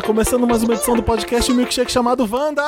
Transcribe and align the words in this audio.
Tá 0.00 0.06
começando 0.06 0.46
mais 0.46 0.62
uma 0.62 0.72
edição 0.72 0.96
do 0.96 1.02
podcast 1.02 1.52
Milkshake 1.52 1.92
chamado 1.92 2.26
Wanda! 2.32 2.62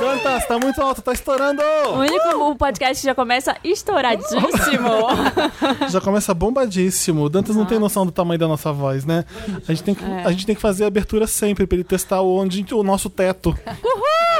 Dantas, 0.00 0.44
tá 0.48 0.58
muito 0.58 0.82
alto, 0.82 1.00
tá 1.00 1.12
estourando! 1.12 1.62
O 1.62 1.98
único 2.00 2.50
o 2.50 2.56
podcast 2.56 3.04
já 3.06 3.14
começa 3.14 3.56
estouradíssimo. 3.62 4.40
Já 5.88 6.00
começa 6.00 6.34
bombadíssimo. 6.34 7.28
Dantas 7.28 7.54
não 7.54 7.64
tem 7.64 7.78
noção 7.78 8.04
do 8.04 8.10
tamanho 8.10 8.40
da 8.40 8.48
nossa 8.48 8.72
voz, 8.72 9.04
né? 9.04 9.24
A 9.68 9.72
gente 9.72 9.84
tem 9.84 9.94
que, 9.94 10.04
É. 10.04 10.24
a 10.24 10.32
gente 10.32 10.46
tem 10.46 10.54
que 10.56 10.60
fazer 10.60 10.82
a 10.82 10.88
abertura 10.88 11.28
sempre 11.28 11.64
pra 11.64 11.76
ele 11.76 11.84
testar 11.84 12.22
onde 12.22 12.66
o 12.74 12.82
nosso 12.82 13.08
teto. 13.08 13.56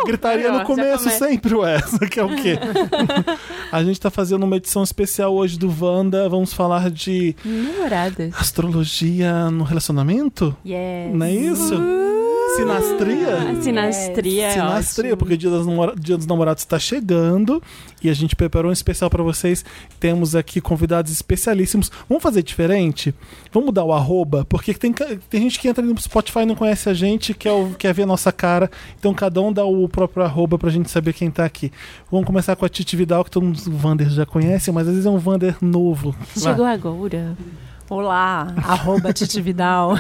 Gritaria 0.05 0.51
no 0.53 0.65
começo 0.65 1.09
sempre, 1.11 1.55
ué. 1.55 1.79
Isso 1.85 2.03
aqui 2.03 2.21
é 2.21 2.25
o 2.25 2.35
quê? 2.37 2.59
a 3.73 3.83
gente 3.83 4.01
tá 4.01 4.11
fazendo 4.11 4.43
uma 4.45 4.57
edição 4.57 4.83
especial 4.83 5.35
hoje 5.35 5.59
do 5.59 5.73
Wanda. 5.81 6.29
Vamos 6.29 6.53
falar 6.53 6.91
de 6.91 7.35
Namoradas. 7.45 8.33
astrologia 8.39 9.51
no 9.51 9.65
relacionamento? 9.65 10.57
Yes. 10.65 11.15
Não 11.15 11.27
é 11.27 11.33
isso? 11.33 11.75
Sinastria? 12.57 13.63
Sinastria. 13.63 14.47
é 14.47 14.51
Sinastria, 14.53 15.05
ótimo. 15.13 15.17
porque 15.19 15.35
o 15.35 15.39
dia, 15.39 15.51
namora- 15.51 15.95
dia 15.99 16.17
dos 16.17 16.27
namorados 16.27 16.63
está 16.63 16.79
chegando 16.79 17.63
e 18.03 18.09
a 18.09 18.15
gente 18.15 18.37
preparou 18.37 18.71
um 18.71 18.73
especial 18.73 19.11
para 19.11 19.23
vocês. 19.23 19.65
Temos 19.99 20.35
aqui 20.37 20.61
convidados 20.61 21.11
especialíssimos. 21.13 21.91
Vamos 22.09 22.23
fazer 22.23 22.43
diferente? 22.43 23.15
Vamos 23.53 23.67
mudar 23.67 23.85
o 23.85 23.93
arroba, 23.93 24.45
porque 24.45 24.73
tem, 24.75 24.93
tem 24.93 25.41
gente 25.43 25.59
que 25.59 25.69
entra 25.69 25.85
no 25.85 25.99
Spotify 26.01 26.41
e 26.41 26.47
não 26.47 26.55
conhece 26.55 26.89
a 26.89 26.95
gente, 26.95 27.35
quer, 27.35 27.53
o- 27.53 27.75
quer 27.79 27.93
ver 27.93 28.03
a 28.03 28.07
nossa 28.07 28.31
cara. 28.33 28.71
Então 28.99 29.13
cada 29.15 29.41
um 29.41 29.53
dá 29.53 29.65
o 29.65 29.89
próprio 29.89 30.23
arroba 30.25 30.59
pra 30.59 30.71
gente 30.71 30.91
saber 30.91 31.13
quem 31.13 31.31
tá 31.31 31.45
aqui. 31.45 31.73
Vamos 32.11 32.27
começar 32.27 32.55
com 32.57 32.65
a 32.65 32.69
Titi 32.69 32.97
Vidal, 32.97 33.25
que 33.25 33.31
todo 33.31 33.45
mundo, 33.45 33.59
o 33.67 33.71
Vander 33.73 34.09
já 34.11 34.25
conhece, 34.27 34.71
mas 34.73 34.87
às 34.87 34.93
vezes 34.95 35.07
é 35.07 35.11
um 35.11 35.19
Vander 35.19 35.57
novo. 35.61 36.15
Chegou 36.37 36.65
agora. 36.65 37.37
Olá, 37.91 38.55
arroba 38.67 39.13
Titi 39.13 39.43
Vidal. 39.43 39.99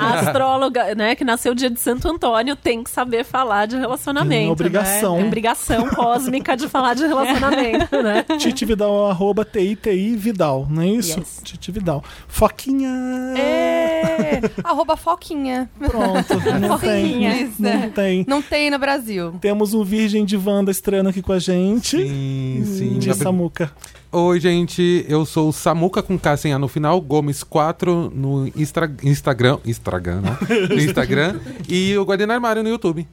A 0.00 0.18
astróloga, 0.18 0.96
né, 0.96 1.14
que 1.14 1.24
nasceu 1.24 1.54
dia 1.54 1.70
de 1.70 1.78
Santo 1.78 2.08
Antônio, 2.08 2.56
tem 2.56 2.82
que 2.82 2.90
saber 2.90 3.24
falar 3.24 3.66
de 3.66 3.76
relacionamento. 3.76 4.48
É 4.48 4.52
obrigação. 4.52 5.16
Né? 5.16 5.22
É 5.22 5.26
obrigação 5.26 5.88
cósmica 5.90 6.56
de 6.56 6.68
falar 6.68 6.94
de 6.94 7.06
relacionamento, 7.06 8.02
né? 8.02 8.24
Titi 8.38 8.64
Vidal, 8.64 9.08
arroba 9.08 9.44
TITI 9.44 10.16
Vidal, 10.16 10.66
não 10.68 10.82
é 10.82 10.88
isso? 10.88 11.20
Yes. 11.20 11.40
Titi 11.44 11.70
Vidal. 11.70 12.02
Foquinha! 12.26 12.90
É, 13.38 14.40
arroba 14.64 14.96
Foquinha. 14.96 15.70
Pronto, 15.78 16.34
não 16.60 16.78
tem. 16.78 17.02
Foquinha. 17.08 17.42
Isso, 17.42 17.62
Não 17.62 17.70
é. 17.70 17.88
tem. 17.88 18.24
Não 18.28 18.42
tem 18.42 18.70
no 18.70 18.78
Brasil. 18.78 19.34
Temos 19.40 19.72
um 19.72 19.84
Virgem 19.84 20.24
de 20.24 20.36
Wanda 20.36 20.70
estreando 20.72 21.10
aqui 21.10 21.22
com 21.22 21.32
a 21.32 21.38
gente. 21.38 21.96
Sim, 21.96 22.64
sim. 22.64 22.98
De 22.98 23.14
Samuca. 23.14 23.70
Oi, 24.16 24.38
gente. 24.38 25.04
Eu 25.08 25.26
sou 25.26 25.48
o 25.48 25.52
Samuca 25.52 26.00
com 26.00 26.16
K 26.16 26.36
sem 26.36 26.52
A 26.52 26.58
no 26.58 26.68
final, 26.68 27.02
Gomes4 27.02 28.12
no 28.14 28.46
Instra- 28.54 28.88
Instagram. 29.02 29.58
Instagram, 29.66 30.20
né? 30.20 30.38
No 30.70 30.80
Instagram. 30.80 31.40
e 31.68 31.98
o 31.98 32.04
Guardiã 32.04 32.24
no 32.28 32.32
Armário 32.32 32.62
no 32.62 32.68
YouTube. 32.68 33.08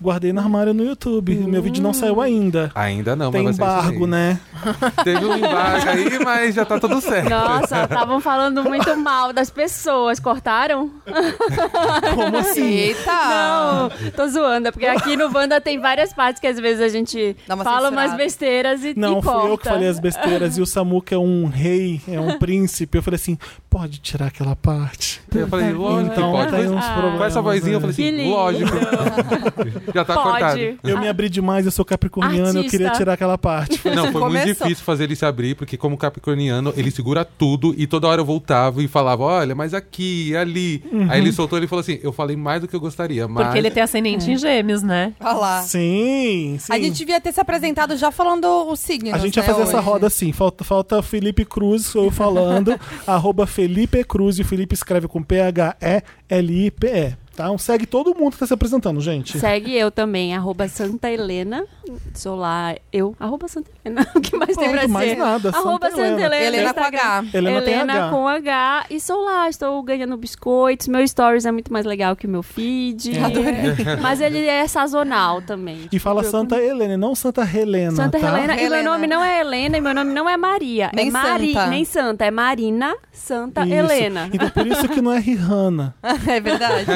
Guardei 0.00 0.32
no 0.32 0.40
armário 0.40 0.74
no 0.74 0.84
YouTube. 0.84 1.34
Meu 1.34 1.62
vídeo 1.62 1.82
não 1.82 1.92
saiu 1.94 2.20
ainda. 2.20 2.70
Ainda 2.74 3.16
não, 3.16 3.30
Tem 3.30 3.42
mas 3.44 3.56
vai 3.56 3.68
sair 3.68 3.78
isso 3.78 3.86
embargo, 3.88 4.06
né? 4.06 4.40
Teve 5.04 5.24
um 5.24 5.36
embargo 5.36 5.88
aí, 5.90 6.18
mas 6.24 6.54
já 6.54 6.64
tá 6.64 6.78
tudo 6.78 7.00
certo. 7.00 7.28
Nossa, 7.30 7.84
estavam 7.84 8.20
falando 8.20 8.62
muito 8.62 8.94
mal 8.98 9.32
das 9.32 9.48
pessoas. 9.50 10.20
Cortaram? 10.20 10.90
Como 12.14 12.36
assim? 12.36 12.66
Eita! 12.74 13.12
Não, 13.12 14.10
tô 14.10 14.28
zoando. 14.28 14.68
é 14.68 14.70
Porque 14.70 14.86
aqui 14.86 15.16
no 15.16 15.30
Wanda 15.34 15.60
tem 15.60 15.78
várias 15.80 16.12
partes 16.12 16.40
que 16.40 16.46
às 16.46 16.58
vezes 16.60 16.80
a 16.82 16.88
gente 16.88 17.36
fala 17.46 17.64
censurada. 17.64 17.90
umas 17.90 18.14
besteiras 18.16 18.84
e 18.84 18.94
Não, 18.96 19.18
e 19.18 19.22
fui 19.22 19.32
eu 19.32 19.40
que 19.40 19.46
corta. 19.48 19.70
falei 19.70 19.88
as 19.88 19.98
besteiras. 19.98 20.58
E 20.58 20.60
o 20.60 20.66
Samuca 20.66 21.14
é 21.14 21.18
um 21.18 21.46
rei, 21.46 22.00
é 22.08 22.20
um 22.20 22.38
príncipe. 22.38 22.98
Eu 22.98 23.02
falei 23.02 23.16
assim: 23.16 23.38
pode 23.70 23.98
tirar 23.98 24.26
aquela 24.26 24.54
parte. 24.54 25.20
Eu 25.34 25.48
falei, 25.48 25.72
lógico 25.72 26.12
Então 26.12 26.32
que 26.32 26.38
pode. 26.38 26.50
tem 26.56 26.68
uns 26.70 26.84
Ah. 26.84 26.92
problemas. 26.92 27.18
Com 27.18 27.24
essa 27.24 27.42
vozinha, 27.42 27.76
eu 27.76 27.80
né? 27.80 27.92
falei 27.92 27.94
Que 27.96 28.20
assim, 28.20 28.30
lógico. 28.30 28.76
já 29.94 30.04
tá 30.04 30.14
cortado. 30.14 30.58
Pode. 30.58 30.78
Eu 30.84 30.98
me 30.98 31.08
abri 31.08 31.28
demais, 31.28 31.66
eu 31.66 31.72
sou 31.72 31.84
capricorniano, 31.84 32.44
eu 32.44 32.46
Artista. 32.46 32.70
queria 32.70 32.90
tirar 32.90 33.14
aquela 33.14 33.38
parte. 33.38 33.80
Não, 33.88 34.12
foi 34.12 34.20
muito 34.20 34.20
Começou. 34.20 34.66
difícil 34.66 34.84
fazer 34.84 35.04
ele 35.04 35.16
se 35.16 35.24
abrir, 35.24 35.54
porque 35.54 35.76
como 35.76 35.96
capricorniano, 35.96 36.72
ele 36.76 36.90
segura 36.90 37.24
tudo 37.24 37.74
e 37.76 37.86
toda 37.86 38.06
hora 38.06 38.20
eu 38.20 38.24
voltava 38.24 38.82
e 38.82 38.88
falava, 38.88 39.22
olha, 39.22 39.54
mas 39.54 39.74
aqui, 39.74 40.34
ali. 40.36 40.82
Uhum. 40.90 41.10
Aí 41.10 41.20
ele 41.20 41.32
soltou 41.32 41.62
e 41.62 41.66
falou 41.66 41.80
assim, 41.80 41.98
eu 42.02 42.12
falei 42.12 42.36
mais 42.36 42.60
do 42.60 42.68
que 42.68 42.76
eu 42.76 42.80
gostaria, 42.80 43.26
mas... 43.28 43.46
Porque 43.46 43.58
ele 43.58 43.70
tem 43.70 43.82
ascendente 43.82 44.30
em 44.30 44.36
gêmeos, 44.36 44.82
né? 44.82 45.12
Olha 45.20 45.32
lá. 45.32 45.62
Sim, 45.62 46.56
sim. 46.58 46.72
A 46.72 46.78
gente 46.78 46.96
devia 46.96 47.20
ter 47.20 47.32
se 47.32 47.40
apresentado 47.40 47.96
já 47.96 48.10
falando 48.10 48.46
os 48.70 48.80
signos. 48.80 49.14
A 49.14 49.18
gente 49.18 49.38
né, 49.38 49.44
vai 49.44 49.54
fazer 49.54 49.68
essa 49.68 49.80
roda 49.80 50.06
assim. 50.06 50.32
Falta, 50.32 50.64
falta 50.64 51.02
Felipe 51.02 51.44
Cruz, 51.44 51.86
sou 51.86 52.04
eu 52.04 52.10
falando. 52.10 52.78
arroba 53.06 53.46
Felipe 53.46 54.02
Cruz. 54.04 54.38
E 54.38 54.42
o 54.42 54.44
Felipe 54.44 54.74
escreve 54.74 55.08
com 55.08 55.22
P-H-E-L-I-P-E. 55.22 57.16
Tá? 57.36 57.44
Então 57.44 57.58
segue 57.58 57.86
todo 57.86 58.14
mundo 58.14 58.32
que 58.32 58.38
tá 58.38 58.46
se 58.46 58.54
apresentando, 58.54 59.00
gente. 59.00 59.38
Segue 59.38 59.74
eu 59.74 59.90
também, 59.90 60.34
arroba 60.34 60.66
Santa 60.68 61.10
Helena. 61.10 61.64
Sou 62.14 62.34
lá, 62.34 62.74
eu, 62.92 63.14
arroba 63.20 63.46
Santa 63.46 63.70
Helena. 63.84 64.06
O 64.16 64.20
que 64.20 64.34
mais 64.36 64.56
tem 64.56 64.70
pra 64.70 64.78
Pronto, 64.80 64.92
mais 64.92 65.10
ser? 65.10 65.16
nada. 65.16 65.50
Arroba 65.50 65.90
Santa 65.90 66.02
Helena. 66.02 66.36
Helena. 66.36 66.56
Helena 66.56 66.74
com. 66.74 66.80
H. 66.84 67.24
Helena, 67.34 67.62
tem 67.62 67.74
H. 67.74 68.10
com 68.10 68.28
H. 68.28 68.86
E 68.90 69.00
sou 69.00 69.24
lá, 69.24 69.48
estou 69.48 69.82
ganhando 69.82 70.16
biscoitos. 70.16 70.88
Meu 70.88 71.06
stories 71.06 71.44
é 71.44 71.52
muito 71.52 71.72
mais 71.72 71.84
legal 71.84 72.16
que 72.16 72.26
o 72.26 72.30
meu 72.30 72.42
feed. 72.42 73.12
Mas 74.00 74.20
ele 74.20 74.46
é 74.46 74.66
sazonal 74.66 75.42
também. 75.42 75.88
E 75.92 75.98
fala 75.98 76.24
Santa 76.24 76.56
Helena, 76.56 76.94
e 76.94 76.96
não 76.96 77.14
Santa 77.14 77.42
Helena. 77.42 77.92
Santa 77.92 78.18
tá? 78.18 78.28
Helena. 78.28 78.54
E 78.54 78.64
Helena. 78.64 78.82
meu 78.82 78.92
nome 78.92 79.06
não 79.06 79.22
é 79.22 79.40
Helena 79.40 79.76
e 79.76 79.80
meu 79.80 79.94
nome 79.94 80.12
não 80.12 80.28
é 80.28 80.36
Maria. 80.36 80.90
Nem 80.94 81.08
é 81.08 81.10
Mari, 81.10 81.52
Santa. 81.52 81.66
Nem 81.66 81.84
Santa. 81.84 82.24
É 82.24 82.30
Marina 82.30 82.96
Santa 83.12 83.62
Isso. 83.64 83.74
Helena. 83.74 84.30
Então 84.32 84.50
por 84.50 84.66
isso 84.66 84.88
que 84.88 85.00
não 85.00 85.12
é 85.12 85.18
Rihanna. 85.18 85.94
é 86.02 86.40
verdade. 86.40 86.86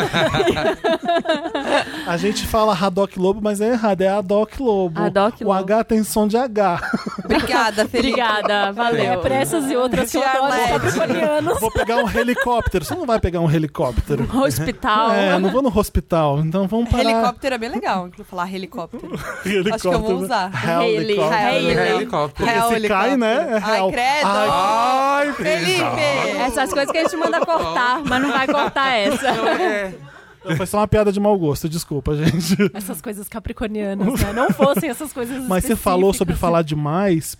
A 2.06 2.16
gente 2.16 2.46
fala 2.46 2.74
Haddock 2.74 3.18
Lobo, 3.18 3.40
mas 3.42 3.60
é 3.60 3.70
errado, 3.72 4.00
é 4.02 4.08
Haddock 4.08 4.60
Lobo. 4.62 5.00
Haddock 5.00 5.42
o 5.44 5.48
Lobo. 5.48 5.58
H 5.58 5.84
tem 5.84 6.02
som 6.04 6.26
de 6.26 6.36
H. 6.36 6.80
Obrigada, 7.24 7.86
Felipe. 7.88 8.20
Obrigada, 8.20 8.72
valeu. 8.72 9.12
É 9.12 9.16
por 9.16 9.30
essas 9.30 9.70
e 9.70 9.76
outras 9.76 10.10
que 10.10 10.16
eu 10.16 10.22
adoro. 10.22 11.58
Vou 11.60 11.70
pegar 11.70 11.96
um 12.04 12.10
helicóptero. 12.10 12.84
Você 12.84 12.94
não 12.94 13.06
vai 13.06 13.20
pegar 13.20 13.40
um 13.40 13.50
helicóptero. 13.50 14.28
Hospital. 14.40 15.12
É, 15.12 15.38
não 15.38 15.50
vou 15.50 15.62
no 15.62 15.76
hospital. 15.76 16.40
Então 16.40 16.66
vamos 16.66 16.88
parar. 16.88 17.02
Helicóptero 17.04 17.54
é 17.54 17.58
bem 17.58 17.70
legal. 17.70 18.08
Falar 18.24 18.52
helicóptero. 18.52 19.06
Helicóptero. 19.44 19.74
Acho 19.74 19.88
que 19.88 19.94
eu 19.94 20.00
vou 20.00 20.16
usar. 20.18 20.50
É 20.68 20.88
helicóptero. 20.90 22.48
Real 22.48 22.68
Se 22.68 22.88
cai, 22.88 23.12
helicóptero. 23.12 23.16
né? 23.18 23.46
É 23.50 23.54
Ai, 23.62 23.74
real. 23.74 23.90
credo. 23.90 24.26
Ai, 24.26 24.48
Ai, 25.28 25.32
Felipe! 25.32 26.38
Essas 26.40 26.72
coisas 26.72 26.90
que 26.90 26.98
a 26.98 27.02
gente 27.04 27.16
manda 27.16 27.40
cortar, 27.44 28.00
mas 28.04 28.22
não 28.22 28.32
vai 28.32 28.46
cortar 28.46 28.92
essa. 28.96 29.28
É. 29.28 29.94
Foi 30.56 30.66
só 30.66 30.78
uma 30.78 30.88
piada 30.88 31.12
de 31.12 31.20
mau 31.20 31.38
gosto, 31.38 31.68
desculpa, 31.68 32.16
gente. 32.16 32.56
Essas 32.72 33.00
coisas 33.00 33.28
capricornianas, 33.28 34.20
né? 34.20 34.32
Não 34.32 34.50
fossem 34.50 34.88
essas 34.88 35.12
coisas 35.12 35.46
Mas 35.46 35.64
você 35.64 35.76
falou 35.76 36.12
sobre 36.12 36.34
falar 36.34 36.62
demais. 36.62 37.36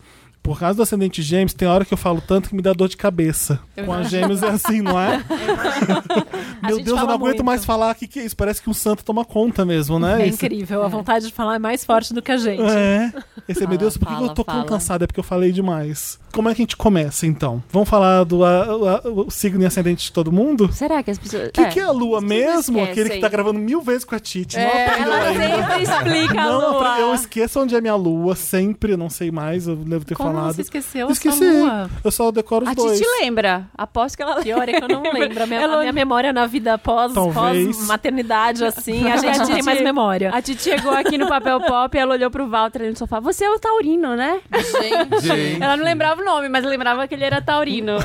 Por 0.51 0.59
causa 0.59 0.75
do 0.79 0.83
ascendente 0.83 1.23
gêmeos, 1.23 1.55
tem 1.55 1.69
hora 1.69 1.85
que 1.85 1.95
eu 1.95 1.97
falo 1.97 2.21
tanto 2.21 2.49
que 2.49 2.57
me 2.57 2.61
dá 2.61 2.73
dor 2.73 2.89
de 2.89 2.97
cabeça. 2.97 3.61
Eu 3.77 3.85
Com 3.85 3.93
a 3.93 4.03
gêmeos 4.03 4.43
é 4.43 4.49
assim, 4.49 4.83
não 4.83 4.99
é? 4.99 5.23
Meu 6.61 6.77
Deus, 6.83 6.89
eu 6.89 6.97
não 7.07 7.15
aguento 7.15 7.21
muito. 7.37 7.45
mais 7.45 7.65
falar. 7.65 7.93
O 7.93 7.95
que, 7.95 8.07
que 8.09 8.19
é 8.19 8.25
isso? 8.25 8.37
Parece 8.37 8.61
que 8.61 8.69
um 8.69 8.75
santo 8.75 9.05
toma 9.05 9.25
conta 9.25 9.65
mesmo, 9.65 9.99
né? 9.99 10.23
É 10.23 10.27
Esse- 10.29 10.45
incrível, 10.45 10.83
a 10.83 10.89
vontade 10.89 11.27
de 11.29 11.33
falar 11.33 11.55
é 11.55 11.59
mais 11.59 11.85
forte 11.85 12.13
do 12.13 12.21
que 12.21 12.33
a 12.33 12.37
gente. 12.37 12.61
É. 12.63 13.13
Esse 13.49 13.63
é, 13.65 13.67
meu 13.67 13.79
Deus, 13.79 13.97
por 13.97 14.07
que 14.09 14.13
fala, 14.15 14.27
eu 14.27 14.35
tô 14.35 14.43
tão 14.45 14.55
fala. 14.57 14.67
cansado? 14.67 15.05
É 15.05 15.07
porque 15.07 15.21
eu 15.21 15.25
falei 15.25 15.53
demais. 15.53 16.19
Como 16.33 16.49
é 16.49 16.55
que 16.55 16.63
a 16.63 16.65
gente 16.65 16.77
começa, 16.77 17.27
então? 17.27 17.63
Vamos 17.73 17.89
falar 17.89 18.25
do 18.25 18.45
a- 18.45 18.65
a- 19.05 19.09
o 19.09 19.31
signo 19.31 19.63
e 19.63 19.67
ascendente 19.67 20.05
de 20.05 20.13
todo 20.13 20.31
mundo? 20.31 20.71
Será 20.73 21.03
que 21.03 21.11
as 21.11 21.19
pessoas. 21.19 21.49
O 21.49 21.53
que, 21.53 21.65
que 21.67 21.81
é 21.81 21.83
a 21.85 21.91
lua 21.91 22.21
mesmo? 22.21 22.83
Aquele 22.83 23.11
que 23.11 23.19
tá 23.21 23.29
gravando 23.29 23.59
mil 23.59 23.81
vezes 23.83 24.05
com 24.05 24.15
a 24.15 24.21
Titi. 24.21 24.57
não 24.57 24.63
É, 24.65 24.87
aprendeu 24.87 25.13
Ela 25.13 25.27
ainda. 25.29 25.45
sempre 25.47 25.83
explica 26.19 26.41
a 26.41 26.45
Não, 26.47 26.73
lua. 26.79 26.99
eu 27.01 27.15
esqueço 27.15 27.61
onde 27.61 27.75
é 27.75 27.81
minha 27.81 27.95
lua, 27.97 28.37
sempre, 28.37 28.93
eu 28.93 28.99
não 28.99 29.11
sei 29.11 29.31
mais, 29.31 29.67
eu 29.67 29.77
devo 29.77 30.05
ter 30.05 30.15
Como 30.15 30.33
falado. 30.33 30.40
Você 30.49 30.63
esqueceu 30.63 31.11
Esqueci. 31.11 31.45
a 31.45 31.49
sua 31.53 31.53
lua? 31.61 31.91
Eu 32.05 32.11
só 32.11 32.31
decoro 32.31 32.65
os 32.65 32.71
A 32.71 32.75
dois. 32.75 32.99
Titi 32.99 33.09
lembra. 33.21 33.67
Aposto 33.77 34.17
que 34.17 34.23
ela 34.23 34.37
lembra. 34.37 34.45
Pior 34.45 34.69
é 34.69 34.73
que 34.73 34.85
eu 34.85 34.89
não 34.89 35.03
lembro. 35.13 35.43
A 35.43 35.47
minha, 35.47 35.61
Ela- 35.61 35.77
a 35.77 35.81
minha 35.81 35.93
memória 35.93 36.33
na 36.33 36.47
vida 36.47 36.77
pós, 36.79 37.13
Talvez. 37.13 37.77
pós 37.77 37.87
maternidade, 37.87 38.65
assim, 38.65 39.07
a 39.11 39.17
gente 39.17 39.39
não 39.39 39.47
tem 39.47 39.63
mais 39.63 39.81
memória. 39.83 40.31
A 40.35 40.41
Titi 40.43 40.63
chegou 40.63 40.93
aqui 40.93 41.17
no 41.19 41.29
papel 41.29 41.61
pop 41.61 41.97
e 41.97 42.01
ela 42.01 42.15
olhou 42.15 42.31
pro 42.31 42.49
Walter 42.49 42.89
no 42.91 42.97
sofá. 42.97 43.21
Você 43.21 43.45
é 43.45 43.51
o 43.51 43.59
Taurino, 43.59 44.17
né? 44.17 44.41
Gente. 44.53 45.21
Gente. 45.27 45.63
Ela 45.63 45.77
não 45.77 45.85
lembrava 45.85 46.21
o 46.21 46.25
nome, 46.25 46.49
mas 46.49 46.65
lembrava 46.65 47.07
que 47.07 47.15
ele 47.15 47.25
era 47.25 47.41
Taurino. 47.43 47.99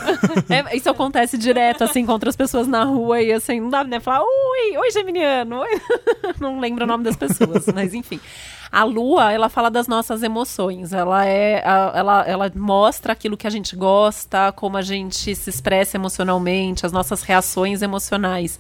É, 0.50 0.76
isso 0.76 0.90
acontece 0.90 1.38
direto, 1.38 1.84
assim, 1.84 2.06
com 2.06 2.12
outras 2.12 2.36
pessoas 2.36 2.68
na 2.68 2.84
rua 2.84 3.22
e 3.22 3.32
assim, 3.32 3.60
não 3.60 3.70
dá 3.70 3.84
né? 3.84 4.00
Falar, 4.00 4.22
oi, 4.22 4.78
oi, 4.78 4.92
Geminiano. 4.92 5.60
Oi. 5.60 5.82
Não 6.40 6.60
lembro 6.60 6.84
o 6.84 6.88
nome 6.88 7.04
das 7.04 7.16
pessoas, 7.16 7.66
mas 7.74 7.94
enfim. 7.94 8.20
A 8.72 8.84
lua, 8.84 9.32
ela 9.32 9.48
fala 9.50 9.70
das 9.70 9.88
nossas 9.88 10.24
emoções. 10.24 10.92
Ela 10.94 11.26
é, 11.26 11.62
a- 11.66 11.92
ela, 11.96 12.22
ela 12.28 12.52
mostra 12.56 13.14
aquilo 13.14 13.38
que 13.38 13.48
a 13.48 13.50
gente 13.50 13.76
gosta, 13.76 14.52
como 14.52 14.76
a 14.78 14.82
gente 14.82 15.36
se 15.36 15.50
expressa 15.50 15.98
emocionalmente, 15.98 16.86
as 16.86 16.92
nossas 16.92 17.22
reações 17.22 17.82
emocionais. 17.82 18.60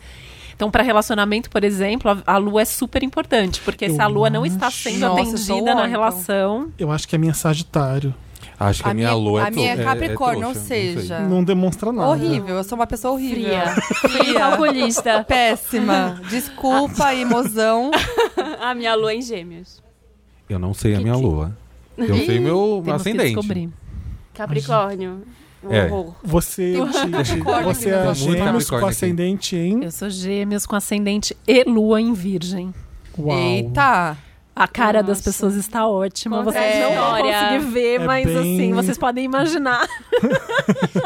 Então, 0.55 0.71
para 0.71 0.83
relacionamento, 0.83 1.49
por 1.49 1.63
exemplo, 1.65 2.09
a, 2.25 2.33
a 2.33 2.37
lua 2.37 2.61
é 2.61 2.65
super 2.65 3.03
importante, 3.03 3.59
porque 3.65 3.89
se 3.89 3.99
a 3.99 4.07
lua 4.07 4.29
não 4.29 4.45
está 4.45 4.71
sendo 4.71 4.99
Nossa, 5.01 5.21
eu 5.21 5.27
atendida 5.33 5.75
na 5.75 5.85
relação, 5.85 6.71
Eu 6.79 6.91
acho 6.91 7.07
que 7.07 7.15
é 7.15 7.17
minha 7.17 7.33
Sagitário. 7.33 8.15
Acho 8.57 8.81
que 8.83 8.89
a, 8.89 8.93
minha 8.93 9.13
lua 9.13 9.41
é 9.41 9.47
a 9.47 9.51
minha 9.51 9.73
é 9.73 9.83
Capricórnio, 9.83 10.41
não 10.41 10.53
sei. 10.53 10.93
seja, 10.95 11.19
Não 11.19 11.43
demonstra 11.43 11.91
nada. 11.91 12.07
horrível. 12.07 12.55
Eu 12.55 12.63
sou 12.63 12.77
uma 12.77 12.87
pessoa 12.87 13.13
horrível. 13.15 13.35
Fria. 13.43 13.75
Fria 14.09 14.33
calculista. 14.39 15.25
Péssima. 15.27 16.21
Desculpa, 16.29 17.11
emoção. 17.19 17.91
A 18.61 18.73
minha 18.73 18.95
lua 18.95 19.11
é 19.11 19.15
em 19.17 19.21
gêmeos. 19.21 19.83
Eu 20.49 20.59
não 20.59 20.73
sei 20.73 20.93
a 20.93 20.97
Que 20.97 21.03
minha 21.03 21.15
que- 21.15 21.21
lua. 21.21 21.57
Eu 21.97 22.15
sei 22.25 22.39
meu 22.39 22.81
Temos 22.83 23.01
ascendente. 23.01 23.69
Capricórnio. 24.33 25.21
Um 25.63 25.71
É. 25.73 25.85
horror. 25.85 26.13
Você, 26.23 26.75
você 27.63 27.89
é? 27.89 28.03
Muito 28.05 28.15
gêmeos 28.15 28.69
com 28.69 28.85
ascendente 28.85 29.55
em... 29.55 29.83
Eu 29.83 29.91
sou 29.91 30.09
gêmeos 30.09 30.65
com 30.65 30.75
ascendente 30.75 31.35
e 31.47 31.63
lua 31.63 31.99
em 31.99 32.13
virgem. 32.13 32.73
Uau. 33.17 33.35
Eita. 33.37 34.17
A 34.55 34.67
cara 34.69 35.03
das 35.03 35.19
pessoas 35.19 35.55
está 35.55 35.85
ótima. 35.85 36.37
Conta 36.37 36.53
Vocês 36.53 36.79
não 36.81 36.93
vão 36.95 37.11
conseguir 37.21 37.59
ver, 37.73 37.95
É 38.01 38.05
mas 38.05 38.25
bem- 38.25 38.37
assim, 38.37 38.73
vocês 38.73 38.97
podem 38.97 39.25
imaginar. 39.25 39.85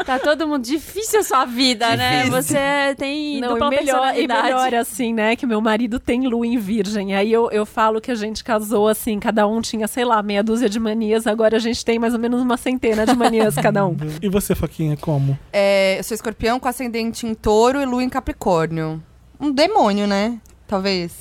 Tá 0.06 0.18
todo 0.18 0.46
mundo 0.48 0.64
difícil 0.64 1.20
a 1.20 1.22
sua 1.22 1.44
vida, 1.44 1.94
né? 1.96 2.24
Difícil. 2.24 2.42
Você 2.42 2.94
tem 2.96 3.40
Não, 3.40 3.50
dupla 3.54 3.66
e 3.66 3.70
melhor, 3.78 4.14
e 4.18 4.26
melhor 4.26 4.74
assim, 4.74 5.12
né? 5.12 5.36
Que 5.36 5.46
meu 5.46 5.60
marido 5.60 5.98
tem 6.00 6.26
lua 6.26 6.46
em 6.46 6.56
virgem. 6.56 7.14
Aí 7.14 7.30
eu, 7.32 7.50
eu 7.50 7.66
falo 7.66 8.00
que 8.00 8.10
a 8.10 8.14
gente 8.14 8.42
casou 8.42 8.88
assim, 8.88 9.18
cada 9.20 9.46
um 9.46 9.60
tinha, 9.60 9.86
sei 9.86 10.04
lá, 10.04 10.22
meia 10.22 10.42
dúzia 10.42 10.68
de 10.68 10.80
manias. 10.80 11.26
Agora 11.26 11.56
a 11.56 11.60
gente 11.60 11.84
tem 11.84 11.98
mais 11.98 12.14
ou 12.14 12.18
menos 12.20 12.40
uma 12.42 12.56
centena 12.56 13.04
de 13.06 13.14
manias 13.14 13.54
cada 13.56 13.86
um. 13.86 13.96
E 14.22 14.28
você, 14.28 14.54
Faquinha, 14.54 14.96
como? 14.96 15.38
É, 15.52 15.98
eu 15.98 16.04
sou 16.04 16.14
escorpião 16.14 16.58
com 16.60 16.68
ascendente 16.68 17.26
em 17.26 17.34
touro 17.34 17.80
e 17.80 17.84
lua 17.84 18.02
em 18.02 18.08
capricórnio. 18.08 19.02
Um 19.38 19.50
demônio, 19.52 20.06
né? 20.06 20.38
Talvez. 20.70 21.12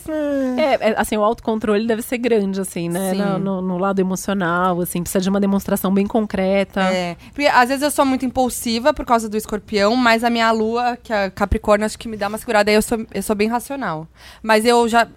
É, 0.57 0.89
é, 0.91 0.95
assim, 0.95 1.17
o 1.17 1.23
autocontrole 1.23 1.87
deve 1.87 2.03
ser 2.03 2.19
grande, 2.19 2.61
assim, 2.61 2.87
né? 2.87 3.13
No, 3.13 3.39
no- 3.39 3.61
no 3.63 3.77
lado 3.79 3.99
emocional, 3.99 4.79
assim, 4.79 5.01
precisa 5.01 5.19
de 5.23 5.27
uma 5.27 5.39
demonstração 5.39 5.91
bem 5.91 6.05
concreta. 6.05 6.81
É. 6.83 7.17
Porque 7.33 7.47
às 7.47 7.67
vezes 7.69 7.81
eu 7.81 7.89
sou 7.89 8.05
muito 8.05 8.23
impulsiva 8.23 8.93
por 8.93 9.05
causa 9.05 9.27
do 9.27 9.35
escorpião, 9.35 9.95
mas 9.95 10.23
a 10.23 10.29
minha 10.29 10.51
lua, 10.51 10.95
que 11.01 11.11
é 11.11 11.31
Capricórnio, 11.31 11.83
acho 11.87 11.97
que 11.97 12.07
me 12.07 12.15
dá 12.15 12.27
uma 12.27 12.37
segurada. 12.37 12.69
Aí 12.69 12.75
eu 12.75 12.81
sou, 12.83 13.03
eu 13.11 13.23
sou 13.23 13.35
bem 13.35 13.47
racional. 13.47 14.07
Mas 14.43 14.65
eu 14.65 14.87
já. 14.87 15.07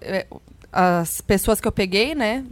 As 0.75 1.21
pessoas 1.21 1.61
que 1.61 1.69
eu 1.69 1.73
peguei, 1.73 2.15
né? 2.15 2.45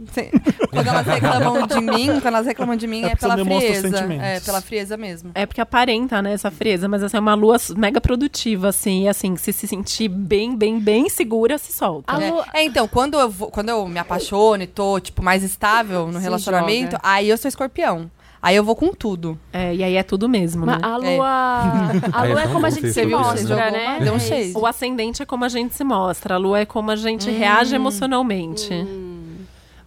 Quando 0.69 0.87
elas 0.87 1.07
reclamam 1.07 1.65
de 1.65 1.81
mim, 1.81 2.05
quando 2.21 2.27
elas 2.27 2.45
reclamam 2.45 2.75
de 2.75 2.85
mim, 2.85 3.03
É 3.03 3.07
é, 3.07 3.15
pela 3.15 3.35
frieza. 3.43 4.05
É, 4.21 4.39
pela 4.39 4.61
frieza 4.61 4.95
mesmo. 4.95 5.31
É 5.33 5.45
porque 5.47 5.59
aparenta, 5.59 6.21
né, 6.21 6.33
essa 6.33 6.51
frieza, 6.51 6.87
mas 6.87 7.01
assim, 7.01 7.17
é 7.17 7.19
uma 7.19 7.33
lua 7.33 7.57
mega 7.75 7.99
produtiva, 7.99 8.67
assim, 8.69 9.05
e 9.05 9.09
assim, 9.09 9.35
se 9.37 9.51
se 9.51 9.67
sentir 9.67 10.07
bem, 10.07 10.55
bem, 10.55 10.79
bem 10.79 11.09
segura, 11.09 11.57
se 11.57 11.73
solta. 11.73 12.15
A 12.15 12.21
É. 12.21 12.29
lua- 12.29 12.45
É, 12.53 12.63
então, 12.63 12.87
quando 12.87 13.19
eu, 13.19 13.27
vou- 13.29 13.49
quando 13.49 13.69
eu 13.69 13.87
me 13.87 13.97
apaixono 13.97 14.61
e 14.61 14.67
tô, 14.67 14.99
tipo, 14.99 15.23
mais 15.23 15.41
estável 15.43 16.05
no 16.05 16.13
Se 16.19 16.19
relacionamento, 16.19 16.91
joga. 16.91 16.99
aí 17.03 17.27
eu 17.27 17.37
sou 17.39 17.49
escorpião. 17.49 18.09
Aí 18.41 18.55
eu 18.55 18.63
vou 18.63 18.75
com 18.75 18.91
tudo. 18.91 19.37
É, 19.53 19.75
e 19.75 19.83
aí 19.83 19.95
é 19.95 20.03
tudo 20.03 20.27
mesmo, 20.27 20.65
Mas 20.65 20.81
né? 20.81 20.87
a 20.87 20.97
lua. 20.97 21.27
A 22.11 22.21
Aí 22.21 22.31
lua 22.31 22.41
é 22.41 22.45
é 22.45 22.47
como 22.47 22.65
a 22.65 22.69
gente 22.71 22.91
se 22.91 23.05
mostra, 23.05 23.71
né? 23.71 23.99
deu 24.01 24.13
um 24.13 24.19
shade. 24.19 24.53
O 24.55 24.65
ascendente 24.65 25.21
é 25.21 25.25
como 25.25 25.45
a 25.45 25.49
gente 25.49 25.75
se 25.75 25.83
mostra, 25.83 26.35
a 26.35 26.37
lua 26.37 26.59
é 26.59 26.65
como 26.65 26.89
a 26.89 26.95
gente 26.95 27.29
reage 27.29 27.75
emocionalmente. 27.75 28.69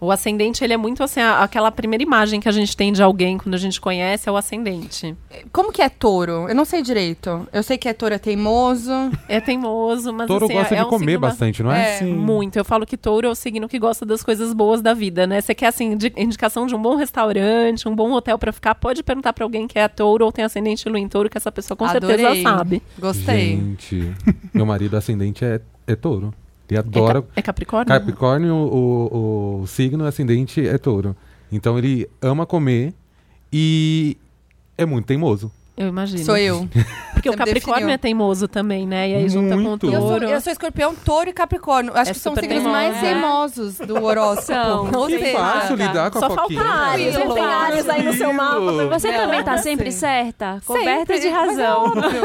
O 0.05 0.11
ascendente, 0.11 0.63
ele 0.63 0.73
é 0.73 0.77
muito 0.77 1.03
assim, 1.03 1.19
a- 1.19 1.41
aquela 1.43 1.71
primeira 1.71 2.03
imagem 2.03 2.39
que 2.39 2.47
a 2.47 2.51
gente 2.51 2.75
tem 2.77 2.93
de 2.93 3.01
alguém 3.01 3.37
quando 3.37 3.55
a 3.55 3.57
gente 3.57 3.79
conhece 3.81 4.29
é 4.29 4.31
o 4.31 4.37
ascendente. 4.37 5.15
Como 5.51 5.71
que 5.71 5.81
é 5.81 5.89
touro? 5.89 6.47
Eu 6.47 6.55
não 6.55 6.63
sei 6.65 6.81
direito. 6.81 7.47
Eu 7.51 7.63
sei 7.63 7.77
que 7.77 7.87
é 7.89 7.93
touro 7.93 8.13
é 8.15 8.17
teimoso. 8.17 8.91
É 9.27 9.39
teimoso, 9.39 10.13
mas 10.13 10.27
Touro 10.27 10.45
assim, 10.45 10.53
gosta 10.53 10.73
é, 10.73 10.77
de 10.77 10.83
é 10.83 10.85
um 10.85 10.89
comer 10.89 11.17
bastante, 11.17 11.63
não 11.63 11.71
é? 11.71 11.95
É. 11.95 11.97
Sim. 11.99 12.13
Muito. 12.13 12.57
Eu 12.57 12.65
falo 12.65 12.85
que 12.85 12.95
touro 12.97 13.27
é 13.27 13.29
o 13.29 13.35
signo 13.35 13.67
que 13.67 13.79
gosta 13.79 14.05
das 14.05 14.21
coisas 14.23 14.53
boas 14.53 14.81
da 14.81 14.93
vida, 14.93 15.25
né? 15.27 15.41
Você 15.41 15.53
quer, 15.55 15.67
assim, 15.67 15.93
indi- 15.93 16.13
indicação 16.15 16.65
de 16.67 16.75
um 16.75 16.81
bom 16.81 16.95
restaurante, 16.95 17.87
um 17.87 17.95
bom 17.95 18.11
hotel 18.11 18.37
pra 18.37 18.51
ficar, 18.51 18.75
pode 18.75 19.01
perguntar 19.03 19.33
pra 19.33 19.43
alguém 19.43 19.67
que 19.67 19.77
é 19.79 19.87
touro 19.87 20.25
ou 20.25 20.31
tem 20.31 20.45
ascendente 20.45 20.87
lua 20.87 20.99
em 20.99 21.07
touro, 21.07 21.29
que 21.29 21.37
essa 21.37 21.51
pessoa 21.51 21.75
com 21.77 21.87
certeza 21.89 22.13
Adorei. 22.13 22.43
sabe. 22.43 22.81
Gostei. 22.99 23.55
Gente, 23.57 24.11
meu 24.53 24.65
marido 24.65 24.95
ascendente 24.95 25.43
é, 25.43 25.59
é 25.87 25.95
touro. 25.95 26.33
Ele 26.69 26.79
adora. 26.79 27.19
É, 27.19 27.21
ca- 27.21 27.27
é 27.35 27.41
Capricórnio? 27.41 27.87
Capricórnio, 27.93 28.53
o, 28.55 29.61
o 29.61 29.67
signo 29.67 30.05
ascendente 30.05 30.65
é 30.67 30.77
touro. 30.77 31.15
Então 31.51 31.77
ele 31.77 32.09
ama 32.21 32.45
comer 32.45 32.93
e 33.53 34.17
é 34.77 34.85
muito 34.85 35.05
teimoso. 35.05 35.51
Eu 35.77 35.89
imagino. 35.89 36.23
Sou 36.23 36.37
eu. 36.37 36.67
Porque 37.13 37.29
o 37.29 37.33
Você 37.33 37.37
me 37.37 37.45
Capricórnio 37.45 37.75
definiu. 37.87 37.93
é 37.93 37.97
teimoso 37.97 38.47
também, 38.47 38.87
né? 38.87 39.09
E 39.09 39.15
aí 39.15 39.27
junta 39.29 39.55
com 39.55 39.61
o 39.61 39.63
Muito. 39.63 39.85
Eu 39.87 39.99
sou, 39.99 40.09
touro. 40.09 40.25
eu 40.25 40.41
sou 40.41 40.51
escorpião, 40.53 40.95
touro 40.95 41.29
e 41.29 41.33
capricórnio. 41.33 41.91
Acho 41.93 42.11
É 42.11 42.13
que 42.13 42.19
são 42.19 42.31
os 42.31 42.39
signos 42.39 42.55
teimoso. 42.63 42.71
mais 42.73 42.95
É. 42.95 43.01
teimosos 43.01 43.77
do 43.79 44.01
horóscopo. 44.01 44.43
São. 44.45 44.89
Ou 45.01 45.07
Que 45.07 45.19
seja, 45.19 45.37
fácil 45.37 45.75
lidar 45.75 46.11
com 46.11 46.19
Só 46.19 46.25
a 46.25 46.29
falta 46.29 46.41
foquinha. 46.43 46.61
Ares. 46.61 47.13
Tranquilo. 47.13 47.33
Você 47.35 47.39
tem 47.41 47.45
Ares 47.53 47.89
aí 47.89 48.03
no 48.03 48.13
seu 48.13 48.33
mapa. 48.33 48.87
Você 48.99 49.11
Não, 49.11 49.17
também 49.19 49.43
tá 49.43 49.53
assim. 49.53 49.63
sempre 49.63 49.91
certa? 49.91 50.61
Coberta 50.65 51.13
sempre, 51.13 51.19
de 51.19 51.27
É 51.27 51.31
razão. 51.31 51.83
óbvio. 51.83 52.21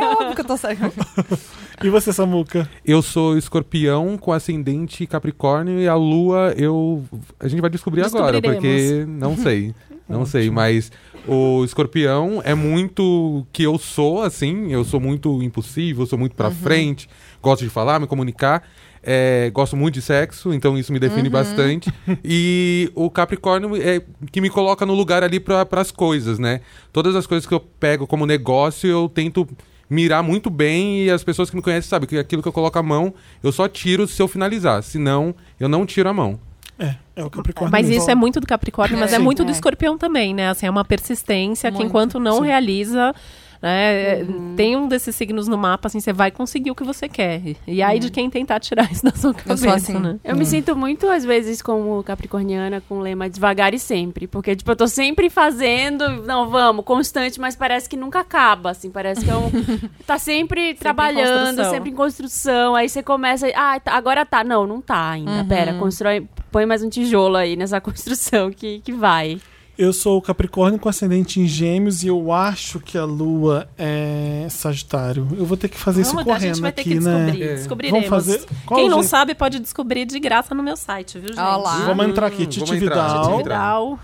é 0.00 0.06
óbvio 0.08 0.34
que 0.34 0.40
eu 0.40 0.44
tô 0.44 0.56
certa. 0.56 0.92
E 1.82 1.88
você, 1.88 2.12
Samuca? 2.12 2.68
Eu 2.84 3.02
sou 3.02 3.36
escorpião 3.38 4.18
com 4.18 4.32
ascendente 4.32 5.06
Capricórnio 5.06 5.78
e 5.80 5.88
a 5.88 5.94
lua 5.94 6.52
eu. 6.56 7.04
A 7.38 7.48
gente 7.48 7.60
vai 7.60 7.70
descobrir 7.70 8.02
agora, 8.04 8.40
porque 8.42 9.04
não 9.06 9.36
sei. 9.36 9.74
Não 10.08 10.26
sei, 10.26 10.50
mas 10.50 10.92
o 11.26 11.64
escorpião 11.64 12.42
é 12.44 12.54
muito 12.54 13.46
que 13.52 13.62
eu 13.62 13.78
sou, 13.78 14.22
assim. 14.22 14.70
Eu 14.70 14.84
sou 14.84 15.00
muito 15.00 15.42
impulsivo, 15.42 16.02
eu 16.02 16.06
sou 16.06 16.18
muito 16.18 16.34
pra 16.34 16.50
frente, 16.50 17.08
gosto 17.40 17.64
de 17.64 17.70
falar, 17.70 17.98
me 17.98 18.06
comunicar. 18.06 18.62
é, 19.02 19.50
gosto 19.52 19.76
muito 19.76 19.94
de 19.94 20.02
sexo, 20.02 20.52
então 20.52 20.78
isso 20.78 20.92
me 20.92 20.98
define 20.98 21.28
bastante. 21.28 21.92
E 22.24 22.90
o 22.94 23.10
Capricórnio 23.10 23.74
é 23.76 24.00
que 24.30 24.40
me 24.40 24.48
coloca 24.48 24.86
no 24.86 24.94
lugar 24.94 25.22
ali 25.24 25.40
para 25.40 25.66
as 25.72 25.90
coisas, 25.90 26.38
né? 26.38 26.60
Todas 26.92 27.16
as 27.16 27.26
coisas 27.26 27.46
que 27.46 27.52
eu 27.54 27.60
pego 27.60 28.06
como 28.06 28.26
negócio, 28.26 28.88
eu 28.88 29.08
tento 29.08 29.48
mirar 29.92 30.22
muito 30.22 30.48
bem 30.48 31.04
e 31.04 31.10
as 31.10 31.22
pessoas 31.22 31.50
que 31.50 31.56
me 31.56 31.60
conhecem 31.62 31.88
sabem 31.88 32.08
que 32.08 32.16
aquilo 32.18 32.40
que 32.40 32.48
eu 32.48 32.52
coloco 32.52 32.78
a 32.78 32.82
mão, 32.82 33.12
eu 33.42 33.52
só 33.52 33.68
tiro 33.68 34.06
se 34.06 34.20
eu 34.22 34.26
finalizar. 34.26 34.82
Senão, 34.82 35.34
eu 35.60 35.68
não 35.68 35.84
tiro 35.84 36.08
a 36.08 36.14
mão. 36.14 36.40
É, 36.78 36.94
é 37.14 37.22
o 37.22 37.28
Capricórnio. 37.30 37.70
Mas 37.70 37.88
isso 37.90 38.10
é 38.10 38.14
muito 38.14 38.40
do 38.40 38.46
Capricórnio, 38.46 38.98
mas 38.98 39.12
é, 39.12 39.16
Sim. 39.18 39.22
muito 39.22 39.44
do 39.44 39.50
É. 39.50 39.52
escorpião 39.52 39.98
também, 39.98 40.34
né? 40.34 40.48
Assim, 40.48 40.66
é 40.66 40.70
uma 40.70 40.84
persistência 40.84 41.70
que 41.70 41.76
Muito. 41.76 41.88
enquanto 41.90 42.18
não 42.18 42.38
Sim. 42.38 42.46
realiza. 42.46 43.14
Né, 43.62 44.20
é, 44.20 44.26
Tem 44.56 44.76
um 44.76 44.88
desses 44.88 45.14
signos 45.14 45.46
no 45.46 45.56
mapa, 45.56 45.86
assim, 45.86 46.00
você 46.00 46.12
vai 46.12 46.32
conseguir 46.32 46.72
o 46.72 46.74
que 46.74 46.82
você 46.82 47.08
quer. 47.08 47.40
E 47.64 47.80
aí 47.80 48.00
de 48.00 48.10
quem 48.10 48.28
tentar 48.28 48.58
tirar 48.58 48.90
isso 48.92 49.04
da 49.04 49.12
sua 49.12 49.32
cabeça, 49.32 49.56
sou 49.56 49.72
assim. 49.72 49.98
né? 49.98 50.18
Eu 50.24 50.34
me 50.34 50.44
sinto 50.44 50.74
muito, 50.74 51.08
às 51.08 51.24
vezes, 51.24 51.62
como 51.62 52.02
capricorniana, 52.02 52.82
com 52.88 52.98
o 52.98 53.00
lema 53.00 53.30
devagar 53.30 53.72
e 53.72 53.78
sempre. 53.78 54.26
Porque, 54.26 54.56
tipo, 54.56 54.70
eu 54.70 54.76
tô 54.76 54.88
sempre 54.88 55.30
fazendo, 55.30 56.08
não, 56.24 56.50
vamos, 56.50 56.84
constante, 56.84 57.40
mas 57.40 57.54
parece 57.54 57.88
que 57.88 57.96
nunca 57.96 58.20
acaba, 58.20 58.70
assim. 58.70 58.90
Parece 58.90 59.24
que 59.24 59.30
é 59.30 59.36
um... 59.36 59.50
tá 60.04 60.18
sempre, 60.18 60.74
trabalhando, 60.74 61.46
construção. 61.46 61.70
sempre 61.70 61.90
em 61.90 61.94
construção. 61.94 62.74
Aí 62.74 62.88
você 62.88 63.02
começa, 63.02 63.46
ah, 63.54 63.78
tá, 63.78 63.92
agora 63.92 64.26
tá. 64.26 64.42
Não, 64.42 64.66
não 64.66 64.80
tá 64.80 65.10
ainda. 65.10 65.44
Pera, 65.44 65.74
constrói, 65.74 66.26
põe 66.50 66.66
mais 66.66 66.82
um 66.82 66.88
tijolo 66.88 67.36
aí 67.36 67.54
nessa 67.54 67.78
construção 67.80 68.50
que, 68.50 68.80
que 68.80 68.92
vai. 68.92 69.40
Eu 69.76 69.92
sou 69.92 70.18
o 70.18 70.22
Capricórnio 70.22 70.78
com 70.78 70.88
ascendente 70.88 71.40
em 71.40 71.46
Gêmeos 71.46 72.02
e 72.04 72.06
eu 72.08 72.30
acho 72.30 72.78
que 72.78 72.98
a 72.98 73.04
Lua 73.04 73.66
é 73.78 74.46
Sagitário. 74.50 75.26
Eu 75.36 75.46
vou 75.46 75.56
ter 75.56 75.68
que 75.68 75.78
fazer 75.78 76.02
isso 76.02 76.14
Vamos, 76.14 76.30
a 76.30 76.38
gente 76.38 76.42
correndo 76.42 76.60
vai 76.60 76.72
ter 76.72 76.80
aqui, 76.82 76.90
que 76.90 76.98
descobrir. 76.98 77.38
né? 77.38 77.46
É. 77.46 77.54
Descobriremos. 77.54 78.08
Vamos 78.08 78.26
fazer. 78.26 78.44
Qual 78.66 78.78
Quem 78.80 78.88
não 78.90 79.02
sabe 79.02 79.34
pode 79.34 79.58
descobrir 79.58 80.04
de 80.04 80.20
graça 80.20 80.54
no 80.54 80.62
meu 80.62 80.76
site, 80.76 81.18
viu, 81.18 81.28
gente? 81.28 81.38
Olha 81.40 81.56
lá. 81.56 81.78
Vamos 81.86 82.06
entrar 82.06 82.26
aqui, 82.26 82.42
Hum, 82.42 82.46
Titi 82.46 82.60
vamos 82.66 82.82
entrar, 82.82 83.08
Vidal. 83.08 83.22
Titi 83.24 83.42
Vidal. 83.42 83.98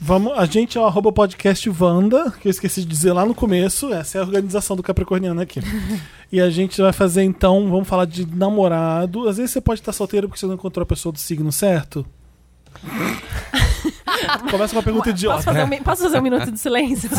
Vamos, 0.00 0.32
a 0.36 0.44
gente 0.44 0.76
é 0.76 0.80
o 0.80 0.84
arroba 0.84 1.12
podcast 1.12 1.70
Wanda, 1.80 2.32
que 2.32 2.48
eu 2.48 2.50
esqueci 2.50 2.80
de 2.80 2.88
dizer 2.88 3.12
lá 3.12 3.24
no 3.24 3.34
começo. 3.34 3.92
Essa 3.94 4.18
é 4.18 4.20
a 4.20 4.24
organização 4.24 4.74
do 4.76 4.82
Capricorniano 4.82 5.40
aqui. 5.40 5.60
e 6.32 6.40
a 6.40 6.50
gente 6.50 6.82
vai 6.82 6.92
fazer 6.92 7.22
então, 7.22 7.70
vamos 7.70 7.86
falar 7.86 8.06
de 8.06 8.26
namorado. 8.26 9.28
Às 9.28 9.36
vezes 9.36 9.52
você 9.52 9.60
pode 9.60 9.80
estar 9.80 9.92
solteiro 9.92 10.26
porque 10.28 10.40
você 10.40 10.46
não 10.46 10.54
encontrou 10.54 10.82
a 10.82 10.86
pessoa 10.86 11.12
do 11.12 11.18
signo 11.20 11.52
certo. 11.52 12.04
Começa 14.50 14.72
com 14.72 14.78
uma 14.78 14.82
pergunta 14.82 15.04
Posso 15.10 15.16
idiota. 15.16 15.42
fazer, 15.42 15.62
um, 15.62 15.66
mi- 15.66 15.80
posso 15.80 16.02
fazer 16.02 16.18
um 16.18 16.22
minuto 16.22 16.50
de 16.50 16.58
silêncio? 16.58 17.08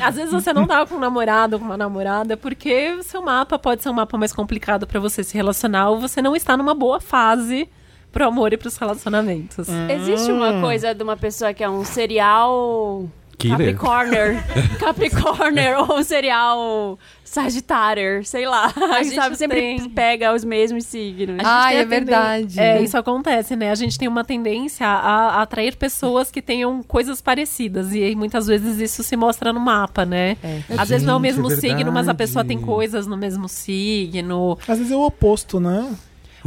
Às 0.00 0.14
vezes 0.14 0.30
você 0.32 0.52
não 0.52 0.66
tá 0.66 0.84
com 0.86 0.96
um 0.96 0.98
namorado 0.98 1.56
ou 1.56 1.60
com 1.60 1.64
uma 1.66 1.76
namorada 1.76 2.36
porque 2.36 2.92
o 2.98 3.02
seu 3.02 3.22
mapa 3.22 3.58
pode 3.58 3.82
ser 3.82 3.88
um 3.88 3.94
mapa 3.94 4.16
mais 4.18 4.32
complicado 4.32 4.86
pra 4.86 5.00
você 5.00 5.24
se 5.24 5.34
relacionar 5.34 5.88
ou 5.90 5.98
você 5.98 6.20
não 6.20 6.36
está 6.36 6.56
numa 6.56 6.74
boa 6.74 7.00
fase 7.00 7.68
pro 8.12 8.26
amor 8.26 8.52
e 8.52 8.56
pros 8.56 8.76
relacionamentos. 8.76 9.66
Existe 9.90 10.30
uma 10.30 10.60
coisa 10.60 10.94
de 10.94 11.02
uma 11.02 11.16
pessoa 11.16 11.52
que 11.54 11.64
é 11.64 11.68
um 11.68 11.84
serial... 11.84 13.06
Killer. 13.38 13.74
Capricorner. 13.76 14.44
Capricorner 14.78 15.78
ou 15.78 15.98
um 15.98 16.02
serial 16.02 16.98
Sagitário, 17.26 18.24
sei 18.24 18.46
lá. 18.46 18.72
A 18.74 19.02
gente 19.02 19.04
gente 19.10 19.14
sabe, 19.16 19.36
sempre 19.36 19.60
tem- 19.60 19.90
pega 19.90 20.32
os 20.32 20.44
mesmos 20.44 20.86
signos. 20.86 21.38
Ah, 21.44 21.72
é 21.74 21.80
a 21.80 21.84
verdade. 21.84 22.58
É, 22.58 22.80
isso 22.80 22.96
acontece, 22.96 23.56
né? 23.56 23.70
A 23.70 23.74
gente 23.74 23.98
tem 23.98 24.06
uma 24.08 24.24
tendência 24.24 24.86
a, 24.86 25.38
a 25.38 25.42
atrair 25.42 25.76
pessoas 25.76 26.30
que 26.30 26.40
tenham 26.40 26.82
coisas 26.84 27.20
parecidas. 27.20 27.92
E 27.92 28.02
aí, 28.02 28.14
muitas 28.16 28.46
vezes 28.46 28.78
isso 28.80 29.02
se 29.02 29.16
mostra 29.16 29.52
no 29.52 29.60
mapa, 29.60 30.06
né? 30.06 30.36
Às 30.78 30.88
vezes 30.88 31.06
não 31.06 31.14
é 31.14 31.16
o 31.16 31.20
Gente, 31.20 31.34
mesmo 31.40 31.52
é 31.52 31.56
signo, 31.56 31.92
mas 31.92 32.08
a 32.08 32.14
pessoa 32.14 32.44
tem 32.44 32.58
coisas 32.60 33.06
no 33.06 33.16
mesmo 33.16 33.48
signo. 33.48 34.56
Às 34.66 34.78
vezes 34.78 34.92
é 34.92 34.96
o 34.96 35.02
oposto, 35.02 35.58
né? 35.58 35.94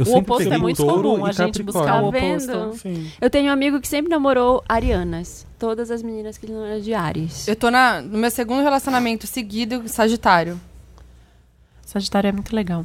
Eu 0.06 0.12
O 0.14 0.18
oposto 0.18 0.52
é 0.52 0.58
muito 0.58 0.84
comum, 0.84 1.24
a 1.24 1.32
gente 1.32 1.62
buscar 1.62 2.02
o 2.02 2.10
Tá 2.12 2.18
oposto. 2.18 2.72
Sim. 2.78 3.10
Eu 3.20 3.28
tenho 3.28 3.48
um 3.50 3.52
amigo 3.52 3.80
que 3.80 3.88
sempre 3.88 4.10
namorou 4.10 4.62
arianas. 4.68 5.46
Todas 5.58 5.90
as 5.90 6.02
meninas 6.02 6.38
que 6.38 6.46
ele 6.46 6.54
não 6.54 6.64
era 6.64 6.80
de 6.80 6.94
Ares. 6.94 7.46
Eu 7.46 7.54
tô 7.56 7.70
na, 7.70 8.00
no 8.00 8.18
meu 8.18 8.30
segundo 8.30 8.62
relacionamento 8.62 9.26
seguido, 9.26 9.82
Sagitário. 9.86 10.58
Sagitário 11.84 12.28
é 12.28 12.32
muito 12.32 12.54
legal. 12.54 12.84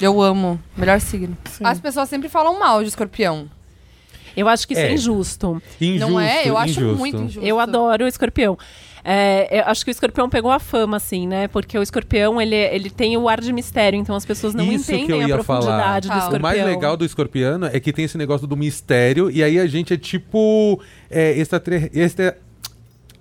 Eu 0.00 0.20
amo. 0.20 0.60
Melhor 0.76 1.00
signo. 1.00 1.36
Sim. 1.50 1.64
As 1.64 1.80
pessoas 1.80 2.08
sempre 2.08 2.28
falam 2.28 2.58
mal 2.58 2.82
de 2.82 2.88
escorpião. 2.88 3.48
Eu 4.36 4.48
acho 4.48 4.66
que 4.66 4.72
isso 4.74 4.82
é, 4.82 4.88
É. 4.88 4.94
injusto. 4.94 5.62
Injusto, 5.80 6.10
não 6.10 6.20
é? 6.20 6.48
Eu 6.48 6.56
acho 6.56 6.80
injusto. 6.80 6.98
muito 6.98 7.16
injusto. 7.18 7.46
Eu 7.46 7.60
adoro 7.60 8.04
o 8.04 8.08
escorpião. 8.08 8.56
É, 9.04 9.60
eu 9.60 9.64
acho 9.66 9.84
que 9.84 9.90
o 9.90 9.92
escorpião 9.92 10.28
pegou 10.30 10.50
a 10.50 10.58
fama, 10.60 10.96
assim, 10.96 11.26
né? 11.26 11.48
Porque 11.48 11.76
o 11.76 11.82
escorpião, 11.82 12.40
ele, 12.40 12.54
ele 12.54 12.88
tem 12.88 13.16
o 13.16 13.28
ar 13.28 13.40
de 13.40 13.52
mistério, 13.52 13.98
então 13.98 14.14
as 14.14 14.24
pessoas 14.24 14.54
não 14.54 14.64
Isso 14.64 14.86
que 14.86 14.94
entendem 14.96 15.24
a 15.24 15.34
profundidade 15.34 16.06
falar. 16.08 16.20
do 16.20 16.24
O 16.26 16.34
O 16.34 16.36
escorpião. 16.36 16.40
mais 16.42 16.64
legal 16.64 16.96
do 16.96 17.04
escorpiano 17.04 17.66
é 17.66 17.80
que 17.80 17.92
tem 17.92 18.04
esse 18.04 18.16
negócio 18.16 18.46
do 18.46 18.56
mistério, 18.56 19.30
e 19.30 19.42
aí 19.42 19.58
a 19.58 19.66
gente 19.66 19.92
é 19.92 19.96
tipo. 19.96 20.80
É, 21.10 21.32
extraterre- 21.32 21.90
extra- 21.94 22.38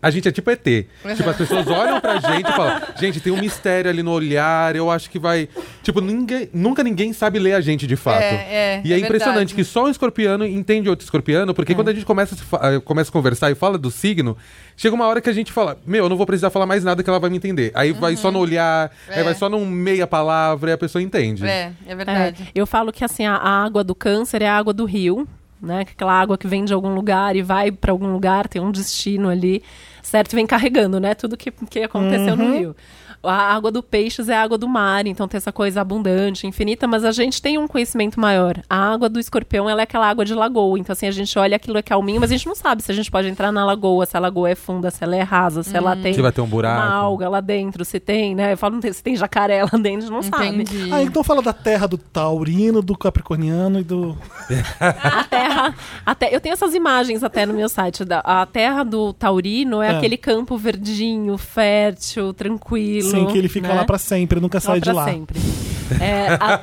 a 0.02 0.10
gente 0.10 0.28
é 0.28 0.32
tipo 0.32 0.50
ET. 0.50 0.64
Tipo, 0.64 1.30
as 1.30 1.38
pessoas 1.38 1.68
olham 1.70 2.00
pra 2.02 2.18
gente 2.20 2.50
e 2.50 2.54
falam: 2.54 2.82
gente, 3.00 3.20
tem 3.20 3.32
um 3.32 3.38
mistério 3.40 3.90
ali 3.90 4.02
no 4.02 4.12
olhar, 4.12 4.76
eu 4.76 4.90
acho 4.90 5.10
que 5.10 5.20
vai. 5.20 5.48
Tipo, 5.84 6.02
ninguém, 6.02 6.50
nunca 6.54 6.84
ninguém 6.84 7.14
sabe 7.14 7.40
ler 7.40 7.54
a 7.54 7.62
gente 7.62 7.86
de 7.86 7.96
fato. 7.96 8.22
É, 8.22 8.36
é, 8.78 8.82
E 8.84 8.92
é, 8.94 8.96
é 8.96 9.00
impressionante 9.00 9.38
verdade. 9.50 9.56
que 9.56 9.64
só 9.64 9.86
um 9.86 9.90
escorpiano 9.90 10.46
entende 10.46 10.90
outro 10.90 11.04
escorpiano, 11.04 11.54
porque 11.54 11.76
quando 11.76 11.90
a 11.90 11.94
gente 11.94 12.06
começa 12.06 12.36
a, 12.60 12.72
eh, 12.74 12.80
começa 12.80 13.10
a 13.10 13.14
conversar 13.14 13.52
e 13.52 13.56
fala 13.56 13.78
do 13.78 13.92
signo, 13.92 14.36
chega 14.76 14.96
uma 14.96 15.06
hora 15.08 15.22
que 15.22 15.30
a 15.30 15.34
gente 15.34 15.52
fala: 15.52 15.78
Meu, 15.86 16.06
eu 16.06 16.10
não 16.10 16.18
vou 16.18 16.26
precisar 16.26 16.50
falar 16.50 16.66
mais 16.66 16.84
nada 16.84 17.04
que 17.04 17.10
ela 17.10 17.20
vai 17.20 17.30
me 17.30 17.38
entender. 17.38 17.72
Aí 17.74 17.92
vai 17.92 18.16
só 18.16 18.32
no 18.32 18.40
olhar, 18.40 18.92
aí 19.08 19.20
É. 19.20 19.24
vai 19.24 19.34
só 19.36 19.50
num 19.50 19.66
meia 19.66 20.08
palavra 20.08 20.72
e 20.72 20.74
a 20.74 20.78
pessoa 20.78 21.02
entende. 21.02 21.46
É, 21.46 21.72
é 21.86 21.92
É, 21.92 21.96
verdade. 21.96 22.50
eu 22.56 22.66
falo 22.66 22.92
que 22.92 23.04
assim, 23.04 23.26
a, 23.26 23.36
água 23.36 23.84
do 23.84 23.94
câncer 23.96 24.42
é 24.42 24.48
a 24.48 24.58
água 24.58 24.74
do 24.74 24.86
rio, 24.86 25.28
né? 25.62 25.86
Que 25.86 25.92
Aquela 25.92 26.14
água 26.20 26.38
que 26.38 26.48
vem 26.48 26.66
de 26.66 26.74
algum 26.74 26.94
lugar 26.94 27.36
e 27.36 27.42
vai 27.42 27.72
pra 27.72 27.92
algum 27.92 28.12
lugar, 28.12 28.48
tem 28.48 28.62
um 28.62 28.72
destino 28.72 29.30
ali, 29.30 29.62
certo? 30.02 30.36
Vem 30.36 30.46
carregando, 30.46 31.00
né? 31.00 31.14
Tudo 31.16 31.38
que, 31.38 31.52
que 31.52 31.82
aconteceu 31.82 32.36
no 32.36 32.54
rio. 32.54 32.76
A 33.24 33.54
água 33.54 33.70
do 33.72 33.84
peixes 33.84 34.30
é 34.30 34.36
a 34.36 34.42
água 34.42 34.58
do 34.58 34.68
mar, 34.68 35.06
então 35.06 35.28
tem 35.28 35.38
essa 35.38 35.52
coisa 35.52 35.82
abundante, 35.82 36.48
infinita, 36.48 36.88
mas 36.88 37.06
a 37.06 37.12
gente 37.12 37.42
tem 37.42 37.58
um 37.58 37.68
conhecimento 37.68 38.20
maior. 38.20 38.56
A 38.70 38.94
água 38.94 39.08
do 39.08 39.20
escorpião, 39.20 39.70
ela 39.70 39.82
é 39.82 39.84
aquela 39.84 40.10
água 40.10 40.26
de 40.26 40.34
lagoa, 40.34 40.80
então 40.80 40.94
assim, 40.94 41.08
a 41.08 41.12
gente 41.12 41.38
olha 41.38 41.56
aquilo 41.56 41.78
é 41.78 41.82
calminho, 41.82 42.20
mas 42.20 42.32
a 42.32 42.36
gente 42.36 42.48
não 42.48 42.56
sabe 42.56 42.82
se 42.82 42.92
a 42.92 42.96
gente 42.96 43.12
pode 43.12 43.28
entrar 43.28 43.52
na 43.52 43.64
lagoa, 43.66 44.06
se 44.06 44.18
a 44.18 44.20
lagoa 44.20 44.50
é 44.50 44.56
funda, 44.56 44.90
se 44.90 45.04
ela 45.04 45.16
é 45.16 45.22
rasa, 45.22 45.62
se 45.64 45.76
ela 45.78 45.96
tem 45.96 46.14
Se 46.14 46.22
vai 46.22 46.32
ter 46.32 46.42
um 46.42 46.48
buraco. 46.48 46.82
uma 46.82 46.94
alga 46.96 47.30
lá 47.30 47.42
dentro, 47.42 47.86
se 47.86 48.00
tem, 48.00 48.34
né? 48.34 48.54
Eu 48.54 48.58
falo, 48.58 48.74
não 48.76 48.82
tem- 48.82 48.92
se 48.94 49.04
tem 49.04 49.16
jacaré 49.16 49.64
lá 49.64 49.70
dentro, 49.80 49.98
a 49.98 50.02
gente 50.02 50.12
não 50.12 50.22
sabe. 50.24 50.48
Entendi. 50.48 50.90
Ah, 50.92 51.04
então 51.04 51.24
fala 51.24 51.42
da 51.42 51.54
terra 51.54 51.88
do 51.88 51.98
taurino, 51.98 52.82
do 52.82 52.98
capricorniano 52.98 53.80
e 53.80 53.84
do... 53.84 54.18
A 54.90 55.24
terra. 55.26 55.76
Até, 56.06 56.34
eu 56.36 56.42
tenho 56.42 56.54
essas 56.54 56.74
imagens 56.74 57.24
até 57.24 57.46
no 57.46 57.54
meu 57.54 57.70
site. 57.70 58.04
Da, 58.04 58.20
a 58.20 58.46
terra 58.46 58.84
do 58.84 59.14
Taurino 59.14 59.82
é, 59.82 59.92
É. 59.92 59.98
aquele 59.98 60.18
campo 60.18 60.58
verdinho, 60.58 61.38
fértil, 61.38 62.34
tranquilo. 62.34 63.11
Sim, 63.12 63.26
que 63.28 63.38
ele 63.38 63.50
fica 63.50 63.68
né? 63.68 63.74
lá 63.74 63.86
pra 63.86 63.98
sempre, 63.98 64.40
nunca 64.40 64.58
Lá 64.58 64.62
sai 64.62 64.82
de 64.82 64.92
lá. 64.92 65.06
sempre. 65.06 65.40
É, 66.00 66.28
a- 66.40 66.62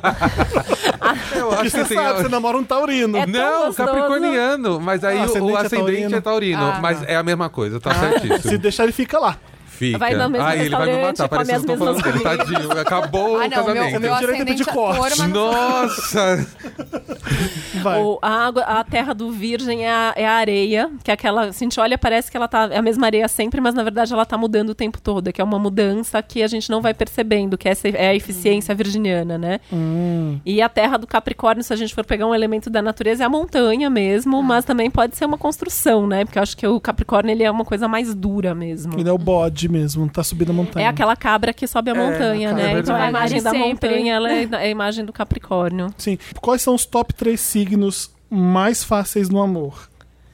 Eu 1.37 1.53
acho 1.53 1.71
você 1.71 1.83
que 1.83 1.89
tem- 1.89 1.99
sabe, 1.99 2.23
você 2.23 2.29
namora 2.29 2.57
um 2.57 2.65
taurino. 2.65 3.17
É 3.19 3.27
Não, 3.27 3.67
gostoso. 3.67 3.77
capricorniano. 3.77 4.81
Mas 4.81 5.05
aí 5.05 5.19
Ah, 5.19 5.21
o 5.21 5.25
ascendente 5.25 5.53
o 5.53 5.57
é 5.57 5.61
ascendente 5.67 6.15
é 6.15 6.21
taurino. 6.21 6.63
Ah. 6.65 6.79
mas 6.81 7.03
é 7.03 7.17
a 7.17 7.23
mesma 7.23 7.49
coisa, 7.51 7.79
tá 7.79 7.93
Se 7.95 8.01
certíssimo. 8.01 8.59
deixar, 8.59 8.85
ele 8.85 8.93
fica 8.93 9.19
lá. 9.19 9.37
Fica. 9.79 9.97
Vai 9.99 10.15
no 10.15 10.29
mesmo 10.29 10.45
ah, 10.47 10.57
ele 10.57 10.69
vai 10.71 10.81
me 10.87 10.93
restaurante, 10.93 11.19
matar. 11.19 11.29
Parece 11.29 11.51
que 11.51 11.57
as 11.57 11.63
eu 11.63 11.69
tô 11.69 11.77
falando 11.77 11.95
mesmas 11.97 12.13
dele. 12.13 12.25
Tadinho. 12.25 12.81
Acabou 12.81 13.21
Ah, 13.41 13.47
o 13.47 13.49
não, 13.49 13.49
meu, 13.49 13.51
casamento. 13.75 14.01
meu 14.01 14.17
Direito 14.19 14.19
de 14.19 14.43
ascendente 14.63 14.63
é 14.69 14.73
corte. 14.73 15.19
mas 15.19 15.19
não 15.19 15.53
Nossa! 15.53 16.47
Vai. 17.83 18.01
o- 18.03 18.19
a, 18.21 18.47
água, 18.47 18.63
a 18.63 18.83
terra 18.85 19.15
do 19.15 19.31
virgem 19.31 19.85
é 19.87 19.91
a, 19.91 20.13
é 20.17 20.27
a 20.27 20.33
areia, 20.33 20.91
que 21.05 21.11
é 21.11 21.15
aquela. 21.15 21.53
Se 21.53 21.63
a 21.63 21.67
gente 21.67 21.79
olha, 21.79 21.97
parece 21.97 22.31
que 22.31 22.37
ela 22.37 22.49
tá. 22.49 22.69
É 22.73 22.79
a 22.79 22.83
mesma 22.83 23.07
areia 23.07 23.29
sempre, 23.29 23.61
mas 23.61 23.75
na 23.75 23.83
verdade 23.83 24.13
ela 24.13 24.25
tá 24.27 24.37
mudando 24.37 24.71
o 24.71 24.75
tempo 24.75 25.01
todo. 25.01 25.33
Que 25.33 25.41
é 25.41 25.45
uma 25.45 25.59
mudança 25.59 26.21
que 26.23 26.43
a 26.43 26.47
gente 26.49 26.71
não 26.71 26.81
vai 26.81 26.93
percebendo, 26.95 27.57
que 27.57 27.69
essa 27.69 27.89
é 27.89 28.09
a 28.09 28.15
eficiência 28.15 28.75
virginiana, 28.75 29.39
né? 29.39 29.61
Hum. 29.73 30.41
E 30.45 30.61
a 30.61 30.69
terra 30.69 30.97
do 30.97 31.07
Capricórnio, 31.07 31.63
se 31.63 31.73
a 31.73 31.77
gente 31.77 31.95
for 31.95 32.05
pegar 32.05 32.27
um 32.27 32.35
elemento 32.35 32.69
da 32.71 32.83
natureza, 32.83 33.23
é 33.23 33.27
a 33.27 33.31
montanha 33.31 33.89
mesmo, 33.91 34.43
mas 34.43 34.65
também 34.65 34.91
pode 34.91 35.17
ser 35.17 35.25
uma 35.27 35.39
construção, 35.39 36.07
né? 36.07 36.25
Porque 36.25 36.39
eu 36.39 36.43
acho 36.43 36.57
que 36.57 36.67
o 36.67 36.81
Capricórnio 36.81 37.33
ele 37.33 37.45
é 37.45 37.51
uma 37.51 37.65
coisa 37.65 37.87
mais 37.87 38.15
dura 38.15 38.55
mesmo. 38.55 38.99
Ele 38.99 39.09
é 39.09 39.13
o 39.13 39.19
bode 39.19 39.68
mesmo, 39.69 40.09
tá 40.09 40.23
subindo 40.25 40.51
a 40.51 40.53
montanha. 40.53 40.87
É 40.87 40.89
aquela 40.89 41.15
cabra 41.17 41.53
que 41.53 41.67
sobe 41.67 41.91
a 41.91 41.95
montanha, 41.95 42.51
é 42.51 42.53
né? 42.53 42.63
verdade. 42.75 42.81
então 42.91 42.97
a 42.97 43.09
imagem 43.09 43.43
da 43.43 43.51
Sempre. 43.51 43.69
montanha 43.69 44.15
ela 44.15 44.33
é 44.33 44.43
é 44.45 44.57
a 44.57 44.69
imagem 44.69 45.05
do 45.05 45.13
Capricórnio. 45.13 45.89
Sim. 45.99 46.19
Quais 46.41 46.63
são 46.63 46.75
os 46.75 46.85
top 46.87 47.13
três 47.15 47.41
signos 47.41 48.11
mais 48.31 48.83
fáceis 48.85 49.29
no 49.29 49.41
amor? 49.43 49.89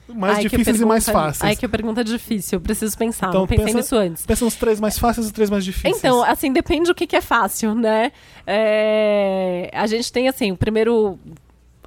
Mais 0.07 0.37
Ai, 0.37 0.43
difíceis 0.43 0.79
e 0.79 0.85
mais 0.85 1.03
pergunta- 1.05 1.25
fáceis. 1.25 1.49
Ai, 1.49 1.55
que 1.55 1.67
pergunta 1.67 2.03
difícil. 2.03 2.57
Eu 2.57 2.61
preciso 2.61 2.95
pensar. 2.95 3.29
Então, 3.29 3.41
não 3.41 3.47
pensei 3.47 3.65
pensa- 3.65 3.77
nisso 3.77 3.95
antes. 3.95 4.25
Pensa 4.25 4.45
nos 4.45 4.53
três 4.55 4.79
mais 4.79 4.99
fáceis 4.99 5.25
e 5.25 5.29
os 5.29 5.33
três 5.33 5.49
mais 5.49 5.65
difíceis. 5.65 5.97
Então, 5.97 6.23
assim, 6.23 6.53
depende 6.53 6.85
do 6.87 6.93
que, 6.95 7.07
que 7.07 7.15
é 7.15 7.21
fácil, 7.21 7.73
né? 7.73 8.11
É, 8.45 9.69
A 9.73 9.87
gente 9.87 10.11
tem, 10.11 10.27
assim, 10.27 10.51
o 10.51 10.57
primeiro. 10.57 11.17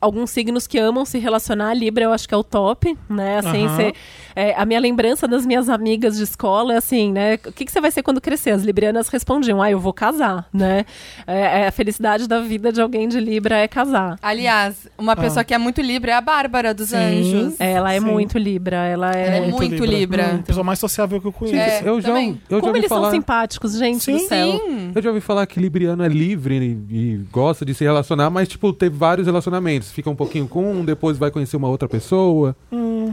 Alguns 0.00 0.30
signos 0.30 0.66
que 0.66 0.78
amam 0.78 1.04
se 1.04 1.18
relacionar, 1.18 1.74
Libra 1.74 2.04
eu 2.04 2.12
acho 2.12 2.28
que 2.28 2.34
é 2.34 2.36
o 2.36 2.44
top, 2.44 2.96
né? 3.08 3.38
Assim, 3.38 3.66
Aham. 3.66 3.76
cê- 3.76 3.94
é, 4.36 4.54
a 4.54 4.64
minha 4.64 4.78
lembrança 4.78 5.26
das 5.26 5.44
minhas 5.44 5.68
amigas 5.68 6.16
de 6.16 6.22
escola 6.22 6.74
é 6.74 6.76
assim, 6.76 7.12
né? 7.12 7.34
O 7.46 7.52
que, 7.52 7.68
você 7.70 7.80
vai 7.80 7.90
ser 7.90 8.02
quando 8.02 8.20
crescer? 8.20 8.50
As 8.50 8.62
librianas 8.62 9.08
respondiam, 9.08 9.60
ah, 9.60 9.70
eu 9.70 9.80
vou 9.80 9.92
casar, 9.92 10.46
né? 10.52 10.84
É, 11.26 11.62
é 11.62 11.66
a 11.68 11.72
felicidade 11.72 12.28
da 12.28 12.40
vida 12.40 12.70
de 12.72 12.80
alguém 12.80 13.08
de 13.08 13.18
Libra 13.18 13.56
é 13.56 13.66
casar. 13.68 14.16
Aliás, 14.22 14.86
uma 14.96 15.16
pessoa 15.16 15.42
que 15.44 15.52
é 15.52 15.58
muito 15.58 15.80
Libra 15.80 16.12
é 16.12 16.14
a 16.14 16.20
Bárbara 16.20 16.72
dos 16.72 16.92
Ah. 16.94 16.98
Sim. 16.98 17.18
Anjos. 17.40 17.60
Ela 17.60 17.92
é 17.94 18.00
Sim. 18.00 18.06
muito 18.06 18.38
Libra, 18.38 18.76
ela 18.86 19.12
é... 19.12 19.26
Ela 19.38 19.46
é 19.46 19.50
muito 19.50 19.84
Libra. 19.84 20.34
A 20.36 20.38
pessoa 20.38 20.64
mais 20.64 20.78
sociável 20.78 21.20
que 21.20 21.26
eu 21.26 21.32
conheço. 21.32 21.56
É, 21.84 21.88
eu 21.88 22.00
já, 22.00 22.08
também. 22.08 22.40
eu 22.48 22.56
já 22.58 22.60
Como 22.60 22.76
eles 22.76 22.88
falar. 22.88 23.02
são 23.02 23.10
simpáticos, 23.12 23.76
gente 23.76 24.02
Sim. 24.04 24.12
do 24.12 24.18
céu. 24.20 24.52
Sim. 24.52 24.92
Eu 24.94 25.02
já 25.02 25.08
ouvi 25.10 25.20
falar 25.20 25.46
que 25.46 25.58
Libriano 25.60 26.04
é 26.04 26.08
livre 26.08 26.56
e, 26.90 26.94
e 26.96 27.16
gosta 27.32 27.64
de 27.64 27.74
se 27.74 27.82
relacionar, 27.84 28.30
mas, 28.30 28.48
tipo, 28.48 28.72
teve 28.72 28.96
vários 28.96 29.26
relacionamentos. 29.26 29.87
Fica 29.92 30.08
um 30.10 30.16
pouquinho 30.16 30.48
com 30.48 30.72
um, 30.72 30.84
depois 30.84 31.18
vai 31.18 31.30
conhecer 31.30 31.56
uma 31.56 31.68
outra 31.68 31.88
pessoa. 31.88 32.56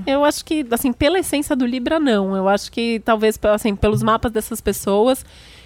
Eu 0.05 0.23
acho 0.23 0.43
que, 0.43 0.65
assim, 0.71 0.93
pela 0.93 1.19
essência 1.19 1.55
do 1.55 1.65
Libra, 1.65 1.99
não. 1.99 2.35
Eu 2.35 2.47
acho 2.47 2.71
que 2.71 3.01
talvez, 3.03 3.39
assim, 3.53 3.75
pelos 3.75 4.03
mapas 4.03 4.31
dessas 4.31 4.61
pessoas. 4.61 5.25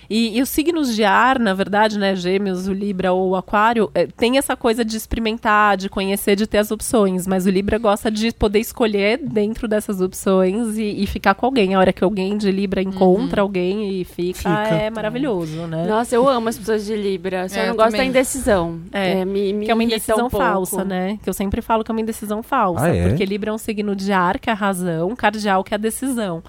E, 0.10 0.38
e 0.38 0.42
os 0.42 0.50
signos 0.50 0.96
de 0.96 1.04
ar, 1.04 1.38
na 1.38 1.54
verdade, 1.54 2.00
né, 2.00 2.16
Gêmeos, 2.16 2.68
o 2.68 2.74
Libra 2.74 3.14
ou 3.14 3.30
o 3.30 3.36
Aquário, 3.36 3.92
eh, 3.94 4.08
tem 4.18 4.40
essa 4.40 4.56
coisa 4.56 4.84
de 4.84 4.98
experimentar, 4.98 5.78
de 5.78 5.88
conhecer, 5.88 6.36
de 6.36 6.48
ter 6.48 6.58
as 6.58 6.72
opções. 6.72 7.28
Mas 7.28 7.46
o 7.46 7.50
Libra 7.52 7.78
gosta 7.78 8.10
de 8.10 8.32
poder 8.34 8.60
escolher 8.60 9.20
dentro 9.20 9.68
dessas 9.68 10.02
opções 10.02 10.78
e, 10.80 11.04
e 11.04 11.06
ficar 11.06 11.36
com 11.36 11.46
alguém. 11.46 11.76
A 11.76 11.80
hora 11.80 11.94
que 11.94 12.04
alguém 12.04 12.38
de 12.38 12.50
Libra 12.52 12.82
encontra 12.82 13.42
alguém 13.42 14.02
e 14.02 14.04
fica, 14.04 14.40
Fica. 14.40 14.50
é 14.76 14.90
maravilhoso, 14.90 15.68
né? 15.68 15.86
Nossa, 15.86 16.16
eu 16.16 16.28
amo 16.28 16.50
as 16.50 16.58
pessoas 16.58 16.86
de 16.86 16.96
Libra. 16.96 17.48
Só 17.48 17.60
É, 17.60 17.68
não 17.68 17.76
gosto 17.76 17.92
da 17.92 17.98
também. 17.98 18.10
indecisão. 18.10 18.80
É, 18.92 19.24
me, 19.24 19.54
me 19.54 19.66
que 19.66 19.72
é 19.72 19.74
uma 19.76 19.84
indecisão 19.84 20.26
um 20.26 20.30
falsa, 20.30 20.84
né? 20.84 21.20
Que 21.22 21.30
eu 21.30 21.34
sempre 21.34 21.62
falo 21.62 21.84
que 21.84 21.92
é 21.92 21.94
uma 21.94 22.02
indecisão 22.02 22.42
falsa. 22.42 22.86
Ah, 22.86 22.96
é? 22.96 23.10
Porque 23.10 23.24
Libra 23.26 23.52
é 23.52 23.54
um 23.54 23.58
signo 23.60 23.96
de 23.96 24.12
ar, 24.12 24.40
que 24.40 24.50
é 24.50 24.54
a 24.54 24.56
razão, 24.56 25.16
cardial, 25.16 25.64
que 25.64 25.74
é 25.74 25.76
a 25.76 25.80
decisão. 25.80 26.42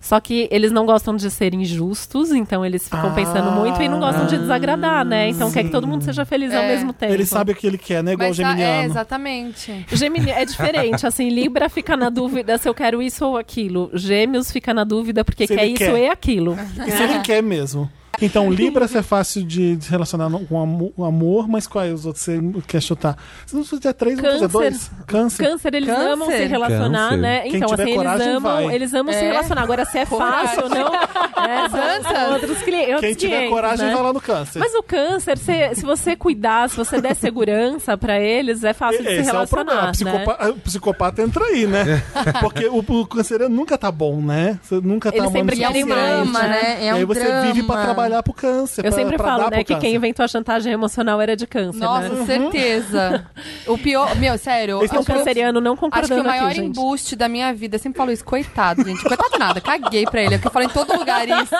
Só 0.00 0.18
que 0.18 0.48
eles 0.50 0.72
não 0.72 0.86
gostam 0.86 1.14
de 1.14 1.30
ser 1.30 1.52
injustos, 1.52 2.30
então 2.32 2.64
eles 2.64 2.84
ficam 2.84 3.10
Ah. 3.10 3.14
pensando 3.14 3.52
muito 3.52 3.80
e 3.82 3.88
não 3.88 4.00
gostam 4.00 4.26
de 4.26 4.38
desagradar, 4.38 5.04
né? 5.04 5.28
Então 5.28 5.52
quer 5.52 5.62
que 5.64 5.68
todo 5.68 5.86
mundo 5.86 6.02
seja 6.02 6.24
feliz 6.24 6.54
ao 6.54 6.62
É. 6.62 6.68
mesmo 6.68 6.92
tempo. 6.94 7.12
Ele 7.12 7.26
sabe 7.26 7.52
o 7.52 7.54
que 7.54 7.66
ele 7.66 7.76
quer, 7.76 8.02
né? 8.02 8.14
Igual 8.14 8.30
o 8.30 8.34
tá- 8.34 8.42
é, 8.42 8.46
geminiano. 8.46 8.84
exatamente. 8.90 9.86
Gemini 9.92 10.30
é 10.30 10.44
diferente, 10.44 11.06
assim, 11.06 11.28
Libra 11.28 11.68
fica 11.68 11.96
na 11.98 12.08
dúvida 12.08 12.56
se 12.56 12.66
eu 12.68 12.74
quero 12.74 13.02
isso 13.02 13.26
ou 13.26 13.36
aquilo. 13.36 13.90
Gêmeos 13.92 14.50
fica 14.50 14.72
na 14.72 14.84
dúvida 14.84 15.22
porque 15.24 15.46
Se 15.46 15.54
quer 15.54 15.66
isso 15.66 15.76
quer. 15.78 15.98
e 15.98 16.08
aquilo. 16.08 16.56
E 16.86 16.90
se 16.90 17.02
ele 17.02 17.18
quer 17.20 17.42
mesmo. 17.42 17.90
Então, 18.20 18.50
Libra 18.50 18.86
é 18.86 19.02
fácil 19.02 19.42
de 19.44 19.76
de 19.76 19.84
se 19.84 19.90
relacionar 19.90 20.30
com 20.48 20.92
o 20.96 21.04
amor, 21.04 21.48
mas 21.48 21.66
quais 21.66 21.92
os 21.92 22.06
outros 22.06 22.24
você 22.24 22.40
quer 22.66 22.80
chutar? 22.82 23.16
Se 23.46 23.54
não 23.54 23.64
fizer 23.64 23.92
três, 23.92 24.16
não 24.16 24.24
fazer 24.24 24.38
Câncer. 24.40 24.48
dois? 24.52 24.90
Câncer. 25.06 25.44
Câncer, 25.44 25.74
eles 25.74 25.88
Câncer. 25.88 26.10
amam 26.12 26.30
se 26.30 26.44
relacionar, 26.46 27.08
Câncer. 27.10 27.20
né? 27.20 27.40
Quem 27.42 27.56
Então, 27.56 27.68
tiver 27.68 27.82
assim, 27.84 27.94
coragem, 27.94 28.26
eles 28.26 28.36
amam, 28.36 28.52
vai. 28.64 28.74
eles 28.74 28.94
amam 28.94 29.12
se 29.12 29.18
É. 29.20 29.22
relacionar. 29.30 29.62
Agora, 29.62 29.84
se 29.84 29.98
é 29.98 30.06
fácil 30.06 30.62
ou 30.64 30.68
não, 30.68 30.94
é, 30.94 31.68
Dança. 31.68 32.28
outros 32.32 32.58
cli- 32.62 32.80
outros 32.80 33.00
Quem 33.00 33.14
tiver 33.14 33.36
500, 33.36 33.50
coragem, 33.54 33.86
né? 33.86 33.94
vai 33.94 34.02
lá 34.02 34.12
no 34.12 34.20
câncer. 34.20 34.58
Mas 34.58 34.74
o 34.74 34.82
câncer, 34.82 35.38
se, 35.38 35.74
se 35.76 35.82
você 35.84 36.16
cuidar, 36.16 36.68
se 36.68 36.76
você 36.76 37.00
der 37.00 37.14
segurança 37.14 37.96
pra 37.96 38.18
eles, 38.20 38.64
é 38.64 38.72
fácil 38.72 39.02
de 39.02 39.08
se 39.08 39.14
Esse 39.20 39.30
é 39.30 39.32
o 39.40 39.46
problema. 39.46 39.80
relacionar, 39.92 40.12
O 40.40 40.44
né? 40.44 40.50
O 40.50 40.54
psicopata 40.60 41.22
entra 41.22 41.44
aí, 41.44 41.66
né? 41.66 42.02
Porque 42.40 42.66
o, 42.66 42.78
o 42.78 43.06
canceriano 43.06 43.54
nunca 43.54 43.78
tá 43.78 43.90
bom, 43.90 44.20
né? 44.20 44.58
Você 44.62 44.80
nunca 44.80 45.10
tá 45.10 45.18
Ele 45.18 45.28
sempre 45.30 45.62
É 45.62 45.68
um 45.68 45.86
drama, 45.86 46.42
né? 46.42 46.76
É 46.80 46.84
E 46.86 46.90
aí 46.90 47.04
um 47.04 47.06
você 47.06 47.20
drama. 47.24 47.42
vive 47.52 47.62
pra 47.66 47.82
trabalhar 47.82 48.09
pro 48.22 48.32
câncer. 48.32 48.84
Eu 48.84 48.90
pra- 48.90 48.98
sempre 49.00 49.16
pra 49.16 49.26
falo, 49.26 49.50
né, 49.50 49.58
que 49.58 49.64
quem 49.64 49.76
câncer. 49.76 49.94
inventou 49.94 50.24
a 50.24 50.28
chantagem 50.28 50.72
emocional 50.72 51.20
era 51.20 51.36
de 51.36 51.46
câncer, 51.46 51.78
Nossa, 51.80 52.08
né? 52.08 52.26
certeza. 52.26 53.26
O 53.66 53.78
pior. 53.78 54.14
Meu, 54.16 54.36
sério. 54.38 54.82
Esse 54.82 54.94
é 54.96 54.98
Um 55.00 55.04
canceriano 55.04 55.60
não 55.60 55.72
Acho 55.72 55.80
que 55.80 55.86
concordando 55.90 56.22
o 56.22 56.26
maior 56.26 56.50
aqui, 56.50 56.60
embuste 56.60 57.14
da 57.16 57.28
minha 57.28 57.52
vida, 57.54 57.76
eu 57.76 57.80
sempre 57.80 57.98
falo 57.98 58.10
isso, 58.10 58.24
coitado, 58.24 58.84
gente. 58.84 59.02
Coitado 59.02 59.38
nada, 59.38 59.60
caguei 59.60 60.04
pra 60.04 60.20
ele. 60.22 60.36
Porque 60.36 60.48
eu 60.48 60.52
falo 60.52 60.64
em 60.64 60.68
todo 60.68 60.96
lugar 60.98 61.26
isso. 61.28 61.54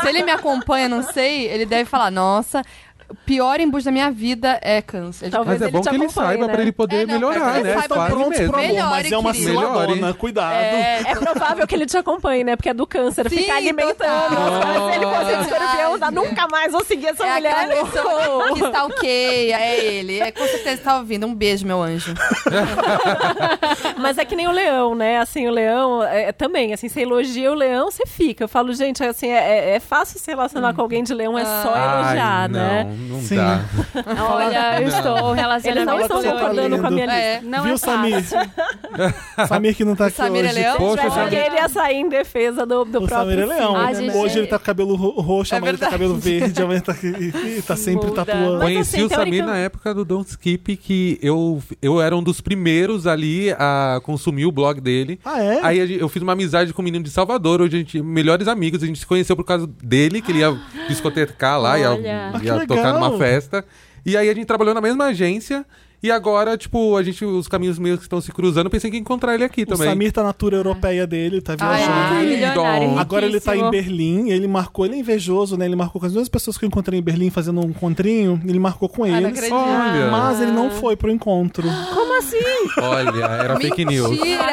Se 0.00 0.08
ele 0.08 0.22
me 0.22 0.30
acompanha, 0.30 0.88
não 0.88 1.02
sei, 1.02 1.46
ele 1.46 1.66
deve 1.66 1.84
falar, 1.84 2.10
nossa. 2.10 2.62
O 3.08 3.14
pior 3.14 3.60
embuste 3.60 3.84
da 3.86 3.92
minha 3.92 4.10
vida 4.10 4.58
é 4.62 4.80
câncer. 4.82 5.30
Talvez 5.30 5.60
Mas 5.60 5.62
é 5.62 5.64
ele 5.70 5.72
bom 5.72 5.82
que 5.82 5.94
ele 5.94 6.08
saiba 6.08 6.46
né? 6.46 6.52
pra 6.52 6.62
ele 6.62 6.72
poder 6.72 6.96
É, 7.02 7.06
não, 7.06 7.14
melhorar, 7.14 7.60
né? 7.62 7.74
saiba 7.74 7.94
Faz 7.96 8.12
Prontos 8.12 8.30
mesmo. 8.38 8.52
pro 8.52 8.60
amor, 8.60 8.72
Melhore, 8.72 8.90
mas 8.90 9.12
é 9.12 9.18
uma 9.18 9.34
ciladona. 9.34 9.94
Melhore. 9.94 10.14
Cuidado. 10.14 10.52
É, 10.54 11.00
É 11.06 11.14
provável 11.14 11.66
que 11.66 11.74
ele 11.74 11.86
te 11.86 11.96
acompanhe, 11.96 12.44
né? 12.44 12.56
Porque 12.56 12.68
é 12.70 12.74
do 12.74 12.86
câncer, 12.86 13.28
Sim, 13.28 13.36
fica 13.36 13.54
alimentando. 13.54 13.96
total. 14.36 14.90
Se 14.90 14.96
ele 14.96 15.06
fosse 15.06 15.32
escorpião, 15.42 15.98
já 15.98 16.10
nunca 16.10 16.48
mais 16.48 16.72
vou 16.72 16.84
seguir 16.84 17.06
essa 17.08 17.24
é 17.26 17.34
mulher. 17.34 17.52
aquela 17.54 17.84
pessoa 17.84 18.52
que 18.54 18.64
stalkeia, 18.64 19.56
é 19.60 19.84
ele. 19.84 20.20
É, 20.20 20.30
com 20.32 20.46
certeza 20.46 20.82
tá 20.82 20.96
ouvindo. 20.98 21.26
Um 21.26 21.34
beijo, 21.34 21.66
meu 21.66 21.82
anjo. 21.82 22.14
Mas 23.98 24.18
é 24.18 24.24
que 24.24 24.36
nem 24.36 24.46
o 24.48 24.52
leão, 24.52 24.94
né? 24.94 25.18
Assim, 25.18 25.46
o 25.48 25.50
leão 25.50 26.02
é, 26.02 26.32
também, 26.32 26.72
assim, 26.72 26.88
você 26.88 27.02
elogia 27.02 27.50
o 27.50 27.54
leão, 27.54 27.90
você 27.90 28.06
fica. 28.06 28.44
Eu 28.44 28.48
falo, 28.48 28.72
gente, 28.74 29.02
assim, 29.04 29.28
é, 29.30 29.70
é- 29.72 29.76
é 29.76 29.80
fácil 29.80 30.18
se 30.18 30.30
relacionar 30.30 30.74
com 30.74 30.80
alguém 30.82 31.02
de 31.02 31.12
leão, 31.14 31.38
é 31.38 31.44
só 31.44 31.68
elogiar, 31.76 32.42
Ai, 32.42 32.48
né? 32.48 32.93
Não, 32.96 33.16
não 33.16 33.20
Sim. 33.22 33.36
dá. 33.36 33.60
Olha, 34.30 34.80
eu 34.82 34.88
estou 34.88 35.16
Eles 35.28 35.36
relacionando 35.36 35.86
não 35.86 35.92
Fala 35.92 36.02
estão 36.02 36.22
concordando 36.32 36.78
com 36.78 36.86
a 36.86 36.90
minha 36.90 37.06
lista. 37.06 37.20
É. 37.20 37.40
Não 37.42 37.62
Viu, 37.64 37.74
é 37.74 37.76
Samir? 37.76 38.24
Samir 39.48 39.76
que 39.76 39.84
não 39.84 39.96
tá 39.96 40.06
aqui 40.06 40.16
Samir 40.16 40.44
é 40.44 40.48
hoje. 40.48 40.54
leão? 40.54 40.76
Poxa, 40.76 41.02
Porque 41.02 41.14
Samir. 41.20 41.38
ele 41.46 41.54
ia 41.56 41.68
sair 41.68 41.96
em 41.96 42.08
defesa 42.08 42.66
do, 42.66 42.84
do 42.84 42.98
O 43.02 43.06
próprio 43.06 43.30
Samir 43.30 43.38
é 43.40 43.46
leão. 43.46 43.76
Ah, 43.76 43.92
gente? 43.92 44.16
Hoje 44.16 44.38
ele 44.38 44.46
tá 44.46 44.58
com 44.58 44.64
cabelo 44.64 44.94
ro- 44.94 45.20
roxo, 45.20 45.54
É 45.54 45.58
amanhã 45.58 45.70
ele 45.70 45.78
tá 45.78 45.86
com 45.86 45.92
cabelo 45.92 46.14
verde, 46.16 46.62
amanhã 46.62 46.80
tá, 46.80 46.94
e, 47.02 47.58
e 47.58 47.62
tá 47.62 47.76
sempre 47.76 48.06
Muda. 48.08 48.24
tatuando. 48.24 48.54
Mas, 48.58 48.62
Conheci 48.62 48.96
assim, 48.96 49.04
o 49.04 49.08
Samir 49.08 49.24
teórica- 49.24 49.46
na 49.46 49.56
época 49.58 49.94
do 49.94 50.04
Don't 50.04 50.28
Skip, 50.30 50.76
que 50.76 51.18
eu, 51.22 51.62
eu 51.82 52.00
era 52.00 52.16
um 52.16 52.22
dos 52.22 52.40
primeiros 52.40 53.06
ali 53.06 53.50
a 53.52 54.00
consumir 54.02 54.46
o 54.46 54.52
blog 54.52 54.80
dele. 54.80 55.18
Ah, 55.24 55.42
é? 55.42 55.60
Aí 55.62 55.98
eu 55.98 56.08
fiz 56.08 56.22
uma 56.22 56.32
amizade 56.32 56.72
com 56.72 56.82
um 56.82 56.84
menino 56.84 57.04
de 57.04 57.10
Salvador, 57.10 57.60
hoje 57.60 57.76
a 57.76 57.78
gente 57.78 58.02
melhores 58.02 58.48
amigos, 58.48 58.82
a 58.82 58.86
gente 58.86 58.98
se 58.98 59.06
conheceu 59.06 59.36
por 59.36 59.44
causa 59.44 59.66
dele, 59.82 60.20
que 60.22 60.30
ele 60.32 60.38
ia 60.40 60.56
discotecar 60.88 61.60
lá, 61.60 61.78
ia, 61.78 61.90
Olha. 61.92 62.30
Ah, 62.34 62.40
ia 62.42 62.54
legal. 62.54 62.66
Tocar 62.92 63.08
numa 63.08 63.18
festa. 63.18 63.64
E 64.04 64.16
aí 64.16 64.28
a 64.28 64.34
gente 64.34 64.46
trabalhou 64.46 64.74
na 64.74 64.80
mesma 64.80 65.06
agência. 65.06 65.64
E 66.04 66.10
agora, 66.10 66.54
tipo, 66.58 66.98
a 66.98 67.02
gente, 67.02 67.24
os 67.24 67.48
caminhos 67.48 67.78
meus 67.78 67.96
que 67.98 68.04
estão 68.04 68.20
se 68.20 68.30
cruzando, 68.30 68.66
eu 68.66 68.70
pensei 68.70 68.90
que 68.90 68.96
ia 68.98 69.00
encontrar 69.00 69.34
ele 69.34 69.42
aqui 69.44 69.62
O 69.62 69.66
também. 69.66 69.88
Samir 69.88 70.12
tá 70.12 70.22
na 70.22 70.34
tour 70.34 70.52
europeia 70.52 71.06
dele, 71.06 71.40
tá 71.40 71.54
Ai, 71.58 71.78
viajando. 71.78 71.98
Ai, 71.98 72.44
Ai, 72.44 72.54
dó. 72.54 73.00
Agora 73.00 73.24
ele 73.24 73.40
tá 73.40 73.56
em. 73.56 73.70
Berlim, 73.70 74.28
ele 74.28 74.46
marcou, 74.46 74.84
ele 74.84 74.96
é 74.96 74.98
invejoso, 74.98 75.56
né? 75.56 75.64
Ele 75.64 75.74
marcou 75.76 75.98
com 75.98 76.06
as 76.06 76.12
duas 76.12 76.28
pessoas 76.28 76.58
que 76.58 76.64
eu 76.64 76.66
encontrei 76.66 76.98
em 77.00 77.02
Berlim 77.02 77.30
fazendo 77.30 77.58
um 77.64 77.70
encontrinho, 77.70 78.38
ele 78.46 78.58
marcou 78.58 78.86
com 78.86 79.04
Ah, 79.04 79.08
eles. 79.08 79.28
acredito. 79.30 79.54
Olha, 79.54 80.10
Mas 80.10 80.40
ele 80.42 80.52
não 80.52 80.70
foi 80.70 80.94
pro 80.94 81.10
encontro. 81.10 81.66
Como 81.94 82.18
assim? 82.18 82.36
olha, 82.82 83.24
era 83.24 83.56
fake 83.56 83.86
news. 83.86 84.10
Mentira! 84.10 84.44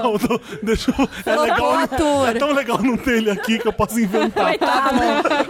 Não, 0.00 0.12
não, 0.12 0.40
deixa 0.62 0.94
eu... 0.96 1.08
É, 1.26 1.36
legal, 1.36 1.80
é 1.80 2.34
tão 2.38 2.52
legal 2.52 2.80
não 2.80 2.96
ter 2.96 3.16
ele 3.18 3.30
aqui 3.30 3.58
que 3.58 3.66
eu 3.66 3.72
posso 3.72 3.98
inventar. 3.98 4.46
Coitado. 4.46 4.96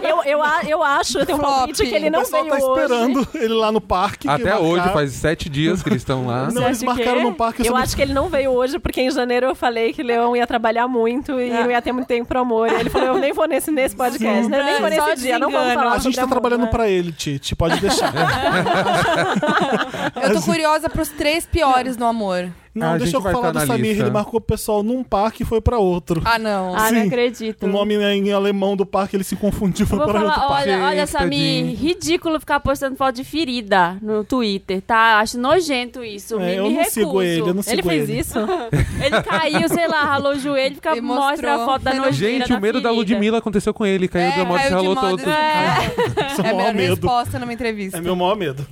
eu, 0.01 0.23
eu, 0.23 0.41
a- 0.41 0.63
eu 0.67 0.81
acho, 0.81 1.19
eu 1.19 1.25
tenho 1.27 1.37
um 1.37 1.41
palpite 1.41 1.85
que 1.85 1.93
ele 1.93 2.07
o 2.07 2.11
não 2.11 2.19
pessoal 2.21 2.43
veio 2.45 2.55
tá 2.57 2.65
hoje. 2.65 2.81
esperando 2.83 3.27
ele 3.35 3.53
lá 3.53 3.71
no 3.71 3.79
parque. 3.79 4.27
que 4.27 4.27
Até 4.27 4.57
hoje, 4.57 4.77
marcaram. 4.77 4.93
Faz 5.03 5.11
sete 5.13 5.49
dias 5.49 5.83
que 5.83 5.89
eles 5.89 6.01
estão 6.01 6.25
lá. 6.25 6.49
Não, 6.51 6.65
eles 6.65 6.81
marcaram 6.83 7.17
que- 7.17 7.23
no 7.23 7.33
parque. 7.33 7.61
Eu 7.61 7.65
só- 7.73 7.77
acho 7.77 7.95
que 7.95 8.01
ele 8.01 8.13
não 8.13 8.29
veio 8.29 8.51
hoje, 8.51 8.79
porque 8.79 9.01
em 9.01 9.11
janeiro 9.11 9.47
eu 9.47 9.55
falei 9.55 9.93
que 9.93 10.01
o 10.01 10.05
Leão 10.05 10.35
ia 10.35 10.47
trabalhar 10.47 10.87
muito 10.87 11.39
e 11.39 11.49
não 11.49 11.69
ia 11.69 11.81
ter 11.81 11.91
muito 11.91 12.07
tempo 12.07 12.27
pro 12.27 12.39
amor. 12.39 12.69
E 12.71 12.75
ele 12.75 12.89
falou, 12.89 13.09
eu 13.09 13.17
nem 13.19 13.33
vou 13.33 13.47
nesse, 13.47 13.71
nesse 13.71 13.95
podcast, 13.95 14.49
né? 14.49 14.63
Nem 14.63 14.79
vou 14.81 14.91
Só 14.91 15.07
nesse 15.09 15.21
dia, 15.23 15.39
não 15.39 15.51
vamos 15.51 15.73
falar 15.73 15.93
A 15.93 15.97
gente 15.99 16.15
tá 16.15 16.23
amor, 16.23 16.31
trabalhando 16.31 16.63
né? 16.65 16.71
pra 16.71 16.87
ele, 16.89 17.11
Titi. 17.11 17.55
Pode 17.55 17.79
deixar. 17.79 18.13
Eu 20.21 20.33
tô 20.33 20.41
curiosa 20.41 20.89
pros 20.89 21.09
três 21.09 21.45
piores 21.45 21.97
no 21.97 22.05
amor. 22.05 22.49
Não, 22.75 22.87
Ah, 22.87 22.93
a 22.93 22.97
deixa 22.97 23.17
eu 23.17 23.21
falar 23.21 23.51
do 23.51 23.59
Samir. 23.67 23.85
lista. 23.91 24.03
Ele 24.03 24.09
marcou 24.09 24.39
o 24.39 24.41
pessoal 24.41 24.81
num 24.81 25.03
parque 25.03 25.43
e 25.43 25.45
foi 25.45 25.61
pra 25.61 25.77
outro. 25.77 26.21
Ah, 26.25 26.39
não. 26.39 26.73
Ah, 26.75 26.89
Sim. 26.89 26.95
não 26.95 27.01
acredito. 27.07 27.63
O 27.65 27.69
nome 27.69 27.95
é 27.95 28.15
em 28.15 28.31
alemão 28.31 28.75
do 28.75 28.83
parque, 28.85 29.15
ele 29.15 29.23
se 29.23 29.35
confundiu, 29.35 29.85
foi 29.85 29.99
Vou 29.99 30.07
para 30.07 30.19
outro 30.21 30.33
falar, 30.33 30.47
parque. 30.47 30.69
olha, 30.71 30.83
olha, 30.85 31.05
Samir, 31.07 31.75
ridículo 31.79 32.39
ficar 32.39 32.59
postando 32.61 32.95
foto 32.95 33.15
de 33.15 33.23
ferida 33.23 33.97
no 34.01 34.23
Twitter, 34.23 34.81
tá? 34.81 35.19
Acho 35.19 35.37
nojento 35.39 36.03
isso. 36.03 36.39
É, 36.39 36.45
me, 36.45 36.55
eu 36.55 36.63
me 36.63 36.69
não 36.71 36.77
recuso. 36.79 36.93
sigo 36.95 37.21
ele, 37.21 37.41
eu 37.41 37.53
não 37.53 37.61
sigo 37.61 37.75
Ele 37.75 37.83
fez 37.83 38.09
ele. 38.09 38.19
isso? 38.21 38.39
Ele 38.39 39.21
caiu, 39.21 39.69
sei 39.69 39.87
lá, 39.87 40.03
ralou 40.05 40.31
o 40.33 40.39
joelho, 40.39 40.75
fica, 40.75 40.95
mostra 41.01 41.55
a 41.55 41.65
foto 41.65 41.83
da 41.83 41.91
Gente, 41.91 42.01
nojeira 42.01 42.45
Gente, 42.47 42.57
o 42.57 42.61
medo 42.61 42.81
da 42.81 42.89
ferida. 42.89 43.13
Ludmilla 43.13 43.37
aconteceu 43.37 43.73
com 43.73 43.85
ele. 43.85 44.07
Caiu 44.07 44.31
É, 44.31 44.35
da 44.37 44.45
moto 44.45 44.63
e 44.65 44.69
ralou 44.69 44.95
todo. 44.95 45.21
É, 45.29 46.25
Esse 46.31 46.41
é 46.41 46.49
é 46.49 46.53
o 46.53 46.59
a 46.67 46.73
minha 46.73 46.89
resposta 46.89 47.37
numa 47.37 47.53
entrevista. 47.53 47.97
É 47.97 48.01
meu 48.01 48.15
maior 48.15 48.35
medo. 48.35 48.65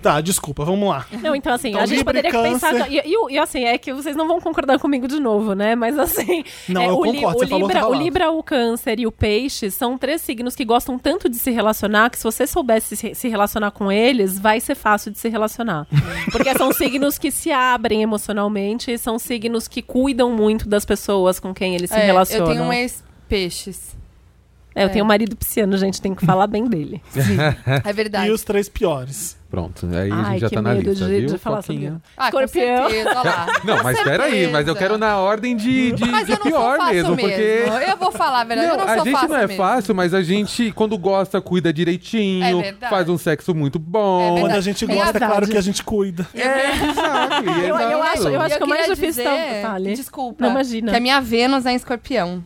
Tá, 0.00 0.20
desculpa, 0.20 0.64
vamos 0.64 0.88
lá. 0.88 1.06
Não, 1.20 1.34
então 1.34 1.52
assim, 1.52 1.70
Então, 1.70 1.80
a 1.80 1.86
gente 1.86 1.98
Libra 1.98 2.14
poderia 2.14 2.42
pensar. 2.42 2.72
Câncer. 2.72 2.92
E, 2.92 3.00
e, 3.04 3.32
e, 3.34 3.38
assim, 3.38 3.64
é 3.64 3.76
que 3.76 3.92
vocês 3.92 4.14
não 4.14 4.28
vão 4.28 4.40
concordar 4.40 4.78
comigo 4.78 5.08
de 5.08 5.18
novo, 5.18 5.54
né? 5.54 5.74
Mas 5.74 5.98
assim. 5.98 6.44
Não, 6.68 6.82
é, 6.82 6.86
eu 6.88 6.98
o, 6.98 7.04
li- 7.04 7.14
concordo, 7.20 7.36
o 7.36 7.40
você 7.40 7.46
falou 7.48 7.66
Libra, 7.68 7.88
o. 7.88 7.94
Libra, 7.94 8.30
o 8.30 8.42
Câncer 8.42 9.00
e 9.00 9.06
o 9.06 9.12
Peixe 9.12 9.70
são 9.70 9.98
três 9.98 10.20
signos 10.22 10.54
que 10.54 10.64
gostam 10.64 10.98
tanto 10.98 11.28
de 11.28 11.36
se 11.36 11.50
relacionar 11.50 12.10
que 12.10 12.18
se 12.18 12.24
você 12.24 12.46
soubesse 12.46 12.96
se, 12.96 13.14
se 13.14 13.28
relacionar 13.28 13.70
com 13.72 13.90
eles, 13.90 14.38
vai 14.38 14.60
ser 14.60 14.74
fácil 14.76 15.10
de 15.10 15.18
se 15.18 15.28
relacionar. 15.28 15.86
Porque 16.30 16.52
são 16.56 16.72
signos 16.72 17.18
que 17.18 17.30
se 17.30 17.50
abrem 17.50 18.02
emocionalmente 18.02 18.90
e 18.92 18.98
são 18.98 19.18
signos 19.18 19.66
que 19.66 19.82
cuidam 19.82 20.30
muito 20.32 20.68
das 20.68 20.84
pessoas 20.84 21.40
com 21.40 21.52
quem 21.52 21.74
eles 21.74 21.90
se 21.90 21.96
É, 21.96 22.04
relacionam. 22.06 22.46
eu 22.46 22.52
tenho 22.52 22.64
um 22.68 22.72
ex-peixes. 22.72 23.96
É, 24.78 24.84
eu 24.84 24.88
tenho 24.90 25.04
um 25.04 25.08
marido 25.08 25.34
pisciano, 25.36 25.76
gente, 25.76 26.00
tem 26.00 26.14
que 26.14 26.24
falar 26.24 26.46
bem 26.46 26.66
dele. 26.66 27.02
É 27.84 27.92
verdade. 27.92 28.28
E 28.28 28.30
os 28.30 28.42
três 28.42 28.68
piores. 28.68 29.36
Pronto, 29.50 29.86
aí 29.86 30.10
a 30.10 30.14
Ai, 30.14 30.24
gente 30.32 30.40
já 30.40 30.50
tá 30.50 30.60
na 30.60 30.74
lista, 30.74 31.06
de, 31.06 31.20
viu? 31.20 31.26
de 31.30 31.38
falar 31.38 31.62
sobre 31.62 31.80
Foquinha? 31.86 32.02
Ah, 32.16 32.30
com 32.30 32.40
Escorpião. 32.40 32.90
certeza, 32.90 33.08
olha 33.18 33.22
lá. 33.30 33.46
Não, 33.64 33.82
mas 33.82 33.98
Com 33.98 34.04
peraí, 34.04 34.46
mas 34.52 34.68
eu 34.68 34.76
quero 34.76 34.98
na 34.98 35.16
ordem 35.18 35.56
de, 35.56 35.92
de, 35.92 36.04
Mas 36.04 36.26
de 36.26 36.32
eu 36.32 36.38
não 36.38 36.44
pior 36.44 36.76
sou 36.76 36.86
mesmo, 36.88 37.16
mesmo. 37.16 37.28
porque. 37.30 37.64
Eu 37.90 37.96
vou 37.96 38.12
falar 38.12 38.40
a 38.40 38.44
verdade, 38.44 38.68
Não, 38.68 38.74
eu 38.74 38.78
não 38.84 38.92
a 38.92 38.96
sou 38.96 39.04
gente 39.06 39.14
fácil 39.14 39.28
não 39.30 39.36
é 39.36 39.46
mesmo. 39.46 39.56
fácil, 39.56 39.94
mas 39.94 40.12
a 40.14 40.22
gente, 40.22 40.70
quando 40.72 40.98
gosta, 40.98 41.40
cuida 41.40 41.70
É 41.70 41.72
direitinho, 41.72 42.60
verdade. 42.60 42.90
faz 42.90 43.08
um 43.08 43.16
sexo 43.16 43.54
muito 43.54 43.78
bom. 43.78 44.36
É 44.36 44.40
Quando 44.42 44.52
a 44.52 44.60
gente 44.60 44.84
É 44.84 44.94
gosta, 44.94 45.16
é 45.16 45.20
claro 45.26 45.46
que 45.48 45.56
a 45.56 45.62
gente 45.62 45.82
cuida. 45.82 46.26
É, 46.34 46.92
sabe? 46.94 47.48
Eu- 47.48 47.54
eu 47.68 47.76
exato. 47.76 48.02
acho- 48.18 48.28
eu 48.28 48.40
acho- 48.42 48.54
E 48.54 48.58
que 48.58 48.64
o 48.64 48.68
mais 48.68 48.86
difícil 48.86 49.24
dizer, 49.24 49.62
tá- 49.62 49.68
Fale. 49.70 49.94
Desculpa. 49.94 50.44
Não, 50.44 50.50
imagina. 50.50 50.90
Que 50.92 50.96
a 50.98 51.00
minha 51.00 51.20
Vênus 51.22 51.64
é 51.64 51.72
em 51.72 51.76
escorpião. 51.76 52.44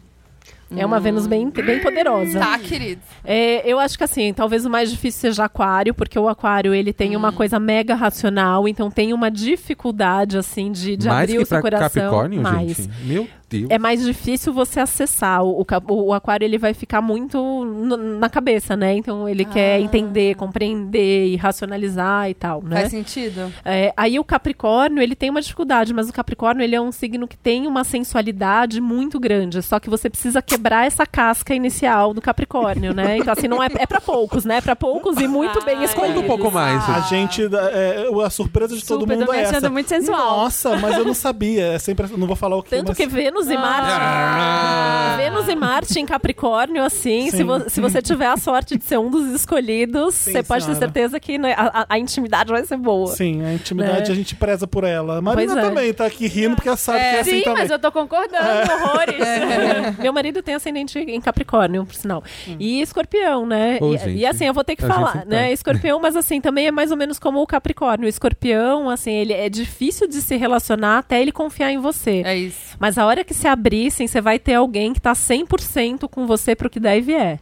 É 0.77 0.87
uma 0.87 1.01
Vênus 1.01 1.27
bem, 1.27 1.51
bem 1.51 1.81
poderosa. 1.81 2.39
Tá, 2.39 2.59
querido. 2.59 3.01
É, 3.25 3.69
eu 3.71 3.79
acho 3.79 3.97
que 3.99 4.05
assim, 4.05 4.33
talvez 4.33 4.65
o 4.65 4.71
mais 4.71 4.91
difícil 4.91 5.21
seja 5.21 5.45
aquário, 5.45 5.95
porque 5.95 6.19
o 6.19 6.29
aquário 6.29 6.75
ele 6.75 6.93
tem 6.93 7.17
uma 7.17 7.33
coisa 7.33 7.59
mega 7.59 7.95
racional, 7.95 8.67
então 8.67 8.91
tem 8.91 9.13
uma 9.13 9.31
dificuldade 9.31 10.39
assim 10.39 10.73
de, 10.73 10.97
de 10.97 11.09
Mais 11.09 11.25
abrir 11.25 11.37
que 11.39 11.43
o 11.43 11.47
seu 11.47 11.61
pra 11.61 11.63
coração. 11.63 12.03
Capricórnio, 12.03 12.43
mais. 12.43 12.77
gente? 12.77 12.91
Meu 13.05 13.29
Deus. 13.53 13.67
É 13.71 13.79
mais 13.79 14.03
difícil 14.05 14.53
você 14.53 14.81
acessar. 14.81 15.43
O, 15.45 15.61
o, 15.89 15.95
o 16.07 16.13
aquário 16.13 16.45
ele 16.45 16.59
vai 16.59 16.75
ficar 16.75 17.01
muito 17.01 17.37
no- 17.65 18.19
na 18.19 18.29
cabeça, 18.29 18.77
né? 18.77 18.95
Então 18.95 19.29
ele 19.29 19.45
quer 19.45 19.81
entender, 19.81 20.35
compreender 20.37 21.27
e 21.29 21.37
racionalizar 21.37 22.29
e 22.31 22.35
tal, 22.35 22.63
né? 22.63 22.81
Faz 22.81 22.91
sentido? 22.91 23.53
É, 23.65 23.93
aí 23.97 24.19
o 24.19 24.25
Capricórnio, 24.25 25.03
ele 25.03 25.15
tem 25.15 25.31
uma 25.31 25.41
dificuldade, 25.41 25.93
mas 25.93 26.09
o 26.09 26.13
Capricórnio, 26.13 26.63
ele 26.65 26.75
é 26.75 26.81
um 26.81 26.93
signo 26.93 27.29
que 27.29 27.37
tem 27.37 27.67
uma 27.67 27.85
sensualidade 27.85 28.81
muito 28.81 29.19
grande, 29.21 29.63
só 29.63 29.79
que 29.79 29.89
você 29.91 30.09
precisa 30.09 30.41
quebrar 30.43 30.87
essa 30.87 31.07
casca 31.07 31.55
inicial 31.55 32.15
do 32.15 32.21
Capricórnio, 32.21 32.95
né? 32.95 33.19
Então, 33.19 33.33
assim, 33.33 33.49
não 33.49 33.63
é, 33.63 33.69
é 33.79 33.87
para 33.87 34.01
poucos, 34.01 34.45
né? 34.45 34.57
É 34.57 34.61
pra 34.61 34.75
poucos 34.77 35.17
e 35.19 35.27
muito 35.29 35.63
bem 35.65 35.77
Ai, 35.79 35.85
escolhidos. 35.85 36.23
Conta 36.23 36.27
um 36.27 36.37
pouco 36.37 36.51
mais. 36.53 36.89
A 36.89 37.01
gente, 37.01 37.43
é, 37.45 38.07
a 38.25 38.31
surpresa 38.31 38.77
de 38.77 38.85
todo 38.85 39.01
Super, 39.01 39.15
mundo 39.17 39.27
tô 39.27 39.33
me 39.33 39.39
é 39.39 39.43
essa. 39.43 39.71
muito 39.71 39.89
sensual. 39.89 40.37
Nossa, 40.43 40.77
mas 40.77 40.97
eu 40.97 41.05
não 41.05 41.15
sabia. 41.15 41.73
É 41.73 41.79
sempre, 41.79 42.07
não 42.17 42.27
vou 42.27 42.37
falar 42.37 42.57
o 42.57 42.63
que, 42.63 42.71
Tanto 42.71 42.89
mas... 42.89 42.97
que 42.97 43.07
Vênus 43.07 43.42
e 43.49 43.57
Marte... 43.57 43.91
Ah! 43.91 45.15
Vênus 45.17 45.49
e 45.49 45.55
Marte 45.55 45.99
em 46.01 46.07
Capricórnio, 46.07 46.83
assim, 46.83 47.31
se, 47.31 47.43
vo- 47.45 47.69
se 47.69 47.81
você 47.81 48.01
tiver 48.03 48.27
a 48.27 48.37
sorte 48.37 48.77
de 48.77 48.85
ser 48.85 48.99
um 48.99 49.11
dos 49.11 49.29
escolhidos, 49.33 50.15
Sim, 50.15 50.33
você 50.33 50.43
pode 50.43 50.67
ter 50.67 50.75
certeza 50.77 51.21
que 51.21 51.39
né, 51.39 51.55
a, 51.57 51.81
a- 51.83 51.87
a 51.91 51.99
intimidade 51.99 52.51
vai 52.51 52.65
ser 52.65 52.77
boa. 52.77 53.09
Sim, 53.15 53.45
a 53.45 53.53
intimidade 53.55 54.09
Né? 54.09 54.13
a 54.13 54.15
gente 54.15 54.35
preza 54.35 54.67
por 54.67 54.85
ela. 54.85 55.19
A 55.19 55.21
Marina 55.23 55.55
Pois 55.55 55.65
é. 55.65 55.69
também 55.69 55.93
tá 55.95 56.07
aqui 56.07 56.27
rindo 56.27 56.57
porque 56.57 56.69
ela 56.69 56.77
sabe 56.77 56.99
que 56.99 57.05
é 57.05 57.21
assim 57.21 57.31
Sim, 57.39 57.43
também. 57.43 57.63
mas 57.63 57.71
eu 57.71 57.79
tô 57.79 57.93
concordando, 57.93 58.73
horrores. 58.73 59.17
Meu 60.01 60.13
marido 60.13 60.43
tem 60.43 60.55
ascendente 60.55 60.99
em 60.99 61.21
Capricórnio, 61.21 61.85
por 61.85 61.95
sinal. 61.95 62.23
E 62.59 62.81
escorpião, 62.81 63.47
né? 63.47 63.79
E, 64.07 64.19
e, 64.21 64.27
assim, 64.27 64.47
eu 64.47 64.55
vou 64.55 64.65
ter 64.65 64.77
que 64.77 64.85
a 64.85 64.89
falar, 64.89 65.25
né? 65.27 65.45
tá. 65.45 65.51
Escorpião, 65.51 66.01
mas 66.01 66.17
assim, 66.17 66.41
também 66.41 66.67
é 66.67 66.71
mais 66.71 66.91
ou 66.91 66.97
menos 66.97 67.19
como 67.19 67.41
o 67.41 67.47
Capricórnio. 67.47 68.07
O 68.07 68.09
escorpião, 68.09 68.89
assim, 68.89 69.13
ele 69.13 69.33
é 69.33 69.49
difícil 69.49 70.09
de 70.09 70.21
se 70.21 70.37
relacionar 70.37 70.99
até 70.99 71.21
ele 71.21 71.33
confiar 71.33 71.71
em 71.71 71.79
você. 71.79 72.23
É 72.25 72.37
isso. 72.37 72.77
Mas 72.79 72.99
a 72.99 73.07
hora 73.07 73.23
que 73.25 73.32
se 73.33 73.47
abrissem, 73.49 74.07
você 74.07 74.21
vai 74.21 74.39
ter 74.39 74.55
alguém 74.55 74.93
que 74.93 75.01
tá 75.01 75.13
100% 75.13 76.09
com 76.09 76.27
você 76.27 76.55
pro 76.55 76.71
que 76.71 76.81
der 76.81 76.99
e 76.99 77.01
vier. 77.01 77.41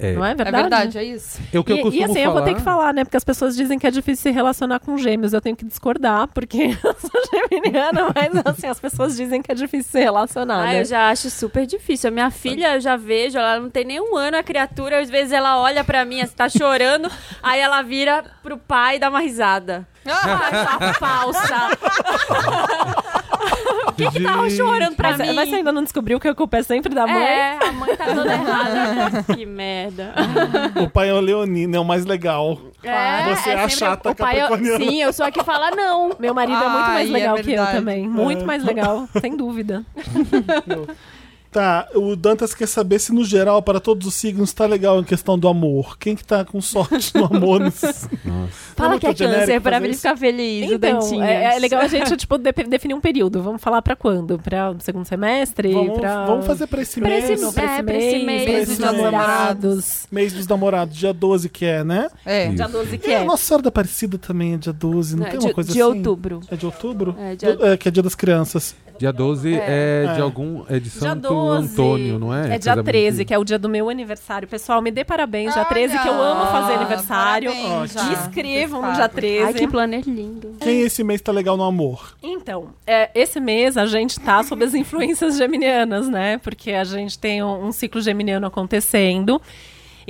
É. 0.00 0.12
Não 0.12 0.24
é 0.24 0.30
É 0.30 0.34
verdade? 0.36 0.56
verdade, 0.62 0.98
é 0.98 1.02
isso. 1.02 1.40
É 1.52 1.58
o 1.58 1.64
que 1.64 1.72
eu 1.72 1.76
e, 1.78 1.82
costumo 1.82 2.00
e 2.00 2.04
assim, 2.04 2.14
falar. 2.14 2.26
eu 2.26 2.32
vou 2.32 2.42
ter 2.42 2.54
que 2.54 2.60
falar, 2.60 2.94
né? 2.94 3.02
Porque 3.02 3.16
as 3.16 3.24
pessoas 3.24 3.56
dizem 3.56 3.80
que 3.80 3.84
é 3.86 3.90
difícil 3.90 4.22
se 4.22 4.30
relacionar 4.30 4.78
com 4.78 4.96
gêmeos. 4.96 5.32
Eu 5.32 5.40
tenho 5.40 5.56
que 5.56 5.64
discordar, 5.64 6.28
porque 6.28 6.66
eu 6.84 6.94
sou 7.00 7.20
geminiana, 7.50 8.06
mas 8.14 8.30
assim, 8.46 8.68
as 8.68 8.78
pessoas 8.78 9.16
dizem 9.16 9.42
que 9.42 9.50
é 9.50 9.56
difícil 9.56 9.90
se 9.90 9.98
relacionar, 9.98 10.60
Ah, 10.62 10.66
né? 10.66 10.80
eu 10.82 10.84
já 10.84 11.10
acho 11.10 11.28
super 11.30 11.66
difícil. 11.66 12.08
A 12.08 12.10
minha 12.12 12.30
filha, 12.30 12.76
eu 12.76 12.80
já 12.80 12.94
vejo, 12.94 13.38
ela 13.38 13.58
não 13.58 13.70
tem 13.70 13.84
nenhum 13.84 14.16
ano, 14.16 14.36
a 14.36 14.42
criatura, 14.44 15.00
às 15.00 15.10
vezes 15.10 15.32
ela 15.32 15.60
olha 15.60 15.82
pra 15.82 16.04
mim, 16.04 16.20
assim, 16.20 16.36
tá 16.36 16.48
chorando, 16.48 17.10
aí 17.42 17.58
ela 17.58 17.82
vira 17.82 18.24
pro 18.40 18.56
pai 18.56 18.96
e 18.96 18.98
dá 19.00 19.08
uma 19.10 19.18
risada. 19.18 19.84
Ah, 20.06 20.92
falsa. 20.98 21.68
que 23.96 24.10
que 24.10 24.22
tava 24.22 24.48
chorando 24.50 24.94
pra 24.94 25.14
Pra 25.14 25.26
mim? 25.26 25.32
Mas 25.34 25.48
você 25.48 25.56
ainda 25.56 25.72
não 25.72 25.82
descobriu 25.82 26.20
que 26.20 26.28
a 26.28 26.34
culpa 26.34 26.58
é 26.58 26.62
sempre 26.62 26.94
da 26.94 27.06
mãe? 27.06 27.22
É, 27.22 27.58
a 27.66 27.72
mãe 27.72 27.96
tá 27.96 28.04
toda 28.06 28.32
errada. 28.32 29.24
que 29.34 29.44
merda. 29.46 30.14
O 30.82 30.88
pai 30.88 31.08
é 31.10 31.14
o 31.14 31.20
leonino, 31.20 31.76
é 31.76 31.80
o 31.80 31.84
mais 31.84 32.04
legal. 32.04 32.58
É, 32.82 33.34
Você 33.34 33.50
é 33.50 33.54
a 33.54 33.58
sempre 33.58 33.70
chata 33.76 34.10
o 34.10 34.14
pai, 34.14 34.36
capricorniana. 34.36 34.78
Sim, 34.84 35.02
eu 35.02 35.12
sou 35.12 35.26
a 35.26 35.30
que 35.30 35.42
fala 35.42 35.70
não. 35.72 36.12
Meu 36.18 36.32
marido 36.34 36.62
é 36.62 36.68
muito 36.68 36.86
mais 36.90 36.96
Ai, 36.96 37.08
é 37.08 37.12
legal 37.12 37.36
que 37.36 37.52
eu 37.52 37.66
também. 37.66 38.08
Muito 38.08 38.42
É. 38.42 38.46
mais 38.46 38.62
legal, 38.64 39.08
sem 39.20 39.36
dúvida. 39.36 39.84
Tá, 41.58 41.88
o 41.92 42.14
Dantas 42.14 42.54
quer 42.54 42.68
saber 42.68 43.00
se 43.00 43.12
no 43.12 43.24
geral, 43.24 43.60
para 43.60 43.80
todos 43.80 44.06
os 44.06 44.14
signos, 44.14 44.52
tá 44.52 44.64
legal 44.64 45.00
em 45.00 45.02
questão 45.02 45.36
do 45.36 45.48
amor. 45.48 45.98
Quem 45.98 46.14
que 46.14 46.24
tá 46.24 46.44
com 46.44 46.60
sorte 46.60 47.12
no 47.16 47.24
amor? 47.24 47.58
nesses- 47.58 48.08
Fala 48.76 48.90
muito 48.90 49.00
que 49.00 49.06
é 49.08 49.14
câncer 49.14 49.60
pra 49.60 49.72
fazer 49.72 49.84
ele 49.86 49.92
isso? 49.92 50.02
ficar 50.02 50.16
feliz, 50.16 50.70
o 50.70 50.74
Então, 50.74 50.98
Dantinhas. 51.00 51.28
é, 51.28 51.56
é 51.56 51.58
legal 51.58 51.80
a 51.80 51.88
gente 51.88 52.16
tipo, 52.16 52.38
de- 52.38 52.52
definir 52.52 52.94
um 52.94 53.00
período. 53.00 53.42
Vamos 53.42 53.60
falar 53.60 53.82
pra 53.82 53.96
quando? 53.96 54.38
Pra 54.38 54.72
segundo 54.78 55.04
semestre? 55.04 55.72
Vamos, 55.72 55.98
pra... 55.98 56.26
vamos 56.26 56.46
fazer 56.46 56.68
pra 56.68 56.80
esse 56.80 57.00
Pra 57.00 57.10
mês. 57.10 57.28
esse- 57.28 57.42
Não, 57.42 57.52
pra 57.52 57.64
esse 57.64 57.72
É, 57.74 57.82
pra 57.82 57.94
esse 57.96 58.06
mês, 58.18 58.24
mês 58.24 58.46
mês 58.46 58.68
dos 58.68 58.78
dos 58.78 58.86
namorados. 58.86 60.06
Mês 60.12 60.32
dos 60.32 60.46
namorados, 60.46 60.96
dia 60.96 61.12
12 61.12 61.48
que 61.48 61.64
é, 61.64 61.82
né? 61.82 62.08
É. 62.24 62.48
Dia 62.50 62.68
12 62.68 62.98
que 62.98 63.10
a 63.10 63.20
é. 63.20 63.24
Nossa 63.24 63.44
Senhora 63.44 63.62
da 63.64 63.68
Aparecida 63.68 64.16
também 64.16 64.54
é 64.54 64.56
dia 64.56 64.72
12, 64.72 65.16
não 65.16 65.26
É, 65.26 65.30
tem 65.30 65.40
de, 65.40 65.46
uma 65.46 65.54
coisa 65.54 65.72
de 65.72 65.80
assim? 65.82 65.88
outubro. 65.96 66.40
É 66.50 66.54
de 66.56 66.66
outubro? 66.66 67.16
É, 67.18 67.34
dia- 67.34 67.56
Do- 67.56 67.66
é, 67.66 67.76
que 67.76 67.88
é 67.88 67.90
dia 67.90 68.02
das 68.02 68.14
crianças. 68.14 68.76
Dia 68.98 69.12
12 69.12 69.54
é, 69.54 70.12
de 70.14 70.18
É. 70.18 70.22
algum. 70.22 70.64
É 70.68 70.80
de 70.80 70.90
Dia 70.90 71.00
Santo 71.00 71.28
12. 71.48 71.72
Antônio, 71.72 72.18
não 72.18 72.34
é? 72.34 72.40
É 72.54 72.58
dia 72.58 72.58
Casamento. 72.58 72.86
13, 72.86 73.24
que 73.24 73.34
é 73.34 73.38
o 73.38 73.44
dia 73.44 73.58
do 73.58 73.68
meu 73.68 73.88
aniversário. 73.88 74.46
Pessoal, 74.46 74.80
me 74.80 74.90
dê 74.90 75.04
parabéns. 75.04 75.52
Dia 75.52 75.62
Olha, 75.62 75.68
13, 75.68 75.98
que 75.98 76.08
eu 76.08 76.22
amo 76.22 76.46
fazer 76.46 76.74
aniversário. 76.74 77.50
parabéns. 77.52 77.94
Me 77.94 78.00
já. 78.00 78.12
inscrevam 78.12 78.82
no 78.82 78.88
Antecipado. 78.88 78.96
dia 78.96 79.20
13. 79.22 79.44
Ai, 79.44 79.54
que 79.54 79.68
planner 79.68 80.04
lindo. 80.06 80.54
Quem 80.60 80.80
esse 80.80 81.02
mês 81.02 81.20
tá 81.20 81.32
legal 81.32 81.56
no 81.56 81.64
amor? 81.64 82.16
Então, 82.22 82.68
é, 82.86 83.10
esse 83.14 83.40
mês 83.40 83.76
a 83.76 83.86
gente 83.86 84.18
tá 84.20 84.42
sob 84.42 84.64
as 84.64 84.74
influências 84.74 85.36
geminianas, 85.36 86.08
né? 86.08 86.38
Porque 86.38 86.72
a 86.72 86.84
gente 86.84 87.18
tem 87.18 87.42
um, 87.42 87.66
um 87.66 87.72
ciclo 87.72 88.00
geminiano 88.00 88.46
acontecendo. 88.46 89.40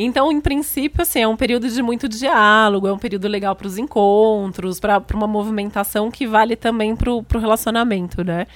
Então, 0.01 0.31
em 0.31 0.40
princípio, 0.40 1.03
assim, 1.03 1.22
é 1.22 1.27
um 1.27 1.37
período 1.37 1.68
de 1.68 1.83
muito 1.83 2.09
diálogo, 2.09 2.87
é 2.87 2.92
um 2.92 2.98
período 2.98 3.27
legal 3.27 3.57
para 3.57 3.66
os 3.66 3.77
encontros, 3.77 4.79
para 4.79 5.03
uma 5.12 5.27
movimentação 5.27 6.09
que 6.09 6.24
vale 6.24 6.55
também 6.55 6.94
para 6.94 7.11
o 7.11 7.24
relacionamento, 7.33 8.22
né? 8.22 8.46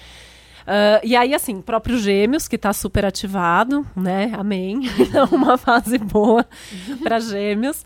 Ah, 0.66 1.00
e 1.02 1.14
aí, 1.16 1.34
assim, 1.34 1.60
próprio 1.60 1.98
Gêmeos, 1.98 2.46
que 2.48 2.56
tá 2.58 2.72
super 2.72 3.04
ativado, 3.04 3.86
né? 3.96 4.32
Amém. 4.34 4.80
Então, 4.98 5.28
uma 5.32 5.58
fase 5.58 5.98
boa 5.98 6.46
para 7.02 7.18
Gêmeos. 7.20 7.84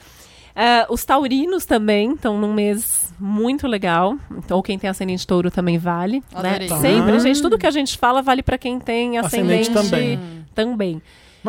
Ah, 0.55 0.87
os 0.89 1.05
taurinos 1.05 1.67
também 1.67 2.13
estão 2.13 2.39
num 2.39 2.53
mês 2.55 3.13
muito 3.21 3.67
legal. 3.67 4.17
Então, 4.39 4.57
ou 4.57 4.63
quem 4.63 4.79
tem 4.79 4.89
ascendente 4.89 5.27
touro 5.27 5.51
também 5.51 5.77
vale. 5.79 6.23
Né? 6.43 6.67
Sempre, 6.81 7.17
Ah. 7.17 7.19
gente. 7.19 7.43
Tudo 7.43 7.59
que 7.59 7.67
a 7.67 7.71
gente 7.71 7.99
fala 7.99 8.23
vale 8.23 8.43
para 8.43 8.57
quem 8.57 8.79
tem 8.79 9.19
Ascendente 9.19 9.71
ascendente, 9.71 9.91
também. 9.91 10.21
também. 10.55 11.03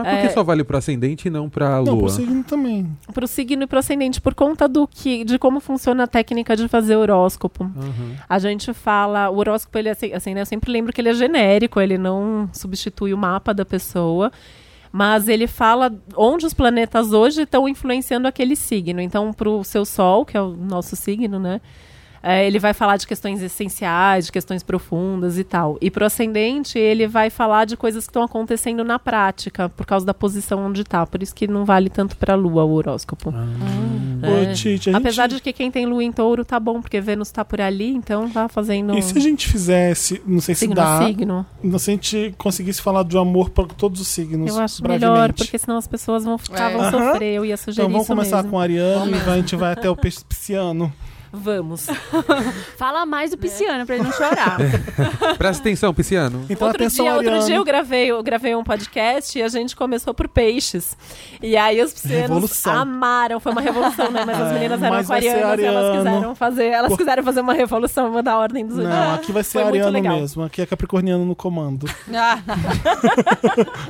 Mas 0.04 0.16
por 0.16 0.28
que 0.28 0.34
só 0.34 0.44
vale 0.44 0.64
pro 0.64 0.78
ascendente 0.78 1.28
e 1.28 1.32
não 1.32 1.50
pra 1.50 1.78
Não, 1.82 1.94
lua? 1.94 2.00
pro 2.04 2.10
signo 2.10 2.44
também. 2.44 2.98
Para 3.14 3.26
o 3.26 3.28
signo 3.28 3.64
e 3.64 3.68
para 3.68 3.78
o 3.78 3.80
ascendente, 3.80 4.22
por 4.22 4.34
conta 4.34 4.68
do 4.68 4.88
que, 4.88 5.24
de 5.24 5.38
como 5.38 5.60
funciona 5.60 6.04
a 6.04 6.08
técnica 6.08 6.56
de 6.56 6.68
fazer 6.68 6.96
horóscopo. 6.96 7.64
Uhum. 7.64 8.16
A 8.28 8.40
gente 8.40 8.74
fala, 8.74 9.30
o 9.30 9.38
horóscopo, 9.38 9.78
ele 9.78 9.90
é 9.90 9.92
assim, 9.92 10.14
assim, 10.14 10.34
né, 10.34 10.42
eu 10.42 10.46
sempre 10.46 10.72
lembro 10.72 10.94
que 10.94 11.02
ele 11.02 11.10
é 11.10 11.14
genérico, 11.14 11.80
ele 11.80 11.98
não 11.98 12.50
substitui 12.54 13.14
o 13.14 13.18
mapa 13.18 13.54
da 13.54 13.66
pessoa, 13.66 14.32
mas 14.92 15.28
ele 15.28 15.48
fala 15.48 15.94
onde 16.16 16.46
os 16.46 16.54
planetas 16.54 17.12
hoje 17.14 17.42
estão 17.44 17.68
influenciando 17.68 18.28
aquele 18.28 18.56
signo. 18.56 19.02
Então, 19.02 19.34
para 19.34 19.50
o 19.50 19.64
seu 19.64 19.86
Sol, 19.86 20.26
que 20.26 20.38
é 20.38 20.42
o 20.42 20.56
nosso 20.56 20.96
signo, 20.96 21.40
né? 21.40 21.62
É, 22.22 22.46
ele 22.46 22.60
vai 22.60 22.74
falar 22.74 22.98
de 22.98 23.06
questões 23.08 23.42
essenciais, 23.42 24.26
de 24.26 24.32
questões 24.32 24.64
profundas 24.64 25.38
e 25.38 25.44
tal. 25.44 25.78
E 25.82 25.90
para 25.92 26.04
o 26.04 26.08
ascendente, 26.08 26.78
ele 26.78 27.08
vai 27.08 27.30
falar 27.30 27.66
de 27.66 27.78
coisas 27.78 28.06
que 28.06 28.10
estão 28.10 28.24
acontecendo 28.24 28.84
na 28.84 28.98
prática, 29.00 29.70
por 29.70 29.86
causa 29.86 30.06
da 30.06 30.14
posição 30.14 30.66
onde 30.66 30.82
está. 30.82 31.06
Por 31.06 31.22
isso 31.24 31.34
que 31.36 31.48
não 31.48 31.66
vale 31.66 31.90
tanto 31.90 32.16
para 32.18 32.34
a 32.34 32.36
Lua 32.36 32.64
o 32.64 32.72
horóscopo. 32.74 33.34
É. 34.24 34.52
Ô, 34.52 34.54
Tite, 34.54 34.90
a 34.90 34.94
gente... 34.94 34.96
Apesar 34.96 35.28
de 35.28 35.40
que 35.40 35.54
quem 35.54 35.70
tem 35.70 35.86
lua 35.86 36.04
em 36.04 36.12
touro 36.12 36.44
tá 36.44 36.60
bom, 36.60 36.82
porque 36.82 37.00
Vênus 37.00 37.30
tá 37.30 37.46
por 37.46 37.62
ali, 37.62 37.90
então 37.94 38.28
tá 38.30 38.48
fazendo 38.50 38.98
E 38.98 39.02
se 39.02 39.16
a 39.18 39.22
gente 39.22 39.48
fizesse, 39.48 40.22
não 40.26 40.42
sei 40.42 40.56
se 40.56 40.62
signo 40.62 40.76
dá, 40.76 40.98
a 41.00 41.06
signo. 41.06 41.46
não 41.64 41.78
sei 41.78 42.00
se 42.02 42.16
a 42.18 42.20
gente 42.20 42.36
conseguisse 42.38 42.82
falar 42.82 43.04
de 43.04 43.16
amor 43.18 43.52
para 43.52 43.66
todos 43.68 44.02
os 44.02 44.08
signos, 44.08 44.50
Eu 44.56 44.60
acho 44.62 44.82
brevemente. 44.82 45.12
melhor, 45.12 45.34
porque 45.34 45.58
senão 45.60 45.78
as 45.78 45.86
pessoas 45.88 46.24
vão 46.26 46.38
ficar, 46.38 46.72
É. 46.72 46.74
vão 46.74 46.82
Aham. 46.82 47.12
sofrer. 47.12 47.34
Eu 47.36 47.46
ia 47.46 47.56
sugerir 47.58 47.82
Então 47.84 47.92
vamos 47.92 48.06
isso 48.08 48.14
começar 48.16 48.38
mesmo. 48.38 48.50
com 48.52 48.60
a 48.60 48.64
Ariane 48.64 49.12
e 49.12 49.30
a 49.30 49.36
gente 49.36 49.56
vai 49.56 49.74
até 49.74 49.88
o 49.88 49.96
peixe 49.96 50.24
pisciano. 50.28 50.92
Vamos. 51.32 51.88
Fala 52.78 53.06
mais 53.06 53.32
do 53.32 53.38
pisciano 53.38 53.86
pra 53.86 53.96
ele 53.96 54.04
não 54.06 54.12
chorar. 54.14 54.58
Presta 55.38 55.62
atenção, 55.62 55.94
Pisciano. 55.94 56.46
Então 56.50 56.68
outro, 56.68 56.84
atenção, 56.84 57.06
dia, 57.06 57.14
outro 57.16 57.46
dia 57.46 57.56
eu 57.56 57.64
gravei, 57.64 58.08
eu 58.12 58.24
gravei 58.24 58.56
um 58.56 58.64
podcast 58.64 59.38
e 59.38 59.42
a 59.42 59.48
gente 59.48 59.76
começou 59.76 60.14
por 60.14 60.28
peixes. 60.28 60.98
E 61.42 61.56
aí 61.58 61.82
os 61.82 61.94
piscianos 61.94 62.22
Revolução. 62.30 62.74
amaram. 62.76 63.40
Foi 63.40 63.52
uma 63.52 63.62
revolução, 63.62 64.12
né? 64.12 64.24
Mas 64.26 64.40
as 64.42 64.48
É, 64.52 64.54
meninas 64.54 64.82
eram 64.82 64.98
aquarianas 64.98 65.60
e 65.60 65.64
elas 65.66 65.98
quiseram 65.98 66.36
fazer. 66.36 66.66
Elas 66.68 66.90
Por- 66.90 66.98
quiseram 66.98 67.24
fazer 67.24 67.42
uma 67.42 67.54
revolução, 67.54 68.12
mudar 68.12 68.34
a 68.34 68.38
ordem 68.40 68.66
dos 68.66 68.78
Não, 68.78 69.14
aqui 69.16 69.32
vai 69.32 69.44
ser 69.44 69.52
Foi 69.54 69.64
muito 69.64 69.76
ariano 69.76 69.92
legal. 69.92 70.20
mesmo. 70.20 70.44
Aqui 70.44 70.62
é 70.62 70.66
capricorniano 70.66 71.26
no 71.26 71.36
comando. 71.36 71.88
Ah, 72.16 72.40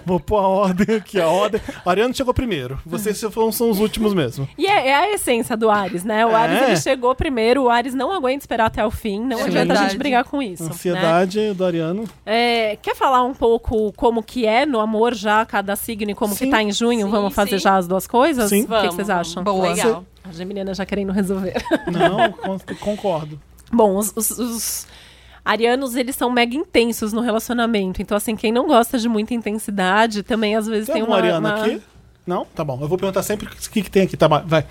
Vou 0.06 0.20
pôr 0.20 0.38
a 0.38 0.48
ordem 0.48 0.96
aqui. 0.96 1.20
A 1.20 1.28
ordem. 1.28 1.62
O 1.86 1.90
Ariano 1.90 2.14
chegou 2.14 2.34
primeiro. 2.34 2.80
Vocês 2.86 3.20
foram, 3.32 3.52
são 3.52 3.70
os 3.70 3.80
últimos 3.80 4.14
mesmo. 4.14 4.48
E 4.58 4.66
é, 4.66 4.90
é 4.90 4.96
a 4.96 5.12
essência 5.14 5.56
do 5.56 5.70
Ares, 5.70 6.04
né? 6.04 6.26
O 6.26 6.30
É. 6.32 6.36
Ares 6.36 6.62
ele 6.68 6.78
chegou 6.78 7.14
primeiro, 7.16 7.27
o 7.58 7.70
Ares 7.70 7.94
não 7.94 8.12
aguenta 8.12 8.40
esperar 8.44 8.66
até 8.66 8.86
o 8.86 8.92
fim, 8.92 9.20
não 9.20 9.40
É 9.40 9.44
adianta 9.44 9.74
a 9.74 9.76
gente 9.88 9.98
brigar 9.98 10.24
com 10.24 10.42
isso. 10.42 10.64
né? 10.64 10.70
Ansiedade 10.70 11.54
do 11.54 11.66
Ariano. 11.66 12.06
É, 12.26 12.78
quer 12.82 12.96
falar 12.96 13.24
um 13.24 13.34
pouco 13.34 13.92
como 13.94 14.22
que 14.24 14.46
é 14.46 14.66
no 14.66 14.80
amor 14.80 15.14
já 15.14 15.46
cada 15.46 15.76
signo 15.76 16.12
e 16.12 16.16
como 16.16 16.34
Sim. 16.36 16.46
que 16.46 16.52
tá 16.52 16.62
em 16.64 16.72
junho? 16.72 17.06
Sim, 17.06 17.12
Vamos 17.12 17.34
fazer 17.34 17.58
sim. 17.60 17.64
já 17.64 17.76
as 17.78 17.88
duas 17.88 18.08
coisas? 18.08 18.50
Sim. 18.50 18.64
O 18.64 18.68
que 18.68 18.82
que, 18.90 18.96
vocês 18.96 19.10
acham? 19.10 19.44
Boa. 19.44 19.70
Legal. 19.70 20.06
A 20.24 20.32
Geminiana 20.32 20.74
já 20.74 20.86
querendo 20.86 21.12
resolver. 21.12 21.56
Não, 21.92 22.32
con- 22.34 22.60
concordo. 22.80 23.40
Bom, 23.72 23.98
os, 23.98 24.14
os- 24.16 24.32
os 24.38 24.88
arianos, 25.46 25.96
eles 25.96 26.16
são 26.16 26.30
mega 26.30 26.56
intensos 26.56 27.14
no 27.14 27.22
relacionamento. 27.22 28.02
Então, 28.02 28.18
assim, 28.18 28.36
quem 28.36 28.52
não 28.52 28.68
gosta 28.68 28.98
de 28.98 29.08
muita 29.08 29.34
intensidade, 29.34 30.24
também 30.24 30.56
às 30.56 30.68
vezes 30.68 30.88
Tem, 30.88 30.96
tem, 30.96 31.04
uma... 31.04 31.18
Uma- 31.40 31.62
aqui? 31.62 31.82
Não? 32.26 32.44
Tá 32.46 32.64
bom. 32.66 32.78
Eu 32.82 32.88
vou 32.90 32.98
perguntar 32.98 33.24
sempre 33.24 33.46
o 33.48 33.50
que, 33.50 33.82
que 33.84 33.90
tem 33.90 34.04
aqui. 34.04 34.18
Tá, 34.18 34.28
bom, 34.28 34.42
vai. 34.46 34.66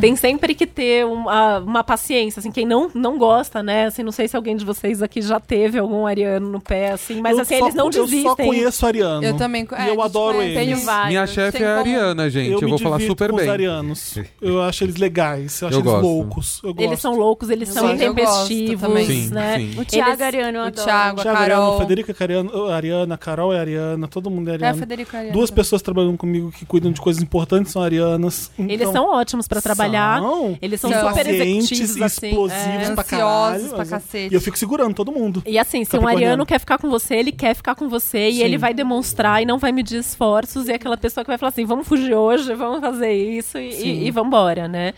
Tem 0.00 0.16
sempre 0.16 0.54
que 0.54 0.66
ter 0.66 1.04
uma, 1.06 1.58
uma 1.58 1.84
paciência, 1.84 2.40
assim, 2.40 2.50
quem 2.50 2.66
não, 2.66 2.90
não 2.94 3.18
gosta, 3.18 3.62
né? 3.62 3.86
Assim, 3.86 4.02
não 4.02 4.12
sei 4.12 4.28
se 4.28 4.36
alguém 4.36 4.56
de 4.56 4.64
vocês 4.64 5.02
aqui 5.02 5.20
já 5.22 5.38
teve 5.40 5.78
algum 5.78 6.06
ariano 6.06 6.48
no 6.48 6.60
pé, 6.60 6.92
assim, 6.92 7.20
mas 7.20 7.36
Eu 7.36 7.42
assim, 7.42 7.58
só- 7.58 7.64
eles 7.64 7.74
não 7.74 7.86
Eu 7.86 7.92
só 7.92 8.04
desistem. 8.04 8.46
conheço 8.46 8.86
Ariano. 8.86 9.24
eu 9.24 9.36
também. 9.36 9.62
E 9.70 9.74
é, 9.74 9.76
eu 9.76 9.78
a 9.78 9.86
gente 9.88 10.00
adoro 10.00 10.36
conhece. 10.38 10.54
eles. 10.58 10.64
Tenho 10.74 10.86
vários. 10.86 11.08
Minha 11.08 11.26
chefe 11.26 11.62
é 11.62 11.66
Ariana, 11.66 12.30
gente. 12.30 12.52
Eu, 12.52 12.60
me 12.60 12.68
vou 12.68 12.78
falar 12.78 13.00
super 13.00 13.32
bem. 13.32 13.48
arianos. 13.48 14.18
Eu 14.40 14.62
acho 14.62 14.84
eles 14.84 14.96
legais. 14.96 15.60
Eu 15.62 15.68
acho 15.68 15.76
Eu 15.76 15.80
eles 15.80 15.92
gosto. 15.92 16.02
loucos. 16.06 16.60
Eu 16.62 16.74
gosto. 16.74 16.86
Eles 16.88 17.00
são 17.00 17.14
loucos, 17.16 17.50
eles 17.50 17.68
Eu 17.68 17.74
são. 17.74 17.88
Eu 17.88 17.94
intempestivos. 17.94 19.06
Sim, 19.06 19.28
né? 19.30 19.58
sim. 19.58 19.80
O 19.80 19.84
Thiago 19.84 20.10
Eles- 20.10 20.20
Ariano, 20.20 20.58
eu 20.58 20.62
O 20.64 20.66
adoro. 20.66 20.84
Thiago, 20.86 21.20
a 21.20 21.22
Ariano, 21.32 21.38
Carol. 21.62 21.78
Federica 21.78 22.14
Cariano, 22.14 22.66
Ariana, 22.70 23.14
a 23.14 23.18
Carol 23.18 23.52
é 23.52 23.58
Ariana, 23.60 24.08
todo 24.08 24.30
mundo 24.30 24.48
é 24.48 24.52
É, 24.52 24.54
Ariana. 24.54 24.78
Federico 24.78 25.16
Ariano. 25.16 25.32
Duas 25.32 25.50
pessoas 25.50 25.82
trabalhando 25.82 26.16
comigo 26.16 26.50
que 26.52 26.64
cuidam 26.64 26.92
de 26.92 27.00
coisas 27.00 27.22
importantes 27.22 27.72
são 27.72 27.82
arianas. 27.82 28.50
Eles 28.58 28.80
Então, 28.80 28.92
são 28.92 29.10
ótimos 29.14 29.46
pra 29.48 29.60
trabalhar. 29.60 29.83
São 30.20 30.58
Eles 30.60 30.80
são 30.80 30.90
São 30.90 31.08
super 31.08 31.26
executivos, 31.26 32.02
assim. 32.02 32.26
explosivos 32.28 32.88
é. 32.88 32.94
pra 32.94 33.04
caralho. 33.04 33.68
pra 33.70 33.86
cacete. 33.86 34.32
E 34.32 34.36
eu 34.36 34.40
fico 34.40 34.58
segurando 34.58 34.94
todo 34.94 35.12
mundo. 35.12 35.42
E 35.46 35.58
assim, 35.58 35.84
se 35.84 35.96
um 35.98 36.06
ariano 36.06 36.44
quer 36.46 36.58
ficar 36.58 36.78
com 36.78 36.90
você, 36.90 37.16
ele 37.16 37.32
quer 37.32 37.54
ficar 37.54 37.74
com 37.74 37.88
você 37.88 38.28
e 38.28 38.34
Sim. 38.34 38.42
ele 38.42 38.58
vai 38.58 38.74
demonstrar 38.74 39.42
e 39.42 39.46
não 39.46 39.58
vai 39.58 39.72
medir 39.72 39.98
esforços. 39.98 40.68
E 40.68 40.72
é 40.72 40.74
aquela 40.76 40.96
pessoa 40.96 41.24
que 41.24 41.30
vai 41.30 41.38
falar 41.38 41.50
assim: 41.50 41.64
vamos 41.64 41.86
fugir 41.86 42.14
hoje, 42.14 42.54
vamos 42.54 42.80
fazer 42.80 43.12
isso 43.12 43.58
e, 43.58 43.70
e, 43.70 44.06
e 44.06 44.10
vambora, 44.10 44.68
né? 44.68 44.94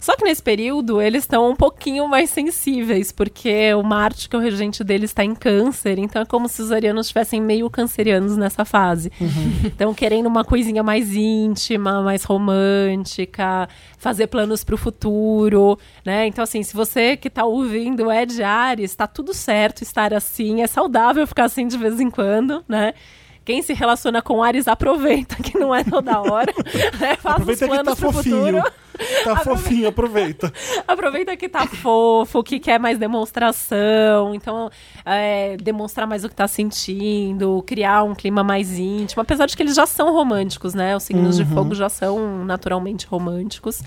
Só 0.00 0.16
que 0.16 0.24
nesse 0.24 0.42
período 0.42 1.00
eles 1.00 1.24
estão 1.24 1.50
um 1.50 1.56
pouquinho 1.56 2.06
mais 2.08 2.30
sensíveis, 2.30 3.12
porque 3.12 3.72
o 3.74 3.82
Marte, 3.82 4.28
que 4.28 4.36
é 4.36 4.38
o 4.38 4.42
regente 4.42 4.82
deles, 4.84 5.10
está 5.10 5.24
em 5.24 5.34
câncer, 5.34 5.98
então 5.98 6.22
é 6.22 6.24
como 6.24 6.48
se 6.48 6.62
os 6.62 6.72
arianos 6.72 7.06
estivessem 7.06 7.40
meio 7.40 7.68
cancerianos 7.70 8.36
nessa 8.36 8.64
fase. 8.64 9.10
Então, 9.64 9.92
querendo 9.94 10.26
uma 10.26 10.44
coisinha 10.44 10.82
mais 10.82 11.14
íntima, 11.14 12.02
mais 12.02 12.24
romântica, 12.24 13.68
fazer 13.98 14.26
planos 14.28 14.64
para 14.64 14.74
o 14.74 14.78
futuro, 14.78 15.78
né? 16.04 16.26
Então, 16.26 16.42
assim, 16.42 16.62
se 16.62 16.74
você 16.74 17.16
que 17.16 17.28
tá 17.28 17.44
ouvindo 17.44 18.10
é 18.10 18.24
de 18.24 18.42
Ares, 18.42 18.94
tá 18.94 19.06
tudo 19.06 19.34
certo 19.34 19.82
estar 19.82 20.14
assim, 20.14 20.62
é 20.62 20.66
saudável 20.66 21.26
ficar 21.26 21.44
assim 21.44 21.66
de 21.66 21.76
vez 21.76 22.00
em 22.00 22.10
quando, 22.10 22.64
né? 22.68 22.94
Quem 23.48 23.62
se 23.62 23.72
relaciona 23.72 24.20
com 24.20 24.42
Ares 24.42 24.68
aproveita 24.68 25.36
que 25.36 25.56
não 25.56 25.74
é 25.74 25.82
toda 25.82 26.20
hora, 26.20 26.52
né? 27.00 27.16
Faz 27.16 27.36
Aproveita 27.36 27.64
os 27.64 27.70
que 27.70 27.76
tá 27.78 27.82
planos 27.82 27.98
pro 27.98 28.12
fofinho. 28.12 28.36
futuro. 28.36 28.72
Tá 29.24 29.36
fofinho, 29.36 29.88
aproveita. 29.88 30.52
Aproveita 30.86 31.34
que 31.34 31.48
tá 31.48 31.66
fofo, 31.66 32.42
que 32.42 32.60
quer 32.60 32.78
mais 32.78 32.98
demonstração, 32.98 34.34
então 34.34 34.68
é, 35.02 35.56
demonstrar 35.56 36.06
mais 36.06 36.24
o 36.24 36.28
que 36.28 36.34
tá 36.34 36.46
sentindo, 36.46 37.64
criar 37.66 38.02
um 38.02 38.14
clima 38.14 38.44
mais 38.44 38.78
íntimo, 38.78 39.22
apesar 39.22 39.46
de 39.46 39.56
que 39.56 39.62
eles 39.62 39.74
já 39.74 39.86
são 39.86 40.12
românticos, 40.12 40.74
né? 40.74 40.94
Os 40.94 41.04
signos 41.04 41.38
de 41.38 41.46
fogo 41.46 41.74
já 41.74 41.88
são 41.88 42.44
naturalmente 42.44 43.06
românticos. 43.06 43.80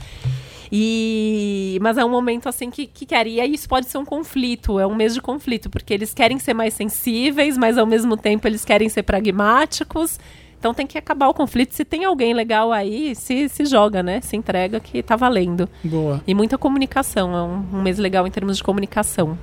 E 0.72 1.78
mas 1.82 1.98
é 1.98 2.06
um 2.06 2.10
momento 2.10 2.48
assim 2.48 2.70
que, 2.70 2.88
que 2.88 3.06
quer. 3.06 3.28
E 3.28 3.42
aí 3.42 3.54
isso 3.54 3.68
pode 3.68 3.88
ser 3.88 3.98
um 3.98 4.06
conflito, 4.06 4.80
é 4.80 4.88
um 4.88 4.96
mês 4.96 5.14
de 5.14 5.22
conflito, 5.22 5.70
porque 5.70 5.94
eles 5.94 6.14
querem 6.14 6.40
ser 6.40 6.54
mais 6.54 6.74
sensíveis, 6.74 7.58
mas 7.58 7.78
ao 7.78 7.86
mesmo 7.86 8.16
tempo 8.16 8.48
eles 8.48 8.64
querem 8.64 8.88
ser 8.88 9.04
pragmáticos. 9.04 10.20
Então 10.58 10.76
tem 10.76 10.86
que 10.86 10.98
acabar 10.98 11.28
o 11.28 11.34
conflito. 11.34 11.74
Se 11.74 11.84
tem 11.84 12.06
alguém 12.06 12.36
legal 12.36 12.72
aí, 12.72 13.16
se, 13.16 13.50
se 13.50 13.66
joga, 13.66 14.04
né? 14.04 14.22
Se 14.22 14.38
entrega 14.38 14.80
que 14.80 15.02
tá 15.02 15.16
valendo. 15.16 15.68
Boa. 15.84 16.22
E 16.28 16.36
muita 16.36 16.56
comunicação. 16.56 17.36
É 17.36 17.42
um, 17.42 17.80
um 17.80 17.82
mês 17.82 17.98
legal 17.98 18.28
em 18.28 18.32
termos 18.32 18.58
de 18.58 18.64
comunicação. 18.64 19.38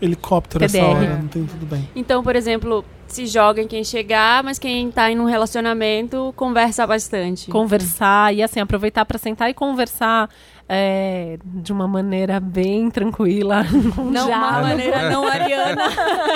Helicóptero 0.00 0.64
essa 0.64 0.78
TDR. 0.78 0.88
hora, 0.90 1.16
não 1.16 1.28
tem 1.28 1.44
tudo 1.44 1.66
bem. 1.66 1.88
Então, 1.94 2.22
por 2.22 2.34
exemplo, 2.36 2.84
se 3.06 3.26
joga 3.26 3.60
em 3.60 3.66
quem 3.68 3.84
chegar, 3.84 4.42
mas 4.42 4.58
quem 4.58 4.90
tá 4.90 5.10
em 5.10 5.18
um 5.20 5.24
relacionamento 5.26 6.32
conversa 6.36 6.86
bastante. 6.86 7.50
Conversar 7.50 8.34
e 8.34 8.42
assim, 8.42 8.60
aproveitar 8.60 9.04
para 9.04 9.18
sentar 9.18 9.50
e 9.50 9.54
conversar 9.54 10.28
é, 10.68 11.38
de 11.44 11.72
uma 11.72 11.86
maneira 11.88 12.38
bem 12.40 12.90
tranquila. 12.90 13.64
Com 13.94 14.04
Não, 14.04 14.26
uma 14.28 14.36
diálogo, 14.38 14.68
maneira 14.68 15.10
não 15.10 15.26
ariana. 15.26 15.84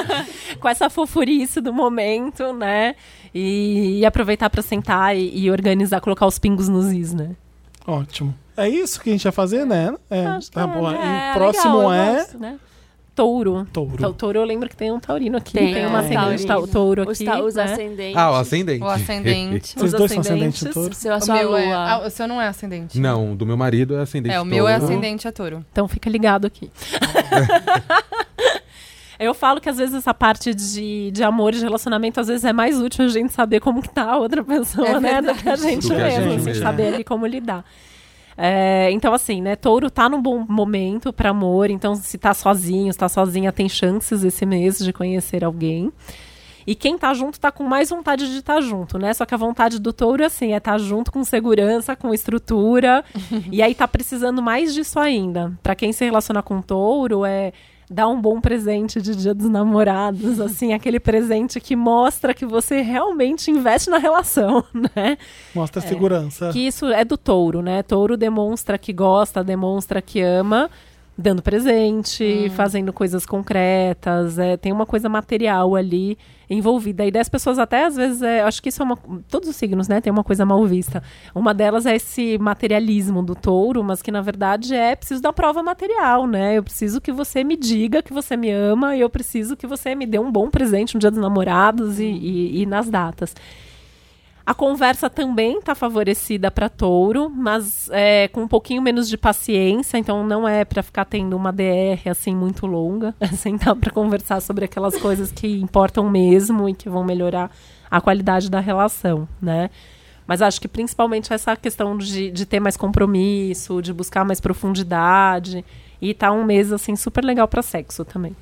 com 0.61 0.69
essa 0.69 0.91
fofurice 0.91 1.61
do 1.61 1.73
momento, 1.73 2.53
né? 2.53 2.95
E, 3.35 3.99
e 4.01 4.07
aproveitar 4.07 4.49
para 4.51 4.63
sentar 4.63 5.17
e, 5.17 5.39
e 5.39 5.51
organizar, 5.51 6.01
colocar 6.01 6.27
os 6.27 6.39
pingos 6.39 6.69
nos 6.69 6.93
is, 6.93 7.13
né? 7.15 7.31
Ótimo. 7.87 8.35
É 8.57 8.69
isso 8.69 9.01
que 9.01 9.11
a 9.11 9.13
gente 9.13 9.25
vai 9.25 9.33
fazer, 9.33 9.67
né? 9.67 9.95
É, 10.09 10.27
Acho 10.27 10.49
que 10.49 10.55
tá 10.55 10.63
é, 10.63 10.67
bom. 10.67 10.91
né? 10.91 10.99
E 10.99 11.29
É 11.29 11.31
o 11.31 11.35
próximo 11.35 11.77
legal, 11.79 11.93
é 11.93 12.15
gosto, 12.17 12.39
né? 12.39 12.57
Touro. 13.15 13.65
touro. 13.73 13.95
Então, 13.95 14.13
touro, 14.13 14.39
eu 14.41 14.45
lembro 14.45 14.69
que 14.69 14.77
tem 14.77 14.91
um 14.91 14.99
taurino 14.99 15.37
aqui. 15.37 15.53
Tem, 15.53 15.73
Tem, 15.73 15.87
uma 15.87 15.99
é. 15.99 16.01
ascendente 16.01 16.47
Taurino. 16.47 16.67
ta- 16.67 16.73
touro 16.73 17.03
Os, 17.09 17.09
aqui. 17.21 17.25
ta- 17.25 17.41
os 17.43 17.55
né? 17.55 17.63
ascendentes. 17.63 18.17
Ah, 18.17 18.31
o 18.33 18.35
ascendente. 18.35 18.83
O 18.83 18.87
ascendente. 18.89 19.69
Vocês 19.79 19.83
os 19.95 19.99
dois 19.99 20.11
são 20.13 20.73
touro? 20.73 20.95
Seu, 20.95 21.13
a 21.15 21.19
O 21.19 21.21
sua 21.21 21.35
meu 21.37 21.49
lua. 21.51 21.61
é. 21.61 21.73
ah, 21.73 22.03
o 22.07 22.11
seu 22.11 22.27
não 22.27 22.43
é 22.43 22.49
ascendente. 22.49 22.99
Não, 22.99 23.37
do 23.37 23.47
meu 23.47 23.57
marido 23.57 23.95
é 23.97 24.01
ascendente 24.01 24.35
É, 24.35 24.41
o 24.41 24.45
meu 24.45 24.67
é 24.67 24.79
touro. 24.79 24.93
ascendente 24.93 25.29
a 25.29 25.33
touro. 25.33 25.65
Então 25.71 25.87
fica 25.87 26.11
ligado 26.11 26.47
aqui. 26.47 26.69
Eu 29.17 29.33
falo 29.33 29.61
que 29.61 29.69
às 29.69 29.77
vezes 29.79 29.95
essa 29.95 30.13
parte 30.13 30.53
de, 30.53 31.13
de 31.13 31.23
amor 31.23 31.55
e 31.55 31.59
de 31.59 31.63
relacionamento, 31.63 32.19
às 32.21 32.27
vezes 32.27 32.45
é 32.45 32.53
mais 32.53 32.81
útil 32.81 33.05
a 33.05 33.09
gente 33.09 33.33
saber 33.33 33.61
como 33.61 33.81
que 33.81 33.89
tá 33.89 34.11
a 34.11 34.19
outra 34.19 34.43
pessoa, 34.43 34.89
É 34.89 35.01
né? 35.01 35.23
Do 35.23 35.33
que 35.37 35.49
a 35.49 35.55
gente 35.55 35.83
Do 35.87 35.95
que 35.95 36.01
a 36.01 36.05
mesmo, 36.05 36.23
gente 36.25 36.35
assim, 36.37 36.45
mesmo. 36.47 36.63
saber 36.63 36.95
ali 36.95 37.05
como 37.05 37.25
lidar. 37.25 37.65
É, 38.37 38.91
então, 38.91 39.15
assim, 39.15 39.41
né? 39.41 39.57
Touro 39.57 39.91
tá 39.91 40.09
num 40.09 40.21
bom 40.21 40.45
momento 40.49 41.13
para 41.13 41.31
amor, 41.31 41.71
então 41.71 41.95
se 41.95 42.19
tá 42.19 42.35
sozinho, 42.35 42.93
se 42.93 42.99
tá 42.99 43.09
sozinha, 43.09 43.53
tem 43.53 43.69
chances 43.69 44.25
esse 44.25 44.45
mês 44.45 44.79
de 44.79 44.93
conhecer 44.93 45.45
alguém. 45.45 45.93
E 46.67 46.75
quem 46.75 46.97
tá 46.97 47.13
junto 47.13 47.39
tá 47.39 47.53
com 47.53 47.63
mais 47.65 47.91
vontade 47.91 48.27
de 48.31 48.39
estar 48.39 48.61
junto, 48.61 48.99
né? 48.99 49.13
Só 49.13 49.27
que 49.27 49.35
a 49.35 49.39
vontade 49.39 49.79
do 49.79 49.93
touro, 49.93 50.25
assim, 50.25 50.55
é 50.55 50.57
estar 50.57 50.79
junto 50.79 51.13
com 51.13 51.23
segurança, 51.23 51.95
com 51.95 52.13
estrutura. 52.15 53.05
e 53.53 53.63
aí 53.63 53.75
tá 53.75 53.87
precisando 53.87 54.43
mais 54.43 54.73
disso 54.73 54.99
ainda. 54.99 55.53
Pra 55.63 55.75
quem 55.75 55.93
se 55.93 56.05
relaciona 56.05 56.43
com 56.43 56.63
touro, 56.63 57.25
é 57.25 57.53
dar 57.95 58.09
um 58.09 58.21
bom 58.21 58.41
presente 58.41 59.01
de 59.01 59.15
Dia 59.15 59.33
dos 59.33 59.49
Namorados, 59.49 60.41
assim, 60.43 60.73
aquele 60.73 60.99
presente 60.99 61.61
que 61.61 61.77
mostra 61.77 62.35
que 62.35 62.45
você 62.45 62.81
realmente 62.81 63.51
investe 63.51 63.89
na 63.89 63.99
relação, 63.99 64.65
né? 64.75 65.17
Mostra 65.55 65.81
segurança. 65.81 66.51
Que 66.51 66.67
isso 66.67 66.87
é 66.87 67.05
do 67.05 67.17
touro, 67.17 67.63
né? 67.63 67.83
Touro 67.85 68.17
demonstra 68.17 68.77
que 68.77 68.93
gosta, 68.93 69.45
demonstra 69.45 70.03
que 70.03 70.21
ama, 70.21 70.69
dando 71.17 71.43
presente, 71.43 72.51
fazendo 72.57 72.93
coisas 72.93 73.25
concretas, 73.25 74.39
é, 74.39 74.57
tem 74.57 74.73
uma 74.73 74.85
coisa 74.85 75.09
material 75.09 75.77
ali 75.77 76.19
envolvida. 76.51 77.07
E 77.07 77.11
das 77.11 77.29
pessoas 77.29 77.59
até, 77.59 77.85
às 77.85 77.95
vezes, 77.97 78.21
é, 78.21 78.43
acho 78.43 78.63
que 78.63 78.69
isso 78.69 78.83
é 78.83 78.85
uma... 78.85 78.99
Todos 79.29 79.49
os 79.49 79.57
signos, 79.57 79.87
né? 79.89 80.01
Tem 80.01 80.13
uma 80.13 80.25
coisa 80.25 80.45
mal 80.45 80.65
vista. 80.67 81.03
Uma 81.35 81.55
delas 81.55 81.87
é 81.87 81.95
esse 81.97 82.37
materialismo 82.39 83.23
do 83.23 83.35
touro, 83.35 83.83
mas 83.85 84.03
que, 84.03 84.11
na 84.11 84.21
verdade, 84.21 84.75
é 84.75 84.95
preciso 84.97 85.23
da 85.23 85.33
prova 85.33 85.63
material, 85.63 86.27
né? 86.27 86.59
Eu 86.59 86.63
preciso 86.63 87.01
que 87.01 87.13
você 87.13 87.45
me 87.45 87.57
diga 87.57 88.03
que 88.03 88.13
você 88.13 88.37
me 88.37 88.51
ama 88.51 88.97
e 88.97 89.01
eu 89.01 89.09
preciso 89.09 89.57
que 89.57 89.67
você 89.67 89.95
me 89.95 90.07
dê 90.07 90.19
um 90.19 90.31
bom 90.33 90.51
presente 90.51 90.95
no 90.95 91.01
dia 91.01 91.11
dos 91.11 91.21
namorados 91.21 91.99
e, 92.01 92.05
e- 92.05 92.63
e 92.63 92.67
nas 92.67 92.91
datas. 92.91 93.35
A 94.47 94.53
conversa 94.53 95.09
também 95.09 95.59
está 95.59 95.75
favorecida 95.75 96.51
para 96.51 96.69
touro, 96.69 97.31
mas 97.31 97.89
é, 97.91 98.29
com 98.29 98.43
um 98.43 98.49
pouquinho 98.49 98.83
menos 98.83 99.09
de 99.09 99.17
paciência, 99.17 99.97
então 99.97 100.27
não 100.27 100.47
é 100.47 100.67
para 100.67 100.83
ficar 100.83 101.07
tendo 101.07 101.35
uma 101.35 101.51
DR 101.51 102.11
assim 102.11 102.37
muito 102.37 102.67
longa, 102.67 103.15
é 103.19 103.27
sentar 103.29 103.75
para 103.75 103.91
conversar 103.91 104.41
sobre 104.41 104.67
aquelas 104.67 104.99
coisas 104.99 105.33
que 105.33 105.49
importam 105.49 106.11
mesmo 106.11 106.69
e 106.69 106.75
que 106.75 106.91
vão 106.91 107.03
melhorar 107.03 107.51
a 107.91 108.03
qualidade 108.03 108.51
da 108.51 108.61
relação, 108.61 109.27
né? 109.41 109.71
Mas 110.27 110.43
acho 110.43 110.61
que 110.61 110.69
principalmente 110.69 111.33
essa 111.33 111.57
questão 111.57 111.97
de, 111.97 112.31
de 112.31 112.45
ter 112.45 112.61
mais 112.61 112.77
compromisso, 112.77 113.81
de 113.81 113.93
buscar 113.93 114.25
mais 114.25 114.41
profundidade. 114.41 115.65
E 116.01 116.15
tá 116.15 116.33
um 116.33 116.45
mês, 116.45 116.73
assim, 116.73 116.97
super 116.97 117.23
legal 117.25 117.47
para 117.47 117.63
sexo 117.63 118.05
também. 118.05 118.35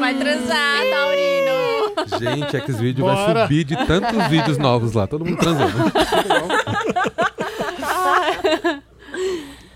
Vai 0.00 0.14
transar, 0.18 0.80
Taurino. 0.90 1.54
Gente, 2.18 2.56
X-Video 2.56 3.04
vai 3.04 3.42
subir 3.42 3.64
de 3.64 3.76
tantos 3.86 4.26
vídeos 4.28 4.58
novos 4.58 4.92
lá. 4.92 5.06
Todo 5.06 5.24
mundo 5.24 5.36
transando. 5.38 5.72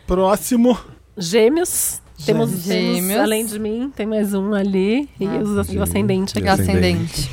Próximo. 0.07 0.79
Gêmeos. 1.17 2.01
Temos 2.25 2.51
Gêmeos. 2.65 3.21
além 3.21 3.47
de 3.47 3.59
mim, 3.59 3.93
tem 3.95 4.05
mais 4.07 4.35
um 4.35 4.53
ali. 4.53 5.09
e, 5.21 5.27
os- 5.27 5.69
e 5.73 5.79
o 5.79 5.83
ascendente 5.83 6.37
E 6.37 6.39
aqui. 6.41 6.49
O 6.49 6.53
ascendente. 6.53 7.31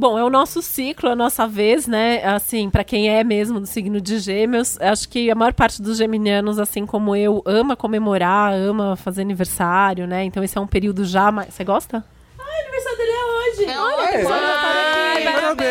Bom, 0.00 0.18
é 0.18 0.24
o 0.24 0.30
nosso 0.30 0.62
ciclo, 0.62 1.10
a 1.10 1.14
nossa 1.14 1.46
vez, 1.46 1.86
né? 1.86 2.24
Assim, 2.24 2.70
pra 2.70 2.82
quem 2.82 3.10
é 3.10 3.22
mesmo 3.22 3.60
do 3.60 3.66
signo 3.66 4.00
de 4.00 4.18
Gêmeos, 4.18 4.80
acho 4.80 5.06
que 5.06 5.30
a 5.30 5.34
maior 5.34 5.52
parte 5.52 5.82
dos 5.82 5.98
geminianos, 5.98 6.58
assim 6.58 6.86
como 6.86 7.14
eu, 7.14 7.42
ama 7.44 7.76
comemorar, 7.76 8.54
ama 8.54 8.96
fazer 8.96 9.20
aniversário, 9.20 10.06
né? 10.06 10.24
Então 10.24 10.42
esse 10.42 10.56
é 10.56 10.60
um 10.60 10.66
período 10.66 11.04
já 11.04 11.30
mais. 11.30 11.52
Você 11.52 11.64
gosta? 11.64 12.02
O 12.38 12.42
aniversário 12.42 12.96
dele 12.96 13.10
é 13.10 13.24
hoje. 13.26 13.66
Olha, 13.78 14.08
Ai, 14.32 15.22
parabéns, 15.22 15.66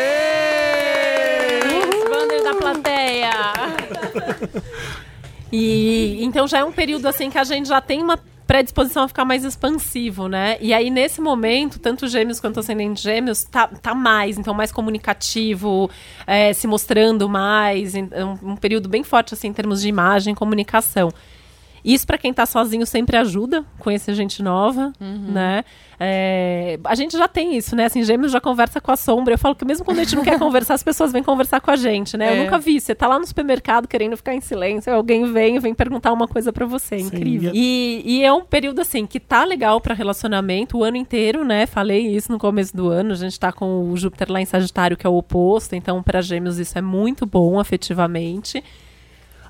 Wander 2.11 2.43
da 2.43 2.53
plateia. 2.53 3.31
E 5.51 6.23
então 6.23 6.47
já 6.47 6.59
é 6.59 6.63
um 6.63 6.71
período 6.71 7.07
assim 7.07 7.31
que 7.31 7.37
a 7.39 7.43
gente 7.43 7.67
já 7.67 7.81
tem 7.81 8.03
uma 8.03 8.19
predisposição 8.49 9.03
a 9.03 9.07
ficar 9.07 9.25
mais 9.25 9.45
expansivo, 9.45 10.27
né? 10.27 10.57
E 10.59 10.73
aí, 10.73 10.89
nesse 10.89 11.21
momento, 11.21 11.77
tanto 11.77 12.07
gêmeos 12.07 12.39
quanto 12.39 12.59
ascendente 12.59 12.99
gêmeos 12.99 13.43
tá, 13.43 13.67
tá 13.67 13.93
mais, 13.93 14.39
então 14.39 14.55
mais 14.55 14.71
comunicativo, 14.71 15.87
é, 16.25 16.51
se 16.51 16.65
mostrando 16.65 17.29
mais, 17.29 17.93
um, 17.93 18.53
um 18.53 18.55
período 18.55 18.89
bem 18.89 19.03
forte 19.03 19.35
assim, 19.35 19.49
em 19.49 19.53
termos 19.53 19.83
de 19.83 19.87
imagem 19.87 20.33
e 20.33 20.35
comunicação. 20.35 21.11
Isso 21.83 22.05
para 22.05 22.17
quem 22.17 22.33
tá 22.33 22.45
sozinho 22.45 22.85
sempre 22.85 23.15
ajuda, 23.17 23.63
conhecer 23.79 24.13
gente 24.13 24.41
nova, 24.43 24.91
né? 25.33 25.63
É, 26.01 26.79
a 26.85 26.95
gente 26.95 27.17
já 27.17 27.27
tem 27.27 27.57
isso, 27.57 27.75
né? 27.75 27.85
Assim, 27.85 28.01
gêmeos 28.03 28.31
já 28.31 28.39
conversa 28.39 28.79
com 28.79 28.89
a 28.91 28.95
sombra. 28.95 29.33
Eu 29.33 29.37
falo 29.37 29.53
que 29.55 29.65
mesmo 29.65 29.83
quando 29.85 29.99
a 29.99 30.03
gente 30.03 30.15
não 30.15 30.23
quer 30.23 30.37
conversar, 30.39 30.73
as 30.75 30.83
pessoas 30.83 31.11
vêm 31.11 31.21
conversar 31.21 31.59
com 31.59 31.69
a 31.71 31.75
gente, 31.75 32.15
né? 32.15 32.33
É. 32.33 32.39
Eu 32.39 32.43
nunca 32.45 32.57
vi. 32.57 32.79
Você 32.79 32.95
tá 32.95 33.05
lá 33.07 33.19
no 33.19 33.27
supermercado 33.27 33.87
querendo 33.87 34.15
ficar 34.15 34.33
em 34.33 34.39
silêncio, 34.41 34.93
alguém 34.93 35.31
vem 35.31 35.57
e 35.57 35.59
vem 35.59 35.73
perguntar 35.73 36.13
uma 36.13 36.27
coisa 36.27 36.53
para 36.53 36.65
você. 36.65 36.95
É 36.95 36.99
incrível. 36.99 37.51
e- 37.53 37.59
E, 38.05 38.19
e 38.19 38.23
é 38.23 38.31
um 38.31 38.43
período, 38.45 38.79
assim, 38.81 39.05
que 39.05 39.19
tá 39.19 39.43
legal 39.43 39.81
para 39.81 39.93
relacionamento 39.93 40.77
o 40.77 40.83
ano 40.83 40.95
inteiro, 40.97 41.43
né? 41.43 41.65
Falei 41.65 42.07
isso 42.07 42.31
no 42.31 42.39
começo 42.39 42.75
do 42.75 42.87
ano. 42.89 43.11
A 43.11 43.15
gente 43.15 43.37
tá 43.39 43.51
com 43.51 43.89
o 43.91 43.97
Júpiter 43.97 44.31
lá 44.31 44.39
em 44.41 44.45
Sagitário, 44.45 44.95
que 44.95 45.05
é 45.05 45.09
o 45.09 45.17
oposto. 45.17 45.75
Então, 45.75 46.01
para 46.01 46.21
gêmeos, 46.21 46.57
isso 46.59 46.77
é 46.77 46.81
muito 46.81 47.25
bom 47.25 47.59
afetivamente. 47.59 48.63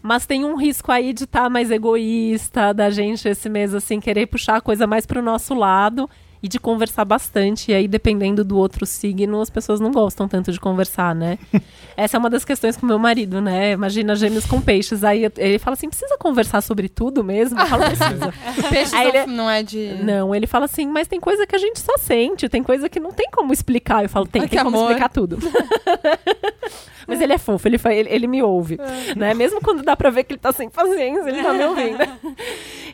Mas 0.02 0.26
tem 0.26 0.46
um 0.46 0.56
risco 0.56 0.92
aí 0.92 1.14
de 1.14 1.24
estar 1.26 1.50
mais 1.50 1.70
egoísta, 1.72 2.74
da 2.74 2.90
gente 2.90 3.28
esse 3.28 3.50
mês, 3.50 3.74
assim, 3.76 4.00
querer 4.00 4.26
puxar 4.28 4.58
a 4.58 4.62
coisa 4.62 4.88
mais 4.88 5.06
pro 5.06 5.22
nosso 5.22 5.54
lado 5.54 6.10
e 6.42 6.48
de 6.48 6.58
conversar 6.58 7.04
bastante. 7.04 7.70
E 7.70 7.74
aí, 7.76 7.86
dependendo 7.86 8.46
do 8.46 8.58
outro 8.58 8.86
signo, 8.86 9.42
as 9.42 9.50
pessoas 9.50 9.82
não 9.82 9.92
gostam 9.92 10.26
tanto 10.26 10.54
de 10.54 10.60
conversar, 10.60 11.14
né? 11.14 11.38
Essa 11.98 12.16
é 12.16 12.18
uma 12.18 12.30
das 12.30 12.46
questões 12.46 12.78
com 12.78 12.86
meu 12.86 12.98
marido, 12.98 13.42
né? 13.42 13.74
Imagina 13.74 14.16
gêmeos 14.16 14.46
com 14.46 14.62
peixes. 14.62 15.04
Aí 15.04 15.30
ele 15.38 15.60
fala 15.60 15.74
assim: 15.74 15.90
precisa 15.90 16.16
conversar 16.18 16.62
sobre 16.62 16.88
tudo 16.88 17.26
mesmo? 17.26 17.60
Eu 17.60 17.66
falo, 17.66 17.84
precisa. 17.84 18.34
Peixe 18.70 18.96
Aí 18.96 19.08
não, 19.12 19.16
ele- 19.22 19.26
não 19.34 19.50
é 19.50 19.62
de. 19.64 19.96
Não, 20.02 20.34
ele 20.34 20.48
fala 20.48 20.64
assim, 20.64 20.88
mas 20.88 21.10
tem 21.10 21.20
coisa 21.20 21.46
que 21.46 21.56
a 21.58 21.60
gente 21.60 21.78
só 21.82 21.98
sente, 21.98 22.48
tem 22.48 22.64
coisa 22.64 22.88
que 22.88 23.02
não 23.02 23.12
tem 23.12 23.28
como 23.34 23.52
explicar. 23.52 24.04
Eu 24.04 24.10
falo, 24.10 24.26
tem, 24.26 24.44
Ai, 24.44 24.48
tem 24.48 24.58
que 24.60 24.64
como 24.64 24.78
amor. 24.78 24.92
explicar 24.92 25.10
tudo. 25.10 25.38
mas 27.10 27.20
ele 27.22 27.34
é 27.34 27.38
fofo, 27.38 27.68
ele, 27.68 27.78
fa- 27.78 27.94
ele, 27.94 28.08
ele 28.10 28.28
me 28.28 28.42
ouve. 28.42 28.80
Né? 29.16 29.34
Mesmo 29.34 29.60
quando 29.62 29.84
dá 29.84 29.96
pra 29.98 30.10
ver 30.10 30.24
que 30.24 30.34
ele 30.34 30.40
tá 30.40 30.52
sem 30.54 30.70
paciência, 30.70 31.28
ele 31.30 31.44
tá 31.44 31.52
me 31.54 31.66
ouvindo. 31.66 31.98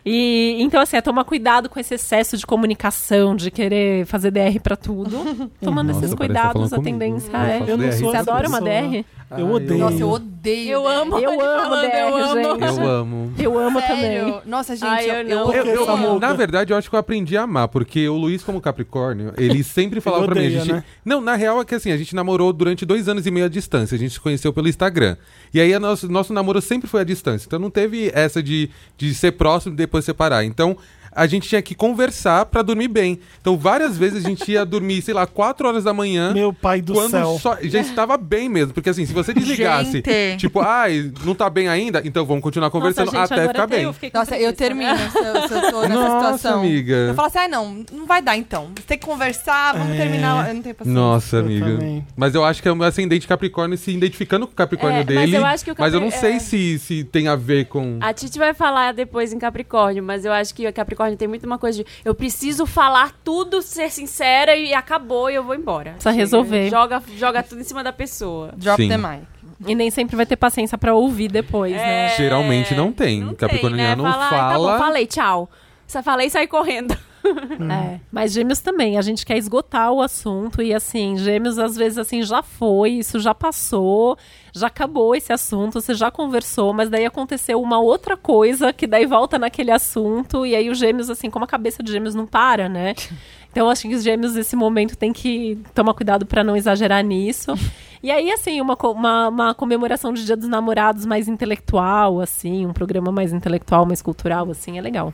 E 0.07 0.57
então, 0.61 0.79
assim, 0.81 0.97
é 0.97 1.01
tomar 1.01 1.23
cuidado 1.23 1.67
com 1.67 1.79
esse 1.79 1.95
excesso 1.95 2.37
de 2.37 2.45
comunicação, 2.45 3.35
de 3.35 3.49
querer 3.49 4.05
fazer 4.05 4.29
DR 4.29 4.59
pra 4.61 4.75
tudo. 4.75 5.09
Tomando 5.59 5.87
Nossa, 5.87 6.01
esses 6.01 6.11
tá 6.11 6.17
cuidados, 6.17 6.71
a 6.73 6.75
comigo. 6.75 6.99
tendência 6.99 7.31
é. 7.35 7.63
Eu 7.67 7.75
não 7.75 7.91
sou 7.91 8.11
Você 8.11 8.17
adora 8.17 8.47
uma 8.47 8.61
pessoa. 8.61 8.87
DR? 9.01 9.05
Eu 9.31 9.49
odeio. 9.49 9.79
Nossa, 9.79 9.97
eu 9.97 10.09
odeio. 10.09 10.71
Eu 10.71 10.83
né? 10.83 10.95
amo. 10.95 11.19
Eu 11.19 11.41
amo 11.41 11.63
falando, 11.63 11.81
DR, 11.81 11.97
eu 11.97 12.15
amo. 12.17 12.39
Eu 12.39 12.87
amo. 12.89 13.33
Eu 13.37 13.59
amo 13.59 13.79
Sério? 13.79 13.95
também. 13.95 14.41
Nossa, 14.45 14.75
gente, 14.75 14.85
Ai, 14.87 15.09
eu, 15.09 15.51
eu 15.51 15.65
eu, 15.65 16.19
na 16.19 16.33
verdade, 16.33 16.71
eu 16.71 16.77
acho 16.77 16.89
que 16.89 16.95
eu 16.95 16.99
aprendi 16.99 17.35
a 17.35 17.43
amar, 17.43 17.67
porque 17.67 18.07
o 18.07 18.15
Luiz, 18.15 18.43
como 18.43 18.61
Capricórnio, 18.61 19.33
ele 19.37 19.63
sempre 19.63 19.99
falava 20.01 20.25
pra 20.25 20.35
mim. 20.35 20.49
Gente... 20.49 20.71
né? 20.71 20.83
Não, 21.03 21.21
na 21.21 21.35
real 21.35 21.59
é 21.59 21.65
que 21.65 21.73
assim, 21.73 21.91
a 21.91 21.97
gente 21.97 22.15
namorou 22.15 22.53
durante 22.53 22.85
dois 22.85 23.09
anos 23.09 23.25
e 23.25 23.31
meio 23.31 23.47
à 23.47 23.49
distância. 23.49 23.95
A 23.95 23.99
gente 23.99 24.13
se 24.13 24.19
conheceu 24.19 24.53
pelo 24.53 24.67
Instagram. 24.67 25.17
E 25.53 25.59
aí, 25.59 25.73
a 25.73 25.79
nosso, 25.79 26.09
nosso 26.09 26.31
namoro 26.31 26.61
sempre 26.61 26.87
foi 26.87 27.01
à 27.01 27.03
distância. 27.03 27.47
Então 27.47 27.59
não 27.59 27.69
teve 27.69 28.11
essa 28.13 28.43
de, 28.43 28.69
de 28.97 29.13
ser 29.15 29.31
próximo 29.31 29.73
e 29.73 29.77
depois 29.77 30.05
separar. 30.05 30.43
Então. 30.43 30.77
A 31.15 31.25
gente 31.27 31.47
tinha 31.47 31.61
que 31.61 31.73
conversar 31.73 32.45
pra 32.45 32.61
dormir 32.61 32.87
bem. 32.89 33.19
Então, 33.39 33.57
várias 33.57 33.97
vezes 33.97 34.25
a 34.25 34.27
gente 34.29 34.51
ia 34.51 34.65
dormir, 34.65 35.01
sei 35.01 35.13
lá, 35.13 35.25
4 35.25 35.67
horas 35.67 35.83
da 35.85 35.93
manhã. 35.93 36.33
Meu 36.33 36.51
pai 36.53 36.81
do 36.81 36.93
quando 36.93 37.11
céu. 37.11 37.39
só- 37.41 37.57
já 37.61 37.79
estava 37.79 38.17
bem 38.17 38.49
mesmo. 38.49 38.73
Porque 38.73 38.89
assim, 38.89 39.05
se 39.05 39.13
você 39.13 39.33
desligasse, 39.33 40.03
Gente. 40.05 40.37
tipo, 40.37 40.59
ai, 40.59 41.11
não 41.23 41.33
tá 41.33 41.49
bem 41.49 41.67
ainda, 41.69 42.01
então 42.03 42.25
vamos 42.25 42.43
continuar 42.43 42.69
conversando 42.69 43.11
Nossa, 43.13 43.33
gente, 43.33 43.39
até 43.39 43.47
ficar 43.47 43.67
bem. 43.67 43.83
eu 43.83 43.95
Nossa, 44.13 44.35
eu 44.35 44.53
preguiça. 44.53 44.53
termino 44.53 44.97
se 44.97 45.17
eu, 45.19 45.47
se 45.47 45.53
eu 45.53 45.71
tô 45.71 45.81
nessa 45.83 45.93
Nossa, 45.93 46.37
situação. 46.37 46.59
amiga. 46.59 46.93
Eu 46.93 47.13
falo 47.13 47.27
assim, 47.27 47.37
ai 47.39 47.47
não, 47.47 47.85
não 47.93 48.05
vai 48.05 48.21
dar 48.21 48.35
então. 48.35 48.69
Você 48.75 48.83
tem 48.87 48.97
que 48.97 49.05
conversar, 49.05 49.73
vamos 49.77 49.93
É. 49.93 49.97
terminar. 49.97 50.49
Eu 50.49 50.53
não 50.55 50.61
tenho 50.61 50.75
paciência. 50.75 51.01
Nossa, 51.01 51.37
Eu 51.37 51.39
amiga. 51.45 51.65
também. 51.65 52.05
Mas 52.15 52.35
eu 52.35 52.43
acho 52.43 52.61
que 52.61 52.67
é 52.67 52.71
o 52.71 52.75
meu 52.75 52.85
ascendente 52.87 53.27
Capricórnio 53.27 53.77
se 53.77 53.91
identificando 53.91 54.45
com 54.47 54.53
o 54.53 54.55
Capricórnio 54.55 55.01
É, 55.01 55.03
mas 55.05 55.07
dele. 55.07 55.37
eu 55.37 55.45
acho 55.45 55.63
que 55.63 55.71
o 55.71 55.75
mas 55.77 55.93
eu 55.93 55.99
não 55.99 56.09
Capri- 56.09 56.19
sei 56.21 56.33
é. 56.35 56.39
se, 56.39 56.79
se 56.79 57.03
tem 57.03 57.27
a 57.27 57.35
ver 57.35 57.65
com. 57.65 57.97
A 58.01 58.11
Titi 58.13 58.37
vai 58.37 58.53
falar 58.53 58.93
depois 58.93 59.31
em 59.31 59.39
Capricórnio, 59.39 60.03
mas 60.03 60.25
eu 60.25 60.31
acho 60.33 60.53
que 60.53 60.67
o 60.67 60.73
Capricórnio 60.73 61.04
tem 61.15 61.27
muito 61.27 61.45
uma 61.45 61.57
coisa 61.57 61.83
de 61.83 61.85
eu 62.05 62.15
preciso 62.15 62.65
falar 62.65 63.11
tudo, 63.23 63.61
ser 63.61 63.91
sincera 63.91 64.55
e 64.55 64.73
acabou 64.73 65.29
e 65.29 65.35
eu 65.35 65.43
vou 65.43 65.53
embora. 65.55 65.91
Precisa 65.91 66.09
Chega, 66.11 66.21
resolver. 66.21 66.69
Joga, 66.69 67.03
joga 67.17 67.43
tudo 67.43 67.61
em 67.61 67.63
cima 67.63 67.83
da 67.83 67.91
pessoa. 67.93 68.51
Drop 68.55 68.81
Sim. 68.81 68.89
the 68.89 68.97
mic. 68.97 69.23
E 69.67 69.75
nem 69.75 69.89
sempre 69.91 70.15
vai 70.15 70.25
ter 70.25 70.35
paciência 70.35 70.77
pra 70.77 70.93
ouvir 70.95 71.27
depois, 71.29 71.73
né? 71.73 72.07
É, 72.07 72.17
Geralmente 72.17 72.73
não 72.75 72.91
tem. 72.91 73.21
Não 73.21 73.33
Capricorniano 73.35 74.03
tem, 74.03 74.11
né? 74.11 74.17
Fala, 74.17 74.23
"Ai, 74.25 74.29
Tá 74.29 74.37
fala. 74.53 74.71
bom, 74.73 74.77
falei, 74.77 75.05
tchau. 75.07 75.49
Só 75.87 76.01
falei 76.01 76.27
e 76.27 76.29
saí 76.29 76.47
correndo. 76.47 76.97
É, 77.71 77.99
mas 78.11 78.33
gêmeos 78.33 78.59
também, 78.59 78.97
a 78.97 79.01
gente 79.01 79.25
quer 79.25 79.37
esgotar 79.37 79.91
o 79.91 80.01
assunto 80.01 80.61
e 80.61 80.73
assim, 80.73 81.17
gêmeos 81.17 81.57
às 81.57 81.75
vezes 81.75 81.97
assim 81.97 82.21
já 82.21 82.43
foi, 82.43 82.91
isso 82.91 83.19
já 83.19 83.33
passou, 83.33 84.17
já 84.53 84.67
acabou 84.67 85.15
esse 85.15 85.31
assunto, 85.31 85.81
você 85.81 85.93
já 85.93 86.11
conversou, 86.11 86.73
mas 86.73 86.89
daí 86.89 87.05
aconteceu 87.05 87.61
uma 87.61 87.79
outra 87.79 88.15
coisa 88.15 88.71
que 88.71 88.85
daí 88.85 89.05
volta 89.05 89.39
naquele 89.39 89.71
assunto 89.71 90.45
e 90.45 90.55
aí 90.55 90.69
os 90.69 90.77
gêmeos 90.77 91.09
assim, 91.09 91.29
como 91.29 91.45
a 91.45 91.47
cabeça 91.47 91.81
de 91.81 91.91
gêmeos 91.91 92.15
não 92.15 92.25
para, 92.25 92.69
né? 92.69 92.93
Então 93.55 93.69
acho 93.69 93.87
que 93.87 93.95
os 93.95 94.03
gêmeos 94.03 94.35
nesse 94.35 94.53
momento 94.53 94.97
tem 94.97 95.13
que 95.13 95.57
tomar 95.73 95.93
cuidado 95.93 96.25
para 96.25 96.43
não 96.43 96.57
exagerar 96.57 97.01
nisso. 97.01 97.53
E 98.03 98.11
aí 98.11 98.29
assim, 98.29 98.59
uma, 98.59 98.75
uma, 98.83 99.29
uma 99.29 99.55
comemoração 99.55 100.11
de 100.11 100.25
Dia 100.25 100.35
dos 100.35 100.49
Namorados 100.49 101.05
mais 101.05 101.29
intelectual, 101.29 102.19
assim, 102.19 102.65
um 102.65 102.73
programa 102.73 103.13
mais 103.13 103.31
intelectual, 103.31 103.85
mais 103.85 104.01
cultural, 104.01 104.51
assim, 104.51 104.77
é 104.77 104.81
legal. 104.81 105.13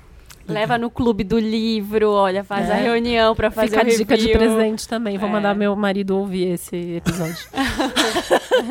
Leva 0.53 0.77
no 0.77 0.89
clube 0.89 1.23
do 1.23 1.37
livro, 1.39 2.11
olha, 2.11 2.43
faz 2.43 2.69
É. 2.69 2.73
a 2.73 2.75
reunião 2.75 3.35
pra 3.35 3.51
fazer 3.51 3.69
Fica 3.69 3.81
a 3.81 3.83
dica 3.83 4.17
de 4.17 4.29
presente 4.29 4.87
também. 4.87 5.17
Vou 5.17 5.29
É. 5.29 5.31
mandar 5.31 5.55
meu 5.55 5.75
marido 5.75 6.17
ouvir 6.17 6.53
esse 6.53 6.95
episódio. 6.97 7.37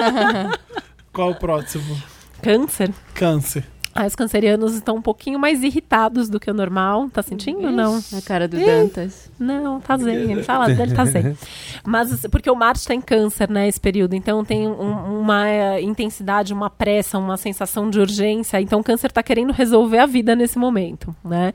Qual 1.12 1.30
o 1.30 1.34
próximo? 1.34 2.00
Câncer. 2.42 2.90
Câncer. 3.14 3.64
Ah, 3.92 4.06
os 4.06 4.14
cancerianos 4.14 4.74
estão 4.74 4.96
um 4.96 5.02
pouquinho 5.02 5.36
mais 5.38 5.64
irritados 5.64 6.28
do 6.28 6.38
que 6.38 6.48
o 6.50 6.54
normal. 6.54 7.10
Tá 7.10 7.22
sentindo? 7.22 7.70
Não. 7.72 7.96
A 8.16 8.22
cara 8.24 8.46
do 8.46 8.56
Dantas. 8.56 9.30
Não, 9.38 9.80
tá 9.80 9.96
zen. 9.96 10.30
Ele 10.30 10.42
fala 10.44 10.66
dele, 10.68 10.94
tá 10.94 11.04
zen. 11.04 11.36
Mas 11.84 12.24
porque 12.30 12.48
o 12.50 12.54
Marte 12.54 12.86
tá 12.86 12.94
em 12.94 13.00
câncer, 13.00 13.50
né, 13.50 13.66
esse 13.66 13.80
período. 13.80 14.14
Então 14.14 14.44
tem 14.44 14.68
um- 14.68 15.20
uma 15.20 15.48
eh, 15.48 15.82
intensidade, 15.82 16.52
uma 16.54 16.70
pressa, 16.70 17.18
uma 17.18 17.36
sensação 17.36 17.90
de 17.90 17.98
urgência. 17.98 18.60
Então 18.60 18.78
o 18.80 18.84
câncer 18.84 19.10
tá 19.10 19.22
querendo 19.24 19.52
resolver 19.52 19.98
a 19.98 20.06
vida 20.06 20.36
nesse 20.36 20.56
momento, 20.58 21.14
né? 21.24 21.52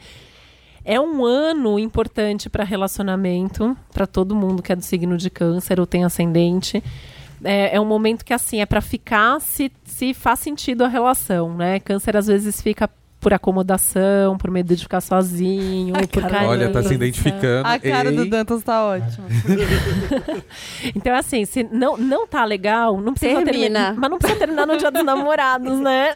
É 0.83 0.99
um 0.99 1.25
ano 1.25 1.79
importante 1.79 2.47
para 2.49 2.63
relacionamento, 2.63 3.75
para 3.93 4.05
todo 4.05 4.35
mundo 4.35 4.61
que 4.61 4.71
é 4.71 4.75
do 4.75 4.83
signo 4.83 5.17
de 5.17 5.29
câncer 5.29 5.79
ou 5.79 5.87
tem 5.87 6.03
ascendente. 6.03 6.83
É, 7.43 7.75
é 7.75 7.79
um 7.79 7.85
momento 7.85 8.23
que, 8.23 8.33
assim, 8.33 8.61
é 8.61 8.65
para 8.65 8.81
ficar 8.81 9.39
se, 9.39 9.71
se 9.83 10.13
faz 10.13 10.39
sentido 10.39 10.83
a 10.83 10.87
relação, 10.87 11.55
né? 11.55 11.79
Câncer 11.79 12.15
às 12.17 12.27
vezes 12.27 12.61
fica 12.61 12.89
por 13.25 13.33
acomodação, 13.33 14.37
por 14.37 14.51
medo 14.51 14.75
de 14.75 14.83
ficar 14.83 15.01
sozinho, 15.01 15.95
por 15.95 16.21
carência. 16.21 16.47
Olha, 16.47 16.71
tá 16.71 16.83
se 16.83 16.93
identificando. 16.93 17.67
A 17.67 17.79
cara 17.79 18.11
do 18.11 18.21
Ei. 18.21 18.29
Dantas 18.29 18.61
tá 18.61 18.85
ótima. 18.85 19.25
Então, 20.95 21.15
assim, 21.15 21.43
se 21.43 21.63
não, 21.63 21.97
não 21.97 22.27
tá 22.27 22.45
legal, 22.45 23.01
não 23.01 23.13
precisa 23.13 23.41
Termina. 23.43 23.51
terminar. 23.51 23.95
Mas 23.95 24.09
não 24.11 24.19
precisa 24.19 24.37
terminar 24.39 24.67
no 24.67 24.77
dia 24.77 24.91
dos 24.91 25.03
namorados, 25.03 25.79
né? 25.79 26.13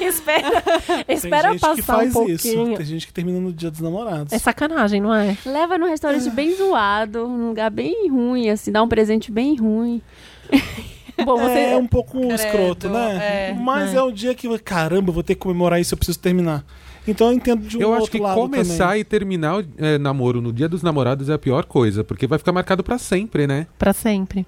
espera 0.00 0.48
espera 1.08 1.42
Tem 1.42 1.52
gente 1.52 1.60
passar 1.60 1.74
que 1.76 1.82
faz 1.82 2.16
um 2.16 2.26
isso. 2.26 2.48
pouquinho. 2.48 2.76
Tem 2.76 2.86
gente 2.86 3.06
que 3.06 3.12
termina 3.12 3.38
no 3.38 3.52
dia 3.52 3.70
dos 3.70 3.80
namorados. 3.80 4.32
É 4.32 4.38
sacanagem, 4.38 5.00
não 5.00 5.14
é? 5.14 5.36
Leva 5.46 5.78
num 5.78 5.88
restaurante 5.88 6.28
bem 6.30 6.56
zoado, 6.56 7.28
num 7.28 7.50
lugar 7.50 7.70
bem 7.70 8.10
ruim, 8.10 8.50
assim, 8.50 8.72
dá 8.72 8.82
um 8.82 8.88
presente 8.88 9.30
bem 9.30 9.54
ruim. 9.54 10.02
Bom, 11.24 11.38
você. 11.38 11.58
É 11.58 11.76
um 11.76 11.86
pouco 11.86 12.18
escroto, 12.32 12.88
né? 12.88 13.50
é. 13.50 13.54
Mas 13.54 13.94
é. 13.94 14.02
o 14.02 14.10
dia 14.10 14.34
que, 14.34 14.58
caramba, 14.58 15.10
eu 15.10 15.14
vou 15.14 15.22
ter 15.22 15.34
que 15.34 15.40
comemorar 15.40 15.80
isso, 15.80 15.94
eu 15.94 15.98
preciso 15.98 16.18
terminar. 16.18 16.64
Então 17.06 17.28
eu 17.28 17.32
entendo 17.32 17.66
de 17.66 17.78
um 17.78 17.80
Eu 17.80 17.92
acho 17.92 18.02
outro 18.02 18.18
que 18.18 18.22
lado 18.22 18.36
começar 18.36 18.88
também. 18.88 19.00
e 19.00 19.04
terminar 19.04 19.60
o 19.60 19.64
é, 19.78 19.98
namoro 19.98 20.40
no 20.40 20.52
dia 20.52 20.68
dos 20.68 20.82
namorados 20.82 21.28
é 21.28 21.34
a 21.34 21.38
pior 21.38 21.64
coisa, 21.64 22.04
porque 22.04 22.26
vai 22.26 22.38
ficar 22.38 22.52
marcado 22.52 22.84
pra 22.84 22.98
sempre, 22.98 23.46
né? 23.46 23.66
Pra 23.78 23.92
sempre. 23.92 24.46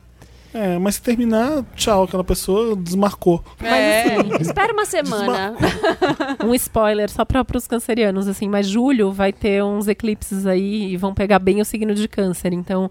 É, 0.55 0.79
mas 0.79 0.97
se 0.97 1.03
terminar, 1.03 1.65
tchau, 1.75 2.05
aquela 2.05 2.23
pessoa 2.23 2.77
desmarcou. 2.77 3.43
É. 3.63 4.19
Espera 4.41 4.73
uma 4.73 4.85
semana. 4.85 5.55
Um 6.45 6.55
spoiler 6.55 7.09
só 7.09 7.25
para 7.25 7.45
os 7.57 7.67
cancerianos, 7.67 8.29
assim, 8.29 8.49
mas 8.49 8.67
julho 8.67 9.13
vai 9.13 9.33
ter 9.33 9.63
uns 9.65 9.89
eclipses 9.89 10.45
aí 10.47 10.93
e 10.93 10.97
vão 10.97 11.15
pegar 11.15 11.39
bem 11.39 11.61
o 11.61 11.65
signo 11.65 11.95
de 11.95 12.07
câncer. 12.07 12.53
Então, 12.53 12.91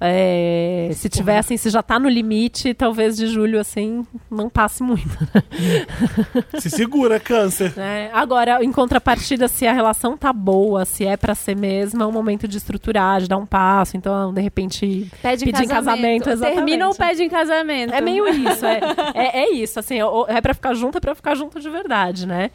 é, 0.00 0.90
se 0.94 1.08
tiver 1.08 1.38
assim, 1.38 1.56
se 1.56 1.70
já 1.70 1.82
tá 1.82 1.98
no 1.98 2.08
limite, 2.08 2.72
talvez 2.74 3.16
de 3.16 3.26
julho, 3.26 3.58
assim, 3.60 4.06
não 4.30 4.48
passe 4.48 4.82
muito. 4.82 5.08
Se 6.60 6.70
segura, 6.70 7.18
câncer. 7.20 7.72
né? 7.76 8.10
Agora, 8.12 8.62
em 8.62 8.70
contrapartida, 8.72 9.48
se 9.48 9.66
a 9.66 9.72
relação 9.72 10.16
tá 10.16 10.32
boa, 10.32 10.84
se 10.84 11.04
é 11.04 11.16
para 11.16 11.34
ser 11.34 11.56
mesmo, 11.56 12.02
é 12.02 12.06
um 12.06 12.12
momento 12.12 12.46
de 12.48 12.56
estruturar, 12.58 13.20
de 13.20 13.28
dar 13.28 13.36
um 13.36 13.46
passo. 13.46 13.96
Então, 13.96 14.32
de 14.32 14.40
repente, 14.40 15.10
Pede 15.22 15.44
em 15.44 15.46
Pedir 15.52 15.64
em 15.64 15.68
casamento. 15.68 15.74
casamento, 16.24 16.30
exatamente. 16.30 16.56
Termina 16.56 16.88
ou 16.88 16.94
pede 16.94 17.22
em 17.22 17.28
casamento. 17.28 17.94
É 17.94 18.00
meio 18.00 18.26
isso, 18.28 18.64
é, 18.66 18.80
é, 19.14 19.40
é 19.42 19.50
isso, 19.52 19.78
assim, 19.78 20.00
ou- 20.02 20.26
é 20.28 20.40
pra 20.40 20.54
ficar 20.54 20.74
junto, 20.74 20.98
é 20.98 21.00
pra 21.00 21.14
ficar 21.14 21.34
junto 21.34 21.60
de 21.60 21.68
verdade, 21.70 22.26
né? 22.26 22.50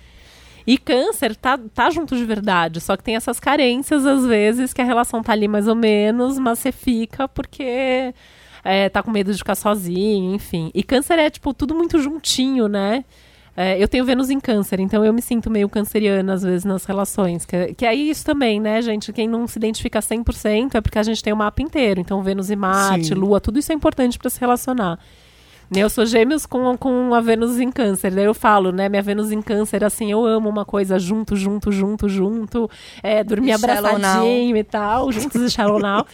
E 0.66 0.78
câncer 0.78 1.36
tá, 1.36 1.58
tá 1.58 1.90
junto 1.90 2.16
de 2.16 2.24
verdade, 2.24 2.80
só 2.80 2.96
que 2.96 3.04
tem 3.04 3.16
essas 3.16 3.40
carências, 3.40 4.06
às 4.06 4.26
vezes, 4.26 4.74
que 4.74 4.82
a 4.82 4.86
relação 4.86 5.22
tá 5.22 5.34
ali 5.34 5.48
mais 5.48 5.68
ou 5.68 5.76
menos, 5.76 6.40
mas 6.40 6.60
você 6.60 6.72
fica 6.72 7.28
porque 7.28 8.14
é, 8.64 8.88
tá 8.90 9.04
com 9.04 9.12
medo 9.12 9.32
de 9.32 9.38
ficar 9.38 9.56
sozinho, 9.56 10.34
enfim. 10.34 10.72
E 10.74 10.82
câncer 10.82 11.20
é, 11.20 11.30
tipo, 11.30 11.54
tudo 11.54 11.76
muito 11.76 12.00
juntinho, 12.00 12.68
né? 12.68 13.04
É, 13.56 13.82
eu 13.82 13.88
tenho 13.88 14.04
Vênus 14.04 14.32
em 14.32 14.40
câncer, 14.40 14.80
então 14.80 15.06
eu 15.06 15.14
me 15.14 15.22
sinto 15.22 15.50
meio 15.50 15.70
canceriana, 15.70 16.34
às 16.34 16.42
vezes, 16.42 16.66
nas 16.66 16.86
relações. 16.86 17.46
Que, 17.46 17.74
que 17.76 17.86
é 17.86 17.94
isso 17.94 18.26
também, 18.26 18.60
né, 18.60 18.82
gente? 18.82 19.14
Quem 19.14 19.28
não 19.28 19.46
se 19.48 19.60
identifica 19.60 20.00
100% 20.00 20.76
é 20.76 20.82
porque 20.82 20.98
a 20.98 21.04
gente 21.04 21.22
tem 21.22 21.32
o 21.32 21.38
mapa 21.38 21.62
inteiro. 21.62 22.00
Então, 22.00 22.24
Vênus 22.24 22.50
e 22.50 22.56
Marte, 22.56 23.10
Sim. 23.10 23.14
Lua, 23.14 23.40
tudo 23.40 23.60
isso 23.60 23.72
é 23.72 23.76
importante 23.76 24.18
para 24.18 24.30
se 24.30 24.40
relacionar. 24.40 24.98
Né, 25.74 25.82
Eu 25.82 25.90
sou 25.90 26.06
gêmeos 26.06 26.46
com, 26.46 26.78
com 26.78 27.14
a 27.14 27.22
Vênus 27.22 27.60
em 27.60 27.72
câncer. 27.72 28.12
Daí 28.12 28.26
eu 28.26 28.34
falo, 28.34 28.72
né? 28.72 28.88
Minha 28.90 29.02
Vênus 29.02 29.32
em 29.32 29.42
câncer, 29.42 29.84
assim, 29.84 30.12
eu 30.12 30.26
amo 30.26 30.48
uma 30.50 30.64
coisa 30.66 31.00
junto, 31.00 31.36
junto, 31.36 31.72
junto, 31.72 32.08
junto. 32.08 32.70
É, 33.02 33.24
dormir 33.24 33.50
E 33.50 33.52
abraçadinho 33.54 34.56
e 34.58 34.64
tal, 34.64 35.12
juntos 35.12 35.54
e 35.56 35.58
now. 35.82 36.06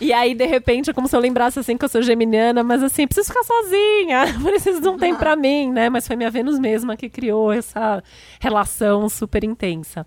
e 0.00 0.12
aí, 0.12 0.34
de 0.34 0.46
repente, 0.46 0.90
é 0.90 0.92
como 0.92 1.06
se 1.08 1.14
eu 1.16 1.20
lembrasse, 1.20 1.58
assim, 1.58 1.76
que 1.76 1.84
eu 1.84 1.88
sou 1.88 2.02
geminiana, 2.02 2.62
mas 2.62 2.82
assim, 2.82 3.06
preciso 3.06 3.28
ficar 3.28 3.44
sozinha. 3.44 4.24
Preciso 4.42 4.80
de 4.80 4.88
um 4.88 4.96
tempo 4.98 5.18
pra 5.18 5.36
mim, 5.36 5.70
né? 5.70 5.88
Mas 5.88 6.06
foi 6.06 6.16
minha 6.16 6.30
Vênus 6.30 6.58
mesma 6.58 6.96
que 6.96 7.08
criou 7.08 7.52
essa 7.52 8.02
relação 8.40 9.08
super 9.08 9.44
intensa. 9.44 10.06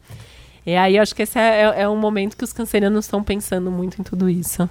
E 0.65 0.76
aí, 0.76 0.98
eu 0.98 1.02
acho 1.02 1.15
que 1.15 1.22
esse 1.22 1.39
é, 1.39 1.62
é- 1.62 1.82
é 1.84 1.89
um 1.89 1.96
momento 1.98 2.36
que 2.36 2.43
os 2.43 2.52
cancerianos 2.52 3.06
estão 3.06 3.24
pensando 3.24 3.72
muito 3.72 4.00
em 4.02 4.04
tudo 4.04 4.30
isso. 4.30 4.70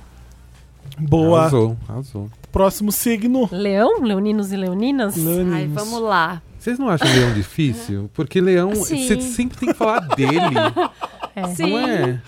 Boa. 0.98 1.40
Arrasou, 1.40 1.76
arrasou. 1.88 2.30
Próximo 2.56 2.90
signo. 2.90 3.46
Leão? 3.52 4.00
Leoninos 4.00 4.50
e 4.50 4.56
leoninas? 4.56 5.14
Leoninos. 5.14 5.52
Ai, 5.54 5.66
vamos 5.66 6.00
lá. 6.00 6.40
Vocês 6.58 6.78
não 6.78 6.88
acham 6.88 7.06
leão 7.06 7.34
difícil? 7.34 8.08
Porque 8.14 8.40
leão, 8.40 8.74
Sim. 8.74 9.06
você 9.06 9.20
sempre 9.20 9.58
tem 9.58 9.68
que 9.68 9.74
falar 9.74 10.00
dele, 10.16 10.40
É. 11.36 11.48
Sim. 11.48 11.70
não 11.72 11.78
é? 11.86 12.22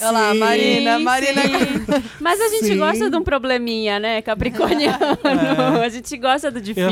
Olha 0.00 0.10
lá, 0.10 0.32
Sim. 0.32 0.38
Marina, 0.38 0.98
Marina. 0.98 1.42
Sim. 1.42 2.04
Mas 2.20 2.40
a 2.40 2.48
gente 2.48 2.66
Sim. 2.66 2.78
gosta 2.78 3.10
de 3.10 3.16
um 3.16 3.22
probleminha, 3.22 3.98
né, 3.98 4.22
capricorniano? 4.22 4.98
A 5.82 5.88
gente 5.88 6.16
gosta 6.16 6.50
do 6.50 6.60
difícil. 6.60 6.90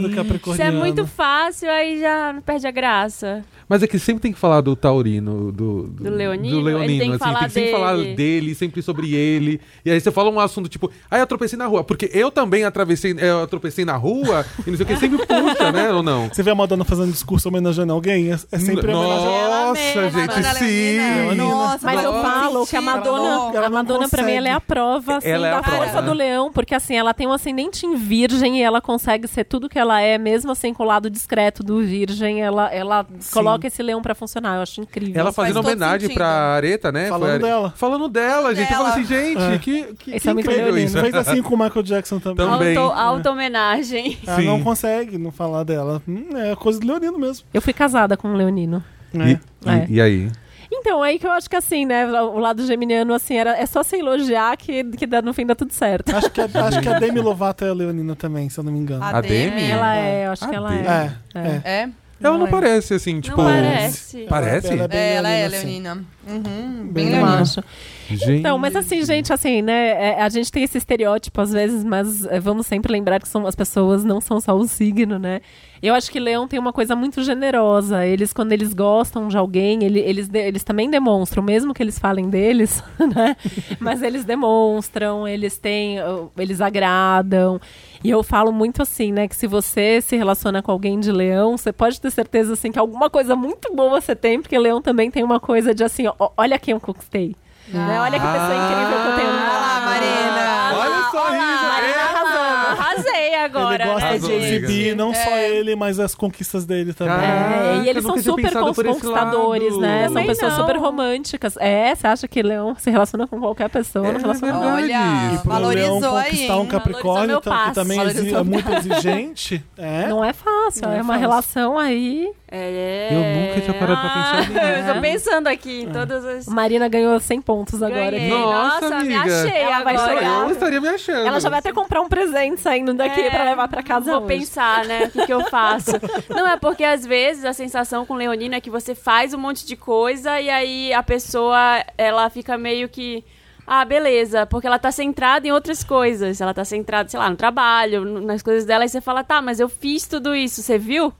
do 0.00 0.08
Se 0.08 0.12
é 0.12 0.14
Capricorniano. 0.14 0.78
muito 0.78 1.06
fácil, 1.06 1.70
aí 1.70 2.00
já 2.00 2.34
perde 2.44 2.66
a 2.66 2.70
graça. 2.70 3.44
Mas 3.68 3.82
é 3.82 3.86
que 3.86 3.98
sempre 3.98 4.20
tem 4.20 4.32
que 4.32 4.38
falar 4.38 4.60
do 4.60 4.76
Taurino, 4.76 5.50
do, 5.50 5.84
Do 5.84 6.10
Leonino? 6.10 6.56
Do 6.56 6.60
Leonino, 6.62 6.84
Ele 6.92 6.98
tem 6.98 7.08
que 7.08 7.14
assim, 7.16 7.24
falar 7.24 7.38
tem 7.38 7.48
que 7.48 7.54
sempre 7.54 7.70
falar 7.70 7.96
dele. 7.96 8.14
dele, 8.14 8.54
sempre 8.54 8.82
sobre 8.82 9.14
ele. 9.14 9.60
E 9.82 9.90
aí 9.90 9.98
você 9.98 10.10
fala 10.10 10.30
um 10.30 10.38
assunto 10.38 10.68
tipo, 10.68 10.90
ah, 11.10 11.18
eu 11.18 11.26
tropecei 11.26 11.58
na 11.58 11.66
rua. 11.66 11.82
Porque 11.82 12.10
eu 12.12 12.30
também 12.30 12.64
atravessei, 12.64 13.14
eu 13.18 13.46
tropecei 13.46 13.84
na 13.86 13.96
rua, 13.96 14.44
e 14.66 14.70
não 14.70 14.76
sei 14.76 14.84
o 14.84 14.86
que, 14.86 14.96
sempre 14.96 15.24
puxa, 15.26 15.72
né? 15.72 15.90
Ou 15.90 16.02
não? 16.02 16.28
Você 16.28 16.42
vê 16.42 16.50
a 16.50 16.54
Madonna 16.54 16.84
fazendo 16.84 17.12
discurso 17.12 17.48
homenageando 17.48 17.92
alguém? 17.94 18.30
É, 18.30 18.34
é 18.52 18.58
sempre 18.58 18.92
homenageando. 18.92 19.48
Nossa, 19.48 20.10
gente, 20.10 20.58
sim. 20.58 21.34
Nossa, 21.36 21.86
Mas 21.86 22.04
eu 22.04 22.12
faz 22.20 22.41
falo 22.44 22.66
que 22.66 22.76
a. 22.76 22.80
Madonna, 22.80 23.66
a 23.66 23.70
Madonna 23.70 24.08
pra 24.08 24.22
mim, 24.22 24.32
ela 24.32 24.48
é 24.48 24.52
a 24.52 24.60
prova, 24.60 25.16
assim, 25.16 25.28
Ela 25.28 25.48
é 25.48 25.52
a 25.52 25.56
da 25.56 25.62
prova, 25.62 25.76
força 25.78 26.00
né? 26.00 26.06
do 26.08 26.12
leão, 26.14 26.52
porque 26.52 26.74
assim, 26.74 26.96
ela 26.96 27.12
tem 27.14 27.26
um 27.26 27.32
ascendente 27.32 27.86
em 27.86 27.94
virgem 27.96 28.58
e 28.58 28.62
ela 28.62 28.80
consegue 28.80 29.26
ser 29.28 29.44
tudo 29.44 29.68
que 29.68 29.78
ela 29.78 30.00
é, 30.00 30.18
mesmo 30.18 30.52
assim, 30.52 30.72
com 30.74 30.82
o 30.82 30.86
lado 30.86 31.08
discreto 31.10 31.62
do 31.62 31.80
virgem, 31.82 32.40
ela, 32.42 32.72
ela 32.72 33.06
coloca 33.32 33.66
esse 33.66 33.82
leão 33.82 34.00
pra 34.02 34.14
funcionar, 34.14 34.56
eu 34.56 34.62
acho 34.62 34.80
incrível. 34.80 35.20
Ela 35.20 35.32
Faz 35.32 35.48
fazendo 35.48 35.62
todo 35.62 35.66
homenagem 35.72 36.00
sentido. 36.00 36.14
pra 36.16 36.28
Areta, 36.28 36.92
né? 36.92 37.08
Falando 37.08 37.30
Foi 37.30 37.38
dela. 37.48 37.74
Falando 37.76 38.08
dela, 38.08 38.54
gente. 38.54 38.70
Eu 38.72 38.76
Dela. 38.78 38.90
falei 38.90 39.04
assim, 39.04 39.14
gente, 39.14 39.42
É. 39.42 39.58
que, 39.58 39.82
que, 39.94 40.10
Esse 40.12 40.20
que 40.20 40.28
é 40.28 40.32
incrível 40.32 40.78
isso. 40.78 40.98
Fez 41.00 41.14
assim 41.14 41.42
com 41.42 41.54
o 41.54 41.58
Michael 41.58 41.82
Jackson 41.82 42.18
também. 42.18 42.46
Também. 42.46 42.76
Auto, 42.76 42.98
auto-homenagem. 42.98 44.18
Ela 44.26 44.36
Sim. 44.36 44.46
não 44.46 44.62
consegue 44.62 45.18
não 45.18 45.30
falar 45.30 45.64
dela. 45.64 46.02
Hum, 46.08 46.26
é 46.36 46.54
coisa 46.56 46.78
do 46.80 46.86
Leonino 46.86 47.18
mesmo. 47.18 47.46
Eu 47.52 47.60
fui 47.62 47.72
casada 47.72 48.16
com 48.16 48.28
um 48.28 48.34
leonino. 48.34 48.82
É. 49.14 49.30
E, 49.30 49.40
É. 49.66 49.86
e 49.88 50.00
aí? 50.00 50.30
Então, 50.74 51.02
aí 51.02 51.18
que 51.18 51.26
eu 51.26 51.30
acho 51.30 51.50
que 51.50 51.56
assim, 51.56 51.84
né, 51.84 52.06
o 52.10 52.38
lado 52.38 52.66
geminiano, 52.66 53.12
assim, 53.12 53.36
era, 53.36 53.56
é 53.58 53.66
só 53.66 53.82
se 53.82 53.96
elogiar 53.96 54.56
que, 54.56 54.82
que 54.84 55.06
dá, 55.06 55.20
no 55.20 55.34
fim 55.34 55.44
dá 55.44 55.54
tudo 55.54 55.72
certo. 55.72 56.16
Acho 56.16 56.30
que, 56.30 56.40
a, 56.40 56.44
acho 56.46 56.80
que 56.80 56.88
a 56.88 56.98
Demi 56.98 57.20
Lovato 57.20 57.64
é 57.64 57.72
Leonina 57.74 58.16
também, 58.16 58.48
se 58.48 58.58
eu 58.58 58.64
não 58.64 58.72
me 58.72 58.78
engano. 58.78 59.04
A 59.04 59.10
A 59.18 59.20
Demi? 59.20 59.50
Demi? 59.50 59.70
Ela 59.70 59.96
é, 59.96 60.26
eu 60.26 60.32
acho 60.32 60.44
Ah, 60.44 60.48
que 60.48 60.54
ela 60.54 60.70
Deus. 60.70 60.86
é. 60.86 61.12
É, 61.34 61.40
é. 61.40 61.62
É? 61.82 61.88
Ela 62.22 62.38
não 62.38 62.46
é. 62.46 62.50
parece, 62.50 62.94
assim, 62.94 63.20
tipo... 63.20 63.36
Não 63.36 63.44
parece. 63.44 64.26
Parece? 64.28 64.68
Ela 64.72 64.84
é 64.84 64.88
bem 64.88 64.98
É, 64.98 65.14
ela 65.14 65.28
é 65.28 65.48
leonina, 65.48 65.94
sim. 65.96 66.06
Uhum, 66.26 66.86
Bem 66.92 67.10
bem 67.10 67.16
acho. 67.16 67.62
Gente. 68.08 68.32
Então, 68.40 68.58
mas 68.58 68.76
assim, 68.76 69.04
gente, 69.04 69.32
assim, 69.32 69.62
né? 69.62 69.88
é, 70.12 70.22
a 70.22 70.28
gente 70.28 70.52
tem 70.52 70.62
esse 70.62 70.76
estereótipo 70.78 71.40
às 71.40 71.50
vezes, 71.52 71.82
mas 71.82 72.24
é, 72.26 72.38
vamos 72.38 72.66
sempre 72.66 72.92
lembrar 72.92 73.20
que 73.20 73.28
são, 73.28 73.46
as 73.46 73.54
pessoas 73.54 74.04
não 74.04 74.20
são 74.20 74.40
só 74.40 74.54
o 74.54 74.66
signo, 74.68 75.18
né? 75.18 75.40
Eu 75.82 75.94
acho 75.94 76.12
que 76.12 76.20
Leão 76.20 76.46
tem 76.46 76.60
uma 76.60 76.72
coisa 76.72 76.94
muito 76.94 77.24
generosa. 77.24 78.06
Eles, 78.06 78.32
quando 78.32 78.52
eles 78.52 78.72
gostam 78.72 79.26
de 79.26 79.36
alguém, 79.36 79.82
ele- 79.82 79.98
eles, 79.98 80.30
eles 80.32 80.62
também 80.62 80.88
demonstram, 80.88 81.42
mesmo 81.42 81.74
que 81.74 81.82
eles 81.82 81.98
falem 81.98 82.28
deles, 82.30 82.84
né? 83.16 83.34
Mas 83.80 84.00
eles 84.00 84.24
demonstram, 84.24 85.26
eles 85.26 85.58
têm, 85.58 85.96
eles 86.38 86.60
agradam. 86.60 87.60
E 88.04 88.10
eu 88.10 88.22
falo 88.22 88.52
muito 88.52 88.82
assim, 88.82 89.10
né? 89.12 89.26
Que 89.26 89.34
se 89.34 89.46
você 89.48 90.00
se 90.00 90.16
relaciona 90.16 90.62
com 90.62 90.70
alguém 90.70 91.00
de 91.00 91.10
leão, 91.10 91.56
você 91.56 91.72
pode 91.72 92.00
ter 92.00 92.10
certeza, 92.12 92.52
assim, 92.52 92.70
que 92.70 92.78
alguma 92.78 93.08
coisa 93.10 93.34
muito 93.34 93.74
boa 93.74 94.00
você 94.00 94.14
tem, 94.14 94.40
porque 94.40 94.56
leão 94.58 94.80
também 94.82 95.10
tem 95.10 95.24
uma 95.24 95.40
coisa 95.40 95.74
de 95.74 95.82
assim, 95.82 96.06
ó, 96.06 96.11
olha 96.36 96.58
quem 96.58 96.72
eu 96.72 96.80
conquistei. 96.80 97.34
né? 97.68 98.00
Olha 98.00 98.18
que 98.20 98.26
pessoa 98.26 98.54
incrível 98.54 99.02
que 99.02 99.08
eu 99.08 99.16
tenho. 99.16 99.30
Ah, 99.30 99.82
Marina. 99.84 100.78
Olha 100.78 100.98
o 100.98 101.10
sorriso. 101.10 101.64
Marina 101.68 102.02
arrasando. 102.02 102.80
Arrasei 102.82 103.34
agora. 103.36 103.84
Ele 103.84 103.92
gosta 103.92 104.10
né, 104.10 104.18
de 104.18 104.32
exibir 104.32 104.96
não 104.96 105.14
só 105.14 105.30
É. 105.30 105.48
ele, 105.50 105.76
mas 105.76 105.98
as 106.00 106.14
conquistas 106.14 106.64
dele 106.66 106.92
também. 106.92 107.14
É, 107.14 107.80
e 107.84 107.88
eles 107.88 108.02
são 108.04 108.16
super 108.18 108.52
conquistadores, 108.52 109.78
né? 109.78 110.04
São 110.04 110.08
Também 110.14 110.26
pessoas 110.26 110.52
não. 110.56 110.60
super 110.66 110.76
românticas. 110.78 111.56
É, 111.58 111.94
você 111.94 112.06
acha 112.06 112.28
que 112.28 112.42
leão 112.42 112.74
se 112.76 112.90
relaciona 112.90 113.26
com 113.26 113.38
qualquer 113.40 113.68
pessoa, 113.70 114.08
É 114.08 114.12
não 114.12 114.20
relaciona 114.20 114.52
verdade. 114.58 114.82
Olha. 114.82 115.38
Pro 115.40 115.50
valorizou 115.50 116.00
Leão 116.00 116.16
aí, 116.16 116.24
conquistar 116.30 116.56
um 116.56 116.60
hein? 116.62 116.68
Capricórnio 116.68 117.40
que 117.40 117.74
também 117.74 117.96
Valorizou 117.98 118.38
é 118.38 118.42
muito 118.44 118.72
exigente. 118.74 119.64
É. 119.76 120.06
Não 120.08 120.24
é 120.24 120.32
fácil, 120.32 120.82
Não 120.82 120.92
é 120.92 120.98
é, 120.98 121.02
uma 121.02 121.12
fácil. 121.14 121.20
relação 121.20 121.78
aí. 121.78 122.30
É. 122.54 123.08
Eu 123.10 123.48
nunca 123.48 123.60
tinha 123.62 123.74
parado 123.78 124.00
pra 124.02 124.10
pensar 124.10 124.48
nisso. 124.50 124.60
Ah, 124.60 124.78
Eu 124.90 124.94
tô 124.94 125.00
pensando 125.00 125.46
aqui 125.46 125.82
em 125.84 125.90
todas 125.90 126.22
as. 126.22 126.46
Marina 126.46 126.86
ganhou 126.86 127.18
100 127.18 127.40
pontos 127.40 127.82
agora. 127.82 128.10
Ganhei. 128.10 128.28
Nossa, 128.28 128.90
Nossa, 128.90 129.04
me 129.04 129.14
amiga. 129.14 129.46
achei 129.46 129.58
Ela 129.62 129.82
vai 129.84 129.96
chegar. 129.98 130.42
Eu 130.42 130.50
estaria 130.50 130.80
me 130.80 130.88
achando. 130.88 131.26
Ela 131.26 131.40
já 131.40 131.48
vai 131.48 131.58
até 131.60 131.72
comprar 131.72 132.02
um 132.02 132.08
presente 132.10 132.60
saindo 132.60 132.92
daqui 132.92 133.20
É, 133.22 133.30
pra 133.30 133.44
levar 133.44 133.68
pra 133.68 133.82
casa 133.82 134.10
Vou 134.12 134.20
hoje. 134.26 134.38
pensar, 134.38 134.84
né? 134.84 135.04
O 135.06 135.10
que, 135.10 135.24
que 135.26 135.32
eu 135.32 135.44
faço. 135.48 135.92
Não, 136.28 136.46
é 136.46 136.58
porque 136.58 136.84
às 136.84 137.06
vezes 137.06 137.46
a 137.46 137.54
sensação 137.54 138.04
com 138.04 138.14
leonino 138.16 138.54
é 138.54 138.60
que 138.60 138.68
você 138.68 138.94
faz 138.94 139.32
um 139.32 139.38
monte 139.38 139.64
de 139.66 139.74
coisa 139.74 140.38
e 140.38 140.50
aí 140.50 140.92
a 140.92 141.02
pessoa, 141.02 141.82
ela 141.96 142.28
fica 142.28 142.58
meio 142.58 142.86
que. 142.86 143.24
Ah, 143.66 143.84
beleza, 143.84 144.44
porque 144.44 144.66
ela 144.66 144.78
tá 144.78 144.90
centrada 144.92 145.46
em 145.48 145.52
outras 145.52 145.82
coisas. 145.82 146.38
Ela 146.40 146.52
tá 146.52 146.64
centrada, 146.66 147.08
sei 147.08 147.18
lá, 147.18 147.30
no 147.30 147.36
trabalho, 147.36 148.04
nas 148.20 148.42
coisas 148.42 148.66
dela, 148.66 148.84
e 148.84 148.88
você 148.90 149.00
fala, 149.00 149.24
tá, 149.24 149.40
mas 149.40 149.58
eu 149.58 149.68
fiz 149.70 150.06
tudo 150.06 150.34
isso, 150.34 150.60
você 150.60 150.76
viu? 150.76 151.12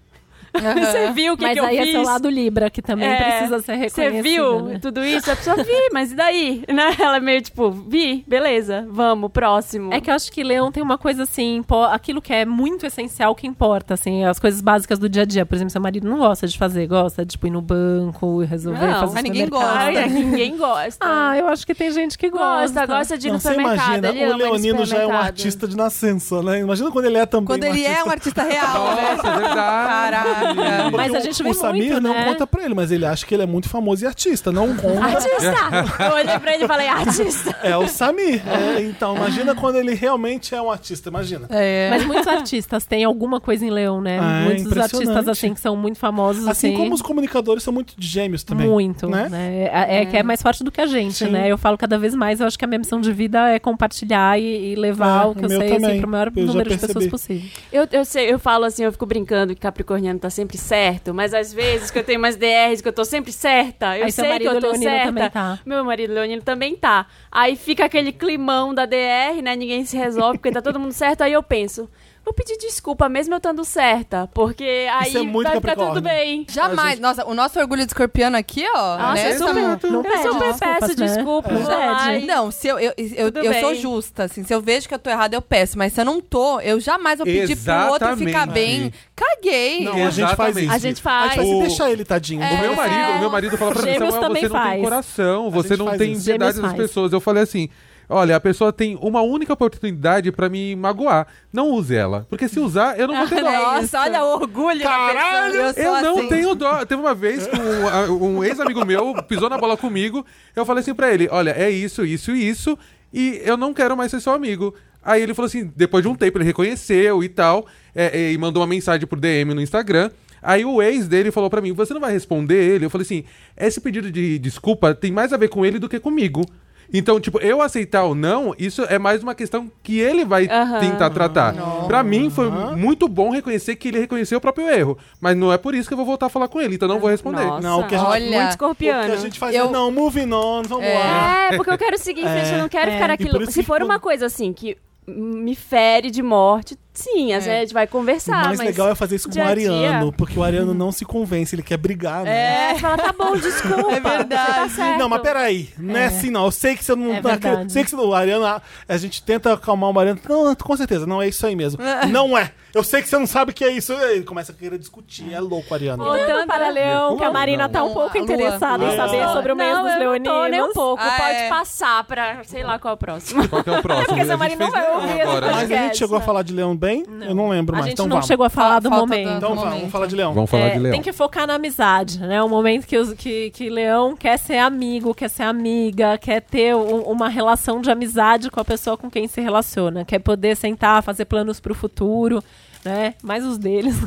Você 0.54 1.12
viu 1.12 1.32
o 1.32 1.36
que, 1.36 1.44
Mas 1.44 1.54
que 1.54 1.60
eu 1.60 1.64
aí 1.64 1.78
é 1.78 1.82
fiz? 1.82 1.92
seu 1.92 2.02
lado 2.02 2.28
Libra, 2.28 2.68
que 2.70 2.82
também 2.82 3.08
É, 3.08 3.16
precisa 3.38 3.58
ser 3.60 3.64
Você 3.90 4.02
reconhecido. 4.02 4.22
viu 4.22 4.62
né? 4.66 4.78
tudo 4.80 5.04
isso? 5.04 5.30
A 5.30 5.36
pessoa, 5.36 5.56
vi, 5.56 5.88
mas 5.92 6.12
e 6.12 6.14
daí? 6.14 6.64
Né? 6.72 6.94
Ela 7.00 7.16
é 7.16 7.20
meio 7.20 7.40
tipo, 7.40 7.70
vi, 7.70 8.24
beleza, 8.26 8.86
vamos, 8.90 9.30
próximo. 9.32 9.92
É 9.92 10.00
que 10.00 10.10
eu 10.10 10.14
acho 10.14 10.30
que 10.30 10.42
Leão 10.42 10.70
tem 10.70 10.82
uma 10.82 10.98
coisa 10.98 11.22
assim, 11.24 11.64
aquilo 11.90 12.20
que 12.20 12.32
é 12.32 12.44
muito 12.44 12.84
essencial 12.86 13.34
que 13.34 13.46
importa, 13.46 13.94
assim, 13.94 14.24
as 14.24 14.38
coisas 14.38 14.60
básicas 14.60 14.98
do 14.98 15.08
dia 15.08 15.22
a 15.22 15.24
dia. 15.24 15.46
Por 15.46 15.54
exemplo, 15.54 15.70
seu 15.70 15.80
marido 15.80 16.08
não 16.08 16.18
gosta 16.18 16.46
de 16.46 16.56
fazer, 16.58 16.86
gosta 16.86 17.24
de 17.24 17.32
tipo, 17.32 17.46
ir 17.46 17.50
no 17.50 17.62
banco 17.62 18.42
e 18.42 18.46
resolver 18.46 18.86
Não, 18.86 19.00
fazer 19.00 19.14
mas 19.14 19.22
ninguém. 19.24 19.48
Ai, 19.54 19.96
é 19.96 20.02
que 20.04 20.08
ninguém 20.10 20.56
gosta. 20.56 20.98
Ah, 21.00 21.36
eu 21.38 21.48
acho 21.48 21.66
que 21.66 21.74
tem 21.74 21.90
gente 21.90 22.18
que 22.18 22.28
gosta. 22.30 22.42
gosta, 22.80 22.86
gosta 22.86 23.18
de 23.18 23.26
ir 23.26 23.30
Não, 23.30 23.34
no 23.36 23.40
você 23.40 23.48
supermercado. 23.48 23.88
imagina, 24.04 24.08
ele 24.08 24.32
o 24.32 24.36
Leonino 24.36 24.84
já 24.84 24.98
é 24.98 25.06
um 25.06 25.16
artista 25.16 25.66
de 25.66 25.76
nascença, 25.76 26.42
né? 26.42 26.60
Imagina 26.60 26.90
quando 26.90 27.06
ele 27.06 27.18
é 27.18 27.26
também 27.26 27.46
Quando 27.46 27.64
um 27.64 27.66
ele 27.68 27.84
é 27.84 27.88
artista. 27.88 28.08
um 28.08 28.12
artista 28.12 28.42
real, 28.42 28.94
né? 28.94 29.14
Nossa, 29.16 29.28
é 29.28 29.36
verdade. 29.38 30.41
Caraca. 30.42 30.82
Porque 30.82 30.96
Mas 30.96 31.14
a 31.14 31.18
o- 31.18 31.20
gente 31.22 31.40
o, 31.42 31.44
vê 31.44 31.54
Samir 31.54 31.84
muito, 31.92 32.00
não 32.00 32.12
né? 32.14 32.24
conta 32.26 32.46
pra 32.46 32.64
ele, 32.64 32.74
mas 32.74 32.90
ele 32.90 33.04
acha 33.06 33.24
que 33.26 33.34
ele 33.34 33.42
é 33.42 33.46
muito 33.46 33.68
famoso 33.68 34.04
e 34.04 34.06
artista, 34.06 34.50
não 34.52 34.74
conta. 34.76 35.04
Artista! 35.04 36.02
Eu 36.04 36.12
olhei 36.14 36.38
pra 36.38 36.54
ele 36.54 36.64
e 36.64 36.66
falei, 36.68 36.88
artista. 36.88 37.56
É 37.62 37.76
o 37.76 37.86
Samir. 37.88 38.42
É, 38.48 38.80
então, 38.82 39.16
imagina 39.16 39.54
quando 39.54 39.76
ele 39.76 39.94
realmente 39.94 40.54
é 40.54 40.60
um 40.62 40.70
artista, 40.70 41.08
imagina. 41.08 41.46
É. 41.50 41.88
Mas 41.90 42.04
muitos 42.06 42.26
artistas 42.26 42.84
têm 42.84 43.04
alguma 43.04 43.40
coisa 43.40 43.64
em 43.64 43.70
Leão, 43.70 44.00
né? 44.00 44.18
Ah, 44.20 44.40
é 44.40 44.44
muitos 44.44 44.76
artistas, 44.76 45.28
assim, 45.28 45.54
que 45.54 45.60
são 45.60 45.76
muito 45.76 45.98
famosos, 45.98 46.46
Assim 46.48 46.68
assim. 46.68 46.76
como 46.76 46.94
os 46.94 47.02
comunicadores 47.02 47.62
são 47.62 47.72
muito 47.72 47.94
de 47.96 48.06
gêmeos 48.06 48.42
também. 48.44 48.66
Muito, 48.68 49.08
né? 49.08 49.28
né? 49.28 49.68
É, 49.72 50.02
é 50.02 50.06
que 50.06 50.16
é 50.16 50.22
mais 50.22 50.42
forte 50.42 50.62
do 50.64 50.70
que 50.70 50.80
a 50.80 50.86
gente, 50.86 51.14
Sim. 51.24 51.30
né? 51.30 51.50
Eu 51.50 51.58
falo 51.58 51.76
cada 51.78 51.98
vez 51.98 52.14
mais, 52.14 52.40
eu 52.40 52.46
acho 52.46 52.58
que 52.58 52.64
a 52.64 52.68
minha 52.68 52.78
missão 52.78 53.00
de 53.00 53.12
vida 53.12 53.48
é 53.50 53.58
compartilhar 53.58 54.38
e, 54.38 54.72
e 54.72 54.74
levar 54.74 55.24
É, 55.24 55.26
o 55.26 55.34
que 55.34 55.42
o 55.42 55.44
eu 55.44 55.48
sei 55.48 55.68
também. 55.70 55.90
assim, 55.90 56.00
pro 56.00 56.08
maior 56.10 56.32
Eu 56.34 56.46
número 56.46 56.70
de 56.70 56.78
pessoas 56.78 57.06
possível. 57.06 57.48
Eu, 57.72 57.86
eu 57.92 58.04
sei, 58.04 58.32
eu 58.32 58.38
falo 58.38 58.64
assim, 58.64 58.84
eu 58.84 58.92
fico 58.92 59.06
brincando 59.06 59.54
que 59.54 59.60
Capricorniano 59.60 60.18
tá 60.18 60.30
sempre 60.32 60.58
certo, 60.58 61.14
mas 61.14 61.32
às 61.32 61.52
vezes 61.52 61.90
que 61.90 61.98
eu 61.98 62.04
tenho 62.04 62.18
mais 62.18 62.36
DRs, 62.36 62.80
que 62.80 62.88
eu 62.88 62.92
tô 62.92 63.04
sempre 63.04 63.30
certa, 63.32 63.96
eu 63.96 64.06
Aí 64.06 64.12
sei 64.12 64.38
que 64.38 64.44
eu 64.44 64.60
tô 64.60 64.68
leonino 64.68 64.82
certa. 64.82 65.30
tá. 65.30 65.58
Meu 65.64 65.84
marido 65.84 66.12
Leonino 66.12 66.42
também 66.42 66.74
tá. 66.74 67.06
Aí 67.30 67.54
fica 67.54 67.84
aquele 67.84 68.12
climão 68.12 68.74
da 68.74 68.86
DR, 68.86 69.40
né? 69.42 69.54
Ninguém 69.54 69.84
se 69.84 69.96
resolve 69.96 70.38
porque 70.38 70.50
tá 70.50 70.60
todo 70.60 70.80
mundo 70.80 70.92
certo. 70.92 71.22
Aí 71.22 71.32
eu 71.32 71.42
penso, 71.42 71.88
vou 72.24 72.32
pedir 72.32 72.56
desculpa 72.58 73.08
mesmo 73.08 73.34
eu 73.34 73.38
estando 73.38 73.64
certa, 73.64 74.28
porque 74.32 74.86
aí 74.92 75.08
Isso 75.08 75.18
é 75.18 75.22
muito 75.22 75.48
vai 75.48 75.60
ficar 75.60 75.76
tudo 75.76 76.00
bem. 76.00 76.46
Jamais. 76.50 76.98
Nossa, 77.00 77.24
o 77.26 77.34
nosso 77.34 77.58
orgulho 77.58 77.82
de 77.84 77.88
escorpiano 77.90 78.36
aqui, 78.36 78.64
ó. 78.74 78.96
Nossa, 78.98 79.14
né? 79.22 79.32
eu 79.34 79.38
super, 79.38 79.54
Não 79.54 79.70
eu 79.72 80.02
pede 80.02 80.22
super 80.22 80.32
desculpas, 80.52 80.58
peço 80.58 81.00
né? 81.00 81.06
desculpa. 81.06 81.50
É. 81.52 82.06
Pede. 82.12 82.24
e- 82.24 82.26
Não, 82.26 82.50
se 82.50 82.68
eu, 82.68 82.78
eu, 82.78 82.92
eu, 82.96 83.28
eu 83.42 83.54
sou 83.60 83.74
justa, 83.74 84.24
assim. 84.24 84.44
Se 84.44 84.54
eu 84.54 84.60
vejo 84.60 84.88
que 84.88 84.94
eu 84.94 84.98
tô 84.98 85.10
errada, 85.10 85.34
eu 85.36 85.42
peço. 85.42 85.76
Mas 85.76 85.92
se 85.92 86.00
eu 86.00 86.04
não 86.04 86.20
tô, 86.20 86.60
eu 86.60 86.78
jamais 86.80 87.18
vou 87.18 87.26
pedir 87.26 87.56
pro 87.56 87.74
outro 87.90 88.16
ficar 88.16 88.30
Exatamente. 88.30 88.52
bem. 88.52 88.92
Caguei. 89.16 89.84
Não, 89.84 89.92
a 90.06 90.10
gente 90.10 90.36
faz 90.36 90.56
Exatamente. 90.56 90.64
isso. 90.66 90.72
A 90.74 90.78
gente 90.78 90.98
A 90.98 91.02
faz. 91.02 91.32
gente 91.34 91.36
faz 91.36 91.48
O- 91.48 91.60
deixa 91.60 91.90
ele, 91.90 92.04
tadinho. 92.04 92.40
O 92.42 92.58
meu 92.60 92.74
marido, 92.76 93.10
o 93.16 93.18
meu 93.20 93.30
marido 93.30 93.56
fala 93.58 93.72
pra 93.72 93.82
mim, 93.82 93.92
Samuel, 93.94 94.10
você 94.12 94.48
não 94.48 94.50
faz. 94.50 94.72
tem 94.72 94.82
coração, 94.82 95.50
você 95.50 95.68
gente 95.68 95.78
não 95.78 95.98
tem 95.98 96.20
piedade 96.20 96.60
das 96.60 96.72
pessoas. 96.72 97.12
Eu 97.12 97.20
falei 97.20 97.42
assim, 97.42 97.68
olha, 98.12 98.36
a 98.36 98.40
pessoa 98.40 98.72
tem 98.72 98.98
uma 99.00 99.22
única 99.22 99.52
oportunidade 99.52 100.30
pra 100.30 100.48
me 100.48 100.76
magoar. 100.76 101.26
Não 101.52 101.70
use 101.70 101.94
ela, 101.94 102.26
porque 102.28 102.48
se 102.48 102.60
usar, 102.60 102.98
eu 102.98 103.08
não 103.08 103.16
vou 103.16 103.28
ter 103.28 103.40
dó. 103.42 103.50
Nossa, 103.50 104.00
olha 104.00 104.24
o 104.24 104.34
orgulho 104.34 104.82
Caralho, 104.82 105.54
eu 105.54 105.72
Eu 105.76 106.02
não 106.02 106.18
assim. 106.18 106.28
tenho 106.28 106.54
dó. 106.54 106.84
Teve 106.84 107.00
uma 107.00 107.14
vez 107.14 107.46
que 107.46 107.56
um, 107.56 108.38
um 108.38 108.44
ex-amigo 108.44 108.84
meu 108.84 109.14
pisou 109.24 109.48
na 109.48 109.58
bola 109.58 109.76
comigo. 109.76 110.24
Eu 110.54 110.64
falei 110.64 110.80
assim 110.82 110.94
pra 110.94 111.12
ele: 111.12 111.28
olha, 111.30 111.50
é 111.50 111.70
isso, 111.70 112.04
isso 112.04 112.32
e 112.32 112.48
isso, 112.48 112.78
e 113.12 113.40
eu 113.44 113.56
não 113.56 113.74
quero 113.74 113.96
mais 113.96 114.10
ser 114.10 114.20
seu 114.20 114.32
amigo. 114.32 114.74
Aí 115.02 115.22
ele 115.22 115.34
falou 115.34 115.46
assim: 115.46 115.70
depois 115.74 116.02
de 116.02 116.08
um 116.08 116.14
tempo, 116.14 116.38
ele 116.38 116.44
reconheceu 116.44 117.24
e 117.24 117.28
tal, 117.28 117.66
é, 117.94 118.20
é, 118.20 118.32
e 118.32 118.38
mandou 118.38 118.60
uma 118.62 118.68
mensagem 118.68 119.06
por 119.06 119.18
DM 119.18 119.54
no 119.54 119.60
Instagram. 119.60 120.10
Aí 120.40 120.64
o 120.64 120.82
ex 120.82 121.06
dele 121.06 121.30
falou 121.30 121.48
pra 121.48 121.60
mim: 121.60 121.72
você 121.72 121.94
não 121.94 122.00
vai 122.00 122.12
responder 122.12 122.56
ele? 122.56 122.84
Eu 122.86 122.90
falei 122.90 123.04
assim: 123.04 123.24
esse 123.56 123.80
pedido 123.80 124.10
de 124.10 124.38
desculpa 124.38 124.94
tem 124.94 125.12
mais 125.12 125.32
a 125.32 125.36
ver 125.36 125.48
com 125.48 125.64
ele 125.64 125.78
do 125.78 125.88
que 125.88 126.00
comigo. 126.00 126.44
Então, 126.92 127.18
tipo, 127.18 127.38
eu 127.38 127.62
aceitar 127.62 128.04
ou 128.04 128.14
não, 128.14 128.54
isso 128.58 128.82
é 128.82 128.98
mais 128.98 129.22
uma 129.22 129.34
questão 129.34 129.70
que 129.82 129.98
ele 129.98 130.24
vai 130.24 130.46
tentar 130.80 131.10
tratar. 131.10 131.54
Pra 131.86 132.02
mim, 132.02 132.28
foi 132.30 132.50
muito 132.76 133.08
bom 133.08 133.30
reconhecer 133.30 133.76
que 133.76 133.88
ele 133.88 133.98
reconheceu 134.00 134.38
o 134.38 134.40
próprio 134.40 134.68
erro. 134.68 134.98
Mas 135.20 135.36
não 135.36 135.52
é 135.52 135.56
por 135.58 135.74
isso 135.74 135.88
que 135.88 135.94
eu 135.94 135.96
vou 135.96 136.06
voltar 136.06 136.26
a 136.26 136.28
falar 136.28 136.48
com 136.48 136.60
ele, 136.60 136.74
então 136.74 136.86
não 136.88 137.00
vou 137.00 137.08
responder. 137.10 137.44
Nossa, 137.44 137.60
Não, 137.66 137.80
o 137.80 137.86
que 137.86 137.94
a 137.94 137.98
gente- 137.98 138.08
Olha, 138.08 138.24
muito 138.26 138.36
O 138.36 138.42
que 138.44 138.48
escorpiano. 138.50 139.12
a 139.12 139.16
gente 139.16 139.38
faz 139.38 139.54
Eu- 139.54 139.66
é, 139.66 139.70
não, 139.70 139.90
moving 139.90 140.32
on, 140.32 140.62
vamos 140.64 140.84
lá. 140.86 141.48
É, 141.52 141.56
porque 141.56 141.70
eu 141.70 141.78
quero 141.78 141.98
seguir 141.98 142.20
em 142.22 142.28
frente, 142.28 142.52
eu 142.52 142.58
não 142.58 142.68
quero 142.68 142.90
É. 142.90 142.94
ficar 142.94 143.08
naquilo. 143.08 143.46
Se 143.46 143.60
que 143.60 143.66
for 143.66 143.78
quando- 143.78 143.84
uma 143.84 143.98
coisa 143.98 144.26
assim 144.26 144.52
que 144.52 144.76
me 145.06 145.54
fere 145.56 146.10
de 146.10 146.22
morte, 146.22 146.76
sim, 146.94 147.32
às 147.32 147.44
É. 147.44 147.46
vezes 147.46 147.58
a 147.58 147.60
gente 147.62 147.74
vai 147.74 147.84
O 147.84 147.88
conversar. 147.88 148.44
mais 148.44 148.58
mas 148.58 148.66
legal 148.66 148.88
é 148.88 148.94
fazer 148.94 149.16
isso 149.16 149.28
com 149.28 149.38
o 149.38 149.42
a 149.42 149.54
dia- 149.54 149.70
Ariano, 149.72 150.12
porque 150.12 150.38
o 150.38 150.42
Ariano 150.42 150.74
não 150.74 150.92
se 150.92 151.04
convence, 151.04 151.54
ele 151.54 151.62
quer 151.62 151.76
brigar, 151.76 152.24
né? 152.24 152.70
É, 152.70 152.74
você 152.74 152.80
fala, 152.80 152.96
tá 152.98 153.12
bom, 153.12 153.36
desculpa. 153.36 153.92
É 153.92 154.00
verdade. 154.00 154.46
Você 154.52 154.52
tá 154.54 154.68
certo. 154.68 154.98
Não, 154.98 155.08
mas 155.08 155.22
peraí, 155.22 155.70
não 155.78 155.96
é 155.96 156.06
assim 156.06 156.30
não. 156.30 156.44
Eu 156.46 156.50
sei 156.50 156.76
que 156.76 156.84
você 156.84 156.94
não 156.94 157.14
É 157.14 157.20
tá. 157.20 157.28
verdade. 157.30 157.72
sei 157.72 157.84
que 157.84 157.90
você 157.90 157.96
não. 157.96 158.06
O 158.08 158.14
Ariano, 158.14 158.44
a, 158.44 158.60
a 158.88 158.96
gente 158.96 159.22
tenta 159.22 159.52
acalmar 159.52 159.90
o 159.90 159.98
Ariano. 159.98 160.20
Não, 160.28 160.54
com 160.54 160.76
certeza, 160.76 161.06
não 161.06 161.20
é 161.22 161.28
isso 161.28 161.46
aí 161.46 161.54
mesmo. 161.56 161.80
não 162.10 162.36
é. 162.36 162.52
Eu 162.74 162.82
sei 162.82 163.02
que 163.02 163.08
você 163.08 163.18
não 163.18 163.26
sabe 163.26 163.50
o 163.50 163.54
que 163.54 163.64
é 163.64 163.70
isso. 163.70 163.92
Ele 163.92 164.24
começa 164.24 164.50
a 164.50 164.54
querer 164.54 164.78
discutir. 164.78 165.30
É 165.32 165.38
louco, 165.40 165.74
Ariano. 165.74 166.02
Voltando 166.02 166.46
para 166.46 166.70
Leão, 166.70 167.18
que 167.18 167.22
a 167.22 167.26
Não, 167.26 167.32
Marina 167.34 167.64
não. 167.64 167.70
tá 167.70 167.82
um 167.84 167.88
Não, 167.88 167.92
pouco 167.94 168.16
interessada 168.16 168.82
em 168.82 168.86
Lua. 168.86 168.96
saber 168.96 169.28
sobre 169.28 169.52
o 169.52 169.56
mês 169.56 169.74
não, 169.74 169.82
dos 169.82 169.92
eu 169.92 169.98
não 169.98 170.06
leoninos. 170.06 170.32
tô 170.34 170.46
nem 170.48 170.62
um 170.62 170.72
pouco. 170.72 171.02
Ah, 171.02 171.14
Pode 171.18 171.36
é. 171.36 171.48
passar 171.50 172.04
pra, 172.04 172.42
sei 172.44 172.62
lá 172.62 172.78
qual 172.78 172.92
é 172.92 172.94
o 172.94 172.96
próximo. 172.96 173.46
Qual 173.46 173.62
que 173.62 173.68
é 173.68 173.78
o 173.78 173.82
próximo? 173.82 174.06
Porque 174.08 174.20
essa 174.22 174.34
A 174.34 174.36
Marina 174.38 174.64
não 174.64 174.72
vai 174.72 174.90
ouvir 174.94 175.10
esse 175.10 175.20
agora. 175.20 175.50
Mas 175.52 175.70
a 175.70 175.76
gente 175.76 175.98
chegou 175.98 176.16
a 176.16 176.20
né? 176.20 176.24
falar 176.26 176.42
de 176.42 176.54
Leão 176.54 176.74
bem? 176.82 177.04
Eu 177.22 177.34
não 177.34 177.48
lembro 177.48 177.74
A 177.74 177.78
mais. 177.78 177.84
gente 177.86 177.94
Então 177.94 178.06
não 178.06 178.16
vamos. 178.16 178.26
chegou 178.26 178.44
a 178.44 178.50
falar 178.50 178.80
do 178.80 178.88
Falta 178.88 179.06
momento. 179.06 179.28
da- 179.28 179.36
Então 179.36 179.48
vamos, 179.50 179.64
momento. 179.64 179.78
vamos 179.78 179.92
falar 179.92 180.06
de 180.06 180.16
Leão. 180.16 180.34
Vamos 180.34 180.50
falar 180.50 180.64
É, 180.66 180.70
de 180.70 180.78
leão. 180.80 180.92
Tem 180.92 181.02
que 181.02 181.12
focar 181.12 181.46
na 181.46 181.54
amizade, 181.54 182.18
né? 182.20 182.42
O 182.42 182.48
momento 182.48 182.86
que, 182.86 182.98
os- 182.98 183.12
que, 183.14 183.50
que 183.50 183.70
Leão 183.70 184.16
quer 184.16 184.36
ser 184.38 184.58
amigo, 184.58 185.14
quer 185.14 185.30
ser 185.30 185.44
amiga, 185.44 186.18
quer 186.18 186.40
ter 186.42 186.74
um- 186.74 187.02
uma 187.02 187.28
relação 187.28 187.80
de 187.80 187.90
amizade 187.90 188.50
com 188.50 188.58
a 188.60 188.64
pessoa 188.64 188.96
com 188.96 189.10
quem 189.10 189.28
se 189.28 189.40
relaciona, 189.40 190.04
quer 190.04 190.18
poder 190.18 190.56
sentar, 190.56 191.02
fazer 191.02 191.24
planos 191.24 191.60
pro 191.60 191.74
futuro, 191.74 192.42
né? 192.84 193.14
Mais 193.22 193.44
os 193.44 193.58
deles. 193.58 193.96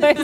Mas, 0.00 0.18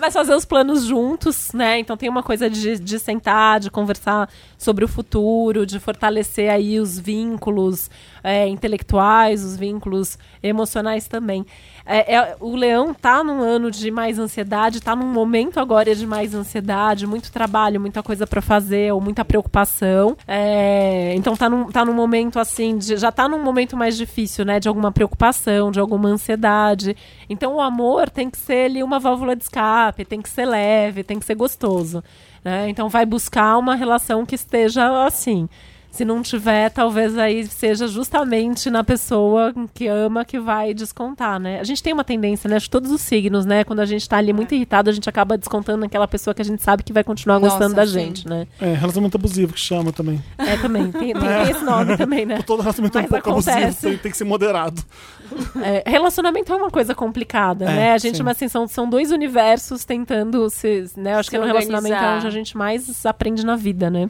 mas 0.00 0.12
fazer 0.12 0.34
os 0.34 0.44
planos 0.44 0.84
juntos, 0.84 1.52
né? 1.52 1.78
Então 1.78 1.96
tem 1.96 2.08
uma 2.08 2.22
coisa 2.22 2.50
de, 2.50 2.76
de 2.80 2.98
sentar, 2.98 3.60
de 3.60 3.70
conversar 3.70 4.28
sobre 4.58 4.84
o 4.84 4.88
futuro, 4.88 5.64
de 5.64 5.78
fortalecer 5.78 6.50
aí 6.50 6.80
os 6.80 6.98
vínculos 6.98 7.88
é, 8.24 8.48
intelectuais, 8.48 9.44
os 9.44 9.56
vínculos 9.56 10.18
emocionais 10.42 11.06
também. 11.06 11.46
É, 11.84 12.14
é- 12.14 12.36
o 12.40 12.54
leão 12.54 12.94
tá 12.94 13.24
num 13.24 13.40
ano 13.40 13.70
de 13.70 13.90
mais 13.90 14.18
ansiedade, 14.18 14.80
tá 14.80 14.94
num 14.94 15.06
momento 15.06 15.58
agora 15.58 15.94
de 15.94 16.06
mais 16.06 16.34
ansiedade, 16.34 17.06
muito 17.06 17.32
trabalho, 17.32 17.80
muita 17.80 18.02
coisa 18.02 18.26
para 18.26 18.40
fazer, 18.40 18.92
ou 18.92 19.00
muita 19.00 19.24
preocupação. 19.24 20.16
É, 20.26 21.12
então 21.16 21.36
tá 21.36 21.48
num, 21.48 21.70
tá 21.70 21.84
num 21.84 21.94
momento 21.94 22.38
assim, 22.38 22.78
de- 22.78 22.96
já 22.96 23.10
tá 23.10 23.28
num 23.28 23.42
momento 23.42 23.76
mais 23.76 23.96
difícil, 23.96 24.44
né? 24.44 24.60
De 24.60 24.68
alguma 24.68 24.92
preocupação, 24.92 25.70
de 25.70 25.80
alguma 25.80 26.08
ansiedade. 26.08 26.96
Então 27.28 27.54
o 27.56 27.60
amor 27.60 28.08
tem 28.10 28.30
que 28.30 28.38
ser 28.38 28.66
ali 28.66 28.82
uma 28.82 28.98
válvula 28.98 29.34
de 29.34 29.42
escape, 29.42 30.04
tem 30.04 30.20
que 30.22 30.28
ser 30.28 30.46
leve, 30.46 31.02
tem 31.02 31.18
que 31.18 31.24
ser 31.26 31.34
gostoso. 31.34 32.02
Né? 32.44 32.68
Então 32.68 32.88
vai 32.88 33.06
buscar 33.06 33.56
uma 33.58 33.74
relação 33.74 34.26
que 34.26 34.34
esteja 34.34 35.04
assim. 35.06 35.48
Se 35.92 36.06
não 36.06 36.22
tiver, 36.22 36.70
talvez 36.70 37.16
aí 37.18 37.46
seja 37.46 37.86
justamente 37.86 38.70
na 38.70 38.82
pessoa 38.82 39.52
que 39.74 39.86
ama 39.86 40.24
que 40.24 40.40
vai 40.40 40.72
descontar, 40.72 41.38
né? 41.38 41.60
A 41.60 41.64
gente 41.64 41.82
tem 41.82 41.92
uma 41.92 42.02
tendência, 42.02 42.48
né? 42.48 42.56
Acho 42.56 42.64
que 42.64 42.70
todos 42.70 42.90
os 42.90 43.02
signos, 43.02 43.44
né? 43.44 43.62
Quando 43.62 43.80
a 43.80 43.84
gente 43.84 44.08
tá 44.08 44.16
ali 44.16 44.32
muito 44.32 44.54
irritado, 44.54 44.88
a 44.88 44.92
gente 44.92 45.06
acaba 45.08 45.36
descontando 45.36 45.80
naquela 45.82 46.08
pessoa 46.08 46.32
que 46.32 46.40
a 46.40 46.44
gente 46.44 46.62
sabe 46.62 46.82
que 46.82 46.94
vai 46.94 47.04
continuar 47.04 47.38
Nossa, 47.38 47.56
gostando 47.56 47.74
da 47.76 47.86
sim. 47.86 47.92
gente, 47.92 48.26
né? 48.26 48.46
É, 48.58 48.72
relacionamento 48.72 49.18
abusivo 49.18 49.52
que 49.52 49.60
chama 49.60 49.92
também. 49.92 50.18
É 50.38 50.56
também. 50.56 50.90
Tem, 50.90 51.12
tem 51.12 51.50
esse 51.50 51.62
nome 51.62 51.94
também, 51.96 52.24
né? 52.24 52.40
Todo 52.46 52.60
relacionamento 52.60 52.96
é 52.96 53.00
um 53.00 53.02
Mas 53.02 53.10
pouco 53.10 53.30
abusivo, 53.30 53.56
acontece. 53.58 53.80
tem, 53.88 53.98
tem 53.98 54.10
que 54.10 54.16
ser 54.16 54.24
moderado. 54.24 54.82
É, 55.62 55.82
relacionamento 55.90 56.52
é 56.52 56.56
uma 56.56 56.70
coisa 56.70 56.94
complicada, 56.94 57.66
É, 57.66 57.68
né? 57.68 57.92
A 57.92 57.98
gente, 57.98 58.16
sim. 58.16 58.22
mas 58.22 58.36
assim, 58.36 58.48
são, 58.48 58.66
são 58.66 58.88
dois 58.88 59.10
universos 59.10 59.84
tentando 59.84 60.48
se. 60.48 60.86
Né? 60.96 61.14
Acho 61.14 61.24
Se 61.28 61.30
que 61.36 61.38
no 61.38 61.44
relacionamento 61.46 61.92
é 61.94 61.96
organizar. 61.98 62.16
onde 62.18 62.26
a 62.26 62.30
gente 62.30 62.56
mais 62.56 63.04
aprende 63.06 63.44
na 63.44 63.56
vida, 63.56 63.90
né? 63.90 64.08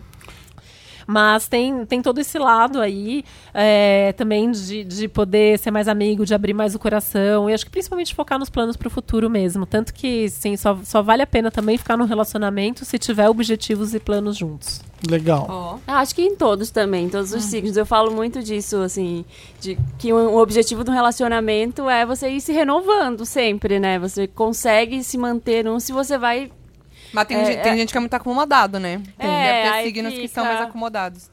Mas 1.06 1.48
tem, 1.48 1.84
tem 1.86 2.02
todo 2.02 2.18
esse 2.18 2.38
lado 2.38 2.80
aí 2.80 3.24
é, 3.52 4.12
também 4.16 4.50
de, 4.50 4.84
de 4.84 5.08
poder 5.08 5.58
ser 5.58 5.70
mais 5.70 5.88
amigo, 5.88 6.24
de 6.24 6.34
abrir 6.34 6.54
mais 6.54 6.74
o 6.74 6.78
coração. 6.78 7.48
E 7.48 7.54
acho 7.54 7.64
que 7.64 7.70
principalmente 7.70 8.14
focar 8.14 8.38
nos 8.38 8.50
planos 8.50 8.76
para 8.76 8.88
o 8.88 8.90
futuro 8.90 9.28
mesmo. 9.28 9.66
Tanto 9.66 9.92
que, 9.92 10.28
sim, 10.28 10.56
só, 10.56 10.78
só 10.84 11.02
vale 11.02 11.22
a 11.22 11.26
pena 11.26 11.50
também 11.50 11.76
ficar 11.78 11.96
no 11.96 12.04
relacionamento 12.04 12.84
se 12.84 12.98
tiver 12.98 13.28
objetivos 13.28 13.94
e 13.94 14.00
planos 14.00 14.36
juntos. 14.36 14.80
Legal. 15.08 15.80
Ah, 15.86 15.98
Acho 15.98 16.14
que 16.14 16.22
em 16.22 16.36
todos 16.36 16.70
também, 16.70 17.06
em 17.06 17.08
todos 17.08 17.32
os 17.32 17.42
signos. 17.44 17.76
Eu 17.76 17.84
falo 17.84 18.12
muito 18.12 18.42
disso, 18.42 18.76
assim, 18.78 19.24
de 19.60 19.76
que 19.98 20.12
o, 20.12 20.16
o 20.16 20.38
objetivo 20.40 20.84
do 20.84 20.92
relacionamento 20.92 21.88
é 21.88 22.06
você 22.06 22.28
ir 22.28 22.40
se 22.40 22.52
renovando 22.52 23.24
sempre, 23.26 23.80
né? 23.80 23.98
Você 23.98 24.26
consegue 24.26 25.02
se 25.02 25.18
manter 25.18 25.64
num 25.64 25.80
se 25.80 25.92
você 25.92 26.16
vai. 26.16 26.50
Mas 27.12 27.26
tem, 27.26 27.36
É, 27.38 27.44
gente, 27.44 27.62
tem 27.62 27.72
é. 27.72 27.76
gente 27.76 27.92
que 27.92 27.96
é 27.96 28.00
muito 28.00 28.14
acomodado, 28.14 28.78
né? 28.78 29.00
Tem, 29.18 29.28
É, 29.30 29.62
deve 29.62 29.76
ter 29.78 29.82
signos 29.84 30.12
que 30.14 30.20
fica- 30.22 30.34
são 30.34 30.44
mais 30.44 30.60
acomodados. 30.60 31.30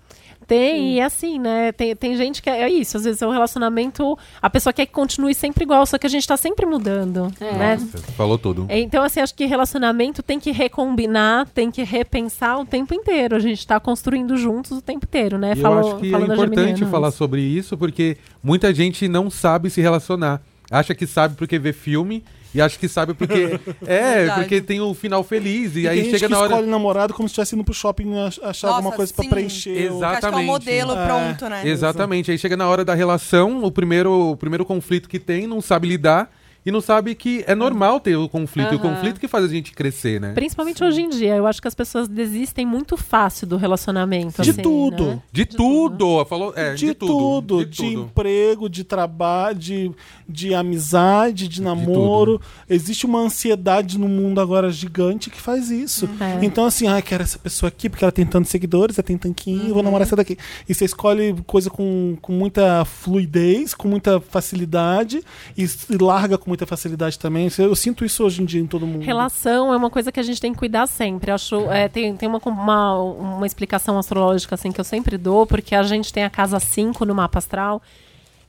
Tem, 0.48 0.96
e 0.96 1.02
assim, 1.02 1.38
né? 1.38 1.72
Tem, 1.72 1.96
tem 1.96 2.18
gente 2.18 2.42
que 2.42 2.50
é, 2.50 2.62
é 2.64 2.70
isso. 2.70 2.98
Às 2.98 3.04
vezes 3.04 3.22
é 3.22 3.28
um 3.28 3.32
relacionamento. 3.32 4.18
A 4.42 4.50
pessoa 4.50 4.74
quer 4.74 4.88
que 4.88 4.92
continue 4.92 5.36
sempre 5.36 5.64
igual, 5.64 5.86
só 5.86 5.96
que 6.00 6.08
a 6.08 6.10
gente 6.10 6.28
tá 6.28 6.36
sempre 6.36 6.66
mudando. 6.66 7.32
É. 7.40 7.52
Né? 7.54 7.76
Nossa, 7.80 8.00
falou 8.14 8.36
tudo. 8.36 8.66
Então, 8.68 9.04
assim, 9.04 9.20
acho 9.20 9.36
que 9.36 9.46
relacionamento 9.46 10.24
tem 10.24 10.40
que 10.40 10.50
recombinar, 10.52 11.46
tem 11.54 11.70
que 11.70 11.84
repensar 11.84 12.58
o 12.60 12.66
tempo 12.66 12.96
inteiro. 12.96 13.36
A 13.36 13.40
gente 13.40 13.66
tá 13.68 13.80
construindo 13.80 14.36
juntos 14.38 14.72
o 14.72 14.82
tempo 14.82 15.06
inteiro, 15.06 15.38
né? 15.38 15.50
E 15.50 15.60
eu 15.60 15.62
Falou- 15.62 15.80
acho 15.94 16.02
que 16.02 16.16
é 16.16 16.18
importante 16.20 16.86
falar 16.86 17.12
sobre 17.12 17.42
isso, 17.42 17.78
porque 17.78 18.18
muita 18.44 18.74
gente 18.74 19.08
não 19.08 19.30
sabe 19.30 19.70
se 19.70 19.82
relacionar. 19.82 20.42
Acha 20.72 20.94
que 20.94 21.08
sabe 21.08 21.36
porque 21.36 21.58
vê 21.58 21.74
filme 21.74 22.24
e 22.54 22.62
acha 22.62 22.78
que 22.78 22.88
sabe 22.88 23.14
porque. 23.14 23.60
é, 23.86 24.16
Verdade. 24.20 24.40
porque 24.42 24.62
tem 24.62 24.80
o 24.82 24.94
final 24.94 25.24
feliz. 25.24 25.76
E, 25.76 25.82
E 25.82 25.88
aí 25.88 26.06
chega 26.06 26.20
que 26.20 26.28
na 26.28 26.38
hora. 26.40 26.54
escolhe 26.54 26.68
namorado 26.70 27.14
como 27.14 27.28
se 27.28 27.32
estivesse 27.34 27.56
indo 27.56 27.64
pro 27.64 27.74
shopping 27.74 28.12
ach- 28.20 28.40
achar 28.44 28.68
Nossa, 28.68 28.68
alguma 28.80 28.96
coisa 28.96 29.14
pra 29.14 29.24
sim. 29.24 29.30
preencher. 29.30 29.70
o- 29.70 29.74
Exato. 29.74 29.88
Acho 29.88 29.98
que 29.98 30.06
é 30.06 30.06
um 30.06 30.12
Exatamente. 30.42 30.46
modelo 30.48 30.92
É. 30.94 31.06
pronto, 31.06 31.50
né? 31.50 31.62
Exatamente. 31.68 32.32
Aí 32.32 32.38
chega 32.38 32.56
na 32.58 32.68
hora 32.68 32.86
da 32.86 32.94
relação, 32.94 33.64
o 33.64 33.72
primeiro, 33.72 34.32
o 34.32 34.38
primeiro 34.38 34.64
conflito 34.66 35.10
que 35.10 35.18
tem, 35.20 35.48
não 35.48 35.62
sabe 35.62 35.88
lidar 35.88 36.32
e 36.70 36.72
não 36.72 36.82
sabe 36.82 37.16
que 37.16 37.44
é 37.48 37.56
normal 37.56 38.00
ter 38.00 38.16
o 38.16 38.30
conflito. 38.30 38.74
E 38.74 38.76
o 38.76 38.80
conflito 38.80 39.20
que 39.20 39.28
faz 39.28 39.44
a 39.44 39.48
gente 39.48 39.72
crescer, 39.74 40.22
né? 40.22 40.34
Principalmente 40.34 40.84
hoje 40.84 41.02
em 41.02 41.10
dia. 41.10 41.36
Eu 41.36 41.48
acho 41.48 41.60
que 41.60 41.68
as 41.68 41.74
pessoas 41.74 42.08
desistem 42.08 42.64
muito 42.64 42.96
fácil 42.96 43.48
do 43.48 43.58
relacionamento. 43.58 44.44
De 44.44 44.52
assim, 44.52 44.62
tudo. 44.62 45.06
né? 45.08 45.22
De, 45.32 45.46
tudo. 45.46 46.24
Falou, 46.26 46.54
é, 46.56 46.76
de, 46.76 46.86
de, 46.86 46.94
tudo, 46.94 47.66
De, 47.66 47.72
de 47.72 47.78
tudo. 47.78 48.02
emprego, 48.04 48.70
de 48.70 48.84
trabalho, 48.84 49.58
de, 49.58 49.92
de 50.28 50.54
amizade, 50.54 51.48
de 51.48 51.60
namoro. 51.60 52.40
Existe 52.70 53.08
uma 53.08 53.20
ansiedade 53.20 53.98
no 53.98 54.08
mundo 54.08 54.40
agora 54.40 54.72
gigante 54.72 55.32
que 55.32 55.42
faz 55.42 55.72
isso. 55.72 56.08
É. 56.22 56.46
Então, 56.46 56.66
assim, 56.66 56.88
ah, 56.88 57.02
quero 57.02 57.24
essa 57.24 57.40
pessoa 57.40 57.70
aqui 57.70 57.90
porque 57.90 58.04
ela 58.04 58.12
tem 58.12 58.28
tantos 58.28 58.52
seguidores, 58.52 58.96
ela 59.00 59.06
tem 59.06 59.18
tanquinho, 59.18 59.74
vou 59.74 59.82
namorar 59.82 60.06
essa 60.06 60.16
daqui. 60.16 60.38
E 60.68 60.74
você 60.76 60.86
escolhe 60.86 61.36
coisa 61.48 61.68
com, 61.72 62.16
com 62.22 62.32
muita 62.32 62.86
fluidez, 62.86 63.74
com 63.74 63.88
muita 63.88 64.22
facilidade 64.22 65.24
e, 65.58 65.64
e 65.64 65.98
larga 66.00 66.38
com 66.38 66.48
muita 66.48 66.59
facilidade 66.68 67.18
também. 67.20 67.50
Eu 67.58 67.76
sinto 67.76 68.04
isso 68.06 68.24
hoje 68.24 68.42
em 68.42 68.46
dia 68.46 68.62
em 68.62 68.68
todo 68.68 68.86
mundo. 68.88 69.04
Relação 69.04 69.74
é 69.74 69.78
uma 69.78 69.90
coisa 69.90 70.12
que 70.12 70.20
a 70.20 70.24
gente 70.24 70.40
tem 70.42 70.52
que 70.54 70.60
cuidar 70.60 70.88
sempre. 70.88 71.32
Acho, 71.32 71.70
é, 71.72 71.88
tem 71.88 72.16
tem 72.16 72.28
uma, 72.30 72.40
uma, 72.46 72.98
uma 73.02 73.46
explicação 73.48 73.98
astrológica 73.98 74.56
assim 74.56 74.72
que 74.72 74.80
eu 74.80 74.84
sempre 74.86 75.18
dou, 75.18 75.46
porque 75.48 75.74
a 75.76 75.84
gente 75.84 76.12
tem 76.14 76.24
a 76.24 76.30
casa 76.30 76.60
5 76.60 77.06
no 77.06 77.14
mapa 77.16 77.40
astral, 77.40 77.82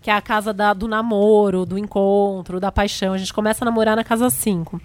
que 0.02 0.10
é 0.10 0.14
a 0.14 0.20
casa 0.20 0.52
da- 0.52 0.72
do 0.72 0.88
namoro, 0.88 1.66
do 1.66 1.76
encontro, 1.78 2.58
da 2.60 2.72
paixão. 2.72 3.12
A 3.12 3.18
gente 3.18 3.32
começa 3.32 3.64
a 3.64 3.66
namorar 3.66 3.96
na 3.96 4.04
casa 4.04 4.30
5. 4.30 4.80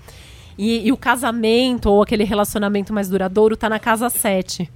E, 0.57 0.88
e 0.88 0.91
o 0.91 0.97
casamento 0.97 1.89
ou 1.89 2.01
aquele 2.01 2.23
relacionamento 2.23 2.93
mais 2.93 3.09
duradouro 3.09 3.57
tá 3.57 3.67
na 3.69 3.80
casa 3.80 4.09
7. 4.09 4.69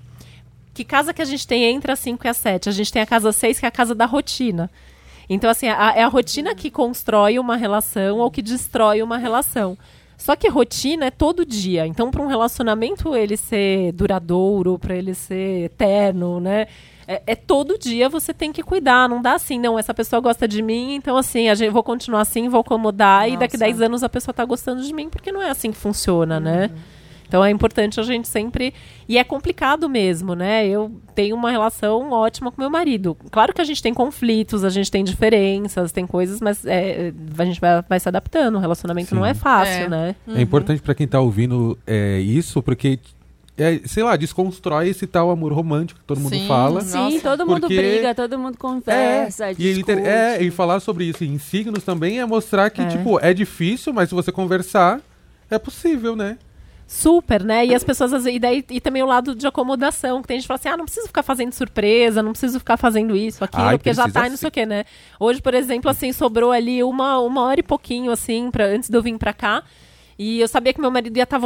Que 0.74 0.84
casa 0.84 1.14
que 1.14 1.22
a 1.22 1.26
gente 1.26 1.46
tem 1.48 1.64
entre 1.64 1.92
a 1.92 1.96
5 1.96 2.26
e 2.26 2.30
a 2.30 2.34
7? 2.34 2.70
A 2.70 2.72
gente 2.72 2.92
tem 2.92 3.02
a 3.02 3.06
casa 3.06 3.32
6, 3.32 3.60
que 3.60 3.66
é 3.66 3.68
a 3.68 3.72
casa 3.72 3.94
da 3.96 4.06
rotina. 4.06 4.70
Então, 5.30 5.50
assim, 5.50 5.68
a- 5.68 5.94
é 5.96 6.04
a 6.04 6.08
rotina 6.08 6.56
que 6.56 6.72
constrói 6.72 7.38
uma 7.38 7.56
relação 7.56 8.18
ou 8.18 8.32
que 8.32 8.42
destrói 8.42 9.02
uma 9.04 9.18
relação. 9.18 9.78
Só 10.18 10.36
que 10.36 10.50
rotina 10.50 11.06
é 11.06 11.12
todo 11.12 11.46
dia. 11.46 11.88
Então, 11.88 12.12
para 12.12 12.22
um 12.22 12.28
relacionamento 12.28 13.16
ele 13.16 13.38
ser 13.38 13.94
duradouro, 13.94 14.78
para 14.78 14.96
ele 14.96 15.14
ser 15.14 15.66
eterno, 15.66 16.42
né? 16.42 16.68
É, 17.08 17.22
é 17.28 17.36
todo 17.36 17.78
dia 17.78 18.10
você 18.10 18.34
tem 18.34 18.52
que 18.52 18.62
cuidar. 18.62 19.08
Não 19.08 19.22
dá 19.22 19.34
assim, 19.34 19.58
não, 19.58 19.80
essa 19.80 19.94
pessoa 19.94 20.20
gosta 20.20 20.48
de 20.48 20.62
mim, 20.62 20.96
então 20.96 21.16
assim, 21.16 21.48
a 21.48 21.56
gente 21.56 21.72
vou 21.72 21.82
continuar 21.82 22.22
assim, 22.22 22.50
vou 22.50 22.60
acomodar, 22.60 23.30
e 23.30 23.38
daqui 23.38 23.56
Nossa. 23.56 23.66
10 23.66 23.82
anos 23.82 24.04
a 24.04 24.10
pessoa 24.10 24.34
tá 24.34 24.44
gostando 24.44 24.84
de 24.84 24.94
mim, 24.94 25.10
porque 25.10 25.32
não 25.32 25.42
é 25.42 25.50
assim 25.50 25.72
que 25.72 25.78
funciona, 25.78 26.40
né? 26.40 26.70
Então 27.30 27.46
é 27.46 27.52
importante 27.52 28.00
a 28.00 28.04
gente 28.04 28.28
sempre. 28.28 28.74
E 29.08 29.18
é 29.18 29.24
complicado 29.24 29.88
mesmo, 29.88 30.34
né? 30.34 30.68
Eu 30.68 30.92
tenho 31.14 31.36
uma 31.36 31.52
relação 31.52 32.10
ótima 32.12 32.52
com 32.52 32.60
meu 32.60 32.72
marido. 32.72 33.16
Claro 33.32 33.54
que 33.54 33.62
a 33.62 33.64
gente 33.64 33.82
tem 33.84 33.94
conflitos, 33.94 34.64
a 34.64 34.70
gente 34.70 34.90
tem 34.90 35.04
diferenças, 35.04 35.92
tem 35.92 36.08
coisas, 36.08 36.42
mas 36.42 36.66
é, 36.66 37.14
a 37.38 37.46
gente 37.46 37.62
vai, 37.62 37.84
vai 37.88 38.00
se 38.00 38.10
adaptando. 38.10 38.56
O 38.56 38.60
relacionamento 38.60 39.10
Sim. 39.10 39.16
não 39.16 39.26
é 39.26 39.36
fácil, 39.36 39.84
É. 39.86 39.88
né? 39.88 40.16
É 40.36 40.42
importante 40.42 40.82
pra 40.82 40.96
quem 40.96 41.08
tá 41.08 41.20
ouvindo 41.22 41.78
é, 41.86 42.20
isso, 42.20 42.64
porque 42.64 42.98
é, 43.56 43.80
sei 43.86 44.02
lá, 44.04 44.16
desconstrói 44.16 44.88
esse 44.90 45.06
tal 45.06 45.30
amor 45.30 45.52
romântico 45.54 46.00
que 46.00 46.06
todo 46.08 46.20
mundo 46.20 46.34
Sim. 46.36 46.48
fala. 46.48 46.82
Sim, 46.82 46.98
Nossa. 46.98 47.20
todo 47.22 47.46
mundo 47.46 47.62
Porque- 47.62 47.76
briga, 47.76 48.16
todo 48.16 48.40
mundo 48.40 48.58
conversa, 48.58 49.52
e, 49.52 49.68
ele 49.68 49.84
ter- 49.84 49.98
discute. 49.98 50.08
é, 50.08 50.42
e 50.42 50.50
falar 50.50 50.80
sobre 50.80 51.04
isso 51.06 51.24
em 51.24 51.38
signos 51.38 51.84
também 51.84 52.20
é 52.20 52.26
mostrar 52.26 52.70
que, 52.72 52.82
É. 52.82 52.88
tipo, 52.88 53.20
é 53.20 53.34
difícil, 53.36 53.94
mas 53.94 54.10
se 54.10 54.16
você 54.16 54.32
conversar, 54.32 55.00
é 55.52 55.60
possível, 55.60 56.16
né? 56.16 56.38
Super, 56.92 57.44
né? 57.44 57.68
E 57.68 57.76
as 57.76 57.84
pessoas, 57.84 58.26
e, 58.26 58.40
daí, 58.40 58.66
e 58.68 58.82
também 58.82 59.04
o 59.04 59.06
lado 59.06 59.36
de 59.36 59.46
acomodação, 59.46 60.24
que 60.24 60.28
tem 60.28 60.38
gente 60.38 60.46
que 60.46 60.48
fala 60.48 60.60
assim, 60.60 60.70
ah, 60.70 60.76
não 60.76 60.86
preciso 60.86 61.06
ficar 61.06 61.22
fazendo 61.22 61.54
surpresa, 61.54 62.24
não 62.24 62.32
preciso 62.32 62.58
ficar 62.58 62.78
fazendo 62.78 63.16
isso, 63.16 63.44
aquilo, 63.44 63.62
Ai, 63.62 63.78
porque 63.78 63.94
já 63.94 64.10
tá 64.10 64.26
e 64.26 64.32
não 64.32 64.38
sei 64.38 64.48
o 64.48 64.52
quê, 64.52 64.66
né? 64.66 64.86
Hoje, 65.20 65.40
por 65.40 65.54
exemplo, 65.54 65.88
assim, 65.88 66.12
sobrou 66.12 66.52
ali 66.52 66.84
uma, 66.84 67.20
uma 67.20 67.44
hora 67.44 67.60
e 67.60 67.64
pouquinho, 67.64 68.12
assim, 68.12 68.50
pra, 68.50 68.66
antes 68.66 68.90
de 68.90 68.98
eu 68.98 69.04
vir 69.04 69.16
pra 69.20 69.32
cá. 69.34 69.64
E 70.20 70.42
eu 70.42 70.50
sabia 70.50 70.74
que 70.74 70.82
meu 70.82 70.92
marido 70.92 71.16
ia 71.16 71.24
estar 71.24 71.40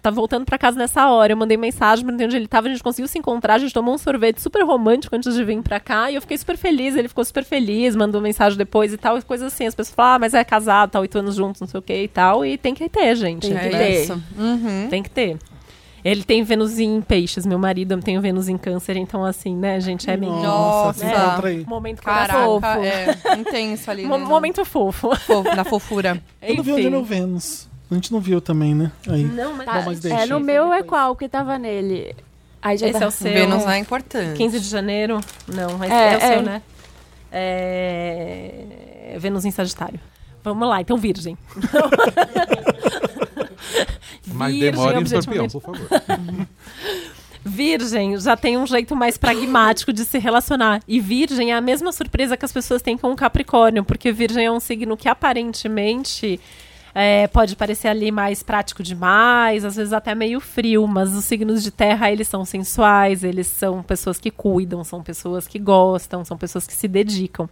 tá 0.00 0.10
voltando 0.12 0.44
pra 0.44 0.56
casa 0.56 0.78
nessa 0.78 1.10
hora. 1.10 1.32
Eu 1.32 1.36
mandei 1.36 1.56
mensagem, 1.56 2.04
perguntei 2.04 2.28
onde 2.28 2.36
ele 2.36 2.46
tava, 2.46 2.68
a 2.68 2.70
gente 2.70 2.80
conseguiu 2.80 3.08
se 3.08 3.18
encontrar, 3.18 3.54
a 3.54 3.58
gente 3.58 3.74
tomou 3.74 3.92
um 3.92 3.98
sorvete 3.98 4.40
super 4.40 4.64
romântico 4.64 5.16
antes 5.16 5.34
de 5.34 5.42
vir 5.42 5.60
pra 5.62 5.80
cá. 5.80 6.12
E 6.12 6.14
eu 6.14 6.20
fiquei 6.20 6.38
super 6.38 6.56
feliz, 6.56 6.94
ele 6.94 7.08
ficou 7.08 7.24
super 7.24 7.42
feliz, 7.42 7.96
mandou 7.96 8.20
mensagem 8.20 8.56
depois 8.56 8.92
e 8.92 8.96
tal, 8.96 9.18
e 9.18 9.22
coisas 9.22 9.52
assim. 9.52 9.66
As 9.66 9.74
pessoas 9.74 9.96
falam, 9.96 10.14
ah, 10.14 10.18
mas 10.20 10.32
é 10.32 10.44
casado, 10.44 10.92
tá 10.92 11.00
oito 11.00 11.18
anos 11.18 11.34
juntos, 11.34 11.60
não 11.60 11.66
sei 11.66 11.80
o 11.80 11.82
que 11.82 12.04
e 12.04 12.06
tal. 12.06 12.46
E 12.46 12.56
tem 12.56 12.72
que 12.72 12.88
ter, 12.88 13.16
gente. 13.16 13.48
Tem 13.48 13.58
que 13.58 13.70
ter. 13.70 14.12
Uhum. 14.38 14.86
Tem 14.88 15.02
que 15.02 15.10
ter. 15.10 15.36
Ele 16.04 16.22
tem 16.22 16.44
Vênus 16.44 16.78
em 16.78 17.00
peixes, 17.00 17.44
meu 17.44 17.58
marido 17.58 18.00
tem 18.00 18.20
Vênus 18.20 18.48
em 18.48 18.58
câncer, 18.58 18.96
então 18.96 19.24
assim, 19.24 19.56
né, 19.56 19.80
gente, 19.80 20.08
é 20.08 20.16
meio 20.16 20.34
Nossa. 20.34 21.00
se 21.00 21.06
encontra 21.06 21.48
aí. 21.48 21.64
momento 21.66 22.02
Caraca, 22.02 22.44
coração. 22.44 22.84
é 22.84 23.38
intenso 23.38 23.90
ali. 23.90 24.04
Mo- 24.06 24.18
né? 24.18 24.24
momento 24.24 24.64
fofo. 24.64 25.16
Fofo, 25.16 25.56
na 25.56 25.64
fofura. 25.64 26.22
Eu 26.40 26.56
não 26.56 26.62
vi 26.62 26.72
onde 26.72 26.86
é 26.86 26.90
meu 26.90 27.02
Vênus. 27.02 27.73
A 27.90 27.94
gente 27.94 28.12
não 28.12 28.20
viu 28.20 28.40
também, 28.40 28.74
né? 28.74 28.90
Aí. 29.08 29.24
Não, 29.24 29.54
mas 29.54 29.66
Bom, 29.66 29.82
mas 29.86 30.00
deixa. 30.00 30.22
É, 30.22 30.26
no 30.26 30.40
meu 30.40 30.72
é 30.72 30.82
qual 30.82 31.14
que 31.14 31.28
tava 31.28 31.58
nele? 31.58 32.14
Aí 32.62 32.78
já 32.78 32.88
esse 32.88 32.98
tá- 32.98 33.04
é 33.04 33.08
o 33.08 33.10
seu. 33.10 33.32
Vênus 33.32 33.66
é 33.66 33.78
importante. 33.78 34.36
15 34.38 34.60
de 34.60 34.68
janeiro? 34.68 35.20
Não, 35.46 35.84
esse 35.84 35.92
É, 35.92 36.12
é, 36.12 36.16
o 36.16 36.20
seu, 36.20 36.28
é. 36.28 36.42
né? 36.42 36.62
É... 37.30 39.16
Vênus 39.18 39.44
em 39.44 39.50
Sagitário. 39.50 40.00
Vamos 40.42 40.68
lá, 40.68 40.80
então 40.80 40.96
Virgem. 40.96 41.36
Mas 44.26 44.58
demora 44.58 45.00
em 45.00 45.02
escorpião, 45.02 45.48
por 45.48 45.60
favor. 45.60 45.86
Virgem 47.44 48.18
já 48.18 48.36
tem 48.36 48.56
um 48.56 48.66
jeito 48.66 48.96
mais 48.96 49.18
pragmático 49.18 49.92
de 49.92 50.04
se 50.04 50.18
relacionar. 50.18 50.80
E 50.88 50.98
Virgem 50.98 51.52
é 51.52 51.56
a 51.56 51.60
mesma 51.60 51.92
surpresa 51.92 52.36
que 52.36 52.44
as 52.44 52.52
pessoas 52.52 52.80
têm 52.80 52.96
com 52.96 53.12
o 53.12 53.16
Capricórnio, 53.16 53.84
porque 53.84 54.10
Virgem 54.10 54.46
é 54.46 54.50
um 54.50 54.60
signo 54.60 54.96
que 54.96 55.08
aparentemente 55.08 56.40
é, 56.94 57.26
pode 57.26 57.56
parecer 57.56 57.88
ali 57.88 58.12
mais 58.12 58.42
prático 58.42 58.82
demais, 58.82 59.64
às 59.64 59.74
vezes 59.74 59.92
até 59.92 60.14
meio 60.14 60.38
frio, 60.38 60.86
mas 60.86 61.12
os 61.14 61.24
signos 61.24 61.62
de 61.62 61.70
terra 61.70 62.10
eles 62.12 62.28
são 62.28 62.44
sensuais, 62.44 63.24
eles 63.24 63.48
são 63.48 63.82
pessoas 63.82 64.18
que 64.18 64.30
cuidam, 64.30 64.84
são 64.84 65.02
pessoas 65.02 65.48
que 65.48 65.58
gostam, 65.58 66.24
são 66.24 66.38
pessoas 66.38 66.66
que 66.66 66.72
se 66.72 66.86
dedicam. 66.86 67.48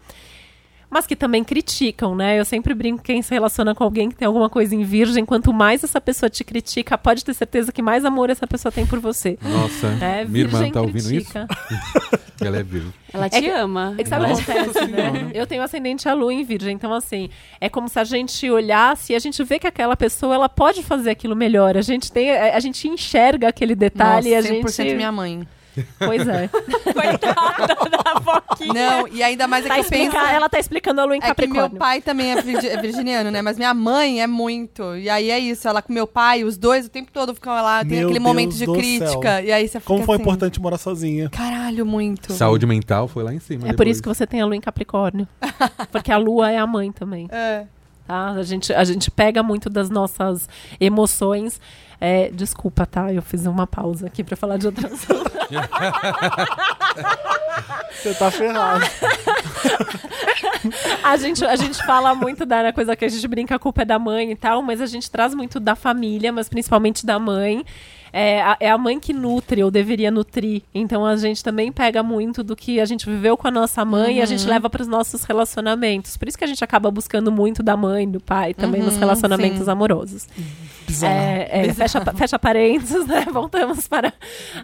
Mas 0.93 1.07
que 1.07 1.17
também 1.17 1.43
criticam, 1.43 2.15
né? 2.15 2.39
Eu 2.39 2.45
sempre 2.45 2.75
brinco 2.75 2.99
que 3.03 3.13
quem 3.15 3.23
se 3.23 3.33
relaciona 3.33 3.75
com 3.75 3.83
alguém 3.83 4.11
que 4.11 4.15
tem 4.15 4.27
alguma 4.27 4.51
coisa 4.51 4.75
em 4.75 4.83
virgem, 4.85 5.25
quanto 5.25 5.51
mais 5.51 5.83
essa 5.83 5.99
pessoa 6.03 6.29
te 6.29 6.45
critica, 6.45 6.99
pode 6.99 7.25
ter 7.25 7.33
certeza 7.33 7.73
que 7.73 7.81
mais 7.81 8.05
amor 8.05 8.29
essa 8.29 8.47
pessoa 8.47 8.71
tem 8.71 8.85
por 8.87 9.01
você. 9.01 9.39
Nossa, 9.41 9.87
É, 10.05 10.25
minha 10.27 10.45
irmã 10.45 10.59
virgem 10.59 10.73
tá 10.73 10.83
ouvindo 10.83 11.07
critica. 11.09 11.49
isso? 11.51 12.23
Ela 12.45 12.59
é 12.59 12.63
virgem. 12.63 12.93
Ela 13.11 13.31
te 13.31 13.37
É 13.37 13.41
que- 13.41 13.49
ama. 13.51 13.95
É 13.97 14.03
que 14.03 14.09
sabe 14.11 14.25
o 14.25 14.27
que 14.27 14.33
Nossa 14.35 14.53
acontece, 14.53 14.87
né? 14.89 15.31
Eu 15.33 15.47
tenho 15.47 15.63
ascendente 15.63 16.07
a 16.09 16.13
lua 16.13 16.35
em 16.35 16.45
virgem, 16.45 16.75
então 16.75 16.93
assim, 16.93 17.31
é 17.59 17.69
como 17.71 17.89
se 17.89 17.99
a 17.99 18.05
gente 18.05 18.51
olhasse 18.51 19.15
e 19.15 19.17
a 19.17 19.19
gente 19.19 19.43
vê 19.45 19.59
que 19.59 19.67
aquela 19.67 19.97
pessoa, 19.97 20.35
ela 20.35 20.49
pode 20.49 20.83
fazer 20.83 21.11
aquilo 21.11 21.35
melhor. 21.35 21.75
A 21.77 21.83
gente 21.83 22.13
tem, 22.13 22.31
a 22.33 22.55
a 22.57 22.61
gente 22.61 22.87
enxerga 22.87 23.49
aquele 23.49 23.75
detalhe 23.75 24.29
e 24.31 24.35
a 24.35 24.43
Nossa, 24.43 24.53
100% 24.55 24.77
gente... 24.85 24.95
minha 24.97 25.11
mãe. 25.13 25.47
Pois 25.99 26.27
é. 26.29 26.49
Coitada 26.93 27.67
da 27.91 28.21
Foquinha. 28.21 28.73
Não, 28.75 29.09
e 29.09 29.23
ainda 29.23 29.47
mais 29.47 29.65
é 29.65 29.69
Tá 29.69 29.75
que 29.77 29.81
eu 29.81 29.85
penso... 29.89 30.17
Ela 30.17 30.49
tá 30.49 30.59
explicando 30.59 31.01
a 31.01 31.05
lua 31.05 31.15
em 31.17 31.19
É 31.19 31.23
que 31.23 31.27
Capricórnio. 31.29 31.71
meu 31.71 31.79
pai 31.79 32.01
também 32.03 32.33
é, 32.33 32.43
virgi- 32.43 32.69
é 32.69 32.77
virginiano, 32.81 33.31
né? 33.31 33.41
Mas 33.43 33.57
minha 33.57 33.73
mãe 33.75 34.21
é 34.23 34.27
muito. 34.27 34.97
E 34.97 35.09
aí 35.09 35.31
é 35.31 35.39
isso, 35.39 35.67
ela 35.67 35.81
com 35.83 35.93
meu 35.93 36.07
pai, 36.07 36.45
os 36.45 36.57
dois 36.57 36.87
o 36.87 36.89
tempo 36.89 37.11
todo 37.13 37.35
ficam 37.35 37.53
lá, 37.55 37.81
tem 37.85 37.99
Meu 37.99 38.09
aquele 38.09 38.21
momento 38.21 38.49
Deus 38.51 38.59
de 38.59 38.67
do 38.67 38.73
crítica. 38.75 39.41
E 39.43 39.51
aí 39.53 39.67
você 39.67 39.81
fica 39.81 39.93
Como 39.93 40.05
foi 40.05 40.17
assim, 40.17 40.23
importante 40.23 40.61
morar 40.61 40.79
sozinha. 40.79 41.31
Caralho, 41.31 41.85
muito. 41.87 42.33
Saúde 42.33 42.67
mental 42.67 43.09
foi 43.09 43.23
lá 43.23 43.33
em 43.33 43.41
cima. 43.41 43.63
É 43.65 43.67
por 43.69 43.79
depois. 43.79 43.91
isso 43.91 44.03
que 44.03 44.09
você 44.09 44.27
tem 44.27 44.41
a 44.41 44.47
lua 44.47 44.57
em 44.57 44.61
Capricórnio. 44.61 45.27
Porque 45.91 46.13
a 46.13 46.17
lua 46.19 46.51
é 46.51 46.59
a 46.59 46.67
mãe 46.67 46.93
também. 46.93 47.29
É. 47.31 47.65
tá? 48.07 48.31
A 48.33 48.43
gente, 48.43 48.73
a 48.73 48.85
gente 48.85 49.11
pega 49.11 49.43
muito 49.43 49.71
das 49.71 49.89
nossas 49.91 50.49
emoções. 50.81 51.61
É, 52.05 52.33
desculpa, 52.33 52.85
tá? 52.85 53.13
Eu 53.13 53.23
fiz 53.23 53.47
uma 53.47 53.65
pausa 53.65 54.09
aqui 54.09 54.25
pra 54.25 54.35
falar 54.35 54.57
de 54.57 54.67
outro 54.67 54.93
assunto. 54.93 55.23
Você 57.95 58.13
tá 58.15 58.29
ferrado. 58.29 58.85
A 61.05 61.17
gente, 61.17 61.45
a 61.45 61.57
gente 61.57 61.85
fala 61.85 62.15
muito 62.15 62.47
da 62.47 62.73
coisa 62.73 62.95
que 62.95 63.05
a 63.05 63.09
gente 63.09 63.27
brinca, 63.27 63.57
a 63.57 63.59
culpa 63.59 63.83
é 63.83 63.85
da 63.85 63.99
mãe 63.99 64.31
e 64.31 64.37
tal, 64.37 64.63
mas 64.63 64.81
a 64.81 64.87
gente 64.87 65.11
traz 65.11 65.35
muito 65.35 65.59
da 65.59 65.75
família, 65.75 66.33
mas 66.33 66.49
principalmente 66.49 67.05
da 67.05 67.19
mãe. 67.19 67.65
É 68.13 68.43
a, 68.43 68.57
é 68.61 68.71
a 68.71 68.77
mãe 68.77 69.01
que 69.01 69.13
nutre, 69.13 69.65
ou 69.65 69.71
deveria 69.71 70.11
nutrir. 70.11 70.63
Então 70.75 71.07
a 71.07 71.17
gente 71.17 71.43
também 71.43 71.73
pega 71.73 72.03
muito 72.03 72.43
do 72.45 72.55
que 72.55 72.79
a 72.79 72.85
gente 72.85 73.07
viveu 73.09 73.37
com 73.39 73.49
a 73.49 73.51
nossa 73.51 73.85
mãe 73.85 74.19
e 74.19 74.23
a 74.23 74.27
gente 74.27 74.47
leva 74.47 74.69
para 74.69 74.83
os 74.83 74.89
nossos 74.89 75.25
relacionamentos. 75.25 76.17
Por 76.17 76.29
isso 76.29 76.37
que 76.37 76.45
a 76.45 76.47
gente 76.47 76.63
acaba 76.63 76.91
buscando 76.91 77.33
muito 77.33 77.63
da 77.63 77.77
mãe, 77.77 78.07
do 78.11 78.21
pai, 78.21 78.53
também 78.53 78.83
nos 78.83 78.95
Uhum, 78.95 79.01
relacionamentos 79.01 79.65
sim. 79.65 79.71
amorosos. 79.71 80.29
Bizarro. 80.87 81.15
É, 81.15 81.49
é, 81.69 81.73
fecha, 81.75 82.01
fecha 82.15 82.39
parênteses, 82.39 83.07
né? 83.07 83.25
Voltamos 83.33 83.89
para, 83.89 84.13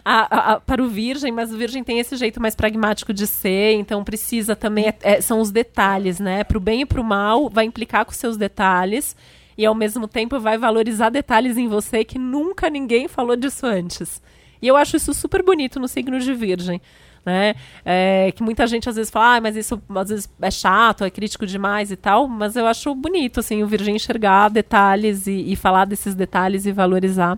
a- 0.05 0.53
a- 0.53 0.59
para 0.59 0.83
o 0.83 0.87
Virgem, 0.87 1.31
mas 1.31 1.51
o 1.51 1.57
Virgem 1.57 1.83
tem 1.83 1.97
esse 1.99 2.15
jeito 2.17 2.39
mais 2.39 2.55
pragmático 2.55 3.11
de 3.13 3.25
ser, 3.25 3.73
então 3.73 4.03
precisa 4.03 4.55
também. 4.55 4.87
é- 4.89 4.95
é- 5.01 5.21
são 5.21 5.39
os 5.39 5.49
detalhes, 5.49 6.19
né? 6.19 6.43
Pro 6.43 6.59
bem 6.59 6.81
e 6.81 6.85
pro 6.85 7.03
mal, 7.03 7.49
vai 7.49 7.65
implicar 7.65 8.05
com 8.05 8.11
seus 8.11 8.37
detalhes 8.37 9.15
e 9.59 9.65
ao 9.65 9.75
mesmo 9.75 10.07
tempo 10.07 10.39
vai 10.39 10.57
valorizar 10.57 11.09
detalhes 11.09 11.57
em 11.57 11.67
você 11.67 12.05
que 12.05 12.17
nunca 12.17 12.69
ninguém 12.69 13.09
falou 13.09 13.35
disso 13.35 13.65
antes. 13.65 14.21
E 14.61 14.65
eu 14.65 14.77
acho 14.77 14.95
isso 14.95 15.13
super 15.13 15.43
bonito 15.43 15.81
no 15.81 15.87
signo 15.89 16.17
de 16.17 16.33
Virgem. 16.33 16.81
Né? 17.25 17.53
É, 17.83 18.31
que 18.33 18.41
muita 18.41 18.65
gente 18.65 18.87
às 18.87 18.95
vezes 18.95 19.11
fala, 19.11 19.35
ah, 19.35 19.41
mas 19.41 19.57
isso 19.57 19.81
às 19.93 20.07
vezes 20.07 20.29
é 20.41 20.49
chato, 20.49 21.03
é 21.03 21.09
crítico 21.09 21.45
demais 21.45 21.91
e 21.91 21.97
tal, 21.97 22.25
mas 22.25 22.55
eu 22.55 22.65
acho 22.65 22.95
bonito 22.95 23.41
assim, 23.41 23.61
o 23.61 23.67
Virgem 23.67 23.97
enxergar 23.97 24.49
detalhes 24.49 25.27
e, 25.27 25.51
e 25.51 25.57
falar 25.57 25.83
desses 25.83 26.15
detalhes 26.15 26.65
e 26.65 26.71
valorizar 26.71 27.37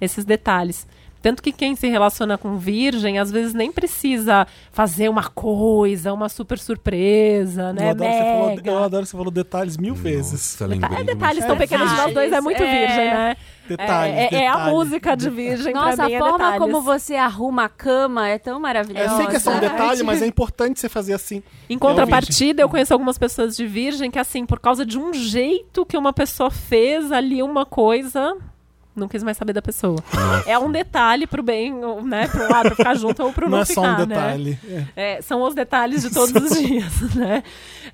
esses 0.00 0.24
detalhes. 0.24 0.88
Tanto 1.28 1.42
que 1.42 1.52
quem 1.52 1.76
se 1.76 1.86
relaciona 1.88 2.38
com 2.38 2.56
virgem, 2.56 3.18
às 3.18 3.30
vezes 3.30 3.52
nem 3.52 3.70
precisa 3.70 4.46
fazer 4.72 5.10
uma 5.10 5.24
coisa, 5.24 6.10
uma 6.10 6.26
super 6.30 6.58
surpresa, 6.58 7.70
né? 7.74 7.84
eu, 7.84 7.90
adoro 7.90 8.10
você 8.10 8.18
falou, 8.18 8.48
Mega. 8.56 8.70
eu 8.70 8.78
adoro 8.84 9.04
você 9.06 9.12
falou 9.16 9.30
detalhes 9.30 9.76
mil 9.76 9.94
vezes. 9.94 10.32
Nossa, 10.58 10.66
lembrei 10.66 10.90
É 10.90 10.94
de 10.96 11.02
uma 11.02 11.14
detalhes 11.14 11.44
tão 11.44 11.54
É, 11.54 11.58
pequenos 11.58 11.90
de 11.90 11.96
nós 11.98 12.14
dois, 12.14 12.32
é 12.32 12.40
muito 12.40 12.56
detalhes, 12.58 12.80
virgem, 12.88 13.04
é. 13.08 13.14
né? 13.14 13.36
Detalhes, 13.68 14.14
é, 14.16 14.18
é- 14.20 14.34
é 14.44 14.48
a 14.48 14.52
detalhes. 14.52 14.72
música 14.72 15.14
de 15.18 15.28
virgem 15.28 15.74
Nossa, 15.74 16.04
a 16.06 16.10
é 16.10 16.18
forma 16.18 16.38
detalhes. 16.38 16.58
como 16.60 16.80
você 16.80 17.16
arruma 17.16 17.64
a 17.64 17.68
cama 17.68 18.26
é 18.26 18.38
tão 18.38 18.58
maravilhosa. 18.58 19.04
Eu 19.12 19.16
sei 19.18 19.26
que 19.26 19.36
é 19.36 19.38
só 19.38 19.50
um 19.50 19.60
detalhe, 19.60 20.02
mas 20.02 20.22
é 20.22 20.26
importante 20.26 20.80
você 20.80 20.88
fazer 20.88 21.12
assim. 21.12 21.42
Em 21.68 21.78
contrapartida, 21.78 22.62
eu 22.62 22.70
conheço 22.70 22.94
algumas 22.94 23.18
pessoas 23.18 23.54
de 23.54 23.66
virgem 23.66 24.10
que, 24.10 24.18
assim, 24.18 24.46
por 24.46 24.58
causa 24.58 24.86
de 24.86 24.98
um 24.98 25.12
jeito 25.12 25.84
que 25.84 25.98
uma 25.98 26.14
pessoa 26.14 26.50
fez 26.50 27.12
ali 27.12 27.42
uma 27.42 27.66
coisa, 27.66 28.34
não 28.98 29.08
quis 29.08 29.22
mais 29.22 29.36
saber 29.36 29.52
da 29.52 29.62
pessoa. 29.62 30.02
É 30.46 30.58
um 30.58 30.70
detalhe 30.70 31.26
pro 31.26 31.42
bem, 31.42 31.72
né? 32.04 32.26
Pro 32.28 32.50
lado, 32.50 32.74
ficar 32.74 32.94
junto 32.96 33.22
ou 33.22 33.32
pro 33.32 33.46
não, 33.46 33.58
Não 33.58 33.62
é 33.62 33.64
ficar, 33.64 33.80
só 33.82 33.86
um 33.88 34.06
né? 34.06 34.06
detalhe. 34.06 34.58
É. 34.96 35.14
É, 35.14 35.22
são 35.22 35.42
os 35.42 35.54
detalhes 35.54 36.02
de 36.02 36.10
todos 36.10 36.34
os 36.34 36.58
dias, 36.58 37.14
né? 37.14 37.42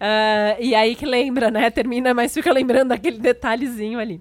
Ah, 0.00 0.56
e 0.58 0.74
aí 0.74 0.94
que 0.94 1.06
lembra, 1.06 1.50
né? 1.50 1.70
Termina, 1.70 2.12
mas 2.12 2.34
fica 2.34 2.52
lembrando 2.52 2.88
daquele 2.88 3.18
detalhezinho 3.18 3.98
ali. 3.98 4.20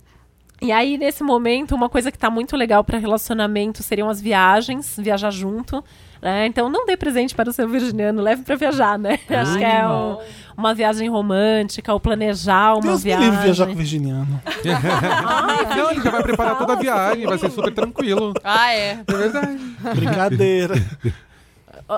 E 0.62 0.72
aí, 0.72 0.98
nesse 0.98 1.24
momento, 1.24 1.76
uma 1.76 1.90
coisa 1.90 2.10
que 2.12 2.18
tá 2.18 2.30
muito 2.30 2.56
legal 2.56 2.84
para 2.84 2.98
relacionamento 2.98 3.84
seriam 3.84 4.10
as 4.10 4.22
viagens, 4.22 4.96
viajar 4.98 5.30
junto. 5.32 5.84
Né? 6.24 6.46
Então, 6.46 6.70
não 6.70 6.86
dê 6.86 6.96
presente 6.96 7.36
para 7.36 7.50
o 7.50 7.54
seu 7.54 7.68
virginiano, 7.68 8.22
leve 8.22 8.44
para 8.44 8.56
viajar, 8.56 8.98
né? 8.98 9.20
Acho 9.30 9.58
que 9.58 9.64
é 9.66 9.86
um- 9.86 10.18
uma 10.56 10.74
viagem 10.74 11.10
romântica, 11.10 11.92
ou 11.92 12.00
planejar 12.00 12.76
uma 12.76 12.82
Deus 12.82 13.00
me 13.04 13.10
viagem. 13.10 13.26
livre 13.30 13.44
viajar 13.44 13.66
com 13.66 13.74
o 13.74 13.76
virginiano. 13.76 14.42
Não, 15.76 15.92
ele 15.92 16.02
já 16.02 16.10
vai 16.12 16.24
preparar 16.24 16.58
toda 16.58 16.74
a 16.74 16.76
viagem, 16.78 17.26
vai 17.26 17.38
ser 17.38 17.52
super 17.52 17.74
tranquilo. 17.74 18.34
Ah, 18.44 18.72
é. 18.74 19.00
É 19.06 19.14
verdade. 19.14 19.58
Brincadeira. 19.96 20.76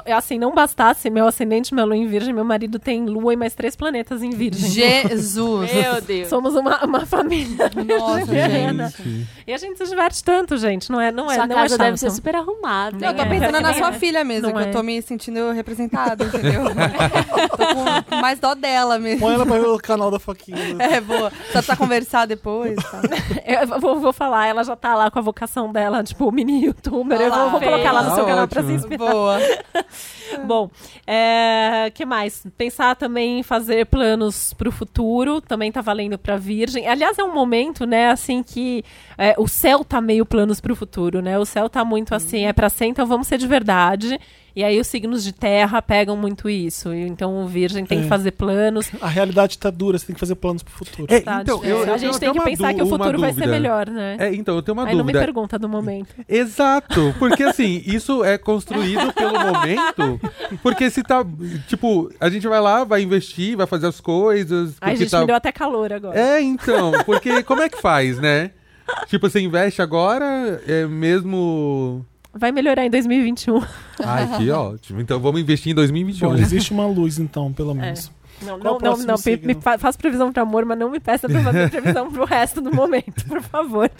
assim, 0.07 0.37
não 0.37 0.53
bastasse 0.53 1.09
meu 1.09 1.27
ascendente, 1.27 1.73
minha 1.73 1.85
lua 1.85 1.95
em 1.95 2.07
virgem, 2.07 2.33
meu 2.33 2.43
marido 2.45 2.79
tem 2.79 3.05
lua 3.05 3.33
e 3.33 3.35
mais 3.35 3.53
três 3.53 3.75
planetas 3.75 4.21
em 4.23 4.29
virgem. 4.31 4.69
Jesus. 4.69 5.73
Meu 5.73 6.01
Deus. 6.01 6.27
Somos 6.27 6.55
uma, 6.55 6.83
uma 6.85 7.05
família. 7.05 7.69
Nossa. 7.75 8.25
Gente. 8.35 9.27
E 9.47 9.53
a 9.53 9.57
gente 9.57 9.77
se 9.77 9.85
diverte 9.87 10.23
tanto, 10.23 10.57
gente. 10.57 10.91
Não 10.91 10.99
é, 10.99 11.11
não 11.11 11.29
é, 11.31 11.35
Sua 11.35 11.47
não 11.47 11.55
casa 11.55 11.75
é 11.75 11.77
deve 11.77 11.97
ser 11.97 12.09
super 12.11 12.35
arrumada. 12.35 12.97
Não, 12.99 13.07
eu 13.09 13.13
tô 13.15 13.21
É. 13.21 13.25
pensando 13.25 13.61
na 13.61 13.69
É. 13.71 13.73
sua 13.73 13.91
filha 13.93 14.23
mesmo, 14.23 14.47
Não 14.49 14.55
que 14.57 14.63
é. 14.63 14.67
eu 14.67 14.71
tô 14.71 14.81
me 14.83 15.01
sentindo 15.01 15.51
representada, 15.51 16.23
entendeu? 16.25 16.63
tô 17.49 18.05
com 18.09 18.15
mais 18.21 18.39
dó 18.39 18.55
dela 18.55 18.97
mesmo. 18.97 19.19
Põe 19.21 19.33
ela 19.35 19.45
pra 19.45 19.59
ver 19.59 19.67
o 19.67 19.77
canal 19.77 20.09
da 20.09 20.19
Foquinha. 20.19 20.57
É, 20.79 20.99
boa. 21.01 21.31
Só 21.51 21.61
pra 21.61 21.75
conversar 21.75 22.25
depois. 22.25 22.75
Tá? 22.75 23.01
Eu 23.45 23.79
vou, 23.79 23.99
vou 23.99 24.13
falar, 24.13 24.47
ela 24.47 24.63
já 24.63 24.75
tá 24.75 24.95
lá 24.95 25.11
com 25.11 25.19
a 25.19 25.21
vocação 25.21 25.71
dela, 25.71 26.03
tipo, 26.03 26.31
mini 26.31 26.65
youtuber. 26.65 27.19
Eu 27.21 27.29
vou, 27.29 27.49
vou 27.51 27.59
Olá. 27.59 27.69
colocar 27.71 27.91
lá 27.91 28.03
no 28.03 28.09
Tá 28.09 28.15
seu 28.15 28.25
canal 28.25 28.47
pra 28.47 28.61
se 28.61 28.67
ótimo. 28.73 28.79
inspirar. 28.79 29.11
Boa. 29.11 29.37
Bom, 30.45 30.69
é, 31.05 31.91
que 31.93 32.05
mais? 32.05 32.45
Pensar 32.57 32.95
também 32.95 33.39
em 33.39 33.43
fazer 33.43 33.85
planos 33.85 34.53
para 34.53 34.69
o 34.69 34.71
futuro, 34.71 35.41
também 35.41 35.71
tá 35.71 35.81
valendo 35.81 36.17
para 36.17 36.37
Virgem. 36.37 36.87
Aliás, 36.87 37.17
é 37.17 37.23
um 37.23 37.33
momento, 37.33 37.85
né, 37.85 38.09
assim 38.09 38.43
que 38.43 38.83
é, 39.17 39.35
o 39.37 39.47
céu 39.47 39.83
tá 39.83 40.01
meio 40.01 40.25
planos 40.25 40.59
para 40.59 40.73
o 40.73 40.75
futuro, 40.75 41.21
né? 41.21 41.37
O 41.37 41.45
céu 41.45 41.69
tá 41.69 41.83
muito 41.83 42.13
assim, 42.13 42.45
é 42.45 42.53
para 42.53 42.69
ser, 42.69 42.85
então 42.85 43.05
vamos 43.05 43.27
ser 43.27 43.37
de 43.37 43.47
verdade. 43.47 44.19
E 44.55 44.63
aí 44.63 44.79
os 44.79 44.87
signos 44.87 45.23
de 45.23 45.33
terra 45.33 45.81
pegam 45.81 46.15
muito 46.15 46.49
isso. 46.49 46.93
E, 46.93 47.01
Então 47.01 47.43
o 47.43 47.47
Virgem 47.47 47.85
tem 47.85 47.99
É. 47.99 48.01
que 48.03 48.07
fazer 48.07 48.31
planos. 48.31 48.89
A 49.01 49.07
realidade 49.07 49.57
tá 49.57 49.69
dura, 49.69 49.97
você 49.97 50.05
tem 50.07 50.13
que 50.13 50.19
fazer 50.19 50.35
planos 50.35 50.63
pro 50.63 50.73
futuro. 50.73 51.13
É, 51.13 51.19
tá? 51.19 51.41
então, 51.41 51.63
eu, 51.63 51.85
eu 51.85 51.93
a 51.93 51.97
gente 51.97 52.19
tem 52.19 52.31
que 52.31 52.41
pensar 52.41 52.73
que 52.73 52.81
o 52.81 52.87
futuro 52.87 53.19
vai 53.19 53.31
ser 53.33 53.41
dúvida. 53.41 53.51
melhor, 53.51 53.89
né? 53.89 54.15
É, 54.19 54.33
então, 54.33 54.55
eu 54.55 54.61
tenho 54.61 54.77
uma 54.77 54.87
aí 54.87 54.95
não 54.95 55.03
me 55.03 55.11
dúvida. 55.11 55.19
pergunta 55.25 55.59
do 55.59 55.67
momento. 55.67 56.15
Exato, 56.29 57.13
porque 57.19 57.43
assim, 57.43 57.81
isso 57.85 58.23
é 58.23 58.37
construído 58.37 59.11
pelo 59.13 59.33
momento, 59.39 60.19
porque 60.63 60.89
se 60.89 61.03
tá, 61.03 61.25
tipo, 61.67 62.09
a 62.19 62.29
gente 62.29 62.47
vai 62.47 62.61
lá, 62.61 62.83
vai 62.83 63.01
investir, 63.01 63.57
vai 63.57 63.67
fazer 63.67 63.87
as 63.87 63.99
coisas, 63.99 64.75
Ai, 64.79 64.91
porque 64.91 65.03
gente, 65.03 65.11
tá... 65.11 65.19
me 65.21 65.27
deu 65.27 65.35
até 65.35 65.51
calor 65.51 65.91
agora. 65.91 66.17
É, 66.19 66.41
então, 66.41 66.91
porque 67.05 67.43
como 67.43 67.61
é 67.61 67.69
que 67.69 67.81
faz, 67.81 68.19
né? 68.19 68.51
Tipo, 69.07 69.27
você 69.27 69.39
investe 69.39 69.81
agora, 69.81 70.61
é 70.67 70.85
mesmo... 70.85 72.05
Vai 72.37 72.51
melhorar 72.51 72.85
em 72.85 72.89
2021. 72.89 73.61
Ai, 74.03 74.37
que 74.37 74.51
ótimo. 74.51 74.99
Então 74.99 75.19
vamos 75.21 75.39
investir 75.39 75.71
em 75.71 75.75
2021. 75.75 76.27
Bom, 76.29 76.35
existe 76.35 76.71
uma 76.73 76.85
luz, 76.85 77.17
então, 77.17 77.53
pelo 77.53 77.73
menos. 77.73 78.11
Não, 78.41 78.59
Qual 78.59 78.59
não, 78.59 78.71
o 78.71 78.73
não, 78.73 78.77
próximo 78.79 79.07
não. 79.07 79.13
Me, 79.13 79.21
signo? 79.21 79.47
me 79.47 79.55
fa- 79.61 79.77
faz 79.77 79.95
previsão 79.95 80.29
de 80.29 80.39
amor, 80.41 80.65
mas 80.65 80.77
não 80.77 80.89
me 80.91 80.99
peça 80.99 81.29
pra 81.29 81.41
fazer 81.41 81.69
previsão 81.71 82.11
pro 82.11 82.25
resto 82.25 82.59
do 82.59 82.73
momento, 82.75 83.25
por 83.27 83.41
favor. 83.41 83.89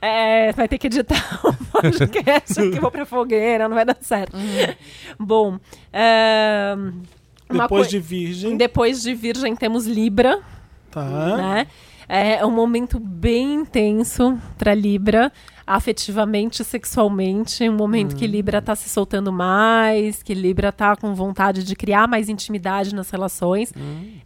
É, 0.00 0.50
vai 0.52 0.66
ter 0.66 0.78
que 0.78 0.88
editar 0.88 1.38
o 1.44 1.52
podcast 1.70 2.54
que 2.54 2.80
vou 2.80 2.90
pra 2.90 3.04
fogueira, 3.06 3.68
não 3.68 3.76
vai 3.76 3.84
dar 3.84 3.96
certo. 4.00 4.36
Bom, 5.18 5.58
é, 5.92 6.74
Depois 7.48 7.88
de 7.88 8.00
Virgem, 8.00 8.56
depois 8.56 9.00
de 9.02 9.14
Virgem 9.14 9.54
temos 9.54 9.86
Libra, 9.86 10.40
tá? 10.90 11.36
né? 11.36 11.66
É 12.08 12.44
um 12.44 12.50
momento 12.50 12.98
bem 12.98 13.54
intenso 13.54 14.36
para 14.58 14.74
Libra, 14.74 15.30
afetivamente, 15.66 16.64
sexualmente, 16.64 17.68
um 17.68 17.76
momento 17.76 18.16
que 18.16 18.26
Libra 18.26 18.60
tá 18.60 18.74
se 18.74 18.88
soltando 18.88 19.32
mais, 19.32 20.22
que 20.22 20.34
Libra 20.34 20.72
tá 20.72 20.96
com 20.96 21.14
vontade 21.14 21.64
de 21.64 21.74
criar 21.76 22.08
mais 22.08 22.28
intimidade 22.28 22.94
nas 22.94 23.10
relações. 23.10 23.72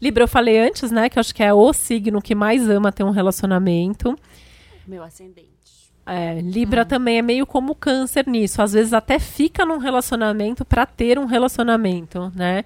Libra 0.01 0.25
eu 0.25 0.29
falei 0.29 0.59
antes, 0.59 0.91
né, 0.91 1.09
que 1.09 1.19
eu 1.19 1.21
acho 1.21 1.35
que 1.35 1.43
é 1.43 1.53
o 1.53 1.73
signo 1.73 2.23
que 2.23 2.35
mais 2.35 2.69
ama 2.69 2.93
ter 2.93 3.05
um 3.05 3.11
relacionamento. 3.11 4.17
Meu 4.87 5.03
ascendente. 5.03 5.47
É, 6.07 6.41
Libra 6.41 6.85
também 6.85 7.19
é 7.19 7.23
meio 7.23 7.45
como 7.45 7.75
câncer 7.75 8.29
nisso, 8.29 8.63
às 8.63 8.73
vezes 8.73 8.93
até 8.93 9.19
fica 9.19 9.67
num 9.67 9.79
relacionamento 9.79 10.65
para 10.65 10.87
ter 10.87 11.19
um 11.19 11.25
relacionamento, 11.25 12.33
né? 12.35 12.65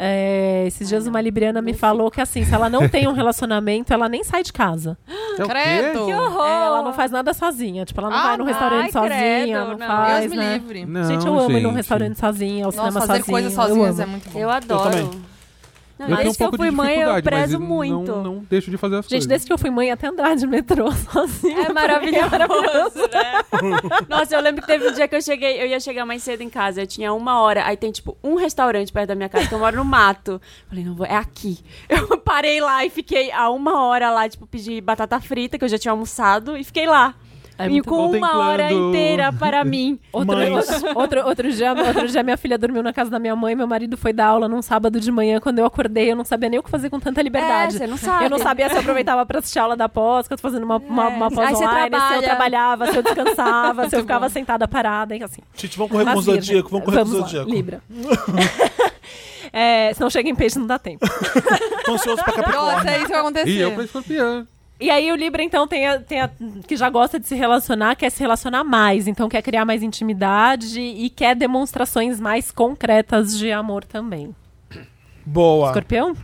É, 0.00 0.64
esses 0.66 0.88
dias 0.88 1.08
uma 1.08 1.20
libriana 1.20 1.60
me 1.60 1.74
falou 1.74 2.08
que 2.08 2.20
assim, 2.20 2.44
se 2.44 2.54
ela 2.54 2.70
não 2.70 2.88
tem 2.88 3.08
um 3.08 3.12
relacionamento, 3.14 3.92
ela 3.92 4.08
nem 4.08 4.22
sai 4.22 4.44
de 4.44 4.52
casa. 4.52 4.96
É 5.36 5.42
o 5.42 5.46
quê? 5.46 5.52
Credo. 5.52 6.06
Que 6.06 6.14
horror! 6.14 6.46
É, 6.46 6.66
ela 6.66 6.82
não 6.82 6.92
faz 6.92 7.10
nada 7.10 7.34
sozinha. 7.34 7.84
Tipo, 7.84 8.00
ela 8.00 8.10
não 8.10 8.16
Ah, 8.16 8.22
vai 8.22 8.36
num 8.36 8.44
restaurante 8.44 8.84
ai, 8.84 8.92
sozinha, 8.92 9.16
credo, 9.18 9.58
não, 9.58 9.78
não. 9.78 9.86
faz, 9.86 10.20
Deus 10.20 10.30
me 10.30 10.36
né? 10.36 10.52
livre. 10.54 10.86
Não, 10.86 11.04
gente, 11.04 11.26
eu 11.26 11.38
amo 11.38 11.50
ir 11.50 11.60
num 11.62 11.68
gente. 11.70 11.76
restaurante 11.78 12.18
sozinha, 12.18 12.64
ao 12.64 12.70
Nossa, 12.72 12.78
cinema 12.78 13.00
fazer 13.00 13.18
sozinha. 13.18 13.32
coisas 13.34 13.52
eu 13.52 13.62
sozinhas 13.62 14.00
é 14.00 14.06
muito 14.06 14.30
bom. 14.30 14.38
Eu 14.38 14.50
adoro. 14.50 14.90
também. 14.90 15.10
Não, 15.98 16.08
Eu 16.08 16.16
tenho 16.16 16.20
um 16.20 16.22
desde 16.22 16.38
que 16.38 16.44
eu 16.44 16.52
fui 16.52 16.70
mãe, 16.70 17.00
eu 17.00 17.22
prezo 17.22 17.60
muito. 17.60 18.10
Não, 18.12 18.22
não 18.22 18.38
deixo 18.48 18.70
de 18.70 18.76
fazer 18.76 18.96
as 18.96 19.04
Gente, 19.04 19.10
coisas. 19.10 19.26
desde 19.26 19.46
que 19.46 19.52
eu 19.52 19.58
fui 19.58 19.70
mãe, 19.70 19.90
até 19.90 20.06
andar 20.06 20.36
de 20.36 20.46
metrô 20.46 20.90
sozinha. 21.12 21.66
É 21.66 21.72
maravilhoso, 21.72 22.98
né? 23.12 23.42
Nossa, 24.08 24.34
eu 24.36 24.40
lembro 24.40 24.60
que 24.62 24.66
teve 24.68 24.88
um 24.88 24.92
dia 24.92 25.08
que 25.08 25.16
eu 25.16 25.22
cheguei, 25.22 25.60
eu 25.60 25.66
ia 25.66 25.80
chegar 25.80 26.06
mais 26.06 26.22
cedo 26.22 26.42
em 26.42 26.48
casa, 26.50 26.82
eu 26.82 26.86
tinha 26.86 27.12
uma 27.12 27.40
hora, 27.40 27.64
aí 27.66 27.76
tem 27.76 27.90
tipo 27.90 28.16
um 28.22 28.36
restaurante 28.36 28.92
perto 28.92 29.08
da 29.08 29.14
minha 29.14 29.28
casa, 29.28 29.48
que 29.48 29.54
eu 29.54 29.58
moro 29.58 29.76
no 29.76 29.84
mato. 29.84 30.40
Falei, 30.68 30.84
não 30.84 30.94
vou, 30.94 31.06
é 31.06 31.16
aqui. 31.16 31.58
Eu 31.88 32.18
parei 32.18 32.60
lá 32.60 32.84
e 32.84 32.90
fiquei 32.90 33.32
a 33.32 33.50
uma 33.50 33.82
hora 33.82 34.10
lá, 34.10 34.28
tipo, 34.28 34.46
pedi 34.46 34.80
batata 34.80 35.18
frita, 35.20 35.58
que 35.58 35.64
eu 35.64 35.68
já 35.68 35.78
tinha 35.78 35.92
almoçado, 35.92 36.56
e 36.56 36.62
fiquei 36.62 36.86
lá. 36.86 37.14
É 37.58 37.68
e 37.68 37.82
com 37.82 38.08
bom. 38.12 38.16
uma 38.16 38.38
hora 38.38 38.72
inteira 38.72 39.32
para 39.32 39.64
mim. 39.64 39.98
Outro, 40.12 40.36
outro, 40.94 41.26
outro, 41.26 41.50
dia, 41.52 41.72
outro 41.74 42.06
dia 42.06 42.22
minha 42.22 42.36
filha 42.36 42.56
dormiu 42.56 42.82
na 42.84 42.92
casa 42.92 43.10
da 43.10 43.18
minha 43.18 43.34
mãe, 43.34 43.54
meu 43.56 43.66
marido 43.66 43.96
foi 43.96 44.12
dar 44.12 44.26
aula 44.28 44.48
num 44.48 44.62
sábado 44.62 45.00
de 45.00 45.10
manhã. 45.10 45.40
Quando 45.40 45.58
eu 45.58 45.66
acordei, 45.66 46.12
eu 46.12 46.16
não 46.16 46.24
sabia 46.24 46.48
nem 46.48 46.60
o 46.60 46.62
que 46.62 46.70
fazer 46.70 46.88
com 46.88 47.00
tanta 47.00 47.20
É, 47.20 47.24
liberdade. 47.24 47.74
você 47.78 47.86
não 47.86 47.96
sabe. 47.96 48.24
Eu 48.26 48.30
não 48.30 48.38
sabia 48.38 48.68
se 48.68 48.76
eu 48.76 48.80
aproveitava 48.80 49.26
pra 49.26 49.40
assistir 49.40 49.58
a 49.58 49.62
aula 49.64 49.76
da 49.76 49.88
pós, 49.88 50.28
que 50.28 50.32
eu 50.34 50.36
tô 50.38 50.42
fazendo 50.42 50.62
uma, 50.62 50.76
uma, 50.76 51.08
uma 51.08 51.30
pós 51.30 51.48
Aí 51.48 51.54
você 51.56 51.64
online, 51.64 51.80
se 51.82 51.86
eu 51.86 51.98
trabalha. 51.98 52.22
trabalhava, 52.22 52.86
se 52.92 52.96
eu 52.96 53.02
descansava, 53.02 53.88
se 53.88 53.96
eu 53.96 54.00
ficava 54.00 54.28
sentada 54.28 54.68
parada, 54.68 55.16
e 55.16 55.22
assim. 55.22 55.42
Tite, 55.54 55.76
vamos 55.76 55.90
correr 55.92 56.04
com 56.04 56.18
o. 56.18 56.22
Zodíaco, 56.22 56.68
vamos 56.70 56.84
correr 56.84 57.02
com 57.04 57.10
o 57.10 57.12
lá, 57.14 57.20
Zodíaco. 57.26 57.50
Libra. 57.50 57.82
É, 59.50 59.94
se 59.94 60.00
não 60.00 60.10
chega 60.10 60.28
em 60.28 60.34
peixe, 60.34 60.58
não 60.58 60.66
dá 60.66 60.78
tempo. 60.78 61.06
Tô 61.84 61.92
ansioso 61.94 62.22
pra 62.22 62.34
Capricórnio. 62.34 62.72
Nossa, 62.76 62.90
é 62.90 62.96
isso 62.96 63.06
que 63.06 63.12
vai 63.12 63.20
acontecer. 63.20 63.48
E 63.50 63.58
eu 63.60 63.72
pra 63.72 63.84
escorpião. 63.84 64.46
E 64.80 64.90
aí 64.90 65.10
o 65.10 65.16
Libra, 65.16 65.42
então, 65.42 65.66
tem 65.66 65.86
a, 65.88 65.98
tem 65.98 66.20
a- 66.20 66.30
que 66.66 66.76
já 66.76 66.88
gosta 66.88 67.18
de 67.18 67.26
se 67.26 67.34
relacionar, 67.34 67.96
quer 67.96 68.10
se 68.10 68.20
relacionar 68.20 68.62
mais, 68.62 69.08
então 69.08 69.28
quer 69.28 69.42
criar 69.42 69.64
mais 69.64 69.82
intimidade 69.82 70.80
e 70.80 71.10
quer 71.10 71.34
demonstrações 71.34 72.20
mais 72.20 72.52
concretas 72.52 73.36
de 73.36 73.50
amor 73.50 73.84
também. 73.84 74.34
Boa. 75.26 75.68
Escorpião? 75.68 76.14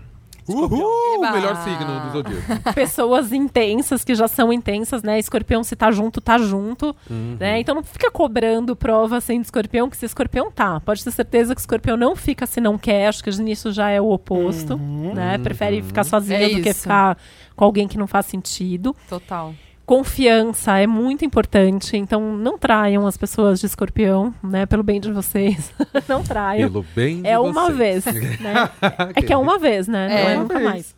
Uhul! 0.48 1.14
Eba. 1.16 1.32
Melhor 1.32 1.56
signo 1.56 2.00
do 2.00 2.10
zodíaco. 2.12 2.72
Pessoas 2.74 3.32
intensas, 3.32 4.04
que 4.04 4.14
já 4.14 4.28
são 4.28 4.52
intensas, 4.52 5.02
né? 5.02 5.18
Escorpião, 5.18 5.64
se 5.64 5.74
tá 5.74 5.90
junto, 5.90 6.20
tá 6.20 6.38
junto. 6.38 6.94
Uhum. 7.08 7.36
Né? 7.40 7.60
Então 7.60 7.74
não 7.74 7.82
fica 7.82 8.10
cobrando 8.10 8.76
prova 8.76 9.16
assim 9.16 9.40
de 9.40 9.46
escorpião, 9.46 9.88
que 9.88 9.96
se 9.96 10.06
escorpião 10.06 10.50
tá. 10.50 10.80
Pode 10.80 11.02
ter 11.02 11.10
certeza 11.10 11.54
que 11.54 11.60
escorpião 11.60 11.96
não 11.96 12.14
fica 12.14 12.46
se 12.46 12.60
não 12.60 12.76
quer. 12.76 13.08
Acho 13.08 13.22
que 13.22 13.30
nisso 13.40 13.72
já 13.72 13.88
é 13.90 14.00
o 14.00 14.10
oposto. 14.10 14.76
Né? 14.76 15.38
Prefere 15.38 15.82
ficar 15.82 16.04
sozinho 16.04 16.42
É 16.42 16.48
do 16.48 16.62
que 16.62 16.70
isso. 16.70 16.82
ficar 16.82 17.16
com 17.56 17.64
alguém 17.64 17.88
que 17.88 17.96
não 17.98 18.06
faz 18.06 18.26
sentido. 18.26 18.94
Total. 19.08 19.54
Confiança 19.86 20.78
é 20.78 20.86
muito 20.86 21.24
importante, 21.26 21.94
então 21.96 22.36
não 22.36 22.56
traiam 22.56 23.06
as 23.06 23.16
pessoas 23.18 23.60
de 23.60 23.66
escorpião, 23.66 24.34
né? 24.42 24.64
Pelo 24.64 24.82
bem 24.82 24.98
de 24.98 25.12
vocês. 25.12 25.72
não 26.08 26.22
traiam. 26.22 26.70
Pelo 26.70 26.86
bem 26.96 27.20
de 27.20 27.28
É 27.28 27.38
uma 27.38 27.70
vocês. 27.70 28.04
vez, 28.04 28.40
né? 28.40 28.70
É 29.14 29.20
que 29.20 29.32
é 29.32 29.36
uma 29.36 29.58
vez, 29.58 29.86
né? 29.86 30.08
Não 30.08 30.14
É. 30.16 30.22
é 30.32 30.34
Uma 30.36 30.42
nunca 30.42 30.54
vez. 30.58 30.64
mais. 30.70 30.94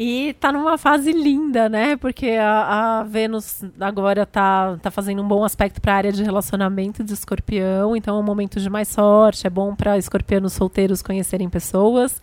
E 0.00 0.36
tá 0.38 0.52
numa 0.52 0.78
fase 0.78 1.10
linda, 1.10 1.68
né? 1.68 1.96
Porque 1.96 2.28
a, 2.40 3.00
a 3.00 3.02
Vênus 3.02 3.64
agora 3.80 4.24
tá, 4.24 4.78
tá 4.80 4.92
fazendo 4.92 5.20
um 5.20 5.26
bom 5.26 5.42
aspecto 5.42 5.80
para 5.80 5.92
a 5.92 5.96
área 5.96 6.12
de 6.12 6.22
relacionamento 6.22 7.02
de 7.02 7.12
escorpião. 7.12 7.96
Então 7.96 8.16
é 8.16 8.20
um 8.20 8.22
momento 8.22 8.60
de 8.60 8.70
mais 8.70 8.86
sorte. 8.86 9.44
É 9.44 9.50
bom 9.50 9.74
para 9.74 9.98
escorpianos 9.98 10.52
solteiros 10.52 11.02
conhecerem 11.02 11.48
pessoas. 11.48 12.22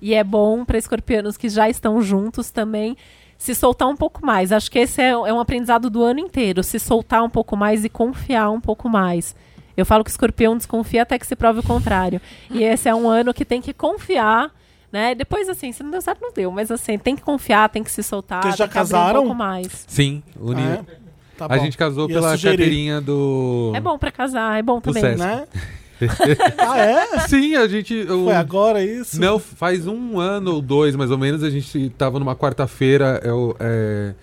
E 0.00 0.14
é 0.14 0.24
bom 0.24 0.64
para 0.64 0.76
escorpianos 0.76 1.36
que 1.36 1.48
já 1.48 1.70
estão 1.70 2.02
juntos 2.02 2.50
também 2.50 2.96
se 3.42 3.56
soltar 3.56 3.88
um 3.88 3.96
pouco 3.96 4.24
mais. 4.24 4.52
Acho 4.52 4.70
que 4.70 4.78
esse 4.78 5.02
é, 5.02 5.08
é 5.08 5.32
um 5.32 5.40
aprendizado 5.40 5.90
do 5.90 6.00
ano 6.00 6.20
inteiro. 6.20 6.62
Se 6.62 6.78
soltar 6.78 7.24
um 7.24 7.28
pouco 7.28 7.56
mais 7.56 7.84
e 7.84 7.88
confiar 7.88 8.48
um 8.50 8.60
pouco 8.60 8.88
mais. 8.88 9.34
Eu 9.76 9.84
falo 9.84 10.04
que 10.04 10.10
o 10.10 10.12
escorpião 10.12 10.56
desconfia 10.56 11.02
até 11.02 11.18
que 11.18 11.26
se 11.26 11.34
prove 11.34 11.58
o 11.58 11.62
contrário. 11.64 12.20
E 12.52 12.62
esse 12.62 12.88
é 12.88 12.94
um 12.94 13.08
ano 13.08 13.34
que 13.34 13.44
tem 13.44 13.60
que 13.60 13.72
confiar, 13.72 14.48
né? 14.92 15.12
Depois, 15.16 15.48
assim, 15.48 15.72
se 15.72 15.82
não 15.82 15.90
deu 15.90 16.00
certo, 16.00 16.20
não 16.20 16.32
deu. 16.32 16.52
Mas, 16.52 16.70
assim, 16.70 16.96
tem 16.96 17.16
que 17.16 17.22
confiar, 17.22 17.68
tem 17.68 17.82
que 17.82 17.90
se 17.90 18.04
soltar. 18.04 18.44
Vocês 18.44 18.54
já 18.56 18.68
tem 18.68 18.74
que 18.74 18.78
abrir 18.78 18.92
casaram? 18.92 19.20
um 19.22 19.24
pouco 19.24 19.36
mais. 19.36 19.84
Sim, 19.88 20.22
uni... 20.38 20.62
Ah, 20.62 20.84
é? 20.88 21.02
Tá 21.36 21.46
a 21.46 21.48
bom. 21.48 21.64
gente 21.64 21.76
casou 21.76 22.08
Ia 22.08 22.14
pela 22.14 22.30
sugerir, 22.30 22.58
carteirinha 22.58 23.00
do. 23.00 23.72
É 23.74 23.80
bom 23.80 23.98
pra 23.98 24.12
casar, 24.12 24.56
é 24.56 24.62
bom 24.62 24.80
também. 24.80 25.02
Sesc. 25.02 25.18
Né? 25.18 25.46
ah, 26.58 26.78
é? 26.78 27.18
Sim, 27.28 27.54
a 27.56 27.66
gente. 27.68 27.94
o- 28.02 28.24
Foi 28.24 28.34
agora 28.34 28.82
isso? 28.84 29.20
Não, 29.20 29.38
faz 29.38 29.86
um 29.86 30.18
ano 30.18 30.54
ou 30.54 30.62
dois, 30.62 30.94
mais 30.96 31.10
ou 31.10 31.18
menos, 31.18 31.42
a 31.42 31.50
gente 31.50 31.90
tava 31.90 32.18
numa 32.18 32.34
quarta-feira. 32.36 33.20
Eu, 33.24 33.56
é, 33.60 34.14
que 34.14 34.16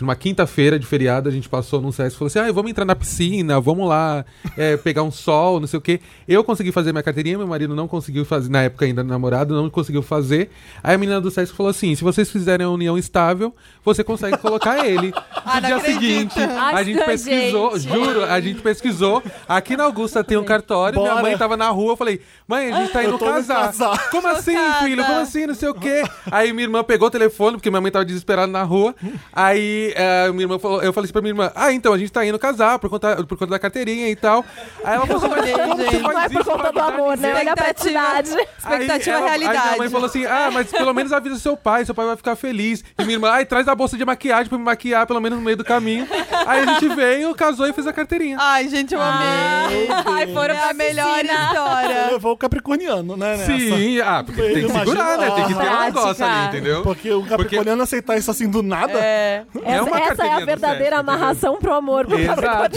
numa 0.00 0.14
quinta-feira 0.16 0.78
de 0.78 0.86
feriado 0.86 1.28
a 1.28 1.32
gente 1.32 1.48
passou 1.48 1.80
num 1.80 1.90
SESC 1.92 2.14
e 2.14 2.18
falou 2.18 2.26
assim: 2.26 2.38
ah, 2.38 2.52
vamos 2.52 2.70
entrar 2.70 2.84
na 2.84 2.94
piscina, 2.96 3.60
vamos 3.60 3.88
lá 3.88 4.24
é, 4.56 4.76
pegar 4.76 5.02
um 5.02 5.10
sol, 5.10 5.60
não 5.60 5.66
sei 5.66 5.78
o 5.78 5.80
quê. 5.82 6.00
Eu 6.28 6.42
consegui 6.44 6.72
fazer 6.72 6.92
minha 6.92 7.02
carteirinha, 7.02 7.38
meu 7.38 7.46
marido 7.46 7.74
não 7.74 7.88
conseguiu 7.88 8.24
fazer, 8.24 8.50
na 8.50 8.62
época 8.62 8.84
ainda 8.84 9.02
namorado, 9.02 9.54
não 9.54 9.70
conseguiu 9.70 10.02
fazer. 10.02 10.50
Aí 10.82 10.94
a 10.94 10.98
menina 10.98 11.20
do 11.20 11.30
SESC 11.30 11.54
falou 11.56 11.70
assim: 11.70 11.94
se 11.94 12.02
vocês 12.04 12.30
fizerem 12.30 12.66
a 12.66 12.70
união 12.70 12.98
estável, 12.98 13.54
você 13.84 14.02
consegue 14.04 14.36
colocar 14.38 14.86
ele. 14.86 15.12
Ah, 15.44 15.60
No 15.60 15.66
dia 15.66 15.76
acredito. 15.76 16.00
seguinte, 16.34 16.40
a 16.40 16.76
Ai, 16.76 16.84
gente 16.84 17.04
pesquisou, 17.04 17.78
gente. 17.78 17.92
juro, 17.94 18.24
a 18.24 18.40
gente 18.40 18.60
pesquisou. 18.60 19.22
Aqui 19.48 19.76
na 19.76 19.84
Augusta 19.84 20.22
tem 20.24 20.36
um 20.36 20.44
cartório, 20.44 20.98
minha 21.00 21.10
Bora. 21.12 21.22
mãe 21.22 21.36
tava 21.38 21.56
na 21.56 21.68
rua, 21.70 21.92
eu 21.92 21.96
falei, 21.96 22.20
mãe, 22.48 22.72
a 22.72 22.80
gente 22.80 22.92
tá 22.92 23.04
indo 23.04 23.18
casar. 23.18 23.66
casar. 23.66 24.10
Como 24.10 24.26
assim, 24.28 24.56
Chocada. 24.56 24.84
filho? 24.84 25.04
Como 25.04 25.18
assim? 25.20 25.46
Não 25.46 25.54
sei 25.54 25.68
o 25.68 25.74
quê. 25.74 26.02
Aí 26.30 26.52
minha 26.52 26.64
irmã 26.64 26.82
pegou 26.84 27.08
o 27.08 27.10
telefone, 27.10 27.56
porque 27.56 27.70
minha 27.70 27.80
mãe 27.80 27.90
tava 27.92 28.04
desesperada 28.04 28.50
na 28.50 28.62
rua. 28.62 28.94
Aí 29.32 29.85
eh, 29.94 30.30
minha 30.32 30.44
irmã 30.44 30.58
falou, 30.58 30.82
eu 30.82 30.92
falei 30.92 31.04
assim 31.06 31.12
pra 31.12 31.22
minha 31.22 31.30
irmã, 31.32 31.52
ah, 31.54 31.72
então 31.72 31.92
a 31.92 31.98
gente 31.98 32.10
tá 32.10 32.24
indo 32.24 32.38
casar 32.38 32.78
por 32.78 32.88
conta, 32.90 33.16
por 33.24 33.36
conta 33.38 33.46
da 33.50 33.58
carteirinha 33.58 34.08
e 34.08 34.16
tal. 34.16 34.44
Aí 34.84 34.94
ela 34.96 35.06
falou 35.06 35.22
assim, 35.22 35.28
mas 35.28 35.52
como 35.52 35.76
você 35.76 36.00
faz 36.00 36.02
Não 36.02 36.20
é 36.22 36.28
por 36.28 36.44
conta 36.44 36.72
do 36.72 36.80
amor, 36.80 37.16
né? 37.16 37.28
ninguém? 37.28 37.40
Olha 37.42 37.52
a 37.52 37.56
praticidade. 37.56 38.30
Expectativa 38.58 39.16
Aí 39.16 39.22
ela- 39.22 39.28
realidade. 39.30 39.58
Aí 39.58 39.64
minha 39.68 39.78
mãe 39.78 39.88
falou 39.90 40.06
assim: 40.06 40.24
ah, 40.26 40.50
mas 40.52 40.70
pelo 40.70 40.92
menos 40.94 41.12
avisa 41.12 41.38
seu 41.38 41.56
pai, 41.56 41.84
seu 41.84 41.94
pai 41.94 42.06
vai 42.06 42.16
ficar 42.16 42.36
feliz. 42.36 42.82
E 42.98 43.02
minha 43.04 43.16
irmã, 43.16 43.30
ai, 43.30 43.44
traz 43.44 43.68
a 43.68 43.74
bolsa 43.74 43.96
de 43.96 44.04
maquiagem 44.04 44.48
pra 44.48 44.58
me 44.58 44.64
maquiar, 44.64 45.06
pelo 45.06 45.20
menos 45.20 45.38
no 45.38 45.44
meio 45.44 45.56
do 45.56 45.64
caminho. 45.64 46.06
Aí 46.46 46.60
a 46.60 46.66
gente 46.74 46.88
veio, 46.94 47.34
casou 47.34 47.66
e 47.66 47.72
fez 47.72 47.86
a 47.86 47.92
carteirinha. 47.92 48.36
Ai, 48.40 48.68
gente, 48.68 48.94
eu 48.94 49.00
amei. 49.00 49.88
Ai, 50.06 50.26
foram 50.32 50.54
é 50.54 50.70
a 50.70 50.74
melhor 50.74 51.24
história. 51.24 52.08
levou 52.12 52.32
o 52.32 52.36
Capricorniano, 52.36 53.16
né? 53.16 53.36
Nessa. 53.36 53.46
Sim, 53.46 54.00
ah, 54.00 54.22
porque 54.24 54.40
tem 54.42 54.52
que 54.52 54.58
Imagina- 54.60 54.78
segurar, 54.84 55.18
né? 55.18 55.30
Tem 55.30 55.44
que 55.46 55.54
ter 55.54 55.68
um 55.70 55.80
negócio 55.80 56.24
ali, 56.24 56.46
entendeu? 56.48 56.82
Porque 56.82 57.10
o 57.12 57.22
Capricorniano 57.24 57.82
aceitar 57.82 58.16
isso 58.16 58.30
assim 58.30 58.48
do 58.48 58.62
nada. 58.62 58.92
É. 58.98 59.44
É 59.66 59.75
uma 59.82 59.98
Essa, 59.98 60.24
é 60.24 60.32
a 60.32 60.44
verdadeira 60.44 60.96
Sesc, 60.96 61.00
amarração 61.00 61.56
pro 61.58 61.74
amor. 61.74 62.06
Pro 62.06 62.18
Exato. 62.18 62.76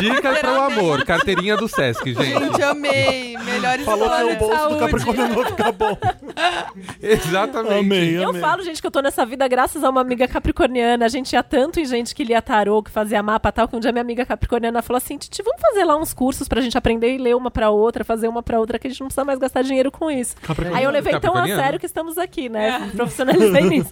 Dica 0.00 0.32
pro 0.34 0.60
amor, 0.60 1.04
carteirinha 1.04 1.56
do 1.56 1.68
Sesc, 1.68 2.14
gente. 2.14 2.24
Gente, 2.24 2.62
amei. 2.62 3.36
Melhor 3.38 3.78
Falou 3.80 4.08
que 4.08 4.22
o 4.24 4.36
bolso 4.36 4.54
do 4.54 4.56
saúde. 4.56 4.78
Capricorniano 4.78 5.34
vai 5.34 5.44
ficar 5.46 5.72
bom. 5.72 5.96
Exatamente. 7.02 7.78
Amei, 7.80 8.16
Eu 8.16 8.30
amei. 8.30 8.40
falo, 8.40 8.62
gente, 8.62 8.80
que 8.80 8.86
eu 8.86 8.90
tô 8.90 9.00
nessa 9.00 9.24
vida 9.26 9.46
graças 9.48 9.82
a 9.84 9.90
uma 9.90 10.00
amiga 10.00 10.26
capricorniana. 10.28 11.04
A 11.04 11.08
gente 11.08 11.32
ia 11.32 11.42
tanto 11.42 11.80
em 11.80 11.84
gente 11.84 12.14
que 12.14 12.24
lia 12.24 12.40
tarô, 12.42 12.82
que 12.82 12.90
fazia 12.90 13.22
mapa 13.22 13.48
e 13.48 13.52
tal, 13.52 13.68
que 13.68 13.76
um 13.76 13.80
dia 13.80 13.92
minha 13.92 14.02
amiga 14.02 14.24
capricorniana 14.24 14.82
falou 14.82 14.98
assim: 14.98 15.16
Titi, 15.16 15.42
vamos 15.42 15.60
fazer 15.60 15.84
lá 15.84 15.96
uns 15.96 16.12
cursos 16.12 16.48
pra 16.48 16.60
gente 16.60 16.76
aprender 16.76 17.14
e 17.14 17.18
ler 17.18 17.34
uma 17.36 17.50
pra 17.50 17.70
outra, 17.70 18.04
fazer 18.04 18.28
uma 18.28 18.42
pra 18.42 18.58
outra, 18.58 18.78
que 18.78 18.86
a 18.86 18.90
gente 18.90 19.00
não 19.00 19.08
precisa 19.08 19.24
mais 19.24 19.38
gastar 19.38 19.62
dinheiro 19.62 19.90
com 19.90 20.10
isso. 20.10 20.36
Aí 20.74 20.84
eu 20.84 20.90
levei 20.90 21.18
tão 21.20 21.36
a 21.36 21.46
sério 21.46 21.78
que 21.78 21.86
estamos 21.86 22.18
aqui, 22.18 22.48
né? 22.48 22.90
Profissionalizei 22.94 23.62
nisso. 23.62 23.90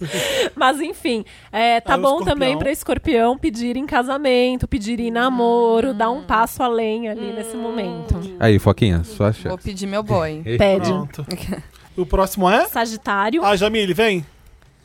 Mas 0.55 0.79
enfim, 0.79 1.25
é, 1.51 1.81
tá 1.81 1.97
bom 2.01 2.07
escorpião. 2.09 2.33
também 2.33 2.57
pra 2.57 2.71
escorpião 2.71 3.37
pedir 3.37 3.75
em 3.77 3.85
casamento, 3.85 4.67
pedir 4.67 4.99
em 4.99 5.11
namoro, 5.11 5.93
dar 5.93 6.09
um 6.09 6.23
passo 6.23 6.61
além 6.63 7.07
ali 7.09 7.33
nesse 7.33 7.55
momento. 7.57 8.15
Aí, 8.39 8.57
Foquinha, 8.59 9.03
sua 9.03 9.31
Vou 9.31 9.41
chance. 9.51 9.63
pedir 9.63 9.87
meu 9.87 10.01
boy. 10.03 10.41
Pede. 10.57 10.89
Pronto. 10.89 11.25
O 11.97 12.05
próximo 12.05 12.49
é? 12.49 12.65
Sagitário. 12.69 13.43
Ah, 13.43 13.57
Jamile, 13.57 13.93
vem. 13.93 14.25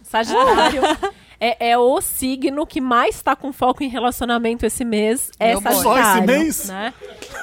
Sagitário 0.03 0.83
é, 1.41 1.71
é 1.71 1.79
o 1.79 2.01
signo 2.01 2.67
que 2.67 2.81
mais 2.81 3.23
tá 3.23 3.35
com 3.35 3.53
foco 3.53 3.83
em 3.83 3.89
relacionamento 3.89 4.65
esse 4.65 4.85
mês. 4.85 5.31
É 5.39 5.53
Meu. 5.53 5.61
Sagitário. 5.61 5.83
Só 5.83 5.99
esse 5.99 6.27
mês? 6.27 6.69
Né? 6.69 6.95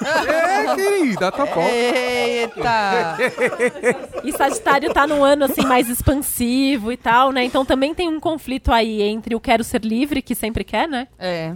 É, 0.02 0.76
querida, 0.76 1.32
tá 1.32 1.46
bom. 1.46 1.62
Eita. 1.62 3.18
E 4.24 4.32
Sagitário 4.34 4.94
tá 4.94 5.06
num 5.06 5.24
ano 5.24 5.46
assim 5.46 5.66
mais 5.66 5.90
expansivo 5.90 6.92
e 6.92 6.98
tal, 6.98 7.32
né? 7.32 7.44
Então 7.44 7.66
também 7.66 7.94
tem 7.94 8.08
um 8.10 8.20
conflito 8.20 8.72
aí 8.72 9.02
entre 9.02 9.36
o 9.36 9.40
quero 9.40 9.64
ser 9.64 9.84
livre, 9.84 10.22
que 10.22 10.36
sempre 10.36 10.64
quer, 10.64 10.88
né? 10.88 11.08
É. 11.20 11.54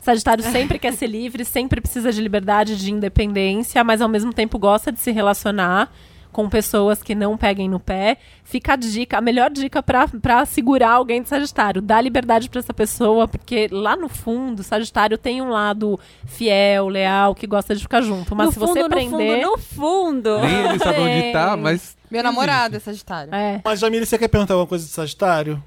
Sagitário 0.00 0.44
sempre 0.44 0.78
quer 0.78 0.92
ser 0.94 1.06
livre, 1.06 1.44
sempre 1.44 1.80
precisa 1.80 2.12
de 2.12 2.20
liberdade, 2.20 2.76
de 2.76 2.92
independência, 2.92 3.82
mas 3.84 4.00
ao 4.00 4.08
mesmo 4.08 4.32
tempo 4.32 4.58
gosta 4.58 4.90
de 4.92 5.00
se 5.00 5.10
relacionar 5.10 5.92
com 6.38 6.48
pessoas 6.48 7.02
que 7.02 7.16
não 7.16 7.36
peguem 7.36 7.68
no 7.68 7.80
pé. 7.80 8.16
Fica 8.44 8.74
a 8.74 8.76
dica, 8.76 9.18
a 9.18 9.20
melhor 9.20 9.50
dica 9.50 9.82
pra 9.82 10.06
pra 10.06 10.44
segurar 10.46 10.90
alguém 10.92 11.20
de 11.20 11.28
Sagitário. 11.28 11.82
Dá 11.82 12.00
liberdade 12.00 12.48
pra 12.48 12.60
essa 12.60 12.72
pessoa, 12.72 13.26
porque 13.26 13.66
lá 13.72 13.96
no 13.96 14.08
fundo, 14.08 14.62
Sagitário 14.62 15.18
tem 15.18 15.42
um 15.42 15.48
lado 15.48 15.98
fiel, 16.26 16.86
leal, 16.86 17.34
que 17.34 17.44
gosta 17.44 17.74
de 17.74 17.82
ficar 17.82 18.02
junto. 18.02 18.36
Mas 18.36 18.46
no 18.46 18.52
se 18.52 18.58
fundo, 18.60 18.68
você 18.72 18.82
no 18.84 18.88
prender. 18.88 19.40
fundo, 19.42 19.50
no 19.50 19.58
fundo. 19.58 20.38
Nem 20.38 20.66
ele 20.68 20.78
sabe 20.78 21.00
onde 21.00 21.32
tá, 21.32 21.56
mas. 21.56 21.96
Meu 22.08 22.22
namorado 22.22 22.76
é 22.76 22.78
Sagitário. 22.78 23.34
É. 23.34 23.60
Mas, 23.64 23.80
Jamile, 23.80 24.06
você 24.06 24.16
quer 24.16 24.28
perguntar 24.28 24.54
alguma 24.54 24.68
coisa 24.68 24.84
de 24.84 24.92
Sagitário? 24.92 25.60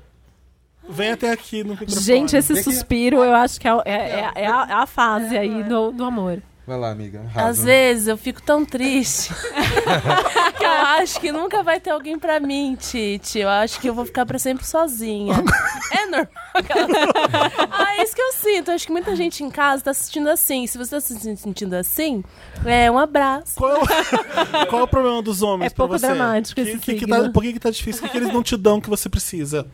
Vem 0.90 1.12
até 1.12 1.32
aqui 1.32 1.66
no 1.66 1.72
microfone. 1.72 2.02
Gente, 2.02 2.38
esse 2.38 2.54
Vem 2.54 2.62
aqui. 2.62 2.72
suspiro 2.74 3.18
eu 3.18 3.36
acho 3.36 3.60
que 3.60 3.68
é, 3.68 3.72
é- 3.86 3.92
é- 3.92 4.32
é 4.44 4.48
a, 4.48 4.68
é 4.70 4.74
a 4.74 4.86
fase 4.86 5.38
aí 5.38 5.64
do, 5.64 5.92
do 5.92 6.06
amor. 6.06 6.42
Vai 6.66 6.78
lá, 6.78 6.92
amiga. 6.92 7.24
Às 7.36 7.64
vezes 7.64 8.08
eu 8.08 8.16
fico 8.16 8.42
tão 8.42 8.64
triste 8.64 9.34
que 10.58 10.64
eu 10.64 10.70
acho 10.70 11.20
que 11.20 11.32
nunca 11.32 11.64
vai 11.64 11.80
ter 11.80 11.90
alguém 11.90 12.20
pra 12.20 12.40
mim, 12.40 12.78
Titi. 12.80 13.40
Eu 13.40 13.50
acho 13.50 13.80
que 13.80 13.90
eu 13.90 13.94
vou 13.96 14.06
ficar 14.06 14.26
pra 14.26 14.38
sempre 14.40 14.66
sozinha. 14.66 15.34
É 15.94 16.06
normal. 16.06 16.30
ah, 17.70 17.96
é 17.98 18.04
isso 18.04 18.16
que 18.16 18.22
eu 18.22 18.32
sinto. 18.32 18.70
Eu 18.72 18.76
acho 18.76 18.86
que 18.86 18.94
muita 18.94 19.14
gente 19.14 19.44
em 19.44 19.50
casa 19.50 19.84
tá 19.84 19.92
assistindo 19.92 20.30
assim. 20.30 20.66
Se 20.66 20.78
você 20.78 20.92
tá 20.92 21.02
se 21.02 21.36
sentindo 21.36 21.74
assim, 21.74 22.24
é 22.66 22.90
um 22.90 22.98
abraço. 22.98 23.56
Qual 23.58 23.72
é, 23.76 23.76
o, 24.64 24.68
qual 24.68 24.82
é 24.82 24.84
o 24.84 24.88
problema 24.88 25.22
dos 25.22 25.42
homens 25.42 25.70
É 25.70 25.76
pra 25.76 25.86
pouco 25.86 26.00
você? 26.00 26.08
dramático 26.08 26.56
que, 26.56 26.62
esse 26.62 26.78
que, 26.80 26.94
que 26.96 27.06
tá, 27.08 27.30
Por 27.30 27.44
que, 27.44 27.52
que 27.54 27.60
tá 27.60 27.70
difícil? 27.70 28.04
O 28.04 28.06
que, 28.06 28.12
que 28.12 28.18
eles 28.18 28.34
não 28.34 28.42
te 28.42 28.56
dão 28.56 28.80
que 28.80 28.90
você 28.90 29.10
precisa? 29.10 29.68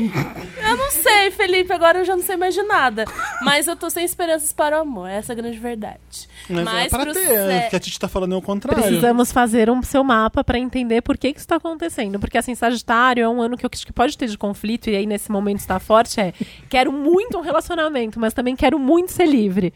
Eu 0.00 0.76
não 0.76 0.90
sei, 0.90 1.30
Felipe, 1.30 1.72
agora 1.72 1.98
eu 2.00 2.04
já 2.04 2.16
não 2.16 2.22
sei 2.22 2.36
mais 2.36 2.54
de 2.54 2.62
nada. 2.62 3.04
Mas 3.42 3.66
eu 3.66 3.76
tô 3.76 3.88
sem 3.90 4.04
esperanças 4.04 4.52
para 4.52 4.78
o 4.78 4.80
amor. 4.82 5.08
Essa 5.08 5.32
é 5.32 5.34
a 5.34 5.36
grande 5.36 5.58
verdade. 5.58 6.28
Mas, 6.48 6.86
é 6.86 6.88
pra 6.88 7.04
pro 7.04 7.12
ter. 7.12 7.24
sé- 7.26 7.66
O 7.66 7.70
que 7.70 7.76
a 7.76 7.80
Titi 7.80 7.98
tá 7.98 8.08
falando 8.08 8.34
é 8.34 8.38
o 8.38 8.42
contrário. 8.42 8.82
Precisamos 8.82 9.32
fazer 9.32 9.70
um 9.70 9.82
seu 9.82 10.04
mapa 10.04 10.42
pra 10.44 10.58
entender 10.58 11.02
por 11.02 11.16
que 11.16 11.32
que 11.32 11.38
isso 11.38 11.48
tá 11.48 11.56
acontecendo. 11.56 12.18
Porque, 12.18 12.36
assim, 12.38 12.54
Sagitário 12.54 13.22
é 13.24 13.28
um 13.28 13.40
ano 13.40 13.56
que 13.56 13.64
eu 13.64 13.70
acho 13.72 13.86
que 13.86 13.92
pode 13.92 14.16
ter 14.16 14.26
de 14.28 14.36
conflito, 14.38 14.88
e 14.90 14.96
aí 14.96 15.06
nesse 15.06 15.30
momento 15.30 15.58
está 15.60 15.78
forte, 15.78 16.20
é 16.20 16.32
quero 16.68 16.92
muito 16.92 17.38
um 17.38 17.40
relacionamento, 17.40 18.18
mas 18.20 18.32
também 18.34 18.54
quero 18.56 18.78
muito 18.78 19.12
ser 19.12 19.26
livre. 19.26 19.72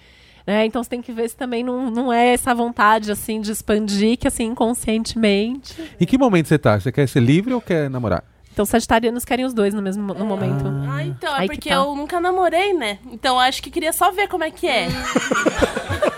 né? 0.46 0.64
Então 0.66 0.82
você 0.82 0.90
tem 0.90 1.02
que 1.02 1.12
ver 1.12 1.28
se 1.28 1.36
também 1.36 1.62
não, 1.62 1.90
não 1.90 2.12
é 2.12 2.32
essa 2.32 2.54
vontade, 2.54 3.10
assim, 3.12 3.40
de 3.40 3.52
expandir, 3.52 4.16
que, 4.18 4.26
assim, 4.28 4.44
inconscientemente... 4.44 5.74
Em 6.00 6.06
que 6.06 6.18
momento 6.18 6.46
você 6.48 6.58
tá? 6.58 6.78
Você 6.78 6.90
quer 6.92 7.08
ser 7.08 7.20
livre 7.20 7.52
ou 7.54 7.60
quer 7.60 7.88
namorar? 7.90 8.24
Então, 8.60 8.66
sagitarianos 8.66 9.24
querem 9.24 9.46
os 9.46 9.54
dois 9.54 9.72
no 9.72 9.80
mesmo 9.80 10.02
mo- 10.02 10.12
no 10.12 10.26
momento. 10.26 10.66
Ah, 10.86 11.02
então, 11.02 11.34
é 11.34 11.38
Aí 11.40 11.48
que 11.48 11.54
porque 11.54 11.70
tá. 11.70 11.76
eu 11.76 11.96
nunca 11.96 12.20
namorei, 12.20 12.74
né? 12.74 12.98
Então 13.10 13.36
eu 13.36 13.40
acho 13.40 13.62
que 13.62 13.70
queria 13.70 13.90
só 13.90 14.10
ver 14.12 14.28
como 14.28 14.44
é 14.44 14.50
que 14.50 14.66
é. 14.68 14.86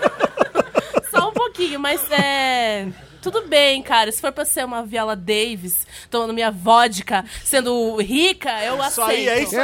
só 1.09 1.29
um 1.29 1.31
pouquinho, 1.31 1.79
mas 1.79 2.01
é. 2.11 2.87
Tudo 3.21 3.43
bem, 3.47 3.81
cara. 3.81 4.11
Se 4.11 4.19
for 4.19 4.33
pra 4.33 4.43
ser 4.43 4.65
uma 4.65 4.83
Viola 4.83 5.15
Davis, 5.15 5.87
tomando 6.11 6.33
minha 6.33 6.51
vodka, 6.51 7.23
sendo 7.45 7.95
rica, 8.01 8.49
eu 8.61 8.73
Isso 8.75 8.83
aceito. 9.01 9.09
aí, 9.09 9.29
é 9.29 9.43
isso. 9.43 9.55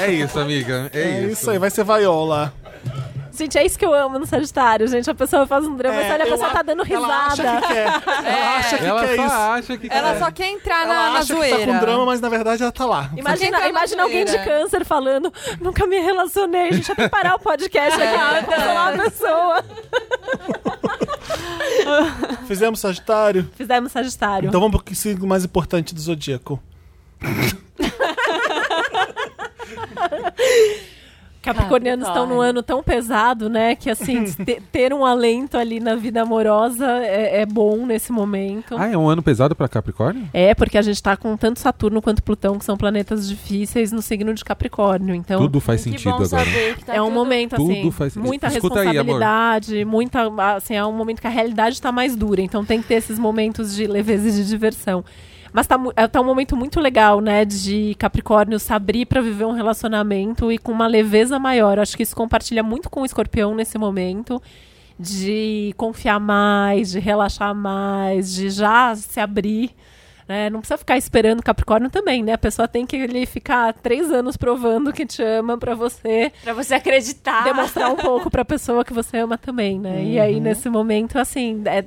É 0.00 0.10
isso, 0.10 0.40
amiga. 0.40 0.90
É, 0.92 1.00
É 1.00 1.20
isso. 1.20 1.30
isso 1.32 1.50
aí, 1.52 1.58
vai 1.60 1.70
ser 1.70 1.84
vaiola. 1.84 2.52
Gente, 3.40 3.56
é 3.56 3.64
isso 3.64 3.78
que 3.78 3.86
eu 3.86 3.94
amo 3.94 4.18
no 4.18 4.26
Sagitário, 4.26 4.86
gente. 4.86 5.08
A 5.10 5.14
pessoa 5.14 5.46
faz 5.46 5.64
um 5.66 5.74
drama, 5.74 5.98
É, 6.02 6.12
olha, 6.12 6.24
a 6.24 6.26
pessoa 6.26 6.48
a- 6.48 6.52
tá 6.52 6.60
dando 6.62 6.84
Ela 6.92 7.26
acha 7.26 7.42
risada. 7.42 7.60
que 7.62 7.68
quer. 7.72 7.86
Ela 7.86 8.56
acha 8.56 8.78
que 8.78 8.84
Ela 8.84 9.00
quer 9.00 9.16
só 9.16 9.24
isso. 9.26 9.34
acha 9.34 9.78
que 9.78 9.88
Ela 9.90 10.12
quer. 10.12 10.18
só 10.18 10.30
quer 10.30 10.48
entrar 10.50 10.86
na, 10.86 10.94
Ela 10.94 11.10
na 11.12 11.18
acha 11.20 11.34
zoeira. 11.34 11.56
que 11.58 11.66
tá 11.66 11.72
com 11.72 11.78
drama, 11.78 12.04
mas 12.06 12.20
na 12.20 12.28
verdade 12.28 12.62
ela 12.62 12.70
tá 12.72 12.84
lá. 12.84 13.08
Imagina, 13.16 13.56
tá 13.56 13.62
na 13.64 13.68
imagina 13.70 14.02
alguém 14.02 14.24
de 14.26 14.38
câncer 14.44 14.84
falando, 14.84 15.32
nunca 15.58 15.86
me 15.86 15.98
relacionei, 16.00 16.68
a 16.68 16.72
gente 16.72 16.94
que 16.94 17.08
parar 17.08 17.36
o 17.36 17.38
podcast 17.38 17.98
aqui 18.00 18.18
pra 18.18 18.42
cancelar 18.42 18.88
a 18.88 18.92
pessoa. 19.02 19.64
Fizemos 22.46 22.78
Sagitário? 22.80 23.50
Fizemos 23.56 23.90
Sagitário. 23.90 24.48
Então 24.48 24.60
vamos 24.60 24.82
pro 24.82 24.94
signo 24.94 25.26
mais 25.26 25.44
importante 25.46 25.94
do 25.94 26.00
Zodíaco. 26.00 26.62
Capricornianos 31.42 32.06
estão 32.06 32.26
num 32.26 32.40
ano 32.40 32.62
tão 32.62 32.82
pesado, 32.82 33.48
né? 33.48 33.74
Que 33.74 33.88
assim, 33.90 34.24
te- 34.44 34.60
ter 34.70 34.92
um 34.92 35.04
alento 35.04 35.56
ali 35.56 35.80
na 35.80 35.94
vida 35.96 36.22
amorosa 36.22 36.86
é, 37.02 37.40
é 37.40 37.46
bom 37.46 37.86
nesse 37.86 38.12
momento. 38.12 38.76
Ah, 38.78 38.88
é 38.88 38.96
um 38.96 39.08
ano 39.08 39.22
pesado 39.22 39.54
pra 39.56 39.66
Capricórnio? 39.68 40.28
É, 40.32 40.54
porque 40.54 40.76
a 40.76 40.82
gente 40.82 41.02
tá 41.02 41.16
com 41.16 41.36
tanto 41.36 41.58
Saturno 41.60 42.02
quanto 42.02 42.22
Plutão, 42.22 42.58
que 42.58 42.64
são 42.64 42.76
planetas 42.76 43.28
difíceis 43.28 43.90
no 43.90 44.02
signo 44.02 44.34
de 44.34 44.44
Capricórnio. 44.44 45.14
Então, 45.14 45.40
Tudo 45.40 45.60
faz 45.60 45.80
sentido 45.80 46.10
agora. 46.10 46.26
saber 46.28 46.76
que 46.76 46.84
tá 46.84 46.94
é 46.94 47.00
um 47.00 47.06
tudo- 47.06 47.14
momento, 47.14 47.56
Tudo 47.56 47.70
assim, 47.72 47.90
faz 47.90 48.12
sentido. 48.12 48.28
muita 48.28 48.46
Escuta 48.48 48.80
aí, 48.80 48.98
amor. 48.98 49.20
responsabilidade, 49.20 49.84
muita, 49.84 50.28
assim, 50.56 50.74
é 50.74 50.84
um 50.84 50.92
momento 50.92 51.20
que 51.20 51.26
a 51.26 51.30
realidade 51.30 51.80
tá 51.80 51.90
mais 51.90 52.14
dura. 52.14 52.40
Então 52.42 52.64
tem 52.64 52.82
que 52.82 52.88
ter 52.88 52.94
esses 52.94 53.18
momentos 53.18 53.74
de 53.74 53.86
leveza 53.86 54.28
e 54.28 54.32
de 54.32 54.46
diversão. 54.46 55.04
Mas 55.52 55.66
tá, 55.66 55.76
é, 55.96 56.06
tá 56.06 56.20
um 56.20 56.24
momento 56.24 56.56
muito 56.56 56.78
legal, 56.80 57.20
né, 57.20 57.44
de 57.44 57.94
Capricórnio 57.98 58.58
se 58.58 58.72
abrir 58.72 59.06
pra 59.06 59.20
viver 59.20 59.44
um 59.44 59.52
relacionamento 59.52 60.50
e 60.52 60.58
com 60.58 60.70
uma 60.72 60.86
leveza 60.86 61.38
maior. 61.38 61.78
Acho 61.78 61.96
que 61.96 62.02
isso 62.02 62.14
compartilha 62.14 62.62
muito 62.62 62.88
com 62.88 63.02
o 63.02 63.04
Escorpião 63.04 63.54
nesse 63.54 63.76
momento. 63.78 64.40
De 64.98 65.72
confiar 65.78 66.20
mais, 66.20 66.90
de 66.90 66.98
relaxar 66.98 67.54
mais, 67.54 68.34
de 68.34 68.50
já 68.50 68.94
se 68.94 69.18
abrir. 69.18 69.70
Né? 70.28 70.48
Não 70.50 70.60
precisa 70.60 70.76
ficar 70.78 70.96
esperando 70.98 71.42
Capricórnio 71.42 71.90
também, 71.90 72.22
né? 72.22 72.34
A 72.34 72.38
pessoa 72.38 72.68
tem 72.68 72.86
que 72.86 72.94
ele, 72.96 73.24
ficar 73.26 73.72
três 73.72 74.12
anos 74.12 74.36
provando 74.36 74.92
que 74.92 75.04
te 75.06 75.22
ama 75.22 75.56
pra 75.58 75.74
você 75.74 76.30
Pra 76.44 76.52
você 76.52 76.74
acreditar. 76.74 77.42
demonstrar 77.44 77.90
um 77.90 77.96
pouco 77.96 78.30
pra 78.30 78.44
pessoa 78.44 78.84
que 78.84 78.92
você 78.92 79.16
ama 79.18 79.36
também, 79.38 79.80
né? 79.80 80.04
E 80.04 80.20
aí, 80.20 80.38
nesse 80.38 80.68
momento, 80.68 81.18
assim, 81.18 81.62
é- 81.64 81.84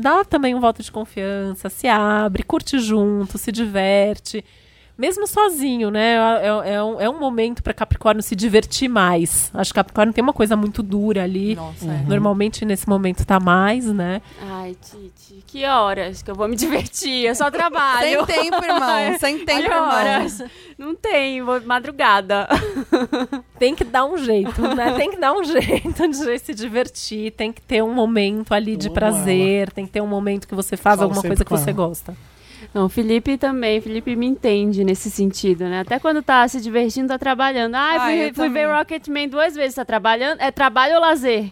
dá 0.00 0.24
também 0.24 0.54
um 0.54 0.60
voto 0.60 0.82
de 0.82 0.90
confiança, 0.90 1.68
se 1.68 1.86
abre, 1.86 2.42
curte 2.42 2.78
junto, 2.78 3.38
se 3.38 3.52
diverte. 3.52 4.44
Mesmo 5.00 5.26
sozinho, 5.26 5.90
né? 5.90 6.16
É, 6.42 6.74
é 6.74 6.82
um, 6.82 7.00
é 7.00 7.08
um 7.08 7.18
momento 7.18 7.62
para 7.62 7.72
Capricórnio 7.72 8.22
se 8.22 8.36
divertir 8.36 8.86
mais. 8.86 9.50
Acho 9.54 9.70
que 9.72 9.76
Capricórnio 9.76 10.12
tem 10.12 10.22
uma 10.22 10.34
coisa 10.34 10.54
muito 10.56 10.82
dura 10.82 11.24
ali. 11.24 11.54
Nossa, 11.54 11.86
Uhum. 11.86 11.92
é. 11.92 12.04
Normalmente 12.06 12.66
nesse 12.66 12.86
momento 12.86 13.24
tá 13.24 13.40
mais, 13.40 13.86
né? 13.86 14.20
Ai, 14.42 14.76
Titi, 14.78 15.42
que 15.46 15.64
horas 15.64 16.20
que 16.22 16.30
eu 16.30 16.34
vou 16.34 16.46
me 16.46 16.54
divertir? 16.56 17.24
Eu 17.24 17.34
só 17.34 17.50
trabalho. 17.50 18.26
Sem 18.26 18.42
tempo, 18.42 18.62
irmão. 18.62 19.16
Sem 19.18 19.38
tempo, 19.46 19.60
que 19.62 19.66
irmão. 19.74 19.88
horas? 19.88 20.42
Não 20.76 20.94
tem, 20.94 21.40
vou 21.42 21.58
madrugada. 21.62 22.46
Tem 23.58 23.74
que 23.74 23.84
dar 23.84 24.04
um 24.06 24.16
jeito, 24.16 24.60
né? 24.74 24.92
Tem 24.94 25.10
que 25.10 25.18
dar 25.18 25.32
um 25.32 25.44
jeito 25.44 26.08
de 26.08 26.38
se 26.38 26.54
divertir, 26.54 27.30
tem 27.32 27.52
que 27.52 27.60
ter 27.60 27.82
um 27.82 27.92
momento 27.92 28.52
ali 28.54 28.74
de 28.76 28.86
amo 28.88 28.94
prazer, 28.94 29.70
tem 29.72 29.84
que 29.86 29.92
ter 29.92 30.00
um 30.00 30.06
momento 30.06 30.48
que 30.48 30.54
você 30.54 30.76
faz 30.78 30.96
Falo 30.98 31.08
alguma 31.10 31.22
coisa 31.22 31.44
que 31.44 31.50
você 31.50 31.70
ela. 31.70 31.76
gosta. 31.76 32.16
Não, 32.72 32.84
o 32.84 32.88
Felipe 32.88 33.36
também. 33.36 33.80
Felipe 33.80 34.14
me 34.14 34.26
entende 34.26 34.84
nesse 34.84 35.10
sentido, 35.10 35.64
né? 35.64 35.80
Até 35.80 35.98
quando 35.98 36.22
tá 36.22 36.46
se 36.46 36.60
divertindo, 36.60 37.08
tá 37.08 37.18
trabalhando. 37.18 37.74
Ah, 37.74 37.96
Ah, 37.96 38.00
fui, 38.06 38.28
eu 38.28 38.34
fui 38.34 38.48
ver. 38.48 38.66
Rocketman 38.72 39.28
duas 39.28 39.54
vezes. 39.56 39.74
Tá 39.74 39.84
trabalhando? 39.84 40.40
É 40.40 40.50
trabalho 40.52 40.94
ou 40.94 41.00
lazer? 41.00 41.50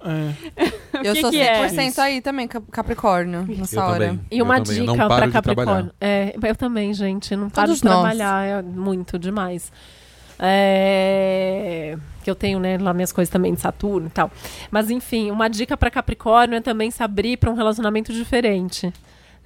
É. 0.56 0.68
Eu 1.04 1.14
que 1.14 1.20
sou 1.20 1.30
que 1.30 1.40
é? 1.40 1.68
100% 1.68 1.98
aí 1.98 2.20
também, 2.20 2.48
Cap- 2.48 2.66
Capricórnio, 2.72 3.44
nessa 3.48 3.76
Eu 3.76 3.82
hora. 3.82 4.06
também. 4.08 4.20
E 4.32 4.42
uma 4.42 4.58
dica 4.60 4.92
de 4.92 5.32
Capricórnio. 5.32 5.92
É, 6.00 6.34
eu 6.42 6.56
também, 6.56 6.92
gente. 6.92 7.36
Não 7.36 7.48
paro 7.48 7.68
Todos 7.68 7.80
de 7.80 7.84
nós. 7.84 7.94
trabalhar. 8.00 8.44
É 8.44 8.62
muito 8.62 9.16
demais. 9.18 9.70
É, 10.40 11.96
que 12.22 12.30
eu 12.30 12.34
tenho, 12.34 12.58
né, 12.58 12.78
lá 12.78 12.92
minhas 12.92 13.12
coisas 13.12 13.30
também 13.30 13.54
de 13.54 13.60
Saturno 13.60 14.06
e 14.08 14.10
tal. 14.10 14.30
Mas 14.70 14.90
enfim, 14.90 15.30
uma 15.30 15.48
dica 15.48 15.76
pra 15.76 15.90
Capricórnio 15.90 16.56
é 16.56 16.60
também 16.60 16.90
se 16.90 17.02
abrir 17.02 17.36
pra 17.36 17.50
um 17.50 17.54
relacionamento 17.54 18.12
diferente. 18.12 18.92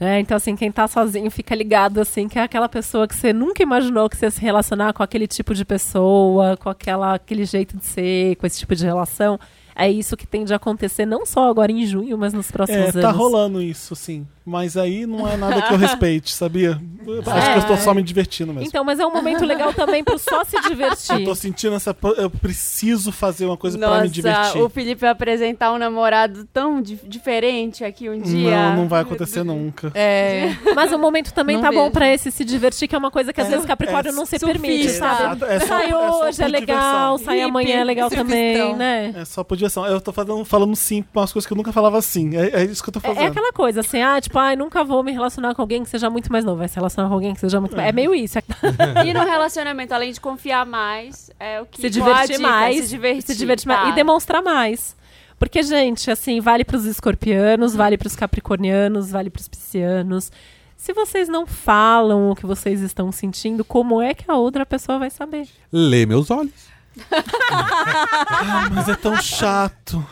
Né? 0.02 0.20
então, 0.20 0.36
assim, 0.36 0.56
quem 0.56 0.72
tá 0.72 0.88
sozinho 0.88 1.30
fica 1.30 1.54
ligado, 1.54 2.00
assim, 2.00 2.28
que 2.28 2.38
é 2.38 2.42
aquela 2.42 2.68
pessoa 2.68 3.06
que 3.06 3.14
você 3.14 3.32
nunca 3.32 3.62
imaginou 3.62 4.08
que 4.08 4.16
você 4.16 4.26
ia 4.26 4.30
se 4.30 4.40
relacionar 4.40 4.92
com 4.92 5.02
aquele 5.02 5.28
tipo 5.28 5.54
de 5.54 5.64
pessoa, 5.64 6.56
com 6.56 6.68
aquela, 6.68 7.14
aquele 7.14 7.44
jeito 7.44 7.76
de 7.76 7.84
ser, 7.84 8.36
com 8.36 8.46
esse 8.46 8.58
tipo 8.58 8.74
de 8.74 8.84
relação. 8.84 9.38
É 9.74 9.90
isso 9.90 10.16
que 10.16 10.26
tende 10.26 10.52
a 10.52 10.56
acontecer, 10.56 11.06
não 11.06 11.24
só 11.24 11.48
agora 11.48 11.72
em 11.72 11.86
junho, 11.86 12.16
mas 12.18 12.32
nos 12.32 12.50
próximos 12.50 12.80
É, 12.80 12.90
anos. 12.90 13.00
tá 13.02 13.10
rolando 13.10 13.60
isso, 13.62 13.94
sim. 13.96 14.26
Mas 14.44 14.76
aí 14.76 15.06
não 15.06 15.26
é 15.26 15.36
nada 15.36 15.62
que 15.62 15.72
eu 15.72 15.76
respeite, 15.78 16.32
sabia? 16.34 16.72
Acho 16.72 17.46
que 17.52 17.56
eu 17.58 17.58
estou 17.60 17.76
só 17.76 17.94
me 17.94 18.02
divertindo 18.02 18.52
mesmo. 18.52 18.66
Então, 18.66 18.82
mas 18.84 18.98
é 18.98 19.06
um 19.06 19.12
momento 19.12 19.44
legal 19.44 19.72
também 19.72 20.02
pro 20.02 20.18
só 20.18 20.44
se 20.44 20.60
divertir. 20.68 21.20
Eu 21.20 21.24
tô 21.24 21.34
sentindo 21.34 21.76
essa. 21.76 21.96
Eu 22.16 22.28
preciso 22.28 23.12
fazer 23.12 23.46
uma 23.46 23.56
coisa 23.56 23.78
pra 23.78 24.02
me 24.02 24.08
divertir. 24.08 24.60
o 24.60 24.68
Felipe 24.68 25.00
vai 25.00 25.10
apresentar 25.10 25.72
um 25.72 25.78
namorado 25.78 26.44
tão 26.52 26.82
di- 26.82 26.98
diferente 27.04 27.84
aqui 27.84 28.10
um 28.10 28.20
dia. 28.20 28.50
Não, 28.70 28.76
não 28.78 28.88
vai 28.88 29.02
acontecer 29.02 29.44
nunca. 29.44 29.92
É, 29.94 30.56
Mas 30.74 30.92
o 30.92 30.98
momento 30.98 31.32
também 31.32 31.56
Não 31.56 31.62
tá 31.62 31.70
bom 31.72 31.90
pra 31.90 32.12
esse 32.12 32.30
se 32.32 32.44
divertir, 32.44 32.88
que 32.88 32.94
é 32.94 32.98
uma 32.98 33.10
coisa 33.12 33.32
que 33.32 33.40
às 33.40 33.46
É, 33.46 33.50
vezes 33.50 33.64
Capricórnio 33.64 34.10
é 34.10 34.12
não 34.14 34.26
se 34.26 34.38
permite, 34.40 34.88
sabe? 34.90 35.44
É 35.44 35.60
só- 35.60 35.66
sai 35.66 35.86
é 35.86 35.90
só 35.90 36.20
hoje, 36.26 36.42
é 36.42 36.48
legal, 36.48 37.16
diversão. 37.16 37.18
sai 37.18 37.40
amanhã, 37.42 37.80
é 37.80 37.84
legal 37.84 38.10
também, 38.10 38.74
né? 38.74 39.12
É 39.16 39.24
só 39.24 39.44
por 39.44 39.56
diversão. 39.62 39.86
Eu 39.86 40.00
tô 40.00 40.12
falando, 40.12 40.44
falando 40.44 40.74
sim 40.74 41.02
pra 41.02 41.22
umas 41.22 41.32
coisas 41.32 41.46
que 41.46 41.52
eu 41.52 41.56
nunca 41.56 41.72
falava 41.72 41.98
assim. 41.98 42.36
É, 42.36 42.62
é 42.62 42.64
isso 42.64 42.82
que 42.82 42.88
eu 42.88 42.92
tô 42.92 43.00
fazendo. 43.00 43.22
É, 43.22 43.24
é 43.24 43.28
aquela 43.28 43.52
coisa, 43.52 43.80
assim, 43.80 44.02
ah, 44.02 44.20
tipo, 44.20 44.38
ai, 44.38 44.56
nunca 44.56 44.82
vou 44.82 45.02
me 45.02 45.12
relacionar 45.12 45.54
com 45.54 45.62
alguém 45.62 45.84
que 45.84 45.90
seja 45.90 46.10
muito 46.10 46.30
mais 46.30 46.44
novo. 46.44 46.58
Vai 46.58 46.68
se 46.68 46.76
relacionar 46.76 47.08
com 47.08 47.14
alguém 47.14 47.34
que 47.34 47.40
seja 47.40 47.60
muito 47.60 47.76
mais. 47.76 47.88
É 47.88 47.92
meio 47.92 48.14
isso. 48.14 48.38
É 48.38 48.42
E 49.06 49.14
no 49.14 49.20
relacionamento, 49.24 49.94
além 49.94 50.12
de 50.12 50.20
confiar 50.20 50.66
mais, 50.66 51.30
é 51.38 51.60
o 51.60 51.66
que 51.66 51.80
se 51.80 51.90
divertir 51.90 52.36
dica? 52.36 52.48
mais. 52.48 52.84
Se 52.84 52.88
divertir, 52.90 53.22
se 53.22 53.38
divertir 53.38 53.68
mais. 53.68 53.82
tá. 53.82 53.88
E 53.90 53.92
demonstrar 53.94 54.42
mais. 54.42 54.96
Porque, 55.38 55.62
gente, 55.62 56.10
assim, 56.10 56.40
vale 56.40 56.64
pros 56.64 56.84
escorpianos, 56.84 57.74
vale 57.74 57.96
pros 57.96 58.14
capricornianos, 58.14 59.10
vale 59.10 59.30
pros 59.30 59.48
piscianos. 59.48 60.30
Se 60.76 60.92
vocês 60.92 61.28
não 61.28 61.46
falam 61.46 62.30
o 62.30 62.34
que 62.34 62.46
vocês 62.46 62.80
estão 62.80 63.12
sentindo, 63.12 63.64
como 63.64 64.02
é 64.02 64.14
que 64.14 64.28
a 64.28 64.34
outra 64.34 64.66
pessoa 64.66 64.98
vai 64.98 65.10
saber? 65.10 65.48
Lê 65.72 66.06
meus 66.06 66.30
olhos. 66.30 66.71
Ah, 67.50 68.68
mas 68.72 68.88
é 68.88 68.94
tão 68.94 69.16
chato. 69.20 70.04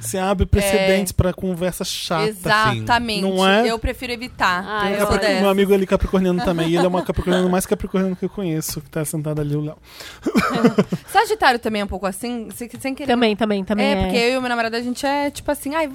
Você 0.00 0.18
abre 0.18 0.46
precedentes 0.46 1.12
pra 1.12 1.32
conversa 1.32 1.84
chata. 1.84 2.28
exatamente. 2.28 3.22
Não 3.22 3.46
é? 3.46 3.66
Eu 3.68 3.78
prefiro 3.78 4.12
evitar. 4.12 4.64
Ah, 4.66 4.90
eu 4.90 4.94
eu 4.94 4.98
sou 5.00 5.08
capri- 5.08 5.26
dessa. 5.26 5.40
meu 5.40 5.50
amigo 5.50 5.74
ali 5.74 5.86
capricorniano 5.86 6.42
também. 6.44 6.68
E 6.68 6.76
ele 6.76 6.84
é 6.84 6.88
uma 6.88 7.02
capricorniano 7.02 7.48
mais 7.48 7.66
capricorniano 7.66 8.14
que 8.16 8.24
eu 8.24 8.28
conheço, 8.30 8.80
que 8.80 8.90
tá 8.90 9.04
sentado 9.04 9.40
ali, 9.40 9.56
o 9.56 9.60
Léo. 9.62 9.76
Sagitário 11.08 11.58
também 11.58 11.82
é 11.82 11.84
um 11.84 11.88
pouco 11.88 12.06
assim, 12.06 12.48
sem, 12.54 12.68
sem 12.78 12.94
querer. 12.94 13.12
Também, 13.12 13.34
também, 13.36 13.64
também. 13.64 13.86
é, 13.86 13.90
É, 13.92 14.02
porque 14.04 14.16
eu 14.18 14.38
e 14.38 14.40
meu 14.40 14.48
namorado, 14.48 14.76
a 14.76 14.80
gente 14.82 15.04
é 15.04 15.30
tipo 15.30 15.50
assim, 15.50 15.74
ai, 15.74 15.90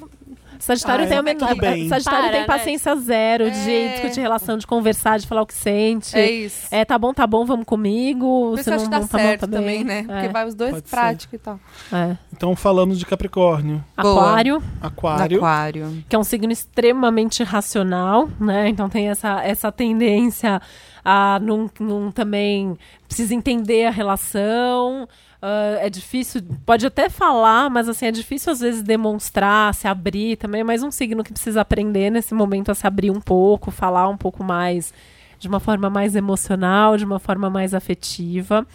Sagitário 0.59 1.05
Ah, 1.05 1.23
tem 1.23 1.37
tudo 1.37 1.55
bem. 1.57 1.87
Sagitário 1.89 2.19
Para, 2.21 2.31
tem 2.31 2.41
né? 2.41 2.47
paciência 2.47 2.95
zero 2.95 3.49
de 3.51 3.71
É. 3.71 3.87
discutir 3.93 4.21
relação, 4.21 4.57
de 4.57 4.65
conversar, 4.67 5.19
de 5.19 5.27
falar 5.27 5.41
o 5.41 5.45
que 5.45 5.53
sente. 5.53 6.15
é 6.17 6.29
isso. 6.31 6.67
É, 6.71 6.83
tá 6.85 6.97
bom, 6.97 7.13
tá 7.13 7.25
bom, 7.27 7.45
vamos 7.45 7.65
comigo. 7.65 8.25
Por 8.51 8.53
isso 8.55 8.63
Se 8.63 8.69
eu 8.69 8.71
não, 8.71 8.75
acho 8.77 8.85
que 8.85 8.91
dá 8.91 8.99
não 8.99 9.07
tá 9.07 9.17
certo 9.19 9.47
bom 9.47 9.51
também, 9.57 9.79
também, 9.79 9.83
né? 9.83 10.03
Porque 10.03 10.25
É, 10.27 10.29
vai 10.29 10.45
os 10.47 10.55
dois 10.55 10.71
Pode 10.71 10.89
ser. 10.89 10.95
práticos 10.95 11.33
e 11.33 11.37
tal. 11.37 11.59
é. 11.93 12.17
Então, 12.33 12.55
falando 12.55 12.95
de 12.95 13.05
Capricórnio, 13.05 13.83
Boa. 13.97 14.21
Aquário, 14.29 14.63
Aquário. 14.81 15.37
Aquário. 15.37 16.03
que 16.09 16.15
é 16.15 16.19
um 16.19 16.23
signo 16.23 16.51
extremamente 16.51 17.43
racional, 17.43 18.29
né? 18.39 18.67
Então 18.69 18.89
tem 18.89 19.09
essa, 19.09 19.41
essa 19.43 19.71
tendência 19.71 20.61
a 21.03 21.39
não, 21.41 21.69
não 21.79 22.11
também 22.11 22.77
precisa 23.07 23.33
entender 23.35 23.85
a 23.85 23.91
relação. 23.91 25.07
Ah, 25.47 25.77
é 25.79 25.91
difícil, 25.91 26.41
pode 26.65 26.87
até 26.87 27.07
falar, 27.07 27.69
mas 27.69 27.87
assim, 27.87 28.07
é 28.07 28.11
difícil 28.11 28.51
às 28.51 28.61
vezes 28.61 28.81
demonstrar, 28.81 29.75
se 29.75 29.87
abrir 29.87 30.37
também. 30.37 30.61
É 30.61 30.63
mais 30.63 30.81
um 30.81 30.89
signo 30.89 31.23
que 31.23 31.31
precisa 31.31 31.61
aprender 31.61 32.09
nesse 32.09 32.33
momento 32.33 32.71
a 32.71 32.73
se 32.73 32.87
abrir 32.87 33.11
um 33.11 33.21
pouco, 33.21 33.69
falar 33.69 34.09
um 34.09 34.17
pouco 34.17 34.43
mais 34.43 34.91
de 35.37 35.47
uma 35.47 35.59
forma 35.59 35.87
mais 35.87 36.15
emocional, 36.15 36.97
de 36.97 37.05
uma 37.05 37.19
forma 37.19 37.47
mais 37.47 37.75
afetiva. 37.75 38.65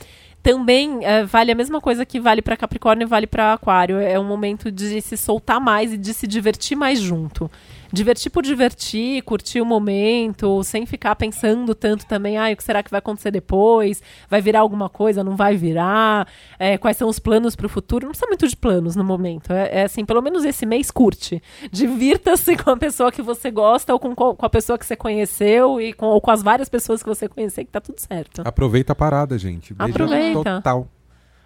Também 0.44 1.04
eh, 1.04 1.24
vale 1.24 1.50
a 1.50 1.56
mesma 1.56 1.80
coisa 1.80 2.06
que 2.06 2.20
vale 2.20 2.40
para 2.40 2.56
Capricórnio 2.56 3.04
e 3.04 3.08
vale 3.08 3.26
para 3.26 3.52
Aquário. 3.52 3.98
É 3.98 4.16
um 4.20 4.24
momento 4.24 4.70
de 4.70 5.00
se 5.00 5.16
soltar 5.16 5.60
mais 5.60 5.92
e 5.92 5.98
de 5.98 6.14
se 6.14 6.24
divertir 6.28 6.76
mais 6.76 7.00
junto. 7.00 7.50
Divertir 7.92 8.30
por 8.30 8.42
divertir, 8.42 9.22
curtir 9.22 9.60
o 9.60 9.64
momento, 9.66 10.62
sem 10.62 10.86
ficar 10.86 11.16
pensando 11.16 11.74
tanto 11.74 12.06
também, 12.06 12.36
ah, 12.38 12.50
o 12.52 12.56
que 12.56 12.62
será 12.62 12.82
que 12.82 12.90
vai 12.90 12.98
acontecer 12.98 13.30
depois? 13.30 14.02
Vai 14.28 14.40
virar 14.40 14.60
alguma 14.60 14.88
coisa? 14.88 15.24
Não 15.24 15.36
vai 15.36 15.56
virar? 15.56 16.26
Eh, 16.58 16.78
quais 16.78 16.96
são 16.96 17.08
os 17.08 17.18
planos 17.18 17.56
para 17.56 17.66
o 17.66 17.68
futuro? 17.68 18.04
Não 18.06 18.10
precisa 18.12 18.28
muito 18.28 18.46
de 18.48 18.56
planos 18.56 18.96
no 18.96 19.04
momento. 19.04 19.52
É, 19.52 19.80
é 19.80 19.82
assim, 19.84 20.04
pelo 20.04 20.22
menos 20.22 20.44
esse 20.44 20.64
mês 20.64 20.90
curte. 20.90 21.42
Divirta-se 21.72 22.56
com 22.62 22.70
a 22.70 22.76
pessoa 22.76 23.10
que 23.10 23.22
você 23.22 23.50
gosta 23.50 23.92
ou 23.92 23.98
com, 23.98 24.14
co- 24.14 24.34
com 24.34 24.46
a 24.46 24.50
pessoa 24.50 24.78
que 24.78 24.86
você 24.86 24.96
conheceu 24.96 25.80
e 25.80 25.92
com, 25.92 26.06
ou 26.06 26.20
com 26.20 26.30
as 26.30 26.42
várias 26.42 26.68
pessoas 26.68 27.02
que 27.02 27.08
você 27.08 27.28
conhecer, 27.28 27.64
que 27.64 27.70
tá 27.70 27.80
tudo 27.80 27.98
certo. 27.98 28.42
Aproveita 28.44 28.92
a 28.92 28.96
parada, 28.96 29.36
gente. 29.38 29.74
Beijo 29.74 29.90
Aproveita. 29.92 30.56
Total. 30.56 30.88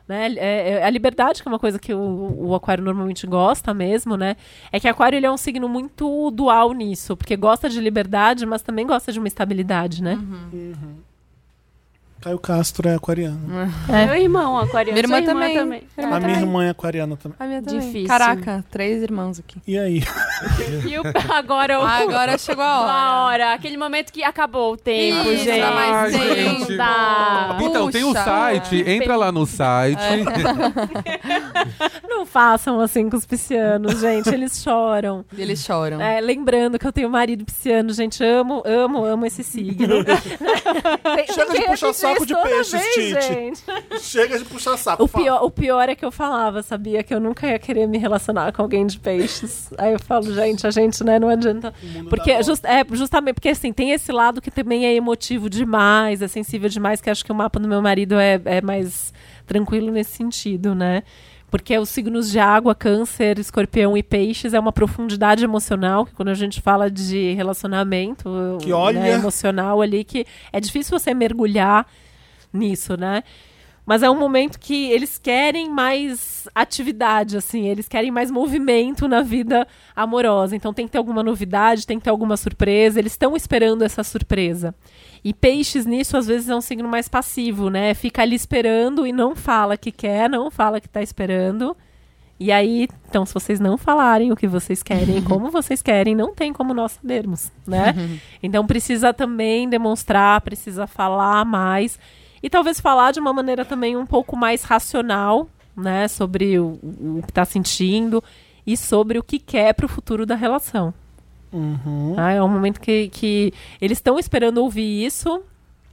Né? 0.07 0.33
É, 0.37 0.71
é 0.81 0.85
a 0.85 0.91
liberdade, 0.91 1.43
que 1.43 1.49
é 1.49 1.53
uma 1.53 1.59
coisa 1.59 1.79
que 1.79 1.95
o, 1.95 2.49
o 2.49 2.55
aquário 2.55 2.85
normalmente 2.85 3.27
gosta 3.27 3.73
mesmo, 3.73 4.17
né? 4.17 4.37
É 4.71 4.79
que 4.79 4.89
aquário 4.89 5.17
ele 5.17 5.27
é 5.27 5.31
um 5.31 5.37
signo 5.37 5.69
muito 5.69 6.31
dual 6.31 6.73
nisso, 6.73 7.17
porque 7.17 7.37
gosta 7.37 7.69
de 7.69 7.81
liberdade, 7.81 8.45
mas 8.47 8.63
também 8.63 8.87
gosta 8.87 9.13
de 9.13 9.19
uma 9.19 9.29
estabilidade, 9.29 10.03
né? 10.03 10.19
Caio 12.25 12.39
Castro 12.39 12.89
é 12.89 12.95
aquariano. 12.95 13.39
É. 13.93 14.07
Meu 14.07 14.17
irmão, 14.17 14.59
aquariano. 14.59 14.93
Minha 14.95 15.05
irmã 15.05 15.19
sua 15.19 15.27
também. 15.35 15.55
também. 15.57 15.83
Minha 15.97 15.97
A 15.97 16.03
irmã 16.03 16.19
minha 16.21 16.29
também. 16.35 16.49
irmã 16.49 16.65
é 16.65 16.71
aquariana 16.71 17.17
também. 17.17 17.37
A 17.39 17.47
minha 17.47 17.63
também. 17.63 17.81
Difícil. 17.81 18.09
Caraca, 18.09 18.65
três 18.71 19.03
irmãos 19.03 19.39
aqui. 19.39 19.59
E 19.67 19.79
aí? 19.79 20.03
E 20.87 20.99
o, 20.99 21.03
agora 21.33 21.81
o, 21.81 21.83
Ah, 21.83 21.97
agora 21.99 22.37
chegou 22.39 22.65
a 22.65 22.69
a 22.69 22.81
hora. 22.83 23.33
hora. 23.47 23.55
Aquele 23.55 23.77
momento 23.77 24.13
que 24.13 24.23
acabou 24.23 24.73
o 24.73 24.77
tempo, 24.77 25.29
Isso, 25.31 25.45
gente. 25.45 25.61
Ai, 25.61 26.11
tem. 26.11 26.35
gente. 26.35 26.77
Tá. 26.77 27.59
Então, 27.63 27.91
tem 27.91 28.05
o 28.05 28.09
Puxa. 28.09 28.25
site, 28.25 28.85
entra 28.89 29.17
lá 29.17 29.31
no 29.33 29.47
site. 29.47 30.01
Não 32.09 32.25
façam 32.27 32.81
assim 32.81 33.09
com 33.11 33.17
os 33.17 33.27
piscianos, 33.27 34.01
gente, 34.01 34.29
eles 34.31 34.63
choram. 34.63 35.25
Eles 35.37 35.63
choram. 35.65 36.01
É, 36.01 36.21
lembrando 36.21 36.79
que 36.79 36.87
eu 36.87 36.93
tenho 36.93 37.11
marido 37.11 37.45
pisciano, 37.45 37.93
gente, 37.93 38.23
amo, 38.25 38.63
amo, 38.65 39.05
amo 39.05 39.27
esse 39.27 39.43
signo. 39.45 40.05
Tem- 40.05 41.27
Chega 41.35 41.53
tem 41.53 41.61
de 41.63 41.67
puxar 41.67 41.87
repetir 41.89 42.14
saco 42.15 42.27
de 42.27 42.35
peixes, 42.43 42.73
vez, 42.81 42.95
Tite. 42.95 43.27
gente. 43.35 43.63
Chega 44.01 44.39
de 44.39 44.45
puxar 44.45 44.77
saco. 44.77 45.05
O 45.05 45.09
pior, 45.09 45.43
o 45.45 45.51
pior 45.51 45.89
é 45.89 45.95
que 45.95 46.05
eu 46.05 46.11
falava, 46.11 46.63
sabia? 46.63 47.03
Que 47.03 47.15
eu 47.15 47.21
nunca 47.21 47.47
ia 47.47 47.59
querer 47.59 47.87
me 47.87 47.99
relacionar 47.99 48.53
com 48.53 48.63
alguém 48.63 48.87
de 48.87 48.99
peixes. 48.99 49.71
Aí 49.79 49.93
eu 49.93 49.99
falo, 50.01 50.33
gente, 50.35 50.67
a 50.67 50.71
gente, 50.71 51.03
né, 51.05 51.19
não 51.19 51.29
adianta. 51.29 51.73
Porque 52.09 52.43
just- 52.43 52.65
é 52.65 52.85
justamente 52.93 53.35
porque 53.35 53.49
assim, 53.51 53.73
tem 53.73 53.91
esse 53.93 54.11
lado 54.13 54.41
que 54.41 54.51
também 54.51 54.87
é 54.87 54.95
emotivo 54.95 55.49
demais, 55.51 56.23
é 56.23 56.29
sensível 56.29 56.69
demais, 56.69 57.01
que 57.01 57.11
acho 57.11 57.25
que 57.25 57.33
o 57.33 57.35
mapa 57.35 57.59
do 57.61 57.69
meu 57.69 57.81
marido 57.83 58.15
é, 58.19 58.41
é 58.45 58.61
mais 58.61 59.13
tranquilo 59.47 59.91
nesse 59.91 60.13
sentido, 60.13 60.75
né? 60.75 61.03
Porque 61.51 61.79
os 61.79 61.89
signos 61.89 62.33
de 62.33 62.41
água, 62.41 62.75
câncer, 62.75 63.39
escorpião 63.39 63.97
e 63.97 64.03
peixes 64.03 64.55
é 64.55 64.59
uma 64.59 64.73
profundidade 64.73 65.45
emocional, 65.45 66.05
que 66.05 66.13
quando 66.13 66.31
a 66.31 66.35
gente 66.35 66.61
fala 66.61 66.91
de 66.91 67.33
relacionamento 67.35 68.59
Que 68.61 68.73
olha- 68.73 68.99
né, 69.01 69.13
emocional 69.13 69.81
ali, 69.81 70.03
que 70.03 70.27
é 70.53 70.59
difícil 70.59 70.99
você 70.99 71.15
mergulhar 71.15 71.87
nisso, 72.55 72.97
né? 72.97 73.23
Mas 73.87 74.03
é 74.03 74.09
um 74.09 74.19
momento 74.19 74.59
que 74.59 74.91
eles 74.91 75.19
querem 75.19 75.69
mais 75.69 76.49
atividade, 76.55 77.37
assim, 77.37 77.67
eles 77.67 77.87
querem 77.87 78.11
mais 78.11 78.31
movimento 78.31 79.07
na 79.07 79.21
vida 79.21 79.67
amorosa. 79.95 80.57
Então 80.57 80.73
tem 80.73 80.87
que 80.87 80.93
ter 80.93 80.99
alguma 80.99 81.23
novidade, 81.23 81.87
tem 81.87 81.99
que 81.99 82.05
ter 82.05 82.11
alguma 82.11 82.37
surpresa, 82.37 82.99
eles 82.99 83.13
estão 83.13 83.37
esperando 83.37 83.83
essa 83.83 84.03
surpresa. 84.03 84.75
E 85.23 85.35
peixes 85.35 85.85
nisso, 85.85 86.17
às 86.17 86.27
vezes, 86.27 86.49
é 86.49 86.57
um 86.57 86.63
signo 86.63 86.89
mais 86.89 87.09
passivo, 87.09 87.69
né? 87.69 87.93
Fica 87.93 88.23
ali 88.23 88.35
esperando 88.35 89.07
e 89.07 89.13
não 89.13 89.37
fala 89.37 89.77
que 89.77 89.93
quer, 89.93 90.31
não 90.31 90.51
fala 90.51 90.81
que 90.81 90.89
tá 90.89 91.03
esperando. 91.03 91.77
E 92.41 92.51
aí, 92.51 92.89
então, 93.09 93.25
se 93.25 93.33
vocês 93.33 93.61
não 93.61 93.79
falarem 93.79 94.33
o 94.33 94.37
que 94.37 94.47
vocês 94.49 94.83
querem, 94.83 95.21
como 95.25 95.51
vocês 95.51 95.83
querem, 95.83 96.15
não 96.15 96.35
tem 96.35 96.53
como 96.53 96.75
nós 96.75 96.93
sabermos, 96.93 97.51
né? 97.67 97.95
Então 98.43 98.67
precisa 98.67 99.13
também 99.13 99.69
demonstrar, 99.69 100.41
precisa 100.41 100.87
falar 100.87 101.45
mais. 101.45 101.99
E 102.45 102.51
talvez 102.51 102.79
falar 102.79 103.11
de 103.11 103.19
uma 103.19 103.33
maneira 103.33 103.65
também 103.65 103.97
um 103.97 104.05
pouco 104.05 104.37
mais 104.37 104.65
racional, 104.65 105.49
né? 105.75 106.07
Sobre 106.09 106.59
o, 106.59 106.79
o 106.83 107.23
que 107.23 107.31
está 107.31 107.43
sentindo 107.43 108.23
e 108.67 108.77
sobre 108.77 109.19
o 109.19 109.23
que 109.23 109.39
quer 109.39 109.73
para 109.73 109.87
o 109.87 109.89
futuro 109.89 110.27
da 110.27 110.35
relação. 110.35 110.93
Uhum. 111.51 112.13
tá? 112.15 112.33
É 112.33 112.43
um 112.43 112.49
momento 112.49 112.83
que, 112.83 113.09
que 113.09 113.51
eles 113.81 113.97
estão 113.97 114.19
esperando 114.19 114.59
ouvir 114.59 115.07
isso. 115.07 115.43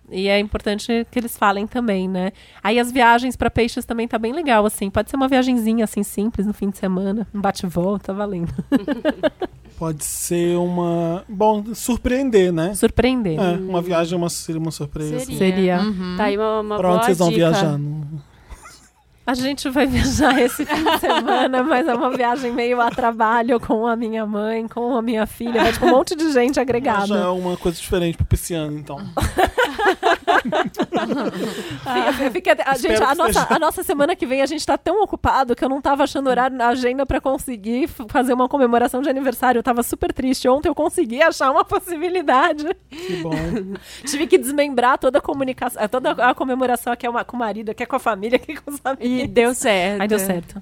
E 0.10 0.28
é 0.28 0.38
importante 0.40 1.08
que 1.10 1.18
eles 1.18 1.38
falem 1.38 1.66
também, 1.66 2.06
né? 2.10 2.34
Aí 2.62 2.78
as 2.80 2.92
viagens 2.92 3.38
para 3.38 3.50
peixes 3.50 3.86
também 3.86 4.06
tá 4.06 4.20
bem 4.20 4.34
legal, 4.34 4.66
assim. 4.66 4.90
Pode 4.90 5.10
ser 5.10 5.16
uma 5.16 5.30
viagenzinha, 5.30 5.86
assim, 5.86 6.04
simples, 6.04 6.46
no 6.46 6.54
fim 6.54 6.70
de 6.70 6.78
semana. 6.78 7.26
Um 7.34 7.40
bate-volta, 7.40 8.14
valendo. 8.14 8.54
Pode 9.82 10.06
ser 10.06 10.58
uma. 10.58 11.24
Bom, 11.28 11.74
surpreender, 11.74 12.54
né? 12.54 12.76
Surpreender. 12.76 13.40
É, 13.40 13.56
uma 13.56 13.82
viagem 13.82 14.14
é 14.14 14.16
uma, 14.16 14.30
seria 14.30 14.62
uma 14.62 14.70
surpresa. 14.70 15.22
Seria. 15.22 15.38
Seria. 15.40 15.80
Tá 16.18 16.26
aí 16.26 16.38
uma, 16.38 16.60
uma 16.62 16.76
onde 16.88 17.06
vocês 17.06 17.18
vão 17.18 17.30
dica. 17.30 17.50
viajar? 17.50 17.80
A 19.26 19.34
gente 19.36 19.70
vai 19.70 19.86
viajar 19.86 20.40
esse 20.42 20.66
fim 20.66 20.84
de 20.84 21.00
semana, 21.00 21.62
mas 21.64 21.88
é 21.88 21.94
uma 21.94 22.10
viagem 22.10 22.52
meio 22.52 22.82
a 22.82 22.90
trabalho 22.90 23.60
com 23.60 23.86
a 23.86 23.96
minha 23.96 24.26
mãe, 24.26 24.68
com 24.68 24.96
a 24.98 25.02
minha 25.02 25.26
filha. 25.28 25.62
Vai 25.62 25.72
tipo 25.74 25.86
um 25.86 25.90
monte 25.92 26.16
de 26.16 26.32
gente 26.32 26.56
Já 26.56 26.62
é 26.62 26.64
agregada. 26.64 27.32
uma 27.32 27.56
coisa 27.56 27.78
diferente 27.80 28.18
pro 28.18 28.26
pisciano, 28.26 28.76
então. 28.78 28.98
Fica- 32.14 32.32
fica- 32.32 32.64
a, 32.66 32.76
gente, 32.78 33.02
a, 33.04 33.08
que 33.10 33.16
nossa, 33.16 33.34
seja. 33.34 33.48
a 33.50 33.60
nossa 33.60 33.84
semana 33.84 34.16
que 34.16 34.26
vem 34.26 34.42
a 34.42 34.46
gente 34.46 34.66
tá 34.66 34.78
tão 34.78 35.02
ocupado 35.04 35.56
que 35.56 35.64
eu 35.64 35.70
não 35.70 35.82
tava 35.82 36.04
achando 36.04 36.28
horário 36.28 36.56
na 36.58 36.68
agenda 36.70 37.06
pra 37.06 37.22
conseguir 37.22 37.88
fazer 38.10 38.34
uma 38.34 38.48
comemoração 38.50 39.02
de 39.02 39.10
aniversário. 39.10 39.60
Eu 39.60 39.64
tava 39.64 39.84
super 39.84 40.12
triste. 40.14 40.48
Ontem 40.48 40.68
eu 40.70 40.76
consegui 40.76 41.22
achar 41.22 41.52
uma 41.52 41.64
possibilidade. 41.64 42.66
Que 42.90 43.18
bom. 43.18 43.32
Tive 44.06 44.28
que 44.28 44.38
desmembrar 44.38 44.98
toda 44.98 45.20
a 45.20 45.22
comunicação, 45.22 45.88
toda 45.88 46.12
a 46.12 46.34
comemoração 46.34 46.92
aqui 46.94 47.06
é 47.06 47.10
uma, 47.10 47.24
com 47.24 47.36
o 47.36 47.40
marido, 47.40 47.70
aqui 47.70 47.84
é 47.84 47.86
com 47.86 47.96
a 47.96 48.00
família, 48.00 48.36
aqui 48.38 48.54
é 48.54 48.56
com 48.56 48.72
os 48.72 48.80
amigos. 48.84 49.11
E 49.20 49.28
deu 49.28 49.54
certo. 49.54 50.02
Aí 50.02 50.08
deu 50.08 50.20
certo. 50.20 50.62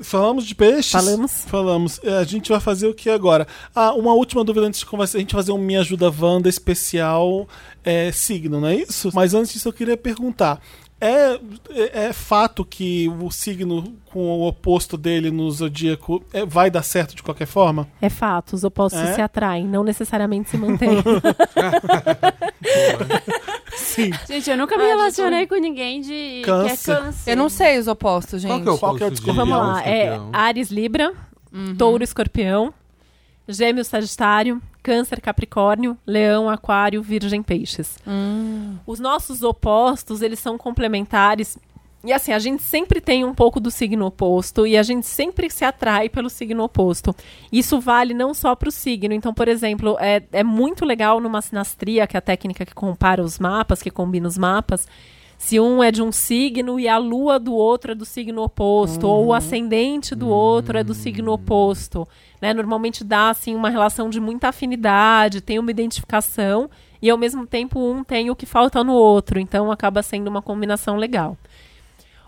Falamos 0.00 0.46
de 0.46 0.54
peixes? 0.54 0.92
Falamos. 0.92 1.44
Falamos. 1.46 2.00
É, 2.04 2.18
A 2.18 2.24
gente 2.24 2.50
vai 2.50 2.60
fazer 2.60 2.86
o 2.86 2.94
que 2.94 3.10
agora? 3.10 3.46
Ah, 3.74 3.92
uma 3.94 4.14
última 4.14 4.44
dúvida 4.44 4.66
antes 4.66 4.80
de 4.80 4.86
conversar. 4.86 5.18
A 5.18 5.20
gente 5.20 5.34
vai 5.34 5.42
fazer 5.42 5.52
um 5.52 5.58
Me 5.58 5.76
Ajuda 5.76 6.12
Wanda 6.16 6.48
especial 6.48 7.48
é, 7.84 8.12
signo, 8.12 8.60
não 8.60 8.68
é 8.68 8.76
isso? 8.76 9.10
Mas 9.12 9.34
antes 9.34 9.52
disso 9.52 9.68
eu 9.68 9.72
queria 9.72 9.96
perguntar. 9.96 10.60
É, 11.00 11.38
é, 11.70 12.04
é 12.06 12.12
fato 12.12 12.64
que 12.64 13.08
o 13.20 13.30
signo 13.30 13.94
com 14.06 14.18
o 14.18 14.48
oposto 14.48 14.96
dele 14.96 15.30
no 15.30 15.48
zodíaco 15.50 16.24
é, 16.32 16.44
vai 16.44 16.70
dar 16.70 16.82
certo 16.82 17.14
de 17.14 17.22
qualquer 17.22 17.46
forma? 17.46 17.86
É 18.02 18.08
fato, 18.08 18.54
os 18.54 18.64
opostos 18.64 19.00
É? 19.00 19.14
se 19.14 19.20
atraem, 19.20 19.64
não 19.66 19.84
necessariamente 19.84 20.50
se 20.50 20.56
mantêm. 20.56 20.98
Sim. 23.76 24.10
Gente, 24.26 24.50
eu 24.50 24.56
nunca 24.56 24.76
me 24.76 24.84
Ah, 24.84 24.88
relacionei 24.88 25.46
com 25.46 25.54
ninguém 25.56 26.00
de 26.00 26.42
Câncer. 26.44 26.84
que 26.84 26.90
é 26.90 26.94
câncer. 26.96 27.30
Eu 27.30 27.36
não 27.36 27.48
sei 27.48 27.78
os 27.78 27.86
opostos, 27.86 28.42
gente. 28.42 28.50
Qual 28.50 28.62
que 28.62 28.68
é 28.68 28.72
o 28.72 28.78
Qual 28.78 28.96
que 28.96 29.04
é 29.04 29.06
o 29.32 29.34
Vamos 29.34 29.56
lá, 29.56 29.82
é? 29.86 30.18
Ares 30.32 30.70
Libra, 30.70 31.12
Touro 31.78 32.02
Escorpião, 32.02 32.72
Gêmeos 33.46 33.86
Sagitário, 33.86 34.60
Câncer 34.82 35.20
Capricórnio, 35.20 35.96
Leão 36.06 36.48
Aquário, 36.48 37.02
Virgem 37.02 37.42
Peixes. 37.42 37.98
Os 38.86 38.98
nossos 38.98 39.42
opostos, 39.42 40.22
eles 40.22 40.38
são 40.38 40.56
complementares. 40.56 41.58
E 42.04 42.12
assim, 42.12 42.32
a 42.32 42.38
gente 42.38 42.62
sempre 42.62 43.00
tem 43.00 43.24
um 43.24 43.34
pouco 43.34 43.58
do 43.58 43.72
signo 43.72 44.06
oposto 44.06 44.66
e 44.66 44.76
a 44.76 44.82
gente 44.84 45.04
sempre 45.04 45.50
se 45.50 45.64
atrai 45.64 46.08
pelo 46.08 46.30
signo 46.30 46.62
oposto. 46.62 47.14
Isso 47.50 47.80
vale 47.80 48.14
não 48.14 48.32
só 48.32 48.54
para 48.54 48.68
o 48.68 48.72
signo. 48.72 49.12
Então, 49.12 49.34
por 49.34 49.48
exemplo, 49.48 49.96
é, 49.98 50.22
é 50.32 50.44
muito 50.44 50.84
legal 50.84 51.20
numa 51.20 51.42
sinastria, 51.42 52.06
que 52.06 52.16
é 52.16 52.18
a 52.18 52.22
técnica 52.22 52.64
que 52.64 52.74
compara 52.74 53.22
os 53.22 53.38
mapas, 53.38 53.82
que 53.82 53.90
combina 53.90 54.28
os 54.28 54.38
mapas, 54.38 54.86
se 55.38 55.60
um 55.60 55.82
é 55.82 55.92
de 55.92 56.02
um 56.02 56.10
signo 56.10 56.80
e 56.80 56.88
a 56.88 56.98
lua 56.98 57.38
do 57.38 57.54
outro 57.54 57.92
é 57.92 57.94
do 57.94 58.04
signo 58.04 58.42
oposto, 58.42 59.06
ou 59.06 59.26
o 59.26 59.32
ascendente 59.32 60.16
do 60.16 60.28
outro 60.28 60.76
é 60.76 60.82
do 60.82 60.92
signo 60.92 61.32
oposto. 61.32 62.06
Né? 62.42 62.52
Normalmente 62.52 63.04
dá 63.04 63.30
assim, 63.30 63.54
uma 63.54 63.70
relação 63.70 64.10
de 64.10 64.18
muita 64.18 64.48
afinidade, 64.48 65.40
tem 65.40 65.60
uma 65.60 65.70
identificação, 65.70 66.68
e 67.00 67.08
ao 67.08 67.16
mesmo 67.16 67.46
tempo 67.46 67.78
um 67.78 68.02
tem 68.02 68.28
o 68.28 68.36
que 68.36 68.44
falta 68.44 68.82
no 68.82 68.92
outro. 68.92 69.38
Então 69.38 69.70
acaba 69.70 70.02
sendo 70.02 70.26
uma 70.26 70.42
combinação 70.42 70.96
legal. 70.96 71.38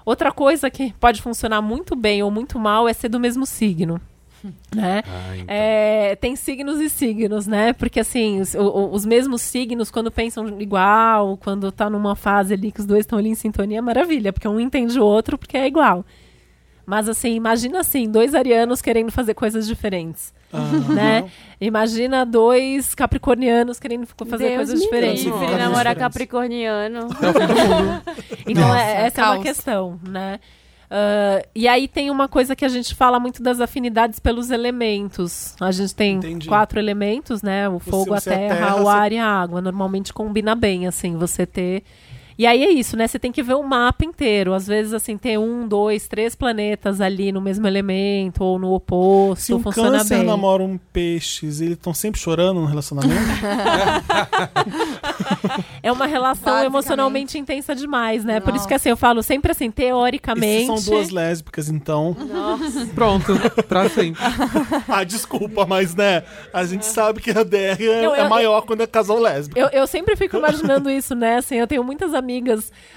Outra 0.06 0.30
coisa 0.30 0.70
que 0.70 0.94
pode 1.00 1.20
funcionar 1.20 1.60
muito 1.60 1.96
bem 1.96 2.22
ou 2.22 2.30
muito 2.30 2.60
mal 2.60 2.88
é 2.88 2.92
ser 2.92 3.08
do 3.08 3.20
mesmo 3.20 3.44
signo. 3.44 4.00
Né? 4.74 5.02
Ah, 5.06 5.36
então. 5.36 5.46
É, 5.48 6.16
tem 6.16 6.34
signos 6.36 6.80
e 6.80 6.88
signos, 6.88 7.46
né? 7.46 7.72
Porque 7.72 8.00
assim, 8.00 8.40
os, 8.40 8.54
os 8.54 9.04
mesmos 9.04 9.42
signos, 9.42 9.90
quando 9.90 10.10
pensam 10.10 10.60
igual, 10.60 11.36
quando 11.36 11.70
tá 11.72 11.90
numa 11.90 12.14
fase 12.16 12.54
ali 12.54 12.72
que 12.72 12.80
os 12.80 12.86
dois 12.86 13.00
estão 13.00 13.18
ali 13.18 13.28
em 13.28 13.34
sintonia, 13.34 13.78
é 13.78 13.82
maravilha, 13.82 14.32
porque 14.32 14.46
um 14.48 14.58
entende 14.60 14.98
o 14.98 15.04
outro 15.04 15.36
porque 15.36 15.56
é 15.56 15.66
igual. 15.66 16.04
Mas 16.86 17.08
assim, 17.08 17.34
imagina 17.34 17.80
assim, 17.80 18.10
dois 18.10 18.34
arianos 18.34 18.80
querendo 18.82 19.12
fazer 19.12 19.34
coisas 19.34 19.66
diferentes, 19.66 20.32
né? 20.88 21.30
Imagina 21.60 22.24
dois 22.26 22.94
capricornianos 22.94 23.78
querendo 23.78 24.06
fazer 24.06 24.44
Deus 24.48 24.56
coisas 24.56 24.80
diferentes. 24.82 25.24
Classificar 25.24 25.58
namorar 25.58 25.94
capricorniano. 25.94 27.08
Então, 28.46 28.66
Nossa, 28.68 28.80
é- 28.80 29.06
essa 29.06 29.20
é 29.20 29.24
uma 29.24 29.42
questão, 29.42 30.00
né? 30.08 30.40
Ah, 30.90 31.40
e 31.54 31.68
aí 31.68 31.86
tem 31.86 32.10
uma 32.10 32.26
coisa 32.28 32.56
que 32.56 32.64
a 32.64 32.68
gente 32.68 32.94
fala 32.94 33.20
muito 33.20 33.40
das 33.42 33.60
afinidades 33.60 34.18
pelos 34.18 34.50
elementos. 34.50 35.54
A 35.60 35.70
gente 35.70 35.94
tem 35.94 36.16
Entendi. 36.16 36.48
quatro 36.48 36.78
elementos, 36.80 37.42
né? 37.42 37.68
O 37.68 37.78
fogo, 37.78 38.06
você 38.06 38.30
a 38.30 38.32
é 38.34 38.36
terra, 38.38 38.56
terra, 38.56 38.76
o 38.76 38.82
você- 38.82 38.88
ar 38.90 39.12
e 39.12 39.18
a 39.18 39.26
água. 39.26 39.60
Normalmente 39.60 40.12
combina 40.12 40.54
bem, 40.56 40.86
assim, 40.88 41.16
você 41.16 41.46
ter. 41.46 41.84
E 42.40 42.46
aí 42.46 42.64
é 42.64 42.70
isso, 42.70 42.96
né? 42.96 43.06
Você 43.06 43.18
tem 43.18 43.30
que 43.30 43.42
ver 43.42 43.52
o 43.52 43.62
mapa 43.62 44.02
inteiro. 44.02 44.54
Às 44.54 44.66
vezes, 44.66 44.94
assim, 44.94 45.18
ter 45.18 45.38
um, 45.38 45.68
dois, 45.68 46.08
três 46.08 46.34
planetas 46.34 46.98
ali 46.98 47.30
no 47.30 47.38
mesmo 47.38 47.66
elemento 47.66 48.42
ou 48.42 48.58
no 48.58 48.72
oposto. 48.72 49.42
Se 49.42 49.52
um 49.52 49.60
funciona 49.62 49.98
câncer 49.98 50.16
bem. 50.16 50.26
namora 50.26 50.62
um 50.62 50.78
peixes, 50.90 51.60
eles 51.60 51.74
estão 51.74 51.92
sempre 51.92 52.18
chorando 52.18 52.58
no 52.62 52.64
relacionamento? 52.66 53.12
É 55.82 55.90
uma 55.90 56.06
relação 56.06 56.62
emocionalmente 56.62 57.38
intensa 57.38 57.74
demais, 57.74 58.22
né? 58.24 58.38
Por 58.40 58.50
isso 58.50 58.56
Nossa. 58.58 58.68
que 58.68 58.74
assim, 58.74 58.88
eu 58.90 58.96
falo 58.96 59.22
sempre 59.22 59.50
assim, 59.52 59.70
teoricamente. 59.70 60.66
são 60.66 60.76
duas 60.92 61.08
lésbicas, 61.10 61.68
então. 61.70 62.14
Pronto, 62.94 63.32
pra 63.66 63.88
sempre. 63.88 64.20
Ah, 64.88 65.04
desculpa, 65.04 65.66
mas 65.66 65.94
né? 65.94 66.22
A 66.52 66.64
gente 66.64 66.84
sabe 66.84 67.20
que 67.20 67.30
a 67.30 67.42
DR 67.42 67.80
é, 67.80 68.04
Eu- 68.06 68.14
é 68.14 68.20
eu- 68.24 68.28
maior 68.28 68.62
quando 68.62 68.82
é 68.82 68.86
casal 68.86 69.18
lésbico. 69.18 69.58
Eu, 69.58 69.68
eu 69.68 69.86
sempre 69.86 70.16
fico 70.16 70.36
imaginando 70.36 70.90
isso, 70.90 71.14
né? 71.14 71.36
Assim, 71.36 71.56
eu 71.56 71.66
tenho 71.66 71.82
muitas 71.82 72.12
amigas 72.12 72.29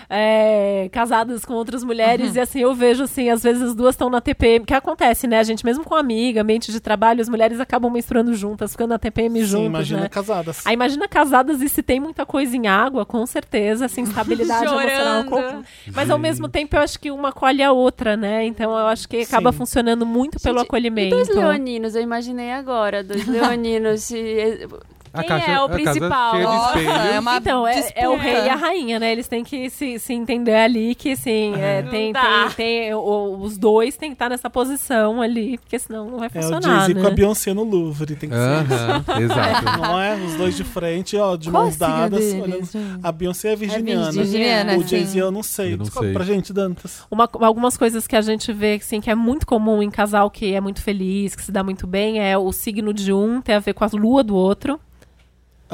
é, 0.10 0.90
casadas 0.92 1.44
com 1.46 1.54
outras 1.54 1.84
mulheres 1.84 2.36
e 2.36 2.40
assim, 2.40 2.60
eu 2.60 2.74
vejo 2.76 3.04
assim, 3.04 3.30
às 3.30 3.42
vezes 3.44 3.62
as 3.62 3.76
duas 3.76 3.96
estão 3.96 4.10
na 4.10 4.22
TPM, 4.22 4.66
que 4.66 4.74
acontece, 4.74 5.26
né? 5.28 5.40
A 5.40 5.44
gente, 5.44 5.66
mesmo 5.66 5.84
com 5.84 5.96
amiga, 5.96 6.42
ambiente 6.42 6.72
de 6.72 6.80
trabalho, 6.80 7.22
as 7.22 7.30
mulheres 7.30 7.60
acabam 7.60 7.92
menstruando 7.92 8.34
juntas, 8.36 8.72
ficando 8.72 8.90
na 8.90 9.00
TPM 9.00 9.40
Sim, 9.40 9.46
juntas, 9.46 9.66
imagina 9.68 10.02
né? 10.02 10.10
casadas. 10.10 10.66
Aí 10.66 10.74
imagina 10.74 11.08
casadas 11.08 11.62
e 11.62 11.70
se 11.70 11.82
tem 11.82 12.00
muita 12.00 12.26
coisa 12.26 12.56
em 12.56 12.68
água, 12.68 13.06
com 13.06 13.26
certeza, 13.26 13.86
assim, 13.86 14.02
instabilidade 14.02 14.66
emocional. 14.74 15.24
Com- 15.26 15.64
Mas 15.94 16.10
ao 16.10 16.20
mesmo 16.20 16.48
tempo 16.50 16.76
eu 16.76 16.82
acho 16.82 17.00
que 17.00 17.10
uma 17.12 17.32
colhe 17.32 17.64
a 17.64 17.72
outra, 17.72 18.16
né? 18.18 18.46
Então 18.46 18.72
eu 18.72 18.88
acho 18.88 19.08
que 19.08 19.18
acaba 19.22 19.52
Sim. 19.52 19.58
funcionando 19.58 20.06
muito 20.06 20.40
pelo 20.40 20.60
Gente, 20.60 20.68
acolhimento. 20.68 21.08
E 21.16 21.24
dois 21.24 21.30
leoninos, 21.36 21.96
eu 21.96 22.02
imaginei 22.02 22.52
agora, 22.52 23.04
dois 23.04 23.26
leoninos 23.28 24.04
se 24.04 24.68
A 25.14 25.20
Quem 25.20 25.30
caixa, 25.30 25.52
é 25.52 25.62
o 25.62 25.66
a 25.66 25.70
casa 25.70 25.84
principal? 25.84 26.40
Nossa, 26.42 26.80
é 26.80 27.20
uma 27.20 27.38
Então, 27.38 27.68
é, 27.68 27.92
é 27.96 28.10
o 28.10 28.18
rei 28.18 28.34
e 28.46 28.50
a 28.50 28.56
rainha, 28.56 29.00
né? 29.00 29.12
Eles 29.12 29.28
têm 29.28 29.44
que 29.44 29.70
se, 29.70 30.00
se 30.00 30.12
entender 30.14 30.56
ali 30.56 30.96
que, 30.96 31.12
assim, 31.12 31.54
é, 31.56 31.84
Não 31.84 31.92
tem, 31.92 32.12
tem, 32.12 32.50
tem- 32.56 32.94
o- 32.96 33.38
os 33.40 33.56
dois 33.58 33.96
têm 33.96 34.10
que 34.10 34.16
estar 34.16 34.28
nessa 34.30 34.50
posição 34.50 35.22
ali, 35.22 35.60
porque 35.60 35.78
senão 35.78 36.10
não 36.10 36.18
vai 36.18 36.30
É 36.34 36.40
o 36.40 36.42
funcionar, 36.42 36.80
Jay-Z 36.80 36.94
né? 36.96 37.02
com 37.02 37.08
a 37.08 37.12
Beyoncé 37.12 37.54
no 37.54 37.64
Louvre, 37.64 38.16
tem 38.16 38.28
que 38.30 38.36
ser. 38.36 38.42
Aham, 38.42 39.04
exato. 39.22 39.80
Não 39.82 40.00
é? 40.02 40.16
Os 40.16 40.34
dois 40.36 40.58
de 40.58 40.64
frente, 40.64 41.16
ó, 41.16 41.36
de 41.36 41.52
Qual 41.52 41.64
mãos 41.66 41.76
dadas. 41.78 42.20
deles, 42.20 42.42
olhando. 42.44 42.66
gente? 42.66 43.00
A 43.04 43.12
Beyoncé 43.12 43.54
é 43.54 43.56
virginiana. 43.56 44.12
Virginiana, 44.12 44.78
o. 44.78 44.84
Jay-Z 44.88 45.20
eu 45.22 45.32
não 45.32 45.44
sei. 45.44 45.74
Eu 45.74 45.78
não 45.78 45.84
Descobre 45.86 46.08
sei. 46.10 46.14
pra 46.16 46.26
gente, 46.26 46.52
Dantas. 46.52 47.04
Uma- 47.12 47.30
algumas 47.42 47.78
coisas 47.78 48.08
que 48.08 48.16
a 48.16 48.22
gente 48.22 48.52
vê 48.52 48.76
assim, 48.82 49.00
que 49.00 49.10
é 49.12 49.16
muito 49.16 49.46
comum 49.46 49.84
em 49.84 49.92
casal 49.92 50.32
que 50.32 50.54
é 50.54 50.60
muito 50.60 50.82
feliz, 50.82 51.36
que 51.36 51.44
se 51.44 51.52
dá 51.52 51.64
muito 51.64 51.86
bem, 51.86 52.20
é 52.20 52.36
o 52.38 52.52
signo 52.52 52.92
de 52.94 53.14
um 53.14 53.42
ter 53.42 53.54
a 53.54 53.60
ver 53.60 53.74
com 53.74 53.84
a 53.84 53.90
lua 53.94 54.24
do 54.24 54.36
outro. 54.36 54.80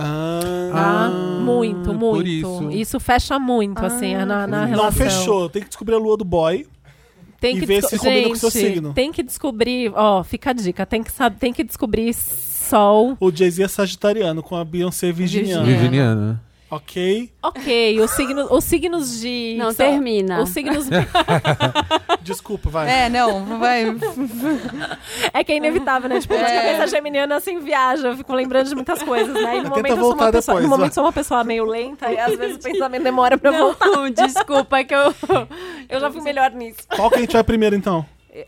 Ah, 0.01 0.69
Tá? 0.71 1.09
muito, 1.41 1.93
muito. 1.93 2.71
isso. 2.71 2.99
fecha 2.99 3.37
muito, 3.39 3.83
assim, 3.85 4.15
na, 4.15 4.25
na 4.25 4.47
Não 4.47 4.65
relação. 4.65 4.85
não 4.85 4.91
fechou. 4.91 5.49
Tem 5.49 5.61
que 5.61 5.67
descobrir 5.69 5.95
a 5.95 5.97
lua 5.97 6.15
do 6.17 6.23
boy. 6.25 6.65
Tem 7.39 7.55
E 7.55 7.59
que 7.61 7.65
ver 7.65 7.75
desco- 7.81 7.89
se 7.91 7.97
combina 7.99 8.27
com 8.27 8.33
o 8.33 8.37
seu 8.37 8.49
Gente, 8.51 8.73
signo. 8.73 8.93
Tem 8.93 9.11
que 9.13 9.23
descobrir, 9.23 9.91
ó, 9.95 10.23
fica 10.23 10.49
a 10.49 10.53
dica, 10.53 10.85
tem 10.85 11.01
que 11.01 11.11
tem 11.39 11.53
que 11.53 11.63
descobrir 11.63 12.13
sol. 12.13 13.15
O 13.19 13.31
Jay-Z 13.31 13.63
é 13.63 13.67
sagitariano, 13.67 14.43
com 14.43 14.55
a 14.57 14.65
Beyoncé 14.65 15.11
virginiana. 15.11 15.63
Virginiana. 15.63 16.41
Ok? 16.71 17.31
Ok, 17.41 17.99
os 17.99 18.11
signos, 18.11 18.47
os 18.51 18.63
signos 18.63 19.19
de 19.19 19.55
Não, 19.57 19.71
são- 19.71 19.87
termina. 19.87 20.41
Os 20.43 20.49
signos 20.49 20.87
Desculpa, 22.21 22.69
vai. 22.69 22.89
É, 23.05 23.09
não, 23.09 23.57
vai. 23.57 23.85
é 25.33 25.43
que 25.43 25.51
é 25.51 25.57
inevitável, 25.57 26.07
né? 26.07 26.19
Tipo, 26.19 26.35
a 26.35 26.37
É. 26.37 26.61
cabeça 26.73 26.87
geminiana 26.95 27.37
assim 27.37 27.59
viaja, 27.59 28.09
eu 28.09 28.17
fico 28.17 28.33
lembrando 28.33 28.67
de 28.69 28.75
muitas 28.75 29.01
coisas, 29.01 29.33
né? 29.33 29.57
E 29.57 29.61
no 29.63 29.69
momento 29.69 29.87
eu 29.87 29.95
sou 29.95 30.03
voltar 30.05 30.25
uma 30.25 30.31
pessoa, 30.31 30.55
depois, 30.57 30.63
no 30.63 30.77
momento 30.77 30.93
sou 30.93 31.03
uma 31.05 31.13
pessoa 31.13 31.43
meio 31.43 31.65
lenta 31.65 32.11
e 32.11 32.19
às 32.19 32.35
vezes 32.35 32.57
o 32.57 32.59
pensamento 32.59 33.03
demora 33.03 33.37
pra 33.37 33.51
voltar. 33.51 33.87
Não, 33.87 34.09
desculpa 34.09 34.83
que 34.83 34.93
eu. 34.93 35.13
Eu 35.89 35.99
já 35.99 36.11
fui 36.11 36.21
melhor 36.21 36.51
nisso. 36.51 36.81
Qual 36.95 37.09
que 37.09 37.15
a 37.15 37.19
gente 37.21 37.33
vai 37.33 37.43
primeiro, 37.43 37.75
então? 37.75 38.05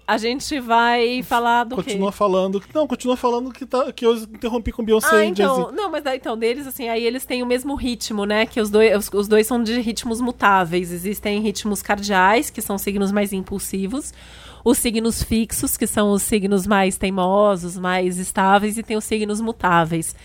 A 0.08 0.18
gente 0.18 0.60
vai 0.60 1.24
falar 1.24 1.64
do 1.64 1.76
Continua 1.76 2.12
quê? 2.12 2.18
falando. 2.18 2.64
Não, 2.74 2.88
continua 2.88 3.18
falando 3.18 3.52
que, 3.52 3.66
tá, 3.66 3.92
que 3.92 4.06
eu 4.06 4.16
interrompi 4.16 4.72
com 4.72 4.84
Beyoncé 4.84 5.08
Ah, 5.12 5.26
e 5.26 5.28
Jay-Z. 5.28 5.42
então, 5.44 5.72
não, 5.72 5.90
mas 5.92 6.04
então, 6.06 6.38
deles, 6.38 6.68
assim, 6.68 6.88
aí 6.90 7.04
eles 7.06 7.26
têm 7.26 7.42
o 7.44 7.46
mesmo 7.46 7.76
ritmo, 7.76 8.26
né? 8.26 8.46
Que 8.46 8.60
os 8.62 8.70
dois, 8.70 8.96
os, 8.98 9.10
os 9.14 9.28
dois 9.28 9.48
são 9.48 9.62
de 9.64 9.80
ritmos 9.82 10.22
mutáveis. 10.22 10.92
Existem 10.92 11.40
ritmos 11.42 11.82
cardeais, 11.82 12.50
que 12.50 12.62
são 12.62 12.78
signos 12.78 13.12
mais 13.12 13.34
impulsivos. 13.34 14.14
Os 14.64 14.78
signos 14.78 15.24
fixos, 15.24 15.76
que 15.76 15.88
são 15.88 16.12
os 16.12 16.22
signos 16.22 16.68
mais 16.68 16.98
teimosos, 16.98 17.78
mais 17.78 18.18
estáveis. 18.20 18.78
E 18.78 18.84
tem 18.84 18.96
os 18.98 19.04
signos 19.06 19.42
mutáveis. 19.42 20.16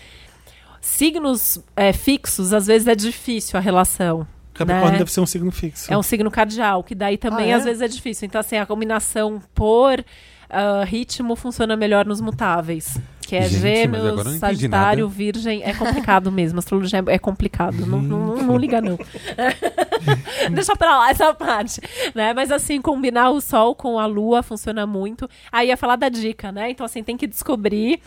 Signos 0.79 1.59
é, 1.75 1.91
fixos, 1.91 2.53
às 2.53 2.67
vezes 2.67 2.87
é 2.87 2.95
difícil 2.95 3.57
a 3.57 3.61
relação. 3.61 4.27
Capricórnio 4.57 4.91
né? 4.93 4.97
deve 4.99 5.11
ser 5.11 5.19
um 5.21 5.25
signo 5.25 5.51
fixo. 5.51 5.91
É 5.91 5.97
um 5.97 6.03
signo 6.03 6.29
cardial, 6.31 6.83
que 6.83 6.95
daí 6.95 7.17
também 7.17 7.47
Ah, 7.47 7.49
é? 7.49 7.59
às 7.59 7.63
vezes 7.65 7.81
é 7.81 7.87
difícil. 7.87 8.25
Então, 8.25 8.39
assim, 8.41 8.57
a 8.57 8.65
combinação 8.65 9.41
por 9.53 10.03
ah, 10.49 10.83
ritmo 10.85 11.35
funciona 11.35 11.75
melhor 11.75 12.05
nos 12.05 12.19
mutáveis. 12.21 12.97
Que 13.21 13.35
é 13.35 13.41
Gente, 13.41 13.59
gêmeos, 13.59 14.37
sagitário, 14.39 15.03
nada. 15.05 15.13
virgem. 15.17 15.61
É 15.61 15.73
complicado 15.73 16.31
mesmo. 16.31 16.59
Astrologia 16.59 17.03
é 17.07 17.19
complicado. 17.19 17.85
Não, 17.85 18.01
não, 18.01 18.27
não- 18.27 18.43
não 18.43 18.57
liga, 18.57 18.79
não. 18.79 18.97
Deixa 20.53 20.75
pra 20.77 20.97
lá 20.97 21.09
essa 21.09 21.33
parte. 21.33 21.81
Né? 22.15 22.33
Mas 22.33 22.51
assim, 22.51 22.81
combinar 22.81 23.29
o 23.31 23.41
sol 23.41 23.75
com 23.75 23.99
a 23.99 24.05
lua 24.05 24.41
funciona 24.41 24.87
muito. 24.87 25.29
Aí 25.51 25.67
ia 25.67 25.75
falar 25.77 25.97
da 25.97 26.07
dica, 26.09 26.51
né? 26.53 26.69
Então, 26.71 26.85
assim, 26.85 27.03
tem 27.03 27.17
que 27.17 27.27
descobrir 27.27 27.99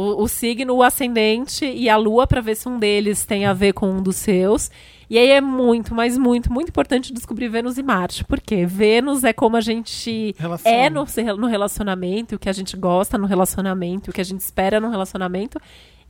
o, 0.00 0.22
o 0.22 0.28
signo, 0.28 0.74
o 0.74 0.82
ascendente 0.82 1.64
e 1.64 1.88
a 1.88 1.96
lua 1.96 2.26
para 2.26 2.40
ver 2.40 2.56
se 2.56 2.68
um 2.68 2.78
deles 2.78 3.24
tem 3.24 3.44
a 3.44 3.52
ver 3.52 3.74
com 3.74 3.90
um 3.90 4.02
dos 4.02 4.16
seus. 4.16 4.70
E 5.10 5.18
aí 5.18 5.28
é 5.30 5.40
muito, 5.40 5.92
mas 5.94 6.16
muito, 6.16 6.52
muito 6.52 6.68
importante 6.68 7.12
descobrir 7.12 7.48
Vênus 7.48 7.76
e 7.76 7.82
Marte. 7.82 8.24
Por 8.24 8.40
quê? 8.40 8.64
Vênus 8.64 9.24
é 9.24 9.32
como 9.32 9.56
a 9.56 9.60
gente 9.60 10.34
Relação. 10.38 10.72
é 10.72 10.88
no, 10.88 11.04
no 11.36 11.46
relacionamento, 11.48 12.36
o 12.36 12.38
que 12.38 12.48
a 12.48 12.52
gente 12.52 12.76
gosta 12.76 13.18
no 13.18 13.26
relacionamento, 13.26 14.10
o 14.10 14.14
que 14.14 14.20
a 14.20 14.24
gente 14.24 14.40
espera 14.40 14.78
no 14.78 14.88
relacionamento. 14.88 15.58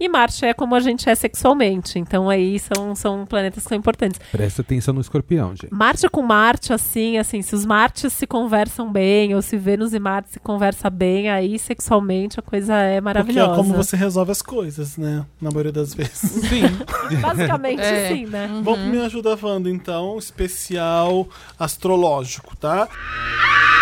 E 0.01 0.09
Marte 0.09 0.47
é 0.47 0.55
como 0.55 0.75
a 0.75 0.81
gente 0.81 1.09
é 1.11 1.15
sexualmente. 1.15 1.99
Então 1.99 2.31
aí 2.31 2.59
são, 2.59 2.95
são 2.95 3.27
planetas 3.27 3.63
que 3.63 3.69
são 3.69 3.77
importantes. 3.77 4.19
Presta 4.33 4.63
atenção 4.63 4.95
no 4.95 5.01
escorpião, 5.03 5.51
gente. 5.55 5.69
Marte 5.73 6.09
com 6.09 6.23
Marte, 6.23 6.73
assim, 6.73 7.19
assim, 7.19 7.43
se 7.43 7.55
os 7.55 7.67
Martes 7.67 8.13
se 8.15 8.27
conversam 8.27 8.91
bem, 8.91 9.35
ou 9.35 9.43
se 9.43 9.59
Vênus 9.59 9.93
e 9.93 9.99
Marte 9.99 10.31
se 10.31 10.41
conversa 10.41 10.89
bem, 10.89 11.29
aí 11.29 11.59
sexualmente 11.59 12.41
a 12.41 12.43
coisa 12.43 12.75
é 12.77 12.95
Porque 12.95 13.01
maravilhosa. 13.05 13.53
é 13.53 13.57
como 13.57 13.75
você 13.75 13.95
resolve 13.97 14.33
as 14.33 14.41
coisas, 14.41 14.97
né? 14.97 15.27
Na 15.41 15.51
maioria 15.51 15.73
das 15.73 15.93
vezes. 15.93 16.19
Sim. 16.49 16.63
Basicamente, 17.21 17.83
É. 17.83 18.09
sim, 18.09 18.25
né? 18.27 18.49
Vamos 18.63 18.81
pro 18.81 18.89
Me 18.91 19.01
Ajuda 19.01 19.39
Wanda, 19.43 19.69
então, 19.69 20.17
especial 20.19 21.29
astrológico, 21.59 22.57
tá? 22.57 22.89
Me 22.89 23.80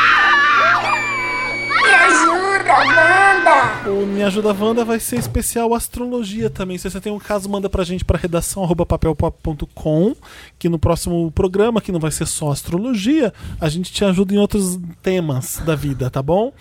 ajuda, 2.69 3.01
Wanda! 3.01 3.91
O 3.91 4.07
Me 4.07 4.23
Ajuda 4.23 4.53
Wanda 4.53 4.85
vai 4.85 5.01
ser 5.01 5.19
especial 5.19 5.75
astrologia 5.75 6.51
também. 6.51 6.77
Se 6.77 6.91
você 6.91 7.01
tem 7.01 7.13
um 7.13 7.19
caso, 7.19 7.49
manda 7.49 7.69
pra 7.69 7.85
gente 7.85 8.05
pra 8.05 8.19
redação 8.19 8.67
papelpop.com, 8.69 10.15
que 10.59 10.69
no 10.69 10.79
próximo 10.79 11.31
programa, 11.33 11.81
que 11.81 11.93
não 11.93 12.01
vai 12.01 12.11
ser 12.11 12.27
só 12.27 12.51
astrologia, 12.51 13.33
a 13.61 13.69
gente 13.69 13.93
te 13.93 14.05
ajuda 14.05 14.35
em 14.35 14.39
outros 14.39 14.79
temas 15.03 15.61
da 15.65 15.75
vida, 15.75 16.11
tá 16.11 16.23
bom? 16.23 16.53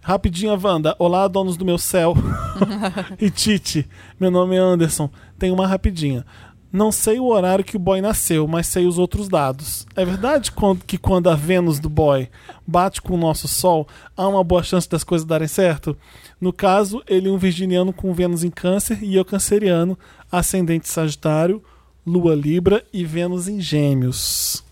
Rapidinha, 0.00 0.58
Wanda. 0.58 0.94
Olá, 0.98 1.28
donos 1.28 1.56
do 1.56 1.64
meu 1.64 1.76
céu. 1.76 2.14
e 3.20 3.28
Tite, 3.28 3.86
meu 4.18 4.30
nome 4.30 4.56
é 4.56 4.58
Anderson. 4.58 5.10
Tem 5.38 5.50
uma 5.50 5.66
rapidinha. 5.66 6.24
Não 6.70 6.92
sei 6.92 7.18
o 7.18 7.26
horário 7.26 7.64
que 7.64 7.76
o 7.76 7.80
boy 7.80 8.00
nasceu, 8.00 8.46
mas 8.46 8.66
sei 8.66 8.86
os 8.86 8.98
outros 8.98 9.28
dados. 9.28 9.86
É 9.96 10.04
verdade 10.04 10.52
que 10.86 10.98
quando 10.98 11.30
a 11.30 11.34
Vênus 11.34 11.78
do 11.78 11.88
boy 11.88 12.28
bate 12.66 13.00
com 13.00 13.14
o 13.14 13.18
nosso 13.18 13.48
Sol, 13.48 13.88
há 14.14 14.28
uma 14.28 14.44
boa 14.44 14.62
chance 14.62 14.88
das 14.88 15.02
coisas 15.02 15.26
darem 15.26 15.48
certo? 15.48 15.96
No 16.38 16.52
caso, 16.52 17.02
ele 17.08 17.28
é 17.28 17.32
um 17.32 17.38
virginiano 17.38 17.92
com 17.92 18.12
Vênus 18.12 18.44
em 18.44 18.50
Câncer 18.50 19.02
e 19.02 19.16
eu 19.16 19.24
canceriano, 19.24 19.98
ascendente 20.30 20.88
Sagitário, 20.88 21.62
Lua 22.06 22.34
Libra 22.34 22.84
e 22.92 23.04
Vênus 23.04 23.48
em 23.48 23.60
Gêmeos. 23.60 24.62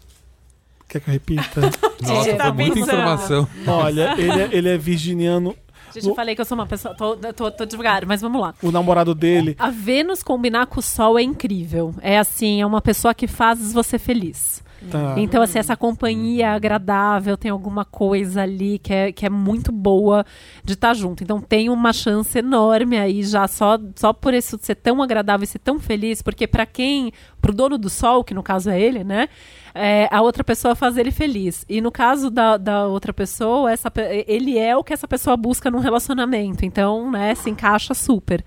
Quer 0.88 1.00
que 1.00 1.08
eu 1.08 1.12
repita? 1.12 1.60
Nossa, 2.00 2.34
tá 2.36 2.44
foi 2.44 2.64
muita 2.64 2.78
informação. 2.78 3.48
Olha, 3.66 4.14
ele 4.18 4.42
é, 4.42 4.48
ele 4.52 4.68
é 4.68 4.78
virginiano. 4.78 5.56
Gente, 6.00 6.10
eu 6.10 6.14
falei 6.14 6.34
que 6.34 6.40
eu 6.40 6.44
sou 6.44 6.56
uma 6.56 6.66
pessoa. 6.66 6.94
Tô, 6.94 7.16
tô, 7.16 7.50
tô 7.50 7.64
devagar, 7.64 8.04
mas 8.06 8.20
vamos 8.20 8.40
lá. 8.40 8.54
O 8.62 8.70
namorado 8.70 9.14
dele 9.14 9.54
A 9.58 9.70
Vênus 9.70 10.22
combinar 10.22 10.66
com 10.66 10.80
o 10.80 10.82
Sol 10.82 11.18
é 11.18 11.22
incrível. 11.22 11.94
É 12.00 12.18
assim, 12.18 12.60
é 12.60 12.66
uma 12.66 12.80
pessoa 12.80 13.14
que 13.14 13.26
faz 13.26 13.72
você 13.72 13.98
feliz. 13.98 14.62
tá. 14.90 15.14
Então, 15.16 15.42
assim, 15.42 15.58
essa 15.58 15.76
companhia 15.76 16.50
agradável, 16.52 17.36
tem 17.36 17.50
alguma 17.50 17.84
coisa 17.84 18.42
ali 18.42 18.78
que 18.78 18.92
é, 18.92 19.12
que 19.12 19.24
é 19.26 19.30
muito 19.30 19.72
boa 19.72 20.24
de 20.64 20.74
estar 20.74 20.94
junto. 20.94 21.22
Então, 21.22 21.40
tem 21.40 21.68
uma 21.70 21.92
chance 21.92 22.38
enorme 22.38 22.98
aí 22.98 23.22
já 23.22 23.48
só, 23.48 23.78
só 23.94 24.12
por 24.12 24.34
isso 24.34 24.58
ser 24.60 24.74
tão 24.76 25.02
agradável 25.02 25.44
e 25.44 25.46
ser 25.46 25.58
tão 25.58 25.78
feliz, 25.78 26.22
porque 26.22 26.46
para 26.46 26.66
quem, 26.66 27.12
pro 27.40 27.54
dono 27.54 27.78
do 27.78 27.88
sol, 27.88 28.22
que 28.22 28.34
no 28.34 28.42
caso 28.42 28.70
é 28.70 28.80
ele, 28.80 29.02
né? 29.02 29.28
É, 29.76 30.08
a 30.10 30.22
outra 30.22 30.42
pessoa 30.42 30.74
faz 30.74 30.96
ele 30.96 31.10
feliz. 31.10 31.64
E 31.68 31.80
no 31.80 31.92
caso 31.92 32.30
da, 32.30 32.56
da 32.56 32.86
outra 32.86 33.12
pessoa, 33.12 33.70
essa, 33.70 33.92
ele 34.26 34.58
é 34.58 34.76
o 34.76 34.82
que 34.82 34.92
essa 34.92 35.06
pessoa 35.06 35.36
busca 35.36 35.70
num 35.70 35.78
relacionamento. 35.78 36.64
Então, 36.64 37.10
né, 37.10 37.34
se 37.34 37.50
encaixa 37.50 37.94
super. 37.94 38.44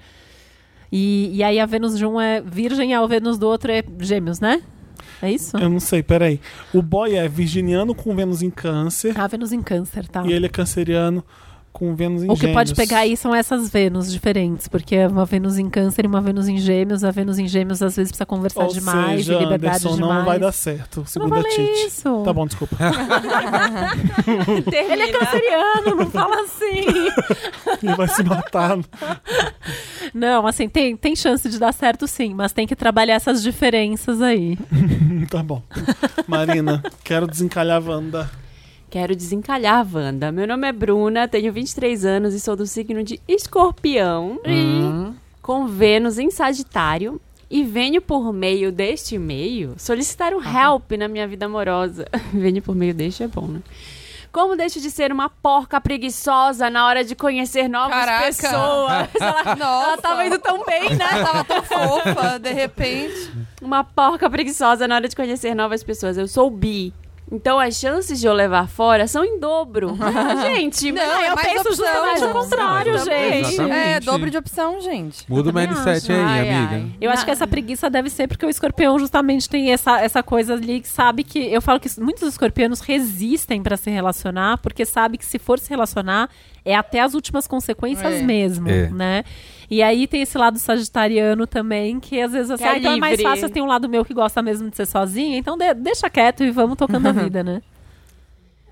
E, 0.92 1.30
e 1.34 1.44
aí 1.44 1.60
a 1.60 1.66
Vênus 1.66 1.98
de 1.98 2.06
um 2.06 2.20
é 2.20 2.42
virgem 2.42 2.92
e 2.92 2.94
a 2.94 3.06
Vênus 3.06 3.38
do 3.38 3.48
outro 3.48 3.72
é 3.72 3.84
gêmeos, 4.00 4.40
né? 4.40 4.62
É 5.22 5.32
isso? 5.32 5.58
Eu 5.58 5.70
não 5.70 5.80
sei, 5.80 6.02
peraí. 6.02 6.40
O 6.74 6.82
boy 6.82 7.16
é 7.16 7.28
virginiano 7.28 7.94
com 7.94 8.16
Vênus 8.16 8.42
em 8.42 8.50
Câncer 8.50 9.20
A 9.20 9.28
Vênus 9.28 9.52
em 9.52 9.62
câncer, 9.62 10.08
tá? 10.08 10.24
e 10.26 10.32
ele 10.32 10.46
é 10.46 10.50
canceriano 10.50 11.24
com 11.80 11.96
Vênus 11.96 12.24
em 12.24 12.30
O 12.30 12.36
que 12.36 12.48
pode 12.50 12.70
Gêmeos. 12.70 12.74
pegar 12.74 13.00
aí 13.00 13.16
são 13.16 13.34
essas 13.34 13.70
Vênus 13.70 14.12
diferentes, 14.12 14.68
porque 14.68 14.96
é 14.96 15.08
uma 15.08 15.26
Vênus 15.26 15.58
em 15.58 15.70
câncer 15.70 16.04
e 16.04 16.08
uma 16.08 16.20
Vênus 16.20 16.48
em 16.50 16.58
gêmeos. 16.58 17.04
A 17.06 17.12
Vênus 17.12 17.40
em 17.40 17.48
gêmeos 17.48 17.82
às 17.82 17.96
vezes 17.96 18.12
precisa 18.12 18.26
conversar 18.26 18.66
Ou 18.66 18.74
demais, 18.74 19.26
seja, 19.26 19.38
de 19.38 19.44
liberdade 19.44 19.78
Anderson, 19.78 19.96
demais. 19.96 20.16
não 20.18 20.26
vai 20.26 20.40
dar 20.40 20.52
certo, 20.52 20.98
Não 21.00 21.06
segundo 21.06 21.34
a 21.34 21.38
falei 21.38 21.52
Tite. 21.52 21.88
isso. 21.88 22.22
Tá 22.24 22.34
bom, 22.34 22.46
desculpa. 22.46 22.76
Ele 24.92 25.02
é 25.04 25.12
canceriano, 25.12 25.96
não 25.96 26.10
fala 26.12 26.42
assim. 26.42 26.86
Ele 27.82 27.96
vai 27.96 28.08
se 28.10 28.24
matar. 28.24 28.78
Não, 30.14 30.46
assim, 30.46 30.68
tem, 30.68 30.98
tem 30.98 31.16
chance 31.16 31.48
de 31.50 31.58
dar 31.58 31.72
certo 31.74 32.08
sim, 32.08 32.34
mas 32.34 32.52
tem 32.52 32.68
que 32.68 32.76
trabalhar 32.76 33.16
essas 33.16 33.42
diferenças 33.42 34.22
aí. 34.22 34.58
tá 35.30 35.42
bom. 35.42 35.62
Marina, 36.28 36.84
quero 37.04 37.26
desencalhar 37.28 37.78
a 37.78 37.80
Wanda. 37.92 38.30
Quero 38.90 39.16
desencalhar 39.16 39.86
a 39.86 39.98
Wanda. 39.98 40.32
Meu 40.32 40.48
nome 40.48 40.68
é 40.68 40.72
Bruna, 40.72 41.28
tenho 41.28 41.54
23 41.54 42.06
anos 42.06 42.34
e 42.34 42.40
sou 42.40 42.56
do 42.56 42.66
signo 42.66 43.04
de 43.04 43.22
Escorpião, 43.28 44.40
com 45.44 45.68
Vênus 45.68 46.18
em 46.18 46.32
Sagitário. 46.32 47.22
E 47.52 47.64
venho 47.64 48.00
por 48.02 48.32
meio 48.32 48.72
deste 48.72 49.18
meio 49.18 49.74
solicitar 49.78 50.34
um 50.34 50.42
help 50.42 50.92
na 50.92 51.08
minha 51.08 51.28
vida 51.28 51.46
amorosa. 51.48 52.08
venho 52.34 52.62
por 52.62 52.76
meio 52.76 52.94
deste 52.94 53.24
é 53.24 53.28
bom, 53.28 53.48
né? 53.48 53.62
Como 54.32 54.56
deixo 54.56 54.80
de 54.80 54.92
ser 54.92 55.12
uma 55.12 55.30
porca 55.30 55.82
preguiçosa 55.82 56.70
na 56.70 56.86
hora 56.86 57.04
de 57.04 57.16
conhecer 57.16 57.68
novas 57.68 57.98
Caraca. 57.98 58.26
pessoas? 58.26 59.10
Ela, 59.20 59.56
Nossa. 59.56 59.88
ela 59.88 59.98
tava 59.98 60.26
indo 60.28 60.38
tão 60.38 60.64
bem, 60.64 60.90
né? 60.96 61.24
Tava 61.24 61.44
tão 61.44 61.64
fofa, 61.64 62.38
de 62.40 62.54
repente. 62.54 63.32
Uma 63.60 63.84
porca 63.84 64.30
preguiçosa 64.30 64.88
na 64.88 64.96
hora 64.96 65.08
de 65.08 65.16
conhecer 65.16 65.56
novas 65.56 65.84
pessoas. 65.84 66.16
Eu 66.18 66.28
sou 66.28 66.52
bi. 66.52 66.94
Então 67.32 67.60
as 67.60 67.76
chances 67.76 68.20
de 68.20 68.26
eu 68.26 68.34
levar 68.34 68.68
fora 68.68 69.08
são 69.08 69.24
em 69.24 69.40
dobro. 69.40 69.96
gente, 70.42 70.92
Não, 70.92 71.02
é 71.22 71.32
eu 71.32 71.36
penso 71.36 71.70
opção. 71.70 71.76
justamente 71.76 72.24
o 72.26 72.30
contrário, 72.32 72.98
gente. 72.98 73.54
Exatamente. 73.54 73.72
É, 73.72 74.00
dobro 74.00 74.32
de 74.32 74.38
opção, 74.38 74.82
gente. 74.82 75.26
Muda 75.30 75.52
o 75.52 75.54
mindset 75.54 76.12
aí. 76.12 76.20
Ai, 76.20 76.40
amiga. 76.50 76.76
ai. 76.76 76.92
Eu 77.00 77.12
acho 77.12 77.24
que 77.24 77.32
essa 77.32 77.46
preguiça 77.46 77.90
deve 77.90 78.10
ser 78.10 78.28
porque 78.28 78.46
o 78.46 78.50
escorpião 78.50 78.98
justamente 78.98 79.48
tem 79.48 79.72
essa, 79.72 80.00
essa 80.02 80.24
coisa 80.24 80.54
ali 80.54 80.82
que 80.82 80.88
sabe 80.88 81.24
que. 81.24 81.40
Eu 81.40 81.62
falo 81.62 81.80
que 81.80 81.90
muitos 82.02 82.24
escorpianos 82.28 82.80
resistem 82.80 83.62
pra 83.62 83.78
se 83.78 83.92
relacionar, 83.92 84.58
porque 84.58 84.84
sabe 84.84 85.18
que 85.18 85.26
se 85.26 85.38
for 85.38 85.60
se 85.60 85.70
relacionar, 85.70 86.30
é 86.66 86.76
até 86.76 87.00
as 87.00 87.14
últimas 87.14 87.46
consequências 87.48 88.14
É. 88.16 88.22
mesmo, 88.24 88.68
É. 88.70 88.90
né? 88.90 89.24
E 89.70 89.84
aí 89.84 90.08
tem 90.08 90.22
esse 90.22 90.38
lado 90.38 90.58
sagitariano 90.58 91.46
também, 91.46 92.00
que 92.00 92.20
às 92.20 92.32
vezes 92.32 92.50
assim, 92.50 92.64
é 92.64 92.68
ah, 92.70 92.78
então 92.78 92.92
é 92.94 92.98
mais 92.98 93.22
fácil, 93.22 93.50
tem 93.50 93.62
um 93.62 93.68
lado 93.68 93.88
meu 93.88 94.04
que 94.04 94.14
gosta 94.14 94.42
mesmo 94.42 94.70
de 94.70 94.76
ser 94.76 94.88
sozinha, 94.88 95.38
então 95.38 95.56
de- 95.58 95.74
deixa 95.76 96.10
quieto 96.10 96.44
e 96.44 96.50
vamos 96.50 96.76
tocando 96.78 97.06
a 97.08 97.12
vida, 97.14 97.44
né? 97.44 97.62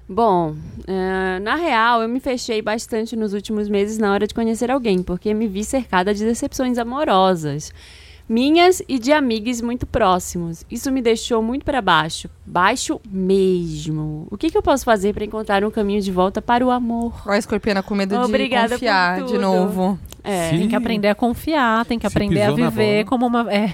Bom, 0.09 0.55
eh, 0.87 1.39
na 1.39 1.55
real, 1.55 2.01
eu 2.01 2.07
me 2.07 2.19
fechei 2.21 2.61
bastante 2.61 3.13
nos 3.15 3.33
últimos 3.33 3.67
meses 3.67 3.97
na 3.97 4.11
hora 4.13 4.25
de 4.25 4.33
conhecer 4.33 4.71
alguém, 4.71 5.03
porque 5.03 5.33
me 5.33 5.47
vi 5.47 5.63
cercada 5.65 6.13
de 6.13 6.23
decepções 6.23 6.77
amorosas. 6.77 7.73
Minhas 8.29 8.81
e 8.89 8.99
de 8.99 9.13
amigos 9.13 9.61
muito 9.61 9.85
próximos. 9.85 10.65
Isso 10.69 10.91
me 10.91 11.01
deixou 11.01 11.41
muito 11.41 11.63
para 11.63 11.81
baixo. 11.81 12.29
Baixo 12.45 12.99
mesmo. 13.09 14.27
O 14.29 14.37
que, 14.37 14.51
que 14.51 14.57
eu 14.57 14.61
posso 14.61 14.83
fazer 14.83 15.13
para 15.13 15.23
encontrar 15.23 15.63
um 15.63 15.71
caminho 15.71 16.01
de 16.01 16.11
volta 16.11 16.41
para 16.41 16.65
o 16.65 16.69
amor? 16.69 17.13
Ó, 17.25 17.31
a 17.31 17.37
escorpiana 17.37 17.81
com 17.81 17.95
medo 17.95 18.17
Obrigada 18.17 18.67
de 18.67 18.73
confiar 18.73 19.23
de 19.23 19.37
novo. 19.37 19.97
É. 20.25 20.49
Sim. 20.49 20.57
Tem 20.59 20.67
que 20.67 20.75
aprender 20.75 21.07
a 21.07 21.15
confiar, 21.15 21.85
tem 21.85 21.97
que 21.97 22.05
Se 22.05 22.13
aprender 22.13 22.41
a 22.41 22.51
viver 22.51 23.05
como 23.05 23.25
uma. 23.25 23.47
é, 23.53 23.73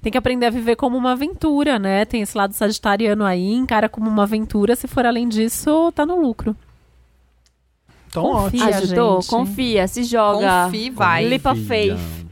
tem 0.00 0.10
que 0.10 0.16
aprender 0.16 0.46
a 0.46 0.50
viver 0.50 0.76
como 0.76 0.96
uma 0.96 1.12
aventura, 1.12 1.78
né? 1.78 2.06
Tem 2.06 2.22
esse 2.22 2.34
lado 2.34 2.54
sagitariano 2.54 3.22
aí, 3.22 3.52
encara 3.52 3.86
como 3.86 4.08
uma 4.08 4.22
aventura. 4.22 4.74
Se 4.76 4.88
for 4.88 5.04
além 5.04 5.28
disso, 5.28 5.92
tá 5.92 6.06
no 6.06 6.18
lucro. 6.18 6.56
Então, 8.08 8.22
Confia. 8.22 8.64
ótimo. 8.64 8.76
Ajudou? 8.76 9.20
gente. 9.20 9.30
Confia, 9.30 9.86
se 9.86 10.04
joga. 10.04 10.64
Confie, 10.64 10.88
vai. 10.88 11.34
Of 11.34 11.64
faith. 11.66 12.29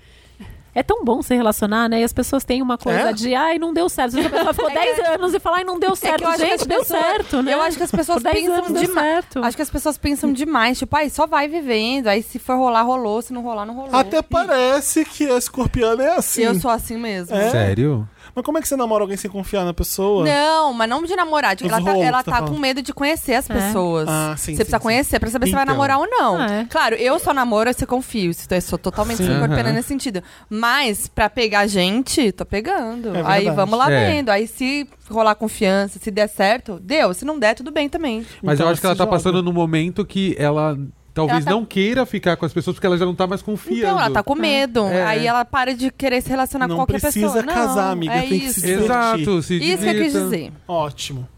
É 0.78 0.82
tão 0.82 1.04
bom 1.04 1.20
se 1.22 1.34
relacionar, 1.34 1.88
né? 1.88 2.00
E 2.00 2.04
as 2.04 2.12
pessoas 2.12 2.44
têm 2.44 2.62
uma 2.62 2.78
coisa 2.78 3.10
É? 3.10 3.12
de, 3.12 3.34
ai, 3.34 3.58
não 3.58 3.72
deu 3.72 3.88
certo. 3.88 4.08
Às 4.08 4.14
vezes 4.14 4.30
a 4.32 4.36
pessoa 4.36 4.54
ficou 4.54 4.70
10 4.72 4.98
anos 5.08 5.34
e 5.34 5.38
fala, 5.40 5.56
ai, 5.58 5.64
não 5.64 5.78
deu 5.78 5.96
certo. 5.96 6.22
eu 6.22 6.28
acho 6.28 6.38
que 6.38 6.44
Gente, 6.46 6.60
as 6.60 6.66
deu 6.66 6.78
pessoas- 6.80 7.02
certo, 7.02 7.42
né? 7.42 7.54
Eu 7.54 7.62
acho 7.62 7.76
que 7.76 7.82
as 7.82 7.90
pessoas 7.90 8.22
Por 8.22 8.32
10 8.32 8.46
pensam 8.46 8.72
demais. 8.74 9.08
certo. 9.08 9.44
Acho 9.44 9.56
que 9.56 9.62
as 9.62 9.70
pessoas 9.70 9.98
pensam 9.98 10.32
demais. 10.32 10.78
Tipo, 10.78 10.96
aí 10.96 11.10
só 11.10 11.26
vai 11.26 11.48
vivendo. 11.48 12.06
Aí 12.08 12.22
se 12.22 12.38
for 12.38 12.56
rolar, 12.56 12.82
rolou. 12.82 13.20
Se 13.22 13.32
não 13.32 13.42
rolar, 13.42 13.66
não 13.66 13.74
rolou. 13.74 13.90
Até 13.96 14.22
parece 14.22 15.04
que 15.04 15.28
a 15.28 15.36
escorpiana 15.38 16.04
é 16.04 16.16
assim. 16.16 16.42
Eu 16.42 16.54
sou 16.54 16.70
assim 16.70 16.96
mesmo. 16.96 17.34
É? 17.34 17.50
Sério? 17.50 18.08
Mas 18.38 18.44
como 18.44 18.56
é 18.56 18.60
que 18.60 18.68
você 18.68 18.76
namora 18.76 19.02
alguém 19.02 19.16
sem 19.16 19.28
confiar 19.28 19.64
na 19.64 19.74
pessoa? 19.74 20.24
Não, 20.24 20.72
mas 20.72 20.88
não 20.88 21.02
de 21.02 21.16
namorar. 21.16 21.56
de- 21.56 21.64
Os 21.64 21.72
Ela 21.72 21.82
tá, 21.82 21.90
rolos, 21.90 22.06
ela 22.06 22.22
tá 22.22 22.32
tá 22.40 22.42
com 22.46 22.56
medo 22.56 22.80
de 22.80 22.92
conhecer 22.94 23.34
as 23.34 23.50
É. 23.50 23.52
pessoas. 23.54 24.06
Ah, 24.08 24.34
sim, 24.36 24.44
Você 24.44 24.50
sim, 24.52 24.56
precisa 24.58 24.76
sim. 24.78 24.82
conhecer 24.82 25.18
pra 25.18 25.28
saber 25.28 25.46
se 25.46 25.52
vai 25.52 25.64
Então. 25.64 25.74
namorar 25.74 25.98
ou 25.98 26.06
não. 26.08 26.40
É. 26.40 26.64
Claro, 26.70 26.94
eu 26.94 27.18
só 27.18 27.34
namoro 27.34 27.72
se 27.74 27.82
eu 27.82 27.88
confio. 27.88 28.32
Se 28.32 28.46
eu 28.48 28.60
sou 28.62 28.78
totalmente 28.78 29.16
Sim. 29.18 29.32
escorpiana 29.32 29.64
Aham. 29.70 29.72
nesse 29.72 29.88
sentido. 29.88 30.22
Mas 30.48 31.08
pra 31.08 31.28
pegar 31.28 31.66
gente, 31.66 32.30
tô 32.30 32.44
pegando. 32.46 33.14
É 33.16 33.22
aí 33.26 33.50
vamos 33.50 33.76
lá 33.76 33.90
É. 33.90 34.06
vendo. 34.12 34.28
Aí 34.30 34.46
se 34.46 34.88
rolar 35.10 35.34
confiança, 35.34 35.98
se 35.98 36.10
der 36.12 36.28
certo, 36.28 36.78
deu. 36.80 37.12
Se 37.12 37.24
não 37.24 37.38
der, 37.38 37.54
tudo 37.54 37.72
bem 37.72 37.88
também. 37.88 38.24
Mas 38.42 38.54
Então 38.54 38.66
eu 38.66 38.72
acho 38.72 38.80
que 38.80 38.86
ela 38.86 38.94
tá 38.94 39.02
joga. 39.04 39.16
passando 39.16 39.42
num 39.42 39.52
momento 39.52 40.04
que 40.04 40.36
ela 40.38 40.78
talvez 41.26 41.44
tá- 41.44 41.50
não 41.50 41.64
queira 41.64 42.06
ficar 42.06 42.36
com 42.36 42.44
as 42.46 42.52
pessoas 42.52 42.74
porque 42.76 42.86
ela 42.86 42.96
já 42.98 43.04
não 43.04 43.14
tá 43.14 43.26
mais 43.26 43.42
confiando. 43.42 43.80
Então, 43.80 44.00
ela 44.00 44.10
tá 44.10 44.22
com 44.22 44.34
medo. 44.34 44.84
É. 44.86 45.04
Aí 45.04 45.26
ela 45.26 45.44
para 45.44 45.74
de 45.74 45.90
querer 45.90 46.20
se 46.22 46.28
relacionar 46.28 46.66
Não 46.68 46.76
com 46.76 46.80
qualquer 46.86 47.00
precisa 47.00 47.26
pessoa. 47.26 47.42
Não, 47.42 47.54
casar, 47.54 47.90
amiga, 47.92 48.12
É 48.14 48.20
tem 48.20 48.28
que 48.28 48.46
isso. 48.46 48.60
se 48.60 48.66
divertir. 48.66 48.84
Exato, 48.84 49.42
se 49.42 49.54
Isso 49.56 49.82
que 49.82 49.88
eu 49.88 50.02
quis 50.02 50.12
dizer. 50.12 50.52
Ótimo. 50.66 51.28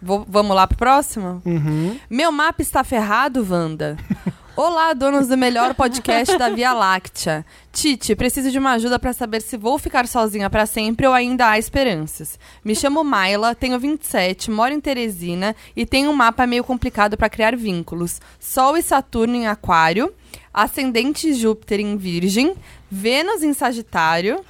Vou- 0.00 0.26
vamos 0.28 0.56
lá 0.56 0.66
pro 0.66 0.76
próximo? 0.76 1.40
Uhum. 1.44 1.96
Meu 2.10 2.32
mapa 2.32 2.60
está 2.60 2.82
ferrado, 2.82 3.46
Wanda? 3.48 3.96
Olá, 4.54 4.92
donos 4.92 5.28
do 5.28 5.36
melhor 5.38 5.74
podcast 5.74 6.36
da 6.36 6.50
Via 6.50 6.74
Láctea. 6.74 7.44
Tite, 7.72 8.14
preciso 8.14 8.50
de 8.50 8.58
uma 8.58 8.72
ajuda 8.72 8.98
para 8.98 9.14
saber 9.14 9.40
se 9.40 9.56
vou 9.56 9.78
ficar 9.78 10.06
sozinha 10.06 10.50
para 10.50 10.66
sempre 10.66 11.06
ou 11.06 11.14
ainda 11.14 11.48
há 11.48 11.58
esperanças. 11.58 12.38
Me 12.62 12.74
chamo 12.74 13.02
Maila, 13.02 13.54
tenho 13.54 13.78
27, 13.78 14.50
moro 14.50 14.74
em 14.74 14.80
Teresina 14.80 15.56
e 15.74 15.86
tenho 15.86 16.10
um 16.10 16.14
mapa 16.14 16.46
meio 16.46 16.62
complicado 16.62 17.16
para 17.16 17.30
criar 17.30 17.56
vínculos. 17.56 18.20
Sol 18.38 18.76
e 18.76 18.82
Saturno 18.82 19.36
em 19.36 19.46
Aquário, 19.46 20.12
ascendente 20.52 21.32
Júpiter 21.32 21.80
em 21.80 21.96
Virgem, 21.96 22.54
Vênus 22.90 23.42
em 23.42 23.54
Sagitário, 23.54 24.44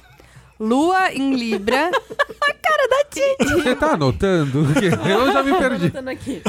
Lua 0.67 1.11
em 1.13 1.33
Libra 1.35 1.91
Você 3.39 3.75
tá 3.75 3.91
anotando? 3.93 4.65
Eu 5.07 5.31
já 5.31 5.43
me 5.43 5.53
perdi. 5.55 5.91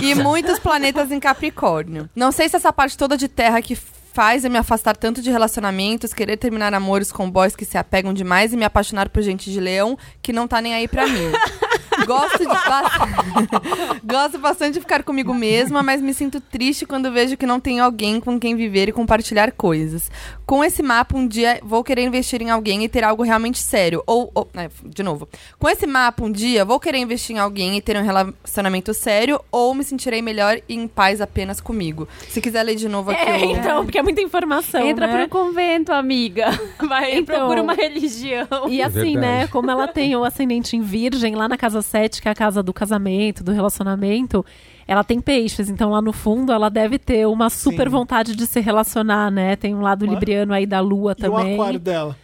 e 0.03 0.15
muitos 0.15 0.59
planetas 0.59 1.11
em 1.11 1.21
Capricórnio. 1.21 2.09
Não 2.15 2.33
sei 2.33 2.49
se 2.49 2.57
essa 2.57 2.73
parte 2.73 2.97
toda 2.97 3.17
de 3.17 3.29
terra 3.29 3.61
que 3.61 3.77
faz 4.13 4.45
eu 4.45 4.51
me 4.51 4.57
afastar 4.59 4.97
tanto 4.97 5.21
de 5.21 5.29
relacionamentos, 5.31 6.15
querer 6.15 6.37
terminar 6.37 6.71
namoros 6.71 7.11
com 7.11 7.29
boys 7.29 7.57
que 7.57 7.65
se 7.65 7.77
apegam 7.77 8.15
demais 8.15 8.53
e 8.53 8.57
me 8.57 8.65
apaixonar 8.65 9.09
por 9.09 9.21
gente 9.23 9.51
de 9.51 9.59
leão 9.59 9.99
que 10.23 10.33
não 10.33 10.47
tá 10.47 10.61
nem 10.61 10.73
aí 10.75 10.87
pra 10.87 11.07
mim. 11.07 11.33
Gosto 12.07 12.39
de 12.39 12.45
ba- 12.45 13.99
Gosto 14.05 14.39
bastante 14.39 14.75
de 14.75 14.81
ficar 14.81 15.03
comigo 15.03 15.33
mesma, 15.33 15.83
mas 15.83 16.01
me 16.03 16.13
sinto 16.13 16.41
triste 16.41 16.85
quando 16.85 17.11
vejo 17.11 17.37
que 17.37 17.47
não 17.47 17.59
tenho 17.61 17.83
alguém 17.83 18.21
com 18.21 18.39
quem 18.39 18.55
viver 18.57 18.89
e 18.89 18.93
compartilhar 18.93 19.51
coisas. 19.53 20.11
Com 20.47 20.63
esse 20.63 20.83
mapa, 20.83 21.17
um 21.17 21.27
dia 21.27 21.59
vou 21.63 21.83
querer 21.83 22.03
investir 22.03 22.43
em 22.43 22.51
alguém 22.51 22.85
e 22.85 22.89
ter 22.89 23.03
algo 23.03 23.23
realmente 23.23 23.59
sério. 23.59 24.03
Ou, 24.07 24.31
ou- 24.35 24.49
é, 24.55 24.69
de 24.85 25.03
novo. 25.03 25.27
Com 25.59 25.69
esse 25.69 25.87
mapa, 25.87 26.23
um 26.23 26.31
dia 26.31 26.65
vou 26.67 26.79
querer 26.79 26.99
investir 26.99 27.35
em 27.35 27.39
alguém 27.39 27.77
e 27.77 27.81
ter 27.81 27.97
um 27.97 28.03
relacionamento 28.03 28.93
sério, 28.93 29.41
ou 29.51 29.75
me 29.75 29.83
sentirei 29.83 30.21
melhor 30.21 30.59
e 30.69 30.75
em 30.75 30.87
paz 30.87 31.21
apenas 31.23 31.61
comigo. 31.63 32.07
Se 32.29 32.41
quiser 32.43 32.63
ler 32.63 32.75
de 32.75 32.89
novo 32.89 33.11
aqui. 33.11 33.23
É, 33.23 33.37
o- 33.39 33.51
então, 33.53 33.85
porque 33.85 33.99
é 33.99 34.03
muita 34.03 34.21
informação, 34.21 34.87
Entra 34.87 35.07
né? 35.07 35.27
pro 35.27 35.29
convento, 35.31 35.93
amiga. 35.93 36.47
Vai, 36.87 37.17
Então- 37.17 37.37
procura 37.37 37.63
uma 37.63 37.73
religião. 37.75 38.47
E 38.69 38.83
assim, 38.83 39.15
Verdade. 39.15 39.17
né, 39.19 39.47
como 39.47 39.71
ela 39.71 39.89
tem 39.89 40.15
o 40.15 40.25
ascendente 40.25 40.77
em 40.77 40.83
virgem, 40.83 41.35
lá 41.35 41.49
na 41.49 41.57
casa 41.57 41.81
7, 41.81 42.21
que 42.21 42.29
é 42.29 42.31
a 42.31 42.35
casa 42.35 42.63
do 42.63 42.73
casamento, 42.75 43.43
do 43.43 43.51
relacionamento, 43.53 44.45
ela 44.87 45.05
tem 45.05 45.21
peixes. 45.21 45.69
Então, 45.71 45.91
lá 45.91 46.01
no 46.03 46.13
fundo, 46.13 46.53
ela 46.53 46.69
deve 46.69 46.99
ter 46.99 47.27
uma 47.27 47.49
super 47.51 47.87
Sim. 47.87 47.91
vontade 47.93 48.35
de 48.37 48.47
se 48.47 48.61
relacionar, 48.61 49.31
né? 49.31 49.57
Tem 49.57 49.75
um 49.75 49.81
lado 49.81 50.05
libriano 50.07 50.53
aí 50.53 50.67
da 50.67 50.81
lua 50.81 51.13
E 51.13 51.13
o 51.13 51.17
também. 51.17 51.55
aquário 51.55 51.81
dela? 51.81 52.17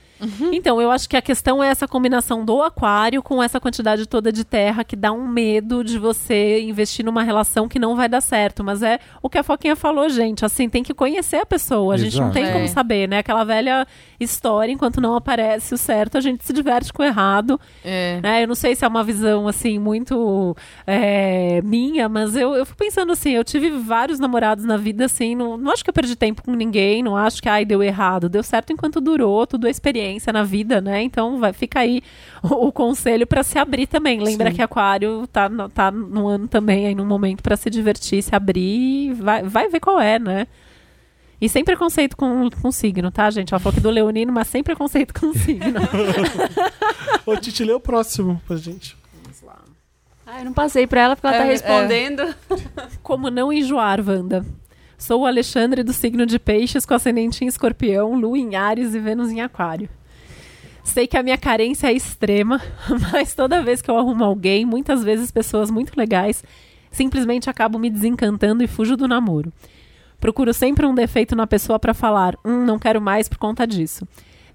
Então, 0.53 0.81
eu 0.81 0.91
acho 0.91 1.09
que 1.09 1.17
a 1.17 1.23
questão 1.23 1.63
é 1.63 1.69
essa 1.69 1.89
combinação 1.89 2.45
do 2.45 2.63
aquário 2.63 3.23
com 3.23 3.43
essa 3.43 3.59
quantidade 3.61 4.07
toda 4.07 4.31
de 4.31 4.45
terra 4.45 4.85
que 4.85 4.97
dá 4.97 5.13
um 5.13 5.27
medo 5.27 5.83
de 5.83 5.99
você 5.99 6.61
investir 6.61 7.05
numa 7.05 7.23
relação 7.23 7.69
que 7.69 7.79
não 7.79 7.97
vai 7.97 8.09
dar 8.09 8.21
certo. 8.21 8.63
Mas 8.63 8.83
é 8.83 8.99
o 9.23 9.29
que 9.31 9.39
a 9.39 9.43
Foquinha 9.43 9.75
falou, 9.77 10.09
gente. 10.09 10.45
Assim, 10.45 10.69
tem 10.69 10.83
que 10.83 10.93
conhecer 10.93 11.37
a 11.37 11.47
pessoa. 11.47 11.95
A 11.95 11.97
gente 11.97 12.17
não 12.19 12.31
Exato. 12.31 12.35
tem 12.35 12.47
É. 12.47 12.53
como 12.53 12.69
saber, 12.69 13.09
né? 13.09 13.19
Aquela 13.19 13.45
velha 13.45 13.87
história, 14.19 14.73
enquanto 14.73 15.01
não 15.01 15.15
aparece 15.17 15.73
o 15.75 15.79
certo, 15.79 16.19
a 16.19 16.21
gente 16.21 16.45
se 16.45 16.53
diverte 16.53 16.93
com 16.93 17.03
o 17.03 17.07
errado. 17.07 17.59
É. 17.85 18.21
né? 18.23 18.43
Eu 18.43 18.49
não 18.49 18.55
sei 18.55 18.75
se 18.75 18.85
é 18.85 18.89
uma 18.89 19.03
visão, 19.03 19.49
assim, 19.49 19.79
muito 19.79 20.55
é, 20.87 21.63
minha, 21.63 22.09
mas 22.09 22.37
eu, 22.37 22.55
eu 22.55 22.67
fico 22.67 22.77
pensando 22.79 23.13
assim, 23.13 23.31
eu 23.31 23.45
tive 23.45 23.71
vários 23.71 24.19
namorados 24.19 24.65
na 24.65 24.77
vida, 24.77 25.07
assim, 25.07 25.35
não, 25.35 25.57
não 25.57 25.71
acho 25.73 25.83
que 25.83 25.91
eu 25.91 25.95
perdi 25.95 26.17
tempo 26.17 26.43
com 26.43 26.53
ninguém, 26.53 27.03
não 27.03 27.17
acho 27.17 27.41
que, 27.43 27.49
ai, 27.49 27.65
deu 27.65 27.83
errado. 27.83 28.29
Deu 28.29 28.43
certo 28.43 28.73
enquanto 28.73 29.01
durou, 29.01 29.47
tudo 29.47 29.67
é 29.67 29.71
experiência 29.71 30.10
na 30.33 30.43
vida, 30.43 30.81
né? 30.81 31.03
Então, 31.03 31.39
vai, 31.39 31.53
fica 31.53 31.81
aí 31.81 32.03
o, 32.43 32.67
o 32.69 32.73
conselho 32.73 33.27
pra 33.27 33.43
se 33.43 33.59
abrir 33.59 33.87
também. 33.87 34.19
Lembra 34.21 34.51
Sim. 34.51 34.57
que 34.57 34.63
aquário 34.63 35.27
tá, 35.29 35.49
no- 35.49 35.69
tá 35.69 35.91
no 35.91 36.27
ano 36.27 36.49
também, 36.49 36.87
aí 36.87 36.95
num 36.95 37.05
momento 37.07 37.43
pra 37.43 37.57
se 37.57 37.69
divertir, 37.71 38.23
se 38.23 38.35
abrir, 38.35 39.11
e 39.11 39.13
vai, 39.13 39.43
vai 39.43 39.69
ver 39.69 39.81
qual 39.81 40.01
é, 40.01 40.19
né? 40.19 40.47
E 41.41 41.49
sem 41.49 41.65
preconceito 41.65 42.17
com, 42.17 42.51
com 42.51 42.71
signo, 42.73 43.11
tá, 43.11 43.31
gente? 43.31 43.53
Ela 43.55 43.61
falou 43.61 43.75
que 43.75 43.81
do 43.81 43.89
leonino, 43.91 44.31
mas 44.33 44.49
sem 44.49 44.63
preconceito 44.63 45.15
com 45.19 45.33
signo. 45.33 45.81
Ô, 47.25 47.37
Titi, 47.37 47.65
lê 47.65 47.73
o 47.73 47.81
próximo 47.81 48.41
pra 48.47 48.57
gente. 48.57 48.97
Ai, 50.27 50.45
não 50.45 50.53
passei 50.53 50.87
pra 50.87 51.01
ela 51.01 51.17
porque 51.17 51.27
ela 51.27 51.37
tá 51.39 51.45
É, 51.45 51.49
é. 51.49 51.51
respondendo. 51.51 52.35
Como 53.03 53.31
não 53.31 53.53
enjoar, 53.53 54.01
Wanda? 54.07 54.45
Sou 54.97 55.23
o 55.23 55.27
Alexandre 55.27 55.83
do 55.83 55.93
signo 55.93 56.25
de 56.27 56.39
Peixes 56.39 56.85
com 56.87 56.95
ascendente 56.95 57.43
em 57.43 57.49
Escorpião, 57.49 58.15
Lua 58.15 58.39
em 58.39 58.55
Ares 58.55 58.95
e 58.95 59.01
Vênus 59.01 59.31
em 59.31 59.41
Aquário. 59.41 59.89
Sei 60.83 61.07
que 61.07 61.17
a 61.17 61.23
minha 61.23 61.39
carência 61.39 61.89
é 61.89 61.93
extrema, 61.93 62.61
mas 63.13 63.35
toda 63.35 63.63
vez 63.63 63.83
que 63.83 63.91
eu 63.91 63.97
arrumo 63.97 64.25
alguém, 64.25 64.65
muitas 64.65 65.05
vezes 65.05 65.31
pessoas 65.31 65.71
muito 65.71 65.97
legais, 65.97 66.43
simplesmente 66.91 67.51
acabo 67.51 67.79
me 67.79 67.91
desencantando 67.91 68.63
e 68.63 68.67
fujo 68.67 68.97
do 68.97 69.07
namoro. 69.07 69.53
Procuro 70.19 70.53
sempre 70.53 70.87
um 70.87 70.95
defeito 70.95 71.35
na 71.35 71.47
pessoa 71.47 71.79
para 71.79 71.95
falar, 71.95 72.37
hum, 72.45 72.65
não 72.65 72.79
quero 72.79 73.01
mais 73.01 73.29
por 73.29 73.39
conta 73.39 73.67
disso. 73.67 74.07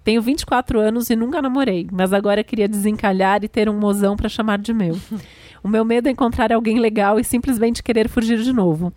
Tenho 0.03 0.22
24 0.22 0.80
anos 0.80 1.10
e 1.10 1.15
nunca 1.15 1.41
namorei, 1.41 1.88
mas 1.91 2.14
agora 2.14 2.43
queria 2.43 2.68
desencalhar 2.68 3.43
e 3.43 3.47
ter 3.47 3.68
um 3.68 3.80
mozão 3.80 4.15
para 4.15 4.30
chamar 4.30 4.60
de 4.60 4.73
meu. 4.73 4.97
O 5.64 5.68
meu 5.68 5.84
medo 5.84 6.07
é 6.07 6.11
encontrar 6.11 6.53
alguém 6.53 6.77
legal 6.77 7.19
e 7.19 7.23
simplesmente 7.23 7.81
querer 7.81 8.07
fugir 8.07 8.38
de 8.38 8.53
novo. 8.53 8.93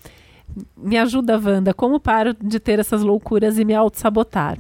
Me 0.77 0.99
ajuda, 0.99 1.41
Wanda, 1.43 1.73
como 1.73 1.99
paro 1.99 2.35
de 2.35 2.61
ter 2.61 2.79
essas 2.79 3.03
loucuras 3.03 3.59
e 3.59 3.65
me 3.65 3.75
auto-sabotar? 3.75 4.59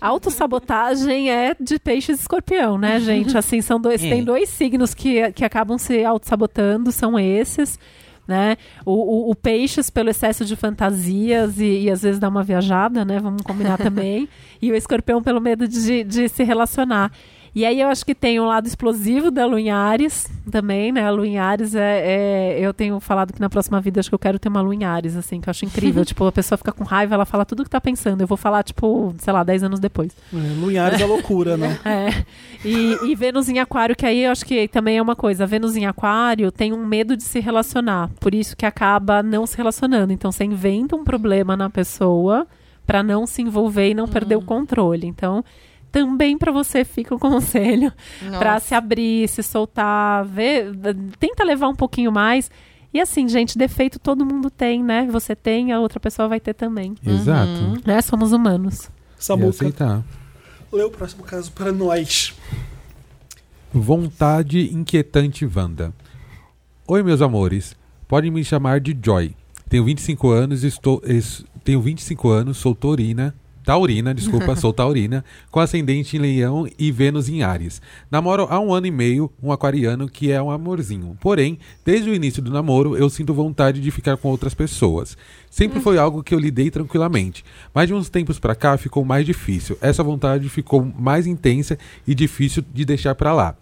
Autossabotagem 0.00 1.30
é 1.30 1.54
de 1.58 1.78
peixes 1.78 2.18
e 2.18 2.20
escorpião, 2.20 2.78
né, 2.78 3.00
gente? 3.00 3.36
Assim, 3.36 3.60
são 3.60 3.80
dois. 3.80 4.02
É. 4.02 4.08
Tem 4.08 4.24
dois 4.24 4.48
signos 4.48 4.94
que, 4.94 5.32
que 5.32 5.44
acabam 5.44 5.78
se 5.78 6.04
auto-sabotando, 6.04 6.92
são 6.92 7.18
esses. 7.18 7.78
Né? 8.26 8.58
O, 8.84 8.92
o, 8.92 9.30
o 9.30 9.34
peixes 9.34 9.88
pelo 9.88 10.10
excesso 10.10 10.44
de 10.44 10.54
fantasias 10.54 11.58
e, 11.58 11.84
e 11.84 11.90
às 11.90 12.02
vezes 12.02 12.20
dá 12.20 12.28
uma 12.28 12.42
viajada, 12.42 13.02
né? 13.02 13.18
Vamos 13.18 13.40
combinar 13.40 13.78
também. 13.78 14.28
E 14.60 14.70
o 14.70 14.74
escorpião 14.74 15.22
pelo 15.22 15.40
medo 15.40 15.66
de, 15.66 16.04
de 16.04 16.28
se 16.28 16.44
relacionar. 16.44 17.10
E 17.54 17.64
aí 17.64 17.80
eu 17.80 17.88
acho 17.88 18.04
que 18.04 18.14
tem 18.14 18.38
um 18.38 18.46
lado 18.46 18.66
explosivo 18.66 19.30
da 19.30 19.46
Lua 19.46 19.60
em 19.60 19.70
Ares 19.70 20.28
também, 20.50 20.92
né? 20.92 21.04
A 21.06 21.10
Lua 21.10 21.26
em 21.26 21.38
Ares 21.38 21.74
é, 21.74 22.56
é- 22.56 22.60
Eu 22.60 22.72
tenho 22.74 22.98
falado 23.00 23.32
que 23.32 23.40
na 23.40 23.48
próxima 23.48 23.80
vida 23.80 24.00
acho 24.00 24.08
que 24.08 24.14
eu 24.14 24.18
quero 24.18 24.38
ter 24.38 24.48
uma 24.48 24.60
Lua 24.60 24.74
em 24.74 24.84
Ares, 24.84 25.16
assim, 25.16 25.40
que 25.40 25.48
eu 25.48 25.50
acho 25.50 25.64
incrível. 25.64 26.04
tipo, 26.06 26.24
a 26.26 26.32
pessoa 26.32 26.56
fica 26.58 26.72
com 26.72 26.84
raiva, 26.84 27.14
ela 27.14 27.24
fala 27.24 27.44
tudo 27.44 27.64
que 27.64 27.70
tá 27.70 27.80
pensando. 27.80 28.20
Eu 28.20 28.26
vou 28.26 28.36
falar, 28.36 28.62
tipo, 28.62 29.14
sei 29.18 29.32
lá, 29.32 29.42
10 29.42 29.62
anos 29.64 29.80
depois. 29.80 30.12
É, 30.32 30.36
Lunhares 30.60 31.00
é 31.00 31.06
loucura, 31.06 31.56
né? 31.56 31.78
É. 31.84 32.24
E, 32.64 33.10
e 33.10 33.14
Vênus 33.14 33.48
em 33.48 33.58
Aquário, 33.58 33.96
que 33.96 34.04
aí 34.04 34.24
eu 34.24 34.32
acho 34.32 34.44
que 34.44 34.68
também 34.68 34.98
é 34.98 35.02
uma 35.02 35.16
coisa. 35.16 35.46
Vênus 35.46 35.76
em 35.76 35.86
Aquário 35.86 36.50
tem 36.52 36.72
um 36.72 36.84
medo 36.84 37.16
de 37.16 37.22
se 37.22 37.40
relacionar, 37.40 38.10
por 38.20 38.34
isso 38.34 38.56
que 38.56 38.66
acaba 38.66 39.22
não 39.22 39.46
se 39.46 39.56
relacionando. 39.56 40.12
Então 40.12 40.30
você 40.32 40.44
inventa 40.44 40.96
um 40.96 41.04
problema 41.04 41.56
na 41.56 41.70
pessoa 41.70 42.46
para 42.86 43.02
não 43.02 43.26
se 43.26 43.42
envolver 43.42 43.90
e 43.90 43.94
não 43.94 44.08
perder 44.08 44.36
o 44.36 44.42
controle. 44.42 45.06
Então 45.06 45.44
também 45.90 46.36
para 46.38 46.52
você 46.52 46.84
fica 46.84 47.14
o 47.14 47.18
conselho 47.20 47.92
para 48.38 48.58
se 48.60 48.74
abrir, 48.74 49.28
se 49.28 49.42
soltar, 49.42 50.24
ver, 50.24 50.72
tenta 51.18 51.44
levar 51.44 51.68
um 51.68 51.74
pouquinho 51.74 52.12
mais. 52.12 52.50
E 52.92 53.00
assim, 53.00 53.28
gente, 53.28 53.58
defeito 53.58 53.98
todo 53.98 54.24
mundo 54.24 54.50
tem, 54.50 54.82
né? 54.82 55.06
Você 55.10 55.36
tem, 55.36 55.72
a 55.72 55.78
outra 55.80 56.00
pessoa 56.00 56.26
vai 56.28 56.40
ter 56.40 56.54
também. 56.54 56.94
Exato. 57.04 57.82
Né? 57.86 58.00
Somos 58.00 58.32
humanos. 58.32 58.90
Samuca, 59.18 59.50
aceitar. 59.50 60.02
lê 60.72 60.82
o 60.82 60.90
próximo 60.90 61.22
caso 61.24 61.52
para 61.52 61.70
nós. 61.72 62.34
Vontade 63.72 64.72
inquietante 64.74 65.44
Wanda. 65.46 65.92
Oi, 66.86 67.02
meus 67.02 67.20
amores. 67.20 67.76
Podem 68.06 68.30
me 68.30 68.42
chamar 68.42 68.80
de 68.80 68.96
Joy. 69.00 69.34
Tenho 69.68 69.84
25 69.84 70.30
anos, 70.30 70.64
estou 70.64 71.02
es- 71.04 71.44
tenho 71.62 71.82
25 71.82 72.30
anos, 72.30 72.56
sou 72.56 72.74
taurina, 72.74 73.34
taurina, 73.68 74.14
desculpa, 74.14 74.56
sou 74.56 74.72
taurina, 74.72 75.22
com 75.52 75.60
ascendente 75.60 76.16
em 76.16 76.20
Leão 76.20 76.66
e 76.78 76.90
Vênus 76.90 77.28
em 77.28 77.42
Ares. 77.42 77.82
Namoro 78.10 78.46
há 78.48 78.58
um 78.58 78.72
ano 78.72 78.86
e 78.86 78.90
meio 78.90 79.30
um 79.42 79.52
aquariano 79.52 80.08
que 80.08 80.32
é 80.32 80.40
um 80.40 80.50
amorzinho. 80.50 81.18
Porém, 81.20 81.58
desde 81.84 82.08
o 82.08 82.14
início 82.14 82.40
do 82.40 82.50
namoro, 82.50 82.96
eu 82.96 83.10
sinto 83.10 83.34
vontade 83.34 83.78
de 83.82 83.90
ficar 83.90 84.16
com 84.16 84.28
outras 84.28 84.54
pessoas. 84.54 85.18
Sempre 85.50 85.80
foi 85.80 85.98
algo 85.98 86.22
que 86.22 86.34
eu 86.34 86.38
lidei 86.38 86.70
tranquilamente, 86.70 87.44
mas 87.74 87.88
de 87.88 87.92
uns 87.92 88.08
tempos 88.08 88.38
pra 88.38 88.54
cá 88.54 88.78
ficou 88.78 89.04
mais 89.04 89.26
difícil. 89.26 89.76
Essa 89.82 90.02
vontade 90.02 90.48
ficou 90.48 90.82
mais 90.82 91.26
intensa 91.26 91.78
e 92.06 92.14
difícil 92.14 92.64
de 92.72 92.86
deixar 92.86 93.14
pra 93.16 93.34
lá. 93.34 93.54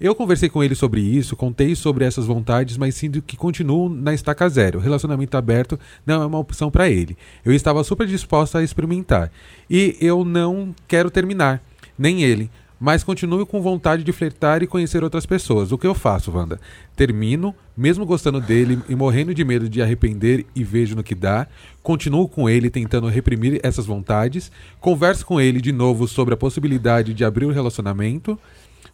Eu 0.00 0.14
conversei 0.14 0.48
com 0.48 0.62
ele 0.62 0.76
sobre 0.76 1.00
isso, 1.00 1.34
contei 1.34 1.74
sobre 1.74 2.04
essas 2.04 2.24
vontades, 2.24 2.76
mas 2.76 2.94
sinto 2.94 3.20
que 3.20 3.36
continuo 3.36 3.88
na 3.88 4.14
estaca 4.14 4.48
zero. 4.48 4.78
Relacionamento 4.78 5.36
aberto 5.36 5.78
não 6.06 6.22
é 6.22 6.26
uma 6.26 6.38
opção 6.38 6.70
pra 6.70 6.88
ele. 6.88 7.16
Eu 7.44 7.52
estava 7.52 7.82
super 7.82 8.06
disposta 8.06 8.58
a 8.58 8.62
experimentar. 8.62 9.32
E 9.68 9.96
eu 10.00 10.24
não 10.24 10.72
quero 10.86 11.10
terminar, 11.10 11.60
nem 11.98 12.22
ele. 12.22 12.48
Mas 12.80 13.02
continuo 13.02 13.44
com 13.44 13.60
vontade 13.60 14.04
de 14.04 14.12
flertar 14.12 14.62
e 14.62 14.66
conhecer 14.68 15.02
outras 15.02 15.26
pessoas. 15.26 15.72
O 15.72 15.78
que 15.78 15.86
eu 15.86 15.94
faço, 15.94 16.30
Wanda? 16.30 16.60
Termino, 16.94 17.52
mesmo 17.76 18.06
gostando 18.06 18.40
dele 18.40 18.78
e 18.88 18.94
morrendo 18.94 19.34
de 19.34 19.44
medo 19.44 19.68
de 19.68 19.82
arrepender 19.82 20.46
e 20.54 20.62
vejo 20.62 20.94
no 20.94 21.02
que 21.02 21.14
dá. 21.14 21.48
Continuo 21.82 22.28
com 22.28 22.48
ele 22.48 22.70
tentando 22.70 23.08
reprimir 23.08 23.58
essas 23.64 23.84
vontades. 23.84 24.52
Converso 24.78 25.26
com 25.26 25.40
ele 25.40 25.60
de 25.60 25.72
novo 25.72 26.06
sobre 26.06 26.34
a 26.34 26.36
possibilidade 26.36 27.12
de 27.12 27.24
abrir 27.24 27.46
o 27.46 27.52
relacionamento. 27.52 28.38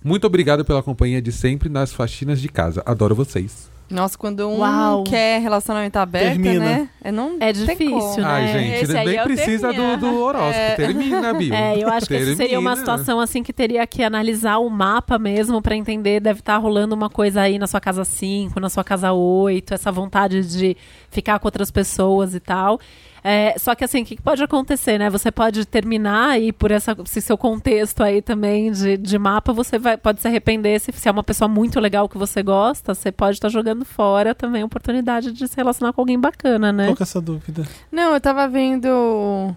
Muito 0.04 0.26
obrigado 0.26 0.64
pela 0.66 0.82
companhia 0.82 1.22
de 1.22 1.32
sempre 1.32 1.70
nas 1.70 1.90
faxinas 1.92 2.38
de 2.38 2.48
casa. 2.48 2.82
Adoro 2.84 3.14
vocês. 3.14 3.72
Nossa, 3.88 4.16
quando 4.18 4.48
um 4.48 4.58
Uau. 4.60 5.04
quer 5.04 5.40
relacionamento 5.40 5.98
aberto, 5.98 6.40
Termina. 6.42 6.64
né? 6.64 6.88
É, 7.02 7.12
não 7.12 7.36
É 7.38 7.52
difícil, 7.52 8.22
né? 8.22 8.24
Ai, 8.24 8.48
gente, 8.48 8.84
Esse 8.84 8.96
aí 8.96 9.06
nem 9.06 9.16
eu 9.16 9.24
precisa 9.24 9.72
do, 9.72 9.96
do 9.98 10.20
horóscopo. 10.20 10.76
Termina, 10.76 11.34
Bill. 11.34 11.54
É, 11.54 11.82
eu 11.82 11.88
acho 11.88 12.06
que 12.06 12.14
essa 12.14 12.34
seria 12.34 12.58
uma 12.58 12.70
Termina. 12.70 12.76
situação 12.76 13.20
assim 13.20 13.42
que 13.42 13.52
teria 13.52 13.86
que 13.86 14.02
analisar 14.02 14.58
o 14.58 14.70
mapa 14.70 15.18
mesmo 15.18 15.60
pra 15.60 15.76
entender. 15.76 16.18
Deve 16.20 16.40
estar 16.40 16.56
rolando 16.56 16.94
uma 16.94 17.10
coisa 17.10 17.42
aí 17.42 17.58
na 17.58 17.66
sua 17.66 17.80
casa 17.80 18.04
5, 18.04 18.58
na 18.58 18.70
sua 18.70 18.82
casa 18.82 19.12
8, 19.12 19.74
essa 19.74 19.92
vontade 19.92 20.42
de 20.46 20.76
ficar 21.10 21.38
com 21.38 21.46
outras 21.46 21.70
pessoas 21.70 22.34
e 22.34 22.40
tal. 22.40 22.80
É, 23.26 23.54
só 23.58 23.74
que 23.74 23.82
assim, 23.82 24.02
o 24.02 24.04
que 24.04 24.20
pode 24.20 24.42
acontecer, 24.44 24.98
né? 24.98 25.08
Você 25.08 25.32
pode 25.32 25.64
terminar 25.64 26.38
e 26.38 26.52
por 26.52 26.70
essa, 26.70 26.94
esse 27.06 27.22
seu 27.22 27.38
contexto 27.38 28.02
aí 28.02 28.20
também 28.20 28.70
de, 28.70 28.98
de 28.98 29.18
mapa, 29.18 29.50
você 29.50 29.78
vai, 29.78 29.96
pode 29.96 30.20
se 30.20 30.28
arrepender 30.28 30.78
se, 30.78 30.92
se 30.92 31.08
é 31.08 31.10
uma 31.10 31.24
pessoa 31.24 31.48
muito 31.48 31.80
legal 31.80 32.06
que 32.06 32.18
você 32.18 32.42
gosta, 32.42 32.94
você 32.94 33.10
pode 33.10 33.36
estar 33.38 33.48
jogando 33.48 33.82
fora 33.86 34.34
também 34.34 34.60
a 34.60 34.66
oportunidade 34.66 35.32
de 35.32 35.48
se 35.48 35.56
relacionar 35.56 35.94
com 35.94 36.02
alguém 36.02 36.20
bacana, 36.20 36.70
né? 36.70 36.84
Qual 36.88 36.96
que 36.96 37.02
é 37.02 37.04
essa 37.04 37.20
dúvida? 37.20 37.66
Não, 37.90 38.12
eu 38.12 38.20
tava 38.20 38.46
vendo 38.46 39.54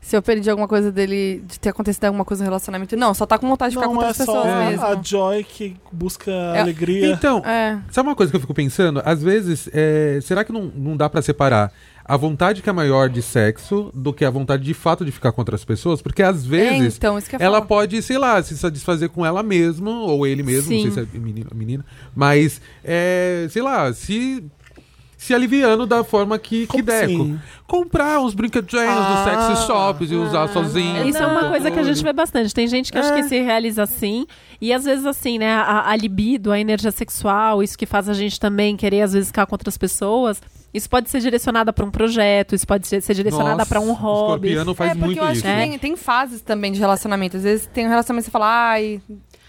se 0.00 0.16
eu 0.16 0.22
perdi 0.22 0.50
alguma 0.50 0.66
coisa 0.66 0.90
dele, 0.90 1.44
de 1.46 1.60
ter 1.60 1.68
acontecido 1.68 2.06
alguma 2.06 2.24
coisa 2.24 2.42
no 2.42 2.50
relacionamento. 2.50 2.96
Não, 2.96 3.14
só 3.14 3.24
tá 3.24 3.38
com 3.38 3.48
vontade 3.48 3.70
de 3.70 3.76
ficar 3.76 3.86
com 3.88 3.94
Não, 3.94 4.02
é 4.02 4.06
outras 4.08 4.26
só 4.26 4.32
pessoas 4.42 4.52
a, 4.52 4.64
mesmo. 4.68 4.84
a 4.84 5.00
Joy 5.00 5.44
que 5.44 5.76
busca 5.92 6.28
É- 6.32 6.60
alegria. 6.60 7.12
Então, 7.12 7.38
É. 7.46 7.78
sabe 7.92 8.08
uma 8.08 8.16
coisa 8.16 8.32
que 8.32 8.36
eu 8.36 8.40
fico 8.40 8.52
pensando? 8.52 9.00
Às 9.04 9.22
vezes, 9.22 9.70
é, 9.72 10.18
será 10.20 10.42
que 10.44 10.50
não, 10.52 10.62
não 10.74 10.96
dá 10.96 11.08
pra 11.08 11.22
separar 11.22 11.72
a 12.04 12.16
vontade 12.16 12.62
que 12.62 12.68
é 12.68 12.72
maior 12.72 13.08
de 13.08 13.22
sexo 13.22 13.90
do 13.94 14.12
que 14.12 14.24
a 14.24 14.30
vontade 14.30 14.62
de 14.64 14.74
fato 14.74 15.04
de 15.04 15.12
ficar 15.12 15.32
com 15.32 15.40
outras 15.40 15.64
pessoas? 15.64 16.02
Porque 16.02 16.22
às 16.22 16.44
É, 16.44 16.48
vezes 16.48 16.96
então, 16.96 17.18
isso 17.18 17.28
que 17.28 17.36
eu 17.36 17.40
ela 17.40 17.62
pode, 17.62 18.00
sei 18.02 18.18
lá, 18.18 18.42
se 18.42 18.56
satisfazer 18.56 19.08
com 19.08 19.24
ela 19.24 19.42
mesma, 19.42 19.90
ou 19.90 20.26
ele 20.26 20.42
mesmo, 20.42 20.68
Sim. 20.68 20.86
não 20.86 20.92
sei 20.94 21.04
se 21.04 21.16
é 21.16 21.18
menino 21.18 21.50
menina, 21.54 21.84
mas, 22.14 22.60
é, 22.84 23.46
sei 23.50 23.62
lá, 23.62 23.92
se, 23.92 24.44
se 25.22 25.32
aliviando 25.32 25.86
da 25.86 26.02
forma 26.02 26.36
que, 26.38 26.66
que 26.66 26.82
der. 26.82 27.04
assim? 27.04 27.38
Comprar 27.66 28.20
uns 28.20 28.34
brinquedinhos 28.34 28.84
Ah. 28.88 29.24
dos 29.24 29.54
sex 29.54 29.66
shops 29.66 30.10
e 30.10 30.14
usar 30.16 30.48
sozinho. 30.48 31.06
Isso 31.08 31.18
é 31.18 31.26
uma 31.26 31.42
Não. 31.42 31.50
coisa 31.50 31.70
que 31.70 31.78
a 31.78 31.82
gente 31.84 32.02
vê 32.02 32.12
bastante. 32.12 32.52
Tem 32.52 32.66
gente 32.66 32.90
que 32.90 32.98
acha 32.98 33.14
que 33.14 33.22
se 33.22 33.38
realiza 33.40 33.84
assim, 33.84 34.26
e 34.60 34.72
às 34.72 34.84
vezes 34.84 35.06
assim, 35.06 35.38
né, 35.38 35.52
a, 35.54 35.88
a 35.90 35.96
libido, 35.96 36.50
a 36.50 36.58
energia 36.58 36.90
sexual, 36.90 37.62
isso 37.62 37.78
que 37.78 37.86
faz 37.86 38.08
a 38.08 38.14
gente 38.14 38.38
também 38.40 38.76
querer 38.76 39.02
às 39.02 39.12
vezes 39.12 39.28
ficar 39.28 39.46
com 39.46 39.54
outras 39.54 39.78
pessoas, 39.78 40.42
isso 40.74 40.90
pode 40.90 41.08
ser 41.08 41.20
direcionada 41.20 41.72
para 41.72 41.84
um 41.84 41.90
projeto, 41.90 42.54
isso 42.54 42.66
pode 42.66 42.86
ser, 42.88 43.00
direcionada 43.14 43.64
para 43.64 43.78
um 43.80 43.92
hobby. 43.92 44.48
Escorpiano 44.48 44.74
faz 44.74 44.90
é, 44.90 44.94
porque 44.94 45.06
muito 45.06 45.18
eu 45.18 45.24
acho 45.24 45.32
isso. 45.34 45.42
que 45.42 45.48
É. 45.48 45.56
tem, 45.68 45.78
tem 45.78 45.96
fases 45.96 46.40
também 46.42 46.72
de 46.72 46.80
relacionamento. 46.80 47.36
Às 47.36 47.42
vezes 47.44 47.66
tem 47.72 47.86
um 47.86 47.90
relacionamento 47.90 48.24
que 48.24 48.30
você 48.30 48.32
fala, 48.32 48.70
ai, 48.70 49.00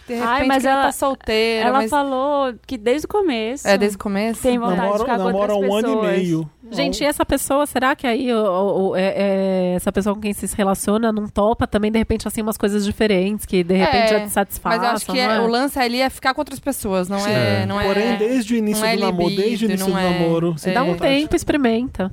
de 0.08 0.14
repente 0.16 0.28
Ai, 0.30 0.46
mas 0.46 0.66
ela- 0.66 0.84
tá 0.84 0.92
solteira, 0.92 1.68
Ela 1.70 1.78
mas 1.80 1.90
falou 1.90 2.54
que 2.68 2.78
desde 2.78 3.06
o 3.06 3.08
começo. 3.08 3.68
é 3.68 3.78
desde 3.78 3.96
o 3.96 4.00
começo. 4.00 4.42
Tem 4.42 4.58
vontade 4.60 4.76
de 4.76 4.82
Namoro, 4.82 5.00
ficar 5.00 5.18
com 5.18 5.24
outras 5.34 5.58
um 5.58 5.74
ano 5.76 5.78
e 5.78 5.82
pessoas. 5.96 6.18
meio. 6.18 6.50
Gente, 6.72 7.02
e 7.04 7.06
essa 7.06 7.26
pessoa, 7.26 7.66
será 7.68 7.96
que 7.96 8.08
aí 8.08 8.34
o- 8.34 8.38
o- 8.38 8.90
o- 8.90 8.96
é- 8.96 9.14
é, 9.16 9.74
essa 9.76 9.92
pessoa 9.92 10.16
com 10.16 10.22
quem 10.22 10.34
se 10.34 10.48
relaciona 10.56 11.12
não 11.12 11.28
topa 11.28 11.68
também, 11.68 11.92
de 11.92 12.00
repente, 12.00 12.28
assim, 12.28 12.42
umas 12.42 12.58
coisas 12.58 12.84
diferentes 12.84 13.46
que 13.46 13.64
de 13.64 13.76
repente 13.76 14.06
É, 14.06 14.08
já 14.08 14.20
te 14.22 14.30
satisfazem? 14.32 14.80
Mas 14.80 14.90
eu 14.90 14.96
acho 14.96 15.06
que 15.06 15.20
é- 15.20 15.40
o 15.40 15.48
lance 15.48 15.78
ali 15.80 16.02
é 16.02 16.10
ficar 16.10 16.34
com 16.34 16.42
outras 16.42 16.60
pessoas, 16.60 17.08
não 17.08 17.26
é, 17.26 17.62
É. 17.62 17.66
não 17.66 17.80
é. 17.80 17.86
Porém, 17.86 18.16
desde 18.18 18.56
o 18.56 18.58
início 18.58 18.84
é 18.84 18.96
do 18.96 19.02
namoro, 19.02 19.30
libido, 19.30 19.42
desde 19.48 19.66
o 19.66 19.70
início 19.70 19.86
do 19.86 19.98
é- 19.98 20.04
namoro, 20.20 20.54
você 20.58 20.70
é. 20.72 20.74
Dá 20.74 20.84
um 20.84 20.88
vontade. 20.94 21.14
tempo, 21.22 21.36
experimenta. 21.36 22.12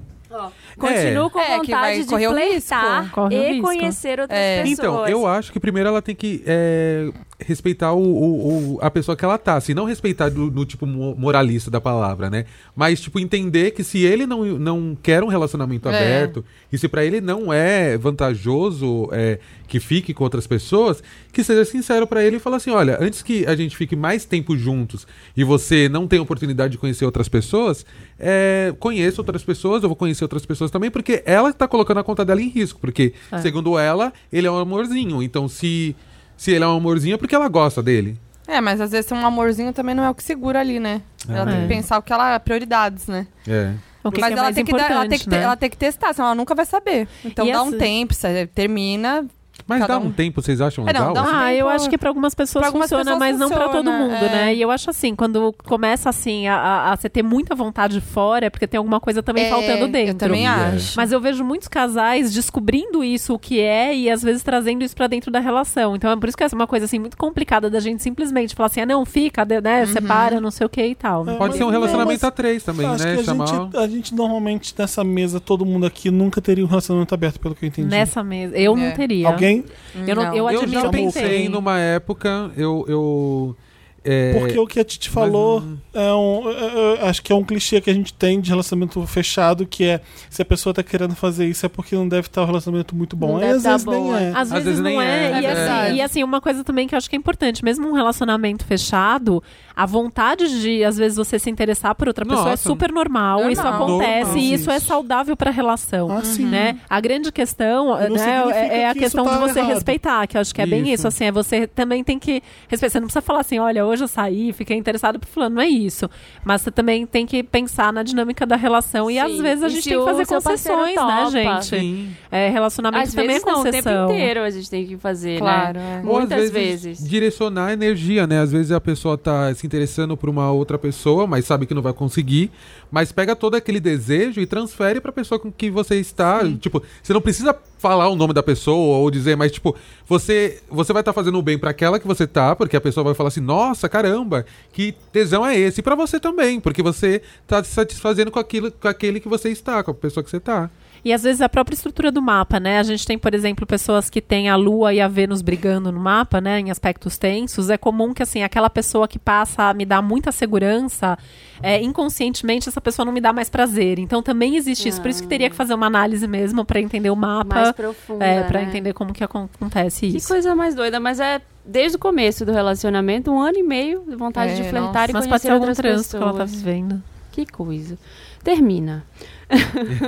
Continuo 0.78 1.28
com 1.30 1.40
É, 1.40 1.44
que 1.60 1.72
vai 1.72 1.96
vontade 1.96 1.98
de 2.02 2.08
flertar 2.08 3.10
o 3.18 3.32
e 3.32 3.48
risco. 3.52 3.62
conhecer 3.66 4.20
outras 4.20 4.38
É. 4.38 4.62
pessoas. 4.62 4.78
Então, 4.78 5.08
eu 5.08 5.26
acho 5.26 5.52
que 5.52 5.58
primeiro 5.58 5.88
ela 5.88 6.00
tem 6.00 6.14
que 6.14 6.42
é, 6.46 7.10
respeitar 7.46 7.92
o, 7.92 8.00
o- 8.02 8.74
o- 8.74 8.78
a 8.80 8.90
pessoa 8.90 9.16
que 9.16 9.24
ela 9.24 9.36
tá. 9.38 9.56
Assim, 9.56 9.74
não 9.74 9.84
respeitar 9.84 10.28
do, 10.28 10.50
no 10.50 10.64
tipo 10.64 10.86
mo- 10.86 11.14
moralista 11.16 11.70
da 11.70 11.80
palavra, 11.80 12.28
né? 12.30 12.44
Mas, 12.76 13.00
tipo, 13.00 13.18
entender 13.20 13.72
que 13.72 13.82
se 13.84 13.98
ele 14.04 14.26
não, 14.26 14.44
não 14.58 14.96
quer 15.02 15.22
um 15.22 15.28
relacionamento 15.28 15.88
É. 15.88 15.96
aberto, 15.96 16.44
e 16.72 16.78
se 16.78 16.88
pra 16.88 17.04
ele 17.04 17.20
não 17.20 17.52
é 17.52 17.96
vantajoso 17.98 19.08
é, 19.12 19.38
que 19.66 19.80
fique 19.80 20.12
com 20.14 20.24
outras 20.24 20.46
pessoas, 20.46 21.02
que 21.32 21.42
seja 21.44 21.64
sincero 21.64 22.06
pra 22.06 22.22
ele 22.24 22.36
e 22.36 22.40
falar 22.40 22.56
assim: 22.58 22.70
olha, 22.70 22.98
antes 23.00 23.22
que 23.22 23.46
a 23.46 23.54
gente 23.56 23.76
fique 23.76 23.96
mais 23.96 24.24
tempo 24.24 24.56
juntos 24.56 25.06
e 25.36 25.42
você 25.44 25.88
não 25.88 26.06
tenha 26.06 26.22
oportunidade 26.22 26.72
de 26.72 26.78
conhecer 26.78 27.04
outras 27.04 27.28
pessoas, 27.28 27.84
é, 28.18 28.74
conheça 28.78 29.20
outras 29.20 29.42
pessoas, 29.42 29.82
eu 29.82 29.88
vou 29.88 29.96
conhecer 29.96 30.24
outras 30.24 30.44
pessoas 30.46 30.70
também, 30.70 30.90
porque 30.90 31.22
ela 31.26 31.52
tá 31.52 31.66
colocando 31.66 32.00
a 32.00 32.04
conta 32.04 32.24
dela 32.24 32.40
em 32.40 32.48
risco. 32.48 32.80
Porque, 32.80 33.12
É. 33.30 33.38
segundo 33.38 33.78
ela, 33.78 34.12
ele 34.32 34.46
é 34.46 34.50
um 34.50 34.58
amorzinho. 34.58 35.22
Então, 35.22 35.48
se, 35.48 35.94
se 36.40 36.50
ele 36.52 36.64
é 36.64 36.66
um 36.66 36.76
amorzinho, 36.78 37.14
é 37.14 37.18
porque 37.18 37.34
ela 37.34 37.48
gosta 37.48 37.82
dele. 37.82 38.16
É, 38.48 38.60
mas 38.62 38.80
às 38.80 38.92
vezes 38.92 39.12
um 39.12 39.26
amorzinho 39.26 39.72
também 39.74 39.94
não 39.94 40.02
é 40.02 40.08
o 40.08 40.14
que 40.14 40.22
segura 40.22 40.58
ali, 40.58 40.80
né? 40.80 41.02
Ela 41.28 41.44
tem 41.44 41.58
É. 41.58 41.60
que 41.62 41.68
pensar 41.68 41.98
o 41.98 42.02
que 42.02 42.12
ela 42.12 42.40
prioridades, 42.40 43.06
né? 43.08 43.26
É. 43.46 43.74
O 44.02 44.10
que 44.10 44.20
mas 44.22 44.28
que 44.28 44.34
é 44.34 44.36
ela, 44.38 44.42
mais 44.44 44.54
tem 44.54 44.64
que 44.64 44.72
dar- 44.72 44.90
ela, 44.90 45.06
tem 45.08 45.18
que 45.18 45.28
né? 45.28 45.42
ela 45.42 45.56
tem 45.56 45.68
que 45.70 45.76
testar, 45.76 46.14
senão 46.14 46.28
ela 46.28 46.34
nunca 46.34 46.54
vai 46.54 46.64
saber. 46.64 47.06
Então 47.22 47.46
E 47.46 47.52
dá 47.52 47.58
essa- 47.58 47.64
um 47.64 47.72
tempo, 47.78 48.14
você 48.14 48.46
termina, 48.46 49.26
Mas 49.70 49.80
Cada 49.80 49.94
dá 49.94 50.00
um 50.00 50.08
um. 50.08 50.12
tempo, 50.12 50.42
vocês 50.42 50.60
acham 50.60 50.86
É, 50.88 50.92
não, 50.92 51.08
legal? 51.10 51.14
dá 51.14 51.22
um 51.22 51.34
Ah, 51.34 51.52
eu 51.54 51.66
tempo- 51.66 51.68
acho 51.76 51.90
que 51.90 51.96
para 51.96 52.10
algumas 52.10 52.34
pessoas 52.34 52.60
pra 52.62 52.68
algumas 52.68 52.86
funciona, 52.90 53.04
pessoas 53.04 53.18
mas 53.20 53.38
não 53.38 53.48
para 53.48 53.68
todo 53.68 53.84
funciona, 53.84 53.98
mundo, 53.98 54.14
é. 54.24 54.28
né? 54.28 54.54
E 54.54 54.60
eu 54.60 54.70
acho 54.70 54.90
assim, 54.90 55.14
quando 55.14 55.54
começa 55.64 56.08
assim 56.10 56.48
a, 56.48 56.56
a- 56.56 56.92
a 56.92 56.96
você 56.96 57.08
ter 57.08 57.22
muita 57.22 57.54
vontade 57.54 58.00
fora, 58.00 58.46
é 58.46 58.50
porque 58.50 58.66
tem 58.66 58.78
alguma 58.78 58.98
coisa 59.00 59.22
também 59.22 59.44
É, 59.44 59.48
faltando 59.50 59.86
dentro. 59.88 60.10
Eu 60.12 60.14
também 60.18 60.44
É. 60.46 60.48
acho. 60.48 60.94
Mas 60.96 61.12
eu 61.12 61.20
vejo 61.20 61.44
muitos 61.44 61.68
casais 61.68 62.32
descobrindo 62.32 63.04
isso, 63.04 63.32
o 63.34 63.38
que 63.38 63.60
é, 63.60 63.94
e 63.96 64.10
às 64.10 64.22
vezes 64.22 64.42
trazendo 64.42 64.82
isso 64.84 64.96
pra 64.96 65.06
dentro 65.06 65.30
da 65.30 65.38
relação. 65.40 65.94
Então 65.94 66.10
é 66.10 66.16
por 66.16 66.28
isso 66.28 66.36
que 66.36 66.42
é 66.42 66.48
uma 66.52 66.66
coisa 66.66 66.84
assim 66.86 66.98
muito 66.98 67.16
complicada 67.16 67.70
da 67.70 67.78
gente 67.80 68.02
simplesmente 68.02 68.54
falar 68.54 68.66
assim, 68.66 68.80
ah, 68.80 68.86
não, 68.86 69.04
fica, 69.06 69.44
de- 69.44 69.60
né, 69.60 69.86
separa, 69.86 70.40
não 70.40 70.50
sei 70.50 70.66
o 70.66 70.70
que 70.70 70.84
e 70.84 70.94
tal. 70.94 71.28
É, 71.28 71.34
Pode 71.36 71.54
ser 71.56 71.62
um 71.62 71.66
não, 71.66 71.72
relacionamento 71.72 72.10
mas 72.20 72.24
a 72.24 72.30
três 72.30 72.62
também, 72.64 72.86
Acho 72.86 73.04
né? 73.04 73.14
que 73.14 73.20
a, 73.20 73.24
Chamar... 73.24 73.46
gente, 73.46 73.76
a 73.76 73.86
gente 73.86 74.14
normalmente 74.14 74.74
nessa 74.76 75.04
mesa, 75.04 75.38
todo 75.38 75.64
mundo 75.64 75.86
aqui 75.86 76.10
nunca 76.10 76.40
teria 76.40 76.64
um 76.64 76.68
relacionamento 76.68 77.14
aberto, 77.14 77.38
pelo 77.38 77.54
que 77.54 77.64
eu 77.64 77.68
entendi. 77.68 77.88
Nessa 77.88 78.22
mesa. 78.24 78.56
Eu 78.56 78.74
não 78.76 78.86
É. 78.86 78.90
teria. 78.90 79.28
Alguém? 79.28 79.59
Eu, 80.06 80.16
não, 80.16 80.22
Não. 80.24 80.36
eu 80.36 80.50
Eu 80.50 80.68
já 80.68 80.88
pensei 80.88 81.22
tentei. 81.22 81.48
numa 81.48 81.78
época, 81.78 82.50
eu. 82.56 82.84
eu 82.88 83.56
é, 84.04 84.32
Porque 84.38 84.58
o 84.58 84.66
que 84.66 84.80
a 84.80 84.84
Titi 84.84 85.10
falou 85.10 85.62
é 85.92 86.12
um. 86.12 86.48
é- 86.50 87.04
é- 87.04 87.08
acho 87.08 87.22
que 87.22 87.32
é 87.32 87.34
um 87.34 87.44
clichê 87.44 87.80
que 87.80 87.90
a 87.90 87.94
gente 87.94 88.12
tem 88.14 88.40
de 88.40 88.50
relacionamento 88.50 89.04
fechado, 89.06 89.66
que 89.66 89.84
é 89.84 90.00
se 90.28 90.40
a 90.40 90.44
pessoa 90.44 90.72
tá 90.72 90.82
querendo 90.82 91.14
fazer 91.14 91.46
isso 91.46 91.66
é 91.66 91.68
porque 91.68 91.94
não 91.94 92.08
deve 92.08 92.28
estar 92.28 92.42
um 92.42 92.46
relacionamento 92.46 92.94
muito 92.96 93.14
bom. 93.16 93.38
Não 93.38 93.50
às 93.50 93.62
tá 93.62 93.70
vezes 93.72 93.84
bom, 93.84 94.12
nem 94.12 94.22
é. 94.26 94.28
Às, 94.30 94.36
Às 94.36 94.50
vezes, 94.50 94.64
vezes 94.64 94.80
não 94.80 94.90
nem 94.90 95.00
é. 95.00 95.04
é, 95.04 95.40
e, 95.40 95.44
é 95.44 95.50
assim, 95.50 95.54
verdade. 95.56 95.94
e 95.96 96.00
assim, 96.02 96.24
uma 96.24 96.40
coisa 96.40 96.64
também 96.64 96.86
que 96.88 96.94
eu 96.94 96.96
acho 96.96 97.08
que 97.10 97.16
é 97.16 97.18
importante, 97.18 97.64
mesmo 97.64 97.88
um 97.88 97.92
relacionamento 97.92 98.64
fechado, 98.64 99.42
a 99.76 99.86
vontade 99.86 100.60
de, 100.60 100.84
às 100.84 100.96
vezes, 100.96 101.16
você 101.16 101.38
se 101.38 101.50
interessar 101.50 101.94
por 101.94 102.08
outra 102.08 102.24
pessoa 102.24 102.48
é 102.48 102.50
Nossa. 102.50 102.62
super 102.68 102.90
normal. 102.92 103.10
Normal. 103.38 103.50
Isso 103.50 103.66
acontece 103.66 104.20
Normal. 104.26 104.36
e 104.38 104.52
isso 104.54 104.70
é 104.70 104.78
saudável 104.80 105.36
pra 105.36 105.50
relação. 105.50 106.10
Ah, 106.10 106.22
sim. 106.24 106.44
Né? 106.46 106.78
A 106.88 107.00
grande 107.00 107.32
questão 107.32 107.86
não 107.86 108.16
né, 108.16 108.44
é, 108.52 108.80
é 108.82 108.88
a 108.88 108.92
que 108.92 109.00
questão 109.00 109.24
isso 109.24 109.34
de 109.34 109.40
tá 109.40 109.46
você 109.48 109.58
errado. 109.58 109.72
respeitar, 109.74 110.26
que 110.26 110.36
eu 110.36 110.40
acho 110.40 110.54
que 110.54 110.60
é 110.62 110.66
bem 110.66 110.82
Isso. 110.82 110.92
isso. 110.94 111.08
Assim, 111.08 111.24
é 111.24 111.32
você 111.32 111.66
também 111.66 112.04
tem 112.04 112.18
que 112.18 112.42
respeitar. 112.68 112.92
Você 112.92 113.00
não 113.00 113.06
precisa 113.06 113.22
falar 113.22 113.40
assim, 113.40 113.58
olha, 113.58 113.84
hoje 113.90 114.04
eu 114.04 114.08
saí, 114.08 114.52
fiquei 114.52 114.76
interessado 114.76 115.18
por 115.18 115.28
fulano, 115.28 115.56
não 115.56 115.62
é 115.62 115.68
isso. 115.68 116.08
Mas 116.44 116.62
você 116.62 116.70
também 116.70 117.04
tem 117.06 117.26
que 117.26 117.42
pensar 117.42 117.92
na 117.92 118.02
dinâmica 118.02 118.46
da 118.46 118.56
relação 118.56 119.10
e 119.10 119.18
às 119.18 119.30
Sim. 119.32 119.42
vezes 119.42 119.64
a 119.64 119.66
E 119.66 119.70
gente 119.70 119.88
tem 119.88 119.98
que 119.98 120.04
fazer 120.04 120.26
concessões, 120.26 120.96
né, 120.96 121.26
gente? 121.30 121.66
Sim. 121.66 122.10
É, 122.30 122.48
relacionamento 122.48 123.04
Às 123.08 123.10
também 123.14 123.28
vezes 123.28 123.42
é 123.42 123.46
não, 123.46 123.60
o 123.60 123.64
concessão. 123.64 124.06
tempo 124.06 124.12
inteiro 124.12 124.40
a 124.42 124.50
gente 124.50 124.70
tem 124.70 124.86
que 124.86 124.96
fazer, 124.96 125.38
Claro, 125.38 125.78
né? 125.78 126.02
é. 126.04 126.06
Ou, 126.06 126.18
às 126.18 126.28
Muitas 126.28 126.50
vezes. 126.50 127.06
Direcionar 127.08 127.66
a 127.68 127.72
energia, 127.72 128.26
né? 128.26 128.40
Às 128.40 128.52
vezes 128.52 128.72
a 128.72 128.80
pessoa 128.80 129.18
tá 129.18 129.52
se 129.54 129.66
interessando 129.66 130.16
por 130.16 130.28
uma 130.30 130.50
outra 130.52 130.78
pessoa, 130.78 131.26
mas 131.26 131.44
sabe 131.44 131.66
que 131.66 131.74
não 131.74 131.82
vai 131.82 131.92
conseguir. 131.92 132.50
Mas 132.90 133.12
pega 133.12 133.36
todo 133.36 133.54
aquele 133.54 133.78
desejo 133.78 134.40
e 134.40 134.46
transfere 134.46 135.00
pra 135.00 135.12
pessoa 135.12 135.38
com 135.38 135.50
que 135.50 135.70
você 135.70 135.96
está. 135.96 136.40
Tipo, 136.58 136.82
você 137.02 137.12
não 137.12 137.20
precisa 137.20 137.56
falar 137.78 138.08
o 138.08 138.16
nome 138.16 138.34
da 138.34 138.42
pessoa 138.42 138.98
ou 138.98 139.10
dizer, 139.10 139.36
mas 139.36 139.52
tipo, 139.52 139.74
você 140.06 140.60
você 140.68 140.92
vai 140.92 141.00
estar 141.00 141.12
fazendo 141.12 141.38
o 141.38 141.42
bem 141.42 141.58
pra 141.58 141.70
aquela 141.70 141.98
que 141.98 142.06
você 142.06 142.26
tá, 142.26 142.54
porque 142.54 142.76
a 142.76 142.80
pessoa 142.80 143.04
vai 143.04 143.14
falar 143.14 143.28
assim: 143.28 143.40
"Nossa, 143.40 143.88
caramba, 143.88 144.44
que 144.72 144.94
tesão 145.12 145.46
é 145.46 145.56
esse?" 145.56 145.80
E 145.80 145.82
pra 145.82 145.94
você 145.94 146.18
também, 146.20 146.60
porque 146.60 146.82
você 146.82 147.22
tá 147.46 147.62
se 147.62 147.72
satisfazendo 147.72 148.30
com 148.30 148.38
aquilo 148.38 148.70
com 148.72 148.88
aquele 148.88 149.20
que 149.20 149.28
você 149.28 149.48
está, 149.50 149.82
com 149.82 149.92
a 149.92 149.94
pessoa 149.94 150.22
que 150.22 150.30
você 150.30 150.40
tá. 150.40 150.70
E 151.04 151.12
às 151.12 151.22
vezes 151.22 151.40
a 151.40 151.48
própria 151.48 151.74
estrutura 151.74 152.12
do 152.12 152.20
mapa, 152.20 152.60
né? 152.60 152.78
A 152.78 152.82
gente 152.82 153.06
tem, 153.06 153.18
por 153.18 153.34
exemplo, 153.34 153.66
pessoas 153.66 154.10
que 154.10 154.20
têm 154.20 154.48
a 154.50 154.56
Lua 154.56 154.92
e 154.92 155.00
a 155.00 155.08
Vênus 155.08 155.40
brigando 155.42 155.90
no 155.90 155.98
mapa, 156.00 156.40
né? 156.40 156.60
Em 156.60 156.70
aspectos 156.70 157.16
tensos. 157.16 157.70
É 157.70 157.78
comum 157.78 158.12
que, 158.12 158.22
assim, 158.22 158.42
aquela 158.42 158.68
pessoa 158.68 159.08
que 159.08 159.18
passa 159.18 159.64
a 159.70 159.74
me 159.74 159.84
dar 159.86 160.02
muita 160.02 160.30
segurança, 160.30 161.18
é, 161.62 161.80
inconscientemente 161.82 162.68
essa 162.68 162.80
pessoa 162.80 163.04
não 163.06 163.12
me 163.12 163.20
dá 163.20 163.32
mais 163.32 163.48
prazer. 163.48 163.98
Então 163.98 164.22
também 164.22 164.56
existe 164.56 164.88
isso. 164.88 165.00
Por 165.00 165.10
isso 165.10 165.22
que 165.22 165.28
teria 165.28 165.48
que 165.48 165.56
fazer 165.56 165.74
uma 165.74 165.86
análise 165.86 166.26
mesmo 166.26 166.64
para 166.64 166.80
entender 166.80 167.10
o 167.10 167.16
Mais 167.16 167.44
mapa. 167.46 167.72
profunda, 167.72 168.24
É, 168.24 168.42
para 168.44 168.60
né? 168.60 168.68
entender 168.68 168.92
como 168.92 169.12
que 169.12 169.24
acontece 169.24 170.10
Que 170.10 170.16
isso. 170.18 170.28
coisa 170.28 170.54
mais 170.54 170.74
doida, 170.74 171.00
mas 171.00 171.18
é 171.20 171.40
desde 171.64 171.96
o 171.96 172.00
começo 172.00 172.44
do 172.44 172.52
relacionamento, 172.52 173.30
um 173.30 173.38
ano 173.40 173.56
e 173.58 173.62
meio 173.62 174.02
de 174.08 174.16
vontade 174.16 174.52
É, 174.52 174.54
de 174.56 174.62
flertar 174.64 175.08
nossa. 175.08 175.10
e 175.10 175.12
Mas 175.14 175.26
pode 175.26 175.28
conhecer 175.28 175.46
ser 175.46 175.52
algum 175.52 175.60
outras 175.66 175.76
trânsito 175.78 176.16
que 176.16 176.22
ela 176.22 176.32
tá 176.32 176.38
pessoas. 176.44 176.62
vivendo. 176.62 177.02
Que 177.32 177.46
coisa. 177.46 177.98
Termina. 178.42 179.04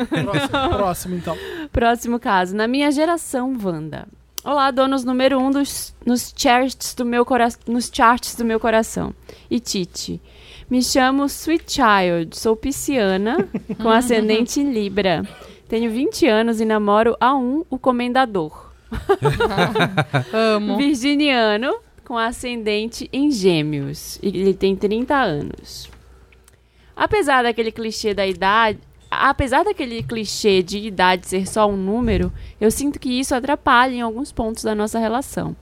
Próximo, 0.08 0.68
próximo, 0.76 1.14
então. 1.16 1.38
Próximo 1.72 2.20
caso. 2.20 2.54
Na 2.54 2.68
minha 2.68 2.90
geração, 2.90 3.56
Wanda. 3.62 4.06
Olá, 4.44 4.70
donos 4.70 5.04
número 5.04 5.38
um 5.38 5.50
dos, 5.50 5.94
nos, 6.04 6.34
charts 6.36 6.94
do 6.94 7.04
meu 7.04 7.24
cora 7.24 7.48
nos 7.66 7.90
charts 7.92 8.34
do 8.34 8.44
meu 8.44 8.58
coração. 8.58 9.14
E 9.50 9.60
Titi. 9.60 10.20
Me 10.68 10.82
chamo 10.82 11.26
Sweet 11.26 11.64
Child, 11.72 12.36
sou 12.36 12.56
pisciana, 12.56 13.48
com 13.80 13.90
ascendente 13.90 14.60
em 14.60 14.72
Libra. 14.72 15.22
Tenho 15.68 15.90
20 15.90 16.26
anos 16.26 16.60
e 16.60 16.64
namoro 16.64 17.16
a 17.20 17.34
um, 17.34 17.64
o 17.70 17.78
comendador. 17.78 18.72
Amo. 20.32 20.76
Virginiano, 20.76 21.78
com 22.04 22.18
ascendente 22.18 23.08
em 23.12 23.30
gêmeos. 23.30 24.18
E 24.22 24.28
ele 24.28 24.54
tem 24.54 24.74
30 24.74 25.14
anos. 25.14 25.88
Apesar 26.96 27.42
daquele 27.42 27.72
clichê 27.72 28.12
da 28.12 28.26
idade. 28.26 28.80
Apesar 29.14 29.62
daquele 29.62 30.02
clichê 30.02 30.62
de 30.62 30.78
idade 30.78 31.26
ser 31.28 31.46
só 31.46 31.68
um 31.68 31.76
número, 31.76 32.32
eu 32.58 32.70
sinto 32.70 32.98
que 32.98 33.20
isso 33.20 33.34
atrapalha 33.34 33.94
em 33.94 34.00
alguns 34.00 34.32
pontos 34.32 34.64
da 34.64 34.74
nossa 34.74 34.98
relação. 34.98 35.54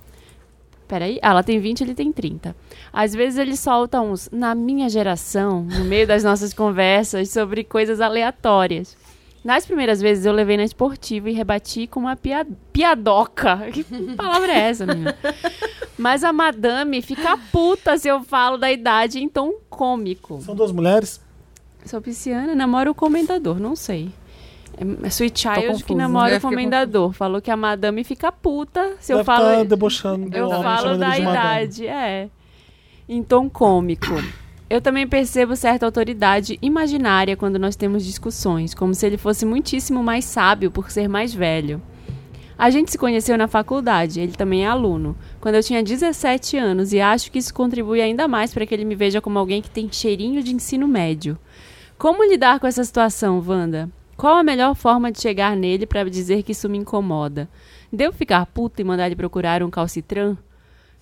Peraí, 0.87 1.19
ah, 1.23 1.31
ela 1.31 1.43
tem 1.43 1.59
20, 1.59 1.83
ele 1.83 1.95
tem 1.95 2.13
30. 2.13 2.55
Às 2.93 3.13
vezes 3.13 3.39
ele 3.39 3.57
solta 3.57 4.01
uns, 4.01 4.29
na 4.31 4.55
minha 4.55 4.89
geração, 4.89 5.63
no 5.63 5.85
meio 5.85 6.07
das 6.07 6.23
nossas 6.23 6.55
conversas 6.55 7.31
sobre 7.31 7.65
coisas 7.65 8.01
aleatórias. 8.01 8.97
Nas 9.45 9.65
primeiras 9.65 10.01
vezes 10.01 10.27
eu 10.27 10.33
levei 10.33 10.57
na 10.57 10.65
esportiva 10.65 11.31
e 11.31 11.33
rebati 11.33 11.87
com 11.87 12.01
uma 12.01 12.17
pia 12.17 12.47
piadoca. 12.73 13.67
Que 13.73 13.85
palavra 14.15 14.53
é 14.53 14.59
essa, 14.59 14.87
menina? 14.87 15.17
Mas 15.99 16.23
a 16.23 16.33
madame 16.33 17.03
fica 17.03 17.37
puta 17.51 17.97
se 17.99 18.07
eu 18.09 18.23
falo 18.23 18.57
da 18.57 18.71
idade 18.71 19.19
em 19.19 19.29
tom 19.29 19.55
cômico. 19.69 20.41
São 20.41 20.55
duas 20.55 20.73
mulheres? 20.73 21.21
Sou 21.85 22.01
pisciana, 22.01 22.55
namoro 22.55 22.91
o 22.91 22.95
comendador, 22.95 23.59
não 23.59 23.75
sei. 23.75 24.11
É 24.77 25.07
é 25.07 25.09
Sweet 25.09 25.41
Child 25.41 25.85
que 25.85 25.95
namora 25.95 26.35
Eu 26.35 26.39
o 26.39 26.41
comendador. 26.41 27.13
Falou 27.13 27.41
que 27.41 27.51
a 27.51 27.57
madame 27.57 28.05
fica 28.05 28.31
puta 28.31 28.95
se 29.01 29.13
eu 29.13 29.19
Deve 29.19 29.27
falo. 29.27 29.45
tá 29.45 29.65
debochando 29.65 30.31
do 30.31 30.37
Eu 30.37 30.49
homem, 30.49 30.63
falo 30.63 30.79
chamando 30.95 31.03
ele 31.03 31.25
da 31.25 31.31
idade, 31.31 31.87
é. 31.87 32.29
Em 33.09 33.23
tom 33.23 33.51
cômico. 33.51 34.15
Eu 34.69 34.81
também 34.81 35.07
percebo 35.07 35.57
certa 35.57 35.85
autoridade 35.85 36.57
imaginária 36.63 37.37
quando 37.37 37.59
nós 37.59 37.75
temos 37.75 38.05
discussões, 38.05 38.73
como 38.73 38.95
se 38.95 39.05
ele 39.05 39.17
fosse 39.19 39.45
muitíssimo 39.45 40.01
mais 40.03 40.25
sábio 40.25 40.71
por 40.71 40.91
ser 40.93 41.09
mais 41.09 41.35
velho. 41.35 41.83
A 42.57 42.71
gente 42.71 42.91
se 42.91 42.99
conheceu 42.99 43.37
na 43.37 43.49
faculdade, 43.49 44.21
ele 44.21 44.33
também 44.33 44.65
é 44.65 44.69
aluno, 44.69 45.17
quando 45.41 45.55
eu 45.57 45.63
tinha 45.63 45.83
17 45.83 46.57
anos 46.57 46.93
e 46.93 47.01
acho 47.01 47.33
que 47.33 47.39
isso 47.39 47.53
contribui 47.53 48.01
ainda 48.01 48.29
mais 48.29 48.53
para 48.53 48.65
que 48.65 48.75
ele 48.75 48.85
me 48.85 48.95
veja 48.95 49.21
como 49.21 49.39
alguém 49.39 49.61
que 49.63 49.71
tem 49.71 49.91
cheirinho 49.91 50.43
de 50.43 50.55
ensino 50.55 50.87
médio. 50.87 51.37
Como 52.01 52.25
lidar 52.25 52.59
com 52.59 52.67
essa 52.67 52.83
situação, 52.83 53.45
Wanda? 53.47 53.91
Qual 54.17 54.37
a 54.37 54.43
melhor 54.43 54.75
forma 54.75 55.13
de 55.13 55.21
chegar 55.21 55.55
nele 55.55 55.87
para 55.87 56.03
dizer 56.09 56.43
que 56.43 56.53
isso 56.53 56.67
me 56.69 56.79
incomoda? 56.79 57.47
Devo 57.93 58.17
ficar 58.17 58.47
puta 58.47 58.81
e 58.81 58.85
mandar 58.85 59.05
ele 59.07 59.17
procurar 59.17 59.63
um 59.63 59.69
calcitran? 59.69 60.35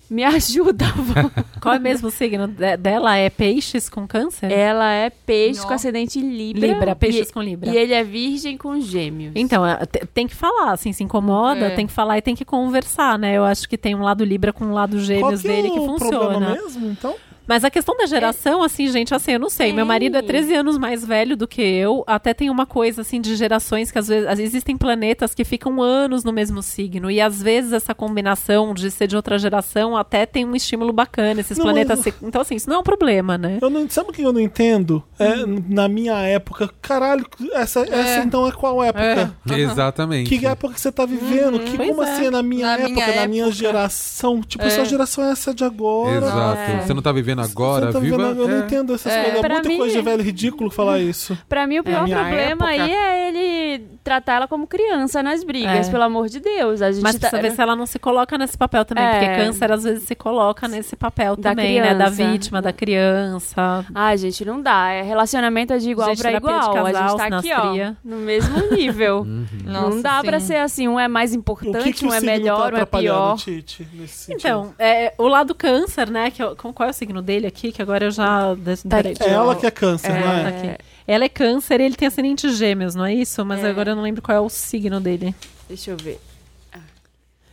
Me 0.09 0.23
ajuda, 0.27 0.85
Wanda. 0.97 1.45
Qual 1.61 1.75
é 1.75 1.79
mesmo 1.79 2.09
o 2.09 2.11
signo 2.11 2.47
de- 2.47 2.75
dela? 2.77 3.15
É 3.15 3.29
peixes 3.29 3.87
com 3.87 4.05
câncer? 4.07 4.51
Ela 4.51 4.91
é 4.91 5.09
peixe 5.09 5.59
com 5.61 5.69
Nossa. 5.69 5.75
ascendente 5.75 6.19
em 6.19 6.35
Libra. 6.35 6.67
Libra, 6.67 6.95
peixes 6.97 7.29
e, 7.29 7.33
com 7.33 7.41
Libra. 7.41 7.69
E 7.69 7.77
ele 7.77 7.93
é 7.93 8.03
virgem 8.03 8.57
com 8.57 8.77
gêmeos. 8.81 9.31
Então, 9.35 9.65
é, 9.65 9.85
te- 9.85 10.05
tem 10.07 10.27
que 10.27 10.35
falar, 10.35 10.71
assim, 10.73 10.91
se 10.91 11.01
incomoda, 11.03 11.67
É. 11.67 11.75
tem 11.75 11.87
que 11.87 11.93
falar 11.93 12.17
e 12.17 12.21
tem 12.21 12.35
que 12.35 12.43
conversar, 12.43 13.17
né? 13.19 13.37
Eu 13.37 13.45
acho 13.45 13.69
que 13.69 13.77
tem 13.77 13.95
um 13.95 14.01
lado 14.01 14.25
Libra 14.25 14.51
com 14.51 14.65
um 14.65 14.73
lado 14.73 14.97
Qual 14.97 15.05
Gêmeos 15.05 15.41
que 15.43 15.47
dele 15.47 15.67
é 15.67 15.71
que 15.71 15.79
o 15.79 15.85
problema 15.95 15.99
funciona. 16.33 16.49
mesmo, 16.55 16.87
então? 16.89 17.15
Mas 17.49 17.63
a 17.65 17.69
questão 17.71 17.97
da 17.97 18.05
geração, 18.05 18.61
assim, 18.61 18.87
gente, 18.89 19.11
assim, 19.13 19.31
eu 19.31 19.39
não 19.39 19.49
sei. 19.49 19.73
Meu 19.73 19.83
marido 19.85 20.15
é 20.17 20.21
Tem. 20.21 20.27
13 20.29 20.53
anos 20.53 20.77
mais 20.77 21.03
velho 21.03 21.35
do 21.35 21.47
que 21.47 21.61
eu. 21.63 22.03
Até 22.05 22.31
tem 22.31 22.47
uma 22.49 22.67
coisa, 22.67 23.01
assim, 23.01 23.19
de 23.19 23.35
gerações 23.35 23.91
que 23.91 23.97
às 23.97 24.07
vezes, 24.07 24.39
existem 24.39 24.77
planetas 24.77 25.33
que 25.33 25.43
ficam 25.43 25.81
anos 25.81 26.23
no 26.23 26.31
mesmo 26.31 26.61
signo. 26.61 27.09
E 27.09 27.19
às 27.19 27.41
vezes 27.41 27.73
essa 27.73 27.95
combinação 27.95 28.71
de 28.75 28.91
ser 28.91 29.07
de 29.07 29.15
outra 29.15 29.39
geração 29.39 29.97
até 29.97 30.27
tem 30.27 30.45
um 30.45 30.55
estímulo 30.55 30.93
bacana. 30.93 31.41
Esses 31.41 31.57
Não, 31.57 31.65
planetas. 31.65 31.97
mas- 32.05 32.13
se- 32.13 32.13
Então, 32.21 32.39
assim, 32.41 32.53
isso 32.55 32.69
não 32.69 32.75
é 32.77 32.79
um 32.79 32.83
problema, 32.83 33.35
né? 33.35 33.57
Eu 33.59 33.69
não, 33.71 33.89
sabe 33.89 34.11
o 34.11 34.13
que 34.13 34.21
eu 34.21 34.31
não 34.31 34.39
entendo? 34.39 35.03
É, 35.17 35.29
Hum. 35.43 35.63
na 35.69 35.87
minha 35.89 36.17
época, 36.21 36.69
caralho, 36.79 37.25
essa, 37.53 37.79
essa 37.81 38.23
então 38.23 38.47
é 38.47 38.51
qual 38.51 38.83
época? 38.83 39.33
Exatamente. 39.57 40.29
Que 40.37 40.45
época 40.45 40.75
que 40.75 40.81
você 40.81 40.91
tá 40.91 41.05
vivendo? 41.05 41.59
que, 41.61 41.75
Pois 41.77 41.89
como 41.89 42.03
é. 42.03 42.11
assim 42.11 42.25
é 42.27 42.29
na 42.31 42.43
minha 42.43 42.67
Na 42.67 42.73
época, 42.73 42.89
minha 42.91 43.15
na 43.21 43.27
minha 43.27 43.43
época. 43.45 43.55
geração? 43.57 44.41
Tipo, 44.41 44.65
É. 44.65 44.69
sua 44.69 44.85
geração 44.85 45.23
é 45.23 45.31
essa 45.31 45.53
de 45.53 45.63
agora. 45.63 46.17
Exato. 46.17 46.59
É. 46.61 46.81
Você 46.85 46.93
não 46.93 47.01
tá 47.01 47.11
vivendo 47.11 47.38
agora, 47.43 47.87
Você 47.87 47.93
tá 47.93 47.99
viva. 47.99 48.17
vivendo- 48.17 48.41
eu 48.41 48.47
não 48.47 48.55
é. 48.57 48.59
entendo 48.65 48.93
essas 48.93 49.11
É. 49.13 49.23
coisas. 49.23 49.43
É 49.43 49.49
muita 49.49 49.69
mim- 49.69 49.77
coisa 49.77 49.95
de 49.95 50.01
velho 50.01 50.23
ridículo 50.23 50.69
falar 50.71 50.99
isso. 50.99 51.37
Pra 51.47 51.65
mim, 51.67 51.79
o 51.79 51.83
pior 51.83 52.03
minha 52.03 52.17
problema 52.17 52.73
época- 52.73 52.83
aí 52.85 52.91
é 52.93 53.29
ele 53.29 53.85
tratar 54.09 54.33
ela 54.37 54.47
como 54.47 54.65
criança 54.65 55.21
nas 55.21 55.43
brigas, 55.43 55.87
É. 55.87 55.91
pelo 55.91 56.01
amor 56.03 56.27
de 56.29 56.39
Deus. 56.39 56.81
A 56.81 56.91
gente 56.91 57.03
Mas 57.03 57.13
tá- 57.15 57.29
precisa 57.29 57.41
ver 57.41 57.51
se 57.55 57.61
ela 57.61 57.75
não 57.75 57.85
se 57.85 57.99
coloca 57.99 58.37
nesse 58.39 58.57
papel 58.57 58.83
também, 58.83 59.03
É. 59.03 59.11
porque 59.19 59.35
câncer 59.45 59.71
às 59.71 59.83
vezes 59.83 60.03
se 60.03 60.15
coloca 60.15 60.67
nesse 60.67 60.95
papel 60.95 61.35
Da 61.35 61.51
também, 61.51 61.79
né? 61.79 61.93
Da 61.93 62.05
criança. 62.09 62.31
vítima, 62.31 62.61
da 62.61 62.73
criança. 62.73 63.85
Ai, 63.93 64.17
gente, 64.17 64.43
não 64.43 64.59
dá. 64.61 64.89
É, 64.89 65.03
relacionamento 65.03 65.73
é 65.73 65.77
de 65.77 65.91
igual 65.91 66.13
de 66.15 66.27
igual. 66.27 66.55
a 66.55 66.91
casal, 66.91 67.19
gente 67.19 67.29
tá 67.29 67.37
aqui, 67.37 67.53
ó, 67.53 67.93
no 68.03 68.17
mesmo 68.17 68.71
nível. 68.71 69.25
não 69.63 69.89
Nossa, 69.89 70.01
dá 70.01 70.19
sim. 70.21 70.25
pra 70.27 70.39
ser 70.39 70.55
assim, 70.57 70.87
um 70.87 70.99
é 70.99 71.07
mais 71.07 71.33
importante, 71.35 71.83
que, 71.83 71.93
que 71.93 72.05
um 72.05 72.13
é 72.13 72.19
signo 72.19 72.31
melhor, 72.31 72.71
tá 72.71 72.77
um 72.77 72.81
é 72.81 72.85
pior. 72.85 73.37
Tite? 73.37 73.87
Então, 74.29 74.73
é, 74.79 75.13
o 75.19 75.27
lado 75.27 75.53
câncer, 75.53 76.09
né? 76.09 76.31
Que 76.31 76.43
com- 76.55 76.73
qual 76.73 76.87
é 76.87 76.89
o 76.91 76.93
signo 76.93 77.21
dele 77.21 77.45
aqui? 77.45 77.71
Que 77.71 77.81
agora 77.81 78.05
eu 78.05 78.11
já. 78.11 78.55
Peraí, 78.89 79.13
É 79.19 79.29
ela 79.29 79.55
que 79.55 79.65
é 79.67 79.71
câncer, 79.71 80.11
É. 80.11 80.19
não 80.19 80.31
é? 80.31 80.43
tá 80.43 80.49
aqui. 80.49 80.77
Ela 81.11 81.25
é 81.25 81.29
câncer 81.29 81.81
e 81.81 81.85
ele 81.85 81.95
tem 81.95 82.07
ascendente 82.07 82.47
gêmeos, 82.53 82.93
não 82.93 83.03
é 83.03 83.13
isso? 83.15 83.43
Mas 83.43 83.63
É. 83.63 83.69
agora 83.69 83.91
eu 83.91 83.95
não 83.95 84.03
lembro 84.03 84.21
qual 84.21 84.37
é 84.37 84.39
o 84.41 84.47
signo 84.49 84.99
dele. 85.01 85.33
Deixa 85.67 85.89
eu 85.89 85.97
ver. 85.97 86.19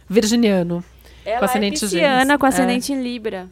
Virginiano. 0.08 0.84
Ela 1.24 1.46
ascendente 1.46 1.76
é 1.78 1.80
pisciana 1.80 2.38
com 2.38 2.46
ascendente 2.46 2.92
em 2.92 3.02
Libra. 3.02 3.48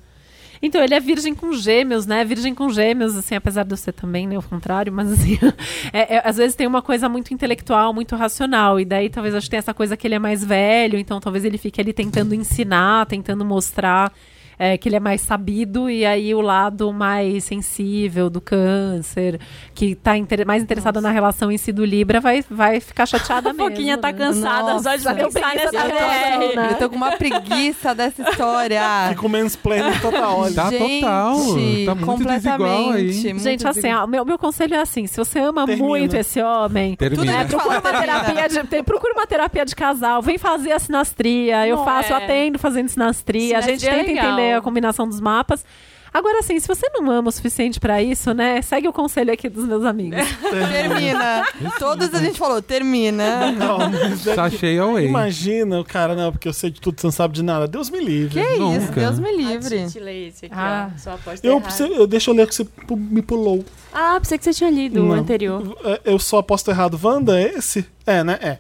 Então, 0.63 0.83
ele 0.83 0.95
é 0.95 1.01
virgem 1.01 1.35
com 1.35 1.53
gêmeos, 1.53 2.07
né? 2.07 2.25
Virgem 2.25 2.55
com 2.55 2.71
gêmeos, 2.71 3.17
assim, 3.17 3.35
apesar 3.35 3.65
de 3.65 3.73
eu 3.73 3.77
ser 3.77 3.93
também, 3.93 4.27
né? 4.27 4.39
O 4.39 4.43
contrário, 4.43 4.93
mas 4.93 5.11
assim, 5.13 5.39
é- 5.93 6.17
é- 6.17 6.23
às 6.25 6.37
vezes 6.37 6.55
tem 6.55 6.67
uma 6.67 6.81
coisa 6.81 7.09
muito 7.09 7.35
intelectual, 7.35 7.93
muito 7.93 8.15
racional. 8.17 8.79
E 8.81 8.85
daí 8.85 9.11
talvez 9.11 9.35
acho 9.35 9.47
que 9.47 9.51
tem 9.51 9.59
essa 9.59 9.75
coisa 9.75 9.97
que 9.97 10.07
ele 10.07 10.15
é 10.15 10.19
mais 10.19 10.45
velho, 10.45 10.99
então 10.99 11.21
talvez 11.21 11.45
ele 11.45 11.59
fique 11.59 11.81
ali 11.81 11.93
tentando 11.93 12.35
ensinar, 12.35 13.05
tentando 13.07 13.45
mostrar 13.45 14.13
é, 14.59 14.77
que 14.79 14.89
ele 14.89 14.97
é 14.97 15.01
mais 15.01 15.21
sabido, 15.21 15.89
e 15.91 16.05
aí 16.05 16.35
o 16.35 16.41
lado 16.41 16.93
mais 16.93 17.45
sensível 17.45 18.29
do 18.31 18.41
câncer, 18.41 19.41
que 19.75 19.95
tá 19.95 20.17
inter- 20.17 20.47
mais 20.47 20.63
interessado 20.63 21.01
na 21.01 21.11
relação 21.11 21.51
em 21.51 21.59
si 21.59 21.73
do 21.73 21.85
Libra, 21.85 22.21
vai, 22.21 22.45
vai 22.51 22.81
ficar 22.81 23.07
chateada 23.07 23.51
A 23.51 23.53
mesmo. 23.53 23.69
Foquinha 23.71 23.99
tá 23.99 24.09
né? 24.13 24.19
cansada 24.19 24.79
só 24.81 24.97
de 24.97 25.05
Nossa, 25.05 25.15
pensar 25.15 25.55
nessa 25.55 25.73
da 25.73 25.85
DR. 25.87 26.57
né? 26.57 26.69
Eu 26.73 26.77
tô 26.79 26.91
com 26.91 26.97
uma 26.97 27.13
preguiça 27.17 27.95
dessa 27.95 28.23
história. 28.29 28.81
Fica 29.11 29.27
o 29.27 29.29
mansplaining 29.29 29.99
total. 30.01 30.39
olha. 30.41 30.55
Tá 30.55 30.71
Gente, 30.71 31.01
total. 31.01 31.37
Tá 31.87 31.95
muito 31.95 32.25
desigual 32.25 32.91
aí. 32.93 33.05
muito 33.05 33.39
Gente, 33.43 33.67
assim, 33.67 33.93
ó, 33.93 34.07
meu, 34.07 34.25
meu 34.25 34.39
conselho 34.39 34.75
é 34.75 34.81
assim: 34.81 35.07
se 35.07 35.17
você 35.17 35.39
ama 35.41 35.67
Termina. 35.67 35.87
muito 35.89 36.15
esse 36.17 36.41
homem, 36.43 36.95
Termina. 36.97 37.33
É, 37.33 37.45
Tudo 37.45 37.49
procura, 37.57 37.81
Fala, 37.81 37.95
uma 37.95 38.01
terapia 38.07 38.49
de, 38.49 38.83
procura 38.83 39.13
uma 39.15 39.27
terapia 39.27 39.65
de 39.65 39.75
casal, 39.77 40.23
vem 40.23 40.39
fazer 40.39 40.73
a 40.73 40.79
sinastria. 40.79 41.67
Eu 41.67 41.77
Não 41.79 41.85
faço, 41.85 42.13
eu 42.13 42.17
é. 42.17 42.25
atendo 42.25 42.59
fazendo 42.59 42.89
sinastria. 42.89 43.59
a 43.59 43.61
gente 43.61 43.81
Sinastria 43.81 44.01
é 44.03 44.05
tenta 44.05 44.21
entender 44.45 44.59
a 44.59 44.63
combinação 44.63 45.09
dos 45.09 45.21
mapas. 45.21 45.65
Agora, 46.13 46.39
assim, 46.39 46.61
se 46.61 46.69
você 46.69 46.89
não 46.95 47.11
ama 47.11 47.29
o 47.29 47.33
suficiente 47.33 47.81
pra 47.81 48.01
isso, 48.01 48.33
né? 48.33 48.63
Segue 48.63 48.87
o 48.87 48.93
conselho 48.93 49.33
aqui 49.33 49.49
dos 49.49 49.65
meus 49.67 49.85
amigos. 49.85 50.21
Termina. 50.49 51.45
Todos 51.77 52.15
a 52.15 52.19
gente 52.21 52.39
falou, 52.39 52.63
termina. 52.63 53.51
Não, 53.51 53.79
mas 53.91 54.25
é 54.25 54.35
Tá 54.37 54.49
que- 54.49 54.59
cheio 54.59 54.85
away. 54.85 55.07
Imagina 55.09 55.81
o 55.81 55.85
cara, 55.85 56.15
não, 56.15 56.31
porque 56.31 56.47
eu 56.47 56.53
sei 56.53 56.71
de 56.71 56.81
tudo, 56.81 57.01
você 57.01 57.07
não 57.09 57.13
sabe 57.13 57.35
de 57.35 57.43
nada. 57.43 57.67
Deus 57.67 57.91
me 57.91 57.99
livre. 57.99 58.41
Que 58.41 58.49
isso, 58.49 58.61
Nunca. 58.61 59.01
Deus 59.01 59.19
me 59.19 59.29
A 59.29 59.33
livre. 59.33 59.87
Lê 60.01 60.29
esse 60.29 60.47
aqui, 60.47 60.55
Ah. 60.57 60.91
ó. 61.05 61.11
Aposta 61.11 61.45
Eu, 61.45 61.61
preciso- 61.61 61.93
eu- 61.93 62.07
deixa 62.07 62.31
eu 62.31 62.35
ler 62.37 62.45
o 62.45 62.47
que 62.47 62.55
você 62.55 62.67
me 62.91 63.21
pulou. 63.21 63.65
Ah, 63.93 64.17
pensei 64.21 64.39
que 64.39 64.45
você 64.45 64.55
tinha 64.55 64.71
lido 64.71 65.03
o 65.03 65.07
Não. 65.09 65.15
anterior. 65.17 65.77
É, 65.85 66.01
Eu 66.13 66.21
só 66.21 66.39
aposto 66.39 66.71
errado. 66.71 66.97
Wanda, 67.03 67.37
é 67.41 67.55
esse? 67.57 67.85
É, 68.07 68.23
né? 68.23 68.39
É. 68.41 68.59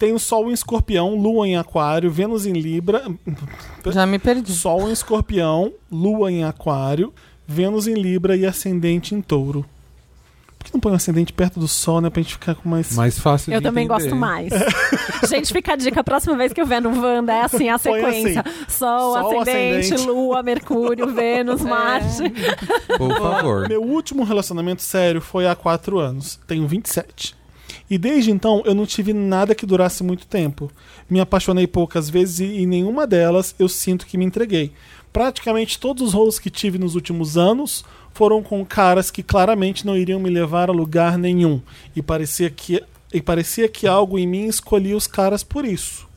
Tem 0.00 0.14
o 0.14 0.18
Sol 0.18 0.48
em 0.48 0.54
Escorpião, 0.54 1.14
Lua 1.14 1.46
em 1.46 1.58
Aquário, 1.58 2.10
Vênus 2.10 2.46
em 2.46 2.54
Libra. 2.54 3.04
Já 3.86 4.06
me 4.06 4.18
perdi. 4.18 4.50
Sol 4.50 4.88
em 4.88 4.92
Escorpião, 4.92 5.74
Lua 5.92 6.32
em 6.32 6.42
Aquário, 6.42 7.12
Vênus 7.46 7.86
em 7.86 7.92
Libra 7.92 8.34
e 8.34 8.46
Ascendente 8.46 9.14
em 9.14 9.20
Touro. 9.20 9.62
Por 10.58 10.64
que 10.64 10.72
não 10.72 10.80
põe 10.80 10.92
o 10.92 10.94
ascendente 10.94 11.34
perto 11.34 11.60
do 11.60 11.68
Sol, 11.68 12.00
né? 12.00 12.08
Pra 12.08 12.22
gente 12.22 12.32
ficar 12.32 12.54
com 12.54 12.66
mais. 12.66 12.96
Mais 12.96 13.18
fácil 13.18 13.52
Eu 13.52 13.60
de 13.60 13.66
também 13.66 13.84
entender. 13.84 14.04
gosto 14.04 14.16
mais. 14.16 14.50
Gente, 15.28 15.52
fica 15.52 15.74
a 15.74 15.76
dica. 15.76 16.00
A 16.00 16.04
próxima 16.04 16.34
vez 16.34 16.52
que 16.54 16.60
eu 16.62 16.66
ver 16.66 16.80
no 16.80 16.98
Wanda, 16.98 17.34
é 17.34 17.42
assim 17.42 17.68
a 17.68 17.78
Põe 17.78 17.94
sequência: 18.00 18.44
Sol, 18.68 19.12
Sol, 19.14 19.40
ascendente, 19.42 19.92
ascendente. 19.94 20.06
Lua, 20.06 20.42
Mercúrio, 20.42 21.12
Vênus, 21.14 21.60
Marte. 21.64 22.24
Por 22.96 23.18
favor. 23.18 23.68
Meu 23.68 23.82
último 23.82 24.24
relacionamento 24.24 24.80
sério 24.80 25.20
foi 25.20 25.46
há 25.46 25.54
quatro 25.54 25.98
anos. 25.98 26.40
Tenho 26.46 26.66
27. 26.66 27.38
E 27.90 27.98
desde 27.98 28.30
então 28.30 28.62
eu 28.64 28.74
não 28.74 28.86
tive 28.86 29.12
nada 29.12 29.54
que 29.54 29.66
durasse 29.66 30.04
muito 30.04 30.24
tempo. 30.24 30.70
Me 31.08 31.18
apaixonei 31.20 31.66
poucas 31.66 32.08
vezes 32.08 32.38
e 32.38 32.62
em 32.62 32.66
nenhuma 32.66 33.04
delas 33.04 33.52
eu 33.58 33.68
sinto 33.68 34.06
que 34.06 34.16
me 34.16 34.24
entreguei. 34.24 34.72
Praticamente 35.12 35.80
todos 35.80 36.02
os 36.04 36.14
rolos 36.14 36.38
que 36.38 36.48
tive 36.48 36.78
nos 36.78 36.94
últimos 36.94 37.36
anos 37.36 37.84
foram 38.14 38.42
com 38.44 38.64
caras 38.64 39.10
que 39.10 39.24
claramente 39.24 39.84
não 39.84 39.96
iriam 39.96 40.20
me 40.20 40.30
levar 40.30 40.70
a 40.70 40.72
lugar 40.72 41.18
nenhum. 41.18 41.60
E 41.96 42.00
parecia 42.00 42.48
que, 42.48 42.80
e 43.12 43.20
parecia 43.20 43.68
que 43.68 43.88
algo 43.88 44.18
em 44.18 44.26
mim 44.26 44.46
escolhia 44.46 44.96
os 44.96 45.08
caras 45.08 45.42
por 45.42 45.64
isso. 45.64 46.08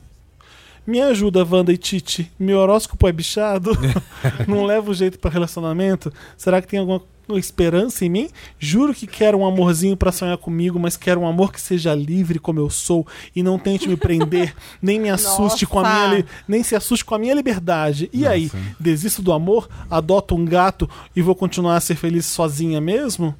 Me 0.86 1.00
ajuda, 1.00 1.44
Wanda 1.44 1.72
e 1.72 1.78
Titi. 1.78 2.30
Meu 2.38 2.58
horóscopo 2.58 3.08
é 3.08 3.12
bichado? 3.12 3.70
Não 4.46 4.64
leva 4.64 4.90
o 4.90 4.94
jeito 4.94 5.18
para 5.18 5.30
relacionamento? 5.30 6.12
Será 6.36 6.60
que 6.60 6.68
tem 6.68 6.78
alguma 6.78 7.02
esperança 7.30 8.04
em 8.04 8.08
mim? 8.08 8.28
Juro 8.58 8.94
que 8.94 9.06
quero 9.06 9.38
um 9.38 9.46
amorzinho 9.46 9.96
para 9.96 10.12
sonhar 10.12 10.36
comigo, 10.38 10.78
mas 10.78 10.96
quero 10.96 11.20
um 11.20 11.26
amor 11.26 11.52
que 11.52 11.60
seja 11.60 11.94
livre 11.94 12.38
como 12.38 12.60
eu 12.60 12.70
sou 12.70 13.06
e 13.34 13.42
não 13.42 13.58
tente 13.58 13.88
me 13.88 13.96
prender, 13.96 14.54
nem 14.80 15.00
me 15.00 15.10
assuste 15.10 15.66
com 15.66 15.80
a 15.80 15.82
Nossa. 15.82 16.08
minha 16.08 16.26
nem 16.46 16.62
se 16.62 16.76
assuste 16.76 17.04
com 17.04 17.14
a 17.14 17.18
minha 17.18 17.34
liberdade. 17.34 18.10
E 18.12 18.26
aí, 18.26 18.50
desisto 18.78 19.22
do 19.22 19.32
amor, 19.32 19.68
adoto 19.90 20.34
um 20.34 20.44
gato 20.44 20.88
e 21.14 21.22
vou 21.22 21.34
continuar 21.34 21.76
a 21.76 21.80
ser 21.80 21.96
feliz 21.96 22.26
sozinha 22.26 22.80
mesmo? 22.80 23.34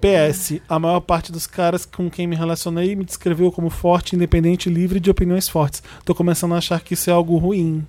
PS, 0.00 0.60
a 0.68 0.78
maior 0.78 1.00
parte 1.00 1.32
dos 1.32 1.46
caras 1.46 1.86
com 1.86 2.10
quem 2.10 2.26
me 2.26 2.36
relacionei 2.36 2.94
me 2.94 3.06
descreveu 3.06 3.50
como 3.50 3.70
forte, 3.70 4.14
independente 4.14 4.68
e 4.68 4.72
livre 4.72 5.00
de 5.00 5.10
opiniões 5.10 5.48
fortes. 5.48 5.82
Tô 6.04 6.14
começando 6.14 6.54
a 6.54 6.58
achar 6.58 6.80
que 6.82 6.92
isso 6.92 7.08
é 7.08 7.12
algo 7.12 7.38
ruim. 7.38 7.86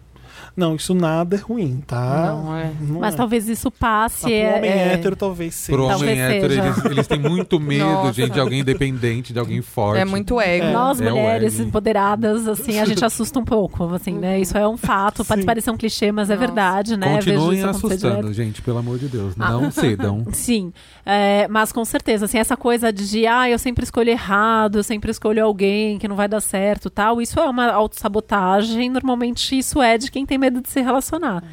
Não, 0.56 0.76
isso 0.76 0.94
nada 0.96 1.36
é 1.36 1.40
ruim, 1.40 1.84
tá? 1.86 2.28
Não, 2.34 2.56
é. 2.56 2.72
Não 2.80 3.00
Mas 3.02 3.14
é. 3.14 3.18
talvez 3.18 3.50
isso 3.50 3.70
passe. 3.70 4.24
Mas 4.24 4.32
pro 4.32 4.32
é- 4.34 4.58
homem 4.58 4.70
é- 4.72 4.94
hétero 4.94 5.16
talvez 5.16 5.54
seja. 5.56 5.78
Pro 5.78 5.88
Talvez 5.88 6.12
homem 6.12 6.22
hétero, 6.22 6.54
eles, 6.54 6.86
eles 6.86 7.08
têm 7.08 7.20
muito 7.20 7.60
medo, 7.60 7.84
Nossa. 7.84 8.14
gente, 8.14 8.32
de 8.32 8.40
alguém 8.40 8.62
independente, 8.62 9.34
de 9.34 9.40
alguém 9.40 9.62
forte. 9.62 10.00
É 10.00 10.06
muito 10.06 10.40
ego. 10.40 10.68
Nós, 10.72 11.02
É 11.02 11.10
mulheres 11.10 11.60
ego. 11.60 11.68
empoderadas, 11.68 12.48
assim, 12.48 12.80
a 12.80 12.86
gente 12.86 13.04
assusta 13.06 13.38
um 13.40 13.44
pouco, 13.44 13.84
assim, 13.94 14.14
né? 14.14 14.40
Isso 14.40 14.58
é 14.58 14.68
um 14.68 14.78
fato, 14.78 15.26
pode 15.26 15.42
Sim. 15.42 15.46
parecer 15.46 15.72
um 15.72 15.78
clichê, 15.78 16.12
mas 16.12 16.30
é 16.30 16.36
Nossa. 16.36 16.46
verdade, 16.48 16.98
né? 16.98 17.16
Continuem 17.16 17.64
assustando, 17.64 18.32
gente, 18.34 18.62
pelo 18.62 18.78
amor 18.78 18.98
de 18.98 19.08
Deus. 19.08 19.34
Ah. 19.38 19.52
Não 19.52 19.70
cedam. 19.72 20.24
Sim, 20.32 20.72
é, 21.06 21.48
mas 21.50 21.72
com 21.72 21.84
certeza, 21.84 22.26
assim, 22.26 22.38
essa 22.38 22.56
coisa 22.56 22.94
de, 22.94 23.28
ah, 23.28 23.50
eu 23.50 23.60
sempre 23.60 23.84
escolho 23.84 24.10
errado, 24.10 24.78
eu 24.80 24.84
sempre 24.84 25.12
escolho 25.12 25.44
alguém 25.44 25.98
que 26.00 26.08
não 26.08 26.16
vai 26.16 26.28
dar 26.30 26.40
certo 26.42 26.90
tal, 26.90 27.22
isso 27.22 27.40
é 27.40 27.50
uma 27.50 27.70
autossabotagem, 27.72 28.90
normalmente 28.90 29.58
isso 29.58 29.82
é 29.82 29.98
de 29.98 30.10
quem 30.10 30.26
tem 30.26 30.38
medo 30.46 30.62
de 30.62 30.70
se 30.70 30.82
relacionar. 30.82 31.44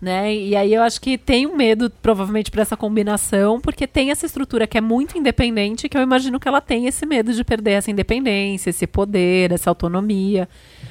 Né? 0.00 0.34
E 0.34 0.56
aí 0.56 0.72
eu 0.72 0.82
acho 0.82 0.98
que 0.98 1.18
tem 1.18 1.46
um 1.46 1.54
medo, 1.54 1.90
provavelmente, 1.90 2.50
para 2.50 2.62
essa 2.62 2.76
combinação, 2.76 3.60
porque 3.60 3.86
tem 3.86 4.10
essa 4.10 4.24
estrutura 4.24 4.66
que 4.66 4.78
é 4.78 4.80
muito 4.80 5.18
independente, 5.18 5.90
que 5.90 5.96
eu 5.96 6.00
imagino 6.00 6.40
que 6.40 6.48
ela 6.48 6.60
tem 6.60 6.86
esse 6.86 7.04
medo 7.04 7.34
de 7.34 7.44
perder 7.44 7.72
essa 7.72 7.90
independência, 7.90 8.70
esse 8.70 8.86
poder, 8.86 9.52
essa 9.52 9.68
autonomia. 9.68 10.48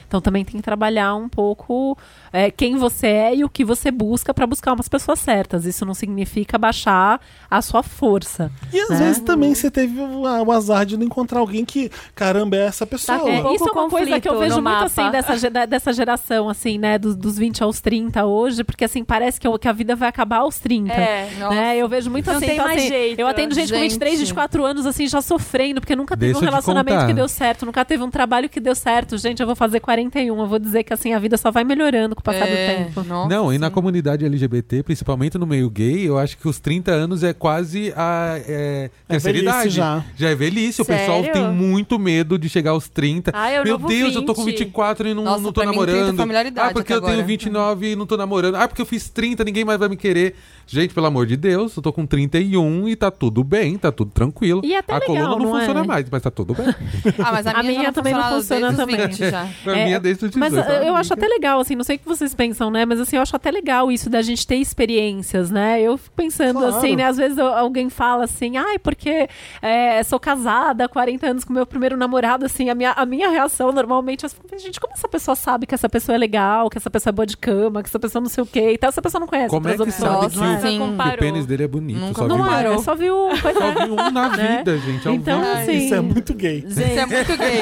Então 0.07 0.21
também 0.21 0.45
tem 0.45 0.57
que 0.57 0.61
trabalhar 0.61 1.15
um 1.15 1.27
pouco 1.27 1.97
é, 2.31 2.51
quem 2.51 2.77
você 2.77 3.07
é 3.07 3.35
e 3.35 3.43
o 3.43 3.49
que 3.49 3.63
você 3.65 3.91
busca 3.91 4.33
para 4.33 4.45
buscar 4.47 4.73
umas 4.73 4.87
pessoas 4.87 5.19
certas. 5.19 5.65
Isso 5.65 5.85
não 5.85 5.93
significa 5.93 6.57
baixar 6.57 7.19
a 7.49 7.61
sua 7.61 7.81
força. 7.83 8.51
E 8.71 8.79
às 8.79 8.89
né? 8.89 8.97
vezes 8.97 9.21
também 9.21 9.53
você 9.55 9.69
teve 9.71 9.99
o, 9.99 10.21
o 10.21 10.51
azar 10.51 10.85
de 10.85 10.97
não 10.97 11.05
encontrar 11.05 11.39
alguém 11.39 11.65
que, 11.65 11.91
caramba, 12.15 12.55
é 12.57 12.65
essa 12.65 12.85
pessoa. 12.85 13.19
Tá 13.19 13.29
É, 13.29 13.53
isso 13.53 13.67
é 13.67 13.71
uma 13.71 13.89
coisa 13.89 14.19
que 14.19 14.29
eu 14.29 14.39
vejo 14.39 14.55
muito 14.55 14.63
mapa. 14.63 14.85
assim 14.85 15.09
dessa, 15.11 15.49
dessa 15.67 15.93
geração, 15.93 16.49
assim, 16.49 16.77
né? 16.77 16.97
Dos, 16.97 17.15
dos 17.15 17.37
20 17.37 17.63
aos 17.63 17.81
30 17.81 18.25
hoje, 18.25 18.63
porque 18.63 18.85
assim, 18.85 19.03
parece 19.03 19.39
que, 19.39 19.47
eu- 19.47 19.57
que 19.57 19.67
a 19.67 19.71
vida 19.73 19.95
vai 19.95 20.09
acabar 20.09 20.37
aos 20.37 20.59
30. 20.59 20.93
É. 20.93 21.29
Né? 21.49 21.77
Eu 21.77 21.87
vejo 21.87 22.09
muito 22.09 22.27
Não 22.27 22.37
assim, 22.37 22.45
tem 22.45 22.55
então, 22.55 22.65
mais 22.67 22.79
assim, 22.79 22.87
jeito. 22.87 23.19
Eu 23.19 23.27
atendo 23.27 23.55
gente, 23.55 23.71
com 23.71 23.79
Gente. 23.79 23.91
23, 23.91 24.19
24 24.19 24.65
anos, 24.65 24.85
assim, 24.85 25.07
já 25.07 25.21
sofrendo, 25.21 25.79
porque 25.81 25.95
nunca 25.95 26.15
teve 26.15 26.33
Deixa 26.33 26.39
um 26.45 26.49
relacionamento 26.49 27.05
que 27.07 27.13
deu 27.13 27.27
certo, 27.27 27.65
nunca 27.65 27.83
teve 27.85 28.03
um 28.03 28.09
trabalho 28.09 28.49
que 28.49 28.59
deu 28.59 28.75
certo. 28.75 29.17
Gente, 29.17 29.39
eu 29.39 29.45
vou 29.45 29.55
fazer 29.55 29.79
41, 29.79 30.39
eu 30.39 30.47
vou 30.47 30.59
dizer 30.59 30.83
que 30.83 30.93
assim, 30.93 31.13
a 31.13 31.19
vida 31.19 31.37
só 31.37 31.51
vai 31.51 31.63
melhorando 31.63 32.15
com 32.21 32.29
o 32.31 32.33
passar 32.33 32.47
É, 32.47 32.77
do 32.77 32.85
tempo. 32.85 33.03
nossa, 33.03 33.29
Não, 33.29 33.53
e 33.53 33.57
na 33.57 33.69
comunidade 33.69 34.25
LGBT, 34.25 34.83
principalmente 34.83 35.37
no 35.37 35.45
meio 35.47 35.69
gay, 35.69 36.07
eu 36.07 36.17
acho 36.17 36.37
que 36.37 36.47
os 36.47 36.59
30 36.59 36.91
anos 36.91 37.23
é 37.23 37.33
quase 37.33 37.93
a 37.95 38.39
é, 38.47 38.89
É 39.07 39.13
terceira 39.13 39.37
idade. 39.37 39.69
já. 39.69 40.03
é 40.19 40.35
velhice. 40.35 40.81
O 40.81 40.85
pessoal 40.85 41.23
Sério? 41.23 41.33
tem 41.33 41.51
muito 41.51 41.97
medo 41.97 42.37
de 42.37 42.49
chegar 42.49 42.71
aos 42.71 42.87
30. 42.89 43.31
Ah, 43.33 43.61
o 43.61 43.63
Meu 43.63 43.77
Deus, 43.77 44.15
eu 44.15 44.23
tô 44.25 44.33
com 44.35 44.43
20. 44.45 44.57
24 44.59 45.07
e 45.07 45.13
não, 45.13 45.23
Nossa, 45.23 45.41
não 45.43 45.51
tô 45.51 45.61
pra 45.61 45.71
mim, 45.71 45.77
30 45.77 46.13
namorando. 46.13 46.57
ah, 46.59 46.71
porque 46.73 46.93
até 46.93 46.95
eu 46.95 47.01
tenho 47.01 47.13
agora. 47.13 47.27
29 47.27 47.91
e 47.91 47.95
não 47.95 48.05
tô 48.05 48.17
namorando. 48.17 48.55
Ah, 48.55 48.67
porque 48.67 48.81
eu 48.81 48.85
fiz 48.85 49.09
30, 49.09 49.43
ninguém 49.43 49.63
mais 49.65 49.79
vai 49.79 49.89
me 49.89 49.95
querer. 49.97 50.35
Gente, 50.71 50.93
pelo 50.93 51.07
amor 51.07 51.25
de 51.25 51.35
Deus, 51.35 51.75
eu 51.75 51.81
tô 51.81 51.91
com 51.91 52.05
31 52.05 52.87
e 52.87 52.95
tá 52.95 53.09
tudo 53.09 53.43
bem, 53.43 53.75
tá 53.77 53.91
tudo 53.91 54.11
tranquilo. 54.11 54.61
E 54.63 54.75
até 54.75 54.93
a 54.93 54.97
legal, 54.99 55.07
coluna 55.15 55.29
não, 55.29 55.39
não 55.39 55.57
é? 55.57 55.59
funciona 55.61 55.83
mais, 55.83 56.05
mas 56.09 56.21
tá 56.21 56.29
tudo 56.29 56.53
bem. 56.53 56.67
Ah, 57.19 57.31
mas 57.31 57.47
a, 57.47 57.51
A 57.51 57.63
minha, 57.63 57.71
minha 57.73 57.83
já 57.85 57.91
também 57.91 58.13
não 58.13 58.23
funciona 58.29 58.73
também. 58.73 58.95
20 59.07 59.17
já. 59.31 59.47
Pra 59.63 59.77
É, 59.77 59.85
minha 59.85 59.99
desde 59.99 60.25
os 60.25 60.31
18. 60.31 60.39
Mas 60.55 60.85
eu 60.85 60.95
acho 60.95 61.13
até 61.13 61.27
legal, 61.27 61.59
assim, 61.59 61.75
não 61.75 61.83
sei 61.83 61.95
o 61.95 61.99
que 61.99 62.07
vocês 62.07 62.33
pensam, 62.35 62.69
né? 62.69 62.85
Mas 62.85 62.99
assim, 62.99 63.15
eu 63.15 63.21
acho 63.21 63.35
até 63.35 63.49
legal 63.51 63.91
isso 63.91 64.09
da 64.09 64.21
gente 64.21 64.45
ter 64.45 64.55
experiências, 64.57 65.49
né? 65.51 65.81
Eu 65.81 65.97
fico 65.97 66.15
pensando 66.15 66.59
Claro. 66.59 66.75
assim, 66.75 66.95
né? 66.95 67.05
Às 67.05 67.17
vezes 67.17 67.37
eu- 67.37 67.47
alguém 67.53 67.89
fala 67.89 68.25
assim, 68.25 68.57
ai, 68.57 68.77
porque 68.79 69.27
é, 69.61 70.01
sou 70.03 70.19
casada 70.19 70.85
há 70.85 70.89
40 70.89 71.27
anos 71.27 71.43
com 71.43 71.51
meu 71.53 71.65
primeiro 71.65 71.97
namorado, 71.97 72.45
assim, 72.45 72.69
a 72.69 72.75
minha, 72.75 72.91
a 72.91 73.05
minha 73.05 73.29
reação 73.29 73.71
normalmente 73.71 74.25
é 74.25 74.27
assim, 74.27 74.37
gente, 74.57 74.79
como 74.79 74.93
essa 74.93 75.07
pessoa 75.07 75.35
sabe 75.35 75.65
que 75.65 75.73
essa 75.75 75.89
pessoa 75.89 76.15
é 76.15 76.17
legal, 76.19 76.69
que 76.69 76.77
essa 76.77 76.89
pessoa 76.89 77.11
é 77.11 77.13
boa 77.13 77.25
de 77.25 77.37
cama, 77.37 77.81
que 77.81 77.89
essa 77.89 77.99
pessoa 77.99 78.21
não 78.21 78.29
sei 78.29 78.43
o 78.43 78.47
quê 78.47 78.71
e 78.73 78.77
tal, 78.77 78.89
essa 78.89 79.01
pessoa 79.01 79.19
não 79.19 79.27
conhece 79.27 79.49
Como 79.49 79.67
é 79.67 79.75
que 79.75 79.81
opções. 79.81 79.95
sabe 79.95 80.29
que 80.31 80.37
o, 80.39 80.58
sim. 80.59 80.77
que 80.77 80.83
o 80.83 80.87
Comparou. 80.87 81.17
pênis 81.17 81.45
dele 81.45 81.63
é 81.63 81.67
bonito? 81.67 81.99
Nunca 81.99 82.21
Só 82.21 82.27
Não 82.27 82.35
viu, 82.37 82.45
comparou. 82.45 82.73
é, 82.73 82.77
só 82.79 82.95
viu 82.95 83.15
só 83.37 83.85
viu 83.85 83.93
um 83.93 84.11
na 84.11 84.29
Né? 84.29 84.57
vida, 84.57 84.77
gente. 84.77 85.07
ao 85.07 85.13
Então, 85.13 85.41
vivo. 85.41 85.51
assim. 85.53 85.71
Isso 85.77 85.95
é 85.95 86.01
muito 86.01 86.33
gay. 86.33 86.65
Isso 86.67 86.79
é 86.81 87.05
muito 87.05 87.37
gay. 87.37 87.61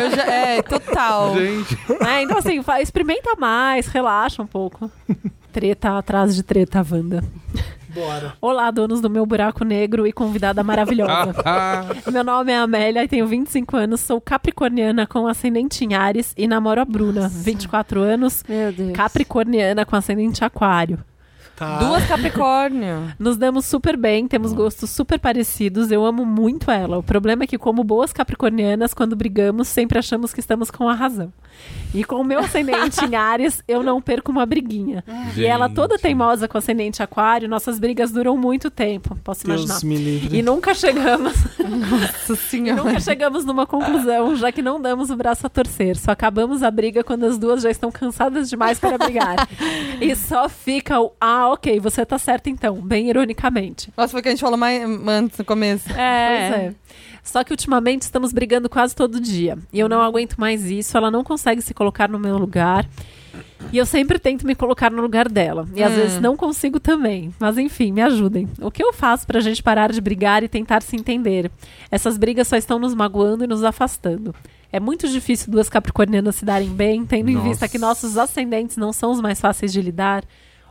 Eu 0.00 0.10
já, 0.10 0.22
é, 0.24 0.62
total. 0.62 1.34
Gente, 1.36 1.78
É, 2.06 2.22
então, 2.22 2.38
assim, 2.38 2.60
experimenta 2.80 3.34
mais, 3.38 3.86
relaxa 3.86 4.42
um 4.42 4.46
pouco. 4.46 4.90
Treta 5.52 5.96
atrás 5.98 6.34
de 6.36 6.42
treta, 6.42 6.84
Wanda. 6.90 7.24
Bora. 7.88 8.34
Olá, 8.40 8.70
donos 8.70 9.00
do 9.00 9.08
meu 9.08 9.24
buraco 9.24 9.64
negro 9.64 10.06
e 10.06 10.12
convidada 10.12 10.62
maravilhosa. 10.62 11.34
meu 12.12 12.22
nome 12.22 12.52
é 12.52 12.58
Amélia 12.58 13.02
e 13.02 13.08
tenho 13.08 13.26
25 13.26 13.76
anos, 13.76 14.00
sou 14.02 14.20
capricorniana 14.20 15.06
com 15.06 15.26
ascendente 15.26 15.84
em 15.84 15.94
Ares 15.94 16.34
e 16.36 16.46
namoro 16.46 16.80
a 16.82 16.84
Bruna, 16.84 17.28
24 17.28 18.00
anos, 18.00 18.44
Meu 18.46 18.70
Deus. 18.72 18.92
capricorniana 18.92 19.86
com 19.86 19.96
ascendente 19.96 20.44
aquário. 20.44 20.98
Tá. 21.58 21.78
Duas 21.78 22.06
Capricórnio. 22.06 23.12
Nos 23.18 23.36
damos 23.36 23.66
super 23.66 23.96
bem, 23.96 24.28
temos 24.28 24.52
gostos 24.52 24.90
super 24.90 25.18
parecidos, 25.18 25.90
eu 25.90 26.04
amo 26.04 26.24
muito 26.24 26.70
ela. 26.70 26.98
O 26.98 27.02
problema 27.02 27.42
é 27.42 27.46
que, 27.48 27.58
como 27.58 27.82
boas 27.82 28.12
capricornianas, 28.12 28.94
quando 28.94 29.16
brigamos, 29.16 29.66
sempre 29.66 29.98
achamos 29.98 30.32
que 30.32 30.38
estamos 30.38 30.70
com 30.70 30.88
a 30.88 30.94
razão. 30.94 31.32
E 31.94 32.04
com 32.04 32.16
o 32.16 32.24
meu 32.24 32.40
ascendente 32.40 33.02
em 33.04 33.16
Ares, 33.16 33.62
eu 33.66 33.82
não 33.82 34.00
perco 34.00 34.30
uma 34.30 34.44
briguinha. 34.44 35.02
E 35.36 35.44
ela 35.44 35.68
toda 35.68 35.94
Gente. 35.94 36.02
teimosa 36.02 36.46
com 36.46 36.58
ascendente 36.58 37.02
aquário, 37.02 37.48
nossas 37.48 37.78
brigas 37.78 38.12
duram 38.12 38.36
muito 38.36 38.70
tempo, 38.70 39.16
posso 39.24 39.46
imaginar. 39.46 39.74
Deus 39.74 39.84
me 39.84 39.96
livre. 39.96 40.38
E 40.38 40.42
nunca 40.42 40.74
chegamos, 40.74 41.32
Nossa 41.58 42.32
e 42.34 42.36
senhora. 42.36 42.82
nunca 42.82 43.00
chegamos 43.00 43.44
numa 43.44 43.66
conclusão, 43.66 44.36
já 44.36 44.52
que 44.52 44.60
não 44.60 44.80
damos 44.80 45.08
o 45.10 45.16
braço 45.16 45.46
a 45.46 45.50
torcer. 45.50 45.96
Só 45.96 46.10
acabamos 46.10 46.62
a 46.62 46.70
briga 46.70 47.02
quando 47.02 47.24
as 47.24 47.38
duas 47.38 47.62
já 47.62 47.70
estão 47.70 47.90
cansadas 47.90 48.50
demais 48.50 48.78
para 48.78 48.98
brigar. 48.98 49.48
e 50.00 50.14
só 50.14 50.48
fica 50.48 51.00
o 51.00 51.12
ah, 51.20 51.48
ok, 51.48 51.80
você 51.80 52.04
tá 52.04 52.18
certa 52.18 52.50
então, 52.50 52.76
bem 52.76 53.08
ironicamente. 53.08 53.92
Nossa, 53.96 54.10
foi 54.10 54.20
o 54.20 54.22
que 54.22 54.28
a 54.28 54.32
gente 54.32 54.40
falou 54.40 54.58
mais 54.58 54.82
antes 55.06 55.38
no 55.38 55.44
começo. 55.44 55.90
É. 55.92 56.50
Pois 56.50 56.60
é. 56.60 56.74
Só 57.28 57.44
que 57.44 57.52
ultimamente 57.52 58.02
estamos 58.02 58.32
brigando 58.32 58.68
quase 58.70 58.96
todo 58.96 59.20
dia. 59.20 59.58
E 59.72 59.78
eu 59.78 59.88
não 59.88 60.00
aguento 60.00 60.36
mais 60.38 60.64
isso. 60.70 60.96
Ela 60.96 61.10
não 61.10 61.22
consegue 61.22 61.60
se 61.60 61.74
colocar 61.74 62.08
no 62.08 62.18
meu 62.18 62.38
lugar. 62.38 62.88
E 63.70 63.76
eu 63.76 63.84
sempre 63.84 64.18
tento 64.18 64.46
me 64.46 64.54
colocar 64.54 64.90
no 64.90 65.02
lugar 65.02 65.28
dela. 65.28 65.68
E 65.74 65.82
às 65.82 65.92
Hum. 65.92 65.96
vezes 65.96 66.20
não 66.20 66.36
consigo 66.36 66.80
também. 66.80 67.34
Mas 67.38 67.58
enfim, 67.58 67.92
me 67.92 68.00
ajudem. 68.00 68.48
O 68.62 68.70
que 68.70 68.82
eu 68.82 68.92
faço 68.94 69.26
pra 69.26 69.40
gente 69.40 69.62
parar 69.62 69.92
de 69.92 70.00
brigar 70.00 70.42
e 70.42 70.48
tentar 70.48 70.80
se 70.82 70.96
entender? 70.96 71.50
Essas 71.90 72.16
brigas 72.16 72.48
só 72.48 72.56
estão 72.56 72.78
nos 72.78 72.94
magoando 72.94 73.44
e 73.44 73.46
nos 73.46 73.62
afastando. 73.62 74.34
É 74.72 74.80
muito 74.80 75.06
difícil 75.08 75.52
duas 75.52 75.68
capricornianas 75.68 76.36
se 76.36 76.44
darem 76.44 76.68
bem, 76.70 77.04
tendo 77.04 77.30
em 77.30 77.34
Nossa. 77.34 77.48
vista 77.48 77.68
que 77.68 77.78
nossos 77.78 78.16
ascendentes 78.16 78.76
não 78.76 78.92
são 78.92 79.10
os 79.12 79.20
mais 79.20 79.40
fáceis 79.40 79.72
de 79.72 79.82
lidar. 79.82 80.24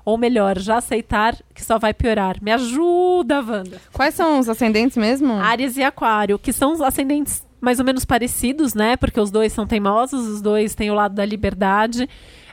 Ou 0.07 0.17
melhor, 0.17 0.57
já 0.57 0.77
aceitar 0.77 1.35
que 1.53 1.61
só 1.61 1.77
vai 1.77 1.93
piorar. 1.93 2.37
Me 2.41 2.49
ajuda, 2.49 3.41
Wanda. 3.41 3.81
Quais 3.91 4.13
são 4.13 4.39
os 4.39 4.47
ascendentes 4.47 4.95
mesmo? 4.95 5.33
Áries 5.33 5.75
e 5.75 5.83
Aquário, 5.83 6.39
que 6.39 6.53
são 6.53 6.71
os 6.71 6.79
ascendentes 6.79 7.45
mais 7.59 7.77
ou 7.77 7.83
menos 7.83 8.05
parecidos, 8.05 8.73
né? 8.73 8.95
Porque 8.95 9.19
os 9.19 9.29
dois 9.29 9.51
são 9.51 9.67
teimosos, 9.67 10.25
os 10.25 10.41
dois 10.41 10.73
têm 10.73 10.89
o 10.89 10.93
lado 10.93 11.13
da 11.13 11.25
liberdade. 11.25 12.07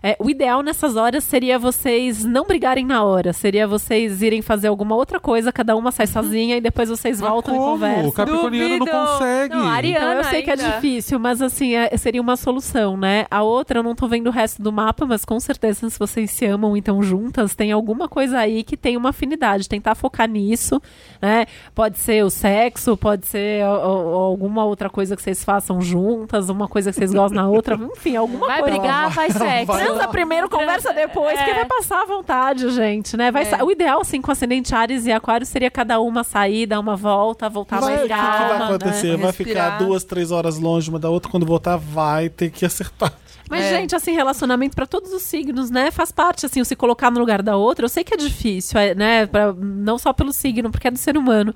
É, 0.06 0.16
o 0.18 0.28
ideal 0.28 0.62
nessas 0.62 0.96
horas 0.96 1.24
seria 1.24 1.58
vocês 1.58 2.24
não 2.24 2.44
brigarem 2.44 2.84
na 2.84 3.02
hora, 3.02 3.32
seria 3.32 3.66
vocês 3.66 4.20
irem 4.20 4.42
fazer 4.42 4.68
alguma 4.68 4.94
outra 4.94 5.18
coisa, 5.18 5.50
cada 5.50 5.74
uma 5.74 5.90
sai 5.90 6.06
sozinha 6.06 6.58
e 6.58 6.60
depois 6.60 6.90
vocês 6.90 7.20
mas 7.22 7.30
voltam 7.30 7.54
e 7.54 7.58
como? 7.58 7.70
conversam. 7.72 8.08
O 8.08 8.12
Capricorniano 8.12 8.68
não 8.68 8.78
Duvido. 8.80 8.96
consegue. 8.98 9.54
Não, 9.54 9.66
Ari- 9.66 9.90
Então, 9.92 10.02
eu 10.02 10.08
Ariana 10.10 10.24
sei 10.30 10.42
que 10.42 10.50
é 10.50 10.52
ainda. 10.52 10.68
difícil, 10.72 11.18
mas 11.18 11.40
assim, 11.40 11.74
é- 11.74 11.96
seria 11.96 12.20
uma 12.20 12.36
solução, 12.36 12.98
né? 12.98 13.24
A 13.30 13.42
outra, 13.42 13.78
eu 13.78 13.82
não 13.82 13.94
tô 13.94 14.06
vendo 14.06 14.26
o 14.26 14.30
resto 14.30 14.60
do 14.60 14.70
mapa, 14.70 15.06
mas 15.06 15.24
com 15.24 15.40
certeza, 15.40 15.88
se 15.88 15.98
vocês 15.98 16.30
se 16.30 16.44
amam 16.44 16.76
e 16.76 16.80
estão 16.80 17.02
juntas, 17.02 17.54
tem 17.54 17.72
alguma 17.72 18.06
coisa 18.06 18.38
aí 18.40 18.62
que 18.62 18.76
tem 18.76 18.98
uma 18.98 19.08
afinidade. 19.08 19.66
Tentar 19.70 19.94
focar 19.94 20.28
nisso, 20.28 20.82
né? 21.22 21.46
Pode 21.74 21.96
ser 21.98 22.22
o 22.24 22.28
sexo, 22.28 22.94
pode 22.94 23.26
ser 23.26 23.64
ó, 23.64 23.72
ó, 23.74 24.16
alguma 24.24 24.66
outra 24.66 24.90
coisa 24.90 25.16
que 25.16 25.22
vocês 25.22 25.42
façam 25.42 25.80
juntas, 25.80 26.50
uma 26.50 26.68
coisa 26.68 26.90
que 26.92 26.98
vocês 26.98 27.10
gostam 27.14 27.42
na 27.42 27.48
outra, 27.48 27.74
enfim, 27.96 28.16
alguma 28.16 28.46
Vai 28.46 28.60
coisa. 28.60 28.78
brigar, 28.78 29.10
faz 29.10 29.32
sexo. 29.32 29.66
vai- 29.72 29.93
Transa 29.94 30.08
primeiro, 30.08 30.48
conversa 30.48 30.92
depois, 30.92 31.38
É. 31.38 31.44
que 31.44 31.54
vai 31.54 31.64
passar 31.64 32.02
à 32.02 32.04
vontade, 32.06 32.68
gente, 32.70 33.16
né? 33.16 33.30
Vai 33.30 33.44
É. 33.44 33.62
O 33.62 33.70
ideal, 33.70 34.00
assim, 34.00 34.20
com 34.20 34.30
ascendente 34.30 34.74
Ares 34.74 35.06
e 35.06 35.12
Aquário 35.12 35.46
seria 35.46 35.70
cada 35.70 36.00
uma 36.00 36.24
sair, 36.24 36.66
dar 36.66 36.80
uma 36.80 36.96
volta, 36.96 37.48
voltar 37.48 37.80
Vai, 37.80 37.94
o 37.94 37.96
mais 37.96 38.02
que, 38.02 38.08
que 38.08 38.14
calma, 38.14 38.48
vai 38.48 38.58
né? 38.58 38.64
acontecer? 38.64 39.16
Vai 39.16 39.32
ficar 39.32 39.78
duas, 39.78 40.04
três 40.04 40.30
horas 40.30 40.58
longe 40.58 40.88
uma 40.90 40.98
da 40.98 41.08
outra. 41.10 41.30
Quando 41.30 41.46
voltar, 41.46 41.76
vai 41.76 42.28
ter 42.28 42.50
que 42.50 42.64
acertar. 42.66 43.12
Mas, 43.50 43.64
É. 43.64 43.76
gente, 43.76 43.94
assim, 43.94 44.12
relacionamento 44.12 44.74
pra 44.74 44.86
todos 44.86 45.12
os 45.12 45.22
signos, 45.22 45.70
né? 45.70 45.90
Faz 45.90 46.10
parte, 46.10 46.46
assim, 46.46 46.60
o 46.62 46.64
se 46.64 46.74
colocar 46.74 47.10
no 47.10 47.20
lugar 47.20 47.42
da 47.42 47.56
outra. 47.56 47.84
Eu 47.84 47.88
sei 47.90 48.02
que 48.02 48.14
é 48.14 48.16
difícil, 48.16 48.80
é, 48.80 48.94
né? 48.94 49.26
Pra- 49.26 49.52
não 49.52 49.98
só 49.98 50.12
pelo 50.14 50.32
signo, 50.32 50.70
porque 50.70 50.88
é 50.88 50.90
do 50.90 50.96
ser 50.98 51.16
humano. 51.18 51.54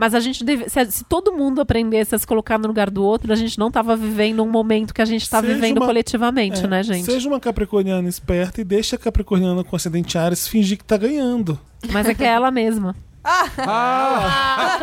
Mas 0.00 0.14
a 0.14 0.20
gente 0.20 0.42
deve. 0.42 0.66
Se, 0.70 0.82
se 0.90 1.04
todo 1.04 1.30
mundo 1.30 1.60
aprendesse 1.60 2.14
a 2.14 2.18
se 2.18 2.26
colocar 2.26 2.56
no 2.58 2.66
lugar 2.66 2.88
do 2.88 3.04
outro, 3.04 3.30
a 3.34 3.36
gente 3.36 3.58
não 3.58 3.70
tava 3.70 3.94
vivendo 3.94 4.42
um 4.42 4.48
momento 4.48 4.94
que 4.94 5.02
a 5.02 5.04
gente 5.04 5.28
tá 5.28 5.42
Seja 5.42 5.52
vivendo 5.52 5.76
uma- 5.76 5.86
coletivamente, 5.86 6.64
É, 6.64 6.66
né, 6.66 6.82
gente? 6.82 7.04
Seja 7.04 7.28
uma 7.28 7.38
capricorniana 7.38 8.08
esperta 8.08 8.62
e 8.62 8.64
deixa 8.64 8.96
a 8.96 8.98
capricorniana 8.98 9.62
com 9.62 9.76
ascendente 9.76 10.16
Ares 10.16 10.48
fingir 10.48 10.78
que 10.78 10.84
tá 10.84 10.96
ganhando. 10.96 11.60
Mas 11.92 12.08
é 12.08 12.14
que 12.14 12.24
é 12.24 12.28
ela 12.28 12.50
mesma. 12.50 12.96
Ah, 13.22 14.78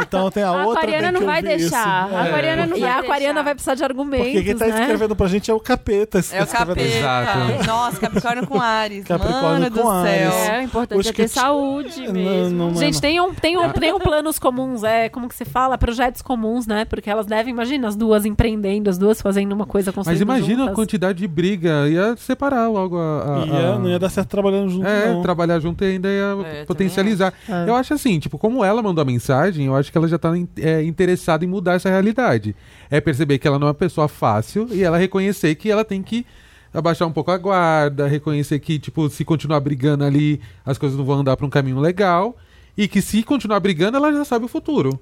Então 0.02 0.30
tem 0.30 0.42
a, 0.42 0.48
A 0.48 0.66
outra. 0.66 0.72
aquariana 0.82 1.08
tem 1.08 1.12
que 1.14 1.20
não 1.20 1.26
vai 1.26 1.42
deixar. 1.42 2.06
Isso. 2.06 2.16
A 2.16 2.22
aquariana 2.24 2.66
não 2.66 2.76
e 2.76 2.80
vai 2.80 2.90
a 2.90 2.98
aquariana 2.98 3.32
deixar. 3.34 3.42
vai 3.44 3.54
precisar 3.54 3.74
de 3.74 3.84
argumentos, 3.84 4.26
Porque 4.26 4.42
quem 4.42 4.56
tá 4.56 4.66
né? 4.66 4.80
escrevendo 4.80 5.16
pra 5.16 5.26
gente 5.28 5.50
é 5.50 5.54
o 5.54 5.60
capeta. 5.60 6.18
É 6.18 6.20
o 6.20 6.44
escrevendo- 6.44 6.50
capeta. 6.50 6.80
Exato. 6.82 7.66
Nossa, 7.66 8.00
Capricórnio 8.00 8.46
com 8.46 8.60
Ares. 8.60 9.04
Capricórnio 9.04 9.42
Mano 9.42 9.70
com 9.70 9.82
do 9.82 9.88
Ares. 9.90 10.10
céu. 10.34 10.54
É, 10.54 10.58
o 10.58 10.62
importante 10.62 11.08
é 11.08 11.12
ter 11.12 11.22
te- 11.24 11.28
saúde 11.28 12.12
mesmo. 12.12 12.56
não, 12.58 12.70
não, 12.70 12.74
Gente, 12.76 12.94
não. 12.94 13.00
tem 13.00 13.20
um, 13.20 13.34
tem, 13.34 13.56
um, 13.58 13.70
tem 13.70 13.92
um 13.92 13.98
planos 13.98 14.38
comuns, 14.38 14.84
é, 14.84 15.08
como 15.08 15.28
que 15.28 15.34
se 15.34 15.44
fala? 15.44 15.78
Projetos 15.78 16.22
comuns, 16.22 16.66
né? 16.66 16.84
Porque 16.84 17.08
elas 17.10 17.26
devem, 17.26 17.52
imagina, 17.52 17.88
as 17.88 17.96
duas 17.96 18.24
empreendendo, 18.24 18.90
as 18.90 18.98
duas 18.98 19.20
fazendo 19.22 19.52
uma 19.52 19.66
coisa 19.66 19.90
mas 19.90 19.94
construindo 19.94 20.22
imagina 20.22 20.54
a 20.54 20.58
juntas. 20.64 20.74
quantidade 20.74 21.18
de 21.18 21.26
briga. 21.28 21.88
Ia 21.88 22.16
separar 22.16 22.68
logo 22.68 22.98
a. 22.98 23.42
a- 23.42 23.46
Ia, 23.46 23.68
a- 23.74 23.78
não 23.78 23.88
ia 23.88 23.98
dar 23.98 24.10
certo 24.10 24.28
trabalhando 24.28 24.68
junto, 24.68 24.86
É, 24.86 25.12
não. 25.12 25.22
trabalhar 25.22 25.58
junto 25.60 25.82
e 25.84 25.92
ainda 25.92 26.08
ia 26.08 26.36
É, 26.46 26.64
potencializar. 26.64 27.32
acho. 27.48 27.69
Eu 27.70 27.76
acho 27.76 27.94
assim, 27.94 28.18
tipo, 28.18 28.38
como 28.38 28.64
ela 28.64 28.82
mandou 28.82 29.02
a 29.02 29.04
mensagem, 29.04 29.66
eu 29.66 29.74
acho 29.74 29.90
que 29.90 29.98
ela 29.98 30.08
já 30.08 30.18
tá 30.18 30.32
é, 30.56 30.82
interessada 30.82 31.44
em 31.44 31.48
mudar 31.48 31.74
essa 31.74 31.88
realidade. 31.88 32.54
É 32.90 33.00
perceber 33.00 33.38
que 33.38 33.46
ela 33.46 33.58
não 33.58 33.66
é 33.66 33.70
uma 33.70 33.74
pessoa 33.74 34.08
fácil 34.08 34.68
e 34.70 34.82
ela 34.82 34.98
reconhecer 34.98 35.54
que 35.54 35.70
ela 35.70 35.84
tem 35.84 36.02
que 36.02 36.26
abaixar 36.72 37.06
um 37.06 37.12
pouco 37.12 37.30
a 37.30 37.38
guarda, 37.38 38.06
reconhecer 38.06 38.58
que, 38.58 38.78
tipo, 38.78 39.08
se 39.08 39.24
continuar 39.24 39.60
brigando 39.60 40.04
ali, 40.04 40.40
as 40.64 40.78
coisas 40.78 40.96
não 40.96 41.04
vão 41.04 41.20
andar 41.20 41.36
pra 41.36 41.46
um 41.46 41.50
caminho 41.50 41.80
legal. 41.80 42.36
E 42.76 42.86
que 42.88 43.02
se 43.02 43.22
continuar 43.22 43.60
brigando, 43.60 43.96
ela 43.96 44.12
já 44.12 44.24
sabe 44.24 44.44
o 44.44 44.48
futuro. 44.48 44.98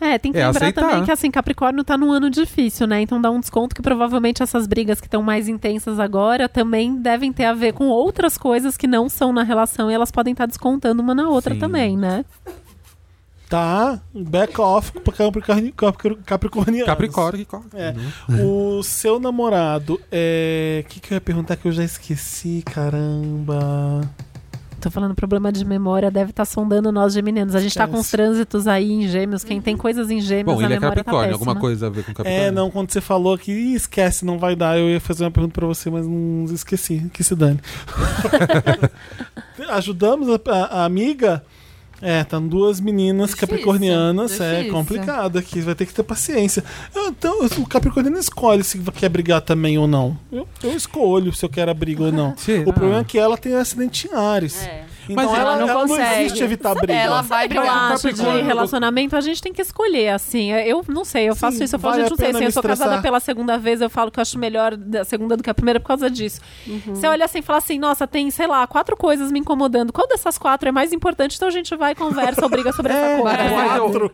É, 0.00 0.16
tem 0.18 0.30
que 0.32 0.38
É 0.38 0.46
lembrar 0.46 0.60
aceitar. 0.60 0.80
também 0.88 1.04
que 1.04 1.10
assim, 1.10 1.30
Capricórnio 1.30 1.82
tá 1.82 1.98
num 1.98 2.12
ano 2.12 2.30
difícil, 2.30 2.86
né? 2.86 3.00
Então 3.00 3.20
dá 3.20 3.30
um 3.30 3.40
desconto 3.40 3.74
que 3.74 3.82
provavelmente 3.82 4.42
essas 4.42 4.66
brigas 4.66 5.00
que 5.00 5.06
estão 5.08 5.22
mais 5.22 5.48
intensas 5.48 5.98
agora 5.98 6.48
também 6.48 6.96
devem 7.00 7.32
ter 7.32 7.44
a 7.46 7.52
ver 7.52 7.72
com 7.72 7.88
outras 7.88 8.38
coisas 8.38 8.76
que 8.76 8.86
não 8.86 9.08
são 9.08 9.32
na 9.32 9.42
relação 9.42 9.90
e 9.90 9.94
elas 9.94 10.10
podem 10.12 10.32
estar 10.32 10.46
descontando 10.46 11.02
uma 11.02 11.14
na 11.14 11.28
outra 11.28 11.54
Sim. 11.54 11.60
também, 11.60 11.96
né? 11.96 12.24
Tá, 13.48 13.98
back 14.14 14.60
off 14.60 14.92
pra 15.00 15.10
capricorni- 15.12 15.72
capri- 15.72 16.16
capricornianos. 16.16 16.86
Capricórnio. 16.86 17.46
É. 17.72 17.94
O 18.44 18.82
seu 18.82 19.18
namorado, 19.18 19.98
é... 20.12 20.84
O 20.84 20.88
que, 20.90 21.00
que 21.00 21.12
eu 21.12 21.16
ia 21.16 21.20
perguntar 21.20 21.56
que 21.56 21.66
eu 21.66 21.72
já 21.72 21.82
esqueci, 21.82 22.62
caramba. 22.62 24.02
Tô 24.80 24.90
falando 24.92 25.12
problema 25.14 25.50
de 25.50 25.64
memória, 25.64 26.08
deve 26.10 26.30
estar 26.30 26.44
sondando 26.44 26.92
nós 26.92 27.12
geminianos. 27.12 27.54
A 27.54 27.60
gente 27.60 27.74
tá 27.74 27.86
com 27.88 27.98
os 27.98 28.08
trânsitos 28.10 28.68
aí 28.68 28.92
em 28.92 29.08
gêmeos. 29.08 29.42
Quem 29.42 29.60
tem 29.60 29.76
coisas 29.76 30.08
em 30.10 30.20
gêmeos, 30.20 30.54
Bom, 30.56 30.60
a 30.60 30.64
ele 30.64 30.74
é 30.74 30.76
memória 30.80 31.02
Capricórnio, 31.02 31.30
tá 31.30 31.34
alguma 31.34 31.54
péssima. 31.54 31.60
coisa 31.60 31.86
a 31.86 31.90
ver 31.90 32.04
com 32.04 32.12
Capricórnio? 32.14 32.46
É, 32.46 32.50
não, 32.52 32.70
quando 32.70 32.92
você 32.92 33.00
falou 33.00 33.36
que 33.36 33.50
"Ih, 33.50 33.74
esquece, 33.74 34.24
não 34.24 34.38
vai 34.38 34.54
dar, 34.54 34.78
eu 34.78 34.88
ia 34.88 35.00
fazer 35.00 35.24
uma 35.24 35.30
pergunta 35.32 35.52
pra 35.54 35.66
você, 35.66 35.90
mas 35.90 36.06
não 36.06 36.44
esqueci, 36.54 37.10
que 37.12 37.24
se 37.24 37.34
dane. 37.34 37.58
Ajudamos 39.70 40.28
a, 40.28 40.40
a- 40.52 40.80
a 40.80 40.84
amiga? 40.84 41.42
É, 42.00 42.20
estão 42.20 42.46
duas 42.46 42.80
meninas 42.80 43.30
Difícil, 43.30 43.48
capricornianas, 43.48 44.40
é 44.40 44.50
difícil. 44.56 44.72
complicado 44.72 45.38
aqui, 45.38 45.60
vai 45.60 45.74
ter 45.74 45.86
que 45.86 45.92
ter 45.92 46.02
paciência. 46.02 46.62
Então, 46.94 47.44
o 47.58 47.66
capricorniano 47.66 48.18
escolhe 48.18 48.62
se 48.62 48.78
quer 48.94 49.08
brigar 49.08 49.40
também 49.40 49.78
ou 49.78 49.88
não. 49.88 50.16
Eu, 50.30 50.46
eu 50.62 50.76
escolho 50.76 51.32
se 51.32 51.44
eu 51.44 51.48
quero 51.48 51.70
a 51.70 51.74
briga 51.74 52.04
ou 52.04 52.12
não. 52.12 52.34
Será? 52.38 52.62
O 52.68 52.72
problema 52.72 53.00
é 53.00 53.04
que 53.04 53.18
ela 53.18 53.36
tem 53.36 53.54
acidente 53.54 54.08
em 54.08 54.14
Ares. 54.14 54.62
É. 54.62 54.84
Então 55.08 55.24
Mas 55.24 55.26
ela, 55.38 55.38
ela 55.52 55.56
não 55.56 55.68
ela 55.68 55.80
não 55.82 55.88
consegue. 55.88 56.20
existe 56.24 56.44
evitar 56.44 56.74
briga. 56.74 56.92
Ela 56.92 57.22
vai 57.22 57.44
Eu 57.46 57.48
brigar. 57.48 57.92
acho 57.92 58.12
de 58.12 58.22
relacionamento, 58.42 59.16
a 59.16 59.20
gente 59.20 59.40
tem 59.42 59.52
que 59.52 59.62
escolher, 59.62 60.08
assim. 60.10 60.52
Eu 60.52 60.84
não 60.88 61.04
sei, 61.04 61.28
eu 61.28 61.34
faço 61.36 61.58
Sim, 61.58 61.64
isso. 61.64 61.76
Eu 61.76 61.80
falo, 61.80 61.92
vale 61.94 62.02
gente, 62.04 62.10
não 62.10 62.16
sei, 62.18 62.30
assim, 62.30 62.44
eu 62.44 62.52
sou 62.52 62.62
casada 62.62 63.00
pela 63.00 63.20
segunda 63.20 63.56
vez, 63.58 63.80
eu 63.80 63.88
falo 63.90 64.10
que 64.10 64.18
eu 64.18 64.22
acho 64.22 64.38
melhor 64.38 64.76
da 64.76 65.04
segunda 65.04 65.36
do 65.36 65.42
que 65.42 65.50
a 65.50 65.54
primeira 65.54 65.80
por 65.80 65.86
causa 65.88 66.10
disso. 66.10 66.40
Você 66.86 67.06
olha 67.06 67.24
assim 67.24 67.38
e 67.38 67.42
fala 67.42 67.58
assim, 67.58 67.78
nossa, 67.78 68.06
tem, 68.06 68.30
sei 68.30 68.46
lá, 68.46 68.66
quatro 68.66 68.96
coisas 68.96 69.30
me 69.32 69.38
incomodando. 69.40 69.92
Qual 69.92 70.06
dessas 70.06 70.36
quatro 70.38 70.68
é 70.68 70.72
mais 70.72 70.92
importante? 70.92 71.36
Então 71.36 71.48
a 71.48 71.50
gente 71.52 71.74
vai, 71.76 71.94
conversa, 71.94 72.42
ou 72.42 72.48
briga 72.48 72.72
sobre 72.72 72.92
essa 72.94 73.22
coisa. 73.22 73.38
mas 73.54 73.76
eu- 73.76 73.82
Quatro. 73.88 74.12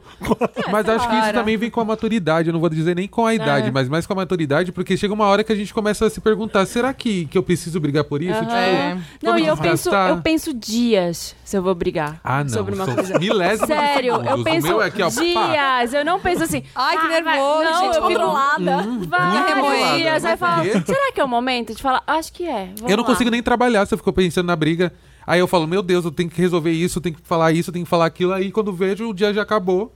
Mas 0.70 0.88
acho 0.88 1.08
que 1.08 1.16
isso 1.16 1.32
também 1.32 1.56
vem 1.56 1.70
com 1.70 1.80
a 1.80 1.84
maturidade. 1.84 2.48
Eu 2.48 2.52
não 2.52 2.60
vou 2.60 2.68
dizer 2.68 2.94
nem 2.94 3.08
com 3.08 3.26
a 3.26 3.34
idade, 3.34 3.68
É. 3.68 3.70
mas 3.70 3.88
mais 3.88 4.06
com 4.06 4.12
a 4.12 4.16
maturidade, 4.16 4.72
porque 4.72 4.96
chega 4.96 5.12
uma 5.12 5.26
hora 5.26 5.42
que 5.44 5.52
a 5.52 5.56
gente 5.56 5.72
começa 5.74 6.06
a 6.06 6.10
se 6.10 6.20
perguntar: 6.20 6.64
será 6.66 6.92
que, 6.92 7.26
que 7.26 7.36
eu 7.36 7.42
preciso 7.42 7.78
brigar 7.80 8.04
por 8.04 8.22
isso? 8.22 8.38
Tipo, 8.38 8.52
É. 8.52 8.96
Não, 9.22 9.38
e 9.38 9.46
eu 9.46 9.56
penso, 9.56 9.90
eu 9.90 10.18
penso 10.22 10.52
dias 10.84 11.34
se 11.44 11.56
eu 11.56 11.62
vou 11.62 11.74
brigar 11.74 12.20
Ah, 12.22 12.42
não. 12.42 12.50
sobre 12.50 12.74
uma 12.74 12.84
coisa. 12.84 13.18
milésimos 13.18 13.66
Sério, 13.68 14.14
eu 14.24 14.40
O 14.40 14.44
penso 14.44 14.66
meu 14.66 14.82
é 14.82 14.86
aqui, 14.86 15.02
ó, 15.02 15.08
dias. 15.08 15.94
Eu 15.94 16.04
não 16.04 16.20
penso 16.20 16.42
assim. 16.44 16.62
Ai, 16.74 16.96
que 16.98 17.06
ah, 17.06 17.08
vai- 17.08 17.22
nervoso, 17.22 17.64
não, 17.64 17.74
gente 17.80 17.86
eu 17.86 17.92
fico 17.94 18.06
controlada. 18.06 18.76
vários 19.08 19.96
dias. 19.96 20.24
Aí 20.24 20.36
Vai 20.36 20.36
falo, 20.36 20.62
quê? 20.62 20.82
será 20.86 21.12
que 21.12 21.20
é 21.20 21.24
o 21.24 21.28
momento 21.28 21.74
de 21.74 21.82
falar? 21.82 22.02
Acho 22.06 22.32
que 22.32 22.44
é. 22.44 22.66
vamos 22.76 22.90
Eu 22.90 22.96
não 22.96 23.04
lá. 23.04 23.10
consigo 23.10 23.30
nem 23.30 23.42
trabalhar 23.42 23.86
se 23.86 23.94
eu 23.94 23.98
fico 23.98 24.12
pensando 24.12 24.46
na 24.46 24.56
briga. 24.56 24.92
Aí 25.26 25.40
eu 25.40 25.46
falo, 25.46 25.66
meu 25.66 25.82
Deus, 25.82 26.04
eu 26.04 26.10
tenho 26.10 26.28
que 26.28 26.40
resolver 26.40 26.70
isso, 26.72 26.98
eu 26.98 27.02
tenho 27.02 27.14
que 27.14 27.22
falar 27.26 27.50
isso, 27.52 27.70
eu 27.70 27.72
tenho 27.72 27.84
que 27.84 27.90
falar 27.90 28.06
aquilo. 28.06 28.32
Aí 28.32 28.50
quando 28.52 28.72
vejo, 28.72 29.08
o 29.08 29.14
dia 29.14 29.32
já 29.32 29.42
acabou 29.42 29.90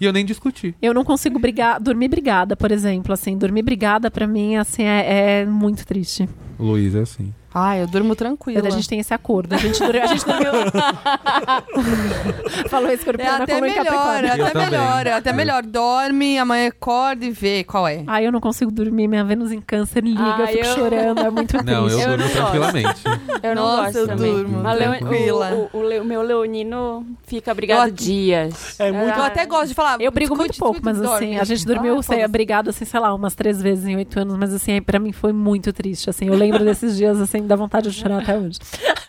e 0.00 0.04
eu 0.04 0.12
nem 0.12 0.24
discuti. 0.24 0.74
Eu 0.80 0.94
não 0.94 1.04
consigo 1.04 1.38
brigar, 1.38 1.80
dormir 1.80 2.08
brigada, 2.08 2.56
por 2.56 2.70
exemplo, 2.70 3.12
assim, 3.12 3.36
dormir 3.36 3.62
brigada 3.62 4.10
pra 4.10 4.26
mim, 4.26 4.56
assim, 4.56 4.84
é, 4.84 5.40
é 5.40 5.44
muito 5.46 5.84
triste. 5.84 6.28
Luiz 6.58 6.94
é 6.94 7.00
assim. 7.00 7.34
Ai, 7.52 7.82
eu 7.82 7.86
durmo 7.86 8.14
tranquila. 8.14 8.66
A 8.66 8.70
gente 8.70 8.88
tem 8.88 9.00
esse 9.00 9.12
acordo. 9.12 9.54
A 9.54 9.58
gente, 9.58 9.78
dur- 9.78 9.96
a 9.96 10.06
gente 10.06 10.24
dormiu. 10.24 10.52
Falou 12.68 12.90
É 12.90 12.94
escorpiana 12.94 13.44
até 13.44 13.60
melhor, 13.60 14.24
é 14.24 14.38
Eu 14.38 14.44
até 14.46 14.52
também. 14.52 14.70
melhor, 14.70 15.06
é 15.06 15.12
até 15.12 15.32
melhor. 15.32 15.62
Dorme, 15.64 16.38
amanhã 16.38 16.68
acorda 16.68 17.24
e 17.24 17.30
vê 17.30 17.64
qual 17.64 17.86
é. 17.88 18.04
Ai, 18.06 18.26
eu 18.26 18.32
não 18.32 18.40
consigo 18.40 18.70
dormir. 18.70 19.08
Minha 19.08 19.24
Vênus 19.24 19.50
em 19.52 19.60
câncer 19.60 20.02
liga, 20.04 20.20
eu 20.20 20.44
Ai, 20.44 20.52
fico 20.52 20.66
eu- 20.66 20.74
chorando, 20.74 21.20
é 21.20 21.30
muito 21.30 21.48
triste. 21.48 21.60
Não, 21.70 21.88
eu, 21.88 21.98
Eu 21.98 22.08
durmo 22.08 22.24
não 22.24 22.30
tranquilamente. 22.30 23.00
Eu 23.42 23.54
não 23.54 23.62
Nossa, 23.62 23.82
gosto 23.84 23.98
eu 23.98 24.08
também. 24.08 24.32
durmo 24.34 24.62
Mas 24.62 24.78
tranquila. 24.78 25.68
o, 25.72 25.76
o, 25.78 26.00
o 26.00 26.04
meu 26.04 26.22
leonino 26.22 27.06
fica 27.26 27.54
brigado 27.54 27.88
Eu- 27.88 27.92
dias. 27.94 28.78
É 28.78 28.90
muito- 28.92 29.16
Eu 29.18 29.22
até 29.24 29.46
gosto 29.46 29.68
de 29.68 29.74
falar. 29.74 30.00
Eu 30.00 30.10
brigo 30.10 30.36
muito 30.36 30.58
pouco, 30.58 30.78
mas 30.82 30.98
assim, 31.00 31.06
dorme. 31.08 31.38
a 31.40 31.44
gente 31.44 31.64
dormiu 31.66 31.98
Ah, 31.98 32.02
sei, 32.02 32.16
foda-se. 32.16 32.32
brigado, 32.32 32.70
assim, 32.70 32.84
sei 32.84 33.00
lá, 33.00 33.14
umas 33.14 33.34
três 33.34 33.62
vezes 33.62 33.86
em 33.86 33.96
oito 33.96 34.18
anos, 34.20 34.36
mas 34.36 34.52
assim, 34.52 34.80
pra 34.82 34.98
mim 34.98 35.12
foi 35.12 35.32
muito 35.32 35.72
triste, 35.72 36.10
assim. 36.10 36.26
Eu 36.26 36.34
lembro 36.34 36.64
desses 36.64 36.96
dias, 36.96 37.18
assim, 37.20 37.39
dá 37.46 37.56
vontade 37.56 37.90
de 37.90 37.96
chorar 37.96 38.22
até 38.22 38.36
hoje. 38.36 38.58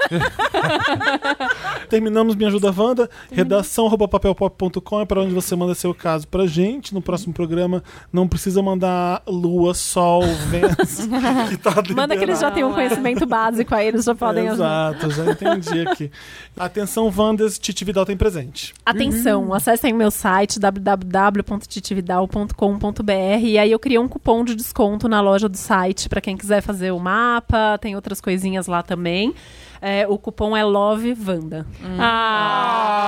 Terminamos 1.89 2.35
Me 2.35 2.45
Ajuda 2.45 2.73
Wanda. 2.75 3.09
Redação 3.31 3.87
arroba 3.87 4.07
papelpop.com 4.07 5.01
é 5.01 5.05
para 5.05 5.21
onde 5.21 5.33
você 5.33 5.55
manda 5.55 5.75
seu 5.75 5.93
caso 5.93 6.27
pra 6.27 6.45
gente. 6.45 6.93
No 6.93 7.01
próximo 7.01 7.33
programa 7.33 7.83
não 8.11 8.27
precisa 8.27 8.61
mandar 8.61 9.21
lua, 9.27 9.73
sol, 9.73 10.23
que 11.49 11.57
tá 11.57 11.75
Manda 11.95 12.15
que 12.15 12.23
eles 12.23 12.39
já 12.39 12.51
têm 12.51 12.63
um 12.63 12.73
conhecimento 12.73 13.25
básico, 13.25 13.73
aí 13.75 13.87
eles 13.87 14.05
já 14.05 14.15
podem 14.15 14.47
ajudar. 14.49 14.95
Exato, 14.95 15.11
já 15.11 15.31
entendi 15.31 15.87
aqui. 15.87 16.11
Atenção, 16.57 17.11
Wandas, 17.15 17.59
Titi 17.59 17.83
Vidal 17.83 18.05
tem 18.05 18.15
presente. 18.17 18.73
Atenção, 18.85 19.53
acessem 19.53 19.93
meu 19.93 20.11
site 20.11 20.59
www.titividal.com.br 20.59 23.11
e 23.43 23.57
aí 23.57 23.71
eu 23.71 23.79
criei 23.79 23.97
um 23.99 24.07
cupom 24.07 24.43
de 24.43 24.55
desconto 24.55 25.07
na 25.07 25.21
loja 25.21 25.49
do 25.49 25.57
site 25.57 26.09
pra 26.09 26.21
quem 26.21 26.37
quiser 26.37 26.61
fazer 26.61 26.91
o 26.91 26.99
mapa, 26.99 27.79
tem 27.79 27.95
outras 27.95 28.21
coisinhas 28.21 28.67
lá 28.67 28.83
também. 28.83 29.33
É, 29.81 30.07
o 30.07 30.17
cupom 30.17 30.55
é 30.55 30.63
LoveVanda. 30.63 31.65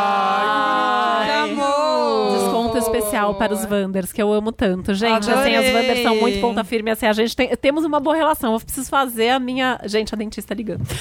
Ah, 0.03 1.21
Que 1.23 1.31
amor! 1.51 2.33
Desconto 2.37 2.77
especial 2.79 3.35
para 3.35 3.53
os 3.53 3.63
Wanders, 3.63 4.11
que 4.11 4.19
eu 4.21 4.33
amo 4.33 4.51
tanto. 4.51 4.93
Gente, 4.95 5.29
assim, 5.29 5.55
Adorei. 5.55 5.55
as 5.55 5.73
Wanders 5.75 6.01
são 6.01 6.15
muito 6.15 6.41
ponta 6.41 6.63
firme. 6.63 6.89
Assim, 6.89 7.05
a 7.05 7.13
gente 7.13 7.35
tem, 7.35 7.55
temos 7.57 7.85
uma 7.85 7.99
boa 7.99 8.15
relação. 8.15 8.53
Eu 8.53 8.59
preciso 8.59 8.89
fazer 8.89 9.29
a 9.29 9.37
minha. 9.39 9.79
Gente, 9.85 10.15
a 10.15 10.17
dentista 10.17 10.53
ligando. 10.55 10.83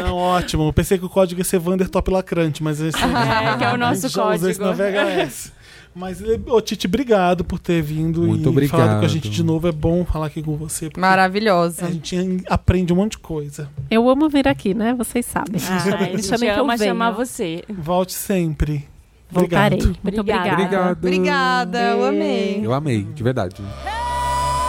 Não, 0.00 0.16
ótimo. 0.16 0.68
Eu 0.68 0.72
pensei 0.72 0.96
que 0.98 1.04
o 1.04 1.08
código 1.08 1.40
ia 1.40 1.44
ser 1.44 1.58
Vander 1.58 1.88
Top 1.88 2.08
Lacrante, 2.10 2.62
mas 2.62 2.80
esse 2.80 2.96
É, 3.02 3.56
que 3.58 3.64
é 3.64 3.72
o 3.72 3.76
nosso 3.76 4.06
a 4.06 4.08
gente 4.08 4.14
já 4.16 4.24
usa 4.34 4.50
isso 4.52 4.60
na 4.60 4.68
código. 4.68 4.84
VHS. 4.88 5.52
Mas, 5.94 6.22
ô 6.46 6.60
Titi, 6.60 6.86
obrigado 6.86 7.44
por 7.44 7.58
ter 7.58 7.82
vindo 7.82 8.22
Muito 8.22 8.44
e 8.44 8.48
obrigado. 8.48 8.78
falado 8.80 9.00
com 9.00 9.04
a 9.06 9.08
gente 9.08 9.28
de 9.28 9.42
novo. 9.42 9.66
É 9.66 9.72
bom 9.72 10.04
falar 10.04 10.26
aqui 10.26 10.40
com 10.42 10.56
você. 10.56 10.88
Maravilhosa. 10.96 11.86
A 11.86 11.90
gente 11.90 12.16
aprende 12.48 12.92
um 12.92 12.96
monte 12.96 13.12
de 13.12 13.18
coisa. 13.18 13.68
Eu 13.90 14.08
amo 14.08 14.28
vir 14.28 14.46
aqui, 14.46 14.72
né? 14.72 14.94
Vocês 14.94 15.26
sabem. 15.26 15.60
Ai, 15.68 15.92
a 15.92 15.96
Me 15.98 16.16
gente 16.16 16.26
chamem 16.26 16.48
que 16.52 16.58
eu 16.58 16.62
ama 16.64 16.76
venho. 16.76 16.90
chamar 16.90 17.10
você. 17.10 17.64
Volte 17.68 18.12
sempre. 18.12 18.88
Voltarei. 19.28 19.78
Obrigado. 19.78 19.98
Muito 20.02 20.20
Obrigada. 20.20 20.52
obrigada. 20.52 20.92
Obrigado. 20.92 20.98
Obrigada, 20.98 21.80
eu 21.98 22.04
amei. 22.06 22.60
Eu 22.64 22.72
amei, 22.72 23.02
de 23.04 23.22
verdade. 23.22 23.56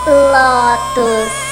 Lotus. 0.07 1.50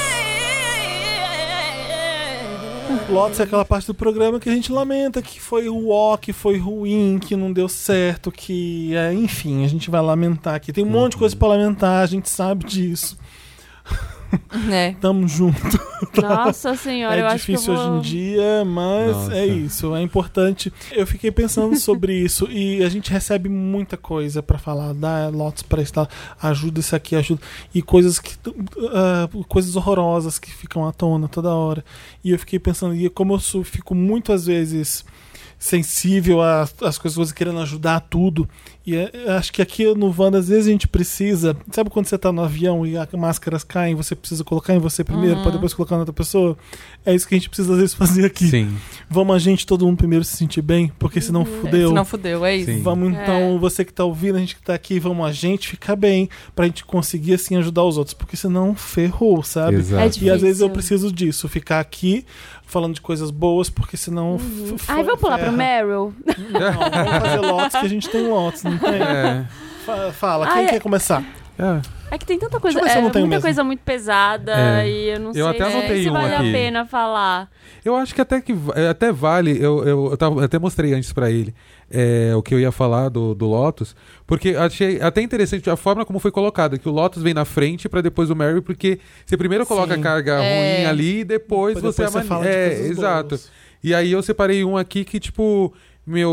Lotus 3.08 3.40
é 3.40 3.42
aquela 3.44 3.64
parte 3.64 3.86
do 3.86 3.94
programa 3.94 4.38
que 4.40 4.48
a 4.48 4.52
gente 4.52 4.72
lamenta 4.72 5.22
que 5.22 5.40
foi 5.40 5.68
o 5.68 6.16
que 6.18 6.32
foi 6.32 6.58
ruim, 6.58 7.18
que 7.18 7.36
não 7.36 7.52
deu 7.52 7.68
certo, 7.68 8.30
que. 8.30 8.94
É, 8.94 9.12
enfim, 9.12 9.64
a 9.64 9.68
gente 9.68 9.90
vai 9.90 10.00
lamentar 10.00 10.54
aqui. 10.54 10.72
Tem 10.72 10.84
um 10.84 10.90
monte 10.90 11.12
de 11.12 11.18
coisa 11.18 11.36
pra 11.36 11.48
lamentar, 11.48 12.02
a 12.02 12.06
gente 12.06 12.28
sabe 12.28 12.64
disso. 12.64 13.18
É. 14.70 14.94
Tamo 15.00 15.26
junto. 15.26 15.58
Nossa 16.20 16.74
senhora, 16.76 17.20
eu 17.20 17.26
é 17.26 17.32
acho 17.32 17.46
que 17.46 17.52
eu 17.52 17.56
difícil 17.56 17.74
vou... 17.74 17.98
hoje 17.98 17.98
em 17.98 18.10
dia, 18.10 18.64
mas 18.64 19.16
Nossa. 19.16 19.34
é 19.34 19.46
isso, 19.46 19.94
é 19.94 20.02
importante. 20.02 20.72
Eu 20.92 21.06
fiquei 21.06 21.30
pensando 21.30 21.76
sobre 21.76 22.12
isso 22.22 22.48
e 22.50 22.82
a 22.82 22.88
gente 22.88 23.10
recebe 23.10 23.48
muita 23.48 23.96
coisa 23.96 24.42
pra 24.42 24.58
falar, 24.58 24.92
dá 24.92 25.28
lotes 25.28 25.62
pra 25.62 25.82
estar, 25.82 26.08
ajuda 26.40 26.80
isso 26.80 26.94
aqui, 26.94 27.16
ajuda 27.16 27.40
e 27.74 27.82
coisas 27.82 28.18
que 28.18 28.36
ah, 28.92 29.28
coisas 29.48 29.76
horrorosas 29.76 30.38
que 30.38 30.52
ficam 30.52 30.86
à 30.86 30.92
tona 30.92 31.28
toda 31.28 31.50
hora. 31.50 31.84
E 32.22 32.30
eu 32.30 32.38
fiquei 32.38 32.58
pensando, 32.58 32.94
e 32.94 33.08
como 33.08 33.34
eu 33.34 33.64
fico 33.64 33.94
muito 33.94 34.32
às 34.32 34.46
vezes 34.46 35.04
sensível 35.60 36.40
às, 36.40 36.72
coisas, 36.72 36.98
coisas 36.98 37.32
querendo 37.32 37.60
ajudar 37.60 37.96
a 37.96 38.00
tudo. 38.00 38.48
E 38.86 38.96
é, 38.96 39.10
eu 39.12 39.32
acho 39.34 39.52
que 39.52 39.60
aqui 39.60 39.84
no 39.94 40.12
Wanda, 40.16 40.38
às 40.38 40.48
vezes 40.48 40.66
a 40.66 40.70
gente 40.70 40.88
precisa. 40.88 41.54
Sabe 41.70 41.90
quando 41.90 42.06
você 42.06 42.16
tá 42.16 42.32
no 42.32 42.42
avião 42.42 42.86
e 42.86 42.96
as 42.96 43.06
máscaras 43.12 43.62
caem, 43.62 43.94
você 43.94 44.16
precisa 44.16 44.42
colocar 44.42 44.74
em 44.74 44.78
você 44.78 45.04
primeiro, 45.04 45.42
pra 45.42 45.50
depois 45.50 45.74
colocar 45.74 45.96
na 45.96 46.00
outra 46.00 46.14
pessoa? 46.14 46.56
É 47.04 47.14
isso 47.14 47.28
que 47.28 47.34
a 47.34 47.38
gente 47.38 47.50
precisa 47.50 47.74
às 47.74 47.78
vezes 47.78 47.94
fazer 47.94 48.24
aqui. 48.24 48.48
Sim. 48.48 48.74
Vamos 49.08 49.36
a 49.36 49.38
gente, 49.38 49.66
todo 49.66 49.84
mundo 49.84 49.98
primeiro 49.98 50.24
se 50.24 50.34
sentir 50.34 50.62
bem, 50.62 50.90
porque 50.98 51.20
senão 51.20 51.44
fudeu. 51.44 51.88
Se 51.90 51.94
não 51.94 52.04
fudeu, 52.06 52.42
é 52.42 52.56
isso. 52.56 52.72
Sim. 52.72 52.82
Vamos 52.82 53.10
então, 53.12 53.56
É. 53.56 53.58
você 53.58 53.84
que 53.84 53.92
tá 53.92 54.02
ouvindo, 54.02 54.36
a 54.36 54.40
gente 54.40 54.56
que 54.56 54.62
tá 54.62 54.72
aqui, 54.72 54.98
vamos 54.98 55.26
a 55.26 55.30
gente 55.30 55.68
ficar 55.68 55.94
bem, 55.94 56.30
pra 56.56 56.64
gente 56.64 56.82
conseguir 56.86 57.34
assim 57.34 57.56
ajudar 57.56 57.84
os 57.84 57.98
outros, 57.98 58.14
porque 58.14 58.34
senão 58.34 58.74
ferrou, 58.74 59.42
sabe? 59.42 59.76
Exato. 59.76 60.18
É 60.18 60.24
E 60.24 60.30
às 60.30 60.40
vezes 60.40 60.62
eu 60.62 60.70
preciso 60.70 61.12
disso, 61.12 61.46
ficar 61.48 61.80
aqui 61.80 62.24
falando 62.70 62.94
de 62.94 63.00
coisas 63.00 63.30
boas, 63.30 63.68
porque 63.68 63.96
senão. 63.96 64.36
f- 64.36 64.84
Ai, 64.88 65.02
vamos 65.02 65.20
pular 65.20 65.36
pro 65.38 65.46
ferra. 65.46 65.56
Meryl. 65.56 66.14
Não, 66.50 66.60
vamos 67.04 67.18
fazer 67.28 67.40
lotes 67.40 67.80
que 67.80 67.86
a 67.86 67.88
gente 67.88 68.08
tem 68.08 68.26
lotes, 68.28 68.62
não 68.64 68.78
tem? 68.78 68.94
É. 69.02 69.44
Fa- 69.84 70.12
Fala, 70.12 70.46
quem 70.52 70.64
é- 70.64 70.68
quer 70.68 70.80
começar? 70.80 71.22
É. 71.58 72.00
É 72.12 72.18
que 72.18 72.24
tem 72.24 72.38
tanta 72.38 72.58
coisa, 72.58 72.78
é, 72.80 73.00
muita 73.00 73.20
mesmo. 73.24 73.42
coisa 73.42 73.62
muito 73.62 73.80
pesada 73.80 74.52
É. 74.82 74.88
e 74.88 75.08
eu 75.10 75.20
não 75.20 75.28
Eu 75.28 75.34
sei 75.34 75.60
até 75.62 75.70
se- 75.70 76.08
um 76.08 76.12
vale 76.12 76.34
aqui. 76.34 76.48
a 76.48 76.52
pena 76.52 76.86
falar. 76.86 77.48
Eu 77.84 77.96
acho 77.96 78.14
que 78.14 78.20
até 78.20 78.40
que 78.40 78.54
é, 78.74 78.88
até 78.88 79.10
vale, 79.12 79.52
eu, 79.52 79.84
eu, 79.84 80.08
eu 80.10 80.16
tava- 80.16 80.40
eu 80.40 80.44
até 80.44 80.58
mostrei 80.58 80.92
antes 80.92 81.12
pra 81.12 81.30
ele 81.30 81.54
é, 81.90 82.32
o 82.36 82.42
que 82.42 82.54
eu 82.54 82.60
ia 82.60 82.70
falar 82.70 83.08
do, 83.08 83.34
do 83.34 83.46
Lotus, 83.46 83.96
porque 84.26 84.50
achei 84.50 85.00
até 85.00 85.22
interessante 85.22 85.68
a 85.70 85.76
forma 85.76 86.04
como 86.04 86.18
foi 86.18 86.30
colocado, 86.30 86.78
que 86.78 86.88
o 86.88 86.92
Lotus 86.92 87.22
vem 87.22 87.32
na 87.34 87.44
frente 87.44 87.88
pra 87.88 88.00
depois 88.00 88.28
o 88.30 88.36
Mary, 88.36 88.60
porque 88.60 88.98
você 89.24 89.36
primeiro 89.36 89.64
coloca 89.66 89.94
Sim. 89.94 90.00
a 90.00 90.02
carga 90.02 90.32
É. 90.42 90.76
ruim 90.82 90.86
ali 90.86 91.20
e 91.20 91.24
depois, 91.24 91.74
Depois 91.76 91.94
você, 91.94 92.02
você 92.06 92.18
amani- 92.18 92.28
fala 92.28 92.42
de 92.44 92.50
é, 92.50 92.80
exato. 92.86 93.28
boas. 93.30 93.50
E 93.82 93.94
aí 93.94 94.12
eu 94.12 94.22
separei 94.22 94.62
um 94.64 94.76
aqui 94.76 95.04
que 95.04 95.18
tipo 95.18 95.72
meu 96.06 96.30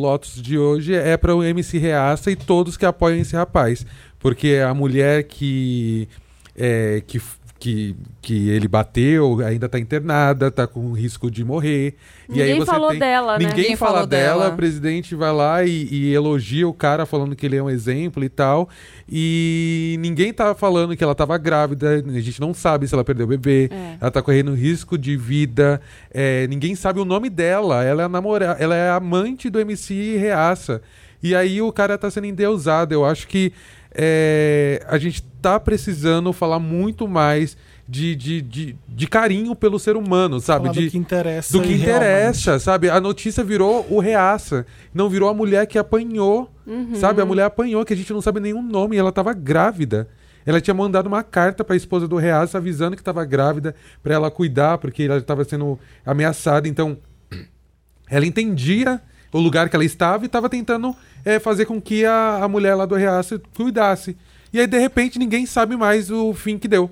Lotus 0.00 0.40
de 0.40 0.56
hoje 0.58 0.94
é 0.94 1.16
para 1.16 1.34
o 1.34 1.42
MC 1.42 1.78
Reaça 1.78 2.30
e 2.30 2.36
todos 2.36 2.76
que 2.76 2.86
apoiam 2.86 3.18
esse 3.20 3.34
rapaz, 3.36 3.84
porque 4.18 4.48
é 4.48 4.64
a 4.64 4.72
mulher 4.72 5.24
que 5.24 6.08
é, 6.56 7.02
que, 7.06 7.20
que, 7.66 7.96
que 8.22 8.48
ele 8.48 8.68
bateu 8.68 9.40
ainda 9.44 9.68
tá 9.68 9.76
internada, 9.78 10.50
tá 10.52 10.66
com 10.68 10.92
risco 10.92 11.28
de 11.30 11.44
morrer. 11.44 11.94
e 12.28 12.40
aí 12.40 12.48
Ninguém 12.50 12.60
você 12.60 12.66
falou 12.70 12.90
tem- 12.90 12.98
dela, 13.00 13.32
né? 13.38 13.44
Ninguém 13.44 13.56
Ninguém 13.56 13.76
fala 13.76 13.92
falou 13.94 14.06
dela, 14.06 14.42
dela. 14.44 14.54
o 14.54 14.56
presidente 14.56 15.14
vai 15.16 15.32
lá 15.32 15.64
e, 15.64 15.88
e 15.90 16.14
elogia 16.14 16.68
o 16.68 16.72
cara 16.72 17.04
falando 17.04 17.34
que 17.34 17.44
ele 17.44 17.56
é 17.56 17.62
um 17.62 17.68
exemplo 17.68 18.22
e 18.22 18.28
tal. 18.28 18.68
E 19.08 19.96
ninguém 20.00 20.32
tá 20.32 20.54
falando 20.54 20.96
que 20.96 21.02
ela 21.02 21.14
tava 21.14 21.36
grávida, 21.38 22.04
a 22.06 22.20
gente 22.20 22.40
não 22.40 22.54
sabe 22.54 22.86
se 22.86 22.94
ela 22.94 23.02
perdeu 23.04 23.26
o 23.26 23.28
bebê, 23.28 23.68
É. 23.72 23.96
ela 24.00 24.10
tá 24.10 24.22
correndo 24.22 24.54
risco 24.54 24.96
de 24.96 25.16
vida, 25.16 25.80
é, 26.12 26.46
ninguém 26.46 26.74
sabe 26.74 27.00
o 27.00 27.04
nome 27.04 27.28
dela, 27.28 27.82
ela 27.84 28.02
é 28.02 28.04
a 28.04 28.08
namorada, 28.08 28.62
ela 28.62 28.74
é 28.76 28.90
a 28.90 28.96
amante 28.96 29.50
do 29.50 29.58
MC 29.58 30.16
Reaça. 30.18 30.80
E 31.22 31.34
aí 31.34 31.60
o 31.62 31.72
cara 31.72 31.96
tá 31.98 32.10
sendo 32.10 32.26
endeusado. 32.26 32.92
Eu 32.94 33.04
acho 33.04 33.26
que 33.26 33.52
é, 33.98 34.84
a 34.86 34.98
gente 34.98 35.22
tá 35.40 35.58
precisando 35.58 36.30
falar 36.32 36.58
muito 36.58 37.08
mais 37.08 37.56
de, 37.88 38.14
de, 38.14 38.42
de, 38.42 38.76
de 38.86 39.06
carinho 39.06 39.54
pelo 39.56 39.78
ser 39.78 39.96
humano, 39.96 40.38
sabe? 40.38 40.66
Falar 40.66 40.74
De, 40.74 40.84
do 40.84 40.90
que 40.90 40.98
interessa. 40.98 41.52
do 41.52 41.62
que 41.62 41.68
realmente. 41.74 41.82
interessa, 42.04 42.58
sabe? 42.58 42.90
A 42.90 43.00
notícia 43.00 43.42
virou 43.42 43.86
o 43.88 43.98
reaça, 43.98 44.66
não 44.92 45.08
virou 45.08 45.30
a 45.30 45.34
mulher 45.34 45.66
que 45.66 45.78
apanhou, 45.78 46.50
sabe? 46.94 47.22
A 47.22 47.24
mulher 47.24 47.44
apanhou, 47.44 47.84
que 47.84 47.94
a 47.94 47.96
gente 47.96 48.12
não 48.12 48.20
sabe 48.20 48.38
nenhum 48.38 48.62
nome, 48.62 48.96
e 48.96 48.98
ela 48.98 49.12
tava 49.12 49.32
grávida. 49.32 50.08
Ela 50.44 50.60
tinha 50.60 50.74
mandado 50.74 51.06
uma 51.06 51.22
carta 51.22 51.64
para 51.64 51.74
a 51.74 51.76
esposa 51.76 52.06
do 52.06 52.16
reaça 52.16 52.58
avisando 52.58 52.96
que 52.96 53.02
estava 53.02 53.24
grávida, 53.24 53.74
para 54.02 54.14
ela 54.14 54.30
cuidar, 54.30 54.78
porque 54.78 55.04
ela 55.04 55.16
estava 55.16 55.42
sendo 55.44 55.78
ameaçada. 56.04 56.68
Então, 56.68 56.98
ela 58.10 58.26
entendia 58.26 59.00
o 59.32 59.38
lugar 59.38 59.68
que 59.68 59.76
ela 59.76 59.84
estava 59.84 60.24
e 60.24 60.26
estava 60.26 60.48
tentando 60.48 60.94
é, 61.24 61.38
fazer 61.38 61.66
com 61.66 61.80
que 61.80 62.04
a, 62.04 62.40
a 62.42 62.48
mulher 62.48 62.74
lá 62.74 62.86
do 62.86 62.94
reaça 62.94 63.40
cuidasse. 63.54 64.16
E 64.52 64.60
aí, 64.60 64.66
de 64.66 64.78
repente, 64.78 65.18
ninguém 65.18 65.44
sabe 65.44 65.76
mais 65.76 66.10
o 66.10 66.32
fim 66.32 66.58
que 66.58 66.68
deu. 66.68 66.90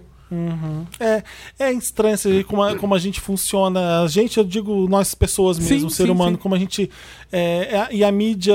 É, 0.99 1.23
é 1.59 1.73
estranho 1.73 2.17
como 2.47 2.63
a, 2.63 2.77
como 2.77 2.95
a 2.95 2.99
gente 2.99 3.21
funciona. 3.21 4.03
A 4.03 4.09
gente, 4.09 4.39
eu 4.39 4.45
digo 4.45 4.89
nós 4.89 5.15
pessoas 5.15 5.59
mesmo, 5.59 5.81
Sim, 5.81 5.87
o 5.87 5.91
ser 5.91 6.05
sim, 6.05 6.11
humano, 6.11 6.37
sim. 6.37 6.43
como 6.43 6.55
a 6.55 6.59
gente. 6.59 6.91
é, 7.31 7.41
é- 7.41 7.89
e 7.95 8.03
a 8.05 8.11
mídia 8.13 8.55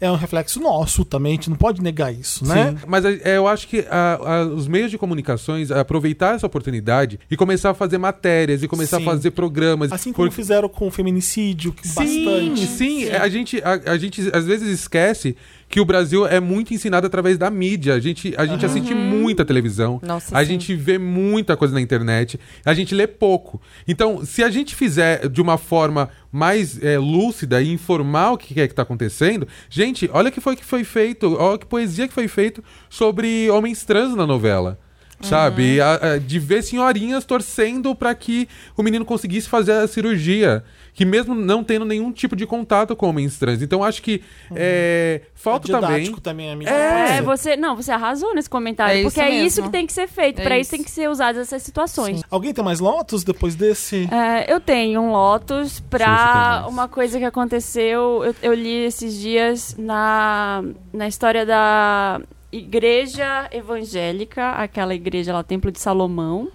é 0.00 0.10
um 0.10 0.14
reflexo 0.16 0.60
nosso 0.60 1.04
também, 1.04 1.32
a 1.32 1.34
gente 1.34 1.50
não 1.50 1.56
pode 1.56 1.82
negar 1.82 2.12
isso, 2.12 2.44
né? 2.46 2.70
Sim, 2.70 2.84
mas 2.86 3.04
é, 3.04 3.36
eu 3.36 3.46
acho 3.48 3.66
que 3.68 3.80
a- 3.90 4.18
a- 4.22 4.44
os 4.46 4.66
meios 4.68 4.90
de 4.90 4.96
comunicações 4.98 5.70
aproveitar 5.70 6.34
essa 6.36 6.46
oportunidade 6.46 7.18
e 7.30 7.36
começar 7.36 7.70
a 7.70 7.74
fazer 7.74 7.98
matérias 7.98 8.62
e 8.62 8.68
começar 8.68 8.98
a 8.98 9.00
fazer 9.00 9.30
programas. 9.32 9.92
Assim 9.92 10.12
como 10.12 10.28
porque- 10.28 10.36
fizeram 10.40 10.68
com 10.68 10.86
o 10.86 10.90
feminicídio, 10.90 11.72
que 11.72 11.86
Sim, 11.86 11.94
bastante. 12.24 12.66
sim. 12.66 13.08
A, 13.10 13.28
gente, 13.28 13.62
a, 13.62 13.92
a 13.92 13.98
gente 13.98 14.20
às 14.34 14.44
vezes 14.46 14.68
esquece 14.68 15.36
que 15.70 15.80
o 15.80 15.84
Brasil 15.84 16.26
é 16.26 16.40
muito 16.40 16.74
ensinado 16.74 17.06
através 17.06 17.38
da 17.38 17.48
mídia. 17.48 17.94
A 17.94 18.00
gente, 18.00 18.34
a 18.36 18.44
gente 18.44 18.66
assiste 18.66 18.92
muita 18.92 19.44
televisão. 19.44 20.00
Nossa, 20.02 20.36
a 20.36 20.40
sim. 20.40 20.52
gente 20.52 20.74
vê 20.74 20.98
muita 20.98 21.56
coisa 21.56 21.72
na 21.72 21.80
internet. 21.80 22.40
A 22.64 22.74
gente 22.74 22.92
lê 22.92 23.06
pouco. 23.06 23.62
Então, 23.86 24.24
se 24.26 24.42
a 24.42 24.50
gente 24.50 24.74
fizer 24.74 25.28
de 25.28 25.40
uma 25.40 25.56
forma 25.56 26.10
mais 26.32 26.82
é, 26.82 26.98
lúcida 26.98 27.62
e 27.62 27.72
informar 27.72 28.32
o 28.32 28.36
que 28.36 28.60
é 28.60 28.66
que 28.66 28.72
está 28.72 28.82
acontecendo, 28.82 29.46
gente, 29.68 30.10
olha 30.12 30.28
o 30.28 30.32
que 30.32 30.40
foi 30.40 30.56
que 30.56 30.64
foi 30.64 30.82
feito, 30.82 31.36
olha 31.38 31.56
que 31.56 31.66
poesia 31.66 32.08
que 32.08 32.14
foi 32.14 32.26
feito 32.26 32.64
sobre 32.88 33.48
homens 33.48 33.84
trans 33.84 34.16
na 34.16 34.26
novela. 34.26 34.76
Sabe? 35.22 35.78
Uhum. 35.80 35.86
A- 35.86 36.12
a- 36.14 36.18
de 36.18 36.38
ver 36.38 36.62
senhorinhas 36.62 37.24
torcendo 37.24 37.94
para 37.94 38.14
que 38.14 38.48
o 38.76 38.82
menino 38.82 39.04
conseguisse 39.04 39.48
fazer 39.48 39.72
a 39.72 39.86
cirurgia. 39.88 40.64
Que 40.92 41.04
mesmo 41.04 41.34
não 41.34 41.62
tendo 41.62 41.84
nenhum 41.84 42.10
tipo 42.12 42.34
de 42.34 42.44
contato 42.44 42.94
com 42.96 43.08
homens 43.08 43.38
trans. 43.38 43.62
Então 43.62 43.82
acho 43.82 44.02
que 44.02 44.22
é, 44.54 45.22
falta 45.34 45.70
é 45.70 45.72
também. 45.72 45.90
didático 45.90 46.20
também, 46.20 46.50
amiga. 46.50 46.70
É. 46.70 47.18
É, 47.18 47.22
você, 47.22 47.56
não, 47.56 47.76
você 47.76 47.92
arrasou 47.92 48.34
nesse 48.34 48.50
comentário, 48.50 48.94
É 48.94 49.00
isso 49.00 49.04
porque 49.08 49.20
é 49.20 49.30
isso 49.30 49.56
mesmo. 49.60 49.62
que 49.64 49.70
tem 49.70 49.86
que 49.86 49.92
ser 49.92 50.08
feito, 50.08 50.40
É 50.40 50.44
pra 50.44 50.58
isso 50.58 50.62
isso. 50.68 50.70
tem 50.76 50.82
que 50.84 50.90
ser 50.90 51.08
usadas 51.08 51.40
essas 51.46 51.62
situações. 51.62 52.22
Alguém 52.30 52.52
tem 52.52 52.62
mais 52.64 52.80
lotos 52.80 53.22
depois 53.22 53.54
desse? 53.54 54.08
É, 54.12 54.52
eu 54.52 54.60
tenho 54.60 55.00
um 55.00 55.12
Lotus 55.12 55.74
Sim, 55.74 55.84
mais. 55.98 56.66
uma 56.66 56.88
coisa 56.88 57.18
que 57.18 57.24
aconteceu. 57.24 58.22
Eu, 58.24 58.34
eu 58.42 58.52
li 58.54 58.84
esses 58.84 59.14
dias 59.14 59.76
na, 59.78 60.62
na 60.92 61.06
história 61.06 61.46
da 61.46 62.20
Igreja 62.52 63.48
Evangélica, 63.52 64.50
aquela 64.50 64.94
igreja 64.94 65.32
lá, 65.32 65.42
Templo 65.42 65.70
de 65.70 65.78
Salomão. 65.80 66.48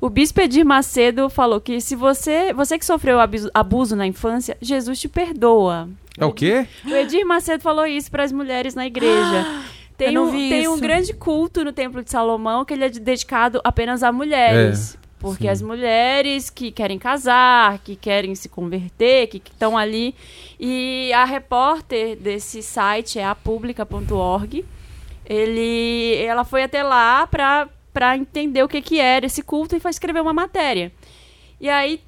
O 0.00 0.08
bispo 0.08 0.40
Edir 0.40 0.64
Macedo 0.64 1.28
falou 1.28 1.60
que 1.60 1.80
se 1.80 1.96
você, 1.96 2.52
você 2.52 2.78
que 2.78 2.86
sofreu 2.86 3.18
abuso, 3.18 3.50
abuso 3.52 3.96
na 3.96 4.06
infância, 4.06 4.56
Jesus 4.60 5.00
te 5.00 5.08
perdoa. 5.08 5.88
É 6.16 6.24
o 6.24 6.32
quê? 6.32 6.66
O 6.84 6.90
Edir 6.90 7.26
Macedo 7.26 7.62
falou 7.62 7.86
isso 7.86 8.10
para 8.10 8.22
as 8.24 8.32
mulheres 8.32 8.74
na 8.74 8.86
igreja. 8.86 9.46
Tem, 9.98 10.16
um, 10.16 10.30
tem 10.30 10.68
um 10.68 10.78
grande 10.78 11.12
culto 11.12 11.64
no 11.64 11.72
Templo 11.72 12.04
de 12.04 12.08
Salomão 12.08 12.64
que 12.64 12.72
ele 12.72 12.84
é 12.84 12.88
dedicado 12.88 13.60
apenas 13.64 14.04
a 14.04 14.12
mulheres. 14.12 14.96
porque 15.18 15.42
sim. 15.42 15.48
as 15.48 15.60
mulheres 15.60 16.48
que 16.48 16.70
querem 16.70 17.00
casar, 17.00 17.80
que 17.80 17.96
querem 17.96 18.32
se 18.36 18.48
converter, 18.48 19.26
que 19.26 19.38
estão 19.38 19.76
ali. 19.76 20.14
E 20.58 21.12
a 21.12 21.24
repórter 21.24 22.16
desse 22.16 22.62
site 22.62 23.18
é 23.18 23.24
a 23.24 23.34
publica.org. 23.34 24.64
Ele, 25.28 26.16
ela 26.24 26.44
foi 26.44 26.62
até 26.62 26.82
lá 26.82 27.26
para 27.26 27.68
para 27.92 28.16
entender 28.16 28.62
o 28.62 28.68
que, 28.68 28.80
que 28.80 29.00
era 29.00 29.26
esse 29.26 29.42
culto 29.42 29.74
e 29.74 29.80
foi 29.80 29.90
escrever 29.90 30.20
uma 30.20 30.32
matéria. 30.32 30.92
E 31.60 31.68
aí 31.68 32.00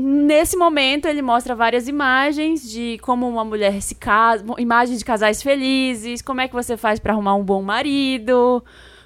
Nesse 0.00 0.56
momento, 0.56 1.06
ele 1.06 1.20
mostra 1.20 1.56
várias 1.56 1.88
imagens 1.88 2.70
de 2.70 2.98
como 3.02 3.28
uma 3.28 3.44
mulher 3.44 3.82
se 3.82 3.96
casa, 3.96 4.44
imagens 4.56 5.00
de 5.00 5.04
casais 5.04 5.42
felizes, 5.42 6.22
como 6.22 6.40
é 6.40 6.46
que 6.46 6.54
você 6.54 6.76
faz 6.76 7.00
para 7.00 7.12
arrumar 7.12 7.34
um 7.34 7.42
bom 7.42 7.60
marido, 7.62 8.62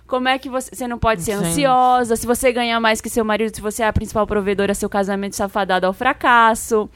como 0.07 0.29
é 0.29 0.39
que 0.39 0.51
você, 0.51 0.75
você 0.75 0.87
não 0.87 0.99
pode 0.99 1.23
ser 1.23 1.39
Gente. 1.39 1.47
ansiosa, 1.47 2.15
se 2.15 2.27
você 2.27 2.53
ganhar 2.53 2.79
mais 2.79 3.01
que 3.01 3.09
seu 3.09 3.25
marido, 3.25 3.55
se 3.55 3.63
você 3.63 3.83
é 3.83 3.87
a 3.87 3.93
principal 3.93 4.27
provedora, 4.27 4.75
seu 4.75 4.91
casamento 4.91 5.33
está 5.33 5.49
fadado 5.49 5.87
ao 5.87 5.95
fracasso, 5.95 6.91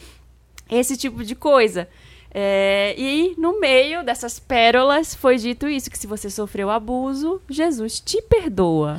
esse 0.69 0.95
tipo 0.95 1.25
de 1.25 1.35
coisa. 1.35 1.89
É, 2.39 2.95
e 2.99 3.35
no 3.39 3.59
meio 3.59 4.05
dessas 4.05 4.39
pérolas 4.39 5.15
foi 5.15 5.39
dito 5.39 5.67
isso: 5.67 5.91
que 5.91 5.97
se 5.99 6.07
você 6.07 6.29
sofreu 6.29 6.69
abuso, 6.69 7.41
Jesus 7.49 7.99
te 7.99 8.21
perdoa. 8.21 8.99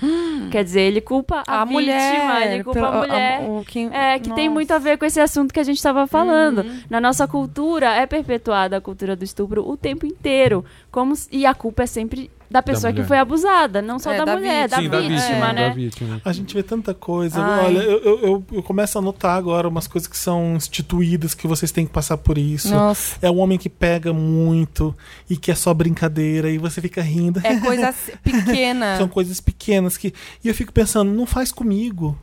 Quer 0.50 0.64
dizer, 0.64 0.82
ele 0.82 1.02
culpa 1.02 1.44
a, 1.46 1.62
A, 1.62 1.66
vítima, 1.66 1.80
mulher. 1.82 2.54
ele 2.56 2.64
culpa 2.64 2.80
pelo- 2.80 2.92
a 2.94 2.98
mulher. 2.98 3.42
o 3.48 3.64
que- 3.64 3.90
É, 3.94 4.18
que 4.18 4.34
tem 4.34 4.50
muito 4.50 4.72
a 4.72 4.80
ver 4.80 4.98
com 4.98 5.06
esse 5.06 5.20
assunto 5.20 5.54
que 5.54 5.60
a 5.60 5.64
gente 5.64 5.78
estava 5.78 6.08
falando. 6.08 6.66
Na 6.90 7.00
nossa 7.00 7.28
cultura, 7.28 7.94
é 7.96 8.08
perpetuada 8.08 8.78
a 8.78 8.82
cultura 8.82 9.16
do 9.16 9.24
estupro 9.24 9.70
o 9.70 9.78
tempo 9.78 10.08
inteiro. 10.08 10.66
Como 10.92 11.14
e 11.32 11.46
a 11.46 11.54
culpa 11.54 11.84
é 11.84 11.86
sempre 11.86 12.32
da 12.50 12.62
pessoa 12.64 12.92
que 12.94 13.00
mulher. 13.00 13.08
foi 13.08 13.18
abusada, 13.18 13.82
não 13.82 14.00
só 14.00 14.12
É, 14.12 14.18
da, 14.20 14.26
da 14.26 14.36
mulher, 14.38 14.70
da 14.70 14.78
vítima. 14.78 15.02
Sim, 15.02 15.08
vítima, 15.10 15.18
da 15.18 15.20
vítima, 15.28 15.54
né? 15.54 15.68
da 15.70 15.74
vítima. 15.76 16.22
A 16.24 16.32
gente 16.32 16.54
vê 16.54 16.64
tanta 16.64 16.94
coisa. 16.94 17.42
Ai. 17.44 17.66
Olha, 17.66 17.80
eu, 17.80 18.20
eu, 18.22 18.46
eu- 18.52 18.64
começo 18.64 18.98
a 18.98 19.02
notar 19.02 19.38
agora 19.38 19.68
umas 19.68 19.88
coisas 19.88 20.08
que 20.08 20.18
são 20.18 20.56
instituídas, 20.56 21.34
que 21.34 21.48
vocês 21.48 21.72
têm 21.72 21.86
que 21.86 21.92
passar 21.92 22.18
por 22.18 22.38
isso. 22.38 22.70
Nossa. 22.74 23.18
É 23.22 23.30
um 23.30 23.40
homem 23.40 23.58
que 23.58 23.70
pega 23.70 24.14
muito 24.14 24.96
e 25.30 25.36
que 25.36 25.52
é 25.52 25.56
só 25.56 25.74
brincadeira 25.74 26.50
e 26.50 26.58
você 26.58 26.80
fica 26.82 27.02
rindo. 27.02 27.42
É 27.44 27.60
coisa 27.60 27.94
pequena. 28.24 28.98
São 28.98 29.08
coisas 29.08 29.40
pequenas 29.42 29.98
que. 29.98 30.14
E 30.44 30.48
eu 30.48 30.56
fico 30.56 30.72
pensando, 30.72 31.12
não 31.12 31.26
faz 31.26 31.52
comigo. 31.52 32.18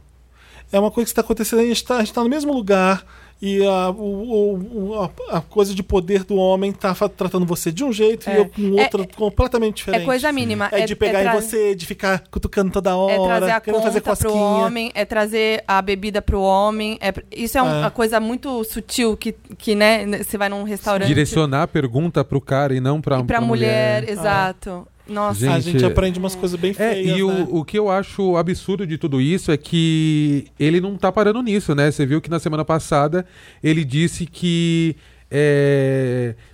É 0.73 0.81
uma 0.81 0.91
coisa 0.91 1.05
que 1.07 1.11
está 1.13 1.21
acontecendo, 1.21 1.61
a 1.61 1.65
gente 1.67 1.77
está 1.83 2.23
no 2.23 2.29
mesmo 2.29 2.53
lugar 2.53 3.05
e 3.43 3.63
a, 3.67 3.91
o- 3.91 4.91
o- 4.93 5.11
a, 5.31 5.37
a 5.37 5.41
coisa 5.41 5.75
de 5.75 5.83
poder 5.83 6.25
do 6.25 6.37
homem 6.37 6.73
tá 6.73 6.95
tratando 7.17 7.45
você 7.45 7.71
de 7.71 7.85
um 7.85 7.93
jeito 7.93 8.29
É. 8.31 8.35
e 8.35 8.37
eu 8.39 8.49
com 8.49 8.79
É- 8.79 8.83
outra 8.85 9.07
completamente 9.17 9.75
É 9.75 9.77
diferente. 9.85 10.05
coisa 10.07 10.33
mínima. 10.33 10.69
É 10.73 10.87
de 10.87 10.97
pegar 10.97 11.19
é 11.21 11.23
em 11.23 11.25
tra- 11.31 11.41
você, 11.41 11.75
de 11.75 11.85
ficar 11.87 12.25
cutucando 12.31 12.71
toda 12.73 12.97
hora, 12.97 13.13
É 13.13 13.27
trazer 13.39 13.51
a 13.53 13.61
querendo 13.61 13.83
fazer 13.83 14.01
conta 14.01 14.17
pro 14.17 14.31
cosquinha. 14.31 14.45
homem, 14.67 14.93
é 14.95 15.05
trazer 15.05 15.63
a 15.69 15.83
bebida 15.83 16.23
pro 16.23 16.41
homem. 16.41 16.99
É, 17.01 17.13
isso 17.31 17.59
é, 17.59 17.63
um- 17.63 17.69
É. 17.69 17.79
uma 17.81 17.91
coisa 17.91 18.19
muito 18.21 18.65
sutil 18.65 19.17
que, 19.17 19.33
que 19.59 19.75
né, 19.75 20.07
você 20.23 20.39
vai 20.39 20.49
num 20.49 20.63
restaurante 20.63 21.09
Direcionar 21.09 21.63
a 21.63 21.67
pergunta 21.67 22.25
pro 22.25 22.41
cara 22.41 22.75
e 22.75 22.81
não 22.81 23.01
pra, 23.01 23.19
e 23.21 23.25
pra, 23.25 23.41
mulher, 23.41 24.09
exato. 24.09 24.87
Nossa. 25.07 25.41
Gente, 25.41 25.53
a 25.53 25.61
gente 25.61 25.85
aprende 25.85 26.19
umas 26.19 26.35
coisas 26.35 26.59
bem 26.59 26.71
É, 26.71 26.95
feias, 26.95 27.19
e 27.19 27.23
o, 27.23 27.29
né? 27.31 27.47
o 27.51 27.65
que 27.65 27.79
eu 27.79 27.91
acho 27.91 28.37
absurdo 28.37 28.87
de 28.87 28.97
tudo 28.97 29.21
isso 29.21 29.53
é 29.53 29.57
que 29.57 30.47
ele 30.59 30.81
não 30.81 30.97
tá 30.97 31.13
parando 31.13 31.43
nisso, 31.43 31.75
né? 31.75 31.91
Você 31.91 32.07
viu 32.07 32.21
que 32.21 32.31
na 32.31 32.39
semana 32.39 32.65
passada 32.65 33.27
ele 33.63 33.85
disse 33.85 34.25
que 34.25 34.97
é, 35.31 36.35
é, 36.39 36.54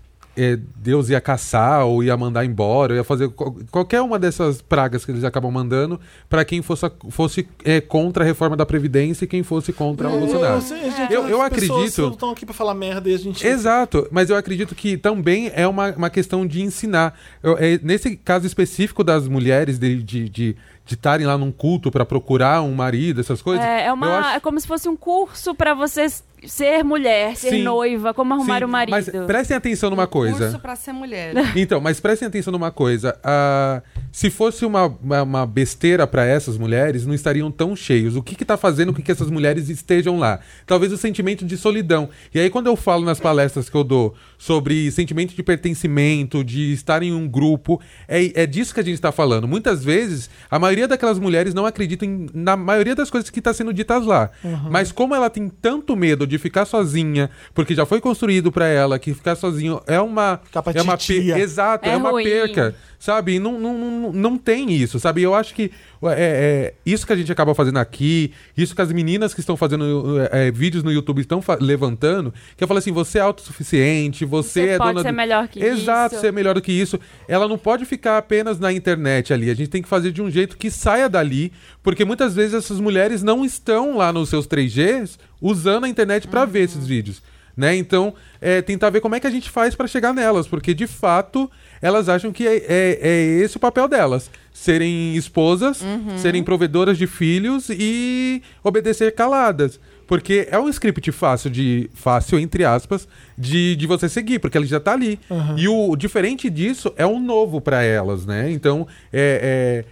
Deus 0.76 1.08
ia 1.10 1.20
caçar 1.20 1.84
ou 1.84 2.02
ia 2.02 2.16
mandar 2.16 2.44
embora, 2.44 2.94
ia 2.94 3.04
fazer 3.04 3.28
qual- 3.30 3.54
qualquer 3.70 4.00
uma 4.00 4.18
dessas 4.18 4.62
pragas 4.62 5.04
que 5.04 5.10
eles 5.10 5.24
acabam 5.24 5.50
mandando 5.52 6.00
pra 6.28 6.44
quem 6.44 6.62
fosse, 6.62 6.90
fosse 7.10 7.48
é, 7.64 7.80
contra 7.80 8.22
a 8.24 8.26
reforma 8.26 8.56
da 8.56 8.64
Previdência 8.64 9.24
e 9.24 9.28
quem 9.28 9.42
fosse 9.42 9.72
contra 9.72 10.08
o 10.08 10.18
Bolsonaro. 10.20 10.54
Eu, 10.54 10.60
sei, 10.60 10.90
gente, 10.90 11.12
Eu- 11.12 11.28
eu 11.28 11.42
acredito- 11.42 12.08
estão 12.08 12.30
aqui 12.30 12.46
pra 12.46 12.54
falar 12.54 12.74
merda 12.74 13.08
e 13.10 13.14
a 13.14 13.18
gente. 13.18 13.46
Exato, 13.46 14.06
mas 14.10 14.30
eu 14.30 14.36
acredito 14.36 14.74
que 14.74 14.96
também 14.96 15.50
é 15.54 15.66
uma, 15.66 15.90
uma 15.94 16.10
questão 16.10 16.46
de 16.46 16.62
ensinar. 16.62 17.18
Eu- 17.42 17.56
é, 17.58 17.78
nesse 17.82 18.16
caso 18.16 18.46
específico 18.46 19.02
das 19.04 19.26
mulheres 19.28 19.78
de 19.78 20.02
de 20.02 20.28
de 20.28 20.56
de 20.86 20.94
estarem 20.94 21.24
lá 21.24 21.38
num 21.38 21.52
culto 21.52 21.88
pra 21.88 22.04
procurar 22.04 22.62
um 22.62 22.74
marido, 22.74 23.20
essas 23.20 23.40
coisas. 23.40 23.64
É, 23.64 23.84
é, 23.86 23.92
uma, 23.92 24.18
acho- 24.18 24.28
é 24.36 24.40
como 24.40 24.58
se 24.58 24.66
fosse 24.66 24.88
um 24.88 24.96
curso 24.96 25.54
pra 25.54 25.72
você 25.72 26.00
s- 26.00 26.24
ser 26.46 26.82
mulher, 26.84 27.36
ser 27.36 27.50
Sim. 27.50 27.62
noiva, 27.62 28.12
como 28.14 28.34
arrumar 28.34 28.58
Sim, 28.58 28.64
o 28.64 28.68
marido. 28.68 28.90
Mas 28.92 29.08
prestem 29.26 29.56
atenção 29.56 29.90
numa 29.90 30.06
coisa. 30.06 30.38
Curso 30.46 30.58
pra 30.58 30.76
ser 30.76 30.92
mulher. 30.92 31.34
Então, 31.56 31.80
mas 31.80 32.00
prestem 32.00 32.26
atenção 32.28 32.52
numa 32.52 32.70
coisa. 32.70 33.16
ah, 33.22 33.82
se 34.12 34.28
fosse 34.30 34.64
uma, 34.64 34.86
uma, 34.86 35.22
uma 35.22 35.46
besteira 35.46 36.06
para 36.06 36.24
essas 36.24 36.56
mulheres, 36.58 37.06
não 37.06 37.14
estariam 37.14 37.50
tão 37.50 37.76
cheios. 37.76 38.16
O 38.16 38.22
que 38.22 38.34
que 38.34 38.44
tá 38.44 38.56
fazendo 38.56 38.92
com 38.92 39.00
que 39.02 39.12
essas 39.12 39.30
mulheres 39.30 39.68
estejam 39.68 40.18
lá? 40.18 40.40
Talvez 40.66 40.92
o 40.92 40.96
sentimento 40.96 41.44
de 41.44 41.56
solidão. 41.56 42.08
E 42.34 42.40
aí, 42.40 42.50
quando 42.50 42.66
eu 42.66 42.76
falo 42.76 43.04
nas 43.04 43.20
palestras 43.20 43.68
que 43.68 43.76
eu 43.76 43.84
dou 43.84 44.14
sobre 44.38 44.90
sentimento 44.90 45.34
de 45.34 45.42
pertencimento, 45.42 46.42
de 46.42 46.72
estar 46.72 47.02
em 47.02 47.12
um 47.12 47.28
grupo, 47.28 47.80
é, 48.08 48.42
é 48.42 48.46
disso 48.46 48.74
que 48.74 48.80
a 48.80 48.82
gente 48.82 48.94
está 48.94 49.12
falando. 49.12 49.46
Muitas 49.46 49.84
vezes, 49.84 50.28
a 50.50 50.58
maioria 50.58 50.88
daquelas 50.88 51.18
mulheres 51.18 51.54
não 51.54 51.64
acreditam 51.66 52.08
em- 52.08 52.26
na 52.34 52.56
maioria 52.56 52.94
das 52.94 53.10
coisas 53.10 53.30
que 53.30 53.38
está 53.38 53.52
sendo 53.54 53.72
ditas 53.72 54.04
lá. 54.04 54.30
Mas 54.70 54.90
como 54.92 55.14
ela 55.14 55.30
tem 55.30 55.48
tanto 55.48 55.94
medo 55.96 56.26
de 56.30 56.38
ficar 56.38 56.64
sozinha, 56.64 57.28
porque 57.54 57.74
já 57.74 57.84
foi 57.84 58.00
construído 58.00 58.50
para 58.50 58.66
ela 58.66 58.98
que 58.98 59.12
ficar 59.12 59.34
sozinho 59.36 59.80
é 59.86 60.00
uma 60.00 60.40
é 60.78 60.82
uma 60.82 60.96
exato, 61.38 61.88
é, 61.88 61.92
É 61.92 61.96
uma 61.96 62.10
ruim. 62.10 62.24
perca, 62.24 62.74
sabe? 63.00 63.38
Não, 63.38 63.58
não, 63.58 63.78
não, 63.78 64.12
não 64.12 64.38
tem 64.38 64.70
isso, 64.70 65.00
sabe? 65.00 65.22
Eu 65.22 65.34
acho 65.34 65.54
que 65.54 65.72
é, 66.04 66.14
é, 66.14 66.74
isso 66.84 67.06
que 67.06 67.12
a 67.14 67.16
gente 67.16 67.32
acaba 67.32 67.54
fazendo 67.54 67.78
aqui, 67.78 68.30
isso 68.54 68.74
que 68.74 68.82
as 68.82 68.92
meninas 68.92 69.32
que 69.32 69.40
estão 69.40 69.56
fazendo 69.56 70.20
é, 70.30 70.50
vídeos 70.50 70.84
no 70.84 70.92
YouTube 70.92 71.20
estão 71.20 71.42
levantando, 71.60 72.32
que 72.54 72.62
eu 72.62 72.68
falo 72.68 72.76
assim, 72.76 72.92
você 72.92 73.18
é 73.18 73.22
autossuficiente, 73.22 74.26
você, 74.26 74.50
Você 74.50 74.68
é 74.68 74.76
pode 74.76 74.92
dona 74.92 75.02
ser 75.02 75.12
melhor 75.12 75.48
que 75.48 75.64
Exato, 75.64 76.14
isso. 76.14 76.20
ser 76.20 76.30
melhor 76.30 76.54
do 76.54 76.60
que 76.60 76.70
isso. 76.70 77.00
Ela 77.26 77.48
não 77.48 77.56
pode 77.56 77.86
ficar 77.86 78.18
apenas 78.18 78.60
na 78.60 78.70
internet 78.70 79.32
ali. 79.32 79.50
A 79.50 79.54
gente 79.54 79.70
tem 79.70 79.80
que 79.80 79.88
fazer 79.88 80.12
de 80.12 80.20
um 80.20 80.30
jeito 80.30 80.58
que 80.58 80.70
saia 80.70 81.08
dali, 81.08 81.52
porque 81.82 82.04
muitas 82.04 82.34
vezes 82.34 82.52
essas 82.52 82.78
mulheres 82.78 83.22
não 83.22 83.46
estão 83.46 83.96
lá 83.96 84.12
nos 84.12 84.28
seus 84.28 84.46
3Gs 84.46 85.18
usando 85.40 85.84
a 85.84 85.88
internet 85.88 86.28
para 86.28 86.44
ver 86.44 86.64
esses 86.64 86.86
vídeos. 86.86 87.22
Né? 87.56 87.76
Então, 87.76 88.14
é, 88.40 88.62
tentar 88.62 88.90
ver 88.90 89.00
como 89.00 89.14
é 89.14 89.20
que 89.20 89.26
a 89.26 89.30
gente 89.30 89.50
faz 89.50 89.74
para 89.74 89.86
chegar 89.86 90.14
nelas, 90.14 90.46
porque 90.46 90.72
de 90.72 90.86
fato 90.86 91.50
elas 91.82 92.08
acham 92.08 92.32
que 92.32 92.46
é, 92.46 92.56
é- 92.68 92.98
é 93.00 93.22
esse 93.42 93.56
o 93.56 93.60
papel 93.60 93.88
delas: 93.88 94.30
serem 94.52 95.14
esposas, 95.16 95.82
serem 96.18 96.42
provedoras 96.42 96.98
de 96.98 97.06
filhos 97.06 97.68
e 97.70 98.42
obedecer 98.62 99.14
caladas. 99.14 99.78
Porque 100.06 100.48
é 100.50 100.58
um 100.58 100.68
script 100.68 101.12
fácil 101.12 101.48
de. 101.50 101.88
fácil, 101.94 102.36
entre 102.40 102.64
aspas, 102.64 103.06
de, 103.38 103.76
de 103.76 103.86
você 103.86 104.08
seguir, 104.08 104.40
porque 104.40 104.58
ele 104.58 104.66
já 104.66 104.80
tá 104.80 104.92
ali. 104.92 105.20
E 105.56 105.68
o 105.68 105.94
diferente 105.94 106.50
disso 106.50 106.92
é 106.96 107.06
um 107.06 107.20
novo 107.20 107.60
para 107.60 107.82
elas, 107.84 108.26
né? 108.26 108.50
Então 108.50 108.88
é, 109.12 109.84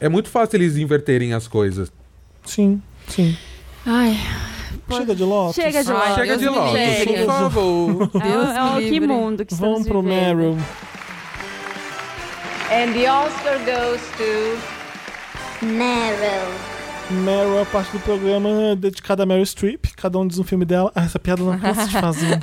é, 0.00 0.06
é 0.06 0.08
muito 0.08 0.30
fácil 0.30 0.56
eles 0.56 0.76
inverterem 0.78 1.34
as 1.34 1.46
coisas. 1.46 1.92
Sim, 2.46 2.80
sim. 3.06 3.36
Ai, 3.84 4.16
Chega 4.90 5.14
de 5.14 5.22
Lotus. 5.22 5.54
Chega 5.56 5.84
de 5.84 5.92
Lotus. 5.92 6.14
Chega 6.14 6.38
Deus 6.38 6.40
de 6.40 6.48
Lotus, 6.48 7.24
por 7.26 7.26
favor. 7.26 8.10
é, 8.14 8.20
Deus 8.30 8.48
é 8.48 8.62
o 8.62 8.78
que 8.90 9.00
mundo 9.00 9.44
que 9.44 9.52
estamos 9.52 9.74
Vamos 9.74 9.88
pro 9.88 10.00
vivendo. 10.02 10.36
Meryl. 10.38 10.58
And 12.70 12.94
the 12.94 13.06
Oscar 13.06 13.58
goes 13.64 14.00
to. 14.18 14.58
Meryl. 15.62 16.52
Meryl 17.10 17.58
é 17.58 17.62
a 17.62 17.66
parte 17.66 17.90
do 17.92 18.00
programa 18.00 18.76
dedicada 18.76 19.22
a 19.22 19.26
Meryl 19.26 19.42
Streep. 19.46 19.86
Cada 20.00 20.18
um 20.18 20.26
diz 20.26 20.38
um 20.38 20.44
filme 20.44 20.64
dela. 20.64 20.92
Ah, 20.94 21.04
essa 21.04 21.18
piada 21.18 21.42
eu 21.42 21.46
não 21.46 21.58
canso 21.58 21.86
de 21.88 21.92
fazer. 22.00 22.40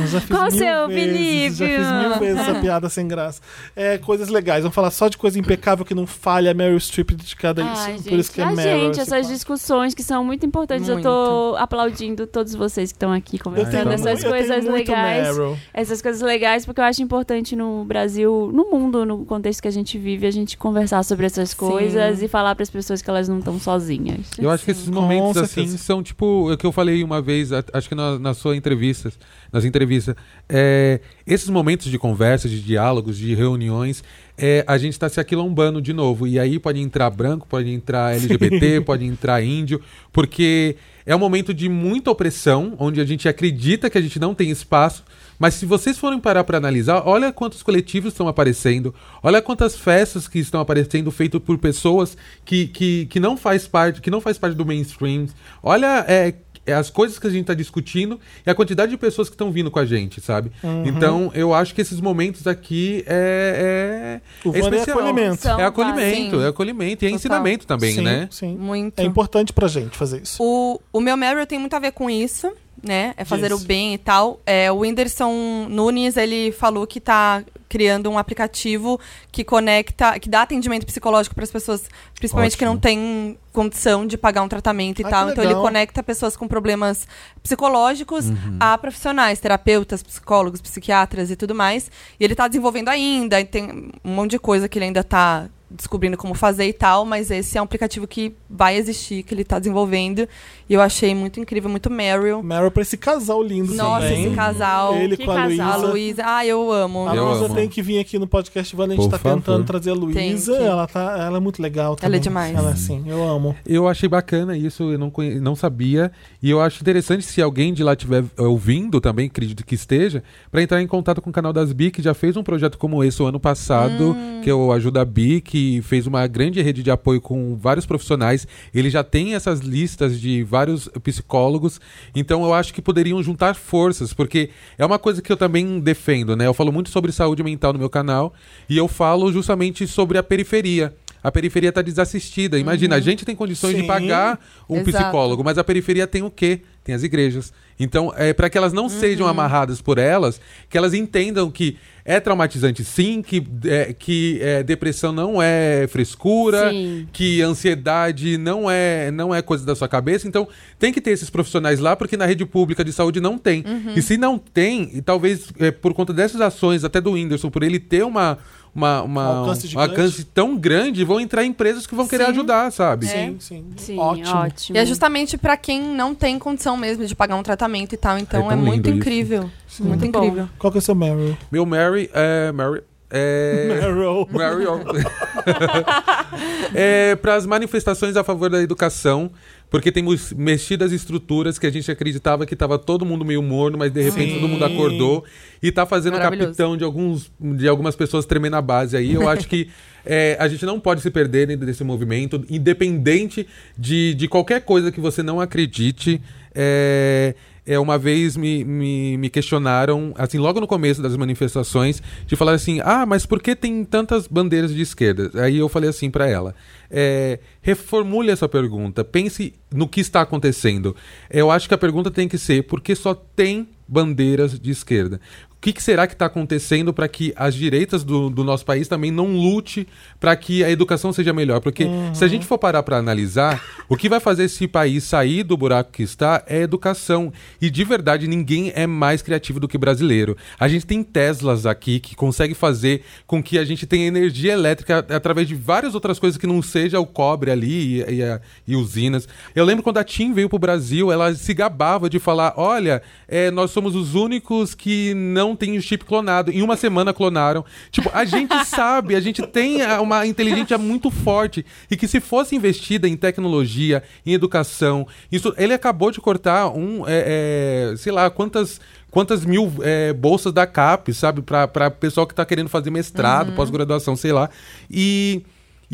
Eu 0.00 0.06
já 0.06 0.20
fiz 0.20 0.28
Qual 0.30 0.42
mil 0.50 0.50
seu, 0.58 0.88
vezes, 0.88 1.58
Já 1.58 1.66
Felipe? 1.66 1.82
fiz 1.84 1.92
mil 1.92 2.18
vezes 2.18 2.40
essa 2.48 2.60
piada 2.60 2.88
sem 2.88 3.06
graça. 3.06 3.40
É, 3.76 3.98
coisas 3.98 4.28
legais. 4.28 4.62
Vamos 4.62 4.74
falar 4.74 4.90
só 4.90 5.08
de 5.08 5.16
coisa 5.18 5.38
impecável 5.38 5.84
que 5.84 5.94
não 5.94 6.06
falha. 6.06 6.50
A 6.50 6.54
Meryl 6.54 6.78
Streep 6.80 7.10
dedicada 7.12 7.62
a 7.62 7.72
isso. 7.72 7.82
Ai, 7.82 7.98
Por 8.02 8.18
isso 8.18 8.32
que 8.32 8.40
é 8.40 8.44
a 8.44 8.50
Meryl. 8.52 8.80
gente, 8.86 8.90
esse 8.92 9.00
essas 9.02 9.08
quadro. 9.20 9.28
discussões 9.34 9.94
que 9.94 10.02
são 10.02 10.24
muito 10.24 10.46
importantes. 10.46 10.88
Eu 10.88 11.00
tô 11.02 11.56
aplaudindo 11.58 12.26
todos 12.26 12.54
vocês 12.54 12.90
que 12.92 12.96
estão 12.96 13.12
aqui 13.12 13.38
conversando 13.38 13.92
Então, 13.92 13.92
essas 13.92 14.24
coisas 14.24 14.64
muito 14.64 14.88
legais. 14.90 15.36
Meryl. 15.36 15.58
Essas 15.72 16.00
coisas 16.00 16.22
legais, 16.22 16.64
porque 16.64 16.80
eu 16.80 16.84
acho 16.84 17.02
importante 17.02 17.54
no 17.54 17.84
Brasil, 17.84 18.50
no 18.52 18.70
mundo, 18.70 19.04
no 19.04 19.24
contexto 19.24 19.60
que 19.62 19.68
a 19.68 19.72
gente 19.72 19.98
vive, 19.98 20.26
a 20.26 20.30
gente 20.30 20.56
conversar 20.56 21.02
sobre 21.04 21.26
essas 21.26 21.52
coisas 21.52 22.22
e 22.22 22.28
falar 22.28 22.54
para 22.54 22.62
as 22.62 22.70
pessoas 22.70 23.02
que 23.02 23.10
elas 23.10 23.28
não 23.28 23.38
estão 23.38 23.58
sozinhas. 23.60 24.20
Eu 24.38 24.50
acho 24.50 24.64
que 24.64 24.70
esses 24.70 24.88
momentos 24.88 25.36
assim 25.36 25.62
certeza. 25.66 25.78
são 25.78 26.02
tipo 26.02 26.53
o 26.54 26.58
que 26.58 26.66
eu 26.66 26.72
falei 26.72 27.02
uma 27.04 27.20
vez, 27.20 27.50
acho 27.52 27.88
que 27.88 27.94
na, 27.94 28.18
na 28.18 28.34
sua 28.34 28.56
entrevista, 28.56 29.12
nas 29.52 29.64
entrevistas, 29.64 30.14
é, 30.48 31.00
esses 31.26 31.48
momentos 31.48 31.90
de 31.90 31.98
conversa, 31.98 32.48
de 32.48 32.60
diálogos, 32.60 33.18
de 33.18 33.34
reuniões, 33.34 34.02
é, 34.36 34.64
a 34.66 34.76
gente 34.78 34.92
está 34.92 35.08
se 35.08 35.20
aquilombando 35.20 35.80
de 35.80 35.92
novo. 35.92 36.26
E 36.26 36.38
aí 36.38 36.58
pode 36.58 36.80
entrar 36.80 37.10
branco, 37.10 37.46
pode 37.48 37.70
entrar 37.70 38.14
LGBT, 38.14 38.80
pode 38.82 39.04
entrar 39.04 39.42
índio, 39.42 39.80
porque 40.12 40.76
é 41.06 41.14
um 41.14 41.18
momento 41.18 41.52
de 41.52 41.68
muita 41.68 42.10
opressão, 42.10 42.74
onde 42.78 43.00
a 43.00 43.04
gente 43.04 43.28
acredita 43.28 43.90
que 43.90 43.98
a 43.98 44.00
gente 44.00 44.18
não 44.18 44.34
tem 44.34 44.50
espaço. 44.50 45.04
Mas 45.38 45.54
se 45.54 45.66
vocês 45.66 45.98
forem 45.98 46.20
parar 46.20 46.44
para 46.44 46.58
analisar, 46.58 47.02
olha 47.06 47.32
quantos 47.32 47.62
coletivos 47.62 48.12
estão 48.12 48.28
aparecendo, 48.28 48.94
olha 49.22 49.42
quantas 49.42 49.76
festas 49.76 50.28
que 50.28 50.38
estão 50.38 50.60
aparecendo 50.60 51.10
feitas 51.10 51.40
por 51.42 51.58
pessoas 51.58 52.16
que, 52.44 52.68
que, 52.68 53.06
que 53.06 53.18
não 53.18 53.36
faz 53.36 53.66
parte, 53.66 54.00
que 54.00 54.10
não 54.10 54.20
faz 54.20 54.38
parte 54.38 54.56
do 54.56 54.64
mainstream. 54.64 55.26
Olha 55.62 56.04
é, 56.08 56.34
é 56.66 56.72
as 56.74 56.90
coisas 56.90 57.18
que 57.18 57.26
a 57.26 57.30
gente 57.30 57.42
está 57.42 57.54
discutindo 57.54 58.18
e 58.46 58.50
a 58.50 58.54
quantidade 58.54 58.90
de 58.90 58.96
pessoas 58.96 59.28
que 59.28 59.34
estão 59.34 59.50
vindo 59.50 59.70
com 59.70 59.78
a 59.78 59.84
gente, 59.84 60.20
sabe? 60.20 60.50
Uhum. 60.62 60.86
Então 60.86 61.30
eu 61.34 61.52
acho 61.54 61.74
que 61.74 61.80
esses 61.80 62.00
momentos 62.00 62.46
aqui 62.46 63.04
é, 63.06 64.20
é, 64.44 64.48
O 64.48 64.52
é 64.54 64.56
é 64.56 64.60
especial. 64.60 64.98
acolhimento. 64.98 65.42
São 65.42 65.60
É 65.60 65.64
acolhimento, 65.64 66.36
Sim. 66.38 66.44
é 66.44 66.48
acolhimento 66.48 67.04
e 67.04 67.06
é 67.06 67.10
Total. 67.10 67.16
ensinamento 67.16 67.66
também, 67.66 67.94
sim, 67.94 68.00
né? 68.02 68.28
Sim. 68.30 68.56
Muito. 68.56 68.98
É 69.00 69.04
importante 69.04 69.52
pra 69.52 69.68
gente 69.68 69.96
fazer 69.96 70.22
isso. 70.22 70.42
O, 70.42 70.80
o 70.92 71.00
meu 71.00 71.16
Meryl 71.16 71.46
tem 71.46 71.58
muito 71.58 71.74
a 71.74 71.78
ver 71.78 71.92
com 71.92 72.08
isso, 72.08 72.52
né? 72.84 73.14
É 73.16 73.24
fazer 73.24 73.48
Diz. 73.48 73.62
o 73.62 73.64
bem 73.66 73.94
e 73.94 73.98
tal. 73.98 74.40
É, 74.46 74.70
o 74.70 74.78
Whindersson 74.78 75.66
Nunes, 75.68 76.16
ele 76.16 76.52
falou 76.52 76.86
que 76.86 77.00
tá 77.00 77.42
criando 77.68 78.08
um 78.08 78.16
aplicativo 78.16 79.00
que 79.32 79.42
conecta, 79.42 80.16
que 80.20 80.28
dá 80.28 80.42
atendimento 80.42 80.86
psicológico 80.86 81.34
para 81.34 81.42
as 81.42 81.50
pessoas, 81.50 81.82
principalmente 82.14 82.56
que 82.56 82.64
não 82.64 82.72
Ótimo. 82.74 82.82
têm 82.82 83.38
condição 83.52 84.06
de 84.06 84.16
pagar 84.16 84.42
um 84.42 84.48
tratamento 84.48 85.00
e 85.02 85.04
Ah, 85.04 85.08
tal. 85.08 85.30
Então 85.30 85.42
ele 85.42 85.54
conecta 85.54 86.00
pessoas 86.02 86.36
com 86.36 86.46
problemas 86.46 87.06
psicológicos 87.42 88.26
Uhum. 88.26 88.56
a 88.60 88.76
profissionais, 88.78 89.40
terapeutas, 89.40 90.02
psicólogos, 90.02 90.60
psiquiatras 90.60 91.30
e 91.30 91.36
tudo 91.36 91.54
mais. 91.54 91.90
E 92.18 92.24
ele 92.24 92.34
tá 92.34 92.46
desenvolvendo 92.48 92.88
ainda, 92.90 93.40
e 93.40 93.44
tem 93.44 93.90
um 94.04 94.14
monte 94.14 94.32
de 94.32 94.38
coisa 94.38 94.68
que 94.68 94.78
ele 94.78 94.86
ainda 94.86 95.02
tá 95.04 95.48
descobrindo 95.74 96.16
como 96.16 96.34
fazer 96.34 96.66
e 96.66 96.72
tal, 96.72 97.04
mas 97.04 97.30
esse 97.30 97.58
é 97.58 97.60
um 97.60 97.64
aplicativo 97.64 98.06
que 98.06 98.34
vai 98.48 98.76
existir, 98.76 99.22
que 99.22 99.34
ele 99.34 99.44
tá 99.44 99.58
desenvolvendo. 99.58 100.28
E 100.68 100.72
eu 100.74 100.80
achei 100.80 101.14
muito 101.14 101.38
incrível, 101.40 101.68
muito 101.68 101.90
Meryl. 101.90 102.42
Meryl 102.42 102.70
pra 102.70 102.82
esse 102.82 102.96
casal 102.96 103.42
lindo 103.42 103.74
Nossa, 103.74 104.06
também. 104.06 104.26
esse 104.26 104.34
casal. 104.34 104.94
Ele 104.96 105.16
Que 105.16 105.24
com 105.24 105.30
a 105.32 105.34
casal. 105.34 105.72
A 105.72 105.76
Luísa. 105.76 105.90
Luísa. 105.92 106.22
Ah, 106.24 106.46
eu 106.46 106.72
amo. 106.72 107.06
A 107.06 107.12
Luísa 107.12 107.54
tem 107.54 107.68
que 107.68 107.82
vir 107.82 107.98
aqui 107.98 108.18
no 108.18 108.26
podcast 108.26 108.74
Vânia. 108.74 108.94
A 108.94 108.96
gente 108.96 109.04
Por 109.04 109.10
tá 109.10 109.18
favor. 109.18 109.36
tentando 109.36 109.64
trazer 109.64 109.90
a 109.90 109.94
Luísa. 109.94 110.56
que. 110.56 110.62
Ela, 110.62 110.86
tá, 110.86 111.16
ela 111.26 111.36
é 111.36 111.40
muito 111.40 111.60
legal 111.60 111.96
também. 111.96 112.06
Ela 112.08 112.16
é 112.16 112.18
demais. 112.18 112.54
Ela 112.56 112.70
é 112.70 112.72
assim, 112.72 113.04
eu 113.06 113.22
amo. 113.22 113.54
Eu 113.66 113.86
achei 113.88 114.08
bacana 114.08 114.56
isso, 114.56 114.92
eu 114.92 114.98
não, 114.98 115.10
conhe- 115.10 115.38
não 115.40 115.54
sabia. 115.54 116.10
E 116.42 116.48
eu 116.50 116.60
acho 116.60 116.80
interessante 116.80 117.24
se 117.26 117.42
alguém 117.42 117.74
de 117.74 117.82
lá 117.84 117.92
estiver 117.92 118.24
ouvindo 118.38 119.00
também, 119.00 119.26
acredito 119.26 119.64
que 119.66 119.74
esteja, 119.74 120.22
para 120.50 120.62
entrar 120.62 120.80
em 120.80 120.86
contato 120.86 121.20
com 121.20 121.30
o 121.30 121.32
canal 121.32 121.52
das 121.52 121.72
Bi, 121.72 121.90
que 121.90 122.00
já 122.00 122.14
fez 122.14 122.36
um 122.36 122.42
projeto 122.42 122.78
como 122.78 123.02
esse 123.04 123.22
o 123.22 123.26
ano 123.26 123.40
passado, 123.40 124.16
que 124.42 124.50
eu 124.50 124.72
ajudo 124.72 124.98
a 124.98 125.04
Bi, 125.04 125.40
que 125.40 125.63
fez 125.82 126.06
uma 126.06 126.26
grande 126.26 126.60
rede 126.62 126.82
de 126.82 126.90
apoio 126.90 127.20
com 127.20 127.56
vários 127.56 127.86
profissionais. 127.86 128.46
Ele 128.74 128.90
já 128.90 129.04
tem 129.04 129.34
essas 129.34 129.60
listas 129.60 130.20
de 130.20 130.42
vários 130.42 130.88
psicólogos. 131.02 131.80
Então 132.14 132.44
eu 132.44 132.52
acho 132.52 132.72
que 132.72 132.82
poderiam 132.82 133.22
juntar 133.22 133.54
forças, 133.54 134.12
porque 134.12 134.50
é 134.78 134.84
uma 134.84 134.98
coisa 134.98 135.22
que 135.22 135.30
eu 135.30 135.36
também 135.36 135.80
defendo, 135.80 136.36
né? 136.36 136.46
Eu 136.46 136.54
falo 136.54 136.72
muito 136.72 136.90
sobre 136.90 137.12
saúde 137.12 137.42
mental 137.42 137.72
no 137.72 137.78
meu 137.78 137.90
canal 137.90 138.32
e 138.68 138.76
eu 138.76 138.88
falo 138.88 139.32
justamente 139.32 139.86
sobre 139.86 140.18
a 140.18 140.22
periferia. 140.22 140.94
A 141.24 141.32
periferia 141.32 141.70
está 141.70 141.80
desassistida. 141.80 142.58
Imagina, 142.58 142.96
a 142.96 143.00
gente 143.00 143.24
tem 143.24 143.34
condições 143.34 143.74
de 143.74 143.80
Sim. 143.80 143.86
pagar 143.86 144.38
um 144.68 144.76
Exato. 144.80 145.04
psicólogo, 145.04 145.42
mas 145.42 145.56
a 145.56 145.64
periferia 145.64 146.06
tem 146.06 146.22
o 146.22 146.30
quê? 146.30 146.60
Tem 146.84 146.94
as 146.94 147.02
igrejas. 147.02 147.50
Então, 147.80 148.12
é 148.14 148.34
para 148.34 148.50
que 148.50 148.58
elas 148.58 148.74
não 148.74 148.90
sejam 148.90 149.26
amarradas 149.26 149.80
por 149.80 149.96
elas, 149.96 150.38
que 150.68 150.76
elas 150.76 150.92
entendam 150.92 151.50
que 151.50 151.78
é 152.04 152.20
traumatizante 152.20 152.84
sim, 152.84 153.22
que, 153.22 153.42
é, 153.64 153.94
que 153.94 154.38
é, 154.42 154.62
depressão 154.62 155.10
não 155.10 155.42
é 155.42 155.86
frescura, 155.88 156.70
Sim. 156.70 157.08
que 157.10 157.40
ansiedade 157.40 158.36
não 158.36 158.70
é, 158.70 159.10
não 159.10 159.34
é 159.34 159.40
coisa 159.40 159.64
da 159.64 159.74
sua 159.74 159.88
cabeça. 159.88 160.28
Então, 160.28 160.46
tem 160.78 160.92
que 160.92 161.00
ter 161.00 161.12
esses 161.12 161.30
profissionais 161.30 161.80
lá, 161.80 161.96
porque 161.96 162.18
na 162.18 162.26
rede 162.26 162.44
pública 162.44 162.84
de 162.84 162.92
saúde 162.92 163.20
não 163.20 163.38
tem. 163.38 163.64
E 163.96 164.02
se 164.02 164.18
não 164.18 164.38
tem, 164.38 164.90
e 164.92 165.00
talvez 165.00 165.48
é, 165.58 165.70
por 165.70 165.94
conta 165.94 166.12
dessas 166.12 166.42
ações, 166.42 166.84
até 166.84 167.00
do 167.00 167.12
Whindersson, 167.12 167.48
por 167.50 167.62
ele 167.62 167.78
ter 167.78 168.04
uma. 168.04 168.38
Uma, 168.74 169.02
uma- 169.02 169.22
Um 169.22 169.38
alcance 169.40 169.76
um 169.76 169.80
alcance 169.80 170.24
tão 170.24 170.56
grande, 170.56 171.04
vão 171.04 171.20
entrar 171.20 171.44
empresas 171.44 171.86
que 171.86 171.94
vão 171.94 172.08
querer 172.08 172.24
Sim. 172.24 172.30
ajudar, 172.32 172.72
sabe? 172.72 173.06
Sim, 173.06 173.36
sim. 173.38 173.64
Sim, 173.76 173.98
Ótimo. 173.98 174.36
ótimo. 174.36 174.76
E 174.76 174.80
é 174.80 174.84
justamente 174.84 175.38
pra 175.38 175.56
quem 175.56 175.80
não 175.80 176.12
tem 176.14 176.38
condição 176.40 176.76
mesmo 176.76 177.06
de 177.06 177.14
pagar 177.14 177.36
um 177.36 177.42
tratamento 177.42 177.94
e 177.94 177.96
tal. 177.96 178.18
Então 178.18 178.50
É 178.50 178.54
é, 178.54 178.56
muito 178.56 178.90
incrível. 178.90 179.48
Muito 179.78 179.98
Muito 180.00 180.12
bom. 180.12 180.24
incrível. 180.24 180.48
Qual 180.58 180.72
que 180.72 180.78
é 180.78 180.80
o 180.80 180.82
seu 180.82 180.94
Meryl? 180.94 181.36
Meu 181.52 181.64
Mary 181.64 182.10
é. 182.12 182.50
Mary. 182.50 182.82
É. 183.10 183.66
Meryl. 183.80 184.28
Mary. 184.32 184.64
é, 186.74 187.16
para 187.16 187.34
as 187.34 187.46
manifestações 187.46 188.16
a 188.16 188.24
favor 188.24 188.50
da 188.50 188.60
educação, 188.60 189.30
porque 189.74 189.90
temos 189.90 190.32
mexidas 190.32 190.92
estruturas 190.92 191.58
que 191.58 191.66
a 191.66 191.70
gente 191.70 191.90
acreditava 191.90 192.46
que 192.46 192.54
estava 192.54 192.78
todo 192.78 193.04
mundo 193.04 193.24
meio 193.24 193.42
morno, 193.42 193.76
mas 193.76 193.90
de 193.90 194.02
repente 194.02 194.34
Sim. 194.34 194.38
todo 194.38 194.48
mundo 194.48 194.64
acordou 194.64 195.24
e 195.60 195.72
tá 195.72 195.84
fazendo 195.84 196.16
capitão 196.16 196.76
de, 196.76 196.84
alguns, 196.84 197.28
de 197.40 197.66
algumas 197.66 197.96
pessoas 197.96 198.24
tremer 198.24 198.50
na 198.50 198.62
base 198.62 198.96
aí. 198.96 199.12
Eu 199.14 199.28
acho 199.28 199.48
que 199.48 199.68
é, 200.06 200.36
a 200.38 200.46
gente 200.46 200.64
não 200.64 200.78
pode 200.78 201.00
se 201.00 201.10
perder 201.10 201.48
dentro 201.48 201.66
desse 201.66 201.82
movimento, 201.82 202.44
independente 202.48 203.48
de, 203.76 204.14
de 204.14 204.28
qualquer 204.28 204.60
coisa 204.60 204.92
que 204.92 205.00
você 205.00 205.24
não 205.24 205.40
acredite. 205.40 206.22
É, 206.54 207.34
é, 207.66 207.78
uma 207.78 207.96
vez 207.96 208.36
me, 208.36 208.64
me, 208.64 209.16
me 209.16 209.30
questionaram, 209.30 210.12
assim, 210.16 210.38
logo 210.38 210.60
no 210.60 210.66
começo 210.66 211.00
das 211.00 211.16
manifestações, 211.16 212.02
de 212.26 212.36
falar 212.36 212.52
assim: 212.52 212.80
ah, 212.84 213.06
mas 213.06 213.24
por 213.24 213.40
que 213.40 213.56
tem 213.56 213.84
tantas 213.84 214.26
bandeiras 214.26 214.74
de 214.74 214.82
esquerda? 214.82 215.30
Aí 215.42 215.58
eu 215.58 215.68
falei 215.68 215.88
assim 215.88 216.10
pra 216.10 216.28
ela: 216.28 216.54
é, 216.90 217.38
reformule 217.62 218.30
essa 218.30 218.48
pergunta. 218.48 219.02
Pense 219.02 219.54
no 219.72 219.88
que 219.88 220.00
está 220.00 220.20
acontecendo. 220.20 220.94
Eu 221.30 221.50
acho 221.50 221.66
que 221.66 221.74
a 221.74 221.78
pergunta 221.78 222.10
tem 222.10 222.28
que 222.28 222.38
ser 222.38 222.64
por 222.64 222.80
que 222.80 222.94
só 222.94 223.14
tem 223.14 223.68
bandeiras 223.88 224.58
de 224.58 224.70
esquerda? 224.70 225.20
O 225.64 225.66
que, 225.66 225.72
que 225.72 225.82
será 225.82 226.06
que 226.06 226.12
está 226.12 226.26
acontecendo 226.26 226.92
para 226.92 227.08
que 227.08 227.32
as 227.34 227.54
direitas 227.54 228.04
do, 228.04 228.28
do, 228.28 228.44
nosso 228.44 228.66
país 228.66 228.86
também 228.86 229.10
não 229.10 229.32
lute 229.32 229.88
para 230.20 230.36
que 230.36 230.62
a 230.62 230.70
educação 230.70 231.10
seja 231.10 231.32
melhor? 231.32 231.58
Porque 231.62 231.84
uhum. 231.84 232.14
se 232.14 232.22
a 232.22 232.28
gente 232.28 232.44
for 232.44 232.58
parar 232.58 232.82
para 232.82 232.98
analisar, 232.98 233.64
o 233.88 233.96
que 233.96 234.06
vai 234.06 234.20
fazer 234.20 234.44
esse 234.44 234.68
país 234.68 235.04
sair 235.04 235.42
do 235.42 235.56
buraco 235.56 235.90
que 235.90 236.02
está 236.02 236.44
é 236.46 236.58
a 236.58 236.60
educação. 236.60 237.32
E 237.62 237.70
de 237.70 237.82
verdade, 237.82 238.28
ninguém 238.28 238.72
é 238.74 238.86
mais 238.86 239.22
criativo 239.22 239.58
do 239.58 239.66
que 239.66 239.78
brasileiro. 239.78 240.36
A 240.60 240.68
gente 240.68 240.84
tem 240.84 241.02
Teslas 241.02 241.64
aqui 241.64 241.98
que 241.98 242.14
consegue 242.14 242.52
fazer 242.52 243.02
com 243.26 243.42
que 243.42 243.58
a 243.58 243.64
gente 243.64 243.86
tenha 243.86 244.06
energia 244.06 244.52
elétrica 244.52 244.98
através 245.08 245.48
de 245.48 245.54
várias 245.54 245.94
outras 245.94 246.18
coisas 246.18 246.36
que 246.36 246.46
não 246.46 246.60
seja 246.60 247.00
o 247.00 247.06
cobre 247.06 247.50
ali 247.50 248.02
e, 248.02 248.20
e, 248.20 248.40
e 248.66 248.76
usinas. 248.76 249.26
Eu 249.54 249.64
lembro 249.64 249.82
quando 249.82 249.96
a 249.96 250.04
TIM 250.04 250.34
veio 250.34 250.50
para 250.50 250.56
o 250.56 250.58
Brasil, 250.58 251.10
ela 251.10 251.34
se 251.34 251.54
gabava 251.54 252.10
de 252.10 252.18
falar: 252.18 252.52
olha, 252.58 253.00
é, 253.26 253.50
nós 253.50 253.70
somos 253.70 253.96
os 253.96 254.14
únicos 254.14 254.74
que 254.74 255.14
não 255.14 255.53
tem 255.54 255.76
o 255.76 255.82
chip 255.82 256.04
clonado. 256.04 256.50
Em 256.50 256.62
uma 256.62 256.76
semana 256.76 257.12
clonaram. 257.12 257.64
Tipo, 257.90 258.10
a 258.12 258.24
gente 258.24 258.54
sabe, 258.66 259.14
a 259.14 259.20
gente 259.20 259.42
tem 259.46 259.82
uma 260.00 260.26
inteligência 260.26 260.78
muito 260.78 261.10
forte 261.10 261.64
e 261.90 261.96
que 261.96 262.08
se 262.08 262.20
fosse 262.20 262.54
investida 262.56 263.08
em 263.08 263.16
tecnologia, 263.16 264.02
em 264.24 264.32
educação, 264.32 265.06
isso, 265.30 265.54
ele 265.56 265.72
acabou 265.72 266.10
de 266.10 266.20
cortar 266.20 266.68
um, 266.68 267.04
é, 267.06 267.92
é, 267.92 267.96
sei 267.96 268.12
lá, 268.12 268.30
quantas 268.30 268.80
quantas 269.10 269.44
mil 269.44 269.72
é, 269.82 270.12
bolsas 270.12 270.52
da 270.52 270.66
CAP, 270.66 271.14
sabe, 271.14 271.40
para 271.40 271.88
pessoal 271.88 272.26
que 272.26 272.32
está 272.32 272.44
querendo 272.44 272.68
fazer 272.68 272.90
mestrado, 272.90 273.50
uhum. 273.50 273.54
pós-graduação, 273.54 274.16
sei 274.16 274.32
lá. 274.32 274.50
E 274.90 275.44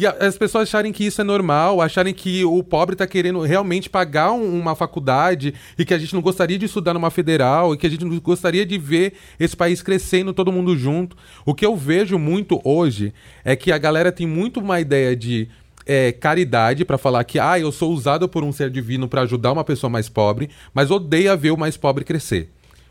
e 0.01 0.07
as 0.07 0.39
pessoas 0.39 0.63
acharem 0.63 0.93
que 0.93 1.05
isso 1.05 1.21
é 1.21 1.25
normal, 1.25 1.83
acharem 1.83 2.15
que 2.15 2.43
o 2.43 2.63
pobre 2.63 2.95
está 2.95 3.07
querendo 3.07 3.41
realmente 3.43 3.91
pagar 3.91 4.33
um, 4.33 4.59
uma 4.59 4.75
faculdade 4.75 5.53
e 5.79 5.85
que 5.85 5.93
a 5.93 5.99
gente 5.99 6.15
não 6.15 6.23
gostaria 6.23 6.59
de 6.59 6.65
estudar 6.65 6.95
numa 6.95 7.11
federal 7.11 7.75
e 7.75 7.77
que 7.77 7.87
a 7.87 7.91
gente 7.91 8.07
não 8.07 8.19
gostaria 8.19 8.65
de 8.65 8.79
ver 8.79 9.13
esse 9.39 9.55
país 9.55 9.83
crescendo 9.83 10.33
todo 10.33 10.51
mundo 10.51 10.75
junto. 10.75 11.19
O 11.45 11.55
que 11.55 11.67
eu 11.67 11.77
vejo 11.77 12.19
muito 12.19 12.63
hoje 12.65 13.13
é 13.45 13.55
que 13.55 13.71
a 13.71 13.77
galera 13.77 14.11
tem 14.11 14.27
muito 14.27 14.59
uma 14.59 14.81
ideia 14.81 15.15
de 15.15 15.51
é, 15.85 16.13
caridade 16.13 16.83
para 16.83 16.97
falar 16.97 17.23
que 17.25 17.39
ah, 17.39 17.59
eu 17.59 17.71
sou 17.71 17.93
usado 17.93 18.27
por 18.27 18.43
um 18.43 18.53
ser 18.53 18.71
divino 18.71 19.07
para 19.07 19.21
ajudar 19.21 19.53
uma 19.53 19.65
pessoa 19.65 19.91
mais 19.91 20.09
pobre, 20.09 20.49
mas 20.73 20.91
odeia 20.91 21.37
ver 21.37 21.51
o 21.51 21.59
mais 21.59 21.77
pobre 21.77 22.05
crescer. 22.05 22.49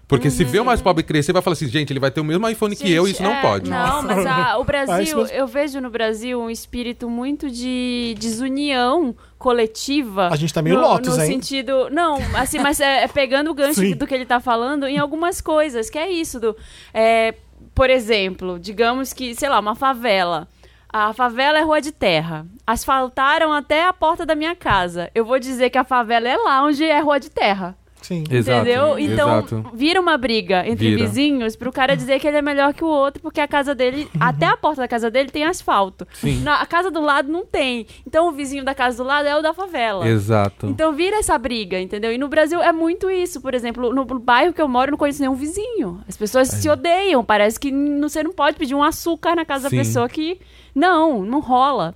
Porque 0.10 0.28
uhum. 0.28 0.34
se 0.34 0.44
vê 0.44 0.60
o 0.60 0.66
mais 0.66 0.82
pobre 0.82 1.04
crescer, 1.04 1.32
vai 1.32 1.42
falar 1.44 1.54
assim, 1.54 1.68
gente, 1.68 1.94
ele 1.94 2.00
vai 2.00 2.10
ter 2.10 2.20
o 2.20 2.24
mesmo 2.24 2.50
iPhone 2.50 2.74
gente, 2.74 2.84
que 2.84 2.92
eu 2.92 3.08
e 3.08 3.12
isso 3.12 3.22
é, 3.22 3.26
não 3.26 3.40
pode. 3.42 3.70
Não, 3.70 4.02
mas 4.02 4.26
a, 4.26 4.58
o 4.58 4.64
Brasil, 4.64 5.24
eu 5.28 5.46
vejo 5.46 5.80
no 5.80 5.92
Brasil 5.92 6.42
um 6.42 6.50
espírito 6.50 7.08
muito 7.08 7.48
de 7.48 8.16
desunião 8.18 9.16
coletiva. 9.38 10.30
A 10.30 10.36
gente 10.36 10.52
tá 10.52 10.64
meio 10.64 10.78
no, 10.78 10.82
Lotus, 10.82 11.16
no 11.16 11.24
hein? 11.24 11.34
sentido. 11.34 11.92
Não, 11.92 12.18
assim, 12.34 12.58
mas 12.58 12.80
é, 12.80 13.04
é 13.04 13.08
pegando 13.08 13.52
o 13.52 13.54
gancho 13.54 13.82
Sim. 13.82 13.96
do 13.96 14.08
que 14.08 14.16
ele 14.16 14.26
tá 14.26 14.40
falando 14.40 14.88
em 14.88 14.98
algumas 14.98 15.42
coisas, 15.42 15.92
que 15.92 16.00
é 16.00 16.10
isso 16.10 16.40
do. 16.40 16.58
É, 16.92 17.36
por 17.76 17.92
exemplo, 17.92 18.58
digamos 18.60 19.14
que, 19.14 19.36
sei 19.36 19.48
lá, 19.48 19.60
uma 19.60 19.76
favela. 19.76 20.48
A 20.92 21.14
favela 21.14 21.60
é 21.60 21.62
rua 21.62 21.80
de 21.80 21.92
terra. 21.92 22.48
Asfaltaram 22.66 23.54
até 23.54 23.86
a 23.86 23.94
porta 23.94 24.26
da 24.26 24.34
minha 24.34 24.56
casa. 24.56 25.12
Eu 25.14 25.24
vou 25.24 25.38
dizer 25.38 25.70
que 25.70 25.78
a 25.78 25.84
favela 25.84 26.28
é 26.28 26.36
lá 26.36 26.64
onde 26.64 26.84
é 26.84 27.00
rua 27.00 27.20
de 27.20 27.30
terra. 27.30 27.78
Sim. 28.02 28.24
Exato, 28.30 28.62
Entendeu? 28.62 29.00
Então, 29.00 29.30
exato. 29.30 29.66
vira 29.74 30.00
uma 30.00 30.18
briga 30.18 30.68
entre 30.68 30.90
Vira. 30.90 31.06
vizinhos 31.06 31.56
pro 31.56 31.72
cara 31.72 31.96
dizer 31.96 32.20
que 32.20 32.28
ele 32.28 32.38
é 32.38 32.42
melhor 32.42 32.74
que 32.74 32.84
o 32.84 32.88
outro, 32.88 33.22
porque 33.22 33.40
a 33.42 33.48
casa 33.48 33.76
dele, 33.76 34.10
até 34.20 34.46
a 34.46 34.58
porta 34.58 34.82
da 34.82 34.88
casa 34.88 35.12
dele 35.12 35.30
tem 35.30 35.44
asfalto. 35.44 36.08
Sim. 36.14 36.42
Na, 36.42 36.62
a 36.62 36.66
casa 36.66 36.90
do 36.90 37.02
lado 37.02 37.32
não 37.32 37.46
tem. 37.46 37.86
Então 38.08 38.28
o 38.28 38.32
vizinho 38.32 38.64
da 38.64 38.74
casa 38.74 38.98
do 38.98 39.04
lado 39.08 39.28
é 39.28 39.36
o 39.38 39.42
da 39.42 39.54
favela. 39.54 40.08
Exato. 40.08 40.68
Então 40.68 40.94
vira 40.94 41.18
essa 41.18 41.38
briga, 41.38 41.80
entendeu? 41.80 42.12
E 42.12 42.18
no 42.18 42.28
Brasil 42.28 42.62
é 42.62 42.72
muito 42.72 43.10
isso. 43.10 43.42
Por 43.42 43.54
exemplo, 43.54 43.94
no, 43.94 44.06
no 44.06 44.20
bairro 44.20 44.54
que 44.54 44.62
eu 44.62 44.68
moro, 44.68 44.90
eu 44.90 44.92
não 44.92 44.98
conheço 44.98 45.22
nenhum 45.22 45.36
vizinho. 45.36 46.02
As 46.08 46.18
pessoas 46.18 46.48
se 46.48 46.70
odeiam. 46.70 47.24
Parece 47.24 47.60
que 47.60 47.72
você 48.00 48.24
não 48.24 48.32
pode 48.32 48.58
pedir 48.58 48.76
um 48.76 48.84
açúcar 48.84 49.36
na 49.36 49.46
casa 49.46 49.70
Sim. 49.70 49.76
da 49.76 49.82
pessoa 49.84 50.10
que. 50.10 50.40
Não, 50.74 51.24
não 51.24 51.40
rola. 51.40 51.96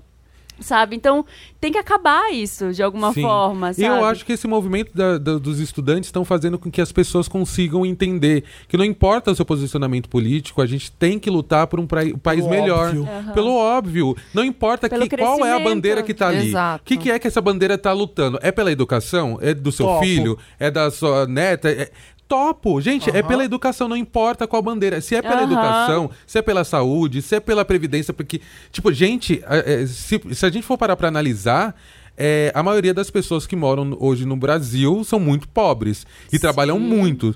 Sabe? 0.60 0.96
Então 0.96 1.26
tem 1.60 1.72
que 1.72 1.78
acabar 1.78 2.32
isso 2.32 2.72
de 2.72 2.82
alguma 2.84 3.12
Sim. 3.14 3.22
forma. 3.24 3.72
E 3.72 3.74
Sabe? 3.74 3.86
eu 3.88 4.06
acho 4.06 4.26
que 4.26 4.34
esse 4.34 4.48
movimento 4.48 4.92
da- 4.96 5.18
da- 5.18 5.38
dos 5.38 5.60
estudantes 5.60 6.08
estão 6.08 6.24
fazendo 6.24 6.58
com 6.60 6.70
que 6.72 6.80
as 6.80 6.92
pessoas 6.92 7.28
consigam 7.28 7.86
entender 7.86 8.44
que 8.68 8.78
não 8.78 8.86
importa 8.86 9.32
o 9.32 9.36
seu 9.36 9.44
posicionamento 9.46 10.08
político, 10.08 10.62
a 10.62 10.66
gente 10.66 10.92
tem 10.92 11.18
que 11.20 11.30
lutar 11.30 11.68
por 11.68 11.80
um 11.80 11.88
pra- 11.88 12.02
país 12.22 12.42
Pelo 12.46 12.50
melhor. 12.50 12.88
óbvio. 12.88 13.08
Pelo 13.34 13.56
óbvio. 13.56 14.18
Não 14.34 14.44
importa 14.44 14.88
Pelo 14.88 15.08
que, 15.10 15.18
qual 15.18 15.44
é 15.46 15.54
a 15.54 15.60
bandeira 15.60 16.02
que 16.04 16.14
tá 16.14 16.28
ali. 16.30 16.54
O 16.54 16.80
que, 16.86 16.98
que 16.98 17.12
é 17.12 17.18
que 17.20 17.28
essa 17.28 17.42
bandeira 17.42 17.78
tá 17.78 17.92
lutando? 17.92 18.40
É 18.42 18.52
pela 18.52 18.72
educação? 18.72 19.38
É 19.42 19.54
do 19.54 19.72
seu 19.72 19.86
Topo. 19.86 20.02
filho? 20.06 20.38
É 20.60 20.70
da 20.70 20.90
sua 20.92 21.26
neta? 21.28 21.70
É- 21.70 21.92
Topo, 22.28 22.80
gente, 22.82 23.10
é 23.10 23.20
Aham. 23.20 23.28
pela 23.28 23.46
educação, 23.46 23.88
não 23.88 23.98
importa 23.98 24.48
qual 24.48 24.62
bandeira. 24.62 25.02
Se 25.02 25.16
é 25.16 25.22
pela 25.22 25.42
Aham. 25.42 25.44
educação, 25.44 26.10
se 26.26 26.38
é 26.38 26.42
pela 26.42 26.64
saúde, 26.64 27.22
se 27.22 27.36
é 27.36 27.40
pela 27.40 27.64
previdência, 27.66 28.14
porque, 28.14 28.42
tipo, 28.72 28.92
gente, 28.92 29.44
é, 29.48 29.84
é, 29.84 29.86
se, 29.86 30.22
se 30.32 30.46
a 30.46 30.50
gente 30.50 30.66
for 30.66 30.78
parar 30.78 30.96
pra 30.96 31.08
analisar, 31.10 31.76
é, 32.18 32.52
a 32.54 32.62
maioria 32.62 32.94
das 32.94 33.10
pessoas 33.10 33.48
que 33.48 33.56
moram 33.56 33.96
hoje 34.00 34.26
no 34.26 34.36
Brasil 34.36 35.04
são 35.04 35.20
muito 35.20 35.48
pobres 35.48 36.06
e 36.32 36.38
trabalham 36.38 36.80
muito. 36.80 37.36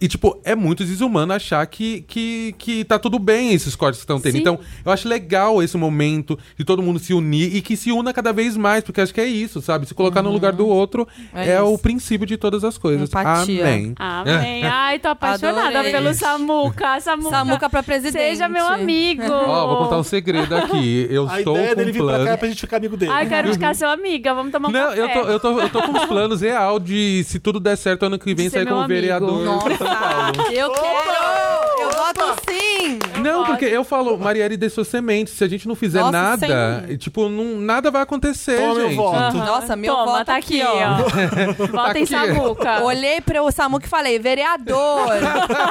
E, 0.00 0.04
e, 0.04 0.08
tipo, 0.08 0.38
é 0.44 0.54
muito 0.54 0.84
desumano 0.84 1.32
achar 1.32 1.64
que, 1.66 2.02
que, 2.02 2.54
que 2.58 2.84
tá 2.84 2.98
tudo 2.98 3.18
bem 3.18 3.52
esses 3.52 3.74
cortes 3.74 4.00
que 4.00 4.04
estão 4.04 4.20
tendo. 4.20 4.32
Sim. 4.34 4.38
Então, 4.40 4.58
eu 4.84 4.92
acho 4.92 5.08
legal 5.08 5.62
esse 5.62 5.76
momento 5.76 6.38
de 6.58 6.64
todo 6.64 6.82
mundo 6.82 6.98
se 6.98 7.14
unir 7.14 7.54
e 7.56 7.62
que 7.62 7.76
se 7.76 7.90
una 7.90 8.12
cada 8.12 8.32
vez 8.32 8.56
mais, 8.56 8.84
porque 8.84 9.00
acho 9.00 9.14
que 9.14 9.20
é 9.20 9.26
isso, 9.26 9.60
sabe? 9.62 9.86
Se 9.86 9.94
colocar 9.94 10.22
no 10.22 10.30
lugar 10.30 10.52
do 10.52 10.66
outro 10.66 11.06
é, 11.34 11.52
É 11.52 11.62
o 11.62 11.78
princípio 11.78 12.26
de 12.26 12.36
todas 12.36 12.64
as 12.64 12.76
coisas. 12.76 13.08
Empatia. 13.08 13.62
Amém. 13.64 13.94
Amém. 13.98 14.64
Ai, 14.64 14.98
tô 14.98 15.08
apaixonada 15.08 15.68
Adorei. 15.70 15.92
pelo 15.92 16.12
Samuca. 16.14 17.00
Samuca. 17.00 17.30
Samuca 17.30 17.70
pra 17.70 17.82
presidente. 17.82 18.12
Seja 18.22 18.48
meu 18.48 18.66
amigo. 18.66 19.22
Ó, 19.30 19.66
vou 19.68 19.78
contar 19.84 19.98
um 19.98 20.02
segredo 20.04 20.54
aqui. 20.54 21.06
Eu 21.10 21.28
A 21.28 21.38
estou 21.38 21.54
ideia 21.56 21.70
com 21.70 21.76
dele 21.76 21.90
um 21.90 21.94
vir 21.94 21.98
pra 22.02 22.08
cá 22.08 22.12
é 22.20 22.24
plano. 22.24 22.38
pra 22.38 22.48
gente 22.48 22.60
ficar 22.60 22.76
amigo 22.76 22.96
dele. 22.96 23.12
Ai, 23.12 23.28
quero 23.28 23.52
ficar 23.52 23.74
sua 23.74 23.92
amiga. 24.02 24.34
Vamos 24.34 24.52
tomar 24.52 24.68
um 24.68 24.72
Não, 24.72 24.88
café. 24.90 25.00
eu 25.00 25.08
tô, 25.08 25.20
eu, 25.30 25.40
tô, 25.40 25.60
eu 25.60 25.68
tô 25.70 25.82
com 25.82 25.92
uns 25.92 26.04
planos 26.06 26.40
real 26.40 26.78
de, 26.78 27.24
se 27.24 27.38
tudo 27.38 27.58
der 27.60 27.76
certo, 27.76 28.04
ano 28.04 28.18
que 28.18 28.34
vem 28.34 28.46
De 28.46 28.50
ser 28.50 28.58
sair 28.58 28.64
meu 28.64 28.74
como 28.74 28.84
amigo. 28.84 29.00
vereador 29.00 29.40
em 29.70 29.76
São 29.76 29.86
Paulo. 29.86 30.52
Eu 30.52 30.70
quero! 30.72 31.80
Eu 31.80 31.90
voto 31.90 32.40
sim! 32.50 32.98
Não, 33.22 33.44
porque 33.44 33.64
eu 33.64 33.84
falo, 33.84 34.18
Marielle 34.18 34.56
deixou 34.56 34.84
semente. 34.84 35.30
Se 35.30 35.44
a 35.44 35.48
gente 35.48 35.66
não 35.68 35.74
fizer 35.74 36.00
Nossa, 36.00 36.12
nada, 36.12 36.84
sim. 36.88 36.96
tipo, 36.96 37.28
não, 37.28 37.58
nada 37.60 37.90
vai 37.90 38.02
acontecer, 38.02 38.58
Toma 38.58 38.74
meu 38.74 38.88
gente. 38.88 38.96
voto. 38.96 39.16
Aham. 39.16 39.44
Nossa, 39.44 39.76
meu 39.76 39.94
Toma, 39.94 40.12
voto 40.12 40.24
tá 40.26 40.36
aqui, 40.36 40.60
aqui, 40.60 40.70
ó. 40.72 41.66
Vota 41.66 41.98
em 41.98 42.02
aqui. 42.02 42.06
Samuca. 42.06 42.82
Olhei 42.82 43.20
pro 43.20 43.50
Samuca 43.50 43.86
e 43.86 43.88
falei, 43.88 44.18
vereador! 44.18 45.08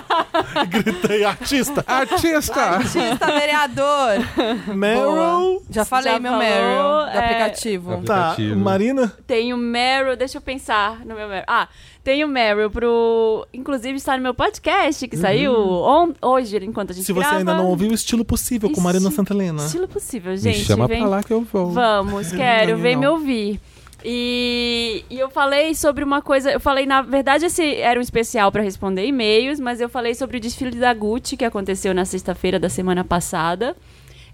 Gritei, 0.70 1.24
artista. 1.24 1.84
Artista! 1.88 2.62
Artista 2.62 3.26
vereador! 3.28 4.76
Meryl. 4.76 5.64
Já 5.70 5.86
falei 5.86 6.14
Já 6.14 6.20
meu 6.20 6.32
falou, 6.32 6.46
Meryl 6.46 7.12
do 7.12 7.18
é, 7.18 7.18
aplicativo. 7.26 8.04
Tá, 8.04 8.32
Aplicativo. 8.32 8.60
Marina? 8.60 9.14
Tenho 9.28 9.58
Meryl, 9.58 10.16
deixa 10.16 10.38
eu 10.38 10.42
pensar 10.42 11.00
no 11.06 11.16
meu 11.16 11.28
Meryl. 11.28 11.46
Ah, 11.48 11.68
tenho 12.04 12.28
Meryl 12.28 12.70
pro. 12.70 13.46
Inclusive 13.54 13.96
está 13.96 14.16
no 14.18 14.24
meu 14.24 14.34
podcast 14.34 15.08
que 15.08 15.16
saiu 15.18 15.54
on- 15.54 16.14
hoje, 16.22 16.58
enquanto 16.64 16.92
a 16.92 16.94
gente 16.94 17.06
Se 17.06 17.14
você 17.14 17.20
grava. 17.22 17.38
ainda 17.38 17.54
não 17.54 17.68
ouviu, 17.68 17.92
Estilo 17.94 18.26
Possível, 18.26 18.70
com 18.72 18.82
Marina 18.82 19.10
Santelena. 19.12 19.64
Estilo 19.66 19.88
possível, 19.88 20.32
Me 20.32 20.38
gente. 20.38 20.60
chama 20.66 20.88
vem... 20.88 21.00
pra 21.00 21.08
lá 21.10 21.24
que 21.24 21.32
eu 21.32 21.42
vou. 21.42 21.72
Vamos, 21.72 22.32
quero, 22.34 22.78
vem 22.78 22.96
não. 22.96 23.02
me 23.02 23.08
ouvir. 23.08 23.60
E, 24.04 25.06
e 25.10 25.20
eu 25.20 25.30
falei 25.30 25.76
sobre 25.76 26.04
uma 26.04 26.22
coisa. 26.22 26.52
Eu 26.52 26.60
falei, 26.60 26.86
na 26.86 27.02
verdade, 27.04 27.46
esse 27.46 27.76
era 27.76 28.00
um 28.00 28.04
especial 28.04 28.52
para 28.52 28.64
responder 28.64 29.06
e-mails, 29.06 29.60
mas 29.60 29.80
eu 29.80 29.88
falei 29.88 30.16
sobre 30.16 30.38
o 30.38 30.40
desfile 30.40 30.72
da 30.80 30.94
Gucci 30.94 31.38
que 31.38 31.46
aconteceu 31.46 31.94
na 31.94 32.04
sexta-feira 32.04 32.60
da 32.60 32.68
semana 32.68 33.04
passada. 33.04 33.76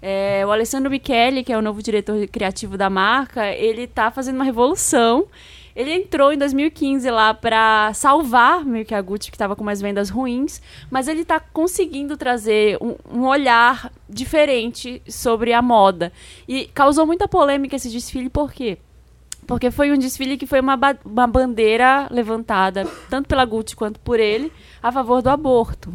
É, 0.00 0.42
o 0.46 0.50
Alessandro 0.52 0.90
Michele, 0.90 1.42
que 1.44 1.52
é 1.52 1.58
o 1.58 1.62
novo 1.62 1.82
diretor 1.82 2.26
criativo 2.28 2.78
da 2.78 2.88
marca, 2.88 3.46
ele 3.52 3.86
tá 3.86 4.10
fazendo 4.10 4.36
uma 4.36 4.44
revolução. 4.44 5.26
Ele 5.76 5.92
entrou 5.92 6.32
em 6.32 6.36
2015 6.38 7.08
lá 7.10 7.32
para 7.32 7.92
salvar 7.94 8.64
meio 8.64 8.84
que 8.84 8.94
a 8.94 9.00
Gucci, 9.00 9.30
que 9.30 9.36
estava 9.36 9.54
com 9.54 9.62
umas 9.62 9.80
vendas 9.80 10.10
ruins, 10.10 10.60
mas 10.90 11.06
ele 11.08 11.24
tá 11.24 11.38
conseguindo 11.38 12.16
trazer 12.16 12.76
um, 12.80 12.96
um 13.12 13.26
olhar 13.26 13.92
diferente 14.08 15.00
sobre 15.08 15.52
a 15.52 15.62
moda. 15.62 16.12
E 16.48 16.66
causou 16.74 17.06
muita 17.06 17.28
polêmica 17.28 17.76
esse 17.76 17.88
desfile, 17.90 18.28
por 18.28 18.52
quê? 18.52 18.78
Porque 19.46 19.70
foi 19.70 19.90
um 19.92 19.96
desfile 19.96 20.36
que 20.36 20.46
foi 20.46 20.60
uma, 20.60 20.76
ba- 20.76 20.98
uma 21.04 21.26
bandeira 21.26 22.06
levantada, 22.10 22.86
tanto 23.08 23.26
pela 23.28 23.44
Gucci 23.44 23.74
quanto 23.74 23.98
por 24.00 24.20
ele, 24.20 24.52
a 24.82 24.92
favor 24.92 25.22
do 25.22 25.30
aborto. 25.30 25.92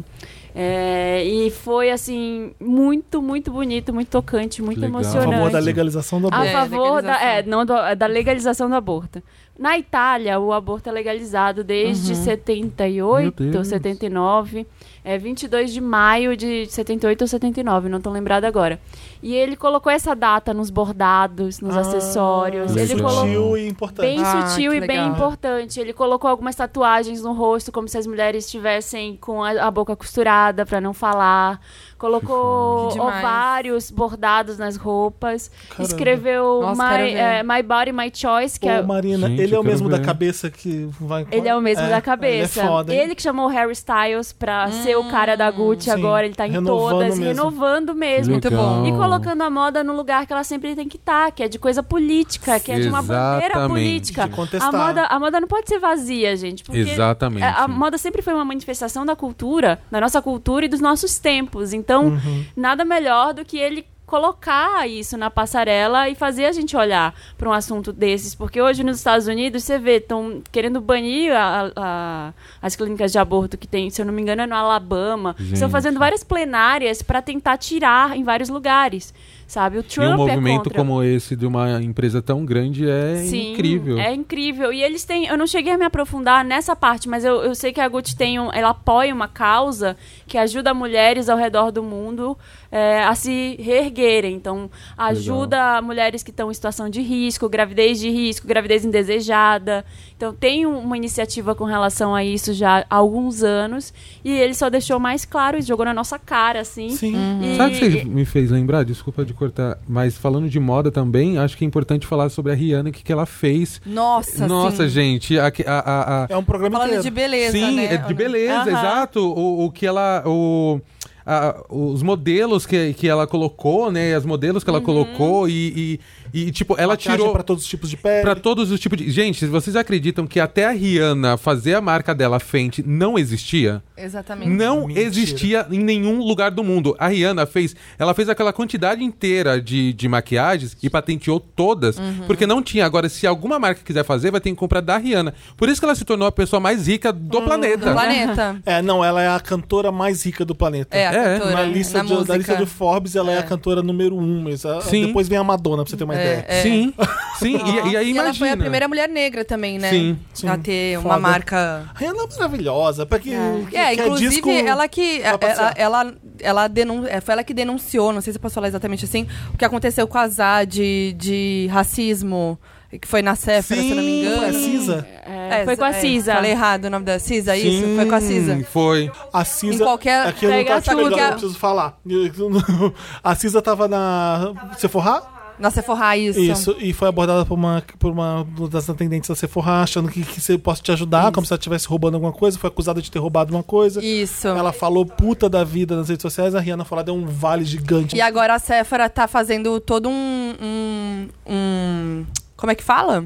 É, 0.56 1.24
e 1.24 1.50
foi, 1.50 1.90
assim, 1.90 2.52
muito, 2.60 3.20
muito 3.20 3.50
bonito, 3.50 3.92
muito 3.92 4.08
tocante, 4.08 4.62
muito 4.62 4.80
Legal. 4.80 4.98
A 4.98 5.00
emocionante. 5.02 5.32
favor 5.34 5.50
da 5.50 5.58
legalização 5.58 6.20
do 6.20 6.28
A 6.28 6.30
aborto. 6.30 6.48
É, 6.48 6.52
favor 6.52 7.02
da, 7.02 7.08
legalização. 7.12 7.28
é, 7.28 7.42
não 7.42 7.66
do- 7.66 7.94
da 7.96 8.06
legalização 8.06 8.68
do 8.68 8.74
aborto. 8.76 9.22
Na 9.56 9.78
Itália, 9.78 10.40
o 10.40 10.52
aborto 10.52 10.88
é 10.88 10.92
legalizado 10.92 11.62
desde 11.62 12.12
Uhum. 12.12 12.24
78 12.24 13.40
Meu 13.42 13.48
ou 13.48 13.52
Deus. 13.52 13.68
79. 13.68 14.66
É 15.04 15.16
22 15.16 15.72
de 15.72 15.80
maio 15.80 16.36
de 16.36 16.66
78 16.66 17.20
ou 17.22 17.28
79, 17.28 17.88
não 17.88 18.00
tô 18.00 18.10
lembrada 18.10 18.48
agora. 18.48 18.80
E 19.22 19.32
ele 19.34 19.54
colocou 19.54 19.92
essa 19.92 20.14
data 20.16 20.52
nos 20.54 20.70
bordados, 20.70 21.60
nos 21.60 21.76
Ah, 21.76 21.80
acessórios. 21.80 22.74
Ele 22.74 22.94
legal. 22.94 23.10
colocou 23.10 23.26
Sutil 23.26 23.56
e 23.58 23.68
importante. 23.68 24.06
bem 24.06 24.18
Ah, 24.24 24.46
sutil 24.48 24.72
e 24.74 24.80
bem 24.80 24.88
legal. 24.98 25.08
importante. 25.14 25.78
Ele 25.78 25.92
colocou 25.92 26.28
algumas 26.28 26.56
tatuagens 26.56 27.22
no 27.22 27.32
rosto, 27.32 27.70
como 27.70 27.86
se 27.86 27.96
as 27.98 28.06
mulheres 28.06 28.46
estivessem 28.46 29.16
com 29.20 29.44
a, 29.44 29.50
a 29.50 29.70
boca 29.70 29.94
costurada 29.94 30.66
pra 30.66 30.80
não 30.80 30.92
falar. 30.94 31.60
Colocou 31.98 32.88
ovários 33.00 33.90
bordados 33.90 34.58
nas 34.58 34.76
roupas. 34.76 35.50
Caramba. 35.68 35.82
Escreveu 35.82 36.60
Nossa, 36.62 36.98
my, 36.98 37.10
eh, 37.14 37.42
my 37.42 37.62
Body, 37.62 37.92
My 37.92 38.10
Choice, 38.12 38.58
que 38.58 38.66
Ô, 38.66 38.70
é 38.70 38.82
Marina, 38.82 39.28
Gente, 39.28 39.42
ele 39.42 39.54
é 39.54 39.58
o 39.58 39.62
mesmo 39.64 39.88
da 39.88 39.98
ver. 39.98 40.04
cabeça 40.04 40.50
que 40.50 40.88
vai. 41.00 41.26
Ele 41.30 41.48
é 41.48 41.56
o 41.56 41.60
mesmo 41.60 41.88
da 41.88 42.00
cabeça. 42.00 42.60
Ele 42.60 42.66
é 42.66 42.70
foda? 42.70 42.94
Ele 42.94 43.14
que 43.14 43.22
chamou 43.22 43.46
o 43.46 43.48
Harry 43.48 43.72
Styles 43.72 44.32
pra 44.32 44.70
ser 44.70 44.96
o 44.96 45.04
cara 45.04 45.36
da 45.36 45.50
Gucci 45.50 45.84
Sim, 45.84 45.90
agora. 45.90 46.26
Ele 46.26 46.34
tá 46.34 46.46
em 46.46 46.50
renovando 46.50 46.90
todas, 46.90 47.18
mesmo. 47.18 47.24
renovando 47.24 47.94
mesmo. 47.94 48.32
Muito 48.32 48.50
bom. 48.50 48.86
E 48.86 48.92
colocando 48.92 49.42
a 49.42 49.50
moda 49.50 49.84
no 49.84 49.94
lugar 49.94 50.26
que 50.26 50.32
ela 50.32 50.44
sempre 50.44 50.74
tem 50.74 50.88
que 50.88 50.96
estar, 50.96 51.30
que 51.32 51.42
é 51.42 51.48
de 51.48 51.58
coisa 51.58 51.82
política, 51.82 52.58
que 52.60 52.72
é 52.72 52.80
de 52.80 52.88
uma 52.88 53.02
bandeira 53.02 53.68
política. 53.68 54.28
A 54.60 54.72
moda, 54.72 55.06
a 55.06 55.20
moda 55.20 55.40
não 55.40 55.48
pode 55.48 55.68
ser 55.68 55.78
vazia, 55.78 56.36
gente. 56.36 56.64
Porque 56.64 56.80
Exatamente. 56.80 57.44
a, 57.44 57.64
a 57.64 57.68
moda 57.68 57.98
sempre 57.98 58.22
foi 58.22 58.34
uma 58.34 58.44
manifestação 58.44 59.04
da 59.06 59.14
cultura, 59.16 59.80
da 59.90 60.00
nossa 60.00 60.20
cultura 60.20 60.64
e 60.64 60.68
dos 60.68 60.80
nossos 60.80 61.18
tempos. 61.18 61.72
Então, 61.72 61.83
Uhum. 62.08 62.44
nada 62.56 62.84
melhor 62.84 63.32
do 63.34 63.44
que 63.44 63.58
ele 63.58 63.86
colocar 64.06 64.88
isso 64.88 65.16
na 65.16 65.30
passarela 65.30 66.08
e 66.08 66.14
fazer 66.14 66.44
a 66.46 66.52
gente 66.52 66.76
olhar 66.76 67.14
para 67.38 67.48
um 67.48 67.52
assunto 67.52 67.92
desses, 67.92 68.34
porque 68.34 68.60
hoje 68.60 68.84
nos 68.84 68.98
Estados 68.98 69.26
Unidos 69.26 69.64
você 69.64 69.78
vê 69.78 69.96
estão 69.96 70.42
querendo 70.52 70.80
banir 70.80 71.32
a- 71.32 71.72
a- 71.74 72.32
as 72.60 72.76
clínicas 72.76 73.10
de 73.12 73.18
aborto 73.18 73.56
que 73.56 73.66
tem, 73.66 73.88
se 73.90 74.00
eu 74.00 74.06
não 74.06 74.12
me 74.12 74.20
engano, 74.22 74.42
é 74.42 74.46
no 74.46 74.54
Alabama. 74.54 75.34
Estão 75.38 75.56
Gente. 75.56 75.70
fazendo 75.70 75.98
várias 75.98 76.22
plenárias 76.22 77.02
para 77.02 77.22
tentar 77.22 77.56
tirar 77.56 78.16
em 78.16 78.22
vários 78.22 78.48
lugares, 78.48 79.12
sabe? 79.46 79.78
O 79.78 79.80
E 79.80 79.82
Trump 79.84 80.14
um 80.14 80.16
movimento 80.16 80.70
é 80.70 80.76
como 80.76 81.02
esse 81.02 81.34
de 81.34 81.46
uma 81.46 81.82
empresa 81.82 82.20
tão 82.20 82.44
grande 82.44 82.88
é 82.88 83.16
Sim, 83.24 83.52
incrível. 83.52 83.98
É 83.98 84.12
incrível. 84.12 84.72
E 84.72 84.82
eles 84.82 85.04
têm. 85.04 85.26
Eu 85.26 85.38
não 85.38 85.46
cheguei 85.46 85.72
a 85.72 85.78
me 85.78 85.84
aprofundar 85.84 86.44
nessa 86.44 86.76
parte, 86.76 87.08
mas 87.08 87.24
eu, 87.24 87.42
eu 87.42 87.54
sei 87.54 87.72
que 87.72 87.80
a 87.80 87.88
Gucci 87.88 88.16
tem 88.16 88.38
um, 88.38 88.52
ela 88.52 88.70
apoia 88.70 89.14
uma 89.14 89.28
causa 89.28 89.96
que 90.26 90.36
ajuda 90.38 90.74
mulheres 90.74 91.28
ao 91.28 91.38
redor 91.38 91.70
do 91.72 91.82
mundo 91.82 92.36
é, 92.76 93.04
a 93.04 93.14
se 93.14 93.56
reerguerem. 93.60 94.34
Então, 94.34 94.68
ajuda 94.98 95.80
mulheres 95.80 96.24
que 96.24 96.30
estão 96.30 96.50
em 96.50 96.54
situação 96.54 96.88
de 96.90 97.00
risco, 97.00 97.48
gravidez 97.48 98.00
de 98.00 98.10
risco, 98.10 98.48
gravidez 98.48 98.84
indesejada. 98.84 99.84
Então, 100.16 100.34
tem 100.34 100.66
um- 100.66 100.78
uma 100.80 100.96
iniciativa 100.96 101.54
com 101.54 101.64
relação 101.64 102.14
a 102.14 102.24
isso 102.24 102.52
já 102.52 102.84
há 102.90 102.96
alguns 102.96 103.42
anos. 103.44 103.94
E 104.24 104.30
ele 104.32 104.54
só 104.54 104.68
deixou 104.68 104.98
mais 104.98 105.24
claro 105.24 105.56
e 105.58 105.62
jogou 105.62 105.84
na 105.86 105.94
nossa 105.94 106.18
cara, 106.18 106.60
assim. 106.60 106.90
Sim. 106.90 107.14
E- 107.42 107.56
Sabe 107.56 107.76
o 107.76 107.78
que 107.78 107.90
você 107.90 108.04
me 108.04 108.24
fez 108.24 108.50
lembrar? 108.50 108.84
Desculpa 108.84 109.24
de 109.24 109.32
cortar, 109.32 109.78
mas 109.88 110.18
falando 110.18 110.48
de 110.48 110.58
moda 110.58 110.90
também, 110.90 111.38
acho 111.38 111.56
que 111.56 111.64
é 111.64 111.68
importante 111.68 112.06
falar 112.06 112.28
sobre 112.28 112.50
a 112.50 112.54
Rihanna, 112.56 112.90
o 112.90 112.92
que, 112.92 113.04
que 113.04 113.12
ela 113.12 113.26
fez. 113.26 113.80
Nossa, 113.86 114.46
Nossa, 114.48 114.84
sim. 114.84 114.88
gente, 114.88 115.38
a, 115.38 115.46
a, 115.46 115.50
a- 115.78 116.24
a- 116.24 116.26
É 116.28 116.36
um 116.36 116.42
programa 116.44 116.72
Falando 116.78 116.88
inteiro. 116.88 117.04
de 117.04 117.10
beleza, 117.10 117.52
Sim, 117.52 117.76
né? 117.76 117.94
é 117.94 117.96
de 117.98 118.14
beleza, 118.14 118.54
Aham. 118.62 118.68
exato. 118.70 119.20
O, 119.20 119.66
o 119.66 119.70
que 119.70 119.86
ela. 119.86 120.22
O, 120.26 120.80
a- 121.26 121.64
os 121.70 122.02
modelos 122.02 122.66
que, 122.66 122.92
que 122.94 123.08
ela 123.08 123.26
colocou, 123.26 123.90
né? 123.90 124.14
As 124.14 124.24
modelos 124.26 124.62
que 124.64 124.70
ela 124.70 124.78
Uhum. 124.80 124.84
colocou 124.84 125.48
e, 125.48 125.52
e, 125.76 126.00
e, 126.34 126.50
tipo, 126.50 126.74
ela 126.78 126.94
Maquiagem 126.94 127.18
tirou. 127.20 127.32
pra 127.32 127.42
todos 127.42 127.62
os 127.64 127.68
tipos 127.70 127.88
de 127.88 127.96
pele. 127.96 128.22
Pra 128.22 128.34
todos 128.34 128.70
os 128.70 128.80
tipos 128.80 128.98
de. 128.98 129.10
Gente, 129.10 129.46
vocês 129.46 129.76
acreditam 129.76 130.26
que 130.26 130.40
até 130.40 130.64
a 130.66 130.70
Rihanna 130.70 131.36
fazer 131.36 131.74
a 131.74 131.80
marca 131.80 132.14
dela 132.14 132.40
Fenty 132.40 132.82
não 132.86 133.18
existia? 133.18 133.82
Exatamente. 133.96 134.50
Não 134.50 134.86
Mentira. 134.88 135.00
existia 135.06 135.66
em 135.70 135.78
nenhum 135.78 136.18
lugar 136.18 136.50
do 136.50 136.64
mundo. 136.64 136.96
A 136.98 137.08
Rihanna 137.08 137.46
fez. 137.46 137.76
Ela 137.98 138.12
fez 138.12 138.28
aquela 138.28 138.52
quantidade 138.52 139.02
inteira 139.04 139.60
de, 139.60 139.92
de 139.92 140.08
maquiagens 140.08 140.76
e 140.82 140.90
patenteou 140.90 141.38
todas. 141.38 141.96
Uhum. 141.98 142.24
Porque 142.26 142.46
não 142.46 142.62
tinha. 142.62 142.84
Agora, 142.84 143.08
se 143.08 143.26
alguma 143.26 143.58
marca 143.58 143.80
quiser 143.84 144.04
fazer, 144.04 144.30
vai 144.32 144.40
ter 144.40 144.50
que 144.50 144.56
comprar 144.56 144.80
da 144.80 144.96
Rihanna. 144.98 145.32
Por 145.56 145.68
isso 145.68 145.80
que 145.80 145.84
ela 145.84 145.94
se 145.94 146.04
tornou 146.04 146.26
a 146.26 146.32
pessoa 146.32 146.58
mais 146.58 146.88
rica 146.88 147.12
do 147.12 147.28
Do 147.28 147.42
planeta. 147.42 147.92
planeta. 147.92 148.56
É, 148.66 148.82
não, 148.82 149.04
ela 149.04 149.22
é 149.22 149.28
a 149.28 149.38
cantora 149.38 149.92
mais 149.92 150.24
rica 150.24 150.44
do 150.44 150.54
planeta. 150.54 150.96
É, 150.96 151.06
a 151.06 151.12
É, 151.12 151.38
cantora. 151.38 151.54
Na 151.54 151.62
lista, 151.62 152.02
na 152.02 152.04
de, 152.16 152.24
da 152.24 152.36
lista 152.36 152.56
de 152.56 152.66
Forbes, 152.66 153.14
ela 153.14 153.30
é, 153.30 153.36
É. 153.36 153.38
a 153.38 153.42
cantora 153.42 153.82
número 153.82 154.16
um. 154.16 154.42
Mas 154.42 154.64
a- 154.66 154.80
Sim. 154.80 155.06
depois 155.06 155.28
vem 155.28 155.38
a 155.38 155.44
Madonna, 155.44 155.82
pra 155.84 155.90
você 155.90 155.96
ter 155.96 156.04
uma 156.04 156.14
É, 156.14 156.16
ideia. 156.16 156.23
É. 156.48 156.62
Sim, 156.62 156.94
sim. 157.38 157.56
E, 157.56 157.92
e 157.92 157.96
aí 157.96 158.06
E 158.06 158.10
imagina. 158.10 158.20
ela 158.22 158.34
foi 158.34 158.50
a 158.50 158.56
primeira 158.56 158.88
mulher 158.88 159.08
negra 159.08 159.44
também, 159.44 159.78
né? 159.78 159.90
Sim. 159.90 160.18
Sim. 160.32 160.48
A 160.48 160.56
ter 160.58 160.98
uma 160.98 161.10
Foda. 161.10 161.20
marca. 161.20 161.90
A 161.94 161.98
Rihanna 161.98 162.22
é 162.24 162.34
maravilhosa. 162.36 163.06
Pra 163.06 163.18
que, 163.18 163.30
que, 163.70 163.76
É, 163.76 163.94
que 163.94 164.02
inclusive, 164.02 164.30
disco 164.30 164.50
ela 164.50 164.88
que. 164.88 165.20
Ela, 165.22 165.72
ela, 165.76 166.14
ela 166.40 166.68
denun... 166.68 167.06
é, 167.06 167.20
foi 167.20 167.32
ela 167.32 167.44
que 167.44 167.54
denunciou, 167.54 168.12
não 168.12 168.20
sei 168.20 168.32
se 168.32 168.38
eu 168.38 168.42
posso 168.42 168.54
falar 168.54 168.68
exatamente 168.68 169.04
assim, 169.04 169.26
o 169.52 169.56
que 169.58 169.64
aconteceu 169.64 170.06
com 170.06 170.18
a 170.18 170.28
Zá 170.28 170.64
de, 170.64 171.14
de 171.18 171.68
racismo, 171.72 172.58
que 173.00 173.08
foi 173.08 173.22
na 173.22 173.34
Céfara, 173.34 173.80
se 173.80 173.90
eu 173.90 173.96
não 173.96 174.02
me 174.02 174.20
engano. 174.20 174.36
foi 174.38 174.48
a 174.48 174.52
Cisa. 174.52 175.06
É, 175.26 175.64
foi 175.64 175.76
com 175.76 175.84
a 175.84 175.90
é, 175.90 175.92
Cisa. 175.94 176.34
Falei 176.34 176.50
errado 176.52 176.84
o 176.84 176.90
nome 176.90 177.04
da 177.04 177.18
Cisa, 177.18 177.54
Sim, 177.56 177.68
isso? 177.68 177.96
Foi 177.96 178.06
com 178.06 178.14
a 178.14 178.20
Cisa. 178.20 178.66
Foi. 178.70 179.10
A 179.32 179.44
Cisa. 179.44 179.74
Em 179.82 179.86
qualquer- 179.86 180.26
Aqui 180.28 180.44
eu 180.46 180.50
não 180.50 180.64
tá 180.64 180.80
tudo. 180.80 181.18
eu 181.18 181.30
preciso 181.32 181.58
falar. 181.58 181.98
A 183.22 183.34
Cisa 183.34 183.60
tava 183.60 183.88
na 183.88 184.52
Sephora? 184.78 185.22
Na 185.58 185.70
Sephora, 185.70 186.16
isso. 186.16 186.40
Isso, 186.40 186.76
e 186.80 186.92
foi 186.92 187.06
abordada 187.08 187.46
por 187.46 187.54
uma, 187.54 187.82
por 187.98 188.10
uma 188.10 188.44
das 188.70 188.90
atendentes 188.90 189.28
da 189.28 189.36
Sephora, 189.36 189.82
achando 189.82 190.08
que, 190.08 190.22
que 190.24 190.40
você 190.40 190.58
possa 190.58 190.82
te 190.82 190.90
ajudar, 190.90 191.30
como 191.30 191.46
se 191.46 191.52
ela 191.52 191.58
estivesse 191.58 191.86
roubando 191.86 192.14
alguma 192.14 192.32
coisa, 192.32 192.58
foi 192.58 192.68
acusada 192.68 193.00
de 193.00 193.10
ter 193.10 193.18
roubado 193.20 193.54
uma 193.54 193.62
coisa. 193.62 194.04
Isso. 194.04 194.48
Ela 194.48 194.72
falou 194.72 195.06
puta 195.06 195.48
da 195.48 195.62
vida 195.62 195.96
nas 195.96 196.08
redes 196.08 196.22
sociais, 196.22 196.54
a 196.54 196.60
Rihanna 196.60 196.84
falou, 196.84 197.04
deu 197.04 197.14
um 197.14 197.26
vale 197.26 197.64
gigante. 197.64 198.16
E 198.16 198.20
agora 198.20 198.54
a 198.54 198.58
Sephora 198.58 199.08
tá 199.08 199.28
fazendo 199.28 199.78
todo 199.80 200.08
um, 200.08 200.54
um, 200.60 201.28
um- 201.46 202.26
Como 202.56 202.72
é 202.72 202.74
que 202.74 202.82
fala? 202.82 203.24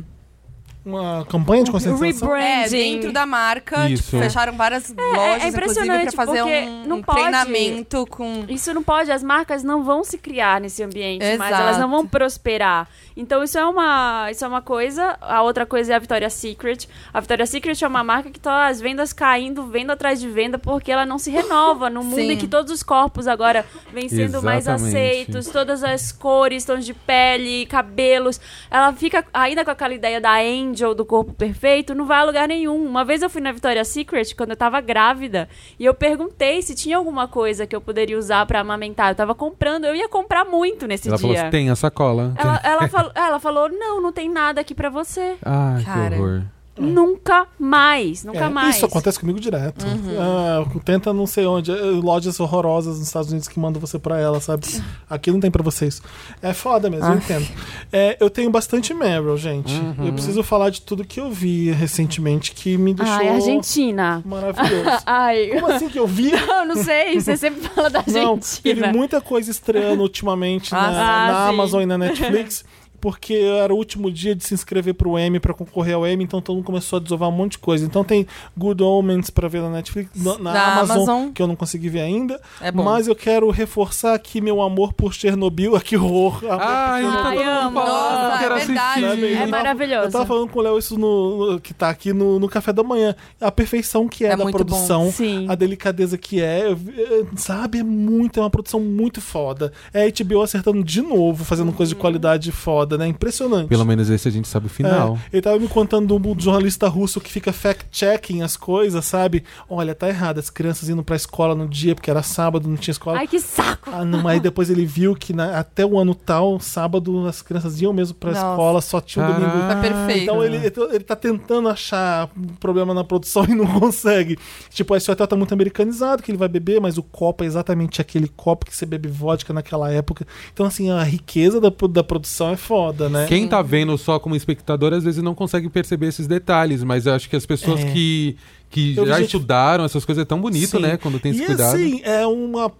Uma 0.89 1.25
campanha 1.27 1.65
de 1.65 1.71
conscientização. 1.71 2.29
Rebranding. 2.29 2.65
É, 2.65 2.69
dentro 2.69 3.13
da 3.13 3.27
marca, 3.27 3.89
Isso. 3.91 4.05
tipo, 4.11 4.23
fecharam 4.23 4.55
várias 4.57 4.89
lojas, 4.89 5.19
é 5.19 5.49
inclusive, 5.49 5.49
impressionante, 5.49 6.15
pra 6.17 6.27
fazer 6.27 6.43
um, 6.43 6.85
não 6.87 6.97
um 6.99 7.03
pode- 7.03 7.19
treinamento 7.21 8.07
com... 8.07 8.45
Isso 8.49 8.73
não 8.73 8.83
pode, 8.83 9.13
as 9.13 9.23
marcas 9.23 9.63
não 9.63 9.83
vão 9.85 10.03
se 10.03 10.17
criar 10.17 10.61
nesse 10.61 10.83
ambiente, 10.83 11.23
mas 11.37 11.49
Exato. 11.49 11.63
elas 11.63 11.79
não 11.79 11.91
vão 11.91 12.07
prosperar. 12.07 12.89
Então 13.17 13.43
isso 13.43 13.59
é 13.59 13.65
uma, 13.67 14.29
isso 14.31 14.45
é 14.45 14.49
uma 14.49 14.63
coisa, 14.63 15.17
a 15.21 15.43
outra 15.43 15.67
coisa 15.67 15.93
é 15.93 15.97
a 15.97 15.99
Victoria's 15.99 16.33
Secret. 16.33 16.89
A 17.13 17.21
Victoria's 17.21 17.51
Secret 17.51 17.83
é 17.83 17.87
uma 17.87 18.03
marca 18.05 18.31
que 18.31 18.41
tá 18.41 18.67
as 18.69 18.81
vendas 18.81 19.13
caindo, 19.13 19.65
venda 19.67 19.93
atrás 19.93 20.21
de 20.21 20.29
venda, 20.29 20.59
porque 20.59 20.91
ela 20.91 21.05
não 21.05 21.19
se 21.19 21.31
renova 21.31 21.91
no 21.91 22.03
mundo 22.03 22.19
em 22.31 22.37
que 22.37 22.47
todos 22.49 22.73
os 22.73 22.83
corpos 22.83 23.27
agora 23.29 23.67
vêm 23.93 24.09
sendo 24.09 24.43
mais 24.43 24.65
Exatamente. 24.67 24.97
aceitos, 24.97 25.47
todas 25.49 25.83
as 25.85 26.13
cores, 26.13 26.65
tons 26.65 26.87
de 26.87 26.95
pele, 26.95 27.67
cabelos. 27.67 28.41
Ela 28.71 28.93
fica 28.93 29.25
ainda 29.35 29.65
com 29.65 29.71
aquela 29.71 29.93
ideia 29.95 30.21
da 30.21 30.43
angel 30.79 30.95
do 30.95 31.05
corpo 31.05 31.33
perfeito, 31.33 31.95
não 31.95 32.07
vai 32.07 32.21
a 32.21 32.25
lugar 32.25 32.49
nenhum. 32.49 32.85
Uma 32.87 33.05
vez 33.05 33.23
eu 33.23 33.29
fui 33.31 33.41
na 33.41 33.53
Victoria's 33.53 33.89
Secret 33.89 34.35
quando 34.37 34.51
eu 34.51 34.57
tava 34.57 34.81
grávida 34.81 35.49
e 35.79 35.85
eu 35.85 35.95
perguntei 35.95 36.63
se 36.63 36.75
tinha 36.75 36.97
alguma 36.97 37.27
coisa 37.27 37.67
que 37.67 37.75
eu 37.75 37.81
poderia 37.81 38.17
usar 38.19 38.47
pra 38.47 38.61
amamentar. 38.61 39.11
Eu 39.11 39.15
tava 39.17 39.35
comprando, 39.35 39.85
eu 39.85 39.95
ia 39.95 40.09
comprar 40.09 40.45
muito 40.45 40.87
nesse 40.87 41.09
Ela 41.09 41.17
dia. 41.19 41.37
falou: 41.37 41.51
tem 41.51 41.71
a 41.71 41.77
sacola. 41.77 42.33
Ela, 42.37 42.61
ela, 42.63 42.89
falou, 42.89 43.13
ela 43.15 43.41
falou: 43.41 43.69
não, 43.69 44.01
não 44.01 44.13
tem 44.13 44.29
nada 44.31 44.61
aqui 44.61 44.75
pra 44.75 44.89
você. 44.89 45.37
Ai, 45.45 45.83
Cara. 45.85 46.17
que 46.17 46.23
horror. 46.23 46.43
Nunca 46.79 47.47
mais, 47.59 48.25
nunca 48.25 48.45
É, 48.45 48.49
mais. 48.49 48.77
Isso 48.77 48.87
acontece 48.87 49.19
comigo 49.19 49.39
direto. 49.41 49.85
Uhum. 49.85 50.17
Ah, 50.21 50.65
tenta 50.85 51.13
não 51.13 51.27
sei 51.27 51.47
onde. 51.47 51.71
eh, 51.71 51.75
Lojas 51.75 52.39
horrorosas 52.41 52.99
nos 52.99 53.07
Estados 53.07 53.31
Unidos 53.31 53.49
que 53.49 53.59
mandam 53.59 53.81
você 53.81 53.99
pra 53.99 54.19
ela, 54.19 54.41
sabe? 54.41 54.67
Aqui 55.09 55.31
não 55.31 55.41
tem 55.41 55.51
pra 55.51 55.63
vocês. 55.63 56.01
É 56.43 56.53
foda 56.55 56.89
mesmo, 56.91 57.07
eu 57.07 57.17
entendo. 57.17 57.47
É, 57.93 58.17
eu 58.21 58.31
tenho 58.31 58.51
bastante 58.51 58.93
Meryl, 58.95 59.37
gente. 59.37 59.73
Uhum. 59.75 60.07
Eu 60.07 60.13
preciso 60.13 60.43
falar 60.43 60.71
de 60.71 60.81
tudo 60.83 61.05
que 61.05 61.21
eu 61.21 61.31
vi 61.31 61.71
recentemente 61.71 62.53
que 62.53 62.77
me 62.79 62.95
deixou 62.95 63.15
Ai, 63.15 63.29
Argentina. 63.29 64.23
maravilhoso. 64.25 65.03
Ai, 65.07 65.49
Como 65.49 65.67
assim 65.73 65.89
que 65.89 65.99
eu 65.99 66.07
vi? 66.07 66.31
eu 66.33 66.65
não 66.67 66.77
sei, 66.83 67.21
você 67.21 67.37
sempre 67.37 67.61
fala 67.69 67.91
da 67.91 67.99
Não, 68.07 68.39
teve 68.39 68.71
Argentina. 68.81 68.93
muita 68.93 69.21
coisa 69.21 69.51
estreando 69.51 70.03
ultimamente 70.03 70.75
Ah, 70.75 70.81
na, 70.81 70.91
na 70.93 71.29
Ah, 71.45 71.49
sim. 71.49 71.55
Amazon 71.55 71.83
e 71.83 71.87
na 71.87 71.99
Netflix. 71.99 72.65
Porque 73.01 73.35
era 73.35 73.73
o 73.73 73.77
último 73.77 74.11
dia 74.11 74.35
de 74.35 74.45
se 74.45 74.55
inscrever 74.55 74.95
pro 74.95 75.19
Emmy, 75.19 75.39
pra 75.41 75.55
concorrer 75.55 75.95
ao 75.95 76.07
Emmy, 76.07 76.25
então 76.25 76.41
todo 76.41 76.57
mundo 76.57 76.65
começou 76.65 76.99
a 76.99 77.01
desovar 77.03 77.29
um 77.29 77.33
monte 77.33 77.53
de 77.53 77.59
coisa. 77.59 77.85
Então 77.85 78.03
tem 78.05 78.27
Good 78.57 78.83
Omens 78.83 79.31
pra 79.31 79.49
ver 79.49 79.63
na 79.63 79.71
Netflix, 79.71 80.11
na, 80.17 80.39
na 80.39 80.51
Amazon, 80.73 80.97
Amazon. 80.97 81.33
que 81.33 81.41
eu 81.43 81.47
não 81.47 81.57
consegui 81.57 81.89
ver 81.89 82.01
ainda. 82.01 82.41
É 82.61 82.71
bom. 82.73 82.83
Mas 82.83 83.07
eu 83.09 83.15
quero 83.15 83.51
reforçar 83.51 84.15
aqui 84.15 84.41
meu 84.41 84.61
amor 84.63 84.93
por 84.93 85.13
Chernobyl. 85.15 85.75
Ah, 85.79 85.81
que 85.81 85.97
horror! 85.97 86.41
Chernobyl. 86.41 86.59
tá 86.59 87.23
todo 87.23 87.35
mundo 87.35 87.49
amo. 87.49 87.81
falando, 87.81 87.89
Nossa, 87.89 88.35
eu 88.35 88.39
quero 88.39 88.55
é 88.55 88.65
verdade. 88.65 89.05
assistir. 89.05 89.25
É 89.37 89.43
Eu 89.45 89.49
maravilhoso. 89.49 90.07
Eu 90.07 90.11
tava 90.13 90.27
falando 90.27 90.49
com 90.49 90.59
o 90.59 90.63
Léo 90.63 90.79
isso 90.79 90.99
no, 90.99 91.53
no- 91.53 91.61
que 91.61 91.73
tá 91.75 91.89
aqui 91.91 92.13
no, 92.13 92.39
no 92.39 92.49
café 92.49 92.73
da 92.73 92.83
manhã. 92.83 93.15
A 93.41 93.51
perfeição 93.53 94.09
que 94.09 94.25
é, 94.25 94.29
É 94.33 94.37
da 94.37 94.47
produção, 94.51 95.13
a 95.49 95.55
delicadeza 95.55 96.17
que 96.19 96.41
é, 96.41 96.67
eu 96.67 96.73
é, 96.97 97.25
sabe? 97.37 97.79
É 97.79 97.83
muito, 97.83 98.39
é 98.41 98.43
uma 98.43 98.51
produção 98.51 98.81
muito 98.81 99.21
foda. 99.21 99.73
É 99.93 100.05
a 100.05 100.25
HBO 100.25 100.43
acertando 100.43 100.83
de 100.83 101.01
novo, 101.03 101.45
fazendo 101.45 101.73
coisa 101.73 101.91
de 101.91 101.95
Uhum. 101.97 102.01
qualidade 102.01 102.51
foda. 102.53 102.88
Foda, 102.89 102.97
né? 102.99 103.07
Impressionante. 103.07 103.69
Pelo 103.69 103.85
menos 103.85 104.09
esse 104.09 104.27
a 104.27 104.31
gente 104.31 104.49
sabe 104.49 104.67
o 104.67 104.71
final. 104.71 105.19
É, 105.27 105.37
ele 105.37 105.43
tava 105.43 105.59
me 105.59 105.69
contando 105.69 106.19
do 106.19 106.41
jornalista 106.43 106.89
russo 106.89 107.21
que 107.21 107.31
fica 107.31 107.53
fact-checking 107.53 108.43
as 108.43 108.57
coisas, 108.57 109.05
sabe? 109.05 109.45
Olha, 109.69 109.95
tá 109.95 110.09
errado, 110.09 110.39
as 110.39 110.49
crianças 110.49 110.89
indo 110.89 111.03
pra 111.03 111.15
escola 111.17 111.55
no 111.55 111.69
dia, 111.69 111.95
porque 111.95 112.11
era 112.11 112.23
sábado, 112.23 112.69
não 112.69 112.77
tinha 112.77 112.93
escola. 112.93 113.19
Ai, 113.19 113.27
que 113.27 113.39
saco! 113.39 113.91
Ah, 113.93 114.05
não, 114.05 114.27
aí 114.27 114.41
depois 114.41 114.71
ele 114.71 114.87
viu 114.87 115.15
que 115.15 115.33
na- 115.33 115.59
até 115.59 115.85
o 115.85 115.99
ano 115.99 116.15
tal, 116.15 116.59
sábado, 116.61 117.27
as 117.27 117.43
crianças 117.43 117.81
iam 117.81 117.93
mesmo 117.93 118.15
pra 118.15 118.33
Nossa. 118.33 118.51
escola, 118.51 118.81
só 118.81 119.01
tinha 119.01 119.25
o 119.29 119.33
domingo. 119.33 119.51
Foi 119.51 119.77
perfeito. 119.91 120.23
Então 120.23 120.43
ele, 120.43 120.57
ele 120.57 121.05
tá 121.05 121.17
tentando 121.17 121.69
achar 121.69 122.31
um 122.37 122.47
problema 122.55 122.95
na 122.95 123.05
produção 123.05 123.45
e 123.49 123.55
não 123.55 123.67
consegue. 123.79 124.39
Tipo, 124.71 124.97
esse 124.97 125.11
hotel 125.11 125.27
tá 125.27 125.37
muito 125.37 125.53
americanizado, 125.53 126.23
que 126.23 126.31
ele 126.31 126.39
vai 126.39 126.49
beber, 126.49 126.81
mas 126.81 126.97
o 126.97 127.03
copo 127.03 127.45
é 127.45 127.47
exatamente 127.47 128.01
aquele 128.01 128.29
copo 128.29 128.65
que 128.67 128.75
você 128.75 128.87
bebe 128.87 129.09
vodka 129.09 129.53
naquela 129.53 129.91
época. 129.91 130.27
Então, 130.53 130.65
assim, 130.67 130.91
a 130.91 131.03
riqueza 131.03 131.61
da, 131.61 131.73
da 131.91 132.05
produção 132.05 132.51
é 132.51 132.57
foda, 132.57 132.78
né? 133.11 133.27
Quem 133.29 133.47
tá 133.49 133.61
vendo 133.63 133.97
só 133.99 134.19
como 134.19 134.35
espectador 134.37 134.93
às 134.93 135.05
vezes 135.05 135.23
não 135.23 135.35
consegue 135.35 135.69
perceber 135.69 136.07
esses 136.09 136.27
detalhes, 136.27 136.83
mas 136.85 137.07
eu 137.07 137.15
acho 137.15 137.29
que 137.29 137.37
as 137.37 137.45
pessoas 137.47 137.81
É. 137.81 137.91
que, 137.93 138.37
que 138.71 138.97
Eu 138.97 139.07
já 139.07 139.17
gente- 139.19 139.27
estudaram 139.27 139.85
essas 139.85 140.05
coisas 140.05 140.23
é 140.23 140.25
tão 140.25 140.41
bonito, 140.41 140.77
Sim. 140.77 140.83
né? 140.83 140.97
Quando 140.97 141.19
tem 141.19 141.33
esse 141.33 141.43
e 141.43 141.47
cuidado. 141.47 141.75
assim, 141.75 142.01
é 142.05 142.27
uma 142.27 142.71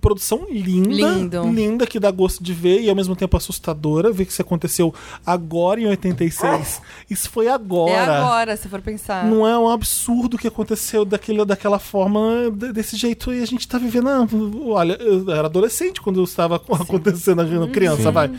produção 0.00 0.46
linda, 0.50 0.88
Lindo. 0.94 1.42
linda, 1.48 1.86
que 1.86 1.98
dá 1.98 2.10
gosto 2.10 2.42
de 2.44 2.52
ver 2.52 2.80
e 2.82 2.88
ao 2.90 2.94
mesmo 2.96 3.16
tempo 3.16 3.36
assustadora, 3.36 4.12
ver 4.12 4.26
que 4.26 4.32
isso 4.32 4.42
aconteceu 4.42 4.92
agora 5.24 5.80
em 5.80 5.86
86. 5.86 6.82
Isso 7.08 7.30
foi 7.30 7.48
agora. 7.48 7.92
É 7.92 7.98
agora, 8.18 8.56
se 8.56 8.68
for 8.68 8.80
pensar. 8.80 9.24
Não 9.26 9.46
é 9.46 9.58
um 9.58 9.68
absurdo 9.68 10.36
que 10.38 10.46
aconteceu 10.48 11.04
daquele, 11.04 11.44
daquela 11.44 11.78
forma, 11.78 12.50
de- 12.52 12.72
desse 12.72 12.96
jeito, 12.96 13.32
e 13.32 13.42
a 13.42 13.46
gente 13.46 13.66
tá 13.66 13.78
vivendo. 13.78 14.08
ah, 14.08 14.26
olha, 14.68 14.94
eu 15.00 15.30
era 15.30 15.46
adolescente 15.46 16.00
quando 16.00 16.22
estava 16.22 16.56
acontecendo, 16.56 17.40
a 17.40 17.68
criança, 17.68 18.10
vai. 18.10 18.30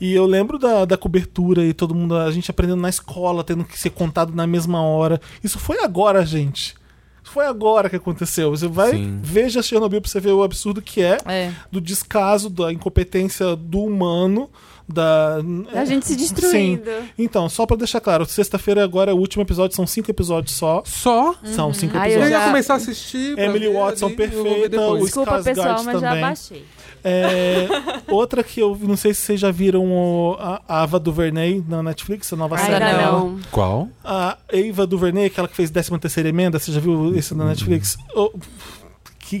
E 0.00 0.12
eu 0.12 0.26
lembro 0.26 0.58
da, 0.58 0.84
da 0.84 0.96
cobertura 0.96 1.64
e 1.64 1.72
todo 1.72 1.94
mundo, 1.94 2.16
a 2.16 2.30
gente 2.32 2.50
aprendendo 2.50 2.80
na 2.80 2.88
escola, 2.88 3.44
tendo 3.44 3.64
que 3.64 3.78
ser 3.78 3.90
contado 3.90 4.34
na 4.34 4.46
mesma 4.46 4.82
hora. 4.82 5.20
Isso 5.44 5.58
foi 5.58 5.78
agora, 5.82 6.24
gente. 6.26 6.74
Foi 7.24 7.46
agora 7.46 7.88
que 7.88 7.96
aconteceu. 7.96 8.50
Você 8.50 8.66
vai, 8.66 8.90
Sim. 8.92 9.18
veja 9.22 9.62
Chernobyl 9.62 10.00
pra 10.00 10.10
você 10.10 10.20
ver 10.20 10.32
o 10.32 10.42
absurdo 10.42 10.82
que 10.82 11.00
é, 11.02 11.18
É. 11.26 11.52
do 11.70 11.80
descaso, 11.80 12.50
da 12.50 12.72
incompetência 12.72 13.56
do 13.56 13.80
humano, 13.84 14.50
da. 14.88 15.36
A 15.72 15.84
gente 15.84 16.06
se 16.06 16.16
destruindo. 16.16 16.84
Sim. 16.84 17.08
Então, 17.18 17.48
só 17.48 17.64
pra 17.64 17.76
deixar 17.76 18.00
claro, 18.00 18.26
sexta-feira 18.26 18.82
agora 18.84 19.10
é 19.10 19.14
o 19.14 19.16
último 19.18 19.42
episódio, 19.42 19.74
são 19.74 19.86
cinco 19.86 20.10
episódios 20.10 20.54
só. 20.54 20.82
Só? 20.84 21.34
São 21.44 21.72
cinco 21.72 21.96
Ai, 21.96 22.08
eu 22.08 22.14
Eu 22.14 22.18
episódios. 22.18 22.30
ia 22.32 22.38
já- 22.40 22.46
começar 22.46 22.74
a 22.74 22.76
assistir. 22.76 23.38
Emily 23.38 23.72
Watson 23.72 24.06
ali, 24.06 24.12
eu 24.14 24.16
perfeita, 24.16 24.80
o 24.80 24.98
Desculpa, 24.98 25.30
Skarsgård 25.38 25.44
pessoal, 25.44 25.84
mas 25.84 26.00
já 26.00 26.08
também. 26.08 26.20
baixei. 26.22 26.64
É, 27.04 27.66
outra 28.08 28.42
que 28.44 28.60
eu 28.60 28.78
não 28.80 28.96
sei 28.96 29.12
se 29.14 29.22
vocês 29.22 29.40
já 29.40 29.50
viram 29.50 29.84
o- 29.86 30.36
a 30.40 30.82
Ava 30.82 30.98
DuVernay 31.00 31.62
na 31.68 31.82
Netflix, 31.82 32.32
a 32.32 32.36
nova 32.36 32.56
série 32.58 32.78
não. 33.02 33.38
Qual? 33.50 33.88
A 34.04 34.36
Ava 34.52 34.86
DuVernay, 34.86 35.26
aquela 35.26 35.48
que 35.48 35.56
fez 35.56 35.70
13 35.70 35.98
terceira 35.98 36.28
emenda, 36.28 36.58
você 36.58 36.70
já 36.72 36.80
viu 36.80 37.14
isso 37.16 37.34
na 37.34 37.44
Netflix? 37.46 37.96
Oh, 38.14 38.30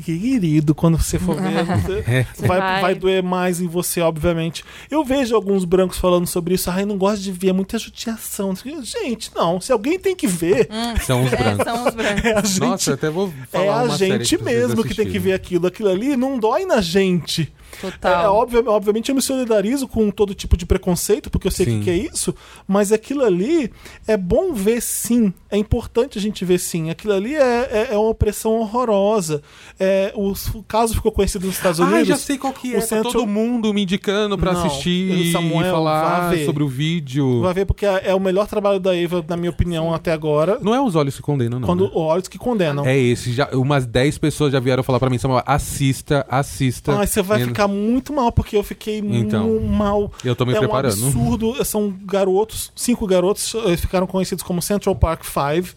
que 0.00 0.18
querido, 0.18 0.74
quando 0.74 0.96
você 0.98 1.18
for 1.18 1.36
ver, 1.40 1.64
você- 1.82 2.04
É. 2.06 2.26
vai, 2.46 2.58
Vai. 2.60 2.80
vai 2.80 2.94
doer 2.94 3.22
mais 3.22 3.60
em 3.60 3.66
você, 3.66 4.00
obviamente. 4.00 4.64
Eu 4.90 5.04
vejo 5.04 5.34
alguns 5.34 5.64
brancos 5.64 5.98
falando 5.98 6.26
sobre 6.26 6.54
isso. 6.54 6.70
Ai, 6.70 6.84
não 6.84 6.96
gosto 6.98 7.22
de 7.22 7.32
ver, 7.32 7.48
é 7.48 7.52
muita 7.52 7.78
judiação. 7.78 8.54
Gente, 8.82 9.30
não, 9.34 9.60
se 9.60 9.72
alguém 9.72 9.98
tem 9.98 10.14
que 10.16 10.26
ver, 10.26 10.68
São 11.04 11.24
os 11.24 11.32
É, 11.32 11.36
brancos. 11.36 11.64
são 11.64 11.86
os 11.88 11.94
brancos. 11.94 12.24
é 12.24 12.32
a 12.34 12.42
gente 12.42 12.60
Nossa, 12.60 12.90
eu 12.90 12.94
até 12.94 13.10
vou 13.10 13.32
falar 13.50 13.88
é 13.88 13.92
a 13.92 13.96
gente 13.96 14.42
mesmo 14.42 14.82
que 14.84 14.94
tem 14.94 15.08
que 15.10 15.18
ver 15.18 15.32
aquilo. 15.32 15.66
Aquilo 15.66 15.88
ali 15.88 16.16
não 16.16 16.38
dói 16.38 16.64
na 16.64 16.80
gente. 16.80 17.52
É, 17.82 17.90
Total. 17.90 18.34
óbvio- 18.34 18.64
obviamente 18.68 19.08
eu 19.08 19.14
me 19.14 19.22
solidarizo 19.22 19.88
com 19.88 20.10
todo 20.10 20.34
tipo 20.34 20.56
de 20.56 20.66
preconceito, 20.66 21.30
porque 21.30 21.46
eu 21.46 21.50
sei 21.50 21.66
o 21.66 21.68
que, 21.70 21.80
que 21.84 21.90
é 21.90 21.96
isso, 21.96 22.34
mas 22.66 22.92
aquilo 22.92 23.24
ali 23.24 23.70
é 24.06 24.16
bom 24.16 24.52
ver 24.52 24.80
sim. 24.82 25.32
É 25.50 25.56
importante 25.56 26.18
a 26.18 26.20
gente 26.20 26.44
ver 26.44 26.58
sim. 26.58 26.90
Aquilo 26.90 27.12
ali 27.14 27.34
é, 27.34 27.40
é- 27.40 27.88
é 27.92 27.96
uma 27.98 28.08
opressão 28.10 28.52
horrorosa. 28.52 29.42
É, 29.78 30.12
o, 30.14 30.32
o 30.54 30.62
caso 30.62 30.94
ficou 30.94 31.12
conhecido 31.12 31.46
nos 31.46 31.56
Estados 31.56 31.78
Unidos. 31.78 32.00
Ah, 32.00 32.04
já 32.04 32.16
sei 32.16 32.38
qual 32.38 32.52
que 32.52 32.74
é. 32.74 32.78
O 32.78 32.80
Tá 32.80 32.86
Central- 32.86 33.12
todo 33.12 33.26
mundo 33.26 33.72
me 33.72 33.82
indicando 33.82 34.36
pra 34.38 34.52
Não, 34.52 34.64
assistir 34.66 35.32
Samuel, 35.32 35.68
e 35.68 35.70
falar 35.70 36.36
sobre 36.44 36.62
o 36.62 36.68
vídeo. 36.68 37.40
Vai 37.42 37.54
ver, 37.54 37.66
porque 37.66 37.86
é, 37.86 38.02
é 38.10 38.14
o 38.14 38.20
melhor 38.20 38.46
trabalho 38.46 38.78
da 38.80 38.96
Eva, 38.96 39.24
na 39.28 39.36
minha 39.36 39.50
opinião, 39.50 39.92
até 39.94 40.12
agora. 40.12 40.58
Não 40.60 40.74
é 40.74 40.80
os 40.80 40.94
olhos 40.94 41.16
que 41.16 41.22
condenam, 41.22 41.58
não. 41.60 41.66
Quando 41.66 41.84
né? 41.84 41.90
olhos 41.94 42.28
que 42.28 42.38
condenam. 42.38 42.84
É 42.86 42.96
esse. 42.98 43.32
Já, 43.32 43.48
umas 43.52 43.86
10 43.86 44.18
pessoas 44.18 44.52
já 44.52 44.60
vieram 44.60 44.82
falar 44.82 44.98
pra 44.98 45.08
mim, 45.10 45.18
Samuel, 45.18 45.42
assista, 45.46 46.24
assista. 46.28 46.96
Ai, 46.98 47.06
você 47.06 47.22
vai 47.22 47.42
E- 47.42 47.44
ficar 47.62 47.68
muito 47.68 48.12
mal, 48.12 48.32
porque 48.32 48.56
eu 48.56 48.62
fiquei 48.62 48.98
Então, 48.98 49.60
mal. 49.60 50.10
Eu 50.24 50.34
tô 50.34 50.44
me 50.44 50.54
é 50.54 50.58
preparando. 50.58 51.00
um 51.02 51.06
absurdo. 51.06 51.64
São 51.64 51.94
garotos, 52.04 52.72
cinco 52.74 53.06
garotos, 53.06 53.54
eles 53.54 53.80
ficaram 53.80 54.06
conhecidos 54.06 54.42
como 54.42 54.60
Central 54.60 54.94
Park 54.96 55.24
Five. 55.24 55.74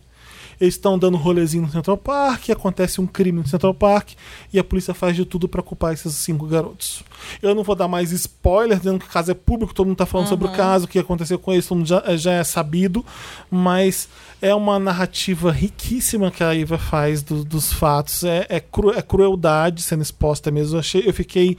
Eles 0.59 0.75
estão 0.75 0.97
dando 0.97 1.17
rolezinho 1.17 1.63
no 1.63 1.71
Central 1.71 1.97
Park, 1.97 2.49
acontece 2.49 3.01
um 3.01 3.07
crime 3.07 3.39
no 3.39 3.47
Central 3.47 3.73
Park 3.73 4.11
e 4.53 4.59
a 4.59 4.63
polícia 4.63 4.93
faz 4.93 5.15
de 5.15 5.25
tudo 5.25 5.47
pra 5.47 5.61
culpar 5.61 5.93
esses 5.93 6.13
cinco 6.15 6.45
garotos. 6.47 7.03
Eu 7.41 7.53
não 7.53 7.63
vou 7.63 7.75
dar 7.75 7.87
mais 7.87 8.11
spoiler, 8.11 8.77
dizendo 8.77 8.99
que 8.99 9.05
o 9.05 9.09
caso 9.09 9.31
é 9.31 9.33
público, 9.33 9.73
todo 9.73 9.87
mundo 9.87 9.97
tá 9.97 10.05
falando 10.05 10.27
sobre 10.29 10.47
o 10.47 10.51
caso, 10.51 10.85
o 10.85 10.87
que 10.87 10.99
aconteceu 10.99 11.37
com 11.37 11.51
eles, 11.53 11.67
todo 11.67 11.77
mundo 11.79 11.87
já, 11.87 12.15
já 12.17 12.31
é 12.33 12.43
sabido, 12.43 13.05
mas 13.51 14.07
é 14.41 14.53
uma 14.53 14.77
narrativa 14.79 15.51
riquíssima 15.51 16.31
que 16.31 16.43
a 16.43 16.53
Iva 16.53 16.77
faz 16.77 17.21
do- 17.21 17.43
dos 17.43 17.71
fatos. 17.73 18.23
É, 18.23 18.45
é, 18.49 18.59
cru- 18.59 18.91
é 18.93 19.01
crueldade 19.01 19.81
sendo 19.81 20.01
exposta 20.01 20.51
mesmo. 20.51 20.75
Eu, 20.75 20.79
achei, 20.79 21.03
eu 21.05 21.13
fiquei. 21.13 21.57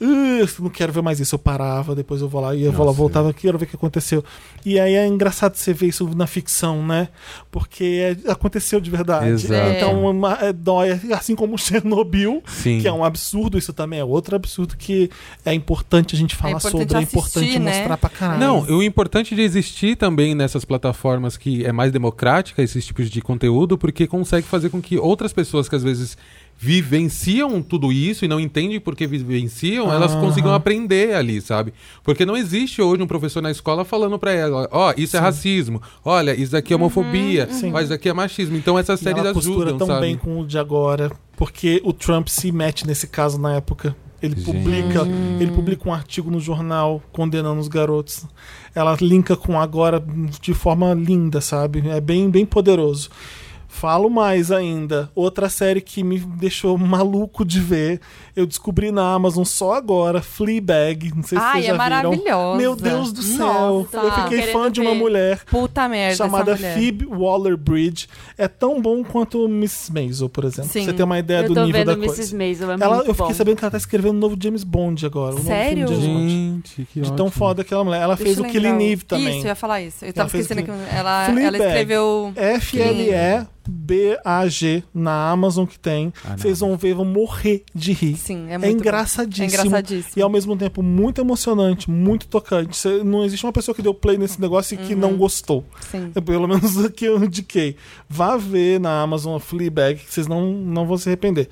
"Ugh, 0.00 0.48
não 0.60 0.70
quero 0.70 0.92
ver 0.92 1.02
mais 1.02 1.20
isso. 1.20 1.34
Eu 1.34 1.38
parava, 1.38 1.94
depois 1.94 2.20
eu 2.20 2.28
vou 2.28 2.40
lá, 2.40 2.54
ia 2.54 2.70
vou 2.70 2.84
lá, 2.84 2.92
voltava, 2.92 3.32
quero 3.32 3.56
ver 3.58 3.64
o 3.64 3.68
que 3.68 3.76
aconteceu. 3.76 4.24
E 4.64 4.78
aí 4.78 4.94
é 4.94 5.06
engraçado 5.06 5.54
você 5.56 5.72
ver 5.72 5.86
isso 5.88 6.08
na 6.14 6.26
ficção, 6.26 6.84
né? 6.86 7.08
Porque 7.50 8.16
é- 8.26 8.30
aconteceu 8.30 8.80
de 8.80 8.90
verdade. 8.90 9.28
Exato. 9.28 9.70
Então 9.76 10.10
uma- 10.10 10.38
é, 10.40 10.52
dói, 10.52 10.90
assim 11.12 11.34
como 11.34 11.56
Chernobyl, 11.58 12.42
Sim. 12.46 12.80
que 12.80 12.88
é 12.88 12.92
um 12.92 13.04
absurdo, 13.04 13.56
isso 13.58 13.72
também 13.72 13.98
é 14.00 14.04
outro 14.04 14.34
absurdo 14.36 14.76
que 14.76 15.10
é 15.44 15.52
importante 15.54 16.14
a 16.14 16.18
gente 16.18 16.34
falar 16.34 16.52
importante 16.58 16.70
sobre, 16.72 16.94
é 16.94 16.98
assistir, 16.98 17.16
importante 17.18 17.58
né? 17.58 17.78
mostrar 17.78 17.96
pra 17.96 18.08
caralho. 18.10 18.40
Não, 18.40 18.60
o 18.62 18.82
importante 18.82 19.34
de 19.34 19.42
existir 19.42 19.96
também 19.96 20.34
nessas 20.34 20.64
plataformas 20.64 21.36
que 21.36 21.64
é 21.64 21.72
mais 21.72 21.92
democrática, 21.92 22.62
esses 22.62 22.84
tipos 22.86 23.08
de 23.10 23.20
conteúdo, 23.20 23.78
porque 23.78 24.06
consegue 24.06 24.46
fazer 24.46 24.70
com 24.70 24.80
que 24.82 24.98
outras 24.98 25.32
pessoas 25.32 25.68
que 25.68 25.76
às 25.76 25.82
vezes 25.82 26.16
vivenciam 26.58 27.60
tudo 27.60 27.92
isso 27.92 28.24
e 28.24 28.28
não 28.28 28.40
entendem 28.40 28.80
por 28.80 28.96
que 28.96 29.06
vivenciam, 29.06 29.92
elas 29.92 30.12
Aham. 30.12 30.20
consigam 30.20 30.54
aprender 30.54 31.14
ali, 31.14 31.40
sabe? 31.40 31.74
Porque 32.02 32.24
não 32.24 32.36
existe 32.36 32.80
hoje 32.80 33.02
um 33.02 33.06
professor 33.06 33.42
na 33.42 33.50
escola 33.50 33.84
falando 33.84 34.18
pra 34.18 34.32
ela, 34.32 34.68
ó, 34.70 34.94
isso 34.96 35.16
é 35.16 35.20
racismo, 35.20 35.82
olha, 36.04 36.34
isso 36.34 36.56
aqui 36.56 36.72
é 36.72 36.76
homofobia, 36.76 37.48
Sim. 37.50 37.72
ó, 37.72 37.80
isso 37.80 37.92
aqui 37.92 38.08
é 38.08 38.12
machismo. 38.12 38.56
Então 38.56 38.78
essas 38.78 39.00
séries 39.00 39.22
ela 39.22 39.34
costura 39.34 39.70
ajudam, 39.70 39.78
tão 39.78 39.86
sabe? 39.86 40.00
bem 40.06 40.16
com 40.16 40.40
o 40.40 40.46
de 40.46 40.58
agora, 40.58 41.12
porque 41.36 41.80
o 41.84 41.92
Trump 41.92 42.28
se 42.28 42.50
mete 42.50 42.86
nesse 42.86 43.06
caso 43.06 43.38
na 43.38 43.54
época. 43.54 43.94
Ele 44.22 44.36
Gente. 44.36 44.46
publica, 44.46 45.06
ele 45.38 45.50
publica 45.50 45.86
um 45.86 45.92
artigo 45.92 46.30
no 46.30 46.40
jornal 46.40 47.02
condenando 47.12 47.60
os 47.60 47.68
garotos. 47.68 48.24
Ela 48.74 48.96
linka 48.98 49.36
com 49.36 49.60
agora 49.60 50.02
de 50.40 50.54
forma 50.54 50.94
linda, 50.94 51.42
sabe? 51.42 51.86
É 51.90 52.00
bem, 52.00 52.30
bem 52.30 52.46
poderoso. 52.46 53.10
Falo 53.74 54.08
mais 54.08 54.52
ainda. 54.52 55.10
Outra 55.16 55.48
série 55.48 55.80
que 55.80 56.04
me 56.04 56.18
deixou 56.18 56.78
maluco 56.78 57.44
de 57.44 57.58
ver. 57.60 58.00
Eu 58.36 58.46
descobri 58.46 58.90
na 58.92 59.12
Amazon 59.12 59.44
só 59.44 59.74
agora, 59.74 60.22
Fleabag. 60.22 61.12
Não 61.14 61.22
sei 61.22 61.38
se 61.38 61.44
Ai, 61.44 61.52
vocês 61.54 61.64
já 61.66 61.70
é 61.70 61.72
viram. 61.72 61.76
maravilhosa. 61.78 62.56
Meu 62.58 62.76
Deus 62.76 63.12
do 63.12 63.22
céu. 63.22 63.86
Nossa. 63.92 63.96
eu 63.96 64.12
fiquei 64.12 64.42
fã 64.52 64.70
de 64.70 64.80
uma 64.80 64.92
ver. 64.92 64.96
mulher 64.98 65.44
Puta 65.44 65.88
merda. 65.88 66.16
chamada 66.16 66.54
mulher. 66.54 66.74
Phoebe 66.74 67.04
Waller-Bridge. 67.06 68.08
É 68.38 68.46
tão 68.48 68.80
bom 68.80 69.02
quanto 69.04 69.44
Mrs. 69.46 69.92
Maisel, 69.92 70.28
por 70.28 70.44
exemplo. 70.44 70.70
Sim. 70.70 70.84
Você 70.84 70.92
tem 70.92 71.04
uma 71.04 71.18
ideia 71.18 71.40
Eu 71.44 71.52
do 71.54 71.64
nível 71.64 71.84
da 71.84 71.92
vendo 71.94 72.04
coisa. 72.06 72.20
Mrs. 72.22 72.36
Maisel, 72.36 72.70
é 72.70 72.74
Ela, 72.74 72.96
muito 72.96 73.08
eu 73.10 73.14
fiquei 73.14 73.28
bom. 73.28 73.34
sabendo 73.34 73.56
que 73.56 73.64
ela 73.64 73.70
tá 73.72 73.78
escrevendo 73.78 74.14
um 74.16 74.18
novo 74.20 74.36
James 74.40 74.64
Bond 74.64 75.04
agora. 75.04 75.32
Um 75.32 75.38
novo 75.38 75.48
Sério? 75.48 75.88
filme 75.88 76.00
de 76.00 76.06
James 76.06 76.16
Bond. 76.32 76.32
Gente, 76.54 76.84
que 76.92 76.94
De 76.94 77.00
ótimo. 77.02 77.16
tão 77.16 77.30
foda 77.30 77.62
aquela 77.62 77.82
mulher. 77.84 78.02
Ela 78.02 78.14
Deixa 78.16 78.34
fez 78.34 78.38
o 78.38 78.50
Killing. 78.52 78.82
Eve 78.92 79.04
também. 79.04 79.36
Isso, 79.38 79.46
eu 79.46 79.48
ia 79.50 79.54
falar 79.54 79.80
isso. 79.82 80.04
Eu 80.04 80.12
tava 80.12 80.28
fez 80.28 80.44
esquecendo 80.44 80.64
que 80.66 80.94
ela, 80.96 81.24
Fleabag. 81.26 81.46
ela 81.56 81.66
escreveu. 81.68 82.32
F-L-E-B-A-G 83.64 84.82
na 84.94 85.30
Amazon 85.30 85.64
que 85.66 85.78
tem. 85.78 86.12
Ah. 86.24 86.36
Vocês 86.36 86.60
vão 86.60 86.76
ver, 86.76 86.94
vão 86.94 87.04
morrer 87.04 87.64
de 87.74 87.92
rir. 87.92 88.16
Sim, 88.16 88.46
é 88.48 88.54
É, 88.54 88.58
muito 88.58 88.72
bom. 88.74 88.80
engraçadíssimo. 88.80 89.44
É 89.44 89.48
engraçadíssimo. 89.48 90.12
E 90.16 90.22
ao 90.22 90.28
mesmo 90.30 90.56
tempo 90.56 90.82
muito 90.82 91.20
emocionante, 91.20 91.90
muito 91.90 92.26
tocante. 92.26 92.76
Cê- 92.76 93.02
não 93.02 93.24
existe 93.24 93.44
uma 93.44 93.52
pessoa 93.52 93.74
que 93.74 93.82
deu 93.82 93.94
play 93.94 94.18
nesse 94.18 94.40
negócio 94.40 94.74
e 94.74 94.78
que 94.78 94.94
Uhum. 94.94 95.00
não 95.00 95.16
gostou. 95.16 95.64
Sim. 95.90 96.10
É 96.14 96.20
pelo 96.20 96.46
menos 96.46 96.76
o 96.76 96.90
que 96.90 97.04
eu 97.06 97.22
indiquei. 97.22 97.76
Vá 98.08 98.36
ver 98.36 98.80
na 98.80 99.02
Amazon 99.02 99.38
Fleabag, 99.38 99.98
que 100.00 100.12
vocês 100.12 100.26
não, 100.26 100.52
não 100.52 100.86
vão 100.86 100.96
se 100.96 101.08
arrepender. 101.08 101.48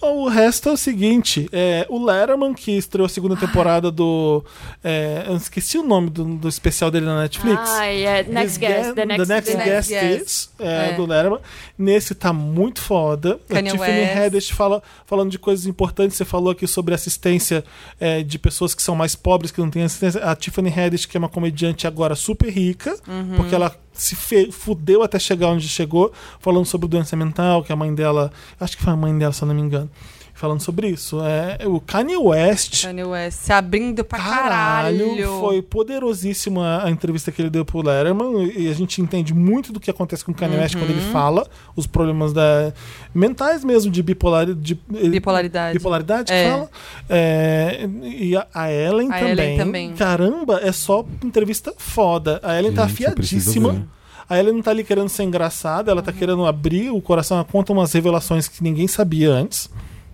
O 0.00 0.28
resto 0.28 0.68
é 0.68 0.72
o 0.72 0.76
seguinte: 0.76 1.48
é, 1.52 1.84
o 1.88 2.04
Letterman, 2.04 2.54
que 2.54 2.70
estreou 2.72 3.06
a 3.06 3.08
segunda 3.08 3.36
temporada 3.36 3.90
do. 3.90 4.44
é, 4.82 5.24
eu 5.26 5.36
esqueci 5.36 5.76
o 5.76 5.82
nome 5.82 6.08
do, 6.08 6.24
do 6.36 6.48
especial 6.48 6.90
dele 6.90 7.06
na 7.06 7.22
Netflix. 7.22 7.60
Ai, 7.70 8.04
é 8.06 8.22
Next 8.22 8.58
Guest. 8.60 8.94
The 8.94 9.04
Next, 9.04 9.28
Next 9.28 9.52
Guest. 9.56 9.64
Guest 9.66 9.90
Guest. 9.90 10.22
is, 10.26 10.50
é, 10.60 10.90
É. 10.90 10.92
do 10.94 11.04
Letterman. 11.04 11.40
Nesse 11.76 12.14
tá 12.14 12.32
muito 12.32 12.80
foda. 12.80 13.40
Kanye 13.48 13.68
a 13.70 13.72
Tiffany 13.72 14.00
West. 14.00 14.16
Haddish 14.16 14.50
fala, 14.50 14.82
falando 15.04 15.30
de 15.30 15.38
coisas 15.38 15.66
importantes. 15.66 16.16
Você 16.16 16.24
falou 16.24 16.50
aqui 16.52 16.66
sobre 16.66 16.94
assistência 16.94 17.64
é, 17.98 18.22
de 18.22 18.38
pessoas 18.38 18.74
que 18.74 18.82
são 18.82 18.94
mais 18.94 19.16
pobres, 19.16 19.50
que 19.50 19.60
não 19.60 19.68
têm 19.70 19.82
assistência. 19.82 20.22
A 20.24 20.36
Tiffany 20.36 20.72
Haddish, 20.72 21.06
que 21.06 21.16
é 21.16 21.20
uma 21.20 21.28
comediante 21.28 21.86
agora 21.86 22.14
super 22.14 22.48
rica, 22.50 22.96
Uhum. 23.08 23.34
porque 23.36 23.54
ela 23.54 23.74
se 23.98 24.16
fudeu 24.50 25.02
até 25.02 25.18
chegar 25.18 25.48
onde 25.48 25.68
chegou, 25.68 26.12
falando 26.40 26.64
sobre 26.64 26.88
doença 26.88 27.16
mental, 27.16 27.62
que 27.62 27.72
a 27.72 27.76
mãe 27.76 27.94
dela. 27.94 28.32
Acho 28.58 28.76
que 28.76 28.82
foi 28.82 28.92
a 28.92 28.96
mãe 28.96 29.16
dela, 29.16 29.32
se 29.32 29.42
eu 29.42 29.48
não 29.48 29.54
me 29.54 29.60
engano. 29.60 29.90
Falando 30.38 30.60
sobre 30.60 30.86
isso. 30.88 31.18
É, 31.20 31.66
o 31.66 31.80
Kanye 31.80 32.16
West. 32.16 32.84
Kanye 32.84 33.02
West 33.02 33.38
se 33.40 33.52
abrindo 33.52 34.04
pra 34.04 34.20
Caralho, 34.20 34.98
caralho. 35.16 35.40
foi 35.40 35.60
poderosíssima 35.60 36.84
a 36.84 36.88
entrevista 36.90 37.32
que 37.32 37.42
ele 37.42 37.50
deu 37.50 37.64
pro 37.64 37.82
Letterman 37.82 38.52
e 38.56 38.70
a 38.70 38.72
gente 38.72 39.02
entende 39.02 39.34
muito 39.34 39.72
do 39.72 39.80
que 39.80 39.90
acontece 39.90 40.24
com 40.24 40.30
o 40.30 40.34
Kanye 40.34 40.56
West 40.56 40.76
quando 40.76 40.90
ele 40.90 41.00
Uhum. 41.04 41.10
fala 41.12 41.44
os 41.74 41.88
problemas 41.88 42.32
da, 42.32 42.72
mentais 43.12 43.64
mesmo 43.64 43.90
de 43.90 44.00
bipolaridade. 44.00 44.60
De, 44.62 45.08
Bipolaridade. 45.08 45.76
Bipolaridade 45.76 46.26
que 46.26 46.32
É. 46.32 46.50
fala. 46.50 46.70
É, 47.08 47.88
e 48.04 48.36
a, 48.36 48.46
a 48.54 48.70
Ellen 48.72 49.08
A 49.10 49.18
também. 49.18 49.30
Ellen 49.32 49.58
também. 49.58 49.92
Caramba, 49.94 50.60
é 50.62 50.70
só 50.70 51.04
entrevista 51.24 51.74
foda. 51.76 52.38
A 52.44 52.56
Ellen 52.56 52.72
tá 52.72 52.86
Gente, 52.86 53.10
preciso 53.12 53.50
afiadíssima. 53.50 53.88
A 54.30 54.38
Ellen 54.38 54.52
não 54.54 54.62
tá 54.62 54.70
ali 54.70 54.84
querendo 54.84 55.08
ser 55.08 55.24
engraçada, 55.24 55.90
ela 55.90 56.00
tá 56.02 56.12
querendo 56.12 56.46
abrir 56.46 56.90
o 56.90 57.00
coração. 57.00 57.38
Ela 57.38 57.44
conta 57.44 57.72
umas 57.72 57.92
revelações 57.92 58.46
que 58.46 58.62
ninguém 58.62 58.86
sabia 58.86 59.30
antes. 59.32 59.68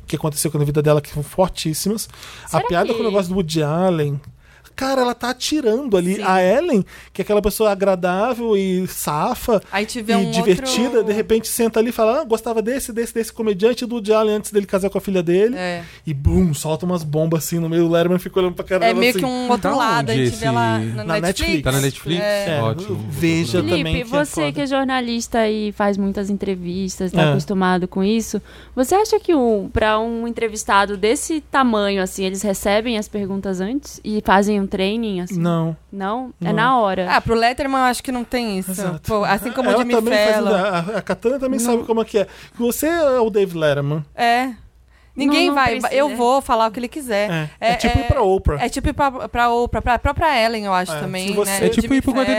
Que 0.07 0.17
aconteceu 0.17 0.51
com 0.51 0.59
a 0.59 0.65
vida 0.65 0.83
dela, 0.83 1.01
que 1.01 1.11
são 1.11 1.23
fortíssimas. 1.23 2.09
Será 2.47 2.63
a 2.63 2.67
piada 2.67 2.87
que- 2.89 2.95
com 2.95 3.01
o 3.01 3.05
negócio 3.07 3.29
do 3.31 3.35
Woody 3.37 3.63
Allen. 3.63 4.21
Cara, 4.77 5.03
ela 5.03 5.15
tá 5.15 5.31
atirando 5.31 5.97
ali. 5.97 6.17
Sim. 6.17 6.23
A 6.25 6.43
Ellen, 6.43 6.85
que 7.13 7.21
é 7.21 7.25
aquela 7.25 7.41
pessoa 7.43 7.71
agradável 7.71 8.57
e 8.57 8.87
safa 8.89 9.63
e 9.73 10.15
um 10.17 10.31
divertida, 10.31 10.89
outro... 10.99 11.05
de 11.05 11.13
repente 11.13 11.49
senta 11.49 11.79
ali 11.81 11.91
e 11.91 11.93
fala: 11.93 12.21
ah, 12.21 12.25
gostava 12.25 12.61
desse, 12.61 12.93
desse, 12.93 13.15
desse 13.15 13.33
comediante 13.33 13.87
do 13.87 14.03
Allen 14.15 14.37
antes 14.37 14.51
dele 14.51 14.67
casar 14.67 14.91
com 14.91 14.99
a 14.99 15.01
filha 15.01 15.23
dele. 15.23 15.57
É. 15.57 15.83
E 16.07 16.13
bum, 16.13 16.53
solta 16.53 16.85
umas 16.87 17.03
bombas 17.03 17.45
assim 17.45 17.59
no 17.59 17.69
meio. 17.69 17.87
O 17.87 17.89
Letterman 17.91 18.19
fica 18.19 18.41
olhando 18.41 18.55
pra 18.55 18.65
cara 18.65 18.87
É 18.87 18.95
meio 18.95 19.11
assim. 19.11 19.21
que 19.21 19.25
um 19.25 19.49
outro 19.51 19.71
Da 19.71 19.77
lado. 19.77 20.11
Aí 20.11 20.21
onde 20.21 20.25
tive 20.31 20.37
esse- 20.37 20.45
ela 20.47 20.79
na, 20.79 21.05
Na 21.05 21.21
Netflix. 21.21 21.23
Netflix. 21.23 21.63
Tá 21.65 21.73
na 21.73 21.81
Netflix? 21.81 22.23
É, 22.23 22.61
Ótimo. 22.63 23.07
veja 23.11 23.59
Felipe, 23.59 23.77
também. 23.79 23.95
que 23.95 24.01
é 24.03 24.05
você 24.05 24.53
que 24.53 24.61
é 24.61 24.67
jornalista 24.67 25.49
e 25.49 25.73
faz 25.73 25.97
muitas 25.97 26.31
entrevistas, 26.31 27.13
tá 27.13 27.23
É. 27.23 27.31
acostumado 27.31 27.87
com 27.89 28.03
isso, 28.03 28.41
você 28.75 28.95
acha 28.95 29.19
que 29.21 29.35
um, 29.35 29.69
para 29.73 29.99
um 29.99 30.27
entrevistado 30.27 30.97
desse 30.97 31.41
tamanho, 31.41 32.03
assim, 32.03 32.25
eles 32.25 32.43
recebem 32.43 32.99
as 32.99 33.09
perguntas 33.09 33.61
antes 33.61 34.01
e 34.05 34.21
fazem 34.25 34.64
um 34.65 34.67
training, 34.67 35.21
assim? 35.21 35.39
Não. 35.39 35.77
Não? 35.93 36.33
É 36.41 36.47
Não. 36.47 36.53
na 36.53 36.79
hora. 36.79 37.07
Ah, 37.11 37.21
pro 37.21 37.35
Letterman 37.35 37.79
eu 37.81 37.85
acho 37.85 38.03
que 38.03 38.11
não 38.13 38.25
tem 38.25 38.59
isso. 38.59 38.71
Exato. 38.73 39.01
Pô, 39.07 39.25
assim 39.25 39.53
como 39.53 39.69
o 39.69 39.73
Ela 39.73 39.83
Jimmy 39.83 39.95
também 39.95 40.15
faz- 40.15 40.35
Fallon. 40.35 40.55
a, 40.55 40.79
a 40.99 41.03
Katana 41.03 41.39
também 41.39 41.59
sabe 41.61 41.85
como 41.85 42.01
é 42.03 42.05
que 42.05 42.19
é. 42.19 42.27
Você 42.59 42.87
é 42.87 43.21
o 43.21 43.31
Dave 43.31 43.57
Letterman. 43.57 44.05
É. 44.15 44.53
Ninguém 45.17 45.47
Não- 45.47 45.55
não 45.55 45.63
vai. 45.63 45.79
precisa. 45.79 45.95
Eu 45.95 46.17
vou 46.17 46.43
falar 46.43 46.67
o 46.67 46.71
que 46.73 46.81
ele 46.81 46.89
quiser. 46.89 47.31
É, 47.61 47.71
é 47.71 47.75
tipo 47.77 47.97
ir 47.99 48.05
pra 48.09 48.21
Oprah. 48.23 48.65
É 48.65 48.69
tipo 48.69 48.89
ir 48.89 48.93
pra, 48.93 49.29
pra 49.29 49.49
Oprah, 49.51 49.81
pra 49.81 49.99
própria 49.99 50.45
Ellen, 50.45 50.65
eu 50.65 50.73
acho 50.73 50.93
É, 50.93 50.99
também. 50.99 51.33
você- 51.33 51.51
né? 51.53 51.67
É 51.67 51.67
O 51.67 51.71
tipo 51.71 51.95
ir 51.95 52.03
pro 52.03 52.13
guarda 52.13 52.33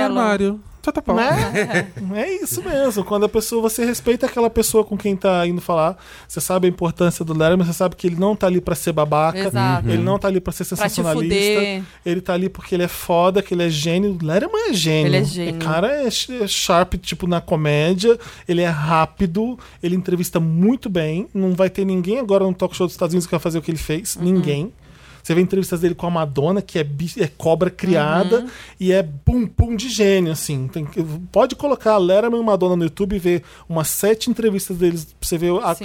Só 0.86 0.92
tá 0.92 1.02
pau. 1.02 1.16
Né? 1.16 1.88
É 2.16 2.44
isso 2.44 2.62
mesmo. 2.64 3.04
Quando 3.04 3.26
a 3.26 3.30
pessoa, 3.30 3.60
você 3.60 3.84
respeita 3.84 4.28
aquela 4.28 4.52
pessoa 4.52 4.84
com 4.84 4.96
quem 4.96 5.16
tá 5.16 5.46
indo 5.48 5.60
falar, 5.60 5.98
você 6.28 6.40
sabe 6.40 6.68
a 6.68 6.70
importância 6.70 7.26
do 7.26 7.34
Letterman, 7.34 7.66
você 7.66 7.74
sabe 7.74 7.96
que 7.96 8.06
ele 8.06 8.16
não 8.18 8.36
tá 8.36 8.46
ali 8.46 8.62
pra 8.62 8.76
ser 8.76 8.92
babaca, 8.94 9.40
Exato. 9.40 9.90
ele 9.90 10.04
não 10.04 10.20
tá 10.20 10.28
ali 10.28 10.40
pra 10.40 10.54
ser 10.54 10.64
Pra 10.66 10.78
sensacionalista. 10.88 11.36
fuder. 11.60 11.84
Ele 12.06 12.22
tá 12.22 12.34
ali 12.34 12.50
porque 12.50 12.76
ele 12.76 12.84
é 12.84 12.88
foda, 12.88 13.42
que 13.42 13.56
ele 13.56 13.64
é 13.64 13.70
gênio. 13.70 14.16
O 14.22 14.24
Letterman 14.24 14.70
é 14.70 14.74
gênio. 14.74 15.08
Ele 15.08 15.18
é 15.18 15.24
gênio. 15.24 15.56
O 15.56 15.58
cara 15.60 15.88
é 16.04 16.06
é 16.06 16.48
sharp, 16.48 16.94
tipo, 17.02 17.26
na 17.26 17.42
comédia. 17.42 18.20
Ele 18.48 18.62
é 18.62 18.68
rápido. 18.68 19.58
Ele 19.82 19.96
entrevista 19.96 20.40
muito 20.40 20.88
bem. 20.88 21.28
Não 21.34 21.56
vai 21.56 21.68
ter 21.70 21.84
ninguém 21.84 22.20
agora 22.20 22.44
no 22.44 22.54
talk 22.54 22.76
show 22.76 22.86
dos 22.86 22.94
Estados 22.94 23.14
Unidos 23.14 23.26
que 23.26 23.32
vai 23.32 23.40
fazer 23.40 23.58
o 23.58 23.62
que 23.64 23.72
ele 23.72 23.78
fez. 23.80 24.16
Uhum. 24.16 24.24
Ninguém. 24.24 24.72
Você 25.26 25.34
vê 25.34 25.42
entrevistas 25.42 25.80
dele 25.80 25.96
com 25.96 26.06
a 26.06 26.10
Madonna, 26.12 26.62
que 26.62 26.78
é, 26.78 26.86
é 27.18 27.28
cobra 27.36 27.72
criada 27.72 28.42
Uhum. 28.42 28.50
e 28.80 28.92
é 28.92 29.02
pum 29.02 29.48
pum 29.48 29.76
de 29.76 29.90
gênio, 29.90 30.32
assim. 30.32 30.68
Tem 30.68 30.86
pode 31.32 31.56
colocar 31.56 31.98
Letterman 31.98 32.40
e 32.42 32.44
Madonna 32.44 32.76
no 32.76 32.84
YouTube 32.84 33.16
e 33.16 33.20
ver 33.20 33.44
umas 33.68 33.88
sete 33.88 34.30
entrevistas 34.30 34.78
deles 34.78 35.06
pra 35.06 35.28
você 35.28 35.36
ver 35.36 35.52
a, 35.64 35.76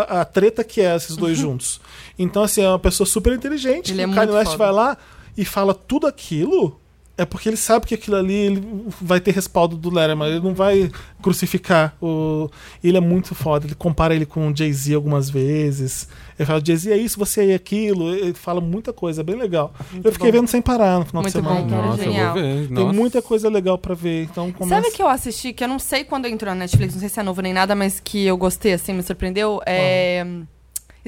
a, 0.00 0.20
a 0.20 0.24
treta 0.24 0.62
que 0.62 0.80
é 0.80 0.94
esses 0.94 1.16
dois 1.16 1.36
juntos. 1.36 1.80
Então, 2.16 2.44
assim, 2.44 2.62
é 2.62 2.68
uma 2.68 2.78
pessoa 2.78 3.04
super 3.04 3.32
inteligente. 3.32 3.90
Ele 3.90 4.02
é 4.02 4.06
o 4.06 4.12
Kanye 4.14 4.30
West 4.32 4.52
foda. 4.52 4.58
vai 4.58 4.72
lá 4.72 4.96
e 5.36 5.44
fala 5.44 5.74
tudo 5.74 6.06
aquilo. 6.06 6.78
É 7.16 7.24
porque 7.24 7.48
ele 7.48 7.56
sabe 7.56 7.86
que 7.86 7.94
aquilo 7.94 8.16
ali 8.16 8.34
ele 8.34 8.86
vai 9.00 9.20
ter 9.20 9.30
respaldo 9.32 9.76
do 9.76 9.88
Letterman. 9.88 10.28
Ele 10.28 10.40
não 10.40 10.52
vai 10.52 10.90
crucificar 11.22 11.96
o. 12.02 12.50
Ele 12.82 12.96
é 12.96 13.00
muito 13.00 13.36
foda. 13.36 13.66
Ele 13.66 13.74
compara 13.76 14.14
ele 14.14 14.26
com 14.26 14.48
o 14.48 14.56
Jay-Z 14.56 14.92
algumas 14.94 15.30
vezes. 15.30 16.08
Ele 16.36 16.44
fala, 16.44 16.60
Jay-Z 16.64 16.92
é 16.92 16.96
isso, 16.96 17.16
você 17.16 17.52
é 17.52 17.54
aquilo. 17.54 18.12
Ele 18.12 18.34
fala 18.34 18.60
muita 18.60 18.92
coisa, 18.92 19.20
é 19.20 19.24
bem 19.24 19.36
legal. 19.36 19.72
eu 20.02 20.12
fiquei 20.12 20.32
bom. 20.32 20.38
vendo 20.38 20.48
sem 20.48 20.60
parar 20.60 20.98
no 20.98 21.06
final 21.06 21.22
Muito 21.22 21.32
de 21.32 21.40
semana. 21.40 21.60
bom. 21.60 21.82
Nossa, 21.82 22.02
eu 22.02 22.04
Genial. 22.12 22.34
vou 22.34 22.42
ver. 22.42 22.66
Tem 22.66 22.76
Nossa. 22.84 22.92
muita 22.92 23.22
coisa 23.22 23.48
legal 23.48 23.78
pra 23.78 23.94
ver. 23.94 24.24
Então 24.24 24.50
começa. 24.50 24.82
Sabe 24.82 24.96
que 24.96 25.00
eu 25.00 25.08
assisti, 25.08 25.52
que 25.52 25.62
eu 25.62 25.68
não 25.68 25.78
sei 25.78 26.02
quando 26.02 26.26
entrou 26.26 26.52
na 26.52 26.60
Netflix, 26.60 26.94
não 26.94 27.00
sei 27.00 27.08
se 27.08 27.20
é 27.20 27.22
novo 27.22 27.40
nem 27.40 27.52
nada, 27.52 27.76
mas 27.76 28.00
que 28.00 28.24
eu 28.24 28.36
gostei, 28.36 28.72
assim, 28.72 28.92
me 28.92 29.04
surpreendeu? 29.04 29.60
É. 29.64 30.26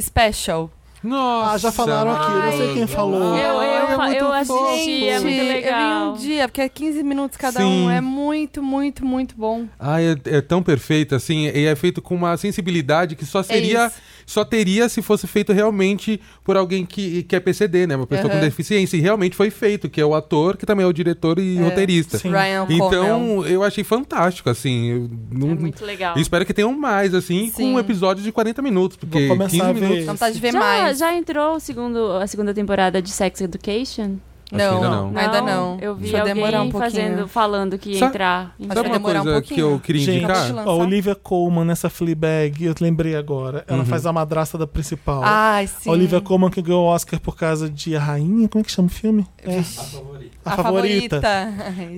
Special. 0.00 0.70
Nossa. 1.06 1.54
Ah, 1.54 1.58
já 1.58 1.72
falaram 1.72 2.10
aqui, 2.10 2.32
eu 2.32 2.42
não 2.42 2.52
sei 2.52 2.74
quem 2.74 2.86
falou. 2.86 3.38
Eu, 3.38 3.62
eu, 3.62 3.62
é 3.62 3.96
muito 3.96 4.16
eu 4.16 4.32
assisti, 4.32 5.08
é 5.08 5.20
muito 5.20 5.42
legal. 5.42 6.06
Eu 6.06 6.14
vi 6.14 6.18
um 6.18 6.28
dia, 6.28 6.48
porque 6.48 6.60
é 6.60 6.68
15 6.68 7.02
minutos 7.04 7.38
cada 7.38 7.60
Sim. 7.60 7.86
um. 7.86 7.90
É 7.90 8.00
muito, 8.00 8.62
muito, 8.62 9.04
muito 9.04 9.36
bom. 9.36 9.66
Ah, 9.78 10.02
é, 10.02 10.16
é 10.24 10.40
tão 10.40 10.62
perfeito, 10.62 11.14
assim, 11.14 11.46
e 11.46 11.64
é 11.64 11.76
feito 11.76 12.02
com 12.02 12.14
uma 12.14 12.36
sensibilidade 12.36 13.14
que 13.14 13.24
só 13.24 13.42
seria, 13.42 13.86
isso. 13.86 13.96
Só 14.26 14.44
teria 14.44 14.88
se 14.88 15.00
fosse 15.00 15.26
feito 15.26 15.52
realmente 15.52 16.20
por 16.44 16.56
alguém 16.56 16.84
que, 16.84 17.22
que 17.22 17.36
é 17.36 17.40
PCD, 17.40 17.86
né? 17.86 17.94
Uma 17.96 18.06
pessoa 18.06 18.28
com 18.28 18.36
Aham. 18.36 18.44
deficiência. 18.44 18.96
E 18.96 19.00
realmente 19.00 19.36
foi 19.36 19.48
feito, 19.50 19.88
que 19.88 20.00
é 20.00 20.04
o 20.04 20.14
ator, 20.14 20.56
que 20.56 20.66
também 20.66 20.84
é 20.84 20.88
o 20.88 20.92
diretor 20.92 21.38
e 21.38 21.56
É. 21.56 21.62
roteirista. 21.62 22.18
Sim. 22.18 22.30
Ryan. 22.30 22.66
Então, 22.68 23.46
eu 23.46 23.62
achei 23.62 23.84
fantástico, 23.84 24.50
assim. 24.50 24.86
Eu, 24.90 25.10
não, 25.30 25.50
É 25.52 25.54
muito 25.54 25.84
legal. 25.84 26.16
eu 26.16 26.20
espero 26.22 26.44
que 26.44 26.52
tenham 26.52 26.72
mais, 26.76 27.14
assim, 27.14 27.50
Sim. 27.54 27.72
com 27.74 27.78
episódios 27.78 28.24
de 28.24 28.32
40 28.32 28.60
minutos, 28.60 28.96
porque 28.96 29.28
Vou 29.28 29.36
começar 29.36 29.50
15 29.52 29.62
a 29.62 29.72
ver 29.72 29.80
minutos. 29.80 30.04
vontade 30.06 30.34
de 30.34 30.40
ver 30.40 30.52
já, 30.52 30.58
mais. 30.58 30.98
já 30.98 31.14
entrou 31.14 31.54
o 31.56 31.60
segundo, 31.60 32.12
a 32.16 32.26
segunda 32.26 32.52
temporada 32.52 33.00
de 33.00 33.10
Sex 33.10 33.40
Education? 33.40 34.16
Que 34.48 34.54
ainda 34.54 34.80
não, 34.88 35.10
não. 35.10 35.20
ainda 35.20 35.40
não. 35.42 35.78
Eu 35.80 35.94
vi 35.96 36.02
Deixa 36.02 36.16
eu 36.16 36.20
alguém 36.20 36.34
demorar 36.34 36.62
um 36.62 36.70
pouquinho. 36.70 36.90
fazendo, 36.92 37.28
falando 37.28 37.78
que 37.78 37.90
ia 37.90 37.98
Sabe- 37.98 38.10
entrar. 38.10 38.54
Sabe 38.68 38.80
uma 38.88 38.92
demorar 38.98 39.20
um 39.20 39.24
coisa 39.24 39.42
que 39.42 39.58
eu 39.60 39.80
queria 39.80 40.02
Gente, 40.04 40.18
indicar? 40.24 40.58
A 40.58 40.72
Olivia 40.72 41.14
Colman 41.16 41.64
nessa 41.64 41.90
Fleabag, 41.90 42.64
eu 42.64 42.74
lembrei 42.80 43.16
agora. 43.16 43.64
Ela 43.66 43.80
Uhum. 43.80 43.84
faz 43.86 44.06
a 44.06 44.12
madrasta 44.12 44.56
da 44.56 44.66
principal. 44.66 45.22
Ai, 45.24 45.66
sim. 45.66 45.90
A 45.90 45.92
Olivia 45.92 46.20
Colman 46.20 46.48
que 46.50 46.62
ganhou 46.62 46.84
o 46.84 46.88
Oscar 46.88 47.18
por 47.20 47.36
causa 47.36 47.68
de 47.68 47.96
A 47.96 48.00
Rainha, 48.00 48.48
como 48.48 48.62
é 48.62 48.64
que 48.64 48.70
chama 48.70 48.86
o 48.86 48.90
filme? 48.90 49.26
É. 49.42 49.56
A, 49.58 49.60
A 49.60 50.56
favorita. 50.56 51.20
favorita. 51.20 51.48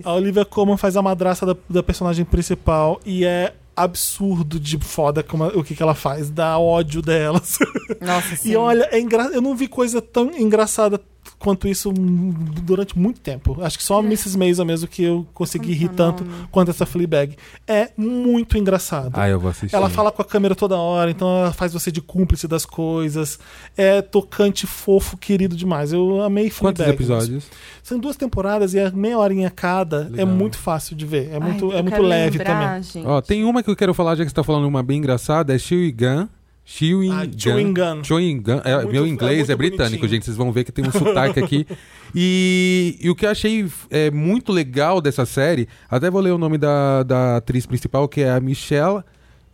A 0.08 0.12
Olivia 0.14 0.44
Colman 0.46 0.76
faz 0.78 0.96
a 0.96 1.02
madrasta 1.02 1.44
da, 1.44 1.56
da 1.68 1.82
personagem 1.82 2.24
principal 2.24 2.98
e 3.04 3.24
é 3.26 3.52
absurdo 3.76 4.58
de 4.58 4.76
foda 4.78 5.22
como, 5.22 5.44
o 5.46 5.62
que, 5.62 5.74
que 5.74 5.82
ela 5.82 5.94
faz, 5.94 6.30
dá 6.30 6.58
ódio 6.58 7.00
delas. 7.00 7.58
Nossa, 8.00 8.34
sim. 8.36 8.50
E 8.52 8.56
olha, 8.56 8.88
é 8.90 8.98
engra... 8.98 9.24
eu 9.26 9.40
não 9.40 9.54
vi 9.54 9.68
coisa 9.68 10.02
tão 10.02 10.30
engraçada 10.36 11.00
quanto 11.38 11.68
isso 11.68 11.92
durante 11.92 12.98
muito 12.98 13.20
tempo. 13.20 13.58
Acho 13.62 13.78
que 13.78 13.84
só 13.84 13.98
a 13.98 14.02
Mrs. 14.02 14.36
Maisel 14.36 14.64
mesmo 14.64 14.88
que 14.88 15.02
eu 15.04 15.26
consegui 15.32 15.72
rir 15.72 15.88
tanto 15.90 16.24
quanto 16.50 16.70
essa 16.70 16.84
Fleabag. 16.84 17.36
É 17.66 17.90
muito 17.96 18.58
engraçado. 18.58 19.12
Ah, 19.14 19.28
eu 19.28 19.38
vou 19.38 19.50
assistir. 19.50 19.74
Ela 19.74 19.88
fala 19.88 20.10
com 20.10 20.20
a 20.20 20.24
câmera 20.24 20.54
toda 20.54 20.76
hora, 20.76 21.10
então 21.10 21.28
ela 21.28 21.52
faz 21.52 21.72
você 21.72 21.92
de 21.92 22.00
cúmplice 22.02 22.48
das 22.48 22.66
coisas. 22.66 23.38
É 23.76 24.02
tocante, 24.02 24.66
fofo, 24.66 25.16
querido 25.16 25.54
demais. 25.56 25.92
Eu 25.92 26.22
amei 26.22 26.50
Quantos 26.50 26.82
Fleabag. 26.82 26.90
episódios? 26.96 27.44
São 27.82 27.98
duas 27.98 28.16
temporadas 28.16 28.74
e 28.74 28.78
é 28.78 28.90
meia 28.90 29.18
horinha 29.18 29.50
cada. 29.50 30.06
É 30.06 30.10
Legal. 30.10 30.26
muito 30.26 30.58
fácil 30.58 30.96
de 30.96 31.06
ver. 31.06 31.30
É 31.30 31.34
Ai, 31.34 31.40
muito, 31.40 31.72
é 31.72 31.78
eu 31.78 31.82
muito 31.82 32.02
leve 32.02 32.38
lembrar, 32.38 32.66
também. 32.66 32.82
gente. 32.82 33.06
Ó, 33.06 33.20
tem 33.20 33.44
uma 33.44 33.62
que 33.62 33.70
eu 33.70 33.76
quero 33.76 33.94
falar, 33.94 34.16
já 34.16 34.24
que 34.24 34.30
você 34.30 34.34
tá 34.34 34.42
falando 34.44 34.66
uma 34.66 34.82
bem 34.82 34.98
engraçada, 34.98 35.54
é 35.54 35.58
Chewing 35.58 35.92
Gun. 35.96 36.28
Chewing 36.70 37.10
Ah, 37.12 37.24
Gun. 37.24 37.38
Chewing 37.38 37.72
Gun. 37.72 38.04
Chewing 38.04 38.42
Gun. 38.42 38.60
É, 38.62 38.74
Muito- 38.76 38.92
meu 38.92 39.04
é 39.06 39.08
inglês 39.08 39.38
muito 39.38 39.52
é, 39.52 39.56
britânico, 39.56 39.88
bonitinho. 40.02 40.08
gente. 40.10 40.24
Vocês 40.26 40.36
vão 40.36 40.52
ver 40.52 40.64
que 40.64 40.70
tem 40.72 40.86
um 40.86 40.92
sotaque 40.92 41.40
aqui. 41.40 41.66
E, 42.14 42.98
e 43.00 43.08
o 43.08 43.14
que 43.14 43.24
eu 43.24 43.30
achei 43.30 43.66
é, 43.90 44.10
muito 44.10 44.52
legal 44.52 45.00
dessa 45.00 45.24
série, 45.24 45.66
até 45.88 46.10
vou 46.10 46.20
ler 46.20 46.30
o 46.32 46.36
nome 46.38 46.58
da, 46.58 47.02
da 47.04 47.36
atriz 47.38 47.64
principal, 47.64 48.06
que 48.06 48.20
é 48.20 48.30
a 48.30 48.38
Michelle, 48.38 49.02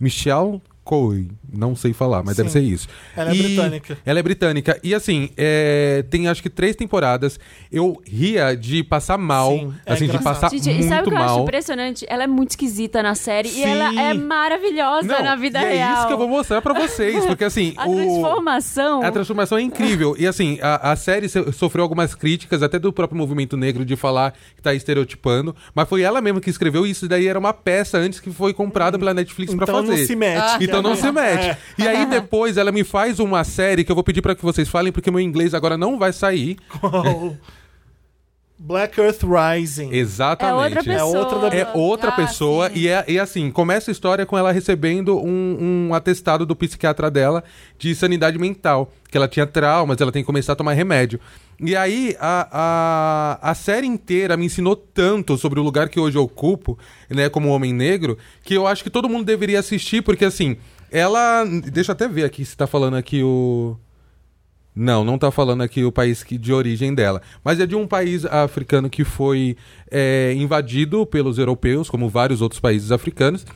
Michelle 0.01 0.61
Coy, 0.85 1.29
não 1.51 1.75
sei 1.75 1.95
falar, 1.95 2.23
mas 2.23 2.37
deve 2.37 2.51
Sim. 2.51 2.61
ser 2.61 2.65
isso. 2.67 2.89
Ela 3.17 3.31
é 3.31 3.35
E- 3.35 3.43
britânica. 3.43 3.99
Ela 4.05 4.19
é 4.19 4.23
britânica. 4.23 4.79
E 4.83 4.95
assim, 4.95 5.31
é, 5.37 6.05
tem 6.11 6.29
acho 6.29 6.43
que 6.43 6.51
três 6.51 6.77
temporadas. 6.77 7.41
Eu 7.73 8.03
ria 8.07 8.55
de 8.55 8.85
passar 8.85 9.17
mal. 9.17 9.51
Sim, 9.51 9.75
é 9.87 9.93
assim, 9.95 10.05
de 10.05 10.11
engraçado. 10.11 10.35
passar 10.35 10.51
Gente, 10.51 10.69
e 10.71 10.75
muito 10.75 10.89
sabe 10.89 11.01
o 11.01 11.11
que 11.11 11.15
eu 11.15 11.19
acho 11.19 11.27
mal. 11.35 11.43
impressionante? 11.43 12.05
Ela 12.07 12.25
é 12.25 12.27
muito 12.27 12.51
esquisita 12.51 13.03
na 13.03 13.15
série 13.15 13.49
Sim. 13.49 13.61
e 13.61 13.63
ela 13.65 13.99
é 14.01 14.13
maravilhosa 14.15 15.07
Não, 15.09 15.23
na 15.25 15.37
vida 15.37 15.59
e 15.61 15.65
é 15.65 15.75
real. 15.77 15.95
isso 15.99 16.07
que 16.07 16.13
eu 16.13 16.19
vou 16.19 16.29
mostrar 16.29 16.61
pra 16.61 16.75
vocês. 16.75 17.25
Porque 17.27 17.45
assim, 17.45 17.73
A 17.79 17.89
o. 17.89 17.95
transformação. 17.97 19.03
A 19.03 19.11
transformação 19.11 19.57
é 19.59 19.63
incrível. 19.63 20.15
E 20.19 20.27
assim, 20.27 20.59
a, 20.61 20.93
a 20.93 20.97
série 20.97 21.29
so- 21.29 21.51
sofreu 21.53 21.83
algumas 21.83 22.15
críticas, 22.15 22.63
até 22.63 22.79
do 22.79 22.93
próprio 22.93 23.17
movimento 23.19 23.57
negro, 23.57 23.85
de 23.85 23.97
falar 23.97 24.35
que 24.55 24.63
tá 24.63 24.75
estereotipando. 24.75 25.55
Mas 25.75 25.89
foi 25.89 26.03
ela 26.03 26.21
mesma 26.21 26.41
que 26.41 26.51
escreveu 26.51 26.87
isso. 26.87 27.09
Daí 27.09 27.27
era 27.27 27.39
uma 27.39 27.53
peça 27.55 27.97
antes 27.99 28.21
que 28.21 28.31
foi 28.31 28.53
comprada 28.53 28.99
pela 28.99 29.15
Netflix 29.15 29.55
pra 29.55 29.65
Então 29.65 29.77
fazer. 29.83 29.97
não 30.01 30.07
se 30.07 30.17
mete. 30.17 30.65
Então 30.65 30.74
não 30.83 30.97
se 30.97 31.11
mete. 31.11 31.51
É. 31.51 31.59
E 31.79 31.87
aí 31.87 32.07
depois 32.07 32.57
ela 32.57 32.73
me 32.73 32.85
faz 32.85 33.19
uma 33.19 33.45
série 33.45 33.85
que 33.85 33.91
eu 33.91 33.95
vou 33.95 34.05
pedir 34.05 34.23
pra 34.23 34.35
que 34.35 34.43
vocês 34.43 34.69
falem, 34.69 34.93
porque 34.93 35.11
meu 35.11 35.21
inglês 35.21 35.55
agora 35.55 35.77
não 35.77 35.99
vai 35.99 36.13
sair. 36.13 36.57
Qual? 36.81 37.37
Black 38.59 38.99
Earth 39.01 39.23
Rising. 39.25 39.91
Exatamente. 39.93 40.77
É 40.77 40.79
outra 40.79 40.85
pessoa. 40.85 40.99
É 40.99 41.19
outra 41.19 41.39
da- 41.51 41.57
É 41.57 41.71
outra 41.75 42.09
Ah, 42.11 42.13
pessoa 42.13 42.69
sim. 42.71 42.79
e, 42.79 42.89
é, 42.89 43.05
e 43.09 43.19
assim, 43.19 43.51
começa 43.51 43.91
a 43.91 43.93
história 43.93 44.25
com 44.25 44.39
ela 44.39 44.53
recebendo 44.53 45.19
um, 45.19 45.89
um 45.89 45.95
atestado 45.95 46.47
do 46.47 46.55
psiquiatra 46.55 47.11
dela 47.11 47.43
de 47.79 47.95
sanidade 47.95 48.39
mental, 48.39 48.93
que 49.11 49.17
ela 49.17 49.27
tinha 49.29 49.47
traumas, 49.47 50.01
ela 50.01 50.13
tem 50.13 50.23
que 50.23 50.27
começar 50.27 50.53
a 50.53 50.57
tomar 50.57 50.73
remédio. 50.73 51.19
E 51.61 51.75
aí, 51.77 52.17
a, 52.21 53.39
a, 53.43 53.51
a 53.51 53.55
série 53.55 53.87
inteira 53.87 54.37
me 54.37 54.47
ensinou 54.47 54.75
tanto 54.77 55.37
sobre 55.37 55.59
o 55.61 55.63
lugar 55.63 55.89
que 55.89 56.01
hoje 56.01 56.17
eu 56.19 56.23
ocupo, 56.23 56.79
né, 57.09 57.29
como 57.29 57.49
homem 57.49 57.73
negro, 57.73 58.17
que 58.43 58.55
eu 58.55 58.67
acho 58.67 58.83
que 58.83 58.91
todo 58.91 59.09
mundo 59.09 59.25
deveria 59.25 59.59
assistir, 59.61 60.03
porque 60.03 60.25
assim, 60.25 60.57
ela... 60.91 61.45
Deixa 61.73 61.91
eu 61.91 61.95
até 61.95 62.09
ver 62.09 62.25
aqui 62.25 62.45
se 62.45 62.57
tá 62.57 62.67
falando 62.67 62.97
aqui 62.97 63.23
o... 63.23 63.77
Não, 64.77 65.05
não 65.05 65.17
tá 65.17 65.31
falando 65.31 65.63
aqui 65.63 65.85
o 65.85 65.93
país 65.93 66.25
que, 66.25 66.37
de 66.37 66.53
origem 66.53 66.93
dela. 66.95 67.23
Mas 67.45 67.61
é 67.61 67.67
de 67.67 67.77
um 67.77 67.87
país 67.87 68.25
africano 68.25 68.91
que 68.91 69.05
foi 69.05 69.57
é, 69.91 70.35
invadido 70.37 71.07
pelos 71.07 71.39
europeus, 71.39 71.89
como 71.89 72.09
vários 72.09 72.43
outros 72.43 72.61
países 72.61 72.91
africanos. 72.91 73.47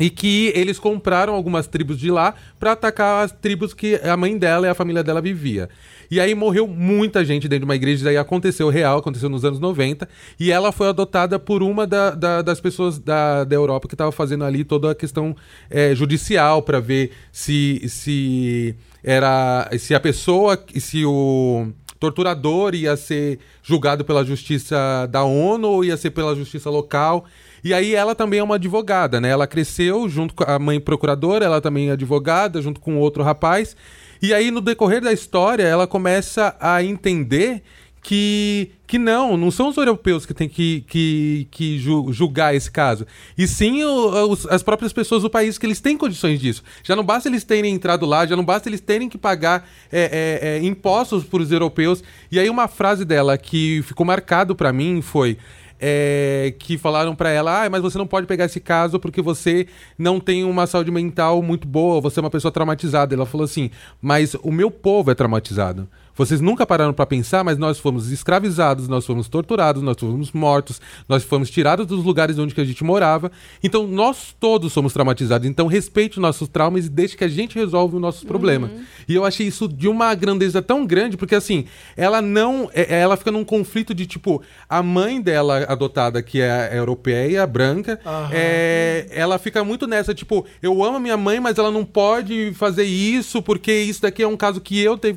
E 0.00 0.08
que 0.08 0.52
eles 0.54 0.78
compraram 0.78 1.34
algumas 1.34 1.66
tribos 1.66 1.98
de 1.98 2.08
lá 2.08 2.32
pra 2.58 2.70
atacar 2.72 3.24
as 3.24 3.32
tribos 3.32 3.74
que 3.74 3.96
a 3.96 4.16
mãe 4.16 4.38
dela 4.38 4.66
e 4.68 4.70
a 4.70 4.74
família 4.74 5.02
dela 5.02 5.20
vivia. 5.20 5.68
E 6.08 6.20
aí 6.20 6.36
morreu 6.36 6.68
muita 6.68 7.24
gente 7.24 7.48
dentro 7.48 7.62
de 7.62 7.64
uma 7.64 7.74
igreja, 7.74 7.96
isso 8.02 8.08
aí 8.08 8.16
aconteceu 8.16 8.68
real, 8.70 8.98
aconteceu 8.98 9.28
nos 9.28 9.44
anos 9.44 9.58
90. 9.58 10.08
E 10.38 10.52
ela 10.52 10.70
foi 10.70 10.88
adotada 10.88 11.36
por 11.36 11.64
uma 11.64 11.84
da- 11.84 12.12
da- 12.12 12.42
das 12.42 12.60
pessoas 12.60 12.96
da, 13.00 13.42
da 13.42 13.56
Europa 13.56 13.88
que 13.88 13.94
estava 13.94 14.12
fazendo 14.12 14.44
ali 14.44 14.62
toda 14.62 14.92
a 14.92 14.94
questão 14.94 15.34
é, 15.68 15.92
judicial 15.96 16.62
pra 16.62 16.78
ver 16.78 17.10
se, 17.32 17.82
se 17.88 18.76
era 19.10 19.70
se 19.78 19.94
a 19.94 20.00
pessoa, 20.00 20.62
se 20.76 21.02
o 21.02 21.68
torturador 21.98 22.74
ia 22.74 22.94
ser 22.94 23.38
julgado 23.62 24.04
pela 24.04 24.22
justiça 24.22 25.08
da 25.10 25.24
ONU 25.24 25.66
ou 25.66 25.82
ia 25.82 25.96
ser 25.96 26.10
pela 26.10 26.36
justiça 26.36 26.68
local. 26.68 27.24
E 27.64 27.72
aí 27.72 27.94
ela 27.94 28.14
também 28.14 28.40
é 28.40 28.42
uma 28.42 28.56
advogada, 28.56 29.18
né? 29.18 29.30
Ela 29.30 29.46
cresceu 29.46 30.06
junto 30.10 30.34
com 30.34 30.44
a 30.44 30.58
mãe 30.58 30.78
procuradora, 30.78 31.46
ela 31.46 31.58
também 31.58 31.88
é 31.88 31.92
advogada, 31.92 32.60
junto 32.60 32.80
com 32.80 32.98
outro 32.98 33.22
rapaz. 33.22 33.74
E 34.20 34.34
aí 34.34 34.50
no 34.50 34.60
decorrer 34.60 35.00
da 35.00 35.10
história, 35.10 35.62
ela 35.62 35.86
começa 35.86 36.54
a 36.60 36.84
entender 36.84 37.62
que, 38.02 38.70
que 38.86 38.98
não, 38.98 39.36
não 39.36 39.50
são 39.50 39.68
os 39.68 39.76
europeus 39.76 40.24
que 40.24 40.32
têm 40.32 40.48
que, 40.48 40.84
que, 40.88 41.48
que 41.50 41.78
ju- 41.78 42.12
julgar 42.12 42.54
esse 42.54 42.70
caso. 42.70 43.06
E 43.36 43.46
sim 43.46 43.82
os- 43.84 44.46
as 44.46 44.62
próprias 44.62 44.92
pessoas 44.92 45.22
do 45.22 45.30
país 45.30 45.58
que 45.58 45.66
eles 45.66 45.80
têm 45.80 45.96
condições 45.96 46.40
disso. 46.40 46.62
Já 46.82 46.94
não 46.96 47.04
basta 47.04 47.28
eles 47.28 47.44
terem 47.44 47.74
entrado 47.74 48.06
lá, 48.06 48.26
já 48.26 48.36
não 48.36 48.44
basta 48.44 48.68
eles 48.68 48.80
terem 48.80 49.08
que 49.08 49.18
pagar 49.18 49.68
é, 49.92 50.38
é, 50.42 50.48
é, 50.58 50.62
impostos 50.66 51.24
para 51.24 51.42
os 51.42 51.50
europeus. 51.52 52.02
E 52.30 52.38
aí 52.38 52.48
uma 52.48 52.68
frase 52.68 53.04
dela 53.04 53.36
que 53.36 53.82
ficou 53.82 54.06
marcado 54.06 54.54
para 54.54 54.72
mim 54.72 55.02
foi 55.02 55.36
é, 55.80 56.54
que 56.58 56.76
falaram 56.76 57.14
pra 57.14 57.30
ela, 57.30 57.64
ah, 57.64 57.70
mas 57.70 57.80
você 57.80 57.96
não 57.98 58.06
pode 58.06 58.26
pegar 58.26 58.46
esse 58.46 58.58
caso 58.58 58.98
porque 58.98 59.22
você 59.22 59.66
não 59.96 60.18
tem 60.18 60.42
uma 60.44 60.66
saúde 60.66 60.90
mental 60.90 61.40
muito 61.40 61.68
boa, 61.68 62.00
você 62.00 62.18
é 62.18 62.22
uma 62.22 62.30
pessoa 62.30 62.50
traumatizada. 62.50 63.14
Ela 63.14 63.26
falou 63.26 63.44
assim, 63.44 63.70
mas 64.02 64.34
o 64.42 64.50
meu 64.50 64.70
povo 64.70 65.10
é 65.10 65.14
traumatizado. 65.14 65.88
Vocês 66.18 66.40
nunca 66.40 66.66
pararam 66.66 66.92
pra 66.92 67.06
pensar, 67.06 67.44
mas 67.44 67.56
nós 67.56 67.78
fomos 67.78 68.10
escravizados, 68.10 68.88
nós 68.88 69.06
fomos 69.06 69.28
torturados, 69.28 69.80
nós 69.82 69.96
fomos 69.98 70.32
mortos, 70.32 70.80
nós 71.08 71.22
fomos 71.22 71.48
tirados 71.48 71.86
dos 71.86 72.04
lugares 72.04 72.38
onde 72.38 72.54
que 72.54 72.60
a 72.60 72.64
gente 72.64 72.82
morava. 72.82 73.30
Então 73.62 73.86
nós 73.86 74.34
todos 74.40 74.72
somos 74.72 74.92
traumatizados. 74.92 75.46
Então 75.48 75.68
respeite 75.68 76.18
os 76.18 76.22
nossos 76.22 76.48
traumas 76.48 76.86
e 76.86 76.88
deixe 76.88 77.16
que 77.16 77.22
a 77.24 77.28
gente 77.28 77.54
resolve 77.54 77.94
os 77.94 78.02
nossos 78.02 78.24
problemas. 78.24 78.70
E 79.08 79.14
eu 79.14 79.24
achei 79.24 79.46
isso 79.46 79.68
de 79.68 79.86
uma 79.88 80.12
grandeza 80.14 80.60
tão 80.60 80.84
grande, 80.84 81.16
porque 81.16 81.36
assim, 81.36 81.64
ela 81.96 82.20
não. 82.20 82.68
é- 82.74 82.98
Ela 82.98 83.16
fica 83.16 83.30
num 83.30 83.44
conflito 83.44 83.94
de 83.94 84.04
tipo, 84.06 84.42
a 84.68 84.82
mãe 84.82 85.20
dela 85.20 85.64
adotada, 85.68 86.20
que 86.20 86.40
é 86.40 86.70
europeia, 86.76 87.46
branca, 87.46 88.00
Aham. 88.04 88.30
é, 88.32 89.06
ela 89.10 89.38
fica 89.38 89.62
muito 89.62 89.86
nessa, 89.86 90.12
tipo, 90.12 90.44
eu 90.60 90.82
amo 90.82 90.96
a 90.96 91.00
minha 91.00 91.16
mãe, 91.16 91.38
mas 91.38 91.58
ela 91.58 91.70
não 91.70 91.84
pode 91.84 92.52
fazer 92.54 92.82
isso, 92.84 93.40
porque 93.40 93.72
isso 93.72 94.02
daqui 94.02 94.22
é 94.22 94.26
um 94.26 94.36
caso 94.36 94.60
que 94.60 94.80
eu 94.80 94.98
tenho. 94.98 95.16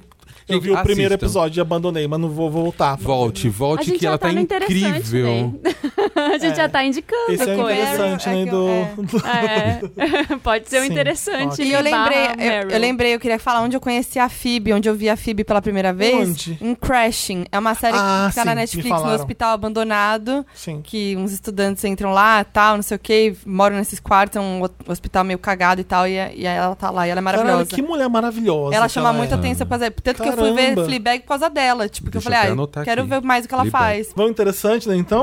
Eu 0.54 0.62
vi 0.62 0.72
o 0.72 0.84
primeiro 0.84 1.14
assistam. 1.14 1.26
episódio 1.26 1.60
e 1.60 1.62
abandonei, 1.62 2.08
mas 2.08 2.20
não 2.20 2.30
vou 2.30 2.50
voltar. 2.50 2.96
Volte, 2.98 3.50
volte, 3.50 3.92
que 3.92 4.06
ela 4.06 4.18
tá 4.18 4.28
tá 4.28 4.34
incrível. 4.34 5.60
né? 5.64 5.72
A 6.34 6.38
gente 6.38 6.54
É. 6.54 6.56
já 6.56 6.70
tá 6.70 6.84
indicando 6.84 7.32
Esse 7.32 7.50
é 7.50 7.56
o 7.56 7.60
coisa. 7.62 7.82
interessante, 7.82 8.30
É 8.30 8.34
né? 8.34 8.44
que 8.46 8.50
Do... 8.52 8.68
eu- 8.68 9.22
É. 9.26 10.38
Pode 10.44 10.70
ser 10.70 10.82
o 10.82 10.86
interessante. 10.86 11.62
E 11.64 11.72
eu 11.72 11.82
lembrei, 11.82 12.26
eu, 12.38 12.70
eu 12.70 12.80
lembrei, 12.80 13.16
eu 13.16 13.20
queria 13.20 13.40
falar 13.40 13.62
onde 13.62 13.76
eu 13.76 13.82
conheci 13.82 14.20
a 14.20 14.30
Phoebe, 14.30 14.74
onde 14.74 14.88
eu 14.90 14.96
vi 14.96 15.10
a 15.10 15.18
Phoebe 15.18 15.44
pela 15.44 15.62
primeira 15.62 15.94
vez. 15.94 16.30
Onde? 16.30 16.58
Em 16.62 16.76
Crashing. 16.76 17.46
É 17.52 17.58
uma 17.60 17.74
série 17.76 17.98
Ah, 17.98 18.28
que 18.30 18.36
tá 18.36 18.46
na 18.46 18.52
sim, 18.52 18.56
me 18.56 18.62
Netflix, 18.62 19.02
no 19.04 19.14
hospital 19.14 19.54
abandonado. 19.54 20.46
Sim. 20.54 20.82
Que 20.84 21.16
uns 21.18 21.32
estudantes 21.32 21.84
entram 21.84 22.12
lá, 22.12 22.44
tal, 22.44 22.76
não 22.76 22.84
sei 22.84 22.96
o 22.98 23.00
que, 23.00 23.36
moram 23.46 23.76
nesses 23.78 24.00
quartos, 24.00 24.38
é 24.38 24.40
um 24.40 24.64
ho- 24.64 24.70
hospital 24.88 25.24
meio 25.24 25.40
cagado 25.40 25.82
e 25.82 25.84
tal, 25.84 26.08
e, 26.08 26.12
e 26.14 26.18
aí 26.18 26.46
ela 26.46 26.76
tá 26.76 26.90
lá, 26.90 27.08
e 27.08 27.10
ela 27.12 27.20
é 27.20 27.24
Caralho, 27.24 27.44
maravilhosa. 27.44 27.76
que 27.76 27.82
mulher 27.82 28.10
maravilhosa. 28.10 28.76
Ela 28.76 28.88
chama 28.90 29.10
ela 29.10 29.18
muita 29.18 29.36
é. 29.36 29.38
atenção 29.38 29.66
pra. 29.68 29.78
Tanto 29.80 30.22
que 30.24 30.30
eu 30.30 30.34
fui 30.46 30.54
ver. 30.54 30.86
Fleabag 30.86 31.20
por 31.22 31.28
causa 31.28 31.50
dela. 31.50 31.90
Tipo, 31.90 32.12
que 32.12 32.18
eu 32.18 32.22
falei, 32.22 32.40
ah, 32.40 32.84
quero 32.84 33.02
aqui. 33.02 33.10
ver 33.10 33.22
mais 33.22 33.46
o 33.46 33.48
que 33.48 33.54
ela 33.54 33.64
Fleabag. 33.66 33.84
faz. 34.04 34.14
Vamos 34.16 34.32
interessante, 34.32 34.88
né? 34.90 34.96
Então, 34.96 35.22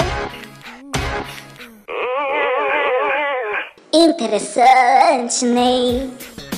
Interessante, 3.93 5.47
Ney. 5.47 6.11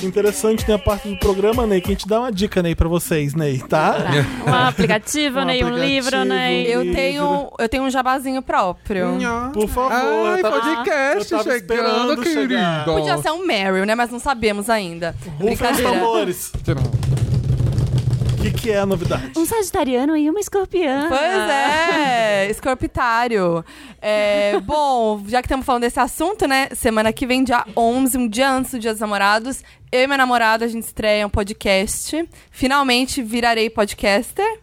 interessante 0.03 0.65
tem 0.65 0.75
a 0.75 0.79
parte 0.79 1.07
do 1.09 1.17
programa, 1.17 1.65
Ney, 1.65 1.79
que 1.79 1.87
a 1.87 1.91
gente 1.91 2.07
dá 2.07 2.19
uma 2.19 2.31
dica, 2.31 2.61
Ney, 2.61 2.75
pra 2.75 2.89
vocês, 2.89 3.33
Ney, 3.33 3.59
tá? 3.59 3.95
Um 4.45 4.53
aplicativo, 4.53 5.39
Um 5.39 5.45
né? 5.45 5.63
Um 5.63 5.69
livro, 5.77 6.25
né? 6.25 6.61
Eu 6.63 6.91
tenho, 6.93 7.51
eu 7.57 7.69
tenho 7.69 7.83
um 7.83 7.89
jabazinho 7.89 8.41
próprio. 8.41 9.17
Por 9.53 9.67
favor. 9.69 9.91
Ai, 9.93 10.41
tava- 10.41 10.59
podcast 10.59 11.31
eu 11.33 11.37
tava 11.39 11.51
chegando, 11.57 12.21
querido. 12.21 12.55
Podia 12.85 13.17
ser 13.17 13.31
um 13.31 13.45
Meryl, 13.45 13.85
né? 13.85 13.95
Mas 13.95 14.11
não 14.11 14.19
sabemos 14.19 14.69
ainda. 14.69 15.15
Rufem 15.39 15.53
os 15.53 15.59
Brincadeira. 15.59 15.89
tambores. 15.91 16.51
O 18.41 18.43
que, 18.43 18.51
que 18.51 18.71
é 18.71 18.79
a 18.79 18.87
novidade? 18.87 19.33
Um 19.37 19.45
sagitariano 19.45 20.17
e 20.17 20.27
uma 20.27 20.39
escorpiã. 20.39 21.05
Pois 21.09 21.21
é, 21.21 22.49
escorpitário. 22.49 23.63
É, 24.01 24.59
bom, 24.61 25.23
já 25.27 25.43
que 25.43 25.45
estamos 25.45 25.63
falando 25.63 25.83
desse 25.83 25.99
assunto, 25.99 26.47
né? 26.47 26.67
Semana 26.73 27.13
que 27.13 27.27
vem, 27.27 27.43
dia 27.43 27.63
11, 27.77 28.17
um 28.17 28.27
dia 28.27 28.49
antes 28.51 28.71
do 28.71 28.79
Dia 28.79 28.93
dos 28.93 28.99
Namorados, 28.99 29.63
eu 29.91 30.01
e 30.01 30.07
meu 30.07 30.17
namorado, 30.17 30.63
a 30.63 30.67
gente 30.67 30.85
estreia 30.85 31.27
um 31.27 31.29
podcast. 31.29 32.27
Finalmente 32.49 33.21
virarei 33.21 33.69
podcaster. 33.69 34.59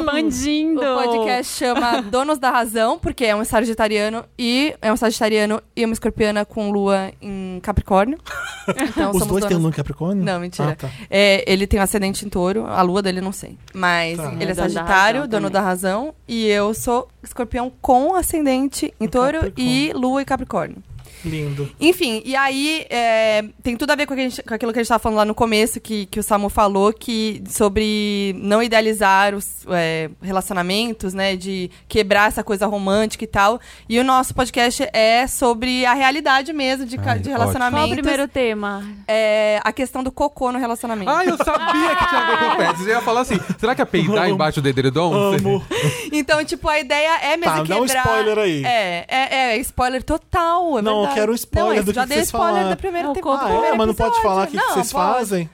Expandindo. 0.00 0.80
O 0.80 1.02
podcast 1.04 1.52
chama 1.58 2.00
Donos 2.02 2.38
da 2.38 2.50
Razão, 2.50 2.98
porque 2.98 3.24
é 3.24 3.34
um 3.36 3.44
sagitariano 3.44 4.24
e 4.38 4.74
é 4.82 4.92
um 4.92 4.96
sagitariano 4.96 5.60
e 5.76 5.84
uma 5.84 5.92
escorpiana 5.92 6.44
com 6.44 6.70
lua 6.70 7.12
em 7.20 7.58
Capricórnio. 7.62 8.18
Então 8.64 9.10
Os 9.10 9.26
dois 9.26 9.44
têm 9.46 9.56
lua 9.56 9.70
em 9.70 9.72
Capricórnio? 9.72 10.24
Não, 10.24 10.38
mentira. 10.38 10.70
Ah, 10.70 10.76
tá. 10.76 10.88
É, 11.10 11.42
ele 11.52 11.66
tem 11.66 11.80
um 11.80 11.82
ascendente 11.82 12.24
em 12.24 12.28
touro, 12.28 12.64
a 12.64 12.80
lua 12.82 13.02
dele 13.02 13.18
eu 13.18 13.24
não 13.24 13.32
sei. 13.32 13.58
Mas 13.74 14.16
Tá. 14.16 14.32
ele 14.38 14.44
é 14.44 14.50
É 14.52 14.54
dono 14.54 14.54
da 14.54 14.62
sagitário, 14.62 15.20
razão 15.22 15.28
dono 15.28 15.46
também. 15.48 15.50
da 15.50 15.60
razão. 15.60 16.14
E 16.28 16.46
eu 16.46 16.72
sou 16.72 17.08
escorpião 17.24 17.72
com 17.82 18.14
ascendente 18.14 18.94
em 19.00 19.08
touro 19.08 19.52
e 19.56 19.92
lua 19.96 20.22
e 20.22 20.24
capricórnio. 20.24 20.76
Lindo. 21.24 21.70
Enfim, 21.80 22.22
e 22.24 22.34
aí 22.34 22.86
é, 22.90 23.44
tem 23.62 23.76
tudo 23.76 23.90
a 23.90 23.94
ver 23.94 24.06
com, 24.06 24.14
o 24.14 24.16
que 24.16 24.22
a 24.22 24.28
gente- 24.28 24.42
com 24.42 24.54
aquilo 24.54 24.72
que 24.72 24.78
a 24.78 24.82
gente 24.82 24.86
estava 24.86 24.98
falando 25.02 25.18
lá 25.18 25.24
no 25.24 25.34
começo, 25.34 25.80
que, 25.80 26.06
que 26.06 26.18
o 26.18 26.22
Samu 26.22 26.48
falou, 26.48 26.92
que 26.92 27.42
sobre 27.48 28.34
não 28.38 28.62
idealizar 28.62 29.34
os 29.34 29.64
é, 29.70 30.10
relacionamentos, 30.20 31.14
né? 31.14 31.36
De 31.36 31.70
quebrar 31.88 32.28
essa 32.28 32.42
coisa 32.42 32.66
romântica 32.66 33.24
e 33.24 33.26
tal. 33.26 33.60
E 33.88 33.98
o 33.98 34.04
nosso 34.04 34.34
podcast 34.34 34.86
é 34.92 35.26
sobre 35.26 35.86
a 35.86 35.94
realidade 35.94 36.52
mesmo 36.52 36.84
de, 36.86 36.96
Ai, 36.98 37.02
de 37.04 37.10
ótimo. 37.10 37.24
Qual 37.24 37.38
relacionamentos. 37.40 37.90
o 37.90 37.94
primeiro 37.94 38.28
tema? 38.28 38.84
É, 39.06 39.60
a 39.64 39.72
questão 39.72 40.02
do 40.02 40.10
cocô 40.10 40.50
no 40.52 40.58
relacionamento. 40.58 41.10
Ah, 41.10 41.24
eu 41.24 41.36
sabia 41.36 41.96
que 41.96 42.06
tinha 42.08 42.20
a 42.20 42.26
ver 42.26 42.38
com 42.50 42.56
pets. 42.58 42.82
Você 42.82 42.90
ia 42.90 43.00
falar 43.00 43.20
assim, 43.20 43.38
será 43.58 43.74
que 43.74 43.82
é 43.82 43.84
peidar 43.84 44.28
embaixo 44.28 44.60
do 44.60 44.68
edredom? 44.68 45.12
Amo. 45.14 45.64
Então, 46.12 46.44
tipo, 46.44 46.68
a 46.68 46.78
ideia 46.80 47.18
é 47.22 47.36
mesmo 47.36 47.52
Tá, 47.52 47.56
dá 47.58 47.62
quebrar... 47.62 47.80
um 47.80 47.84
spoiler 47.84 48.38
aí. 48.38 48.64
É, 48.64 49.04
é, 49.08 49.34
é 49.34 49.56
spoiler 49.58 50.02
total, 50.02 50.78
é 50.78 50.82
Não, 50.82 51.00
verdade. 51.00 51.11
Quero 51.14 51.32
um 51.32 51.34
spoiler 51.34 51.76
não, 51.76 51.84
do 51.84 51.90
que, 51.90 51.94
já 51.94 52.02
que 52.02 52.08
dei 52.08 52.16
vocês 52.18 52.26
spoiler 52.28 52.50
falaram. 52.50 52.68
da 52.70 52.76
primeira 52.76 53.08
É 53.08 53.10
o 53.10 53.14
temporada. 53.14 53.44
Ah, 53.44 53.48
Cocô. 53.52 53.64
é? 53.64 53.74
Mas 53.76 53.86
não 53.86 53.94
pode 53.94 54.22
falar 54.22 54.42
o 54.42 54.46
que, 54.46 54.50
que 54.52 54.56
Não, 54.56 54.74
vocês 54.74 54.92
pode. 54.92 55.12
fazem? 55.14 55.50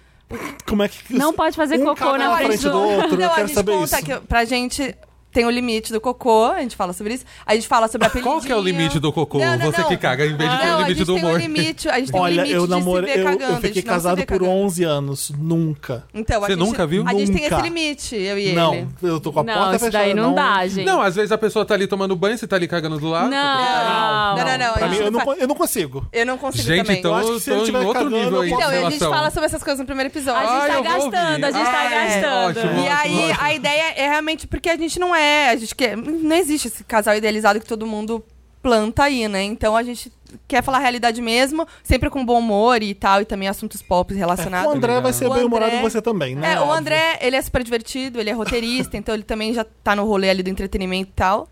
Como 0.69 0.83
é 0.83 0.89
que... 0.89 1.15
Não 1.15 1.33
pode 1.33 1.57
fazer 1.57 1.81
um 1.81 1.85
cocô 1.87 2.17
na 2.19 2.37
frente 2.37 2.63
do 2.63 2.71
do... 2.71 2.79
outro, 2.79 3.15
eu 3.15 3.19
Não, 3.19 3.27
a 3.27 3.35
quero 3.35 3.47
gente 3.47 3.55
saber 3.55 3.73
conta 3.73 3.97
isso. 3.97 4.05
que 4.05 4.21
pra 4.27 4.45
gente 4.45 4.95
tem 5.31 5.45
o 5.45 5.51
limite 5.51 5.93
do 5.93 6.01
cocô, 6.01 6.47
a 6.47 6.61
gente 6.61 6.75
fala 6.77 6.93
sobre 6.93 7.15
isso. 7.15 7.25
A 7.45 7.55
gente 7.55 7.69
fala 7.69 7.87
sobre 7.89 8.07
a 8.07 8.11
Qual 8.11 8.41
que 8.41 8.51
é 8.51 8.57
o 8.57 8.61
limite 8.63 8.99
do 8.99 9.13
cocô? 9.13 9.39
Não, 9.39 9.57
não, 9.59 9.67
Você 9.67 9.81
não. 9.83 9.89
que 9.89 9.97
caga, 9.97 10.25
em 10.27 10.37
vez 10.37 10.51
de 10.51 10.59
ter 10.59 10.67
Não, 10.67 10.73
o 10.73 10.77
a 10.77 10.81
limite 10.89 10.99
gente 10.99 11.07
do 11.07 11.15
tem 11.15 11.25
um 11.25 11.27
humor. 11.29 11.41
limite, 11.41 11.89
a 11.89 11.99
gente 11.99 12.11
tem 12.13 12.21
um 12.21 12.25
Olha, 12.25 12.35
limite 12.35 12.55
eu 12.55 12.63
de 12.65 12.71
namorei, 12.71 13.11
se 13.13 13.15
ver 13.19 13.21
eu, 13.21 13.25
cagando. 13.25 13.53
eu 13.53 13.57
a 13.57 13.61
fiquei 13.61 13.83
não 13.83 13.89
casado 13.93 14.17
por 14.19 14.27
cagando. 14.27 14.51
11 14.51 14.85
anos, 14.85 15.31
nunca. 15.39 16.05
Então, 16.15 16.41
Você 16.41 16.53
gente, 16.53 16.59
nunca 16.59 16.87
viu? 16.87 17.05
A 17.07 17.13
gente 17.13 17.33
tem 17.33 17.43
Nunca. 17.43 17.55
esse 17.57 17.63
limite, 17.63 18.17
eu 18.17 18.39
e 18.39 18.53
Não, 18.53 18.75
ele. 18.75 18.89
eu 19.03 19.21
tô 19.21 19.33
com 19.33 19.41
a 19.41 19.45
Não, 19.45 19.55
porta 19.55 19.79
fechada. 19.79 19.91
daí 20.05 20.15
não, 20.15 20.35
dá, 20.35 20.67
gente. 20.67 20.87
Não, 20.87 21.01
às 21.03 21.15
vezes 21.15 21.31
a 21.31 21.39
pessoa 21.39 21.65
tá 21.65 21.75
ali 21.75 21.87
tomando 21.87 22.17
banho, 22.17 22.39
você 22.39 22.47
tá 22.47 22.57
ali 22.57 22.67
cagando 22.67 22.99
do 22.99 23.09
lado. 23.09 23.29
Não. 23.31 23.37
tá 23.37 24.35
Não, 24.39 24.45
não, 24.45 24.59
não. 24.67 24.75
Pra 24.75 24.87
a 24.87 24.89
mim, 24.89 24.95
gente 24.97 25.05
eu 25.05 25.11
não, 25.11 25.35
eu 25.35 25.49
não 25.49 25.55
consigo. 25.55 26.07
Eu 26.13 26.27
não 26.27 26.39
consigo 26.39 26.65
Gente, 26.65 26.87
também. 26.87 26.99
então 26.99 27.11
Eu 27.13 27.17
acho 27.19 27.29
eu 27.29 27.35
que 27.35 27.41
se 27.41 27.51
outro 27.53 27.93
cagando, 27.93 28.11
nível 28.17 28.33
eu 28.37 28.41
aí. 28.41 28.51
Então, 28.53 28.73
e 28.73 28.77
a 28.77 28.91
gente 28.91 28.99
fala 28.99 29.31
sobre 29.31 29.47
essas 29.47 29.63
coisas 29.63 29.79
no 29.79 29.87
primeiro 29.87 30.09
episódio. 30.11 30.49
A 30.49 30.61
gente 30.69 30.75
tá 30.77 30.81
gastando, 30.81 31.45
a 31.45 31.51
gente 31.51 31.65
tá 31.71 31.85
é, 31.85 32.21
gastando. 32.21 32.81
E 32.81 32.89
aí, 32.89 33.33
a 33.39 33.55
ideia 33.55 33.93
é 33.97 34.09
realmente 34.09 34.47
porque 34.47 34.69
a 34.71 34.77
gente 34.77 34.99
não 34.99 35.15
é. 35.15 35.18
A 35.19 35.57
gente 35.57 35.75
quer, 35.75 35.97
não 35.97 36.37
existe 36.37 36.69
esse 36.69 36.85
casal 36.85 37.15
idealizado 37.17 37.61
que 37.61 37.67
todo 37.67 37.87
mundo 37.87 38.25
planta 38.63 39.05
aí, 39.05 39.29
né? 39.29 39.43
Então 39.43 39.77
a 39.77 39.83
gente 39.83 40.13
quer 40.47 40.63
falar 40.63 40.79
a 40.79 40.81
realidade 40.81 41.23
mesmo, 41.23 41.67
sempre 41.83 42.11
com 42.11 42.25
bom 42.25 42.39
humor 42.39 42.83
e 42.83 42.93
tal, 42.95 43.23
e 43.23 43.25
também 43.25 43.49
assuntos 43.49 43.81
pop 43.81 44.13
É, 44.13 44.17
relacionados. 44.17 44.71
o 44.71 44.77
André 44.77 45.01
vai 45.01 45.13
ser 45.13 45.27
O 45.27 45.33
bem 45.33 45.45
humorado 45.45 45.73
André- 45.77 45.83
você 45.89 46.03
também, 46.03 46.35
né? 46.35 46.55
É, 46.55 46.61
o. 46.61 46.71
André, 46.73 47.19
ele 47.23 47.37
é 47.37 47.41
super 47.43 47.63
divertido, 47.63 48.21
ele 48.21 48.29
é 48.31 48.33
roteirista, 48.33 48.97
então 48.99 49.15
ele 49.15 49.23
também 49.23 49.55
já 49.55 49.65
tá 49.83 49.95
no 49.97 50.05
rolê 50.05 50.29
ali 50.29 50.43
do 50.43 50.51
entretenimento 50.51 51.11
e 51.11 51.15
tal. 51.15 51.49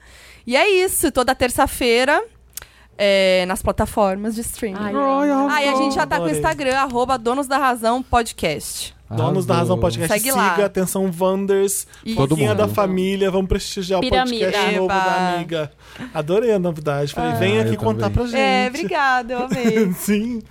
E 0.47 0.57
é 0.57 0.69
isso, 0.85 1.11
toda 1.11 1.35
terça-feira, 1.35 2.23
é, 2.99 3.45
nas 3.47 3.63
plataformas 3.63 4.35
de 4.35 4.41
streaming. 4.43 4.79
Ai, 4.81 4.93
Ah, 5.51 5.63
e 5.65 5.69
a 5.69 5.75
gente 5.77 5.95
já 5.95 6.07
tá 6.07 6.19
com 6.19 6.25
o. 6.25 6.29
Instagram, 6.31 6.77
arroba 6.77 7.19
Donos 7.19 7.47
da 7.47 7.59
Razão 7.59 8.03
Podcast. 8.03 8.95
Donos 9.09 9.47
da. 9.47 9.55
Razão 9.55 9.79
Podcast. 9.79 10.13
Segue 10.13 10.31
Siga, 10.31 10.37
lá. 10.37 10.65
atenção, 10.65 11.09
Wanders, 11.17 11.87
mundo. 12.49 12.59
da 12.59 12.69
família. 12.69 13.31
Vamos 13.31 13.49
prestigiar 13.49 14.01
Piramida. 14.01 14.37
o 14.37 14.51
podcast 14.51 14.75
novo 14.77 14.85
Eba. 14.93 14.95
da 15.05 15.35
amiga. 15.35 15.73
Adorei 16.13 16.53
a 16.53 16.59
novidade. 16.59 17.13
Falei, 17.13 17.35
vem 17.39 17.59
Ah, 17.59 17.63
aqui 17.63 17.75
eu 17.75 17.79
contar 17.79 18.11
também. 18.11 18.15
pra 18.15 18.25
gente. 18.27 18.41
É, 18.41 18.67
obrigada, 18.69 19.33
eu 19.35 19.45
amei. 19.45 19.93
Sim. 19.95 20.43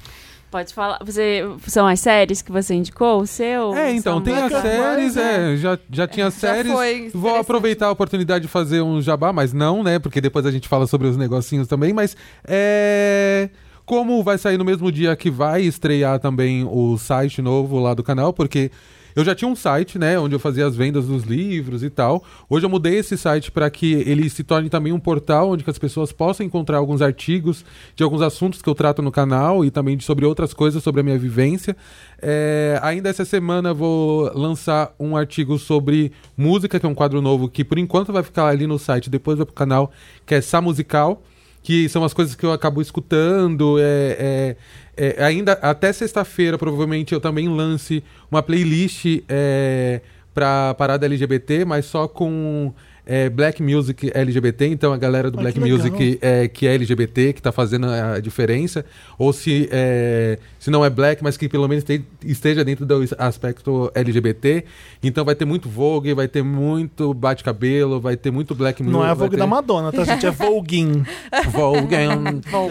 Pode 0.52 0.74
falar. 0.74 1.00
Você, 1.04 1.42
são 1.68 1.86
as 1.86 2.00
séries 2.00 2.42
que 2.42 2.52
você 2.52 2.74
indicou? 2.76 3.22
O 3.22 3.28
seu? 3.28 3.76
É, 3.76 3.94
então, 3.94 4.22
tem 4.22 4.36
as 4.36 4.52
séries, 4.52 5.18
é, 5.18 5.58
já, 5.58 5.78
já 5.92 6.08
tinha 6.08 6.32
séries. 6.32 6.72
foi 6.72 7.12
Vou 7.14 7.36
aproveitar 7.36 7.88
a 7.88 7.92
oportunidade 7.92 8.44
de 8.44 8.48
fazer 8.48 8.82
um 8.82 9.02
jabá, 9.02 9.34
mas 9.34 9.52
não, 9.52 9.84
né? 9.84 10.00
Porque 10.00 10.22
depois 10.22 10.46
a 10.46 10.52
gente 10.52 10.68
fala 10.68 10.88
sobre 10.88 11.08
os 11.08 11.18
negocinhos 11.18 11.68
também, 11.68 11.94
mas 11.94 12.16
é. 12.48 13.50
Como 13.86 14.24
vai 14.24 14.38
sair 14.40 14.58
no 14.58 14.66
mesmo 14.66 14.92
dia 14.92 15.16
que 15.16 15.30
vai 15.30 15.62
estrear 15.62 16.20
também 16.20 16.68
o 16.68 16.98
site 16.98 17.40
novo 17.40 17.78
lá 17.78 17.94
do 17.94 18.02
canal, 18.02 18.34
porque 18.34 18.72
eu 19.16 19.24
já 19.24 19.34
tinha 19.34 19.50
um 19.50 19.56
site, 19.56 19.98
né, 19.98 20.20
onde 20.20 20.36
eu 20.36 20.40
fazia 20.40 20.66
as 20.66 20.76
vendas 20.76 21.06
dos 21.06 21.24
livros 21.24 21.84
e 21.84 21.90
tal. 21.90 22.24
Hoje 22.50 22.66
eu 22.66 22.70
mudei 22.70 22.98
esse 22.98 23.18
site 23.18 23.52
para 23.52 23.70
que 23.70 23.94
ele 23.94 24.30
se 24.30 24.44
torne 24.44 24.70
também 24.70 24.92
um 24.92 25.00
portal 25.00 25.52
onde 25.52 25.64
as 25.68 25.78
pessoas 25.78 26.12
possam 26.12 26.46
encontrar 26.46 26.78
alguns 26.78 27.02
artigos 27.02 27.64
de 27.96 28.04
alguns 28.04 28.22
assuntos 28.22 28.62
que 28.62 28.70
eu 28.70 28.76
trato 28.76 29.02
no 29.02 29.12
canal 29.12 29.64
e 29.64 29.72
também 29.72 30.00
sobre 30.00 30.26
outras 30.26 30.54
coisas 30.54 30.84
sobre 30.84 31.02
a 31.02 31.04
minha 31.04 31.18
vivência. 31.18 31.76
É, 32.22 32.80
ainda 32.82 33.10
essa 33.10 33.24
semana 33.24 33.74
vou 33.74 34.32
lançar 34.38 34.94
um 35.00 35.16
artigo 35.16 35.58
sobre 35.58 36.12
música, 36.36 36.80
que 36.80 36.86
é 36.86 36.90
um 36.90 36.96
quadro 36.96 37.22
novo 37.22 37.48
que 37.48 37.64
por 37.64 37.78
enquanto 37.78 38.12
vai 38.12 38.24
ficar 38.24 38.48
ali 38.48 38.68
no 38.68 38.78
site, 38.78 39.10
depois 39.10 39.38
vai 39.38 39.46
pro 39.46 39.56
canal, 39.56 39.92
que 40.26 40.36
é 40.36 40.42
Sá 40.42 40.60
Musical 40.60 41.22
que 41.66 41.90
são 41.90 42.04
as 42.04 42.14
coisas 42.14 42.36
que 42.36 42.46
eu 42.46 42.52
acabo 42.52 42.80
escutando. 42.80 43.80
É, 43.80 44.56
é, 44.96 45.16
é, 45.18 45.24
ainda 45.24 45.54
até 45.54 45.92
sexta-feira, 45.92 46.60
provavelmente, 46.60 47.12
eu 47.12 47.20
também 47.20 47.50
lance 47.50 48.04
uma 48.30 48.44
playlist 48.44 49.24
é, 49.28 50.00
pra 50.32 50.76
parada 50.76 51.08
LGBT, 51.08 51.66
mas 51.66 51.86
só 51.86 52.08
com 52.08 52.72
é, 53.06 53.30
Black 53.30 53.62
Music 53.62 54.12
LGBT. 54.14 54.68
Então 54.68 54.94
a 54.94 54.98
galera 54.98 55.30
do 55.30 55.38
Ah, 55.40 55.42
Black 55.42 55.60
que. 55.60 55.70
Music 55.72 56.18
é, 56.22 56.48
que 56.48 56.68
é 56.68 56.74
LGBT, 56.76 57.34
que 57.34 57.42
tá 57.42 57.52
fazendo 57.52 57.88
a 57.88 58.20
diferença. 58.20 58.86
Ou 59.18 59.32
se, 59.32 59.70
é, 59.72 60.40
se 60.60 60.70
não 60.72 60.84
é 60.84 60.90
black, 60.90 61.24
mas 61.24 61.38
que 61.38 61.48
pelo 61.48 61.68
menos 61.68 61.84
te- 61.84 62.04
esteja 62.24 62.64
dentro 62.64 62.86
do 62.86 63.04
aspecto 63.18 63.92
LGBT. 63.94 64.66
Então 65.04 65.24
vai 65.24 65.36
ter 65.36 65.46
muito 65.46 65.70
Vogue, 65.70 66.14
vai 66.14 66.28
ter 66.28 66.44
muito 66.44 67.14
bate-cabelo, 67.14 68.00
vai 68.02 68.18
ter 68.18 68.32
muito 68.32 68.56
Black 68.56 68.82
Music. 68.82 68.98
Não 68.98 69.06
é 69.06 69.10
a 69.10 69.14
Vogue 69.14 69.32
ter... 69.32 69.38
da 69.38 69.48
Madonna, 69.48 69.92
tá, 69.92 70.04
gente? 70.04 70.26
É 70.26 70.32
Voguing. 70.32 71.04
Vogue. 71.52 71.96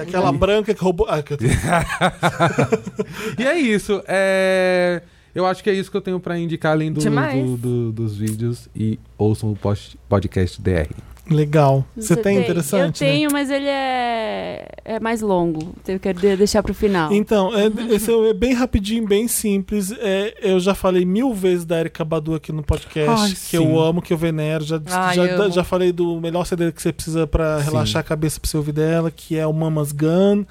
Aquela 0.02 0.32
branca 0.32 0.74
que 0.74 0.82
roubou. 0.82 1.06
Ah, 1.08 1.22
que 1.22 1.34
E 3.38 3.46
é 3.46 3.58
isso. 3.58 4.02
É... 4.06 5.02
Eu 5.34 5.44
acho 5.46 5.62
que 5.64 5.70
é 5.70 5.74
isso 5.74 5.90
que 5.90 5.96
eu 5.96 6.00
tenho 6.00 6.20
pra 6.20 6.38
indicar, 6.38 6.72
além 6.72 6.92
do, 6.92 7.00
do- 7.00 7.56
do- 7.56 7.92
dos 7.92 8.16
vídeos. 8.16 8.68
E 8.74 8.98
ouçam 9.18 9.50
o 9.50 9.56
post- 9.56 9.98
podcast 10.08 10.60
DR. 10.60 10.88
Legal. 11.30 11.86
Você 11.96 12.14
tem 12.14 12.38
interessante? 12.38 12.80
Eu 13.02 13.08
né? 13.08 13.12
tenho, 13.14 13.32
mas 13.32 13.48
ele 13.50 13.66
é, 13.66 14.68
é 14.84 15.00
mais 15.00 15.22
longo. 15.22 15.74
Eu 15.88 15.98
quero 15.98 16.20
de- 16.20 16.36
deixar 16.36 16.62
pro 16.62 16.74
final. 16.74 17.10
Então, 17.10 17.50
é, 17.54 17.66
esse 17.94 18.12
é 18.12 18.34
bem 18.34 18.52
rapidinho, 18.52 19.06
bem 19.06 19.26
simples. 19.26 19.90
É, 19.90 20.34
eu 20.42 20.60
já 20.60 20.74
falei 20.74 21.04
mil 21.06 21.32
vezes 21.32 21.64
da 21.64 21.80
Erika 21.80 22.04
Badu 22.04 22.34
aqui 22.34 22.52
no 22.52 22.62
podcast, 22.62 23.22
Ai, 23.24 23.30
que 23.30 23.36
sim. 23.36 23.56
eu 23.56 23.80
amo, 23.80 24.02
que 24.02 24.12
eu 24.12 24.18
venero. 24.18 24.62
Já, 24.64 24.78
Ai, 24.90 25.14
já, 25.16 25.22
amo. 25.22 25.50
já 25.50 25.64
falei 25.64 25.92
do 25.92 26.20
melhor 26.20 26.44
CD 26.44 26.70
que 26.70 26.82
você 26.82 26.92
precisa 26.92 27.26
pra 27.26 27.58
Sim. 27.58 27.64
relaxar 27.70 28.00
a 28.00 28.04
cabeça 28.04 28.38
pra 28.38 28.50
você 28.50 28.56
ouvir 28.58 28.72
dela, 28.72 29.10
que 29.10 29.34
é 29.38 29.46
o 29.46 29.52
Mama's 29.52 29.92
Gun. 29.92 30.44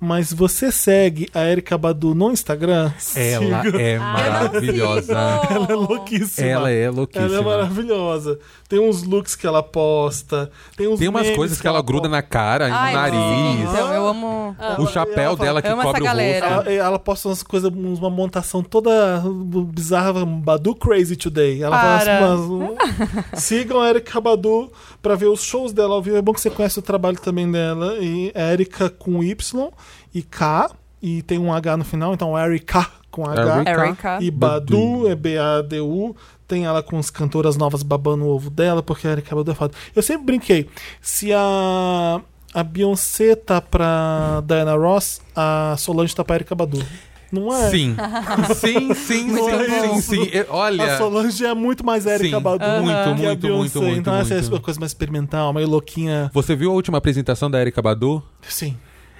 Mas 0.00 0.32
você 0.32 0.70
segue 0.70 1.28
a 1.34 1.44
Erika 1.44 1.76
Badu 1.76 2.14
no 2.14 2.30
Instagram? 2.30 2.92
Ela 3.16 3.62
Siga. 3.64 3.82
é 3.82 3.96
Ah, 3.96 4.00
maravilhosa. 4.12 5.12
Ela 5.50 5.66
é 5.70 5.74
louquíssima. 5.74 6.46
Ela 6.46 6.70
é 6.70 6.88
louquíssima. 6.90 7.26
Ela 7.26 7.36
é 7.38 7.40
maravilhosa. 7.44 8.38
Tem 8.68 8.78
uns 8.78 9.02
looks 9.02 9.34
que 9.34 9.44
ela 9.46 9.62
posta. 9.62 10.50
Tem, 10.76 10.86
uns 10.86 11.00
Tem 11.00 11.08
umas 11.08 11.28
coisas 11.30 11.60
que 11.60 11.66
ela 11.66 11.82
gruda 11.82 12.02
posta. 12.08 12.16
na 12.16 12.22
cara, 12.22 12.68
Ai, 12.72 12.92
no 12.92 12.98
nariz. 12.98 13.68
Então, 13.70 13.92
eu 13.92 14.06
amo. 14.06 14.56
O 14.78 14.86
chapéu 14.86 15.24
ela 15.24 15.36
fala, 15.36 15.46
dela 15.46 15.62
que 15.62 15.68
"Amo 15.68 15.80
essa 15.82 15.86
cobre 15.88 16.02
o 16.02 16.04
galera." 16.04 16.48
rosto. 16.56 16.70
Ela, 16.70 16.78
ela 16.86 16.98
posta 16.98 17.28
umas 17.28 17.42
coisas, 17.42 17.72
uma 17.72 18.10
montação 18.10 18.62
toda 18.62 19.22
bizarra, 19.72 20.24
Badu 20.24 20.74
Crazy 20.76 21.16
Today. 21.16 21.60
Ela 21.62 21.76
Para. 21.76 21.98
faz 22.20 22.22
umas, 22.22 22.40
um- 22.40 22.76
Sigam 23.34 23.80
a 23.80 23.88
Erika 23.88 24.20
Badu 24.20 24.70
pra 25.02 25.14
ver 25.14 25.26
os 25.26 25.42
shows 25.42 25.72
dela 25.72 25.94
ao 25.94 26.02
vivo. 26.02 26.16
É 26.16 26.22
bom 26.22 26.32
que 26.32 26.40
você 26.40 26.50
conhece 26.50 26.78
o 26.78 26.82
trabalho 26.82 27.18
também 27.18 27.50
dela. 27.50 27.96
E 27.98 28.32
é 28.34 28.52
Erika 28.52 28.90
com 28.90 29.22
Y 29.22 29.70
e 30.14 30.22
K. 30.22 30.70
E 31.00 31.22
tem 31.22 31.38
um 31.38 31.52
H 31.52 31.76
no 31.76 31.84
final, 31.84 32.12
então 32.12 32.36
Erika 32.36 32.86
com 33.10 33.24
H. 33.24 33.58
Erika. 33.58 33.70
Erika. 33.70 34.18
E 34.20 34.30
Badu 34.30 35.08
é 35.08 35.14
B-A-D-U. 35.14 36.16
Tem 36.46 36.64
ela 36.64 36.82
com 36.82 36.98
as 36.98 37.10
cantoras 37.10 37.56
novas 37.56 37.82
babando 37.82 38.24
o 38.24 38.28
ovo 38.28 38.50
dela, 38.50 38.82
porque 38.82 39.06
a 39.06 39.12
Erika 39.12 39.34
Badu 39.34 39.50
é 39.50 39.54
foda. 39.54 39.74
Eu 39.94 40.02
sempre 40.02 40.24
brinquei. 40.24 40.68
Se 41.00 41.32
a, 41.32 42.20
a 42.54 42.62
Beyoncé 42.62 43.36
tá 43.36 43.60
pra 43.60 44.42
Diana 44.46 44.74
Ross, 44.74 45.20
a 45.36 45.74
Solange 45.78 46.14
tá 46.14 46.24
pra 46.24 46.36
Erika 46.36 46.54
Badu. 46.54 46.84
Não 47.30 47.52
é? 47.54 47.70
Sim. 47.70 47.94
Sim, 48.54 48.94
sim, 48.94 49.34
sim, 49.34 49.38
é 49.50 49.80
sim, 49.88 50.00
sim. 50.00 50.28
Eu- 50.32 50.46
Olha. 50.50 50.94
A 50.94 50.98
Solange 50.98 51.44
é 51.44 51.54
muito 51.54 51.84
mais 51.84 52.06
Erika 52.06 52.36
Sim, 52.36 52.42
Badu 52.42 52.64
muito, 52.64 52.84
que 52.86 52.90
a 52.90 53.14
muito, 53.14 53.40
Beyoncé. 53.40 53.56
muito, 53.78 53.82
muito, 53.82 53.98
Então 54.00 54.14
essa 54.14 54.34
é 54.34 54.40
muito. 54.40 54.56
a 54.56 54.60
coisa 54.60 54.80
mais 54.80 54.90
experimental, 54.92 55.52
meio 55.52 55.68
louquinha. 55.68 56.30
Você 56.32 56.56
viu 56.56 56.70
a 56.70 56.74
última 56.74 56.98
apresentação 56.98 57.50
da 57.50 57.60
Erika 57.60 57.82
Badu? 57.82 58.22
Sim. 58.48 58.76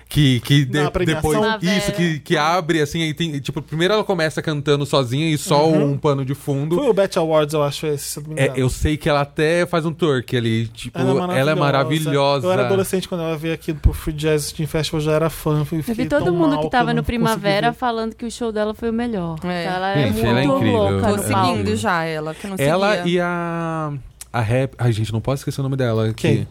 Que, 0.08 0.40
que 0.40 0.64
de- 0.64 0.90
depois. 1.04 1.38
Isso, 1.62 1.92
que, 1.92 2.18
que 2.20 2.34
abre 2.34 2.80
assim, 2.80 3.02
aí 3.02 3.12
tem. 3.12 3.38
Tipo, 3.40 3.60
primeiro 3.60 3.92
ela 3.92 4.02
começa 4.02 4.40
cantando 4.40 4.86
sozinha 4.86 5.28
e 5.28 5.36
só 5.36 5.68
um 5.68 5.98
pano 5.98 6.24
de 6.24 6.34
fundo. 6.34 6.76
Foi 6.76 6.88
o 6.88 6.94
Bet 6.94 7.18
Awards, 7.18 7.52
eu 7.52 7.62
acho, 7.62 7.86
esse, 7.86 8.04
se 8.04 8.18
eu 8.18 8.22
não 8.26 8.34
me 8.34 8.40
É, 8.40 8.52
eu 8.56 8.70
sei 8.70 8.96
que 8.96 9.06
ela 9.06 9.20
até 9.20 9.66
faz 9.66 9.84
um 9.84 9.92
twerk 9.92 10.34
ali. 10.34 10.66
Tipo, 10.68 10.98
Ela 10.98 11.36
ela 11.38 11.50
é 11.50 11.54
maravilhosa. 11.54 12.46
Eu 12.46 12.52
era 12.52 12.64
adolescente 12.64 13.06
quando 13.06 13.20
ela 13.22 13.36
veio 13.36 13.52
aqui 13.52 13.74
pro 13.74 13.92
Free 13.92 14.14
Jazz 14.14 14.50
Team 14.50 14.66
Festival, 14.66 14.98
eu 15.02 15.04
já 15.04 15.12
era 15.12 15.28
fã. 15.28 15.62
Fui, 15.66 15.84
Eu 15.86 15.94
vi 15.94 16.06
todo 16.06 16.32
mundo 16.32 16.58
que 16.60 16.70
tava 16.70 16.92
eu 16.92 16.94
no 16.94 17.04
Primavera 17.04 17.70
ver. 17.70 17.76
falando 17.76 18.14
que 18.14 18.24
o 18.24 18.30
show 18.30 18.50
dela 18.50 18.72
foi 18.72 18.88
o 18.88 18.92
melhor. 18.94 19.36
É. 19.44 19.64
Ela 19.64 19.90
é 19.90 20.02
Gente, 20.06 20.12
muito 20.14 20.26
ela 20.26 20.40
é 20.40 20.44
incrível. 20.44 20.78
louca 20.78 21.08
Tô 21.08 21.16
Tô 21.16 21.22
seguindo 21.22 21.76
já 21.76 22.04
ela, 22.04 22.34
que 22.34 22.46
não 22.46 22.56
Ela 22.58 22.96
seguia. 22.96 23.12
e 23.12 23.20
a. 23.20 23.92
A 24.32 24.40
rap. 24.40 24.72
Ai, 24.78 24.90
gente, 24.92 25.12
não 25.12 25.20
posso 25.20 25.40
esquecer 25.42 25.60
o 25.60 25.64
nome 25.64 25.76
dela. 25.76 26.14
Quem? 26.14 26.44
Que, 26.44 26.48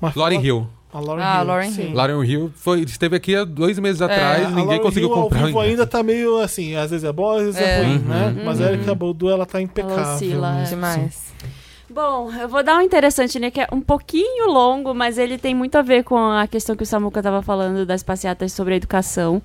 Mas- 0.00 0.14
Lauren 0.16 0.40
Hill. 0.40 0.68
A 0.96 1.00
Lauren 1.00 1.22
Ah, 1.22 1.38
Hill. 1.40 1.46
Lauren 1.46 1.70
sim. 1.70 1.82
Hill. 1.82 1.94
Lauren 1.94 2.24
Hill 2.24 2.52
foi, 2.56 2.80
esteve 2.80 3.16
aqui 3.16 3.36
há 3.36 3.44
dois 3.44 3.78
meses 3.78 4.00
atrás, 4.00 4.46
A 4.46 4.48
ninguém 4.50 4.64
Lauren 4.64 4.80
conseguiu 4.82 5.08
Hill 5.10 5.14
comprar. 5.14 5.40
ao 5.40 5.46
vivo 5.46 5.60
ainda 5.60 5.86
tá 5.86 6.02
meio 6.02 6.38
assim, 6.38 6.74
às 6.74 6.90
vezes 6.90 7.04
é 7.04 7.12
bom, 7.12 7.32
às 7.36 7.42
vezes 7.42 7.60
é, 7.60 7.64
É. 7.80 7.82
ruim, 7.82 7.96
Uhum. 7.98 8.04
né? 8.04 8.42
Mas 8.44 8.60
a 8.60 8.64
Uhum. 8.64 8.70
Erika 8.72 8.94
Badu, 8.94 9.28
ela 9.30 9.44
tá 9.44 9.60
impecável. 9.60 10.14
oscila, 10.14 10.56
é. 10.56 10.60
nisso. 10.60 10.70
Demais. 10.70 11.26
Bom, 11.88 12.32
eu 12.32 12.48
vou 12.48 12.64
dar 12.64 12.78
um 12.78 12.80
interessante, 12.82 13.38
né? 13.38 13.48
Que 13.50 13.60
é 13.60 13.68
um 13.72 13.80
pouquinho 13.80 14.48
longo, 14.50 14.92
mas 14.92 15.16
ele 15.18 15.38
tem 15.38 15.54
muito 15.54 15.76
a 15.78 15.82
ver 15.82 16.02
com 16.02 16.16
a 16.18 16.46
questão 16.46 16.74
que 16.74 16.82
o 16.82 16.86
Samuca 16.86 17.20
estava 17.20 17.40
falando 17.42 17.86
das 17.86 18.02
passeatas 18.02 18.52
sobre 18.52 18.74
a 18.74 18.76
educação. 18.76 19.40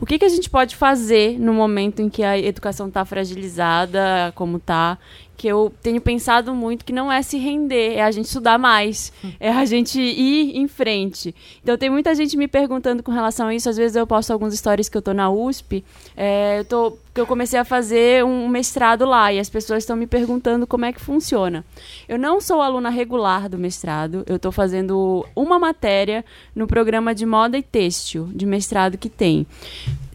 O 0.00 0.06
que, 0.06 0.18
que 0.18 0.24
a 0.24 0.28
gente 0.28 0.48
pode 0.48 0.74
fazer 0.74 1.38
no 1.38 1.52
momento 1.52 2.00
em 2.00 2.08
que 2.08 2.22
a 2.24 2.36
educação 2.38 2.88
está 2.88 3.04
fragilizada, 3.04 4.32
como 4.34 4.58
tá, 4.58 4.96
que 5.36 5.48
eu 5.48 5.72
tenho 5.82 6.00
pensado 6.00 6.54
muito 6.54 6.84
que 6.84 6.92
não 6.92 7.10
é 7.10 7.20
se 7.22 7.36
render, 7.36 7.94
é 7.94 8.02
a 8.02 8.10
gente 8.10 8.26
estudar 8.26 8.58
mais, 8.58 9.12
é 9.40 9.50
a 9.50 9.64
gente 9.64 10.00
ir 10.00 10.56
em 10.56 10.68
frente. 10.68 11.34
Então 11.62 11.76
tem 11.76 11.90
muita 11.90 12.14
gente 12.14 12.36
me 12.36 12.46
perguntando 12.46 13.02
com 13.02 13.10
relação 13.10 13.48
a 13.48 13.54
isso. 13.54 13.68
Às 13.68 13.76
vezes 13.76 13.96
eu 13.96 14.06
posto 14.06 14.32
alguns 14.32 14.54
stories 14.54 14.88
que 14.88 14.96
eu 14.96 15.02
tô 15.02 15.12
na 15.12 15.30
USP, 15.30 15.84
é, 16.16 16.60
eu 16.60 16.64
tô 16.64 16.96
que 17.14 17.20
eu 17.20 17.26
comecei 17.26 17.58
a 17.58 17.64
fazer 17.64 18.24
um 18.24 18.48
mestrado 18.48 19.04
lá 19.04 19.30
e 19.30 19.38
as 19.38 19.50
pessoas 19.50 19.82
estão 19.82 19.94
me 19.94 20.06
perguntando 20.06 20.66
como 20.66 20.86
é 20.86 20.92
que 20.92 21.00
funciona. 21.00 21.62
Eu 22.08 22.18
não 22.18 22.40
sou 22.40 22.62
aluna 22.62 22.88
regular 22.88 23.50
do 23.50 23.58
mestrado, 23.58 24.22
eu 24.26 24.36
estou 24.36 24.50
fazendo 24.50 25.26
uma 25.36 25.58
matéria 25.58 26.24
no 26.54 26.66
programa 26.66 27.14
de 27.14 27.26
moda 27.26 27.58
e 27.58 27.62
têxtil 27.62 28.30
de 28.32 28.46
mestrado 28.46 28.96
que 28.96 29.10
tem. 29.10 29.46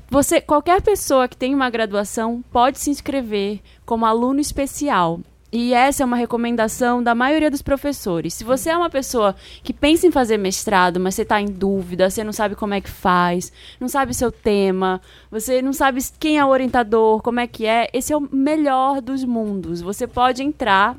Você, 0.10 0.40
qualquer 0.40 0.82
pessoa 0.82 1.28
que 1.28 1.36
tem 1.36 1.54
uma 1.54 1.70
graduação 1.70 2.42
pode 2.52 2.80
se 2.80 2.90
inscrever 2.90 3.60
como 3.86 4.06
aluno 4.06 4.40
especial. 4.40 5.20
E 5.52 5.74
essa 5.74 6.04
é 6.04 6.06
uma 6.06 6.18
recomendação 6.18 7.02
da 7.02 7.16
maioria 7.16 7.50
dos 7.50 7.62
professores. 7.62 8.34
Se 8.34 8.44
você 8.44 8.70
é 8.70 8.78
uma 8.78 8.90
pessoa 8.90 9.36
que 9.64 9.74
pensa 9.74 10.06
em 10.06 10.12
fazer 10.12 10.38
mestrado, 10.38 11.00
mas 11.00 11.16
você 11.16 11.22
está 11.22 11.42
em 11.42 11.46
dúvida, 11.46 12.10
você 12.10 12.24
não 12.24 12.34
sabe 12.34 12.56
como 12.56 12.74
é 12.74 12.82
que 12.82 12.90
faz, 12.90 13.52
não 13.80 13.88
sabe 13.88 14.14
seu 14.14 14.32
tema, 14.32 15.02
você 15.32 15.62
não 15.62 15.72
sabe 15.72 16.02
quem 16.20 16.38
é 16.38 16.46
o 16.46 16.50
orientador, 16.50 17.22
como 17.22 17.40
é 17.40 17.48
que 17.48 17.66
é, 17.66 17.90
esse 17.94 18.12
é 18.12 18.18
o 18.18 18.28
melhor 18.32 19.02
dos 19.02 19.24
mundos. 19.24 19.82
Você 19.82 20.06
pode 20.06 20.44
entrar 20.44 20.98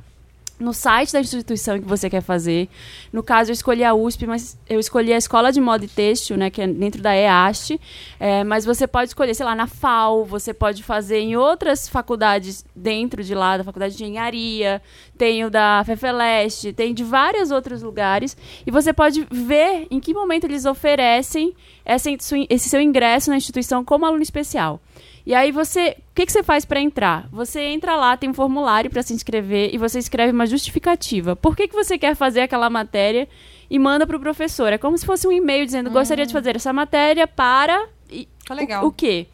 no 0.58 0.72
site 0.72 1.12
da 1.12 1.20
instituição 1.20 1.78
que 1.80 1.86
você 1.86 2.10
quer 2.10 2.20
fazer. 2.20 2.68
No 3.12 3.22
caso, 3.22 3.50
eu 3.50 3.52
escolhi 3.52 3.84
a 3.84 3.94
USP, 3.94 4.26
mas 4.26 4.58
eu 4.68 4.80
escolhi 4.80 5.12
a 5.12 5.16
Escola 5.16 5.52
de 5.52 5.60
Moda 5.60 5.84
e 5.84 5.88
Têxtil, 5.88 6.36
né, 6.36 6.50
que 6.50 6.60
é 6.60 6.66
dentro 6.66 7.00
da 7.00 7.14
EAST. 7.14 7.80
É, 8.18 8.42
mas 8.44 8.64
você 8.64 8.86
pode 8.86 9.10
escolher, 9.10 9.34
sei 9.34 9.46
lá, 9.46 9.54
na 9.54 9.66
FAO, 9.66 10.24
você 10.24 10.52
pode 10.52 10.82
fazer 10.82 11.20
em 11.20 11.36
outras 11.36 11.88
faculdades 11.88 12.64
dentro 12.74 13.22
de 13.22 13.34
lá, 13.34 13.56
da 13.56 13.64
Faculdade 13.64 13.96
de 13.96 14.04
Engenharia, 14.04 14.82
tem 15.16 15.44
o 15.44 15.50
da 15.50 15.82
FEFELEST, 15.84 16.72
tem 16.72 16.92
de 16.92 17.04
vários 17.04 17.50
outros 17.50 17.82
lugares. 17.82 18.36
E 18.66 18.70
você 18.70 18.92
pode 18.92 19.26
ver 19.30 19.86
em 19.90 20.00
que 20.00 20.12
momento 20.12 20.44
eles 20.44 20.64
oferecem 20.64 21.54
essa, 21.84 22.10
esse 22.50 22.68
seu 22.68 22.80
ingresso 22.80 23.30
na 23.30 23.36
instituição 23.36 23.84
como 23.84 24.04
aluno 24.04 24.22
especial. 24.22 24.80
E 25.28 25.34
aí 25.34 25.52
você, 25.52 25.94
o 26.10 26.15
que, 26.15 26.24
que 26.24 26.32
você 26.32 26.42
faz 26.42 26.65
para 26.65 26.81
entrar? 26.81 27.28
Você 27.31 27.60
entra 27.60 27.94
lá, 27.97 28.16
tem 28.16 28.31
um 28.31 28.32
formulário 28.32 28.90
para 28.90 29.02
se 29.02 29.12
inscrever 29.12 29.68
e 29.74 29.76
você 29.76 29.98
escreve 29.98 30.32
uma 30.32 30.47
justificativa. 30.47 31.36
Por 31.36 31.55
que, 31.55 31.68
que 31.68 31.74
você 31.74 31.98
quer 31.98 32.16
fazer 32.16 32.40
aquela 32.40 32.70
matéria 32.70 33.28
e 33.68 33.78
manda 33.78 34.07
para 34.07 34.16
o 34.16 34.20
professor? 34.20 34.73
É 34.73 34.78
como 34.78 34.97
se 34.97 35.05
fosse 35.05 35.28
um 35.28 35.32
e-mail 35.32 35.66
dizendo: 35.66 35.90
gostaria 35.90 36.24
de 36.24 36.32
fazer 36.32 36.57
essa 36.57 36.73
matéria 36.73 37.26
para 37.26 37.89
e, 38.10 38.26
Tá 38.47 38.55
legal. 38.55 38.82
O, 38.82 38.89
o 38.89 38.90
quê? 38.90 39.26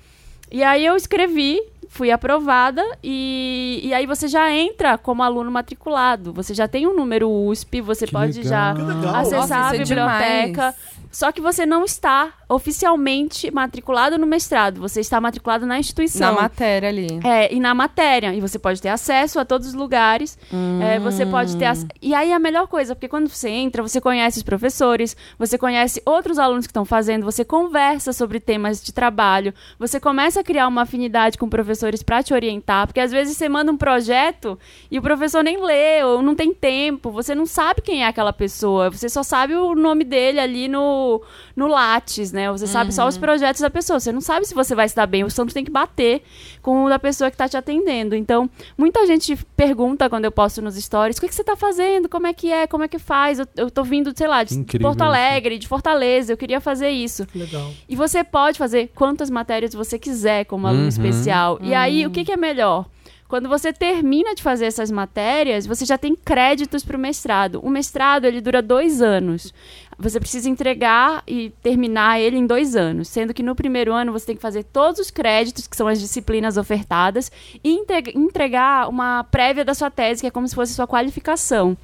E 0.51 0.65
aí 0.65 0.85
eu 0.85 0.97
escrevi, 0.97 1.63
fui 1.89 2.11
aprovada 2.11 2.85
e, 3.01 3.81
e 3.85 3.95
aí 3.95 4.05
você 4.05 4.27
já 4.27 4.51
entra 4.51 4.99
como 4.99 5.23
aluno 5.23 5.49
matriculado. 5.49 6.33
Você 6.33 6.55
já 6.55 6.67
tem 6.67 6.89
um 6.89 6.97
número 6.97 7.31
USP, 7.31 7.81
você 7.81 8.07
Que 8.07 8.13
pode 8.13 8.43
legal. 8.43 8.75
já 8.75 9.21
acessar 9.21 9.41
Nossa, 9.41 9.57
a 9.71 9.75
é 9.77 9.79
biblioteca. 9.79 10.51
demais. 10.53 10.75
Só 11.13 11.31
que 11.31 11.41
você 11.41 11.65
não 11.65 11.85
está 11.85 12.33
oficialmente 12.49 13.51
matriculado 13.51 14.19
no 14.19 14.27
mestrado, 14.27 14.81
você 14.81 15.01
está 15.01 15.21
matriculado 15.21 15.67
na 15.67 15.75
Na 15.75 15.81
instituição. 15.81 16.35
matéria 16.35 16.89
ali. 16.89 17.21
É, 17.25 17.53
e 17.53 17.59
na 17.61 17.75
matéria. 17.75 18.35
E 18.35 18.41
você 18.41 18.59
pode 18.59 18.81
ter 18.81 18.89
acesso 18.89 19.39
a 19.41 19.45
todos 19.45 19.69
os 19.69 19.75
lugares. 19.75 20.39
É, 20.83 20.99
você 20.99 21.27
pode 21.27 21.57
ter. 21.57 21.65
ac- 21.67 21.87
E 22.01 22.15
aí 22.15 22.31
é 22.31 22.35
a 22.35 22.39
melhor 22.39 22.67
coisa, 22.67 22.95
porque 22.95 23.09
quando 23.09 23.29
você 23.29 23.49
entra, 23.49 23.83
você 23.83 24.01
conhece 24.01 24.39
os 24.39 24.43
professores, 24.43 25.17
você 25.39 25.59
conhece 25.59 26.01
outros 26.07 26.39
alunos 26.39 26.67
que 26.67 26.71
estão 26.71 26.85
fazendo, 26.85 27.25
você 27.25 27.45
conversa 27.45 28.13
sobre 28.13 28.39
temas 28.41 28.83
de 28.83 28.93
trabalho, 28.93 29.53
você 29.79 29.99
começa 29.99 30.41
a 30.41 30.45
criar 30.45 30.69
uma 30.69 30.83
afinidade 30.83 31.37
com 31.39 31.49
professores 31.49 32.03
para 32.03 32.23
te 32.23 32.33
orientar, 32.35 32.87
porque 32.87 33.01
às 33.01 33.11
vezes 33.11 33.37
você 33.37 33.49
manda 33.49 33.71
um 33.73 33.77
projeto 33.77 34.59
e 34.91 34.99
o 34.99 35.03
professor 35.03 35.43
nem 35.43 35.63
lê, 35.63 36.03
ou 36.05 36.23
não 36.23 36.35
tem 36.35 36.53
tempo, 36.55 37.11
você 37.11 37.35
não 37.35 37.47
sabe 37.47 37.81
quem 37.83 38.05
é 38.05 38.07
aquela 38.07 38.33
pessoa, 38.33 38.91
você 38.91 39.09
só 39.09 39.23
sabe 39.23 39.55
o 39.55 39.75
nome 39.75 40.05
dele 40.05 40.39
ali 40.41 40.69
no, 40.69 41.21
no 41.57 41.67
Lattes, 41.67 42.33
né? 42.33 42.44
Você 42.53 42.67
sabe 42.67 42.93
só 42.93 43.07
os 43.09 43.17
projetos 43.19 43.61
da 43.61 43.71
pessoa, 43.71 43.99
você 44.01 44.13
não 44.13 44.21
sabe 44.21 44.47
se 44.47 44.55
você 44.55 44.75
vai 44.75 44.89
se 44.89 44.95
dar 44.95 45.07
bem, 45.07 45.25
o 45.25 45.31
santo 45.31 45.53
tem 45.55 45.65
que 45.65 45.71
bater 45.71 46.23
com 46.63 46.85
o 46.85 46.89
da 46.89 46.99
pessoa 46.99 47.31
que 47.31 47.35
está 47.35 47.49
te 47.49 47.57
atendendo. 47.57 48.15
Então, 48.15 48.49
muita 48.77 49.07
gente 49.07 49.37
pergunta 49.57 50.09
quando 50.11 50.25
eu 50.25 50.33
posto 50.33 50.61
nos 50.63 50.75
stories, 50.77 51.17
o 51.17 51.21
que, 51.21 51.29
que 51.29 51.35
você 51.35 51.43
está 51.43 51.57
fazendo, 51.57 52.09
como 52.09 52.27
é 52.27 52.33
que 52.33 52.51
é, 52.53 52.67
como 52.67 52.85
é 52.85 52.89
que 52.89 52.99
faz, 52.99 53.39
eu, 53.39 53.47
eu 53.57 53.71
tô 53.71 53.83
vindo, 53.85 54.13
sei 54.17 54.29
lá, 54.29 54.43
de, 54.45 54.55
Incrível 54.55 54.89
Porto. 54.89 55.03
Alegre, 55.03 55.59
de 55.59 55.67
Fortaleza, 55.69 56.33
eu 56.33 56.37
queria 56.37 56.61
fazer 56.61 56.91
isso. 56.91 57.27
Legal. 57.35 57.71
E 57.89 57.97
você 57.97 58.23
pode 58.25 58.59
fazer 58.59 58.91
quantas 58.95 59.31
matérias 59.31 59.73
você 59.75 59.99
quiser 59.99 60.45
como 60.45 60.67
aluno 60.67 60.83
Uhum. 60.83 60.89
especial. 60.89 61.59
E 61.63 61.73
aí, 61.75 62.07
o 62.07 62.11
que, 62.11 62.25
que 62.25 62.33
é 62.33 62.37
melhor? 62.37 62.87
Quando 63.27 63.49
você 63.49 63.73
termina 63.73 64.35
de 64.35 64.43
fazer 64.43 64.67
essas 64.67 64.91
matérias, 64.91 65.67
você 65.67 65.85
já 65.85 65.97
tem 65.99 66.15
créditos 66.15 66.85
para 66.85 66.97
o 66.97 67.01
mestrado. 67.01 67.59
O 67.65 67.71
mestrado, 67.71 68.27
ele 68.27 68.41
dura 68.41 68.61
dois 68.63 69.01
anos. 69.03 69.53
Você 69.99 70.19
precisa 70.19 70.49
entregar 70.49 71.23
e 71.27 71.51
terminar 71.63 72.21
ele 72.21 72.37
em 72.37 72.47
dois 72.47 72.75
anos. 72.75 73.09
Sendo 73.09 73.33
que 73.33 73.43
no 73.43 73.55
primeiro 73.55 73.93
ano 73.93 74.13
você 74.13 74.27
tem 74.27 74.37
que 74.37 74.43
fazer 74.43 74.65
todos 74.65 75.01
os 75.01 75.11
créditos, 75.11 75.67
que 75.67 75.77
são 75.77 75.87
as 75.87 76.01
disciplinas 76.01 76.57
ofertadas, 76.57 77.31
e 77.63 77.81
entregar 78.15 78.89
uma 78.89 79.25
prévia 79.25 79.65
da 79.65 79.75
sua 79.75 79.91
tese, 79.91 80.23
que 80.23 80.27
é 80.27 80.31
como 80.31 80.49
se 80.49 80.55
fosse 80.55 80.75
sua 80.75 80.87
qualificação. 80.87 81.77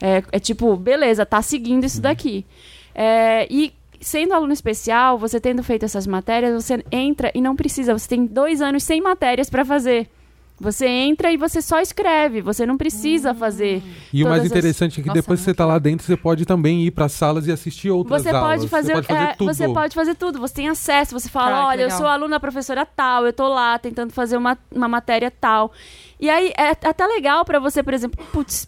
É, 0.00 0.22
é 0.32 0.38
tipo, 0.38 0.76
beleza, 0.76 1.26
tá 1.26 1.42
seguindo 1.42 1.84
isso 1.84 2.00
daqui. 2.00 2.46
É, 2.94 3.46
e 3.50 3.72
sendo 4.00 4.34
aluno 4.34 4.52
especial, 4.52 5.18
você 5.18 5.40
tendo 5.40 5.62
feito 5.62 5.84
essas 5.84 6.06
matérias, 6.06 6.54
você 6.54 6.84
entra 6.92 7.30
e 7.34 7.40
não 7.40 7.56
precisa. 7.56 7.96
Você 7.96 8.08
tem 8.08 8.26
dois 8.26 8.60
anos 8.60 8.82
sem 8.82 9.00
matérias 9.00 9.50
para 9.50 9.64
fazer. 9.64 10.08
Você 10.58 10.86
entra 10.86 11.30
e 11.30 11.36
você 11.36 11.60
só 11.60 11.80
escreve. 11.80 12.40
Você 12.40 12.64
não 12.64 12.78
precisa 12.78 13.34
fazer. 13.34 13.82
E 14.12 14.24
o 14.24 14.28
mais 14.28 14.38
todas 14.40 14.52
as- 14.52 14.58
interessante 14.58 15.00
é 15.00 15.02
que 15.02 15.08
Nossa, 15.08 15.20
depois 15.20 15.40
que 15.40 15.44
você 15.44 15.52
tá 15.54 15.66
lá 15.66 15.78
dentro, 15.78 16.06
você 16.06 16.16
pode 16.16 16.46
também 16.46 16.82
ir 16.86 16.90
para 16.92 17.08
salas 17.10 17.46
e 17.46 17.52
assistir 17.52 17.90
outras 17.90 18.22
Você 18.22 18.30
aulas. 18.30 18.42
pode 18.60 18.68
fazer, 18.68 18.86
você 18.86 18.92
pode 18.94 19.06
fazer 19.06 19.24
é, 19.24 19.34
tudo. 19.34 19.54
você 19.54 19.68
pode 19.68 19.94
fazer 19.94 20.14
tudo. 20.14 20.38
Você 20.40 20.54
tem 20.54 20.68
acesso. 20.68 21.18
Você 21.18 21.28
fala, 21.28 21.50
Caraca, 21.50 21.66
olha, 21.68 21.82
eu 21.82 21.90
sou 21.90 22.06
aluna 22.06 22.36
da 22.36 22.40
professora 22.40 22.86
tal, 22.86 23.26
eu 23.26 23.32
tô 23.32 23.48
lá 23.48 23.78
tentando 23.78 24.12
fazer 24.12 24.36
uma, 24.38 24.56
uma 24.74 24.88
matéria 24.88 25.30
tal. 25.30 25.70
E 26.18 26.30
aí 26.30 26.52
é 26.56 26.70
até 26.70 27.06
legal 27.06 27.44
pra 27.44 27.58
você, 27.58 27.82
por 27.82 27.92
exemplo, 27.92 28.24
putz, 28.32 28.66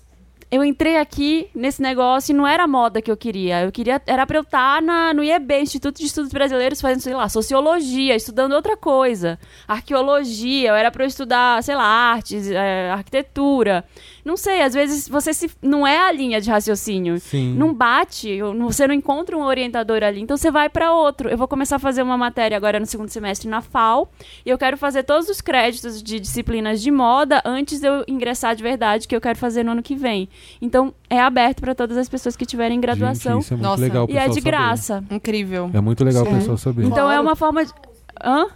eu 0.50 0.64
entrei 0.64 0.96
aqui 0.96 1.50
nesse 1.54 1.82
negócio 1.82 2.32
e 2.32 2.36
não 2.36 2.46
era 2.46 2.64
a 2.64 2.66
moda 2.66 3.02
que 3.02 3.10
eu 3.10 3.16
queria. 3.16 3.62
Eu 3.64 3.72
queria 3.72 4.00
era 4.06 4.26
pra 4.26 4.38
eu 4.38 4.42
estar 4.42 4.80
na, 4.80 5.12
no 5.12 5.22
IEB, 5.22 5.60
Instituto 5.60 5.98
de 5.98 6.06
Estudos 6.06 6.32
Brasileiros, 6.32 6.80
fazendo, 6.80 7.00
sei 7.00 7.14
lá, 7.14 7.28
sociologia, 7.28 8.16
estudando 8.16 8.52
outra 8.52 8.76
coisa. 8.76 9.38
Arqueologia, 9.66 10.70
eu 10.70 10.74
era 10.74 10.90
pra 10.90 11.04
eu 11.04 11.08
estudar, 11.08 11.62
sei 11.62 11.74
lá, 11.74 11.84
artes, 11.84 12.50
é, 12.50 12.90
arquitetura. 12.90 13.84
Não 14.28 14.36
sei, 14.36 14.60
às 14.60 14.74
vezes 14.74 15.08
você 15.08 15.32
se, 15.32 15.50
não 15.62 15.86
é 15.86 16.06
a 16.06 16.12
linha 16.12 16.38
de 16.38 16.50
raciocínio. 16.50 17.18
Sim. 17.18 17.54
Não 17.54 17.72
bate, 17.72 18.38
você 18.58 18.86
não 18.86 18.94
encontra 18.94 19.34
um 19.34 19.42
orientador 19.42 20.02
ali, 20.02 20.20
então 20.20 20.36
você 20.36 20.50
vai 20.50 20.68
pra 20.68 20.92
outro. 20.92 21.30
Eu 21.30 21.38
vou 21.38 21.48
começar 21.48 21.76
a 21.76 21.78
fazer 21.78 22.02
uma 22.02 22.18
matéria 22.18 22.54
agora 22.54 22.78
no 22.78 22.84
segundo 22.84 23.08
semestre 23.08 23.48
na 23.48 23.62
FAO, 23.62 24.06
e 24.44 24.50
eu 24.50 24.58
quero 24.58 24.76
fazer 24.76 25.02
todos 25.04 25.30
os 25.30 25.40
créditos 25.40 26.02
de 26.02 26.20
disciplinas 26.20 26.82
de 26.82 26.90
moda 26.90 27.40
antes 27.42 27.80
de 27.80 27.86
eu 27.86 28.04
ingressar 28.06 28.54
de 28.54 28.62
verdade, 28.62 29.08
que 29.08 29.16
eu 29.16 29.20
quero 29.20 29.38
fazer 29.38 29.62
no 29.64 29.72
ano 29.72 29.82
que 29.82 29.96
vem. 29.96 30.28
Então, 30.60 30.92
é 31.08 31.18
aberto 31.18 31.62
pra 31.62 31.74
todas 31.74 31.96
as 31.96 32.06
pessoas 32.06 32.36
que 32.36 32.44
tiverem 32.44 32.78
graduação 32.78 33.36
Gente, 33.36 33.44
isso 33.44 33.54
é 33.54 33.56
muito 33.56 33.66
Nossa. 33.66 33.82
legal 33.82 34.04
o 34.06 34.10
e 34.10 34.16
é 34.18 34.28
de 34.28 34.34
saber. 34.34 34.40
graça. 34.42 35.04
Incrível. 35.10 35.70
É 35.72 35.80
muito 35.80 36.04
legal 36.04 36.24
o 36.24 36.26
Sim. 36.26 36.34
pessoal 36.34 36.58
saber. 36.58 36.84
Então 36.84 37.10
é 37.10 37.18
uma 37.18 37.34
forma 37.34 37.64
de. 37.64 37.72
Hã? 38.22 38.46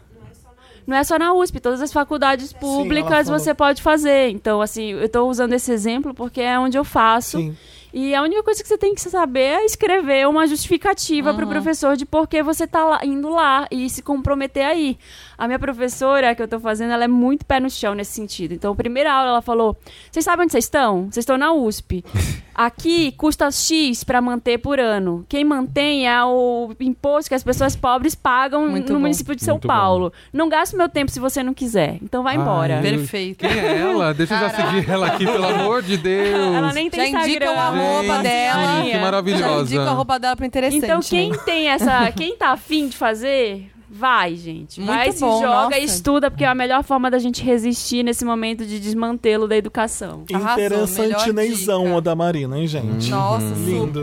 Não 0.86 0.96
é 0.96 1.04
só 1.04 1.18
na 1.18 1.32
USP, 1.34 1.60
todas 1.60 1.80
as 1.80 1.92
faculdades 1.92 2.52
públicas 2.52 3.26
falou. 3.26 3.38
você 3.38 3.54
pode 3.54 3.82
fazer. 3.82 4.30
Então, 4.30 4.60
assim, 4.60 4.92
eu 4.92 5.08
tô 5.08 5.28
usando 5.28 5.52
esse 5.52 5.70
exemplo 5.72 6.12
porque 6.14 6.40
é 6.40 6.58
onde 6.58 6.76
eu 6.76 6.84
faço. 6.84 7.38
Sim. 7.38 7.56
E 7.94 8.14
a 8.14 8.22
única 8.22 8.42
coisa 8.42 8.62
que 8.62 8.68
você 8.68 8.78
tem 8.78 8.94
que 8.94 9.02
saber 9.02 9.40
é 9.40 9.64
escrever 9.66 10.26
uma 10.26 10.46
justificativa 10.46 11.34
para 11.34 11.44
o 11.44 11.48
professor 11.48 11.94
de 11.94 12.06
por 12.06 12.26
que 12.26 12.42
você 12.42 12.66
tá 12.66 12.82
lá, 12.82 13.04
indo 13.04 13.28
lá 13.28 13.66
e 13.70 13.88
se 13.90 14.00
comprometer 14.00 14.64
aí. 14.64 14.98
A 15.42 15.48
minha 15.48 15.58
professora 15.58 16.36
que 16.36 16.40
eu 16.40 16.46
tô 16.46 16.60
fazendo, 16.60 16.92
ela 16.92 17.02
é 17.02 17.08
muito 17.08 17.44
pé 17.44 17.58
no 17.58 17.68
chão 17.68 17.96
nesse 17.96 18.12
sentido. 18.12 18.54
Então, 18.54 18.72
a 18.72 18.76
primeira 18.76 19.12
aula 19.12 19.30
ela 19.30 19.42
falou: 19.42 19.76
"Vocês 20.08 20.24
sabem 20.24 20.44
onde 20.44 20.52
vocês 20.52 20.66
estão? 20.66 21.06
Vocês 21.10 21.24
estão 21.24 21.36
na 21.36 21.52
USP. 21.52 22.04
Aqui 22.54 23.10
custa 23.12 23.50
X 23.50 24.04
para 24.04 24.20
manter 24.20 24.58
por 24.58 24.78
ano. 24.78 25.24
Quem 25.28 25.42
mantém 25.42 26.06
é 26.06 26.22
o 26.22 26.70
imposto 26.78 27.28
que 27.30 27.34
as 27.34 27.42
pessoas 27.42 27.74
pobres 27.74 28.14
pagam 28.14 28.68
Muito 28.68 28.92
no 28.92 28.98
bom. 28.98 29.00
município 29.00 29.34
de 29.34 29.42
São 29.42 29.54
Muito 29.54 29.66
bom. 29.66 29.74
Paulo. 29.74 30.12
Não 30.32 30.48
gaste 30.48 30.76
meu 30.76 30.88
tempo 30.88 31.10
se 31.10 31.18
você 31.18 31.42
não 31.42 31.54
quiser. 31.54 31.96
Então 32.00 32.22
vai 32.22 32.36
embora." 32.36 32.76
Ai, 32.76 32.82
Perfeito. 32.82 33.38
Quem 33.38 33.50
é 33.50 33.78
ela? 33.78 34.14
Deixa 34.14 34.34
eu 34.34 34.38
já 34.38 34.50
seguir 34.50 34.88
ela 34.88 35.08
aqui, 35.08 35.24
pelo 35.26 35.44
amor 35.44 35.82
de 35.82 35.96
Deus. 35.96 36.54
Ela 36.54 36.72
nem 36.72 36.88
tem 36.88 37.10
Já 37.10 37.20
indica 37.20 37.46
Instagram. 37.46 37.50
o 37.50 37.58
arroba 37.58 38.14
Gente, 38.14 38.22
dela. 38.22 38.82
que 38.84 38.92
Já 38.92 39.00
maravilhosa. 39.00 39.62
indica 39.62 39.90
a 39.90 39.92
roupa 39.92 40.18
dela 40.20 40.36
pro 40.36 40.46
interessante. 40.46 40.84
Então, 40.84 41.00
quem 41.00 41.30
né? 41.32 41.38
tem 41.44 41.68
essa. 41.68 42.12
Quem 42.12 42.36
tá 42.36 42.50
afim 42.50 42.86
de 42.86 42.96
fazer, 42.96 43.71
vai, 43.92 44.34
gente. 44.36 44.80
Vai, 44.80 45.06
Muito 45.06 45.18
se 45.18 45.20
bom, 45.20 45.40
joga 45.40 45.64
nossa. 45.64 45.78
e 45.78 45.84
estuda, 45.84 46.30
porque 46.30 46.44
é 46.44 46.48
a 46.48 46.54
melhor 46.54 46.82
forma 46.82 47.10
da 47.10 47.18
gente 47.18 47.42
resistir 47.44 48.02
nesse 48.02 48.24
momento 48.24 48.64
de 48.64 48.80
desmantelo 48.80 49.46
da 49.46 49.56
educação. 49.56 50.24
Interessante 50.30 51.32
Neizão 51.32 51.94
o 51.94 52.00
da 52.00 52.14
Marina, 52.14 52.58
hein, 52.58 52.66
gente? 52.66 53.10
Nossa, 53.10 53.44
Lindo. 53.54 54.02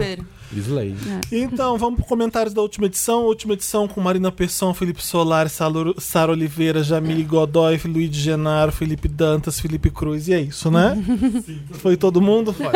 Super. 0.49 0.69
Slay. 0.69 0.95
Então, 1.31 1.77
vamos 1.77 1.99
para 1.99 2.07
comentários 2.07 2.53
da 2.53 2.61
última 2.61 2.87
edição. 2.87 3.25
Última 3.25 3.53
edição 3.53 3.87
com 3.87 4.01
Marina 4.01 4.31
Pesson, 4.31 4.73
Felipe 4.73 5.03
Solar, 5.03 5.47
Sara 5.49 6.31
Oliveira, 6.31 6.83
Jamile 6.83 7.23
Godoy, 7.23 7.79
Luiz 7.85 8.15
Genaro, 8.15 8.71
Felipe 8.71 9.07
Dantas, 9.07 9.59
Felipe 9.59 9.89
Cruz. 9.89 10.27
E 10.27 10.33
é 10.33 10.41
isso, 10.41 10.71
né? 10.71 10.97
Foi 11.73 11.95
todo 11.95 12.21
mundo? 12.21 12.53
Foi. 12.53 12.67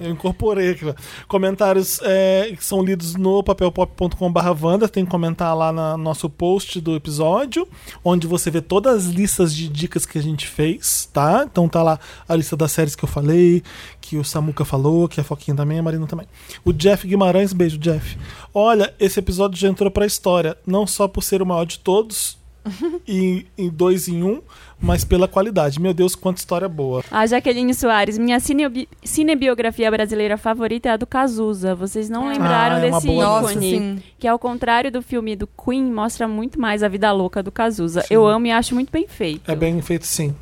Eu 0.00 0.10
incorporei 0.10 0.70
aqui. 0.70 0.84
Comentários 1.28 2.00
é, 2.02 2.52
que 2.56 2.64
são 2.64 2.82
lidos 2.82 3.14
no 3.14 3.42
papelpop.com.br. 3.42 4.88
Tem 4.92 5.04
que 5.04 5.10
comentar 5.10 5.56
lá 5.56 5.72
no 5.72 5.96
nosso 5.96 6.28
post 6.28 6.80
do 6.80 6.94
episódio, 6.94 7.66
onde 8.04 8.26
você 8.26 8.50
vê 8.50 8.60
todas 8.60 9.06
as 9.06 9.12
listas 9.12 9.54
de 9.54 9.68
dicas 9.68 10.06
que 10.06 10.18
a 10.18 10.22
gente 10.22 10.46
fez, 10.46 11.08
tá? 11.12 11.46
Então 11.50 11.68
tá 11.68 11.82
lá 11.82 11.98
a 12.28 12.34
lista 12.34 12.56
das 12.56 12.72
séries 12.72 12.94
que 12.94 13.04
eu 13.04 13.08
falei, 13.08 13.62
que 14.00 14.16
o 14.16 14.24
Samuca 14.24 14.64
falou, 14.64 15.08
que 15.08 15.20
a 15.20 15.24
Foquinha 15.24 15.56
também, 15.56 15.78
a 15.78 15.82
Marina 15.82 16.06
também. 16.06 16.26
O 16.64 16.72
Jeff 16.72 17.06
Guimarães, 17.14 17.52
beijo, 17.52 17.78
Jeff. 17.78 18.18
Olha, 18.52 18.92
esse 18.98 19.20
episódio 19.20 19.56
já 19.56 19.68
entrou 19.68 19.88
pra 19.90 20.04
história, 20.04 20.56
não 20.66 20.84
só 20.84 21.06
por 21.06 21.22
ser 21.22 21.40
o 21.40 21.46
maior 21.46 21.64
de 21.64 21.78
todos, 21.78 22.36
e 23.06 23.46
em 23.56 23.68
dois 23.70 24.08
em 24.08 24.22
um, 24.24 24.40
mas 24.80 25.04
pela 25.04 25.28
qualidade. 25.28 25.80
Meu 25.80 25.94
Deus, 25.94 26.16
quanta 26.16 26.38
história 26.38 26.68
boa. 26.68 27.04
A 27.12 27.24
Jaqueline 27.24 27.72
Soares, 27.72 28.18
minha 28.18 28.40
cinebi- 28.40 28.88
cinebiografia 29.04 29.88
brasileira 29.92 30.36
favorita 30.36 30.88
é 30.88 30.92
a 30.92 30.96
do 30.96 31.06
Cazuza. 31.06 31.72
Vocês 31.74 32.08
não 32.10 32.26
lembraram 32.28 32.76
Ah, 32.76 32.80
é 32.80 32.86
uma 32.88 33.00
desse 33.00 33.14
Nossa, 33.14 33.52
ícone? 33.52 33.70
sim. 33.70 34.02
Que 34.18 34.26
ao 34.26 34.38
contrário 34.38 34.90
do 34.90 35.00
filme 35.02 35.36
do 35.36 35.46
Queen, 35.46 35.84
mostra 35.84 36.26
muito 36.26 36.60
mais 36.60 36.82
a 36.82 36.88
vida 36.88 37.12
louca 37.12 37.42
do 37.44 37.52
Cazuza. 37.52 38.04
Eu 38.10 38.26
amo 38.26 38.46
e 38.46 38.50
acho 38.50 38.74
muito 38.74 38.90
bem 38.90 39.06
feito. 39.06 39.48
É 39.50 39.54
bem 39.54 39.80
feito 39.82 40.04
sim. 40.06 40.34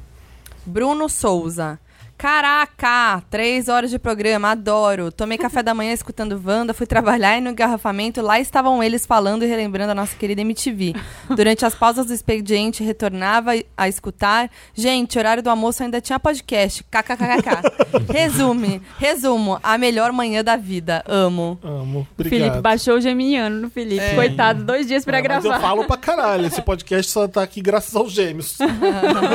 Bruno 0.65 1.07
Souza. 1.09 1.79
Caraca, 2.23 3.21
três 3.29 3.69
horas 3.69 3.91
de 3.91 3.99
programa, 3.99 4.53
adoro. 4.53 5.11
Tomei 5.11 5.37
café 5.37 5.61
da 5.61 5.75
manhã 5.75 5.93
escutando 5.93 6.41
Wanda, 6.47 6.73
fui 6.73 6.87
trabalhar 6.87 7.37
e 7.37 7.41
no 7.41 7.51
engarrafamento 7.51 8.23
lá 8.23 8.39
estavam 8.39 8.81
eles 8.81 9.05
falando 9.05 9.43
e 9.43 9.49
relembrando 9.49 9.91
a 9.91 9.95
nossa 9.97 10.15
querida 10.15 10.41
MTV. 10.41 10.95
Durante 11.35 11.67
as 11.67 11.75
pausas 11.75 12.07
do 12.07 12.15
expediente, 12.15 12.85
retornava 12.85 13.51
a 13.77 13.89
escutar. 13.89 14.49
Gente, 14.73 15.19
horário 15.19 15.43
do 15.43 15.51
almoço 15.51 15.83
ainda 15.83 16.01
tinha 16.01 16.21
podcast. 16.21 16.85
KKKK. 16.85 18.13
Resume, 18.13 18.81
resumo, 19.01 19.59
a 19.61 19.77
melhor 19.77 20.13
manhã 20.13 20.45
da 20.45 20.57
vida. 20.57 21.03
Amo. 21.09 21.59
Amo. 21.61 22.07
O 22.17 22.23
Felipe 22.23 22.37
Obrigado. 22.37 22.63
baixou 22.63 22.99
o 22.99 23.01
geminiano 23.01 23.57
no 23.61 23.69
Felipe. 23.69 24.15
Coitado, 24.15 24.63
dois 24.63 24.87
dias 24.87 25.05
pra 25.05 25.19
É, 25.19 25.23
mas 25.23 25.43
gravar. 25.43 25.57
eu 25.57 25.61
falo 25.61 25.85
pra 25.87 25.97
caralho. 25.97 26.47
Esse 26.47 26.63
podcast 26.63 27.11
só 27.11 27.27
tá 27.27 27.43
aqui 27.43 27.61
graças 27.61 27.97
aos 27.97 28.13
gêmeos. 28.13 28.59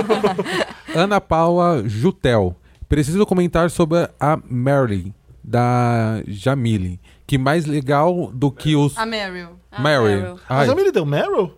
Ana 0.95 1.19
Paula 1.19 1.83
Jutel. 1.85 2.56
Preciso 2.90 3.25
comentar 3.25 3.69
sobre 3.69 4.09
a 4.19 4.40
Mary, 4.49 5.14
da 5.43 6.22
Jamile. 6.27 6.99
Que 7.25 7.38
mais 7.38 7.66
legal 7.66 8.32
do 8.33 8.49
que 8.49 8.75
os. 8.75 8.98
A 8.98 9.06
Meryl. 9.06 9.49
Ah, 9.72 9.82
Mary. 9.82 10.16
Meryl. 10.16 10.40
A 10.48 10.66
Jamile 10.66 10.91
deu 10.91 11.06
Meryl? 11.06 11.51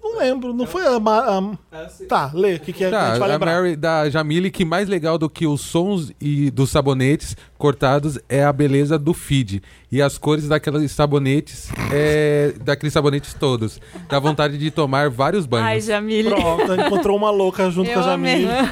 Não 0.00 0.18
lembro. 0.18 0.52
Não 0.54 0.66
foi 0.66 0.86
a... 0.86 0.98
Ma- 0.98 1.18
a- 1.72 1.88
Tá, 2.08 2.30
lê. 2.34 2.54
O 2.54 2.60
que, 2.60 2.72
que 2.72 2.84
é 2.84 2.88
que 2.88 2.94
a 2.94 2.98
Tá, 2.98 3.10
gente 3.10 3.18
vai 3.20 3.28
a 3.28 3.32
lembrar? 3.32 3.54
Mary 3.56 3.76
da 3.76 4.08
Jamile, 4.10 4.50
que 4.50 4.64
mais 4.64 4.88
legal 4.88 5.18
do 5.18 5.28
que 5.28 5.46
os 5.46 5.60
sons 5.60 6.12
e 6.20 6.50
dos 6.50 6.70
sabonetes 6.70 7.36
cortados 7.56 8.18
é 8.28 8.42
a 8.44 8.52
beleza 8.52 8.98
do 8.98 9.12
feed. 9.12 9.62
E 9.90 10.00
as 10.02 10.16
cores 10.18 10.48
daqueles 10.48 10.92
sabonetes, 10.92 11.68
é, 11.92 12.54
daqueles 12.64 12.92
sabonetes 12.92 13.34
todos. 13.34 13.80
Dá 14.08 14.18
vontade 14.18 14.56
de 14.58 14.70
tomar 14.70 15.08
vários 15.10 15.44
Ai, 15.44 15.48
banhos. 15.48 15.84
Jamile. 15.84 16.30
Pronto, 16.30 16.74
encontrou 16.74 17.16
uma 17.16 17.30
louca 17.30 17.70
junto 17.70 17.88
Eu 17.90 17.94
com 17.94 18.00
a 18.00 18.02
Jamile 18.04 18.46
amei. 18.48 18.70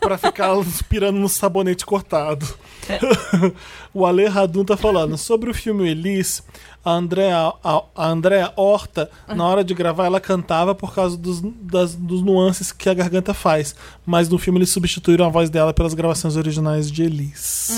pra 0.00 0.18
ficar 0.18 0.56
inspirando 0.58 1.18
no 1.18 1.28
sabonete 1.28 1.84
cortado. 1.86 2.46
o 3.94 4.04
Ale 4.06 4.26
Radun 4.26 4.64
tá 4.64 4.76
falando 4.76 5.16
sobre 5.16 5.50
o 5.50 5.54
filme 5.54 5.88
Elis. 5.90 6.42
A 6.84 6.90
Andrea, 6.90 7.52
a, 7.62 7.82
a 7.94 8.06
Andrea 8.08 8.52
Horta, 8.56 9.08
na 9.28 9.46
hora 9.46 9.62
de 9.62 9.72
gravar, 9.72 10.06
ela 10.06 10.20
cantava 10.20 10.74
por 10.74 10.92
causa 10.94 11.16
dos, 11.16 11.40
das, 11.40 11.94
dos 11.94 12.22
nuances 12.22 12.72
que 12.72 12.88
a 12.88 12.94
garganta 12.94 13.32
faz. 13.32 13.74
Mas 14.04 14.28
no 14.28 14.36
filme 14.38 14.58
eles 14.58 14.70
substituíram 14.70 15.24
a 15.24 15.28
voz 15.28 15.48
dela 15.48 15.72
pelas 15.72 15.94
gravações 15.94 16.36
originais 16.36 16.90
de 16.90 17.04
Elis. 17.04 17.70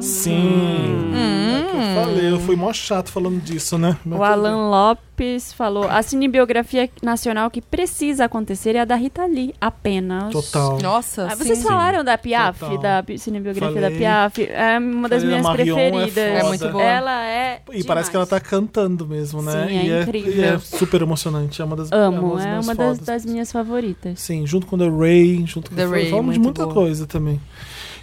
Sim. 0.00 1.12
É 1.14 1.70
que 1.70 1.76
eu 1.76 2.02
falei, 2.02 2.32
eu 2.32 2.40
fui 2.40 2.56
mó 2.56 2.72
chato 2.72 3.10
falando 3.10 3.40
disso, 3.40 3.76
né? 3.76 3.98
Mas 4.04 4.18
O 4.18 4.22
Alan 4.22 4.70
Lopes 4.70 5.11
falou: 5.54 5.84
a 5.88 6.02
cinebiografia 6.02 6.88
nacional 7.02 7.50
que 7.50 7.60
precisa 7.60 8.24
acontecer 8.24 8.74
é 8.74 8.80
a 8.80 8.84
da 8.84 8.96
Rita 8.96 9.24
Lee, 9.26 9.54
apenas. 9.60 10.32
Total. 10.32 10.78
Nossa, 10.82 11.28
Ah, 11.30 11.34
vocês 11.36 11.58
sim. 11.58 11.64
falaram 11.64 12.02
da 12.02 12.18
Piaf, 12.18 12.58
Total. 12.58 12.78
da 12.78 13.04
cinebiografia 13.18 13.72
Falei. 13.72 13.90
da 13.90 13.96
Piaf? 13.96 14.42
É 14.42 14.78
uma 14.78 15.08
das 15.08 15.22
Falei 15.22 15.38
minhas 15.40 15.46
é 15.46 15.52
preferidas. 15.52 16.08
foda. 16.14 16.20
É 16.20 16.42
muito 16.42 16.68
boa. 16.70 16.82
Ela 16.84 17.26
é. 17.26 17.62
E 17.72 17.84
parece 17.84 18.10
que 18.10 18.16
ela 18.16 18.26
tá 18.26 18.40
cantando 18.40 19.06
mesmo, 19.06 19.42
né? 19.42 19.66
Sim, 19.68 19.78
é 19.78 19.84
e, 19.98 20.02
incrível. 20.02 20.32
e 20.34 20.44
é 20.44 20.58
super 20.58 21.02
emocionante. 21.02 21.62
É 21.62 21.64
uma 21.64 21.76
das 21.76 21.92
Amo, 21.92 22.38
é 22.40 22.58
uma 22.60 22.74
das, 22.74 22.98
fodas. 22.98 22.98
das 23.00 23.24
minhas 23.24 23.52
favoritas. 23.52 24.18
Sim, 24.20 24.46
junto 24.46 24.66
com 24.66 24.76
The 24.76 24.88
Ray, 24.88 25.44
junto 25.46 25.70
com 25.70 25.76
The 25.76 25.86
Ray, 25.86 26.10
Falamos 26.10 26.34
de 26.34 26.40
muita 26.40 26.62
boa. 26.64 26.74
coisa 26.74 27.06
também. 27.06 27.40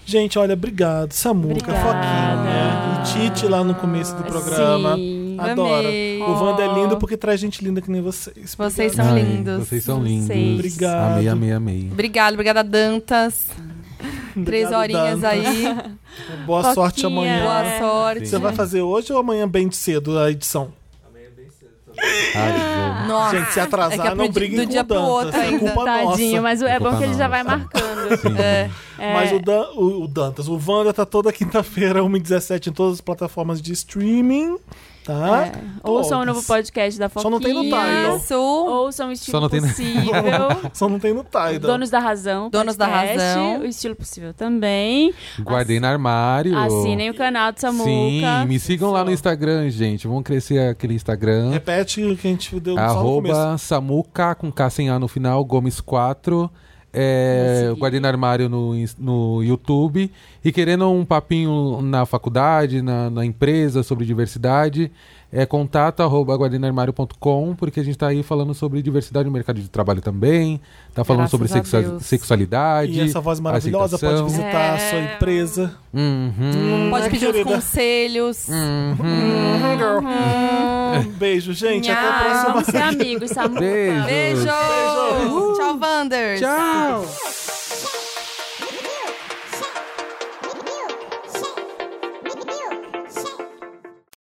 Gente, 0.10 0.40
olha, 0.40 0.54
obrigado. 0.54 1.12
Samuca, 1.14 1.54
Obrigada. 1.54 1.80
Foquinha, 1.84 3.24
e 3.24 3.30
Tite 3.30 3.46
lá 3.46 3.64
no 3.64 3.76
começo 3.76 4.16
do 4.16 4.24
programa. 4.24 4.96
Sim. 4.96 5.38
Adoro. 5.38 5.88
Amei. 5.88 6.20
O 6.24 6.32
Wanda 6.32 6.64
é 6.64 6.74
lindo 6.74 6.98
porque 6.98 7.16
traz 7.16 7.40
gente 7.40 7.64
linda 7.64 7.80
que 7.80 7.92
nem 7.92 8.02
vocês. 8.02 8.56
Vocês 8.56 8.94
Obrigado. 8.94 9.08
são 9.08 9.16
Ai, 9.16 9.22
lindos. 9.22 9.68
Vocês 9.68 9.84
são 9.84 10.04
lindos. 10.04 10.26
Vocês. 10.26 10.56
Obrigado. 10.56 11.12
Amei, 11.12 11.28
amei, 11.30 11.52
amei. 11.52 11.90
Obrigada, 11.92 12.34
obrigada, 12.34 12.64
Dantas. 12.64 13.46
Três 14.44 14.72
Obrigado, 14.72 14.82
horinhas 14.82 15.24
aí. 15.24 15.76
Boa 16.48 16.62
Foquinha. 16.64 16.74
sorte 16.74 17.06
amanhã. 17.06 17.44
Boa 17.44 17.80
sorte. 17.80 18.28
Você 18.28 18.40
vai 18.40 18.54
fazer 18.54 18.82
hoje 18.82 19.14
ou 19.14 19.20
amanhã 19.20 19.48
bem 19.48 19.70
cedo 19.70 20.18
a 20.18 20.32
edição? 20.32 20.74
Arrasou. 22.36 23.08
Nossa. 23.08 23.38
Gente, 23.38 23.54
se 23.54 23.60
atrasar, 23.60 24.08
É 24.08 24.10
é 24.12 24.16
não 24.16 24.30
briguem 24.30 24.60
do 24.60 24.64
com 24.66 24.70
dia 24.70 24.82
o 24.82 24.84
Dantas. 24.84 25.08
outro 25.08 25.40
é 25.40 25.58
culpa 25.60 25.86
Tadinho, 25.86 26.30
nossa. 26.30 26.42
mas 26.42 26.62
o- 26.62 26.68
é 26.68 26.80
bom 26.80 26.98
que 26.98 27.04
ele 27.04 27.14
já 27.16 27.28
vai 27.28 27.44
nossa. 27.44 27.58
marcando. 27.58 28.38
É. 28.40 28.70
É. 29.00 29.14
Mas 29.14 29.32
o, 29.32 29.40
Dan- 29.40 29.70
o- 29.76 30.04
o 30.04 30.08
Dantas, 30.08 30.48
o 30.48 30.60
Wanda 30.68 30.94
tá 30.94 31.06
toda 31.06 31.32
quinta-feira, 31.32 32.04
1h17 32.04 32.68
em 32.68 32.74
todas 32.74 32.96
as 32.96 33.02
plataformas 33.02 33.62
de 33.62 33.72
streaming. 33.74 34.58
Tá? 35.10 35.46
É. 35.48 35.52
Ouçam 35.84 36.22
o 36.22 36.26
novo 36.26 36.44
podcast 36.44 37.00
da 37.00 37.10
Foquinha. 37.10 37.24
Só 37.24 37.30
não 37.32 37.40
tem 37.40 37.52
no 37.54 37.64
Tidal. 37.64 38.18
Isso. 38.18 38.36
Ouçam 38.36 39.10
o 39.10 39.12
Estilo 39.12 39.32
Só 39.32 39.42
não 39.42 39.50
tem 39.50 39.60
no- 39.62 39.68
Possível. 39.70 40.72
Só 40.72 40.88
não 40.88 41.00
tem 41.00 41.14
no 41.16 41.24
Tidal. 41.24 41.60
Donos 41.60 41.90
da 41.90 41.98
Razão. 42.00 42.50
Donos 42.52 42.76
da 42.78 42.88
podcast, 42.88 43.18
Razão. 43.18 43.60
O 43.62 43.66
Estilo 43.66 43.96
Possível 43.96 44.34
também. 44.36 45.12
Guardei 45.42 45.80
no 45.80 45.88
armário. 45.88 46.56
Assinem 46.56 47.10
o 47.10 47.14
canal 47.16 47.52
do 47.52 47.60
Samuca. 47.60 47.86
Sim, 47.86 48.22
me 48.48 48.60
sigam 48.60 48.92
lá 48.92 49.04
no 49.04 49.12
Instagram, 49.12 49.68
gente. 49.70 50.08
Vamos 50.08 50.24
crescer 50.24 50.60
aquele 50.70 50.94
Instagram. 50.94 51.50
Repete 51.52 52.04
o 52.04 52.16
que 52.16 52.28
a 52.28 52.32
gente 52.32 52.60
deu 52.60 52.76
só 52.76 52.82
no 53.04 53.16
começo. 53.16 53.36
Arroba 53.36 53.58
Samuca 53.58 54.36
com 54.36 54.52
K 54.52 54.70
sem 54.70 54.90
A 54.92 55.00
no 55.00 55.08
final, 55.08 55.44
Gomes 55.44 55.82
4. 55.82 56.52
É, 56.92 57.72
guardei 57.78 58.00
no 58.00 58.08
armário 58.08 58.50
no, 58.50 58.74
no 58.98 59.44
YouTube. 59.44 60.12
E 60.44 60.52
querendo 60.52 60.90
um 60.90 61.06
papinho 61.06 61.82
na 61.82 62.06
faculdade, 62.06 62.82
na, 62.82 63.10
na 63.10 63.26
empresa, 63.26 63.84
sobre 63.84 64.06
diversidade, 64.06 64.92
é 65.32 65.46
contato 65.46 66.02
arroba 66.02 66.36
guardenarmário.com, 66.36 67.56
porque 67.56 67.80
a 67.80 67.84
gente 67.84 67.98
tá 67.98 68.08
aí 68.08 68.24
falando 68.24 68.54
sobre 68.54 68.82
diversidade 68.82 69.26
no 69.26 69.32
mercado 69.32 69.60
de 69.60 69.70
trabalho 69.70 70.02
também. 70.02 70.60
Tá 70.94 71.04
falando 71.04 71.30
Graças 71.30 71.68
sobre 71.68 71.96
a 71.96 72.00
sexualidade. 72.00 72.92
E 72.94 73.02
essa 73.02 73.20
voz 73.22 73.40
maravilhosa 73.40 73.98
pode 74.00 74.14
aceitação. 74.14 74.28
visitar 74.28 74.74
a 74.74 74.76
É. 74.76 74.90
sua 74.90 75.00
empresa. 75.00 75.74
Uhum. 75.94 76.88
Pode 76.90 77.10
pedir 77.10 77.30
os 77.30 77.44
conselhos. 77.44 78.48
Uhum. 78.48 79.30
Um 81.00 81.10
beijo, 81.12 81.54
gente. 81.54 81.90
Até 81.90 82.08
a 82.08 82.14
próxima. 82.24 82.50
Vamos 82.54 82.66
ser 82.68 82.82
amigos, 82.82 83.30
Samuca. 83.32 83.60
Beijo. 83.60 84.06
Beijo. 84.06 84.46
Beijo. 84.46 85.54
Tchau, 85.58 85.80
Wanders. 85.80 86.40
Tchau. 86.42 87.39